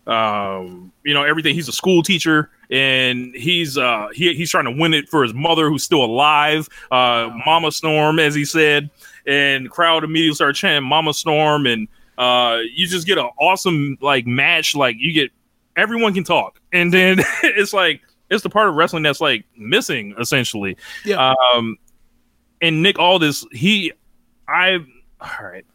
um, 0.07 0.91
you 1.03 1.13
know 1.13 1.23
everything. 1.23 1.53
He's 1.53 1.67
a 1.67 1.73
school 1.73 2.01
teacher, 2.01 2.49
and 2.71 3.35
he's 3.35 3.77
uh, 3.77 4.07
he, 4.13 4.33
he's 4.33 4.49
trying 4.49 4.65
to 4.65 4.71
win 4.71 4.93
it 4.93 5.09
for 5.09 5.23
his 5.23 5.33
mother, 5.33 5.69
who's 5.69 5.83
still 5.83 6.03
alive. 6.03 6.67
Uh, 6.91 7.29
Mama 7.45 7.71
Storm, 7.71 8.19
as 8.19 8.33
he 8.33 8.45
said, 8.45 8.89
and 9.25 9.69
crowd 9.69 10.03
immediately 10.03 10.35
start 10.35 10.55
chanting 10.55 10.87
Mama 10.87 11.13
Storm, 11.13 11.65
and 11.65 11.87
uh, 12.17 12.59
you 12.73 12.87
just 12.87 13.05
get 13.05 13.17
an 13.17 13.29
awesome 13.39 13.97
like 14.01 14.25
match. 14.25 14.75
Like 14.75 14.95
you 14.97 15.13
get 15.13 15.31
everyone 15.75 16.13
can 16.13 16.23
talk, 16.23 16.59
and 16.71 16.93
then 16.93 17.19
it's 17.43 17.73
like 17.73 18.01
it's 18.29 18.43
the 18.43 18.49
part 18.49 18.69
of 18.69 18.75
wrestling 18.75 19.03
that's 19.03 19.21
like 19.21 19.45
missing 19.55 20.15
essentially. 20.19 20.77
Yeah. 21.05 21.33
Um, 21.53 21.77
and 22.61 22.81
Nick 22.81 22.97
Aldis, 22.97 23.45
he, 23.51 23.93
I, 24.47 24.79
all 25.21 25.29
right, 25.45 25.65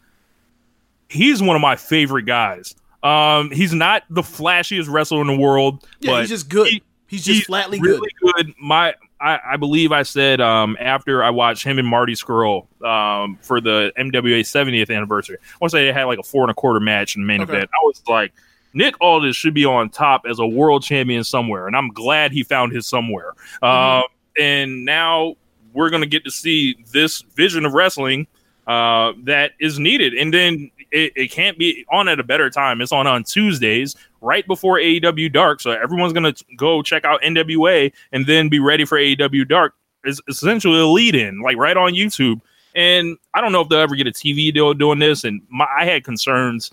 he's 1.09 1.41
one 1.41 1.55
of 1.55 1.61
my 1.61 1.75
favorite 1.75 2.25
guys. 2.25 2.75
Um, 3.03 3.51
he's 3.51 3.73
not 3.73 4.03
the 4.09 4.21
flashiest 4.21 4.89
wrestler 4.89 5.21
in 5.21 5.27
the 5.27 5.35
world, 5.37 5.85
Yeah, 5.99 6.11
but 6.11 6.19
he's 6.21 6.29
just 6.29 6.49
good. 6.49 6.67
he- 6.69 6.83
he's 7.07 7.25
just 7.25 7.45
flatly 7.45 7.77
good. 7.79 7.99
really 7.99 8.09
good. 8.43 8.53
My, 8.59 8.95
I, 9.19 9.39
I 9.51 9.57
believe 9.57 9.91
I 9.91 10.03
said 10.03 10.41
um, 10.41 10.75
after 10.79 11.23
I 11.23 11.29
watched 11.29 11.63
him 11.63 11.77
and 11.79 11.87
Marty 11.87 12.13
Scurll 12.13 12.65
um, 12.83 13.37
for 13.41 13.61
the 13.61 13.91
NWA 13.97 14.39
70th 14.41 14.89
anniversary, 14.95 15.37
I 15.41 15.57
want 15.61 15.71
to 15.71 15.77
say 15.77 15.85
they 15.85 15.93
had 15.93 16.05
like 16.05 16.19
a 16.19 16.23
four 16.23 16.41
and 16.43 16.51
a 16.51 16.53
quarter 16.55 16.79
match 16.79 17.15
in 17.15 17.21
the 17.21 17.27
main 17.27 17.41
Okay. 17.41 17.53
event. 17.53 17.69
I 17.73 17.85
was 17.85 18.01
like, 18.07 18.33
Nick 18.73 18.95
Aldis 19.01 19.35
should 19.35 19.53
be 19.53 19.65
on 19.65 19.89
top 19.89 20.23
as 20.27 20.39
a 20.39 20.47
world 20.47 20.81
champion 20.81 21.23
somewhere, 21.23 21.67
and 21.67 21.75
I'm 21.75 21.89
glad 21.89 22.31
he 22.31 22.41
found 22.43 22.71
his 22.73 22.87
somewhere. 22.87 23.33
Mm-hmm. 23.61 23.65
Um, 23.65 24.03
and 24.39 24.83
now 24.85 25.35
we're 25.73 25.91
gonna 25.91 26.07
get 26.07 26.23
to 26.25 26.31
see 26.31 26.75
this 26.91 27.21
vision 27.21 27.65
of 27.65 27.73
wrestling 27.73 28.25
uh, 28.65 29.13
that 29.25 29.51
is 29.59 29.77
needed, 29.77 30.13
and 30.15 30.33
then 30.33 30.71
it, 30.93 31.11
it 31.15 31.31
can't 31.31 31.57
be 31.57 31.85
on 31.91 32.07
at 32.07 32.19
a 32.19 32.23
better 32.23 32.49
time. 32.49 32.79
It's 32.79 32.91
on 32.91 33.07
on 33.07 33.23
Tuesdays, 33.23 33.95
right 34.21 34.45
before 34.47 34.77
AEW 34.77 35.33
Dark, 35.33 35.59
so 35.59 35.71
everyone's 35.71 36.13
gonna 36.13 36.33
go 36.55 36.81
check 36.81 37.03
out 37.03 37.21
NWA 37.21 37.91
and 38.11 38.25
then 38.25 38.47
be 38.47 38.59
ready 38.59 38.85
for 38.85 38.97
AEW 38.97 39.47
Dark. 39.47 39.73
It's 40.05 40.21
essentially 40.27 40.79
a 40.79 40.85
lead-in, 40.85 41.41
like 41.41 41.57
right 41.57 41.75
on 41.75 41.93
YouTube. 41.93 42.41
And 42.75 43.17
I 43.33 43.41
don't 43.41 43.51
know 43.51 43.61
if 43.61 43.69
they'll 43.69 43.79
ever 43.79 43.95
get 43.95 44.07
a 44.07 44.11
TV 44.11 44.53
deal 44.53 44.73
doing 44.73 44.99
this. 44.99 45.23
And 45.23 45.41
my, 45.49 45.67
I 45.77 45.85
had 45.85 46.03
concerns 46.03 46.71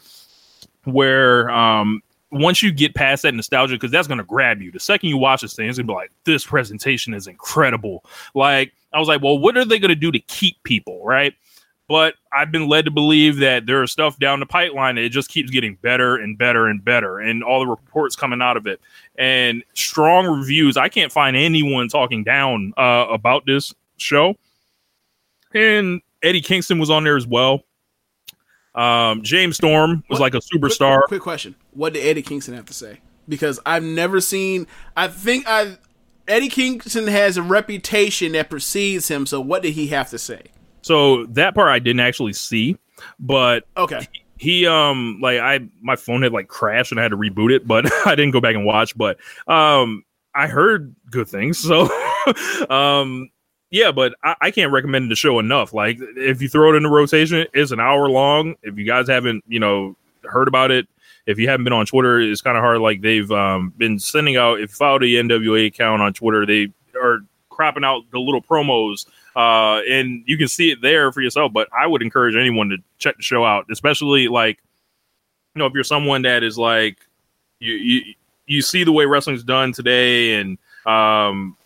where 0.84 1.50
um 1.50 2.02
once 2.32 2.62
you 2.62 2.72
get 2.72 2.94
past 2.94 3.22
that 3.22 3.34
nostalgia, 3.34 3.74
because 3.74 3.90
that's 3.90 4.06
gonna 4.06 4.24
grab 4.24 4.60
you. 4.60 4.70
The 4.70 4.80
second 4.80 5.08
you 5.08 5.16
watch 5.16 5.40
this 5.40 5.54
thing, 5.54 5.68
it's 5.68 5.78
gonna 5.78 5.88
be 5.88 5.94
like, 5.94 6.12
this 6.24 6.44
presentation 6.44 7.14
is 7.14 7.26
incredible. 7.26 8.04
Like, 8.34 8.72
I 8.92 8.98
was 8.98 9.08
like, 9.08 9.22
well, 9.22 9.38
what 9.38 9.56
are 9.56 9.64
they 9.64 9.78
gonna 9.78 9.94
do 9.94 10.12
to 10.12 10.20
keep 10.20 10.62
people, 10.62 11.04
right? 11.04 11.34
But 11.90 12.14
I've 12.32 12.52
been 12.52 12.68
led 12.68 12.84
to 12.84 12.92
believe 12.92 13.38
that 13.38 13.66
there 13.66 13.82
is 13.82 13.90
stuff 13.90 14.16
down 14.20 14.38
the 14.38 14.46
pipeline 14.46 14.94
that 14.94 15.02
it 15.02 15.08
just 15.08 15.28
keeps 15.28 15.50
getting 15.50 15.74
better 15.82 16.14
and 16.14 16.38
better 16.38 16.68
and 16.68 16.84
better, 16.84 17.18
and 17.18 17.42
all 17.42 17.58
the 17.58 17.66
reports 17.66 18.14
coming 18.14 18.40
out 18.40 18.56
of 18.56 18.68
it 18.68 18.80
and 19.18 19.64
strong 19.74 20.24
reviews. 20.24 20.76
I 20.76 20.88
can't 20.88 21.10
find 21.10 21.36
anyone 21.36 21.88
talking 21.88 22.22
down 22.22 22.74
uh, 22.76 23.06
about 23.10 23.44
this 23.44 23.74
show. 23.96 24.36
And 25.52 26.00
Eddie 26.22 26.42
Kingston 26.42 26.78
was 26.78 26.90
on 26.90 27.02
there 27.02 27.16
as 27.16 27.26
well. 27.26 27.64
Um, 28.76 29.24
James 29.24 29.56
Storm 29.56 30.04
was 30.08 30.20
like 30.20 30.34
a 30.34 30.40
superstar. 30.40 30.98
Quick, 30.98 31.08
quick 31.08 31.22
question: 31.22 31.56
What 31.72 31.94
did 31.94 32.06
Eddie 32.06 32.22
Kingston 32.22 32.54
have 32.54 32.66
to 32.66 32.74
say? 32.74 33.00
Because 33.28 33.58
I've 33.66 33.82
never 33.82 34.20
seen. 34.20 34.68
I 34.96 35.08
think 35.08 35.44
I 35.48 35.76
Eddie 36.28 36.50
Kingston 36.50 37.08
has 37.08 37.36
a 37.36 37.42
reputation 37.42 38.30
that 38.30 38.48
precedes 38.48 39.08
him. 39.08 39.26
So 39.26 39.40
what 39.40 39.64
did 39.64 39.72
he 39.72 39.88
have 39.88 40.08
to 40.10 40.18
say? 40.20 40.42
So 40.82 41.26
that 41.26 41.54
part 41.54 41.68
I 41.68 41.78
didn't 41.78 42.00
actually 42.00 42.32
see, 42.32 42.76
but 43.18 43.64
Okay. 43.76 44.00
he 44.38 44.66
um 44.66 45.18
like 45.20 45.38
I 45.40 45.60
my 45.80 45.96
phone 45.96 46.22
had 46.22 46.32
like 46.32 46.48
crashed 46.48 46.90
and 46.92 46.98
I 46.98 47.02
had 47.02 47.10
to 47.10 47.16
reboot 47.16 47.52
it, 47.54 47.66
but 47.66 47.90
I 48.06 48.14
didn't 48.14 48.32
go 48.32 48.40
back 48.40 48.54
and 48.54 48.64
watch. 48.64 48.96
But 48.96 49.18
um 49.46 50.04
I 50.34 50.46
heard 50.46 50.94
good 51.10 51.28
things, 51.28 51.58
so 51.58 51.88
um 52.70 53.30
yeah, 53.72 53.92
but 53.92 54.14
I, 54.24 54.34
I 54.40 54.50
can't 54.50 54.72
recommend 54.72 55.10
the 55.10 55.16
show 55.16 55.38
enough. 55.38 55.72
Like 55.72 55.98
if 56.16 56.42
you 56.42 56.48
throw 56.48 56.72
it 56.72 56.76
in 56.76 56.82
the 56.82 56.88
rotation, 56.88 57.46
it's 57.54 57.70
an 57.70 57.80
hour 57.80 58.08
long. 58.08 58.56
If 58.62 58.76
you 58.78 58.84
guys 58.84 59.08
haven't 59.08 59.44
you 59.46 59.60
know 59.60 59.96
heard 60.24 60.48
about 60.48 60.70
it, 60.70 60.88
if 61.26 61.38
you 61.38 61.48
haven't 61.48 61.64
been 61.64 61.72
on 61.72 61.86
Twitter, 61.86 62.20
it's 62.20 62.40
kind 62.40 62.56
of 62.56 62.62
hard. 62.62 62.80
Like 62.80 63.00
they've 63.00 63.30
um, 63.30 63.72
been 63.76 63.98
sending 63.98 64.36
out. 64.36 64.54
If 64.60 64.70
you 64.70 64.76
follow 64.76 64.98
the 64.98 65.14
NWA 65.16 65.66
account 65.66 66.02
on 66.02 66.12
Twitter, 66.12 66.44
they 66.46 66.72
are 67.00 67.20
cropping 67.48 67.84
out 67.84 68.02
the 68.10 68.18
little 68.18 68.42
promos, 68.42 69.06
uh, 69.36 69.80
and 69.88 70.22
you 70.26 70.36
can 70.36 70.48
see 70.48 70.70
it 70.70 70.80
there 70.82 71.12
for 71.12 71.20
yourself. 71.20 71.52
But 71.52 71.68
I 71.72 71.86
would 71.86 72.02
encourage 72.02 72.36
anyone 72.36 72.68
to 72.70 72.78
check 72.98 73.16
the 73.16 73.22
show 73.22 73.44
out, 73.44 73.66
especially 73.70 74.28
like 74.28 74.58
you 75.54 75.60
know 75.60 75.66
if 75.66 75.72
you're 75.74 75.84
someone 75.84 76.22
that 76.22 76.42
is 76.42 76.58
like 76.58 76.98
you 77.58 77.74
you 77.74 78.14
you 78.46 78.62
see 78.62 78.84
the 78.84 78.92
way 78.92 79.06
wrestling's 79.06 79.44
done 79.44 79.72
today, 79.72 80.34
and 80.34 80.58
um, 80.86 81.56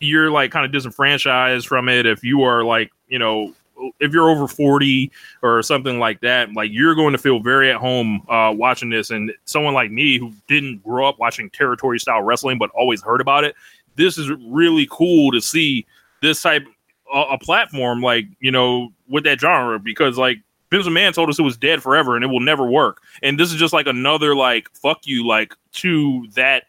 you're 0.00 0.30
like 0.30 0.50
kind 0.50 0.64
of 0.64 0.72
disenfranchised 0.72 1.66
from 1.66 1.88
it. 1.88 2.06
If 2.06 2.22
you 2.22 2.42
are 2.42 2.64
like 2.64 2.90
you 3.08 3.18
know 3.18 3.54
if 4.00 4.12
you're 4.12 4.30
over 4.30 4.46
40 4.46 5.10
or 5.42 5.62
something 5.62 5.98
like 5.98 6.20
that, 6.20 6.52
like 6.52 6.70
you're 6.72 6.94
going 6.94 7.12
to 7.12 7.18
feel 7.18 7.40
very 7.40 7.70
at 7.70 7.76
home 7.76 8.24
uh, 8.28 8.52
watching 8.56 8.90
this. 8.90 9.10
And 9.10 9.32
someone 9.44 9.74
like 9.74 9.90
me 9.90 10.18
who 10.18 10.32
didn't 10.48 10.82
grow 10.82 11.08
up 11.08 11.18
watching 11.18 11.50
territory 11.50 11.98
style 11.98 12.22
wrestling 12.22 12.58
but 12.58 12.70
always 12.70 13.02
heard 13.02 13.20
about 13.20 13.44
it, 13.44 13.54
this 13.96 14.18
is 14.18 14.30
really 14.46 14.86
cool 14.90 15.32
to 15.32 15.40
see 15.40 15.86
this 16.22 16.40
type 16.42 16.66
a, 17.12 17.20
a 17.32 17.38
platform 17.38 18.00
like 18.00 18.26
you 18.40 18.50
know 18.50 18.92
with 19.08 19.24
that 19.24 19.40
genre 19.40 19.78
because 19.78 20.16
like 20.18 20.38
Vince 20.70 20.86
McMahon 20.86 21.14
told 21.14 21.28
us 21.28 21.38
it 21.38 21.42
was 21.42 21.56
dead 21.56 21.82
forever 21.82 22.16
and 22.16 22.24
it 22.24 22.28
will 22.28 22.40
never 22.40 22.64
work. 22.64 23.00
And 23.22 23.38
this 23.38 23.52
is 23.52 23.58
just 23.58 23.72
like 23.72 23.86
another 23.86 24.34
like 24.34 24.68
fuck 24.74 25.06
you 25.06 25.26
like 25.26 25.54
to 25.74 26.26
that 26.34 26.64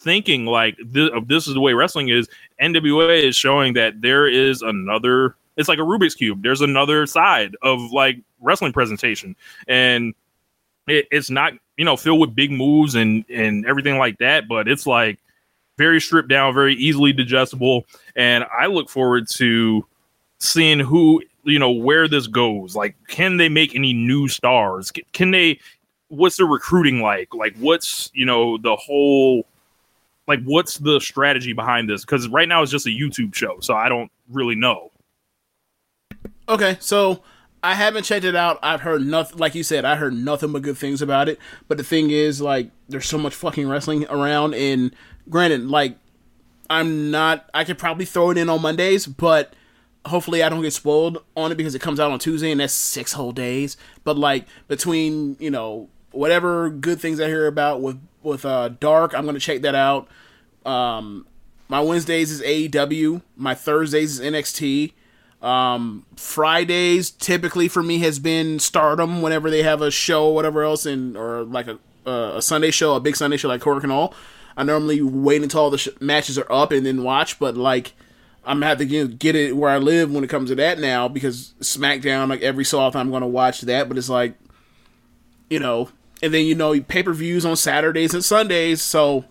thinking 0.00 0.46
like 0.46 0.76
this, 0.84 1.10
this 1.26 1.46
is 1.46 1.54
the 1.54 1.60
way 1.60 1.72
wrestling 1.72 2.08
is. 2.08 2.28
NWA 2.60 3.22
is 3.22 3.36
showing 3.36 3.74
that 3.74 4.00
there 4.00 4.26
is 4.26 4.62
another 4.62 5.36
it's 5.56 5.68
like 5.68 5.78
a 5.78 5.82
Rubik's 5.82 6.14
cube. 6.14 6.42
There's 6.42 6.60
another 6.60 7.06
side 7.06 7.56
of 7.62 7.92
like 7.92 8.18
wrestling 8.40 8.72
presentation, 8.72 9.36
and 9.68 10.14
it, 10.88 11.06
it's 11.10 11.30
not 11.30 11.52
you 11.76 11.84
know 11.84 11.96
filled 11.96 12.20
with 12.20 12.34
big 12.34 12.50
moves 12.50 12.94
and 12.94 13.24
and 13.28 13.66
everything 13.66 13.98
like 13.98 14.18
that, 14.18 14.48
but 14.48 14.68
it's 14.68 14.86
like 14.86 15.18
very 15.82 16.00
stripped 16.00 16.28
down, 16.28 16.54
very 16.54 16.74
easily 16.76 17.12
digestible, 17.12 17.84
and 18.14 18.44
I 18.56 18.66
look 18.66 18.88
forward 18.88 19.26
to 19.32 19.84
seeing 20.38 20.78
who 20.78 21.20
you 21.42 21.58
know 21.58 21.72
where 21.72 22.06
this 22.06 22.28
goes. 22.28 22.76
Like, 22.76 22.94
can 23.08 23.36
they 23.36 23.48
make 23.48 23.74
any 23.74 23.92
new 23.92 24.28
stars? 24.28 24.92
Can, 25.12 25.32
they? 25.32 25.58
What's 26.06 26.36
the 26.36 26.44
recruiting 26.44 27.00
like? 27.00 27.34
Like, 27.34 27.56
what's 27.56 28.10
you 28.14 28.24
know 28.24 28.58
the 28.58 28.76
whole 28.76 29.44
like 30.28 30.40
what's 30.44 30.78
the 30.78 31.00
strategy 31.00 31.52
behind 31.52 31.90
this? 31.90 32.04
Because 32.04 32.28
right 32.28 32.48
now 32.48 32.62
it's 32.62 32.70
just 32.70 32.86
a 32.86 32.90
YouTube 32.90 33.34
show, 33.34 33.58
so 33.58 33.74
I 33.74 33.88
don't 33.88 34.10
really 34.30 34.54
know. 34.54 34.92
Okay, 36.48 36.76
so 36.78 37.24
I 37.64 37.74
haven't 37.74 38.04
checked 38.04 38.24
it 38.24 38.36
out. 38.36 38.58
I've 38.62 38.82
heard 38.82 39.04
nothing. 39.04 39.38
Like 39.38 39.54
you 39.54 39.62
said, 39.62 39.84
I 39.84 39.96
heard 39.96 40.14
nothing 40.14 40.52
but 40.52 40.62
good 40.62 40.76
things 40.76 41.00
about 41.00 41.28
it. 41.28 41.38
But 41.66 41.76
the 41.78 41.84
thing 41.84 42.10
is, 42.10 42.40
like, 42.40 42.70
there's 42.88 43.08
so 43.08 43.18
much 43.18 43.34
fucking 43.34 43.68
wrestling 43.68 44.06
around. 44.10 44.54
And 44.54 44.94
granted, 45.28 45.68
like, 45.68 45.96
I'm 46.70 47.10
not. 47.10 47.48
I 47.52 47.64
could 47.64 47.78
probably 47.78 48.04
throw 48.04 48.30
it 48.30 48.38
in 48.38 48.48
on 48.48 48.62
Mondays, 48.62 49.06
but 49.06 49.54
hopefully 50.06 50.42
I 50.42 50.48
don't 50.48 50.62
get 50.62 50.72
spoiled 50.72 51.22
on 51.36 51.52
it 51.52 51.56
because 51.56 51.74
it 51.74 51.80
comes 51.80 52.00
out 52.00 52.10
on 52.10 52.18
Tuesday, 52.18 52.50
and 52.50 52.60
that's 52.60 52.72
six 52.72 53.12
whole 53.12 53.32
days. 53.32 53.76
But 54.04 54.16
like 54.16 54.46
between 54.68 55.36
you 55.38 55.50
know 55.50 55.88
whatever 56.10 56.70
good 56.70 57.00
things 57.00 57.20
I 57.20 57.26
hear 57.26 57.46
about 57.46 57.80
with 57.80 58.00
with 58.22 58.44
uh 58.44 58.68
Dark, 58.68 59.14
I'm 59.14 59.26
gonna 59.26 59.38
check 59.40 59.62
that 59.62 59.74
out. 59.74 60.08
Um, 60.64 61.26
my 61.68 61.80
Wednesdays 61.80 62.30
is 62.30 62.42
AEW. 62.42 63.22
My 63.36 63.54
Thursdays 63.54 64.18
is 64.18 64.26
NXT. 64.26 64.92
Um, 65.42 66.06
Fridays 66.16 67.10
typically 67.10 67.66
for 67.66 67.82
me 67.82 67.98
has 67.98 68.20
been 68.20 68.60
Stardom 68.60 69.22
whenever 69.22 69.50
they 69.50 69.64
have 69.64 69.82
a 69.82 69.90
show 69.90 70.28
whatever 70.28 70.62
else, 70.62 70.86
and 70.86 71.16
or 71.16 71.42
like 71.44 71.66
a 71.66 71.78
uh, 72.06 72.36
a 72.36 72.42
Sunday 72.42 72.70
show, 72.70 72.94
a 72.94 73.00
big 73.00 73.16
Sunday 73.16 73.36
show 73.36 73.48
like 73.48 73.60
Korakuen 73.60 73.90
Hall. 73.90 74.14
I 74.56 74.64
normally 74.64 75.00
wait 75.02 75.42
until 75.42 75.60
all 75.60 75.70
the 75.70 75.78
sh- 75.78 75.88
matches 76.00 76.38
are 76.38 76.50
up 76.50 76.72
and 76.72 76.84
then 76.84 77.02
watch, 77.02 77.38
but 77.38 77.56
like 77.56 77.92
I'm 78.44 78.56
gonna 78.56 78.66
have 78.66 78.78
to 78.78 78.84
get, 78.84 79.18
get 79.18 79.36
it 79.36 79.56
where 79.56 79.70
I 79.70 79.78
live 79.78 80.12
when 80.12 80.24
it 80.24 80.30
comes 80.30 80.50
to 80.50 80.56
that 80.56 80.78
now 80.78 81.08
because 81.08 81.54
SmackDown, 81.60 82.28
like 82.28 82.42
every 82.42 82.64
so 82.64 82.80
often, 82.80 83.00
I'm 83.00 83.10
gonna 83.10 83.26
watch 83.26 83.60
that, 83.62 83.88
but 83.88 83.96
it's 83.98 84.08
like, 84.08 84.34
you 85.48 85.58
know, 85.58 85.90
and 86.22 86.32
then 86.32 86.44
you 86.44 86.54
know 86.54 86.80
pay 86.80 87.02
per 87.02 87.12
views 87.12 87.44
on 87.44 87.56
Saturdays 87.56 88.14
and 88.14 88.24
Sundays, 88.24 88.82
so 88.82 89.24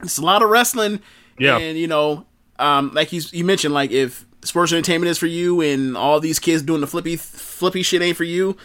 it's 0.00 0.18
a 0.18 0.22
lot 0.22 0.42
of 0.42 0.50
wrestling. 0.50 1.00
Yeah. 1.38 1.58
and 1.58 1.76
you 1.78 1.86
know, 1.86 2.24
um, 2.58 2.92
like 2.94 3.12
you 3.12 3.22
you 3.32 3.44
mentioned, 3.44 3.74
like 3.74 3.90
if 3.90 4.24
sports 4.42 4.72
entertainment 4.72 5.10
is 5.10 5.18
for 5.18 5.26
you, 5.26 5.60
and 5.60 5.96
all 5.96 6.20
these 6.20 6.38
kids 6.38 6.62
doing 6.62 6.80
the 6.80 6.86
flippy 6.86 7.16
flippy 7.16 7.82
shit 7.82 8.02
ain't 8.02 8.16
for 8.16 8.24
you. 8.24 8.56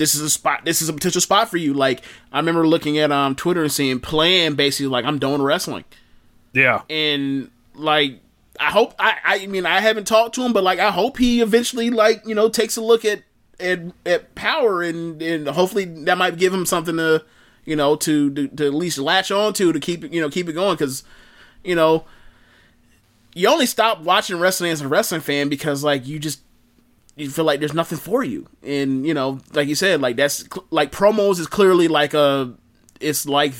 This 0.00 0.14
is 0.14 0.22
a 0.22 0.30
spot. 0.30 0.64
This 0.64 0.80
is 0.80 0.88
a 0.88 0.92
potential 0.92 1.20
spot 1.20 1.50
for 1.50 1.58
you. 1.58 1.74
Like 1.74 2.02
I 2.32 2.38
remember 2.38 2.66
looking 2.66 2.98
at 2.98 3.12
um 3.12 3.34
Twitter 3.34 3.62
and 3.62 3.70
seeing 3.70 4.00
playing 4.00 4.54
basically 4.54 4.88
like 4.88 5.04
I'm 5.04 5.18
doing 5.18 5.42
wrestling 5.42 5.84
Yeah, 6.52 6.82
and 6.88 7.50
like 7.74 8.20
I 8.58 8.70
hope 8.70 8.94
I 8.98 9.16
I 9.24 9.46
mean 9.46 9.66
I 9.66 9.80
haven't 9.80 10.06
talked 10.06 10.34
to 10.36 10.42
him, 10.42 10.54
but 10.54 10.64
like 10.64 10.78
I 10.78 10.90
hope 10.90 11.18
he 11.18 11.42
eventually 11.42 11.90
like 11.90 12.22
you 12.26 12.34
know 12.34 12.48
takes 12.48 12.78
a 12.78 12.80
look 12.80 13.04
at 13.04 13.22
at 13.60 13.80
at 14.06 14.34
power 14.34 14.82
and 14.82 15.20
and 15.20 15.46
hopefully 15.46 15.84
that 15.84 16.16
might 16.16 16.38
give 16.38 16.52
him 16.52 16.64
something 16.64 16.96
to 16.96 17.22
you 17.64 17.76
know, 17.76 17.96
to 17.96 18.32
to, 18.32 18.48
to 18.48 18.66
at 18.66 18.74
least 18.74 18.98
latch 18.98 19.30
on 19.30 19.52
to 19.54 19.72
to 19.72 19.80
keep 19.80 20.02
you 20.12 20.20
know, 20.20 20.30
keep 20.30 20.48
it 20.48 20.54
going 20.54 20.74
because, 20.74 21.04
you 21.62 21.74
know, 21.74 22.04
you 23.34 23.48
only 23.48 23.66
stop 23.66 24.00
watching 24.00 24.38
wrestling 24.38 24.72
as 24.72 24.80
a 24.80 24.88
wrestling 24.88 25.20
fan 25.20 25.48
because 25.48 25.84
like 25.84 26.06
you 26.06 26.18
just 26.18 26.40
you 27.20 27.30
feel 27.30 27.44
like 27.44 27.60
there's 27.60 27.74
nothing 27.74 27.98
for 27.98 28.24
you, 28.24 28.46
and 28.62 29.06
you 29.06 29.14
know, 29.14 29.40
like 29.52 29.68
you 29.68 29.74
said, 29.74 30.00
like 30.00 30.16
that's 30.16 30.44
like 30.70 30.92
promos 30.92 31.38
is 31.38 31.46
clearly 31.46 31.88
like 31.88 32.14
a, 32.14 32.54
it's 33.00 33.26
like, 33.26 33.52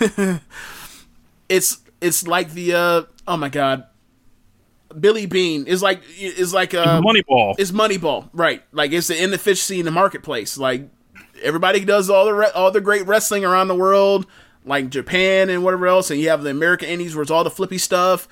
it's 1.48 1.78
it's 2.00 2.26
like 2.26 2.52
the 2.52 2.74
uh 2.74 3.02
oh 3.26 3.36
my 3.36 3.48
god. 3.48 3.84
Billy 4.98 5.26
Beane 5.26 5.66
is 5.68 5.82
like 5.82 6.02
is 6.18 6.52
like 6.52 6.74
uh 6.74 7.00
Moneyball. 7.00 7.54
It's 7.58 7.70
Moneyball, 7.70 8.28
right? 8.32 8.62
Like 8.72 8.90
it's 8.92 9.06
the 9.06 9.22
inefficiency 9.22 9.78
in 9.78 9.84
the 9.84 9.92
marketplace. 9.92 10.58
Like 10.58 10.88
everybody 11.42 11.84
does 11.84 12.10
all 12.10 12.24
the 12.24 12.34
re- 12.34 12.50
all 12.54 12.70
the 12.70 12.80
great 12.80 13.06
wrestling 13.06 13.44
around 13.44 13.68
the 13.68 13.74
world, 13.76 14.26
like 14.64 14.90
Japan 14.90 15.48
and 15.48 15.62
whatever 15.62 15.86
else, 15.86 16.10
and 16.10 16.20
you 16.20 16.28
have 16.30 16.42
the 16.42 16.50
American 16.50 16.88
Indies 16.88 17.14
where 17.14 17.22
it's 17.22 17.30
all 17.30 17.44
the 17.44 17.50
flippy 17.50 17.78
stuff, 17.78 18.28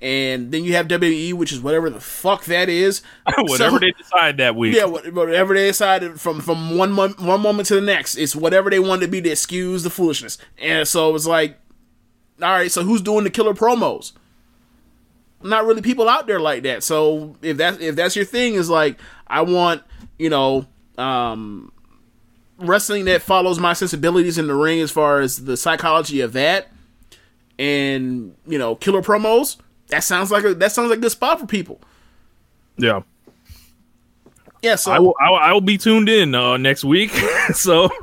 and 0.00 0.50
then 0.50 0.64
you 0.64 0.72
have 0.74 0.88
WWE, 0.88 1.34
which 1.34 1.52
is 1.52 1.60
whatever 1.60 1.90
the 1.90 2.00
fuck 2.00 2.44
that 2.46 2.68
is. 2.68 3.02
Whatever 3.38 3.72
So- 3.74 3.78
they 3.78 3.90
decide 3.92 4.38
that 4.38 4.56
week. 4.56 4.74
yeah, 4.74 4.84
whatever 4.86 5.54
they 5.54 5.66
decided 5.66 6.18
from 6.20 6.40
from 6.40 6.76
one 6.78 6.90
month, 6.92 7.20
one 7.20 7.40
moment 7.42 7.68
to 7.68 7.74
the 7.74 7.80
next, 7.82 8.16
it's 8.16 8.34
whatever 8.34 8.70
they 8.70 8.78
wanted 8.80 9.02
to 9.02 9.08
be 9.08 9.20
to 9.20 9.30
excuse 9.30 9.82
the 9.82 9.90
foolishness. 9.90 10.38
And 10.58 10.88
so 10.88 11.10
it 11.10 11.12
was 11.12 11.26
like, 11.26 11.58
all 12.42 12.48
right, 12.50 12.70
so 12.72 12.82
who's 12.82 13.02
doing 13.02 13.24
the 13.24 13.30
killer 13.30 13.52
promos? 13.52 14.12
Not 15.42 15.64
really 15.66 15.82
people 15.82 16.08
out 16.08 16.26
there 16.26 16.40
like 16.40 16.62
that. 16.64 16.82
So 16.82 17.36
if 17.42 17.56
that 17.58 17.80
if 17.80 17.94
that's 17.96 18.16
your 18.16 18.24
thing, 18.24 18.54
is 18.54 18.68
like 18.70 18.98
I 19.26 19.42
want 19.42 19.82
you 20.18 20.28
know 20.30 20.66
um, 20.98 21.72
wrestling 22.58 23.04
that 23.06 23.22
follows 23.22 23.58
my 23.58 23.72
sensibilities 23.74 24.36
in 24.38 24.46
the 24.46 24.54
ring 24.54 24.80
as 24.80 24.90
far 24.90 25.20
as 25.20 25.44
the 25.44 25.56
psychology 25.56 26.20
of 26.20 26.32
that, 26.34 26.68
and 27.58 28.34
you 28.46 28.58
know 28.58 28.74
killer 28.74 29.02
promos. 29.02 29.56
That 29.90 30.04
sounds 30.04 30.30
like 30.30 30.44
a 30.44 30.54
that 30.54 30.72
sounds 30.72 30.90
like 30.90 30.98
a 30.98 31.02
good 31.02 31.12
spot 31.12 31.40
for 31.40 31.46
people. 31.46 31.80
Yeah. 32.76 33.02
Yeah, 34.62 34.74
so 34.76 34.92
I 34.92 34.98
will, 34.98 35.14
I 35.18 35.30
will, 35.30 35.38
I 35.38 35.52
will 35.52 35.60
be 35.62 35.78
tuned 35.78 36.10
in 36.10 36.34
uh, 36.34 36.58
next 36.58 36.84
week. 36.84 37.10
so, 37.54 37.84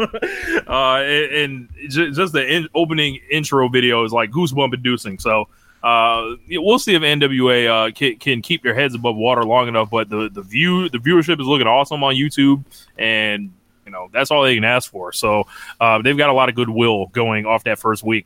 uh, 0.68 1.01
and, 1.01 1.31
and 1.31 1.69
ju- 1.88 2.11
just 2.11 2.34
the 2.34 2.43
in, 2.51 2.68
opening 2.73 3.19
intro 3.30 3.69
video 3.69 4.03
is 4.03 4.11
like 4.11 4.31
goosebump 4.31 4.73
inducing. 4.73 5.19
So, 5.19 5.49
uh, 5.84 6.35
we'll 6.49 6.80
see 6.80 6.95
if 6.95 7.03
NWA 7.03 7.68
uh, 7.68 7.91
can, 7.91 8.18
can 8.18 8.41
keep 8.41 8.64
their 8.64 8.73
heads 8.73 8.95
above 8.95 9.15
water 9.15 9.43
long 9.43 9.68
enough. 9.68 9.91
But 9.91 10.09
the, 10.09 10.30
the 10.34 10.41
view, 10.41 10.89
the 10.89 10.97
viewership 10.97 11.39
is 11.39 11.45
looking 11.45 11.68
awesome 11.68 12.03
on 12.03 12.15
YouTube, 12.15 12.64
and 12.97 13.53
you 13.85 13.91
know 13.91 14.09
that's 14.11 14.31
all 14.31 14.41
they 14.41 14.55
can 14.55 14.64
ask 14.64 14.89
for. 14.89 15.14
So, 15.14 15.45
uh, 15.80 16.01
they've 16.01 16.18
got 16.18 16.31
a 16.31 16.34
lot 16.34 16.49
of 16.49 16.55
goodwill 16.55 17.07
going 17.07 17.45
off 17.45 17.65
that 17.65 17.77
first 17.77 18.03
week. 18.03 18.26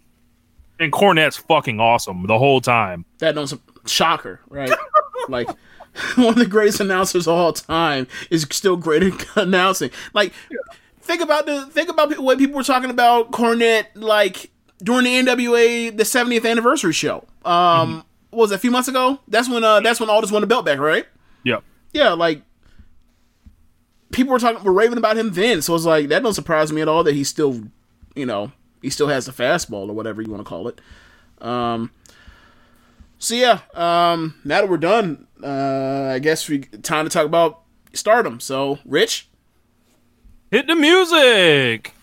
And 0.81 0.91
Cornette's 0.91 1.37
fucking 1.37 1.79
awesome 1.79 2.25
the 2.25 2.39
whole 2.39 2.59
time. 2.59 3.05
that 3.19 3.35
don't 3.35 3.53
shocker, 3.85 4.41
right? 4.49 4.71
like 5.29 5.47
one 6.15 6.29
of 6.29 6.35
the 6.35 6.47
greatest 6.47 6.79
announcers 6.79 7.27
of 7.27 7.35
all 7.35 7.53
time 7.53 8.07
is 8.31 8.47
still 8.51 8.75
great 8.77 9.03
at 9.03 9.25
announcing. 9.35 9.91
Like 10.13 10.33
think 11.01 11.21
about 11.21 11.45
the 11.45 11.67
think 11.67 11.89
about 11.89 12.17
what 12.19 12.39
people 12.39 12.55
were 12.55 12.63
talking 12.63 12.89
about 12.89 13.31
Cornette 13.31 13.87
like 13.93 14.49
during 14.83 15.03
the 15.03 15.31
NWA 15.31 15.95
the 15.95 16.03
70th 16.03 16.49
anniversary 16.49 16.93
show. 16.93 17.25
Um 17.45 18.03
what 18.31 18.45
was 18.45 18.51
it, 18.51 18.55
a 18.55 18.57
few 18.57 18.71
months 18.71 18.87
ago? 18.87 19.19
That's 19.27 19.47
when 19.47 19.63
uh 19.63 19.81
that's 19.81 19.99
when 19.99 20.09
Aldis 20.09 20.31
won 20.31 20.41
the 20.41 20.47
belt 20.47 20.65
back, 20.65 20.79
right? 20.79 21.05
Yep. 21.43 21.63
Yeah, 21.93 22.13
like 22.13 22.41
people 24.11 24.33
were 24.33 24.39
talking 24.39 24.63
were 24.63 24.73
raving 24.73 24.97
about 24.97 25.15
him 25.15 25.31
then, 25.31 25.61
so 25.61 25.75
it's 25.75 25.85
like 25.85 26.07
that 26.07 26.23
don't 26.23 26.33
surprise 26.33 26.71
me 26.71 26.81
at 26.81 26.87
all 26.87 27.03
that 27.03 27.13
he's 27.13 27.29
still, 27.29 27.61
you 28.15 28.25
know, 28.25 28.51
he 28.81 28.89
still 28.89 29.07
has 29.07 29.25
the 29.25 29.31
fastball 29.31 29.89
or 29.89 29.93
whatever 29.93 30.21
you 30.21 30.31
want 30.31 30.41
to 30.43 30.49
call 30.49 30.67
it. 30.67 30.81
Um 31.39 31.91
so 33.19 33.35
yeah, 33.35 33.59
um 33.73 34.35
now 34.43 34.61
that 34.61 34.69
we're 34.69 34.77
done, 34.77 35.27
uh 35.43 36.11
I 36.13 36.19
guess 36.19 36.47
we 36.49 36.59
time 36.59 37.05
to 37.05 37.09
talk 37.09 37.25
about 37.25 37.61
stardom. 37.93 38.39
So, 38.39 38.79
Rich, 38.85 39.27
Hit 40.51 40.67
the 40.67 40.75
music. 40.75 41.93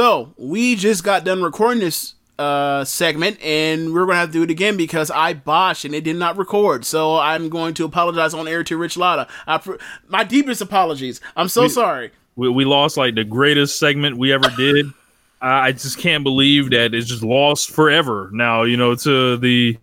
So 0.00 0.32
we 0.38 0.76
just 0.76 1.04
got 1.04 1.24
done 1.24 1.42
recording 1.42 1.80
this 1.80 2.14
uh, 2.38 2.86
segment, 2.86 3.38
and 3.42 3.92
we're 3.92 4.06
gonna 4.06 4.16
have 4.16 4.30
to 4.30 4.32
do 4.32 4.42
it 4.42 4.50
again 4.50 4.78
because 4.78 5.10
I 5.10 5.34
botched 5.34 5.84
and 5.84 5.94
it 5.94 6.04
did 6.04 6.16
not 6.16 6.38
record. 6.38 6.86
So 6.86 7.18
I'm 7.18 7.50
going 7.50 7.74
to 7.74 7.84
apologize 7.84 8.32
on 8.32 8.48
air 8.48 8.64
to 8.64 8.78
Rich 8.78 8.96
Latta. 8.96 9.28
I 9.46 9.58
pr- 9.58 9.74
my 10.08 10.24
deepest 10.24 10.62
apologies. 10.62 11.20
I'm 11.36 11.48
so 11.48 11.68
sorry. 11.68 12.12
we, 12.34 12.48
we 12.48 12.64
lost 12.64 12.96
like 12.96 13.14
the 13.14 13.24
greatest 13.24 13.78
segment 13.78 14.16
we 14.16 14.32
ever 14.32 14.48
did. 14.56 14.86
I 15.42 15.66
I 15.66 15.72
just 15.72 15.98
can't 15.98 16.24
believe 16.24 16.70
that 16.70 16.94
it's 16.94 17.06
just 17.06 17.22
lost 17.22 17.70
forever 17.70 18.30
now. 18.32 18.62
You 18.62 18.78
know, 18.78 18.94
to 18.94 19.36
the 19.36 19.76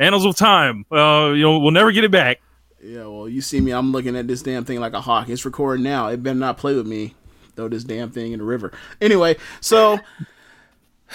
annals 0.00 0.24
of 0.24 0.34
time. 0.34 0.86
Uh, 0.90 1.34
you 1.36 1.42
know, 1.42 1.60
we'll 1.60 1.70
never 1.70 1.92
get 1.92 2.02
it 2.02 2.10
back. 2.10 2.40
Yeah, 2.82 3.06
well, 3.06 3.28
you 3.28 3.40
see 3.40 3.60
me. 3.60 3.70
I'm 3.70 3.92
looking 3.92 4.16
at 4.16 4.26
this 4.26 4.42
damn 4.42 4.64
thing 4.64 4.80
like 4.80 4.92
a 4.92 5.00
hawk. 5.00 5.28
It's 5.28 5.44
recording 5.44 5.84
now. 5.84 6.08
It 6.08 6.20
better 6.20 6.36
not 6.36 6.58
play 6.58 6.74
with 6.74 6.88
me. 6.88 7.14
Throw 7.56 7.68
this 7.68 7.84
damn 7.84 8.10
thing 8.10 8.32
in 8.32 8.38
the 8.38 8.44
river. 8.44 8.72
Anyway, 9.00 9.36
so 9.60 9.98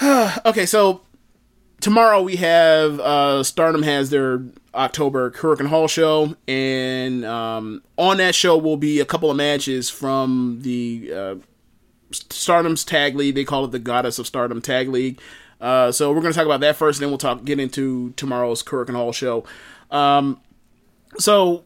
okay, 0.46 0.66
so 0.66 1.02
tomorrow 1.80 2.22
we 2.22 2.36
have 2.36 3.00
uh 3.00 3.42
Stardom 3.42 3.82
has 3.82 4.10
their 4.10 4.42
October 4.74 5.32
Hurricane 5.36 5.66
Hall 5.66 5.88
show, 5.88 6.36
and 6.46 7.24
um, 7.24 7.82
on 7.96 8.18
that 8.18 8.34
show 8.34 8.56
will 8.56 8.76
be 8.76 9.00
a 9.00 9.04
couple 9.04 9.30
of 9.30 9.36
matches 9.36 9.90
from 9.90 10.60
the 10.62 11.12
uh, 11.12 11.34
Stardom's 12.12 12.84
Tag 12.84 13.16
League. 13.16 13.34
They 13.34 13.44
call 13.44 13.64
it 13.64 13.72
the 13.72 13.78
Goddess 13.78 14.18
of 14.18 14.26
Stardom 14.26 14.62
Tag 14.62 14.88
League. 14.88 15.20
Uh, 15.60 15.90
so 15.90 16.12
we're 16.12 16.20
going 16.20 16.32
to 16.32 16.36
talk 16.36 16.46
about 16.46 16.60
that 16.60 16.76
first, 16.76 16.98
and 16.98 17.04
then 17.04 17.10
we'll 17.10 17.18
talk 17.18 17.44
get 17.44 17.58
into 17.58 18.12
tomorrow's 18.16 18.62
Hurricane 18.66 18.94
Hall 18.94 19.12
show. 19.12 19.44
Um, 19.90 20.40
so 21.18 21.64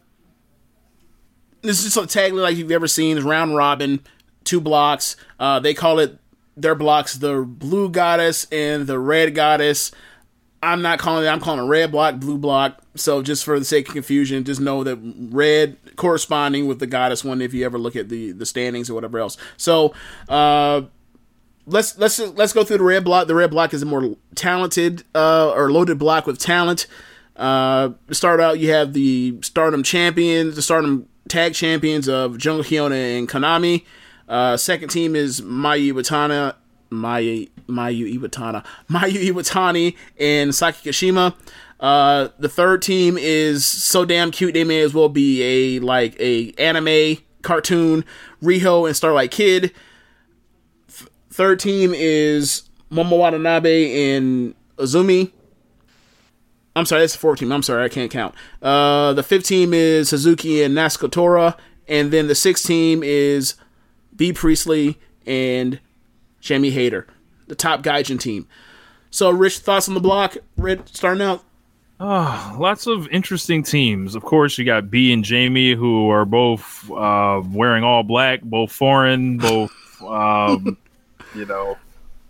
this 1.61 1.78
is 1.78 1.93
just 1.93 1.97
a 1.97 2.07
tag 2.07 2.32
league 2.32 2.43
like 2.43 2.57
you've 2.57 2.70
ever 2.70 2.89
seen. 2.89 3.16
It's 3.16 3.27
round 3.27 3.57
robin, 3.57 4.01
two 4.44 4.60
blocks. 4.60 5.16
Uh, 5.39 5.60
they 5.60 5.74
call 5.74 5.98
it 5.98 6.19
their 6.56 6.74
blocks 6.74 7.14
the 7.16 7.43
blue 7.43 7.89
goddess 7.89 8.47
and 8.52 8.86
the 8.86 8.98
red 8.98 9.35
goddess. 9.35 9.90
I'm 10.62 10.81
not 10.81 10.98
calling 11.01 11.24
it. 11.24 11.28
I'm 11.28 11.40
calling 11.40 11.64
it 11.64 11.69
red 11.69 11.90
block, 11.90 12.20
blue 12.20 12.39
block. 12.39 12.81
So 12.94 13.23
just 13.23 13.44
for 13.44 13.59
the 13.59 13.64
sake 13.64 13.89
of 13.89 13.94
confusion, 13.94 14.44
just 14.44 14.60
know 14.60 14.85
that 14.85 14.98
red 15.31 15.77
corresponding 15.97 16.66
with 16.66 16.78
the 16.78 16.86
goddess 16.86 17.24
one. 17.24 17.40
If 17.40 17.52
you 17.52 17.64
ever 17.64 17.78
look 17.78 17.97
at 17.97 18.09
the 18.09 18.32
the 18.32 18.47
standings 18.47 18.89
or 18.89 18.94
whatever 18.94 19.19
else. 19.19 19.36
So 19.56 19.93
uh, 20.28 20.82
let's 21.66 21.98
let's 21.98 22.19
let's 22.19 22.52
go 22.52 22.62
through 22.62 22.78
the 22.78 22.85
red 22.85 23.05
block. 23.05 23.27
The 23.27 23.35
red 23.35 23.51
block 23.51 23.74
is 23.74 23.82
a 23.82 23.86
more 23.86 24.16
talented 24.35 25.05
uh, 25.14 25.51
or 25.51 25.73
loaded 25.73 25.98
block 25.98 26.27
with 26.27 26.39
talent. 26.39 26.86
Uh, 27.35 27.90
start 28.10 28.40
out, 28.40 28.59
you 28.59 28.70
have 28.70 28.93
the 28.93 29.39
Stardom 29.43 29.82
champions, 29.82 30.55
the 30.55 30.62
Stardom 30.62 31.09
tag 31.28 31.55
champions 31.55 32.09
of 32.09 32.39
Jungle 32.39 32.62
Kyona 32.64 33.19
and 33.19 33.28
Konami. 33.28 33.85
Uh, 34.28 34.57
second 34.57 34.89
team 34.89 35.15
is 35.16 35.40
Mayu 35.40 35.93
Iwatani, 35.93 36.55
Mayu 36.90 37.51
Mayu 37.69 38.19
Iwatani, 38.19 38.65
Mayu 38.90 39.32
Iwatani 39.32 39.97
and 40.19 40.55
Saki 40.55 40.90
Kashima. 40.90 41.35
Uh, 41.81 42.28
the 42.39 42.49
third 42.49 42.81
team 42.81 43.19
is 43.19 43.66
so 43.66 44.05
damn 44.05 44.31
cute 44.31 44.55
they 44.55 44.65
may 44.65 44.81
as 44.82 44.94
well 44.94 45.09
be 45.09 45.43
a 45.43 45.81
like 45.81 46.19
a 46.20 46.53
anime 46.53 47.19
cartoon. 47.43 48.05
Riho 48.43 48.86
and 48.86 48.97
Starlight 48.97 49.31
Kid. 49.32 49.73
Th- 50.89 51.11
third 51.31 51.59
team 51.59 51.93
is 51.94 52.69
Momo 52.90 53.19
Watanabe 53.19 54.15
and 54.15 54.55
Azumi. 54.77 55.32
I'm 56.74 56.86
sorry, 56.86 57.03
that's 57.03 57.12
the 57.12 57.19
fourth 57.19 57.40
team. 57.40 57.53
I'm 57.53 57.62
sorry, 57.62 57.85
I 57.85 57.89
can't 57.89 58.11
count. 58.11 58.35
Uh, 58.62 59.12
the 59.12 59.23
fifth 59.23 59.47
team 59.47 59.74
is 59.74 60.09
Suzuki 60.09 60.62
and 60.62 60.74
Natsuko 60.74 61.11
Tora, 61.11 61.57
and 61.86 62.11
then 62.11 62.28
the 62.28 62.35
sixth 62.35 62.66
team 62.66 63.03
is 63.03 63.57
Bea 64.23 64.32
Priestley 64.32 65.01
and 65.27 65.81
Jamie 66.40 66.70
Hayter, 66.70 67.09
the 67.49 67.57
top 67.57 67.82
Gaijin 67.82 68.20
team. 68.20 68.47
So, 69.11 69.31
Rich, 69.31 69.59
thoughts 69.59 69.89
on 69.89 69.94
the 69.94 70.01
block? 70.01 70.36
Red 70.57 70.89
starting 70.89 71.24
out. 71.24 71.43
Ah, 71.99 72.55
lots 72.57 72.86
of 72.86 73.09
interesting 73.09 73.65
teams. 73.65 74.15
Of 74.15 74.23
course, 74.23 74.59
you 74.59 74.65
got 74.65 74.93
B 74.93 75.12
and 75.12 75.24
Jamie, 75.24 75.74
who 75.74 76.09
are 76.09 76.24
both 76.24 76.89
uh, 76.93 77.43
wearing 77.51 77.82
all 77.82 78.05
black, 78.05 78.43
both 78.43 78.70
foreign, 78.70 79.39
both 79.39 79.73
um, 80.03 80.77
you 81.35 81.44
know, 81.44 81.77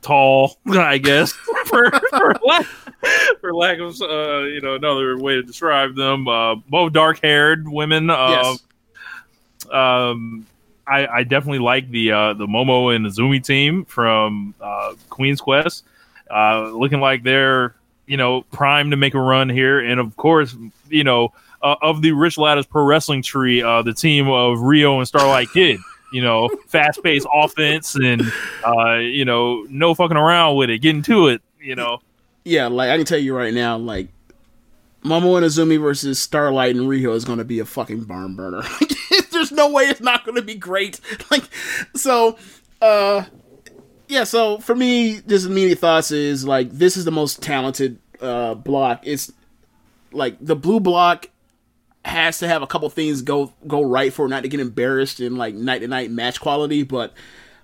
tall, 0.00 0.56
I 0.68 0.96
guess, 0.96 1.32
for, 1.66 1.90
for 2.08 2.34
lack 2.42 2.64
for 3.42 3.52
lack 3.54 3.80
of 3.80 4.00
uh, 4.00 4.44
you 4.44 4.62
know 4.62 4.76
another 4.76 5.18
way 5.18 5.34
to 5.34 5.42
describe 5.42 5.94
them. 5.94 6.26
Uh, 6.26 6.54
both 6.54 6.94
dark 6.94 7.20
haired 7.22 7.68
women. 7.68 8.08
Uh, 8.08 8.28
Yes. 8.30 9.70
um, 9.70 10.46
I, 10.92 11.18
I 11.18 11.22
definitely 11.22 11.60
like 11.60 11.90
the 11.90 12.12
uh, 12.12 12.34
the 12.34 12.46
Momo 12.46 12.94
and 12.94 13.06
Azumi 13.06 13.42
team 13.42 13.84
from 13.86 14.54
uh, 14.60 14.94
Queen's 15.08 15.40
Quest. 15.40 15.84
Uh, 16.30 16.70
looking 16.70 17.00
like 17.00 17.22
they're 17.22 17.74
you 18.06 18.16
know 18.16 18.42
primed 18.52 18.90
to 18.90 18.96
make 18.96 19.14
a 19.14 19.20
run 19.20 19.48
here, 19.48 19.80
and 19.80 19.98
of 19.98 20.16
course, 20.16 20.54
you 20.88 21.04
know 21.04 21.32
uh, 21.62 21.76
of 21.80 22.02
the 22.02 22.12
Rich 22.12 22.36
Ladders 22.36 22.66
Pro 22.66 22.84
Wrestling 22.84 23.22
tree, 23.22 23.62
uh, 23.62 23.82
the 23.82 23.94
team 23.94 24.28
of 24.28 24.58
Riho 24.58 24.98
and 24.98 25.08
Starlight 25.08 25.48
Kid. 25.52 25.78
You 26.12 26.20
know, 26.20 26.50
fast 26.66 27.02
paced 27.02 27.26
offense, 27.34 27.94
and 27.94 28.22
uh, 28.66 28.96
you 28.96 29.24
know, 29.24 29.66
no 29.70 29.94
fucking 29.94 30.16
around 30.16 30.56
with 30.56 30.68
it, 30.68 30.78
getting 30.82 31.02
to 31.04 31.28
it. 31.28 31.40
You 31.58 31.74
know, 31.74 32.00
Yeah, 32.44 32.66
like 32.66 32.90
I 32.90 32.96
can 32.98 33.06
tell 33.06 33.18
you 33.18 33.34
right 33.34 33.54
now, 33.54 33.78
like 33.78 34.08
Momo 35.04 35.36
and 35.38 35.46
Azumi 35.46 35.80
versus 35.80 36.18
Starlight 36.18 36.76
and 36.76 36.86
Riho 36.86 37.14
is 37.14 37.24
going 37.24 37.38
to 37.38 37.44
be 37.44 37.60
a 37.60 37.64
fucking 37.64 38.04
barn 38.04 38.34
burner. 38.34 38.62
No 39.52 39.70
way 39.70 39.84
it's 39.84 40.00
not 40.00 40.24
going 40.24 40.36
to 40.36 40.42
be 40.42 40.54
great. 40.54 41.00
Like, 41.30 41.44
so, 41.94 42.36
uh, 42.80 43.24
yeah. 44.08 44.24
So 44.24 44.58
for 44.58 44.74
me, 44.74 45.20
just 45.20 45.46
immediate 45.46 45.78
thoughts 45.78 46.10
is 46.10 46.44
like 46.46 46.70
this 46.70 46.96
is 46.96 47.04
the 47.04 47.10
most 47.10 47.42
talented 47.42 47.98
uh 48.20 48.54
block. 48.54 49.00
It's 49.04 49.32
like 50.12 50.36
the 50.40 50.56
blue 50.56 50.80
block 50.80 51.28
has 52.04 52.38
to 52.40 52.48
have 52.48 52.62
a 52.62 52.66
couple 52.66 52.90
things 52.90 53.22
go 53.22 53.52
go 53.66 53.82
right 53.82 54.12
for 54.12 54.28
not 54.28 54.42
to 54.42 54.48
get 54.48 54.60
embarrassed 54.60 55.20
in 55.20 55.36
like 55.36 55.54
night 55.54 55.78
to 55.80 55.88
night 55.88 56.10
match 56.10 56.40
quality, 56.40 56.82
but 56.82 57.12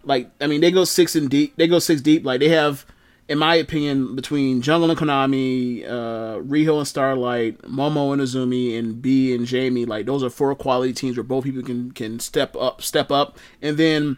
like 0.05 0.31
I 0.41 0.47
mean 0.47 0.61
they 0.61 0.71
go 0.71 0.85
six 0.85 1.17
and 1.17 1.29
deep. 1.29 1.57
They 1.57 1.67
go 1.67 1.79
six 1.79 2.01
deep. 2.01 2.25
Like 2.25 2.41
they 2.41 2.49
have, 2.49 2.87
in 3.29 3.39
my 3.39 3.55
opinion, 3.57 4.17
between 4.17 4.63
Jungle 4.63 4.91
and 4.91 4.99
Konami, 4.99 5.85
uh, 5.85 6.39
Riho 6.41 6.79
and 6.79 6.89
Starlight, 6.89 7.61
Momo 7.63 8.13
and 8.13 8.23
Azumi, 8.23 8.79
and 8.79 9.03
Bea 9.03 9.35
and 9.35 9.47
Jamie. 9.47 9.85
Like 9.85 10.07
those 10.07 10.25
are 10.25 10.31
four 10.31 10.55
quality 10.55 10.95
teams 10.95 11.17
where 11.17 11.25
both 11.25 11.45
people 11.45 11.63
can 11.63 11.93
can 11.93 12.19
step 12.21 12.57
up, 12.57 12.81
step 12.81 13.11
up, 13.11 13.39
and 13.61 13.77
then 13.77 14.17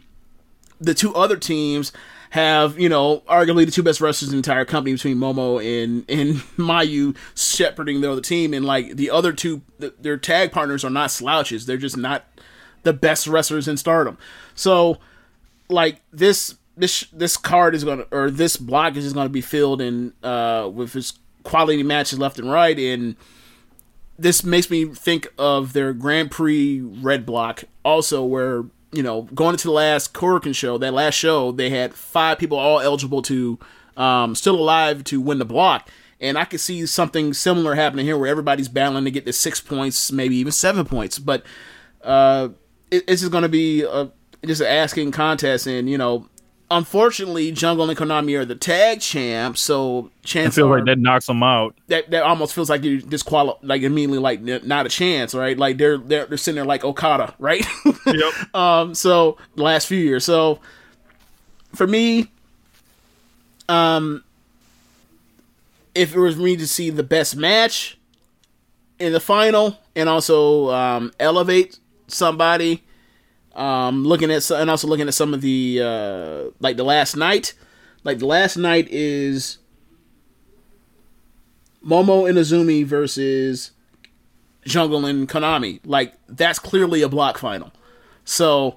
the 0.80 0.94
two 0.94 1.14
other 1.14 1.36
teams 1.36 1.92
have, 2.30 2.78
you 2.78 2.88
know, 2.88 3.18
arguably 3.28 3.66
the 3.66 3.72
two 3.72 3.82
best 3.82 4.00
wrestlers 4.00 4.28
in 4.28 4.32
the 4.32 4.38
entire 4.38 4.64
company 4.64 4.94
between 4.94 5.18
Momo 5.18 5.58
and 5.60 6.08
and 6.08 6.36
Mayu 6.56 7.16
shepherding 7.34 8.00
the 8.00 8.10
other 8.10 8.20
team, 8.20 8.54
and 8.54 8.64
like 8.64 8.96
the 8.96 9.10
other 9.10 9.32
two, 9.32 9.62
th- 9.80 9.94
their 10.00 10.16
tag 10.16 10.52
partners 10.52 10.84
are 10.84 10.90
not 10.90 11.10
slouches. 11.10 11.66
They're 11.66 11.76
just 11.76 11.96
not 11.96 12.24
the 12.84 12.92
best 12.92 13.26
wrestlers 13.26 13.66
in 13.66 13.76
Stardom. 13.76 14.16
So, 14.54 14.98
like 15.68 16.00
this 16.12 16.54
this 16.76 17.06
this 17.12 17.36
card 17.36 17.74
is 17.74 17.84
gonna 17.84 18.06
or 18.10 18.30
this 18.30 18.56
block 18.56 18.96
is 18.96 19.04
just 19.04 19.14
gonna 19.14 19.28
be 19.28 19.40
filled 19.40 19.80
in 19.80 20.12
uh 20.22 20.68
with 20.72 20.92
his 20.92 21.14
quality 21.42 21.82
matches 21.82 22.18
left 22.18 22.38
and 22.38 22.50
right, 22.50 22.78
and 22.78 23.16
this 24.18 24.44
makes 24.44 24.70
me 24.70 24.84
think 24.86 25.28
of 25.38 25.72
their 25.72 25.92
Grand 25.92 26.30
Prix 26.30 26.80
red 26.80 27.24
block 27.24 27.64
also 27.84 28.24
where 28.24 28.64
you 28.92 29.02
know 29.02 29.22
going 29.34 29.54
into 29.54 29.68
the 29.68 29.72
last 29.72 30.12
Korakuen 30.12 30.54
show 30.54 30.78
that 30.78 30.92
last 30.92 31.14
show 31.14 31.52
they 31.52 31.70
had 31.70 31.94
five 31.94 32.38
people 32.38 32.58
all 32.58 32.80
eligible 32.80 33.22
to 33.22 33.58
um, 33.96 34.34
still 34.34 34.56
alive 34.56 35.04
to 35.04 35.20
win 35.20 35.38
the 35.38 35.44
block 35.44 35.88
and 36.20 36.36
I 36.36 36.44
could 36.44 36.60
see 36.60 36.84
something 36.86 37.32
similar 37.32 37.74
happening 37.74 38.04
here 38.04 38.18
where 38.18 38.28
everybody's 38.28 38.68
battling 38.68 39.04
to 39.04 39.10
get 39.10 39.24
the 39.24 39.32
six 39.32 39.60
points 39.60 40.12
maybe 40.12 40.36
even 40.36 40.52
seven 40.52 40.84
points 40.84 41.18
but 41.18 41.44
uh, 42.02 42.48
it, 42.90 43.04
it's 43.08 43.20
just 43.20 43.32
going 43.32 43.42
to 43.42 43.48
be 43.48 43.82
a, 43.82 44.10
just 44.44 44.60
an 44.60 44.66
asking 44.66 45.12
contest 45.12 45.66
and 45.66 45.88
you 45.88 45.98
know 45.98 46.28
unfortunately 46.70 47.50
Jungle 47.50 47.90
and 47.90 47.98
Konami 47.98 48.38
are 48.38 48.44
the 48.44 48.54
tag 48.54 49.00
champs 49.00 49.60
so 49.60 50.10
I 50.22 50.26
chances 50.26 50.54
feel 50.56 50.72
are 50.72 50.78
like 50.78 50.86
that 50.86 50.98
knocks 50.98 51.26
them 51.26 51.42
out. 51.42 51.74
that 51.88 52.10
that 52.10 52.22
almost 52.22 52.54
feels 52.54 52.70
like 52.70 52.84
you 52.84 53.00
disqual 53.00 53.58
like 53.62 53.82
immediately 53.82 54.18
like 54.18 54.40
not 54.40 54.86
a 54.86 54.88
chance, 54.88 55.34
right? 55.34 55.58
Like 55.58 55.78
they're 55.78 55.98
they're 55.98 56.26
they're 56.26 56.38
sitting 56.38 56.56
there 56.56 56.64
like 56.64 56.84
Okada, 56.84 57.34
right? 57.38 57.64
Yep. 58.06 58.54
um, 58.54 58.94
so 58.94 59.36
the 59.56 59.62
last 59.62 59.86
few 59.86 59.98
years, 59.98 60.24
so 60.24 60.60
for 61.74 61.86
me, 61.86 62.30
um, 63.68 64.24
if 65.94 66.14
it 66.14 66.20
was 66.20 66.36
me 66.36 66.56
to 66.56 66.66
see 66.66 66.90
the 66.90 67.02
best 67.02 67.36
match 67.36 67.98
in 68.98 69.12
the 69.12 69.20
final 69.20 69.78
and 69.96 70.08
also 70.08 70.70
um, 70.70 71.12
elevate 71.18 71.78
somebody, 72.06 72.82
um, 73.54 74.04
looking 74.04 74.30
at 74.30 74.48
and 74.50 74.70
also 74.70 74.86
looking 74.88 75.08
at 75.08 75.14
some 75.14 75.34
of 75.34 75.40
the 75.40 75.80
uh, 75.82 76.50
like 76.60 76.76
the 76.76 76.84
last 76.84 77.16
night, 77.16 77.54
like 78.04 78.18
the 78.18 78.26
last 78.26 78.56
night 78.56 78.88
is 78.90 79.58
Momo 81.84 82.28
and 82.28 82.38
Azumi 82.38 82.84
versus 82.84 83.72
Jungle 84.64 85.06
and 85.06 85.28
Konami. 85.28 85.80
Like 85.84 86.14
that's 86.28 86.58
clearly 86.58 87.02
a 87.02 87.08
block 87.08 87.38
final. 87.38 87.72
So 88.24 88.76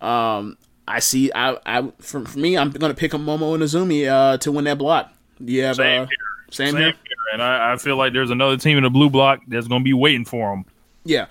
um 0.00 0.56
I 0.86 0.98
see 0.98 1.30
I 1.34 1.56
I 1.64 1.90
for, 1.98 2.24
for 2.24 2.38
me 2.38 2.56
I'm 2.58 2.70
gonna 2.70 2.94
pick 2.94 3.14
a 3.14 3.18
Momo 3.18 3.54
and 3.54 3.62
Azumi 3.62 4.06
uh 4.08 4.36
to 4.38 4.52
win 4.52 4.64
that 4.64 4.78
block. 4.78 5.12
Yeah, 5.40 5.72
Same 5.72 6.02
uh, 6.02 6.06
here. 6.06 6.16
same, 6.50 6.66
Same 6.72 6.76
here? 6.76 6.86
here. 6.86 6.94
And 7.32 7.42
I, 7.42 7.72
I 7.72 7.76
feel 7.76 7.96
like 7.96 8.12
there's 8.12 8.30
another 8.30 8.56
team 8.56 8.76
in 8.76 8.84
the 8.84 8.90
blue 8.90 9.10
block 9.10 9.40
that's 9.48 9.66
going 9.66 9.80
to 9.80 9.84
be 9.84 9.92
waiting 9.92 10.24
for 10.24 10.50
them. 10.50 10.64
Yeah. 11.04 11.26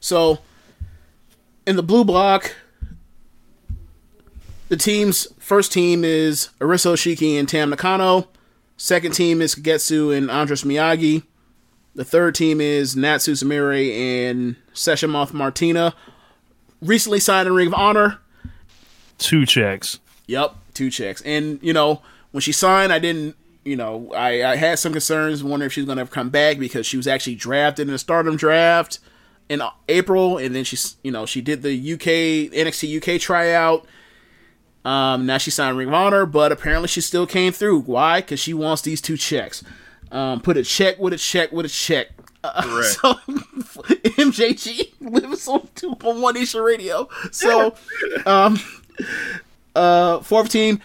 So 0.00 0.40
in 1.66 1.76
the 1.76 1.82
blue 1.82 2.04
block, 2.04 2.54
the 4.68 4.76
team's 4.76 5.26
first 5.38 5.72
team 5.72 6.04
is 6.04 6.50
Arisa 6.60 6.92
Hoshiki 6.92 7.38
and 7.38 7.48
Tam 7.48 7.70
Nakano. 7.70 8.28
Second 8.76 9.12
team 9.12 9.40
is 9.40 9.54
Kagetsu 9.54 10.16
and 10.16 10.30
Andras 10.30 10.64
Miyagi. 10.64 11.22
The 11.94 12.04
third 12.04 12.34
team 12.34 12.60
is 12.60 12.96
Natsu 12.96 13.32
Sumire 13.32 14.28
and 14.28 14.56
Session 14.72 15.10
Moth 15.10 15.32
Martina. 15.32 15.94
Recently 16.82 17.20
signed 17.20 17.46
in 17.46 17.54
Ring 17.54 17.68
of 17.68 17.74
Honor. 17.74 18.18
Two 19.18 19.46
checks. 19.46 20.00
Yep, 20.26 20.56
two 20.74 20.90
checks. 20.90 21.22
And 21.22 21.60
you 21.62 21.72
know, 21.72 22.02
when 22.32 22.40
she 22.40 22.52
signed, 22.52 22.92
I 22.92 22.98
didn't. 22.98 23.36
You 23.64 23.76
know, 23.76 24.12
I, 24.12 24.52
I 24.52 24.56
had 24.56 24.78
some 24.78 24.92
concerns, 24.92 25.42
wondering 25.42 25.68
if 25.68 25.72
she 25.72 25.80
was 25.80 25.86
going 25.86 25.96
to 25.96 26.04
come 26.04 26.28
back 26.28 26.58
because 26.58 26.84
she 26.84 26.98
was 26.98 27.06
actually 27.06 27.36
drafted 27.36 27.88
in 27.88 27.92
the 27.92 27.98
Stardom 27.98 28.36
draft 28.36 28.98
in 29.48 29.62
April, 29.88 30.38
and 30.38 30.54
then 30.54 30.64
she's 30.64 30.96
you 31.02 31.10
know 31.10 31.26
she 31.26 31.40
did 31.40 31.62
the 31.62 31.92
UK 31.92 32.52
NXT 32.52 32.96
UK 33.16 33.20
tryout. 33.20 33.86
Um, 34.84 35.24
now 35.24 35.38
she 35.38 35.50
signed 35.50 35.78
Ring 35.78 35.88
of 35.88 35.94
Honor, 35.94 36.26
but 36.26 36.52
apparently 36.52 36.88
she 36.88 37.00
still 37.00 37.26
came 37.26 37.52
through. 37.52 37.80
Why? 37.80 38.20
Because 38.20 38.40
she 38.40 38.52
wants 38.52 38.82
these 38.82 39.00
two 39.00 39.16
checks. 39.16 39.64
Um, 40.12 40.40
put 40.40 40.56
a 40.56 40.62
check 40.62 40.98
with 40.98 41.12
a 41.12 41.16
check 41.16 41.52
with 41.52 41.66
a 41.66 41.70
check. 41.70 42.08
Uh, 42.42 42.62
Correct. 42.62 42.88
so 42.88 43.14
MJG 44.16 44.92
lives 45.00 45.48
on 45.48 45.68
two 45.74 45.96
on 46.04 46.20
One 46.20 46.34
Nation 46.34 46.60
Radio. 46.60 47.08
So, 47.32 47.74
um, 48.26 48.60
uh, 49.74 50.20
fourth 50.20 50.50
team, 50.50 50.80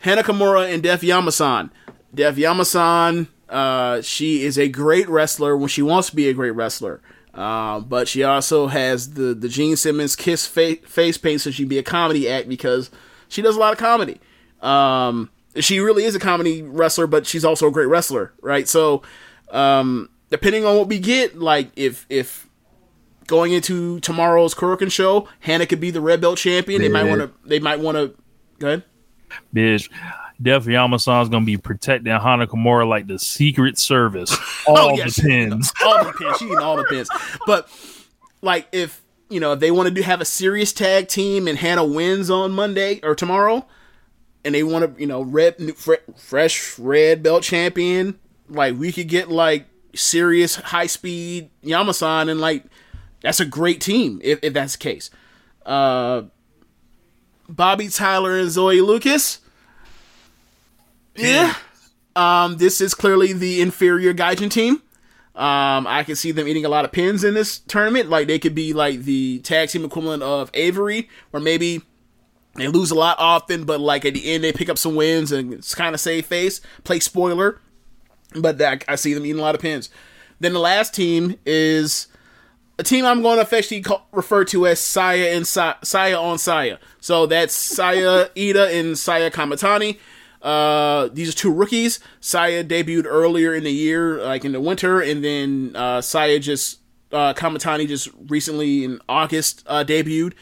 Hana 0.00 0.22
Kimura 0.22 0.72
and 0.72 0.82
Death 0.82 1.00
Yamasan. 1.00 1.70
Death 2.14 2.36
Yamasan, 2.36 3.28
uh, 3.48 4.02
she 4.02 4.42
is 4.44 4.58
a 4.58 4.68
great 4.68 5.08
wrestler 5.08 5.56
when 5.56 5.68
she 5.68 5.80
wants 5.82 6.10
to 6.10 6.16
be 6.16 6.28
a 6.28 6.34
great 6.34 6.50
wrestler. 6.50 7.00
Uh, 7.34 7.80
but 7.80 8.08
she 8.08 8.22
also 8.24 8.66
has 8.66 9.14
the 9.14 9.34
the 9.34 9.48
Gene 9.48 9.76
Simmons 9.76 10.16
kiss 10.16 10.46
fa- 10.46 10.76
face 10.84 11.16
paint, 11.16 11.40
so 11.40 11.50
she'd 11.50 11.68
be 11.68 11.78
a 11.78 11.82
comedy 11.82 12.28
act 12.28 12.48
because 12.48 12.90
she 13.28 13.40
does 13.40 13.56
a 13.56 13.60
lot 13.60 13.72
of 13.72 13.78
comedy. 13.78 14.20
Um, 14.60 15.30
she 15.56 15.80
really 15.80 16.04
is 16.04 16.14
a 16.14 16.20
comedy 16.20 16.62
wrestler, 16.62 17.06
but 17.06 17.26
she's 17.26 17.44
also 17.44 17.68
a 17.68 17.70
great 17.70 17.86
wrestler, 17.86 18.32
right? 18.42 18.68
So, 18.68 19.02
um, 19.50 20.08
depending 20.30 20.64
on 20.64 20.76
what 20.76 20.88
we 20.88 20.98
get, 20.98 21.38
like 21.38 21.70
if 21.76 22.04
if 22.08 22.48
going 23.26 23.52
into 23.52 24.00
tomorrow's 24.00 24.54
Korakuen 24.54 24.90
show, 24.90 25.28
Hana 25.38 25.66
could 25.66 25.80
be 25.80 25.92
the 25.92 26.00
red 26.00 26.20
belt 26.20 26.38
champion. 26.38 26.82
They 26.82 26.88
might 26.88 27.04
want 27.04 27.20
to. 27.20 27.48
They 27.48 27.60
might 27.60 27.78
want 27.78 27.96
to. 27.96 28.14
Go 28.58 28.66
ahead. 28.66 28.84
Bitch. 29.54 29.88
Death 30.42 30.64
Yamasan's 30.64 31.28
going 31.28 31.42
to 31.42 31.46
be 31.46 31.56
protecting 31.56 32.12
Hana 32.12 32.46
Kimura 32.46 32.88
like 32.88 33.06
the 33.06 33.18
Secret 33.18 33.78
Service. 33.78 34.34
All 34.66 34.78
Oh, 34.78 34.94
yeah, 34.96 35.04
the 35.04 35.22
pins. 35.22 35.72
all 35.84 36.04
the 36.04 36.12
pins. 36.12 36.36
She 36.38 36.44
eating 36.46 36.58
all 36.58 36.76
the 36.76 36.84
pins. 36.84 37.08
But 37.46 37.68
like 38.42 38.66
if 38.72 39.02
you 39.28 39.38
know 39.40 39.52
if 39.52 39.60
they 39.60 39.70
want 39.70 39.88
to 39.88 39.94
do 39.94 40.02
have 40.02 40.20
a 40.20 40.24
serious 40.24 40.72
tag 40.72 41.08
team 41.08 41.46
and 41.48 41.58
Hana 41.58 41.84
wins 41.84 42.30
on 42.30 42.52
Monday 42.52 43.00
or 43.02 43.14
tomorrow, 43.14 43.66
and 44.44 44.54
they 44.54 44.62
want 44.62 44.94
to 44.96 45.00
you 45.00 45.06
know 45.06 45.22
red 45.22 45.58
new, 45.60 45.72
fre- 45.72 45.94
fresh 46.16 46.78
red 46.78 47.22
belt 47.22 47.42
champion, 47.42 48.18
like 48.48 48.78
we 48.78 48.92
could 48.92 49.08
get 49.08 49.30
like 49.30 49.66
serious 49.94 50.54
high 50.56 50.86
speed 50.86 51.50
Yamasan 51.64 52.30
and 52.30 52.40
like 52.40 52.64
that's 53.22 53.40
a 53.40 53.44
great 53.44 53.80
team 53.80 54.20
if, 54.22 54.38
if 54.42 54.52
that's 54.54 54.72
the 54.72 54.78
case. 54.78 55.10
Uh, 55.66 56.22
Bobbi 57.50 57.94
Tyler 57.94 58.38
and 58.38 58.50
Zoe 58.50 58.80
Lucas. 58.80 59.39
Yeah. 61.16 61.54
Um, 62.16 62.56
this 62.56 62.80
is 62.80 62.94
clearly 62.94 63.32
the 63.32 63.60
inferior 63.60 64.12
Gaijin 64.14 64.50
team. 64.50 64.82
Um, 65.34 65.86
I 65.86 66.02
can 66.04 66.16
see 66.16 66.32
them 66.32 66.48
eating 66.48 66.64
a 66.64 66.68
lot 66.68 66.84
of 66.84 66.92
pins 66.92 67.24
in 67.24 67.34
this 67.34 67.58
tournament. 67.60 68.10
Like 68.10 68.26
they 68.26 68.38
could 68.38 68.54
be 68.54 68.72
like 68.72 69.02
the 69.02 69.38
tag 69.40 69.68
team 69.68 69.84
equivalent 69.84 70.22
of 70.22 70.50
Avery, 70.54 71.08
or 71.32 71.40
maybe 71.40 71.82
They 72.56 72.66
lose 72.66 72.90
a 72.90 72.96
lot 72.96 73.16
often, 73.18 73.64
but 73.64 73.80
like 73.80 74.04
at 74.04 74.14
the 74.14 74.32
end 74.32 74.42
they 74.42 74.52
pick 74.52 74.68
up 74.68 74.76
some 74.76 74.96
wins 74.96 75.30
and 75.32 75.54
it's 75.54 75.74
kind 75.74 75.94
of 75.94 76.00
save 76.00 76.26
face. 76.26 76.60
Play 76.84 76.98
spoiler, 77.00 77.60
but 78.34 78.60
I, 78.60 78.80
I 78.88 78.96
see 78.96 79.14
them 79.14 79.24
eating 79.24 79.38
a 79.38 79.42
lot 79.42 79.54
of 79.54 79.60
pins. 79.60 79.88
Then 80.40 80.52
the 80.52 80.58
last 80.58 80.94
team 80.94 81.36
is 81.46 82.08
a 82.78 82.82
team 82.82 83.04
I'm 83.04 83.22
going 83.22 83.36
to 83.36 83.42
affectionately 83.42 83.82
call, 83.82 84.06
refer 84.12 84.44
to 84.46 84.66
as 84.66 84.80
Saya 84.80 85.36
and 85.36 85.46
Sa- 85.46 85.76
Saya 85.84 86.18
on 86.18 86.38
Saya. 86.38 86.78
So 87.00 87.26
that's 87.26 87.54
Saya 87.54 88.28
Iida 88.34 88.78
and 88.78 88.98
Saya 88.98 89.30
Kamitani. 89.30 89.98
Uh, 90.42 91.08
these 91.12 91.28
are 91.28 91.36
two 91.36 91.52
rookies. 91.52 92.00
Saya 92.20 92.64
debuted 92.64 93.06
earlier 93.06 93.54
in 93.54 93.64
the 93.64 93.72
year, 93.72 94.22
like 94.22 94.44
in 94.44 94.52
the 94.52 94.60
winter, 94.60 95.00
and 95.00 95.24
then 95.24 95.72
uh, 95.74 96.00
Saya 96.00 96.38
just 96.38 96.80
uh, 97.12 97.34
Kamitani 97.34 97.86
just 97.86 98.08
recently 98.28 98.84
in 98.84 99.00
August 99.08 99.62
uh, 99.66 99.84
debuted. 99.84 100.32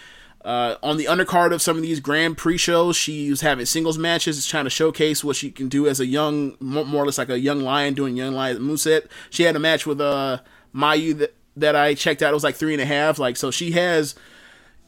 Uh, 0.44 0.76
on 0.82 0.96
the 0.96 1.04
undercard 1.04 1.52
of 1.52 1.60
some 1.60 1.76
of 1.76 1.82
these 1.82 2.00
Grand 2.00 2.38
Prix 2.38 2.56
shows, 2.56 2.96
she 2.96 3.28
was 3.28 3.40
having 3.40 3.66
singles 3.66 3.98
matches, 3.98 4.46
trying 4.46 4.64
to 4.64 4.70
showcase 4.70 5.24
what 5.24 5.36
she 5.36 5.50
can 5.50 5.68
do 5.68 5.86
as 5.86 6.00
a 6.00 6.06
young, 6.06 6.56
more, 6.60 6.84
more 6.84 7.02
or 7.02 7.06
less 7.06 7.18
like 7.18 7.28
a 7.28 7.38
young 7.38 7.60
lion 7.60 7.94
doing 7.94 8.16
young 8.16 8.32
lion 8.34 8.58
moveset. 8.58 9.08
She 9.30 9.42
had 9.42 9.56
a 9.56 9.58
match 9.58 9.84
with 9.84 10.00
uh 10.00 10.38
Mayu 10.74 11.18
that, 11.18 11.34
that 11.56 11.74
I 11.74 11.94
checked 11.94 12.22
out. 12.22 12.30
It 12.30 12.34
was 12.34 12.44
like 12.44 12.54
three 12.54 12.72
and 12.72 12.80
a 12.80 12.86
half. 12.86 13.18
Like 13.18 13.36
so, 13.36 13.50
she 13.50 13.72
has 13.72 14.14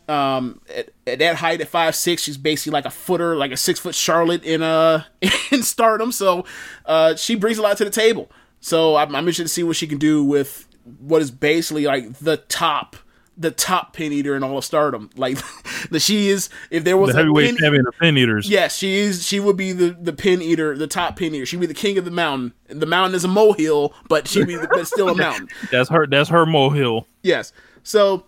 um 0.08 0.60
at, 0.74 0.90
at 1.06 1.18
that 1.18 1.36
height 1.36 1.60
at 1.60 1.68
five 1.68 1.94
six, 1.94 2.22
she's 2.22 2.36
basically 2.36 2.72
like 2.72 2.84
a 2.84 2.90
footer, 2.90 3.36
like 3.36 3.52
a 3.52 3.56
six 3.56 3.80
foot 3.80 3.94
Charlotte 3.94 4.44
in 4.44 4.62
uh 4.62 5.04
in 5.50 5.62
Stardom. 5.62 6.12
So 6.12 6.44
uh 6.86 7.16
she 7.16 7.34
brings 7.34 7.58
a 7.58 7.62
lot 7.62 7.76
to 7.78 7.84
the 7.84 7.90
table. 7.90 8.30
So 8.60 8.96
I'm, 8.96 9.14
I'm 9.14 9.22
interested 9.22 9.44
to 9.44 9.48
see 9.48 9.62
what 9.62 9.76
she 9.76 9.86
can 9.86 9.98
do 9.98 10.22
with 10.24 10.66
what 10.98 11.22
is 11.22 11.30
basically 11.30 11.84
like 11.84 12.18
the 12.18 12.36
top 12.36 12.96
the 13.40 13.50
top 13.50 13.94
pin 13.94 14.12
eater 14.12 14.36
in 14.36 14.44
all 14.44 14.58
of 14.58 14.64
Stardom. 14.64 15.08
Like 15.16 15.38
the 15.90 15.98
she 15.98 16.28
is 16.28 16.50
if 16.70 16.84
there 16.84 16.96
was 16.96 17.12
The 17.12 17.16
a 17.16 17.20
heavyweight 17.20 17.46
pin, 17.50 17.56
champion 17.56 17.86
of 17.86 17.94
pin 17.98 18.18
eaters. 18.18 18.48
Yes, 18.48 18.76
she 18.76 18.98
is. 18.98 19.26
She 19.26 19.40
would 19.40 19.56
be 19.56 19.72
the, 19.72 19.90
the 19.90 20.12
pin 20.12 20.42
eater, 20.42 20.76
the 20.76 20.86
top 20.86 21.16
pin 21.16 21.34
eater. 21.34 21.46
She'd 21.46 21.60
be 21.60 21.66
the 21.66 21.74
king 21.74 21.96
of 21.96 22.04
the 22.04 22.10
mountain. 22.10 22.52
The 22.68 22.86
mountain 22.86 23.14
is 23.14 23.24
a 23.24 23.28
molehill, 23.28 23.94
but 24.08 24.28
she'd 24.28 24.46
be, 24.46 24.56
the, 24.56 24.68
but 24.68 24.86
still 24.86 25.08
a 25.08 25.14
mountain. 25.16 25.48
That's 25.72 25.88
her. 25.88 26.06
That's 26.06 26.28
her 26.28 26.44
molehill. 26.44 27.06
Yes. 27.22 27.52
So, 27.82 28.26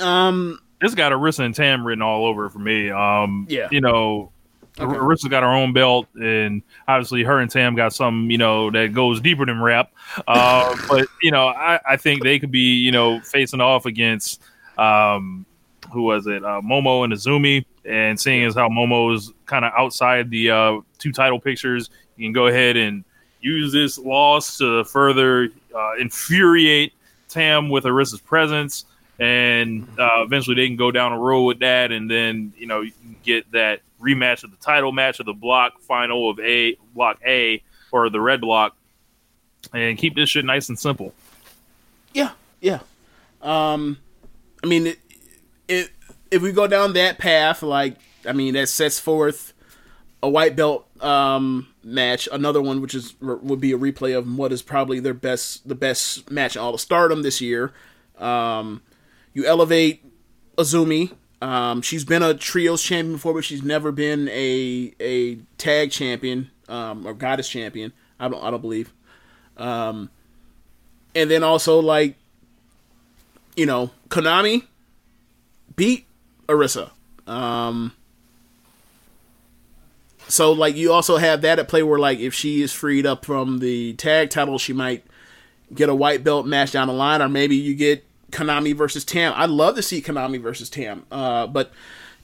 um, 0.00 0.58
It's 0.82 0.94
got 0.94 1.12
Arissa 1.12 1.44
and 1.44 1.54
Tam 1.54 1.86
written 1.86 2.02
all 2.02 2.26
over 2.26 2.46
it 2.46 2.50
for 2.50 2.58
me. 2.58 2.90
Um, 2.90 3.46
Yeah. 3.48 3.68
You 3.70 3.80
know, 3.80 4.32
Okay. 4.80 4.96
Arissa 4.96 5.28
got 5.28 5.42
her 5.42 5.50
own 5.50 5.74
belt, 5.74 6.08
and 6.14 6.62
obviously 6.88 7.22
her 7.24 7.40
and 7.40 7.50
Tam 7.50 7.74
got 7.74 7.92
some, 7.92 8.30
you 8.30 8.38
know, 8.38 8.70
that 8.70 8.94
goes 8.94 9.20
deeper 9.20 9.44
than 9.44 9.60
rap. 9.60 9.92
Uh, 10.26 10.74
but 10.88 11.06
you 11.20 11.30
know, 11.30 11.48
I, 11.48 11.78
I 11.86 11.96
think 11.98 12.22
they 12.22 12.38
could 12.38 12.50
be, 12.50 12.76
you 12.76 12.90
know, 12.90 13.20
facing 13.20 13.60
off 13.60 13.84
against 13.84 14.42
um, 14.78 15.44
who 15.92 16.02
was 16.02 16.26
it, 16.26 16.42
uh, 16.42 16.62
Momo 16.62 17.04
and 17.04 17.12
Azumi, 17.12 17.66
and 17.84 18.18
seeing 18.18 18.44
as 18.44 18.54
how 18.54 18.70
Momo 18.70 19.14
is 19.14 19.30
kind 19.44 19.66
of 19.66 19.72
outside 19.76 20.30
the 20.30 20.50
uh, 20.50 20.80
two 20.98 21.12
title 21.12 21.38
pictures, 21.38 21.90
you 22.16 22.24
can 22.24 22.32
go 22.32 22.46
ahead 22.46 22.78
and 22.78 23.04
use 23.42 23.72
this 23.74 23.98
loss 23.98 24.56
to 24.56 24.84
further 24.84 25.50
uh, 25.76 25.92
infuriate 25.98 26.94
Tam 27.28 27.68
with 27.68 27.84
Arissa's 27.84 28.20
presence, 28.20 28.86
and 29.22 29.86
uh, 30.00 30.24
eventually 30.24 30.56
they 30.56 30.66
can 30.66 30.76
go 30.76 30.90
down 30.90 31.12
a 31.12 31.18
road 31.18 31.44
with 31.44 31.60
that, 31.60 31.92
and 31.92 32.10
then 32.10 32.52
you 32.58 32.66
know 32.66 32.84
get 33.22 33.50
that 33.52 33.80
rematch 34.00 34.42
of 34.42 34.50
the 34.50 34.56
title 34.56 34.90
match 34.90 35.20
of 35.20 35.26
the 35.26 35.32
block 35.32 35.80
final 35.80 36.28
of 36.28 36.40
A 36.40 36.76
block 36.92 37.20
A 37.24 37.62
or 37.92 38.10
the 38.10 38.20
red 38.20 38.40
block, 38.40 38.76
and 39.72 39.96
keep 39.96 40.16
this 40.16 40.30
shit 40.30 40.44
nice 40.44 40.68
and 40.68 40.78
simple. 40.78 41.14
yeah, 42.12 42.32
yeah. 42.60 42.80
Um, 43.40 43.98
I 44.64 44.66
mean, 44.66 44.88
it, 44.88 44.98
it, 45.68 45.90
if 46.32 46.42
we 46.42 46.50
go 46.50 46.66
down 46.66 46.92
that 46.94 47.18
path, 47.18 47.62
like, 47.62 47.96
I 48.26 48.32
mean, 48.32 48.54
that 48.54 48.68
sets 48.68 48.98
forth 48.98 49.52
a 50.20 50.28
white 50.28 50.56
belt 50.56 50.88
um 51.00 51.68
match. 51.84 52.28
Another 52.32 52.60
one, 52.60 52.80
which 52.80 52.94
is 52.94 53.14
would 53.20 53.60
be 53.60 53.70
a 53.70 53.78
replay 53.78 54.18
of 54.18 54.36
what 54.36 54.50
is 54.50 54.62
probably 54.62 54.98
their 54.98 55.14
best, 55.14 55.68
the 55.68 55.76
best 55.76 56.28
match 56.28 56.56
in 56.56 56.62
all 56.62 56.74
of 56.74 56.80
Stardom 56.80 57.22
this 57.22 57.40
year. 57.40 57.72
Um, 58.18 58.82
you 59.34 59.44
elevate 59.44 60.04
Azumi. 60.56 61.12
Um, 61.40 61.82
she's 61.82 62.04
been 62.04 62.22
a 62.22 62.34
trios 62.34 62.82
champion 62.82 63.14
before, 63.14 63.34
but 63.34 63.44
she's 63.44 63.62
never 63.62 63.90
been 63.90 64.28
a 64.28 64.94
a 65.00 65.36
tag 65.58 65.90
champion 65.90 66.50
um, 66.68 67.06
or 67.06 67.14
goddess 67.14 67.48
champion. 67.48 67.92
I 68.20 68.28
don't 68.28 68.42
I 68.42 68.50
don't 68.50 68.60
believe. 68.60 68.92
Um, 69.56 70.10
and 71.14 71.30
then 71.30 71.42
also 71.42 71.80
like, 71.80 72.16
you 73.56 73.66
know, 73.66 73.90
Konami 74.08 74.64
beat 75.76 76.06
Arisa. 76.48 76.90
Um, 77.26 77.92
so 80.28 80.52
like 80.52 80.76
you 80.76 80.92
also 80.92 81.16
have 81.16 81.42
that 81.42 81.58
at 81.58 81.68
play 81.68 81.82
where 81.82 81.98
like 81.98 82.18
if 82.18 82.34
she 82.34 82.62
is 82.62 82.72
freed 82.72 83.04
up 83.04 83.24
from 83.24 83.58
the 83.58 83.94
tag 83.94 84.30
title, 84.30 84.58
she 84.58 84.72
might 84.72 85.04
get 85.74 85.88
a 85.88 85.94
white 85.94 86.22
belt 86.22 86.46
match 86.46 86.72
down 86.72 86.88
the 86.88 86.94
line, 86.94 87.20
or 87.20 87.28
maybe 87.28 87.56
you 87.56 87.74
get 87.74 88.04
Konami 88.32 88.74
versus 88.74 89.04
Tam. 89.04 89.32
I'd 89.36 89.50
love 89.50 89.76
to 89.76 89.82
see 89.82 90.02
Konami 90.02 90.40
versus 90.40 90.68
Tam, 90.68 91.06
uh, 91.12 91.46
but 91.46 91.72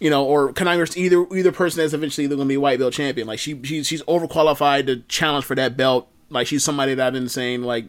you 0.00 0.10
know, 0.10 0.24
or 0.24 0.52
Konami 0.52 0.78
versus 0.78 0.96
either 0.96 1.26
either 1.34 1.52
person 1.52 1.80
that's 1.80 1.92
eventually 1.92 2.26
going 2.26 2.40
to 2.40 2.44
be 2.44 2.56
white 2.56 2.78
belt 2.78 2.94
champion. 2.94 3.26
Like 3.26 3.38
she, 3.38 3.62
she 3.62 3.82
she's 3.82 4.02
overqualified 4.04 4.86
to 4.86 5.00
challenge 5.02 5.44
for 5.44 5.54
that 5.54 5.76
belt. 5.76 6.08
Like 6.30 6.46
she's 6.46 6.64
somebody 6.64 6.94
that 6.94 7.06
I've 7.06 7.12
been 7.12 7.28
saying 7.28 7.62
like 7.62 7.86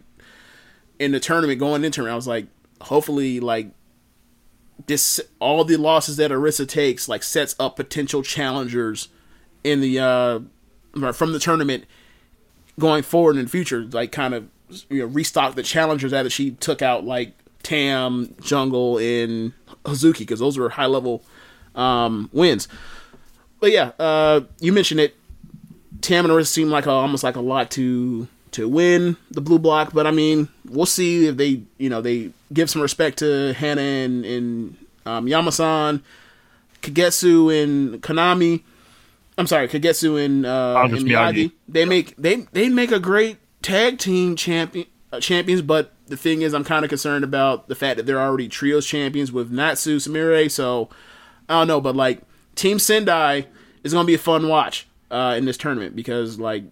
in 0.99 1.11
the 1.11 1.19
tournament 1.19 1.59
going 1.59 1.83
into 1.83 2.05
it. 2.05 2.11
I 2.11 2.15
was 2.15 2.27
like, 2.27 2.47
hopefully 2.81 3.39
like 3.39 3.71
this 4.87 5.19
all 5.39 5.63
the 5.63 5.77
losses 5.77 6.17
that 6.17 6.31
Arisa 6.31 6.67
takes 6.67 7.09
like 7.09 7.23
sets 7.23 7.55
up 7.59 7.75
potential 7.75 8.23
challengers 8.23 9.09
in 9.63 9.81
the 9.81 9.99
uh 9.99 10.39
from 11.13 11.33
the 11.33 11.39
tournament 11.39 11.85
going 12.77 13.03
forward 13.03 13.35
in 13.35 13.45
the 13.45 13.49
future. 13.49 13.83
Like 13.83 14.11
kind 14.11 14.33
of 14.33 14.47
you 14.89 14.99
know 14.99 15.05
restock 15.05 15.55
the 15.55 15.63
challengers 15.63 16.11
that 16.11 16.31
she 16.31 16.51
took 16.51 16.81
out 16.81 17.03
like 17.03 17.33
Tam, 17.63 18.33
Jungle, 18.41 18.97
and 18.97 19.53
Hazuki 19.85 20.19
because 20.19 20.39
those 20.39 20.57
were 20.57 20.69
high 20.69 20.85
level 20.85 21.23
um, 21.75 22.29
wins. 22.33 22.67
But 23.59 23.71
yeah, 23.71 23.91
uh, 23.99 24.41
you 24.59 24.71
mentioned 24.71 24.99
it. 24.99 25.15
Tam 26.01 26.25
and 26.25 26.33
Arisa 26.33 26.47
seem 26.47 26.69
like 26.69 26.85
a, 26.85 26.91
almost 26.91 27.23
like 27.23 27.35
a 27.35 27.41
lot 27.41 27.71
to 27.71 28.27
to 28.51 28.67
win 28.67 29.15
the 29.31 29.41
blue 29.41 29.59
block, 29.59 29.91
but 29.93 30.07
I 30.07 30.11
mean, 30.11 30.47
we'll 30.65 30.85
see 30.85 31.27
if 31.27 31.37
they 31.37 31.61
you 31.77 31.89
know 31.89 32.01
they 32.01 32.31
give 32.51 32.69
some 32.69 32.81
respect 32.81 33.19
to 33.19 33.53
Hana 33.53 33.81
and, 33.81 34.25
and 34.25 34.77
um, 35.05 35.25
Yamasan, 35.25 36.01
Kagetsu 36.81 37.63
and 37.63 38.01
Konami. 38.01 38.63
I'm 39.37 39.47
sorry, 39.47 39.67
Kagetsu 39.67 40.23
and, 40.23 40.45
uh, 40.45 40.81
and 40.83 40.93
Miyagi. 40.93 41.07
Miyagi. 41.07 41.51
They 41.67 41.85
make 41.85 42.15
they 42.17 42.47
they 42.53 42.69
make 42.69 42.91
a 42.91 42.99
great 42.99 43.37
tag 43.61 43.97
team 43.97 44.35
champion 44.35 44.87
uh, 45.11 45.19
champions, 45.19 45.61
but 45.61 45.93
the 46.09 46.17
thing 46.17 46.41
is, 46.41 46.53
I'm 46.53 46.63
kind 46.63 46.83
of 46.83 46.89
concerned 46.89 47.23
about 47.23 47.67
the 47.67 47.75
fact 47.75 47.97
that 47.97 48.05
they're 48.05 48.19
already 48.19 48.47
trios 48.47 48.85
champions 48.85 49.31
with 49.31 49.51
Natsu 49.51 49.97
Sumire. 49.97 50.49
So 50.49 50.89
I 51.47 51.59
don't 51.59 51.67
know, 51.67 51.81
but 51.81 51.95
like 51.95 52.21
Team 52.55 52.79
Sendai 52.79 53.47
is 53.83 53.93
gonna 53.93 54.05
be 54.05 54.15
a 54.15 54.19
fun 54.19 54.47
watch 54.47 54.87
uh, 55.11 55.35
in 55.37 55.45
this 55.45 55.57
tournament 55.57 55.95
because 55.95 56.39
like 56.39 56.63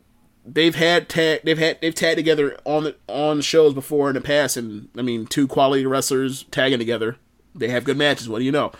they've 0.45 0.75
had 0.75 1.09
tag 1.09 1.41
they've 1.43 1.57
had 1.57 1.79
they've 1.81 1.95
tagged 1.95 2.17
together 2.17 2.57
on 2.65 2.85
the 2.85 2.95
on 3.07 3.37
the 3.37 3.43
shows 3.43 3.73
before 3.73 4.09
in 4.09 4.15
the 4.15 4.21
past, 4.21 4.57
and 4.57 4.89
I 4.97 5.01
mean 5.01 5.25
two 5.25 5.47
quality 5.47 5.85
wrestlers 5.85 6.43
tagging 6.51 6.79
together, 6.79 7.17
they 7.55 7.67
have 7.69 7.83
good 7.83 7.97
matches. 7.97 8.29
What 8.29 8.39
do 8.39 8.45
you 8.45 8.51
know? 8.51 8.71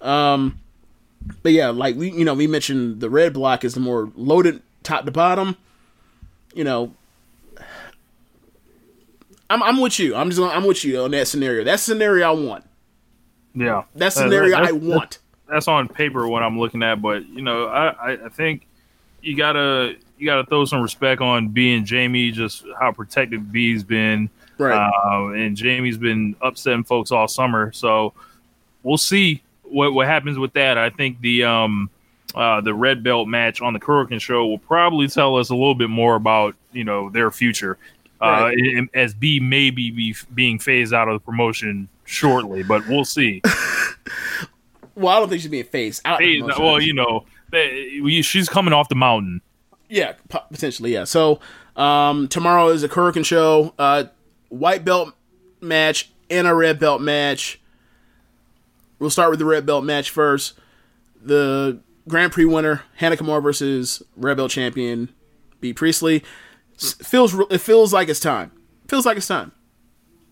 Um, 0.00 0.60
but 1.42 1.52
yeah, 1.52 1.68
like 1.68 1.96
we 1.96 2.10
you 2.12 2.24
know 2.24 2.34
we 2.34 2.46
mentioned 2.46 3.00
the 3.00 3.10
red 3.10 3.32
block 3.32 3.64
is 3.64 3.74
the 3.74 3.80
more 3.80 4.12
loaded 4.14 4.62
top 4.82 5.04
to 5.04 5.10
bottom. 5.10 5.56
You 6.54 6.64
know, 6.64 6.94
I'm 9.50 9.62
I'm 9.62 9.80
with 9.80 9.98
you. 9.98 10.14
I'm 10.14 10.30
just 10.30 10.40
I'm 10.40 10.64
with 10.64 10.84
you 10.84 11.00
on 11.02 11.10
that 11.10 11.28
scenario. 11.28 11.64
That 11.64 11.80
scenario 11.80 12.26
I 12.28 12.30
want. 12.32 12.64
Yeah, 13.54 13.82
That 13.96 14.12
scenario 14.12 14.50
that's- 14.52 14.68
I 14.68 14.72
want. 14.72 15.18
That's 15.48 15.66
on 15.66 15.88
paper 15.88 16.28
what 16.28 16.44
I'm 16.44 16.58
looking 16.60 16.84
at, 16.84 17.02
but 17.02 17.28
you 17.28 17.42
know, 17.42 17.66
I, 17.66 17.88
I, 17.88 18.26
I 18.26 18.28
think 18.28 18.68
you 19.20 19.36
gotta 19.36 19.96
you 20.16 20.24
gotta 20.26 20.44
throw 20.44 20.64
some 20.64 20.80
respect 20.80 21.20
on 21.20 21.48
Bea 21.48 21.74
and 21.74 21.84
Jamie, 21.84 22.30
just 22.30 22.64
how 22.78 22.92
protective 22.92 23.50
Bea's 23.50 23.82
been, 23.82 24.30
Right. 24.58 24.76
Uh, 24.76 25.28
and 25.32 25.56
Jamie's 25.56 25.98
been 25.98 26.36
upsetting 26.40 26.84
folks 26.84 27.10
all 27.10 27.26
summer, 27.26 27.72
so 27.72 28.12
we'll 28.84 28.96
see 28.96 29.42
what 29.64 29.92
what 29.92 30.06
happens 30.06 30.38
with 30.38 30.52
that. 30.52 30.78
I 30.78 30.90
think 30.90 31.20
the 31.20 31.42
um 31.42 31.90
uh, 32.36 32.60
the 32.60 32.72
red 32.72 33.02
belt 33.02 33.26
match 33.26 33.60
on 33.60 33.72
the 33.72 33.80
Korakuen 33.80 34.20
show 34.20 34.46
will 34.46 34.58
probably 34.58 35.08
tell 35.08 35.34
us 35.36 35.50
a 35.50 35.54
little 35.54 35.74
bit 35.74 35.90
more 35.90 36.14
about 36.14 36.54
you 36.72 36.84
know 36.84 37.10
their 37.10 37.32
future. 37.32 37.76
Uh, 38.20 38.26
Right. 38.26 38.56
and- 38.58 38.88
as 38.94 39.14
Bea 39.14 39.40
may 39.40 39.70
be, 39.70 39.90
be 39.90 40.14
being 40.34 40.58
phased 40.58 40.92
out 40.92 41.08
of 41.08 41.14
the 41.14 41.20
promotion 41.24 41.88
shortly, 42.04 42.62
but 42.62 42.86
we'll 42.88 43.04
see. 43.04 43.40
Well, 44.96 45.08
I 45.16 45.18
don't 45.20 45.28
think 45.30 45.40
she's 45.40 45.50
being 45.50 45.64
phased 45.64 46.02
out. 46.04 46.20
of 46.22 46.26
the 46.26 46.42
Phased- 46.48 46.58
well, 46.58 46.80
you 46.82 46.92
know, 46.92 47.24
they- 47.50 48.20
she's 48.22 48.48
coming 48.50 48.74
off 48.74 48.88
the 48.90 48.94
mountain. 48.94 49.40
Yeah, 49.88 50.12
potentially, 50.50 50.92
yeah. 50.92 51.04
So 51.04 51.40
um, 51.74 52.28
tomorrow 52.28 52.68
is 52.68 52.82
a 52.82 52.88
Korakuen 52.88 53.24
show, 53.24 53.72
uh, 53.78 54.04
white 54.50 54.84
belt 54.84 55.14
match 55.60 56.10
and 56.28 56.46
a 56.46 56.54
red 56.54 56.78
belt 56.78 57.00
match. 57.00 57.60
We'll 58.98 59.10
start 59.10 59.30
with 59.30 59.38
the 59.38 59.46
red 59.46 59.64
belt 59.64 59.84
match 59.84 60.10
first. 60.10 60.54
The 61.22 61.80
Grand 62.06 62.32
Prix 62.32 62.44
winner 62.44 62.82
Hana 62.96 63.16
Kimura 63.16 63.42
versus 63.42 64.02
Red 64.16 64.36
Belt 64.36 64.50
champion 64.50 65.08
Bea 65.60 65.72
Priestley. 65.72 66.22
Feels 66.80 67.34
it 67.50 67.58
feels 67.60 67.92
like 67.92 68.08
it's 68.08 68.20
time. 68.20 68.50
Feels 68.88 69.04
like 69.06 69.16
it's 69.16 69.26
time. 69.28 69.52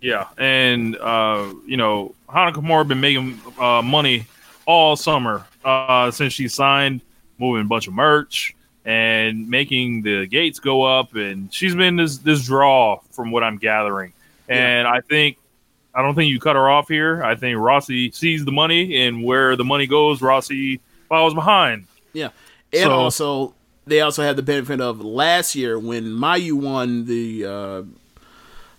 Yeah, 0.00 0.28
and 0.38 0.96
uh, 0.96 1.52
you 1.66 1.76
know, 1.76 2.14
Hana 2.32 2.52
Kimura 2.52 2.86
been 2.86 3.00
making 3.00 3.40
uh, 3.58 3.82
money 3.82 4.26
all 4.66 4.96
summer 4.96 5.44
uh, 5.64 6.10
since 6.10 6.32
she 6.32 6.48
signed, 6.48 7.00
moving 7.38 7.62
a 7.62 7.68
bunch 7.68 7.86
of 7.88 7.94
merch 7.94 8.54
and 8.84 9.48
making 9.50 10.02
the 10.02 10.26
gates 10.26 10.60
go 10.60 10.82
up, 10.84 11.14
and 11.14 11.52
she's 11.52 11.74
been 11.74 11.96
this 11.96 12.18
this 12.18 12.44
draw 12.46 13.00
from 13.10 13.30
what 13.30 13.42
I'm 13.42 13.58
gathering. 13.58 14.12
And 14.48 14.86
I 14.88 15.00
think 15.02 15.36
I 15.94 16.00
don't 16.02 16.14
think 16.14 16.30
you 16.30 16.40
cut 16.40 16.56
her 16.56 16.70
off 16.70 16.88
here. 16.88 17.22
I 17.22 17.34
think 17.34 17.58
Rossy 17.58 18.14
sees 18.14 18.44
the 18.44 18.52
money, 18.52 19.02
and 19.06 19.22
where 19.24 19.56
the 19.56 19.64
money 19.64 19.86
goes, 19.86 20.20
Rossy 20.20 20.80
follows 21.08 21.34
behind. 21.34 21.86
Yeah, 22.14 22.30
and 22.72 22.82
So- 22.84 22.90
also 22.92 23.54
they 23.88 24.00
also 24.00 24.22
had 24.22 24.36
the 24.36 24.42
benefit 24.42 24.80
of 24.80 25.00
last 25.00 25.54
year 25.54 25.78
when 25.78 26.04
Mayu 26.04 26.52
won 26.52 27.06
the 27.06 27.44
uh, 27.44 27.82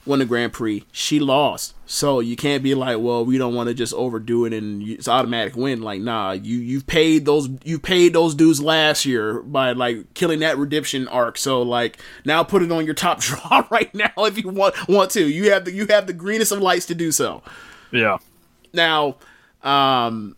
won 0.06 0.20
the 0.20 0.26
Grand 0.26 0.54
Prix. 0.54 0.84
She 0.92 1.20
lost, 1.20 1.76
so 1.86 2.20
you 2.20 2.36
can't 2.36 2.64
be 2.64 2.74
like, 2.76 2.98
well, 3.00 3.24
we 3.24 3.38
don't 3.38 3.54
want 3.54 3.70
to 3.70 3.76
just 3.76 3.94
overdo 3.94 4.46
it 4.46 4.54
and 4.54 4.82
it's 4.88 5.08
automatic 5.08 5.56
win. 5.56 5.82
Like, 5.82 6.02
nah, 6.02 6.32
you 6.32 6.58
you 6.58 6.82
paid 6.82 7.26
those 7.26 7.50
you 7.64 7.80
paid 7.80 8.14
those 8.14 8.36
dudes 8.36 8.62
last 8.62 9.06
year 9.06 9.42
by 9.42 9.72
like 9.74 10.14
killing 10.14 10.40
that 10.40 10.58
redemption 10.58 11.08
arc. 11.08 11.38
So 11.38 11.62
like 11.62 12.00
now 12.26 12.44
put 12.44 12.62
it 12.64 12.72
on 12.72 12.86
your 12.86 12.96
top 12.96 13.20
draw 13.22 13.68
right 13.70 13.94
now 13.94 14.12
if 14.18 14.38
you 14.38 14.50
want 14.50 14.76
want 14.88 15.12
to. 15.12 15.28
You 15.28 15.52
have 15.52 15.66
the 15.66 15.72
you 15.72 15.88
have 15.88 16.08
the 16.08 16.14
greenest 16.14 16.52
of 16.52 16.60
lights 16.60 16.86
to 16.88 16.96
do 16.96 17.12
so. 17.12 17.44
Yeah, 17.92 18.18
Now, 18.72 19.16
um, 19.64 20.36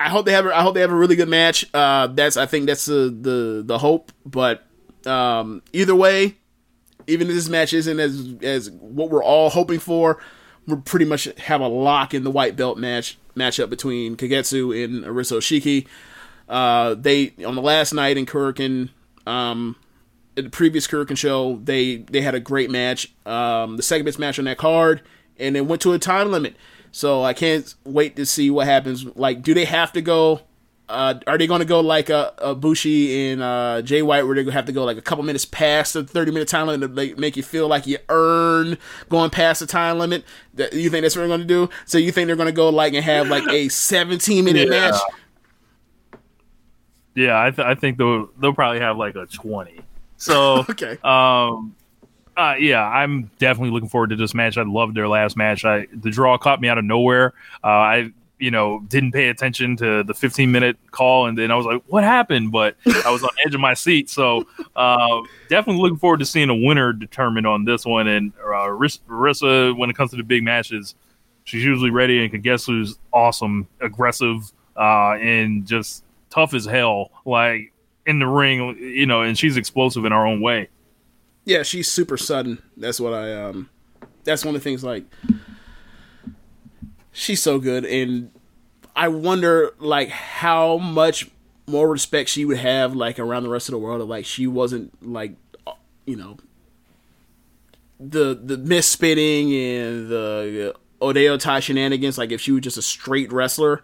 I 0.00 0.08
hope 0.08 0.24
they 0.26 0.32
have. 0.32 0.46
a- 0.46 0.56
I 0.56 0.62
hope 0.62 0.74
they 0.74 0.80
have 0.80 0.90
a 0.90 0.96
really 0.96 1.14
good 1.14 1.28
match. 1.28 1.66
Uh, 1.74 2.06
that's. 2.08 2.36
I 2.36 2.46
think 2.46 2.66
that's 2.66 2.86
the 2.86 3.14
the 3.20 3.62
the 3.64 3.78
hope. 3.78 4.10
But 4.24 4.64
um, 5.06 5.62
either 5.72 5.94
way, 5.94 6.36
even 7.06 7.28
if 7.28 7.34
this 7.34 7.48
match 7.48 7.72
isn't 7.74 8.00
as 8.00 8.34
as 8.42 8.70
what 8.70 9.10
we're 9.10 9.22
all 9.22 9.50
hoping 9.50 9.78
for, 9.78 10.18
we 10.66 10.76
pretty 10.76 11.04
much 11.04 11.24
have 11.38 11.60
a 11.60 11.68
lock 11.68 12.14
in 12.14 12.24
the 12.24 12.30
white 12.30 12.56
belt 12.56 12.78
match 12.78 13.18
matchup 13.36 13.68
between 13.70 14.16
Kagetsu 14.16 14.84
and 14.84 15.04
Arisa 15.04 15.36
Hoshiki. 15.36 15.86
Uh, 16.48 16.94
they 16.94 17.32
on 17.46 17.54
the 17.54 17.62
last 17.62 17.92
night 17.92 18.16
in 18.16 18.26
Korakuen, 18.26 18.88
um, 19.26 19.76
at 20.36 20.44
the 20.44 20.50
previous 20.50 20.86
Korakuen 20.86 21.16
show, 21.16 21.60
they 21.62 21.96
they 21.98 22.22
had 22.22 22.34
a 22.34 22.40
great 22.40 22.70
match. 22.70 23.12
Um, 23.26 23.76
the 23.76 23.82
second 23.82 24.06
best 24.06 24.18
match 24.18 24.38
on 24.38 24.46
that 24.46 24.56
card, 24.58 25.02
and 25.38 25.56
it 25.56 25.66
went 25.66 25.82
to 25.82 25.92
a 25.92 25.98
time 25.98 26.32
limit. 26.32 26.56
So 26.92 27.22
I 27.22 27.32
can't 27.34 27.72
wait 27.84 28.16
to 28.16 28.26
see 28.26 28.50
what 28.50 28.66
happens. 28.66 29.04
Like, 29.16 29.42
do 29.42 29.54
they 29.54 29.64
have 29.64 29.92
to 29.92 30.02
go? 30.02 30.40
Uh, 30.88 31.14
are 31.28 31.38
they 31.38 31.46
going 31.46 31.60
to 31.60 31.64
go 31.64 31.78
like 31.78 32.10
a, 32.10 32.34
a 32.38 32.52
Bushi 32.52 33.28
and 33.30 33.40
uh, 33.40 33.80
Jay 33.80 34.02
White, 34.02 34.24
where 34.24 34.34
they're 34.34 34.42
going 34.42 34.52
to 34.52 34.58
have 34.58 34.64
to 34.66 34.72
go 34.72 34.84
like 34.84 34.96
a 34.96 35.00
couple 35.02 35.22
minutes 35.22 35.44
past 35.44 35.92
the 35.94 36.02
thirty 36.02 36.32
minute 36.32 36.48
time 36.48 36.66
limit 36.66 36.88
to 36.88 36.92
make, 36.92 37.16
make 37.16 37.36
you 37.36 37.44
feel 37.44 37.68
like 37.68 37.86
you 37.86 37.98
earned 38.08 38.76
going 39.08 39.30
past 39.30 39.60
the 39.60 39.66
time 39.66 40.00
limit? 40.00 40.24
That 40.54 40.72
you 40.72 40.90
think 40.90 41.02
that's 41.02 41.14
what 41.14 41.20
they're 41.20 41.28
going 41.28 41.42
to 41.42 41.46
do? 41.46 41.70
So 41.86 41.96
you 41.96 42.10
think 42.10 42.26
they're 42.26 42.34
going 42.34 42.48
to 42.48 42.52
go 42.52 42.70
like 42.70 42.92
and 42.94 43.04
have 43.04 43.28
like 43.28 43.46
a 43.48 43.68
seventeen 43.68 44.44
minute 44.44 44.68
Yeah. 44.68 44.90
match? 44.90 45.00
yeah. 47.14 47.40
I, 47.40 47.50
th- 47.50 47.66
I 47.66 47.74
think 47.76 47.98
they'll 47.98 48.28
they'll 48.40 48.52
probably 48.54 48.80
have 48.80 48.96
like 48.96 49.14
a 49.14 49.26
twenty. 49.26 49.80
So 50.16 50.64
Okay. 50.70 50.98
Um, 51.04 51.76
uh, 52.36 52.54
yeah, 52.58 52.86
I'm 52.86 53.30
definitely 53.38 53.70
looking 53.70 53.88
forward 53.88 54.10
to 54.10 54.16
this 54.16 54.34
match. 54.34 54.56
I 54.56 54.62
loved 54.62 54.96
their 54.96 55.08
last 55.08 55.36
match. 55.36 55.64
I 55.64 55.86
the 55.92 56.10
draw 56.10 56.38
caught 56.38 56.60
me 56.60 56.68
out 56.68 56.78
of 56.78 56.84
nowhere. 56.84 57.34
Uh, 57.62 57.68
I 57.68 58.12
you 58.38 58.50
know 58.50 58.80
didn't 58.88 59.12
pay 59.12 59.28
attention 59.28 59.76
to 59.76 60.02
the 60.02 60.14
15 60.14 60.50
minute 60.50 60.76
call, 60.90 61.26
and 61.26 61.36
then 61.36 61.50
I 61.50 61.56
was 61.56 61.66
like, 61.66 61.82
"What 61.86 62.02
happened?" 62.02 62.50
But 62.50 62.76
I 63.04 63.10
was 63.10 63.22
on 63.22 63.30
the 63.36 63.42
edge 63.46 63.54
of 63.54 63.60
my 63.60 63.74
seat. 63.74 64.08
So 64.10 64.46
uh, 64.74 65.20
definitely 65.48 65.82
looking 65.82 65.98
forward 65.98 66.20
to 66.20 66.26
seeing 66.26 66.48
a 66.48 66.54
winner 66.54 66.92
determined 66.92 67.46
on 67.46 67.64
this 67.64 67.84
one. 67.84 68.08
And 68.08 68.32
uh, 68.44 68.70
Ris- 68.70 69.00
Marissa, 69.08 69.76
when 69.76 69.90
it 69.90 69.96
comes 69.96 70.10
to 70.12 70.16
the 70.16 70.22
big 70.22 70.42
matches, 70.42 70.94
she's 71.44 71.64
usually 71.64 71.90
ready 71.90 72.22
and 72.22 72.30
can 72.30 72.40
guess 72.40 72.66
who's 72.66 72.98
awesome, 73.12 73.68
aggressive, 73.80 74.52
uh, 74.76 75.12
and 75.20 75.66
just 75.66 76.04
tough 76.30 76.54
as 76.54 76.64
hell. 76.64 77.10
Like 77.24 77.72
in 78.06 78.18
the 78.18 78.26
ring, 78.26 78.76
you 78.78 79.06
know, 79.06 79.22
and 79.22 79.38
she's 79.38 79.56
explosive 79.56 80.04
in 80.04 80.12
her 80.12 80.26
own 80.26 80.40
way. 80.40 80.68
Yeah, 81.50 81.64
she's 81.64 81.90
super 81.90 82.16
sudden. 82.16 82.62
That's 82.76 83.00
what 83.00 83.12
I 83.12 83.34
um 83.34 83.70
that's 84.22 84.44
one 84.44 84.54
of 84.54 84.60
the 84.62 84.64
things 84.64 84.84
like 84.84 85.02
she's 87.10 87.42
so 87.42 87.58
good 87.58 87.84
and 87.84 88.30
I 88.94 89.08
wonder 89.08 89.72
like 89.80 90.10
how 90.10 90.78
much 90.78 91.28
more 91.66 91.90
respect 91.90 92.28
she 92.28 92.44
would 92.44 92.58
have 92.58 92.94
like 92.94 93.18
around 93.18 93.42
the 93.42 93.48
rest 93.48 93.68
of 93.68 93.72
the 93.72 93.78
world 93.78 94.00
if 94.00 94.08
like 94.08 94.26
she 94.26 94.46
wasn't 94.46 94.92
like 95.02 95.32
you 96.06 96.14
know 96.14 96.36
the 97.98 98.38
the 98.40 98.56
misspitting 98.56 99.52
and 99.52 100.08
the 100.08 100.76
Oedo 101.02 101.36
Tai 101.36 101.58
shenanigans 101.58 102.16
like 102.16 102.30
if 102.30 102.40
she 102.40 102.52
was 102.52 102.60
just 102.60 102.78
a 102.78 102.82
straight 102.82 103.32
wrestler 103.32 103.82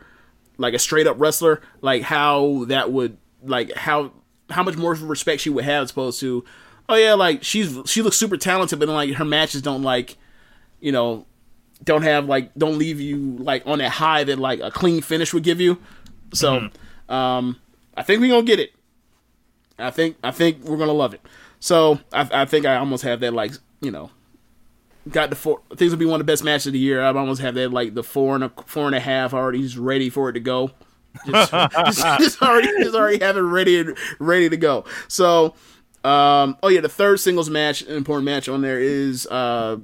like 0.56 0.72
a 0.72 0.78
straight 0.78 1.08
up 1.08 1.18
wrestler 1.18 1.60
like 1.80 2.02
how 2.02 2.64
that 2.68 2.92
would 2.92 3.16
like 3.42 3.72
how 3.72 4.12
how 4.50 4.62
much 4.62 4.76
more 4.76 4.94
respect 4.94 5.40
she 5.40 5.50
would 5.50 5.64
have 5.64 5.82
as 5.82 5.90
opposed 5.90 6.20
to 6.20 6.44
oh 6.88 6.94
yeah 6.94 7.14
like 7.14 7.42
she's 7.42 7.78
she 7.86 8.02
looks 8.02 8.16
super 8.16 8.36
talented 8.36 8.78
but 8.78 8.86
then 8.86 8.94
like 8.94 9.12
her 9.14 9.24
matches 9.24 9.62
don't 9.62 9.82
like 9.82 10.16
you 10.80 10.92
know 10.92 11.26
don't 11.84 12.02
have 12.02 12.26
like 12.26 12.54
don't 12.54 12.78
leave 12.78 13.00
you 13.00 13.36
like 13.38 13.62
on 13.66 13.78
that 13.78 13.90
high 13.90 14.24
that 14.24 14.38
like 14.38 14.60
a 14.60 14.70
clean 14.70 15.02
finish 15.02 15.34
would 15.34 15.42
give 15.42 15.60
you. 15.60 15.78
So 16.32 16.68
um 17.08 17.56
i 17.96 18.02
think 18.02 18.20
we're 18.20 18.30
gonna 18.30 18.46
get 18.46 18.60
it. 18.60 18.72
I 19.78 19.90
think 19.90 20.16
i 20.24 20.30
think 20.30 20.64
we're 20.64 20.76
gonna 20.78 20.92
love 20.92 21.14
it. 21.14 21.20
So 21.60 22.00
i, 22.12 22.28
I 22.32 22.44
think 22.44 22.66
i 22.66 22.76
almost 22.76 23.04
have 23.04 23.20
that 23.20 23.32
like 23.32 23.52
you 23.80 23.90
know 23.90 24.10
got 25.10 25.30
the 25.30 25.36
four 25.36 25.60
things 25.76 25.92
will 25.92 25.98
be 25.98 26.06
one 26.06 26.20
of 26.20 26.26
the 26.26 26.32
best 26.32 26.44
matches 26.44 26.68
of 26.68 26.72
the 26.72 26.78
year. 26.78 27.02
I 27.02 27.08
almost 27.08 27.40
have 27.40 27.54
that 27.54 27.72
like 27.72 27.94
the 27.94 28.02
four 28.02 28.34
and 28.34 28.44
a 28.44 28.52
four 28.66 28.86
and 28.86 28.94
a 28.94 29.00
half 29.00 29.34
already 29.34 29.62
just 29.62 29.76
ready 29.76 30.10
for 30.10 30.30
it 30.30 30.34
to 30.34 30.40
go. 30.40 30.70
Just, 31.26 31.50
just, 31.50 32.04
just 32.18 32.42
already 32.42 32.68
just 32.82 32.94
already 32.94 33.24
have 33.24 33.38
it 33.38 33.40
ready 33.40 33.80
and 33.80 33.96
ready 34.18 34.50
to 34.50 34.56
go. 34.58 34.84
So 35.08 35.54
um 36.06 36.56
oh 36.62 36.68
yeah 36.68 36.80
the 36.80 36.88
third 36.88 37.18
singles 37.18 37.50
match 37.50 37.82
important 37.82 38.24
match 38.24 38.48
on 38.48 38.60
there 38.60 38.78
is 38.78 39.26
uh 39.26 39.76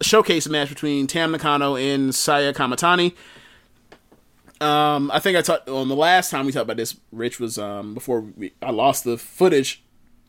a 0.00 0.04
showcase 0.04 0.48
match 0.48 0.68
between 0.68 1.06
Tam 1.06 1.30
Nakano 1.30 1.76
and 1.76 2.14
Saya 2.14 2.52
Kamitani. 2.52 3.14
Um, 4.60 5.10
I 5.10 5.20
think 5.20 5.38
I 5.38 5.42
talked 5.42 5.68
on 5.68 5.88
the 5.88 5.96
last 5.96 6.30
time 6.30 6.46
we 6.46 6.52
talked 6.52 6.64
about 6.64 6.76
this. 6.76 6.96
Rich 7.12 7.38
was 7.38 7.58
um 7.58 7.94
before 7.94 8.20
we, 8.20 8.52
I 8.60 8.70
lost 8.70 9.04
the 9.04 9.16
footage, 9.16 9.82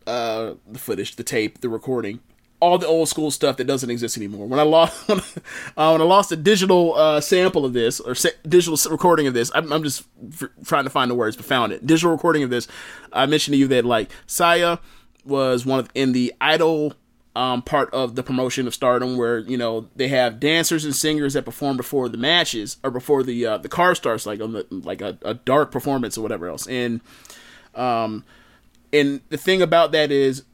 uh, 0.06 0.54
the 0.70 0.78
footage, 0.78 1.16
the 1.16 1.24
tape, 1.24 1.60
the 1.60 1.68
recording, 1.68 2.20
all 2.62 2.78
the 2.78 2.86
old 2.86 3.08
school 3.08 3.32
stuff 3.32 3.56
that 3.56 3.64
doesn't 3.64 3.90
exist 3.90 4.16
anymore. 4.16 4.46
When 4.46 4.60
I 4.60 4.62
lost 4.62 5.08
when, 5.08 5.18
uh, 5.18 5.90
when 5.90 6.00
I 6.00 6.04
lost 6.04 6.30
a 6.30 6.36
digital 6.36 6.94
uh, 6.94 7.20
sample 7.20 7.64
of 7.64 7.72
this 7.72 7.98
or 7.98 8.14
sa- 8.14 8.28
digital 8.48 8.78
recording 8.90 9.26
of 9.26 9.34
this, 9.34 9.50
I'm, 9.52 9.72
I'm 9.72 9.82
just 9.82 10.04
f- 10.40 10.48
trying 10.64 10.84
to 10.84 10.90
find 10.90 11.10
the 11.10 11.16
words, 11.16 11.34
but 11.36 11.44
found 11.44 11.72
it. 11.72 11.84
Digital 11.84 12.12
recording 12.12 12.44
of 12.44 12.50
this. 12.50 12.68
I 13.12 13.26
mentioned 13.26 13.54
to 13.54 13.58
you 13.58 13.66
that 13.66 13.84
like 13.84 14.10
Saya 14.28 14.78
was 15.24 15.66
one 15.66 15.80
of 15.80 15.90
in 15.94 16.12
the 16.12 16.32
idol 16.40 16.94
um, 17.34 17.62
part 17.62 17.92
of 17.92 18.14
the 18.14 18.22
promotion 18.22 18.68
of 18.68 18.74
Stardom, 18.74 19.16
where 19.16 19.40
you 19.40 19.56
know 19.56 19.88
they 19.96 20.06
have 20.08 20.38
dancers 20.38 20.84
and 20.84 20.94
singers 20.94 21.34
that 21.34 21.44
perform 21.44 21.76
before 21.76 22.08
the 22.08 22.18
matches 22.18 22.76
or 22.84 22.92
before 22.92 23.24
the 23.24 23.44
uh, 23.44 23.58
the 23.58 23.68
car 23.68 23.96
starts, 23.96 24.24
like 24.24 24.40
on 24.40 24.52
the 24.52 24.66
like 24.70 25.00
a, 25.00 25.18
a 25.22 25.34
dark 25.34 25.72
performance 25.72 26.16
or 26.16 26.22
whatever 26.22 26.46
else. 26.46 26.68
And 26.68 27.00
um, 27.74 28.24
and 28.92 29.20
the 29.30 29.36
thing 29.36 29.62
about 29.62 29.90
that 29.92 30.12
is 30.12 30.44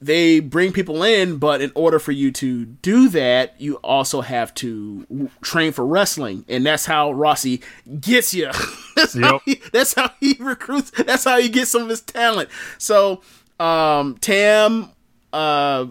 they 0.00 0.38
bring 0.38 0.72
people 0.72 1.02
in, 1.02 1.38
but 1.38 1.60
in 1.60 1.72
order 1.74 1.98
for 1.98 2.12
you 2.12 2.30
to 2.32 2.64
do 2.64 3.08
that, 3.08 3.60
you 3.60 3.76
also 3.76 4.20
have 4.20 4.54
to 4.54 5.28
train 5.40 5.72
for 5.72 5.84
wrestling, 5.84 6.44
and 6.48 6.64
that's 6.64 6.86
how 6.86 7.12
Rossy 7.12 7.62
gets 8.00 8.32
you. 8.32 8.50
that's, 8.96 9.18
how 9.18 9.40
he, 9.44 9.60
that's 9.72 9.94
how 9.94 10.10
he 10.20 10.36
recruits. 10.38 10.92
That's 10.92 11.24
how 11.24 11.38
he 11.38 11.48
gets 11.48 11.70
some 11.70 11.82
of 11.82 11.88
his 11.88 12.00
talent. 12.00 12.48
So 12.78 13.22
um, 13.58 14.16
Tam 14.18 14.90
uh, 15.32 15.86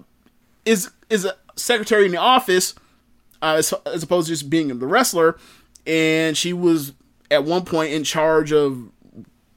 is 0.66 0.90
is 1.10 1.26
a 1.26 1.36
secretary 1.56 2.06
in 2.06 2.12
the 2.12 2.18
office, 2.18 2.76
uh, 3.42 3.56
as, 3.58 3.74
as 3.86 4.04
opposed 4.04 4.28
to 4.28 4.34
just 4.34 4.50
being 4.50 4.68
the 4.80 4.88
wrestler, 4.88 5.38
and 5.86 6.38
she 6.38 6.54
was 6.54 6.94
at 7.30 7.44
one 7.44 7.66
point 7.66 7.92
in 7.92 8.06
charge 8.06 8.54
of 8.54 8.90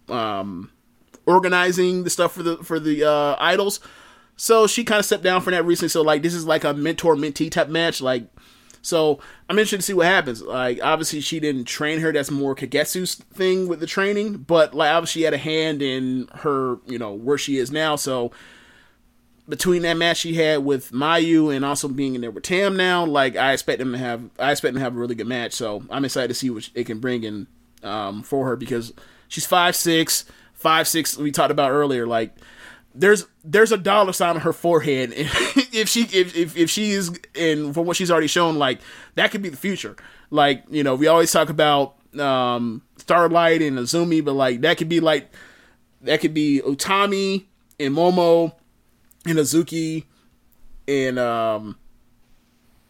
um, 0.08 0.72
organizing 1.26 2.02
the 2.02 2.10
stuff 2.10 2.32
for 2.32 2.42
the 2.42 2.56
for 2.58 2.80
the 2.80 3.04
uh, 3.04 3.36
idols. 3.38 3.78
So 4.42 4.66
she 4.66 4.84
kind 4.84 4.98
of 4.98 5.04
stepped 5.04 5.22
down 5.22 5.42
for 5.42 5.50
that 5.50 5.66
recently. 5.66 5.90
So 5.90 6.00
like 6.00 6.22
this 6.22 6.32
is 6.32 6.46
like 6.46 6.64
a 6.64 6.72
mentor 6.72 7.14
mentee 7.14 7.50
type 7.50 7.68
match. 7.68 8.00
Like 8.00 8.24
so 8.80 9.20
I'm 9.50 9.58
interested 9.58 9.76
to 9.76 9.82
see 9.82 9.92
what 9.92 10.06
happens. 10.06 10.40
Like 10.40 10.80
obviously 10.82 11.20
she 11.20 11.40
didn't 11.40 11.66
train 11.66 12.00
her. 12.00 12.10
That's 12.10 12.30
more 12.30 12.54
Kagetsu's 12.54 13.16
thing 13.16 13.68
with 13.68 13.80
the 13.80 13.86
training. 13.86 14.38
But 14.38 14.72
like 14.72 14.92
obviously 14.92 15.20
she 15.20 15.24
had 15.26 15.34
a 15.34 15.38
hand 15.38 15.82
in 15.82 16.26
her, 16.36 16.78
you 16.86 16.98
know, 16.98 17.12
where 17.12 17.36
she 17.36 17.58
is 17.58 17.70
now. 17.70 17.96
So 17.96 18.32
between 19.46 19.82
that 19.82 19.98
match 19.98 20.16
she 20.16 20.32
had 20.32 20.64
with 20.64 20.90
Mayu 20.90 21.54
and 21.54 21.62
also 21.62 21.86
being 21.86 22.14
in 22.14 22.22
there 22.22 22.30
with 22.30 22.44
Tam 22.44 22.78
now, 22.78 23.04
like 23.04 23.36
I 23.36 23.52
expect 23.52 23.78
them 23.78 23.92
to 23.92 23.98
have 23.98 24.30
I 24.38 24.52
expect 24.52 24.72
them 24.72 24.80
to 24.80 24.84
have 24.84 24.96
a 24.96 24.98
really 24.98 25.14
good 25.16 25.26
match. 25.26 25.52
So 25.52 25.82
I'm 25.90 26.06
excited 26.06 26.28
to 26.28 26.34
see 26.34 26.48
what 26.48 26.70
it 26.74 26.84
can 26.84 26.98
bring 26.98 27.24
in 27.24 27.46
um, 27.82 28.22
for 28.22 28.46
her 28.46 28.56
because 28.56 28.94
she's 29.28 29.44
five 29.44 29.76
six. 29.76 30.24
five 30.54 30.88
six 30.88 31.18
we 31.18 31.30
talked 31.30 31.50
about 31.50 31.72
earlier. 31.72 32.06
Like 32.06 32.34
there's 32.94 33.26
there's 33.44 33.72
a 33.72 33.76
dollar 33.76 34.12
sign 34.12 34.36
on 34.36 34.42
her 34.42 34.52
forehead. 34.52 35.12
if 35.16 35.88
she 35.88 36.02
if, 36.02 36.36
if 36.36 36.56
if 36.56 36.70
she 36.70 36.90
is 36.90 37.18
and 37.34 37.72
from 37.74 37.86
what 37.86 37.96
she's 37.96 38.10
already 38.10 38.26
shown, 38.26 38.56
like 38.56 38.80
that 39.14 39.30
could 39.30 39.42
be 39.42 39.48
the 39.48 39.56
future. 39.56 39.96
Like 40.30 40.64
you 40.70 40.82
know 40.82 40.94
we 40.94 41.06
always 41.06 41.30
talk 41.30 41.48
about 41.48 41.96
um 42.18 42.82
Starlight 42.96 43.62
and 43.62 43.78
Azumi, 43.78 44.24
but 44.24 44.34
like 44.34 44.60
that 44.62 44.76
could 44.76 44.88
be 44.88 45.00
like 45.00 45.32
that 46.02 46.20
could 46.20 46.34
be 46.34 46.60
Utami 46.64 47.46
and 47.78 47.94
Momo 47.94 48.52
and 49.26 49.38
Azuki 49.38 50.04
and 50.88 51.18
um 51.18 51.76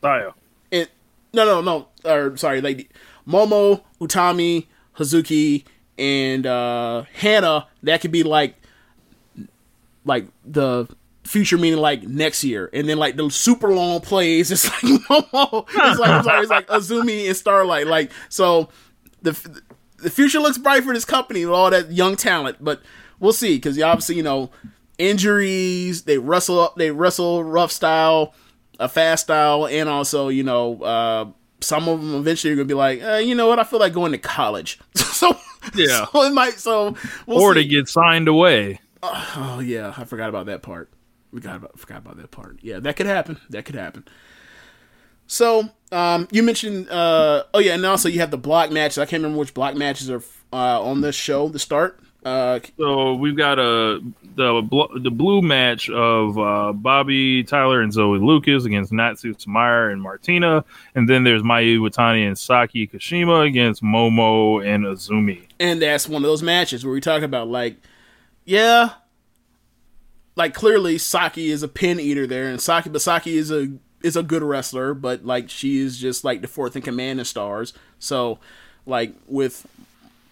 Saya. 0.02 0.30
and 0.72 0.88
no 1.32 1.44
no 1.44 1.60
no 1.60 1.88
or 2.10 2.36
sorry 2.36 2.60
lady 2.60 2.88
Momo, 3.28 3.82
Utami, 4.00 4.66
Hazuki, 4.96 5.64
and 5.98 6.46
uh 6.46 7.04
Hana, 7.14 7.68
that 7.82 8.00
could 8.00 8.10
be 8.10 8.22
like 8.22 8.59
like 10.04 10.26
the 10.44 10.88
future 11.24 11.58
meaning 11.58 11.78
like 11.78 12.02
next 12.02 12.42
year. 12.44 12.70
And 12.72 12.88
then 12.88 12.98
like 12.98 13.16
the 13.16 13.30
super 13.30 13.72
long 13.72 14.00
plays, 14.00 14.50
it's 14.50 14.64
like 14.66 14.82
Momo 15.08 15.66
it's 15.68 15.98
like 16.00 16.10
I'm 16.10 16.24
sorry, 16.24 16.40
it's 16.40 16.50
like 16.50 16.66
Azumi 16.68 17.26
and 17.26 17.36
Starlight. 17.36 17.86
Like 17.86 18.10
so 18.28 18.68
the 19.22 19.32
the 19.98 20.10
future 20.10 20.40
looks 20.40 20.58
bright 20.58 20.82
for 20.82 20.94
this 20.94 21.04
company 21.04 21.44
with 21.44 21.54
all 21.54 21.70
that 21.70 21.92
young 21.92 22.16
talent, 22.16 22.56
but 22.60 22.80
we'll 23.18 23.32
see 23.32 23.56
because 23.56 23.80
obviously 23.80 24.16
you 24.16 24.22
know 24.22 24.50
injuries. 24.98 26.02
They 26.02 26.18
wrestle 26.18 26.60
up, 26.60 26.76
they 26.76 26.90
wrestle 26.90 27.44
rough 27.44 27.72
style, 27.72 28.34
a 28.78 28.88
fast 28.88 29.24
style, 29.24 29.66
and 29.66 29.88
also 29.88 30.28
you 30.28 30.42
know 30.42 30.82
uh, 30.82 31.26
some 31.60 31.88
of 31.88 32.00
them 32.00 32.14
eventually 32.14 32.52
are 32.52 32.56
gonna 32.56 32.64
be 32.66 32.74
like, 32.74 33.02
uh, 33.02 33.16
you 33.16 33.34
know 33.34 33.48
what, 33.48 33.58
I 33.58 33.64
feel 33.64 33.78
like 33.80 33.92
going 33.92 34.12
to 34.12 34.18
college. 34.18 34.78
so 34.94 35.36
Yeah. 35.74 36.06
so 36.10 36.22
it 36.22 36.32
might 36.32 36.54
so 36.54 36.94
we'll 37.26 37.40
or 37.40 37.54
see. 37.54 37.62
to 37.62 37.68
get 37.68 37.88
signed 37.88 38.28
away. 38.28 38.80
Oh 39.02 39.60
yeah, 39.64 39.94
I 39.96 40.04
forgot 40.04 40.28
about 40.28 40.46
that 40.46 40.62
part. 40.62 40.90
We 41.32 41.40
got 41.40 41.56
about 41.56 41.78
forgot 41.78 41.98
about 41.98 42.16
that 42.18 42.30
part. 42.30 42.58
Yeah, 42.62 42.80
that 42.80 42.96
could 42.96 43.06
happen. 43.06 43.38
That 43.50 43.64
could 43.64 43.74
happen. 43.76 44.04
So, 45.26 45.68
um, 45.92 46.26
you 46.32 46.42
mentioned, 46.42 46.88
uh, 46.90 47.44
oh 47.54 47.60
yeah, 47.60 47.74
and 47.74 47.86
also 47.86 48.08
you 48.08 48.18
have 48.20 48.32
the 48.32 48.36
block 48.38 48.70
matches. 48.72 48.98
I 48.98 49.04
can't 49.06 49.22
remember 49.22 49.38
which 49.38 49.54
block 49.54 49.76
matches 49.76 50.10
are 50.10 50.22
uh, 50.52 50.82
on 50.82 51.00
this 51.02 51.14
show 51.14 51.48
to 51.48 51.58
start. 51.58 52.00
Uh, 52.24 52.58
So 52.76 53.14
we've 53.14 53.36
got 53.36 53.58
a 53.58 54.00
the 54.34 54.60
bl- 54.60 54.98
the 54.98 55.10
blue 55.10 55.40
match 55.40 55.88
of 55.88 56.36
uh, 56.36 56.72
Bobbi 56.74 57.46
Tyler 57.46 57.80
and 57.80 57.92
Zoe 57.92 58.18
Lucas 58.18 58.64
against 58.64 58.92
Natsu 58.92 59.34
Sumire 59.34 59.92
and 59.92 60.02
Martina, 60.02 60.64
and 60.94 61.08
then 61.08 61.22
there's 61.24 61.42
Mayu 61.42 61.78
Iwatani 61.78 62.26
and 62.26 62.36
Saki 62.36 62.88
Kashima 62.88 63.46
against 63.46 63.82
Momo 63.82 64.62
and 64.66 64.84
Azumi. 64.84 65.46
and 65.60 65.80
that's 65.80 66.08
one 66.08 66.22
of 66.24 66.28
those 66.28 66.42
matches 66.42 66.84
where 66.84 66.92
we 66.92 67.00
talk 67.00 67.22
about 67.22 67.48
like, 67.48 67.76
yeah, 68.44 68.94
like 70.36 70.54
clearly 70.54 70.98
Saki 70.98 71.50
is 71.50 71.62
a 71.62 71.68
pin 71.68 72.00
eater 72.00 72.26
there, 72.26 72.48
and 72.48 72.60
Saki, 72.60 72.90
but 72.90 73.02
Saki 73.02 73.36
is 73.36 73.50
a 73.50 73.72
is 74.02 74.16
a 74.16 74.22
good 74.22 74.42
wrestler, 74.42 74.94
but 74.94 75.24
like 75.24 75.50
she 75.50 75.78
is 75.78 75.98
just 75.98 76.24
like 76.24 76.40
the 76.40 76.48
fourth 76.48 76.76
in 76.76 76.82
command 76.82 77.20
of 77.20 77.26
stars. 77.26 77.72
So, 77.98 78.38
like 78.86 79.14
with, 79.26 79.66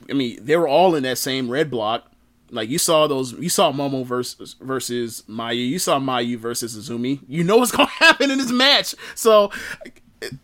I 0.09 0.15
mean, 0.15 0.39
they 0.45 0.57
were 0.57 0.69
all 0.69 0.95
in 0.95 1.03
that 1.03 1.19
same 1.19 1.51
red 1.51 1.71
block. 1.71 2.11
Like 2.51 2.71
you 2.71 2.79
saw 2.79 3.07
those, 3.07 3.33
you 3.35 3.51
saw 3.51 3.73
Momo 3.73 4.07
versus 4.07 4.55
versus 4.59 5.23
Mayu, 5.29 5.69
you 5.69 5.79
saw 5.79 5.99
Mayu 5.99 6.39
versus 6.39 6.75
Azumi. 6.79 7.21
You 7.29 7.45
know 7.45 7.59
what's 7.59 7.73
gonna 7.73 7.89
happen 7.91 8.31
in 8.31 8.39
this 8.39 8.51
match, 8.51 8.95
so 9.15 9.51
it- 10.23 10.35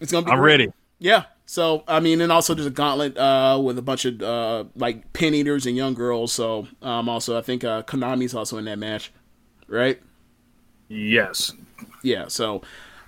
it's 0.00 0.12
gonna 0.12 0.26
be. 0.26 0.32
I'm 0.32 0.38
great. 0.38 0.60
ready. 0.60 0.72
Yeah. 0.98 1.24
So 1.54 1.84
I 1.86 2.00
mean, 2.00 2.20
and 2.20 2.32
also 2.32 2.52
there's 2.52 2.66
a 2.66 2.70
gauntlet 2.70 3.16
uh, 3.16 3.60
with 3.62 3.78
a 3.78 3.82
bunch 3.82 4.04
of 4.06 4.20
uh, 4.20 4.64
like 4.74 5.12
pin 5.12 5.34
eaters 5.34 5.66
and 5.66 5.76
young 5.76 5.94
girls. 5.94 6.32
So 6.32 6.66
um, 6.82 7.08
also 7.08 7.38
I 7.38 7.42
think 7.42 7.62
uh, 7.62 7.84
Konami's 7.84 8.34
also 8.34 8.58
in 8.58 8.64
that 8.64 8.80
match, 8.80 9.12
right? 9.68 10.02
Yes, 10.88 11.52
Yeah. 12.02 12.26
So 12.26 12.62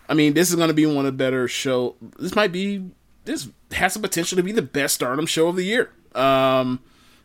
I 0.08 0.14
mean, 0.14 0.34
this 0.34 0.48
is 0.48 0.54
going 0.54 0.68
to 0.68 0.74
be 0.74 0.86
one 0.86 0.98
of 0.98 1.04
the 1.06 1.10
better 1.10 1.48
show. 1.48 1.96
This 2.20 2.36
might 2.36 2.52
be 2.52 2.88
this 3.24 3.48
has 3.72 3.94
the 3.94 4.00
potential 4.00 4.36
to 4.36 4.44
be 4.44 4.52
the 4.52 4.62
best 4.62 4.94
Stardom 4.94 5.26
show 5.26 5.48
of 5.48 5.56
the 5.56 5.64
year. 5.64 5.90
Um, 6.14 6.78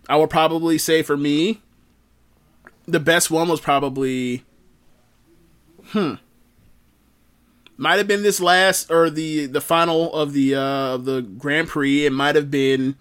I 0.10 0.16
would 0.16 0.32
probably 0.32 0.80
say 0.80 1.04
for 1.04 1.18
me, 1.18 1.62
the 2.88 3.00
best 3.00 3.30
one 3.30 3.48
was 3.48 3.62
probably, 3.62 4.44
hmm, 5.90 6.16
might 7.82 7.98
have 7.98 8.08
been 8.08 8.22
this 8.22 8.40
last 8.40 8.92
or 8.92 9.10
the 9.10 9.48
the 9.48 9.60
final 9.60 10.14
of 10.14 10.34
the 10.34 10.54
uh 10.54 10.94
of 10.94 11.06
the 11.06 11.22
Grand 11.24 11.68
Prix. 11.68 12.06
It 12.06 12.14
might 12.14 12.36
have 12.36 12.52
been, 12.52 12.96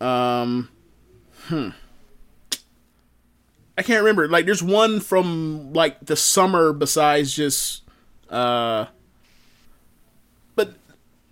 um, 0.00 0.68
hmm. 1.48 1.70
I 3.76 3.82
can't 3.82 3.98
remember. 3.98 4.28
Like, 4.28 4.46
there's 4.46 4.62
one 4.62 5.00
from 5.00 5.72
like 5.72 5.98
the 6.06 6.14
summer 6.14 6.72
besides 6.72 7.34
just, 7.34 7.82
uh, 8.30 8.86
but 10.54 10.74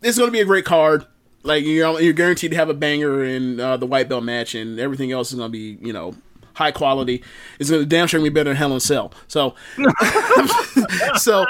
it's 0.03 0.19
to 0.29 0.33
be 0.33 0.41
a 0.41 0.45
great 0.45 0.65
card. 0.65 1.07
Like 1.45 1.65
you're 1.65 2.01
you're 2.01 2.13
guaranteed 2.13 2.51
to 2.51 2.57
have 2.57 2.69
a 2.69 2.75
banger 2.75 3.23
in 3.23 3.61
uh, 3.61 3.77
the 3.77 3.87
white 3.87 4.09
belt 4.09 4.25
match, 4.25 4.57
and 4.57 4.81
everything 4.81 5.13
else 5.13 5.31
is 5.31 5.39
to 5.39 5.49
be 5.49 5.79
you 5.81 5.93
know 5.93 6.17
high 6.55 6.73
quality. 6.73 7.23
It's 7.59 7.71
going 7.71 7.83
to 7.83 7.87
damn 7.87 8.07
sure 8.07 8.21
be 8.21 8.29
better 8.29 8.51
than 8.51 8.57
Hell 8.57 8.71
in 8.71 8.77
a 8.77 8.81
Cell. 8.81 9.13
So, 9.29 9.55
so, 11.17 11.47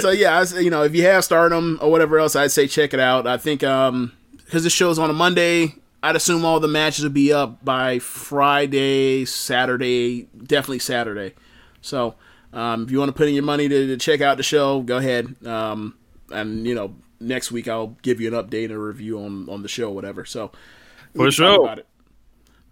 so 0.00 0.10
yeah, 0.10 0.38
I, 0.38 0.58
you 0.58 0.70
know 0.70 0.82
if 0.82 0.94
you 0.94 1.02
have 1.02 1.24
Stardom 1.24 1.78
or 1.80 1.90
whatever 1.90 2.18
else, 2.18 2.36
I'd 2.36 2.52
say 2.52 2.66
check 2.66 2.94
it 2.94 3.00
out. 3.00 3.26
I 3.26 3.36
think 3.36 3.62
um 3.62 4.12
because 4.44 4.64
this 4.64 4.72
show's 4.72 4.98
on 4.98 5.08
a 5.08 5.14
Monday, 5.14 5.74
I'd 6.02 6.16
assume 6.16 6.44
all 6.44 6.60
the 6.60 6.68
matches 6.68 7.04
will 7.04 7.10
be 7.10 7.32
up 7.32 7.64
by 7.64 7.98
Friday, 8.00 9.24
Saturday, 9.24 10.28
definitely 10.44 10.80
Saturday. 10.80 11.34
So 11.80 12.16
um, 12.52 12.84
if 12.84 12.90
you 12.90 12.98
want 12.98 13.08
to 13.08 13.14
put 13.14 13.28
in 13.28 13.34
your 13.34 13.44
money 13.44 13.68
to, 13.68 13.86
to 13.86 13.96
check 13.96 14.20
out 14.20 14.36
the 14.36 14.42
show, 14.42 14.82
go 14.82 14.98
ahead. 14.98 15.34
Um, 15.46 15.94
and 16.30 16.66
you 16.66 16.74
know 16.74 16.94
next 17.20 17.52
week 17.52 17.68
I'll 17.68 17.96
give 18.02 18.20
you 18.20 18.34
an 18.34 18.44
update 18.44 18.66
and 18.66 18.74
a 18.74 18.78
review 18.78 19.20
on 19.20 19.48
on 19.48 19.62
the 19.62 19.68
show, 19.68 19.90
whatever. 19.90 20.24
So 20.24 20.52
For 21.14 21.30
sure. 21.30 21.76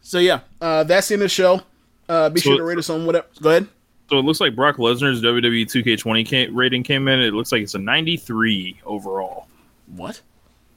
So 0.03 0.19
yeah, 0.19 0.41
uh, 0.61 0.85
that's 0.85 1.09
the 1.09 1.15
end 1.15 1.23
of 1.23 1.27
the 1.27 1.29
show. 1.31 1.63
Uh, 2.09 2.29
be 2.31 2.41
So- 2.41 2.51
sure 2.51 2.59
to 2.59 2.65
rate 2.65 2.79
us 2.79 2.91
on 2.91 3.07
whatever. 3.07 3.27
Go 3.41 3.51
ahead. 3.51 3.69
So 4.09 4.19
it 4.19 4.25
looks 4.25 4.41
like 4.41 4.57
Brock 4.57 4.77
Lesnar's 4.79 5.23
WWE 5.23 5.67
2K20 5.67 6.49
rating 6.53 6.83
came 6.83 7.07
in. 7.07 7.21
It 7.21 7.33
looks 7.33 7.53
like 7.53 7.63
it's 7.63 7.75
a 7.75 7.79
93 7.79 8.81
overall. 8.85 9.47
What? 9.95 10.21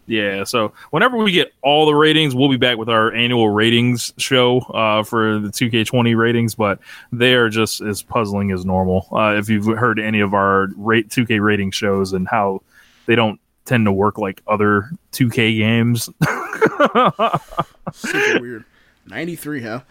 Yeah, 0.05 0.43
so 0.43 0.73
whenever 0.91 1.17
we 1.17 1.31
get 1.31 1.53
all 1.63 1.85
the 1.85 1.95
ratings, 1.95 2.35
we'll 2.35 2.49
be 2.49 2.57
back 2.57 2.77
with 2.77 2.89
our 2.89 3.11
annual 3.13 3.49
ratings 3.49 4.13
show 4.17 4.59
uh, 4.59 5.01
for 5.01 5.39
the 5.39 5.47
2K20 5.47 6.15
ratings, 6.15 6.53
but 6.55 6.77
they 7.11 7.33
are 7.35 7.47
just 7.49 7.79
as 7.81 8.03
puzzling 8.03 8.51
as 8.51 8.65
normal. 8.65 9.07
Uh, 9.11 9.35
if 9.37 9.49
you've 9.49 9.65
heard 9.65 9.99
any 9.99 10.19
of 10.19 10.33
our 10.33 10.67
rate 10.75 11.07
2K 11.09 11.41
rating 11.41 11.71
shows 11.71 12.11
and 12.13 12.27
how 12.27 12.61
they 13.05 13.15
don't 13.15 13.39
tend 13.65 13.85
to 13.85 13.91
work 13.93 14.17
like 14.19 14.41
other 14.45 14.91
2K 15.13 15.57
games. 15.57 16.09
Super 17.93 18.41
weird. 18.41 18.65
93, 19.05 19.61
huh? 19.61 19.81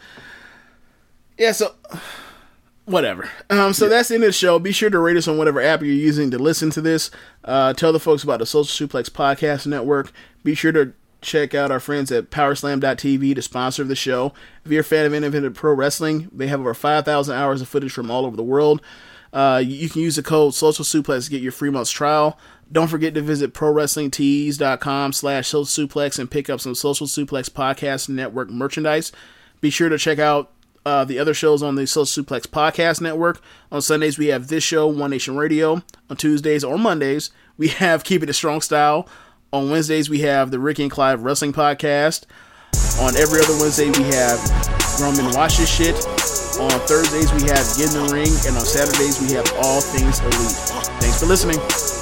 Yeah, 1.39 1.53
so 1.53 1.75
whatever. 2.85 3.31
Um, 3.51 3.73
so 3.73 3.89
that's 3.89 4.09
the 4.09 4.17
end 4.17 4.25
of 4.25 4.29
the 4.29 4.33
show. 4.33 4.59
Be 4.59 4.73
sure 4.73 4.91
to 4.91 4.99
rate 4.99 5.17
us 5.17 5.29
on 5.29 5.39
whatever 5.39 5.61
app 5.61 5.81
you're 5.81 5.91
using 5.91 6.31
to 6.31 6.39
listen 6.39 6.71
to 6.71 6.81
this. 6.81 7.11
Uh, 7.45 7.73
tell 7.73 7.93
the 7.93 8.01
folks 8.01 8.23
about 8.23 8.39
the 8.39 8.47
Social 8.47 8.89
Suplex 8.89 9.09
Podcast 9.09 9.67
Network. 9.67 10.13
Be 10.45 10.55
sure 10.55 10.73
to 10.73 10.93
check 11.21 11.55
out 11.55 11.71
our 11.71 11.81
friends 11.81 12.11
at 12.11 12.31
Powerslam.tv, 12.31 13.35
the 13.35 13.43
sponsor 13.43 13.85
the 13.85 13.95
show. 13.95 14.33
If 14.65 14.73
you're 14.73 14.81
a 14.81 14.85
fan 14.85 15.07
of 15.07 15.15
independent 15.15 15.55
pro 15.55 15.73
wrestling, 15.73 16.29
they 16.33 16.49
have 16.49 16.61
over 16.61 16.75
5,000 16.75 17.35
hours 17.35 17.63
of 17.63 17.69
footage 17.69 17.93
from 17.93 18.11
all 18.11 18.27
over 18.27 18.37
the 18.37 18.43
world. 18.43 18.83
Uh, 19.33 19.63
you 19.65 19.89
can 19.89 20.03
use 20.03 20.17
the 20.17 20.23
code 20.23 20.55
Social 20.55 20.85
Suplex 20.85 21.25
to 21.25 21.31
get 21.31 21.41
your 21.41 21.53
free 21.53 21.71
month's 21.71 21.91
trial. 21.91 22.39
Don't 22.73 22.89
forget 22.89 23.13
to 23.15 23.21
visit 23.21 23.53
ProWrestlingTees.com 23.53 25.13
slash 25.13 25.49
Social 25.49 25.87
Suplex 25.87 26.19
and 26.19 26.31
pick 26.31 26.49
up 26.49 26.59
some 26.59 26.75
Social 26.75 27.07
Suplex 27.07 27.51
Podcast 27.51 28.09
Network 28.09 28.49
merchandise. 28.49 29.13
Be 29.61 29.69
sure 29.69 29.91
to 29.91 29.99
check 29.99 30.19
out 30.19 30.51
uh, 30.87 31.05
the 31.05 31.19
other 31.19 31.35
shows 31.35 31.63
on 31.63 31.75
the 31.75 31.87
Social 31.87 32.25
Suplex 32.25 32.47
Podcast 32.47 33.03
Network. 33.03 33.43
On 33.71 33.83
Sundays, 33.83 34.19
we 34.19 34.29
have 34.29 34.49
this 34.49 34.65
show, 34.65 34.87
One 34.87 35.11
Nation 35.11 35.37
Radio. 35.37 35.83
On 36.09 36.17
Tuesdays 36.17 36.65
or 36.65 36.79
Mondays, 36.79 37.31
we 37.59 37.69
have 37.69 38.05
Keep 38.05 38.23
It 38.23 38.31
a 38.31 38.33
Strong 38.33 38.63
Style. 38.63 39.07
On 39.53 39.71
Wednesdays, 39.71 40.09
we 40.09 40.21
have 40.21 40.51
the 40.51 40.59
Ricky 40.59 40.83
and 40.83 40.91
Clive 40.91 41.23
Wrestling 41.23 41.53
Podcast. 41.53 42.25
On 43.01 43.15
every 43.17 43.41
other 43.41 43.59
Wednesday, 43.61 43.91
we 43.91 44.05
have 44.15 44.39
Watch 45.35 45.59
This 45.59 45.69
Shit. 45.71 45.95
On 46.59 46.71
Thursdays, 46.87 47.31
we 47.35 47.43
have 47.49 47.67
Get 47.77 47.95
in 47.95 48.07
the 48.07 48.11
Ring. 48.13 48.33
And 48.47 48.57
on 48.57 48.65
Saturdays, 48.65 49.21
we 49.21 49.35
have 49.35 49.51
All 49.63 49.83
Things 49.83 50.21
Elite. 50.21 50.57
Thanks 51.01 51.21
for 51.21 51.27
listening. 51.27 52.02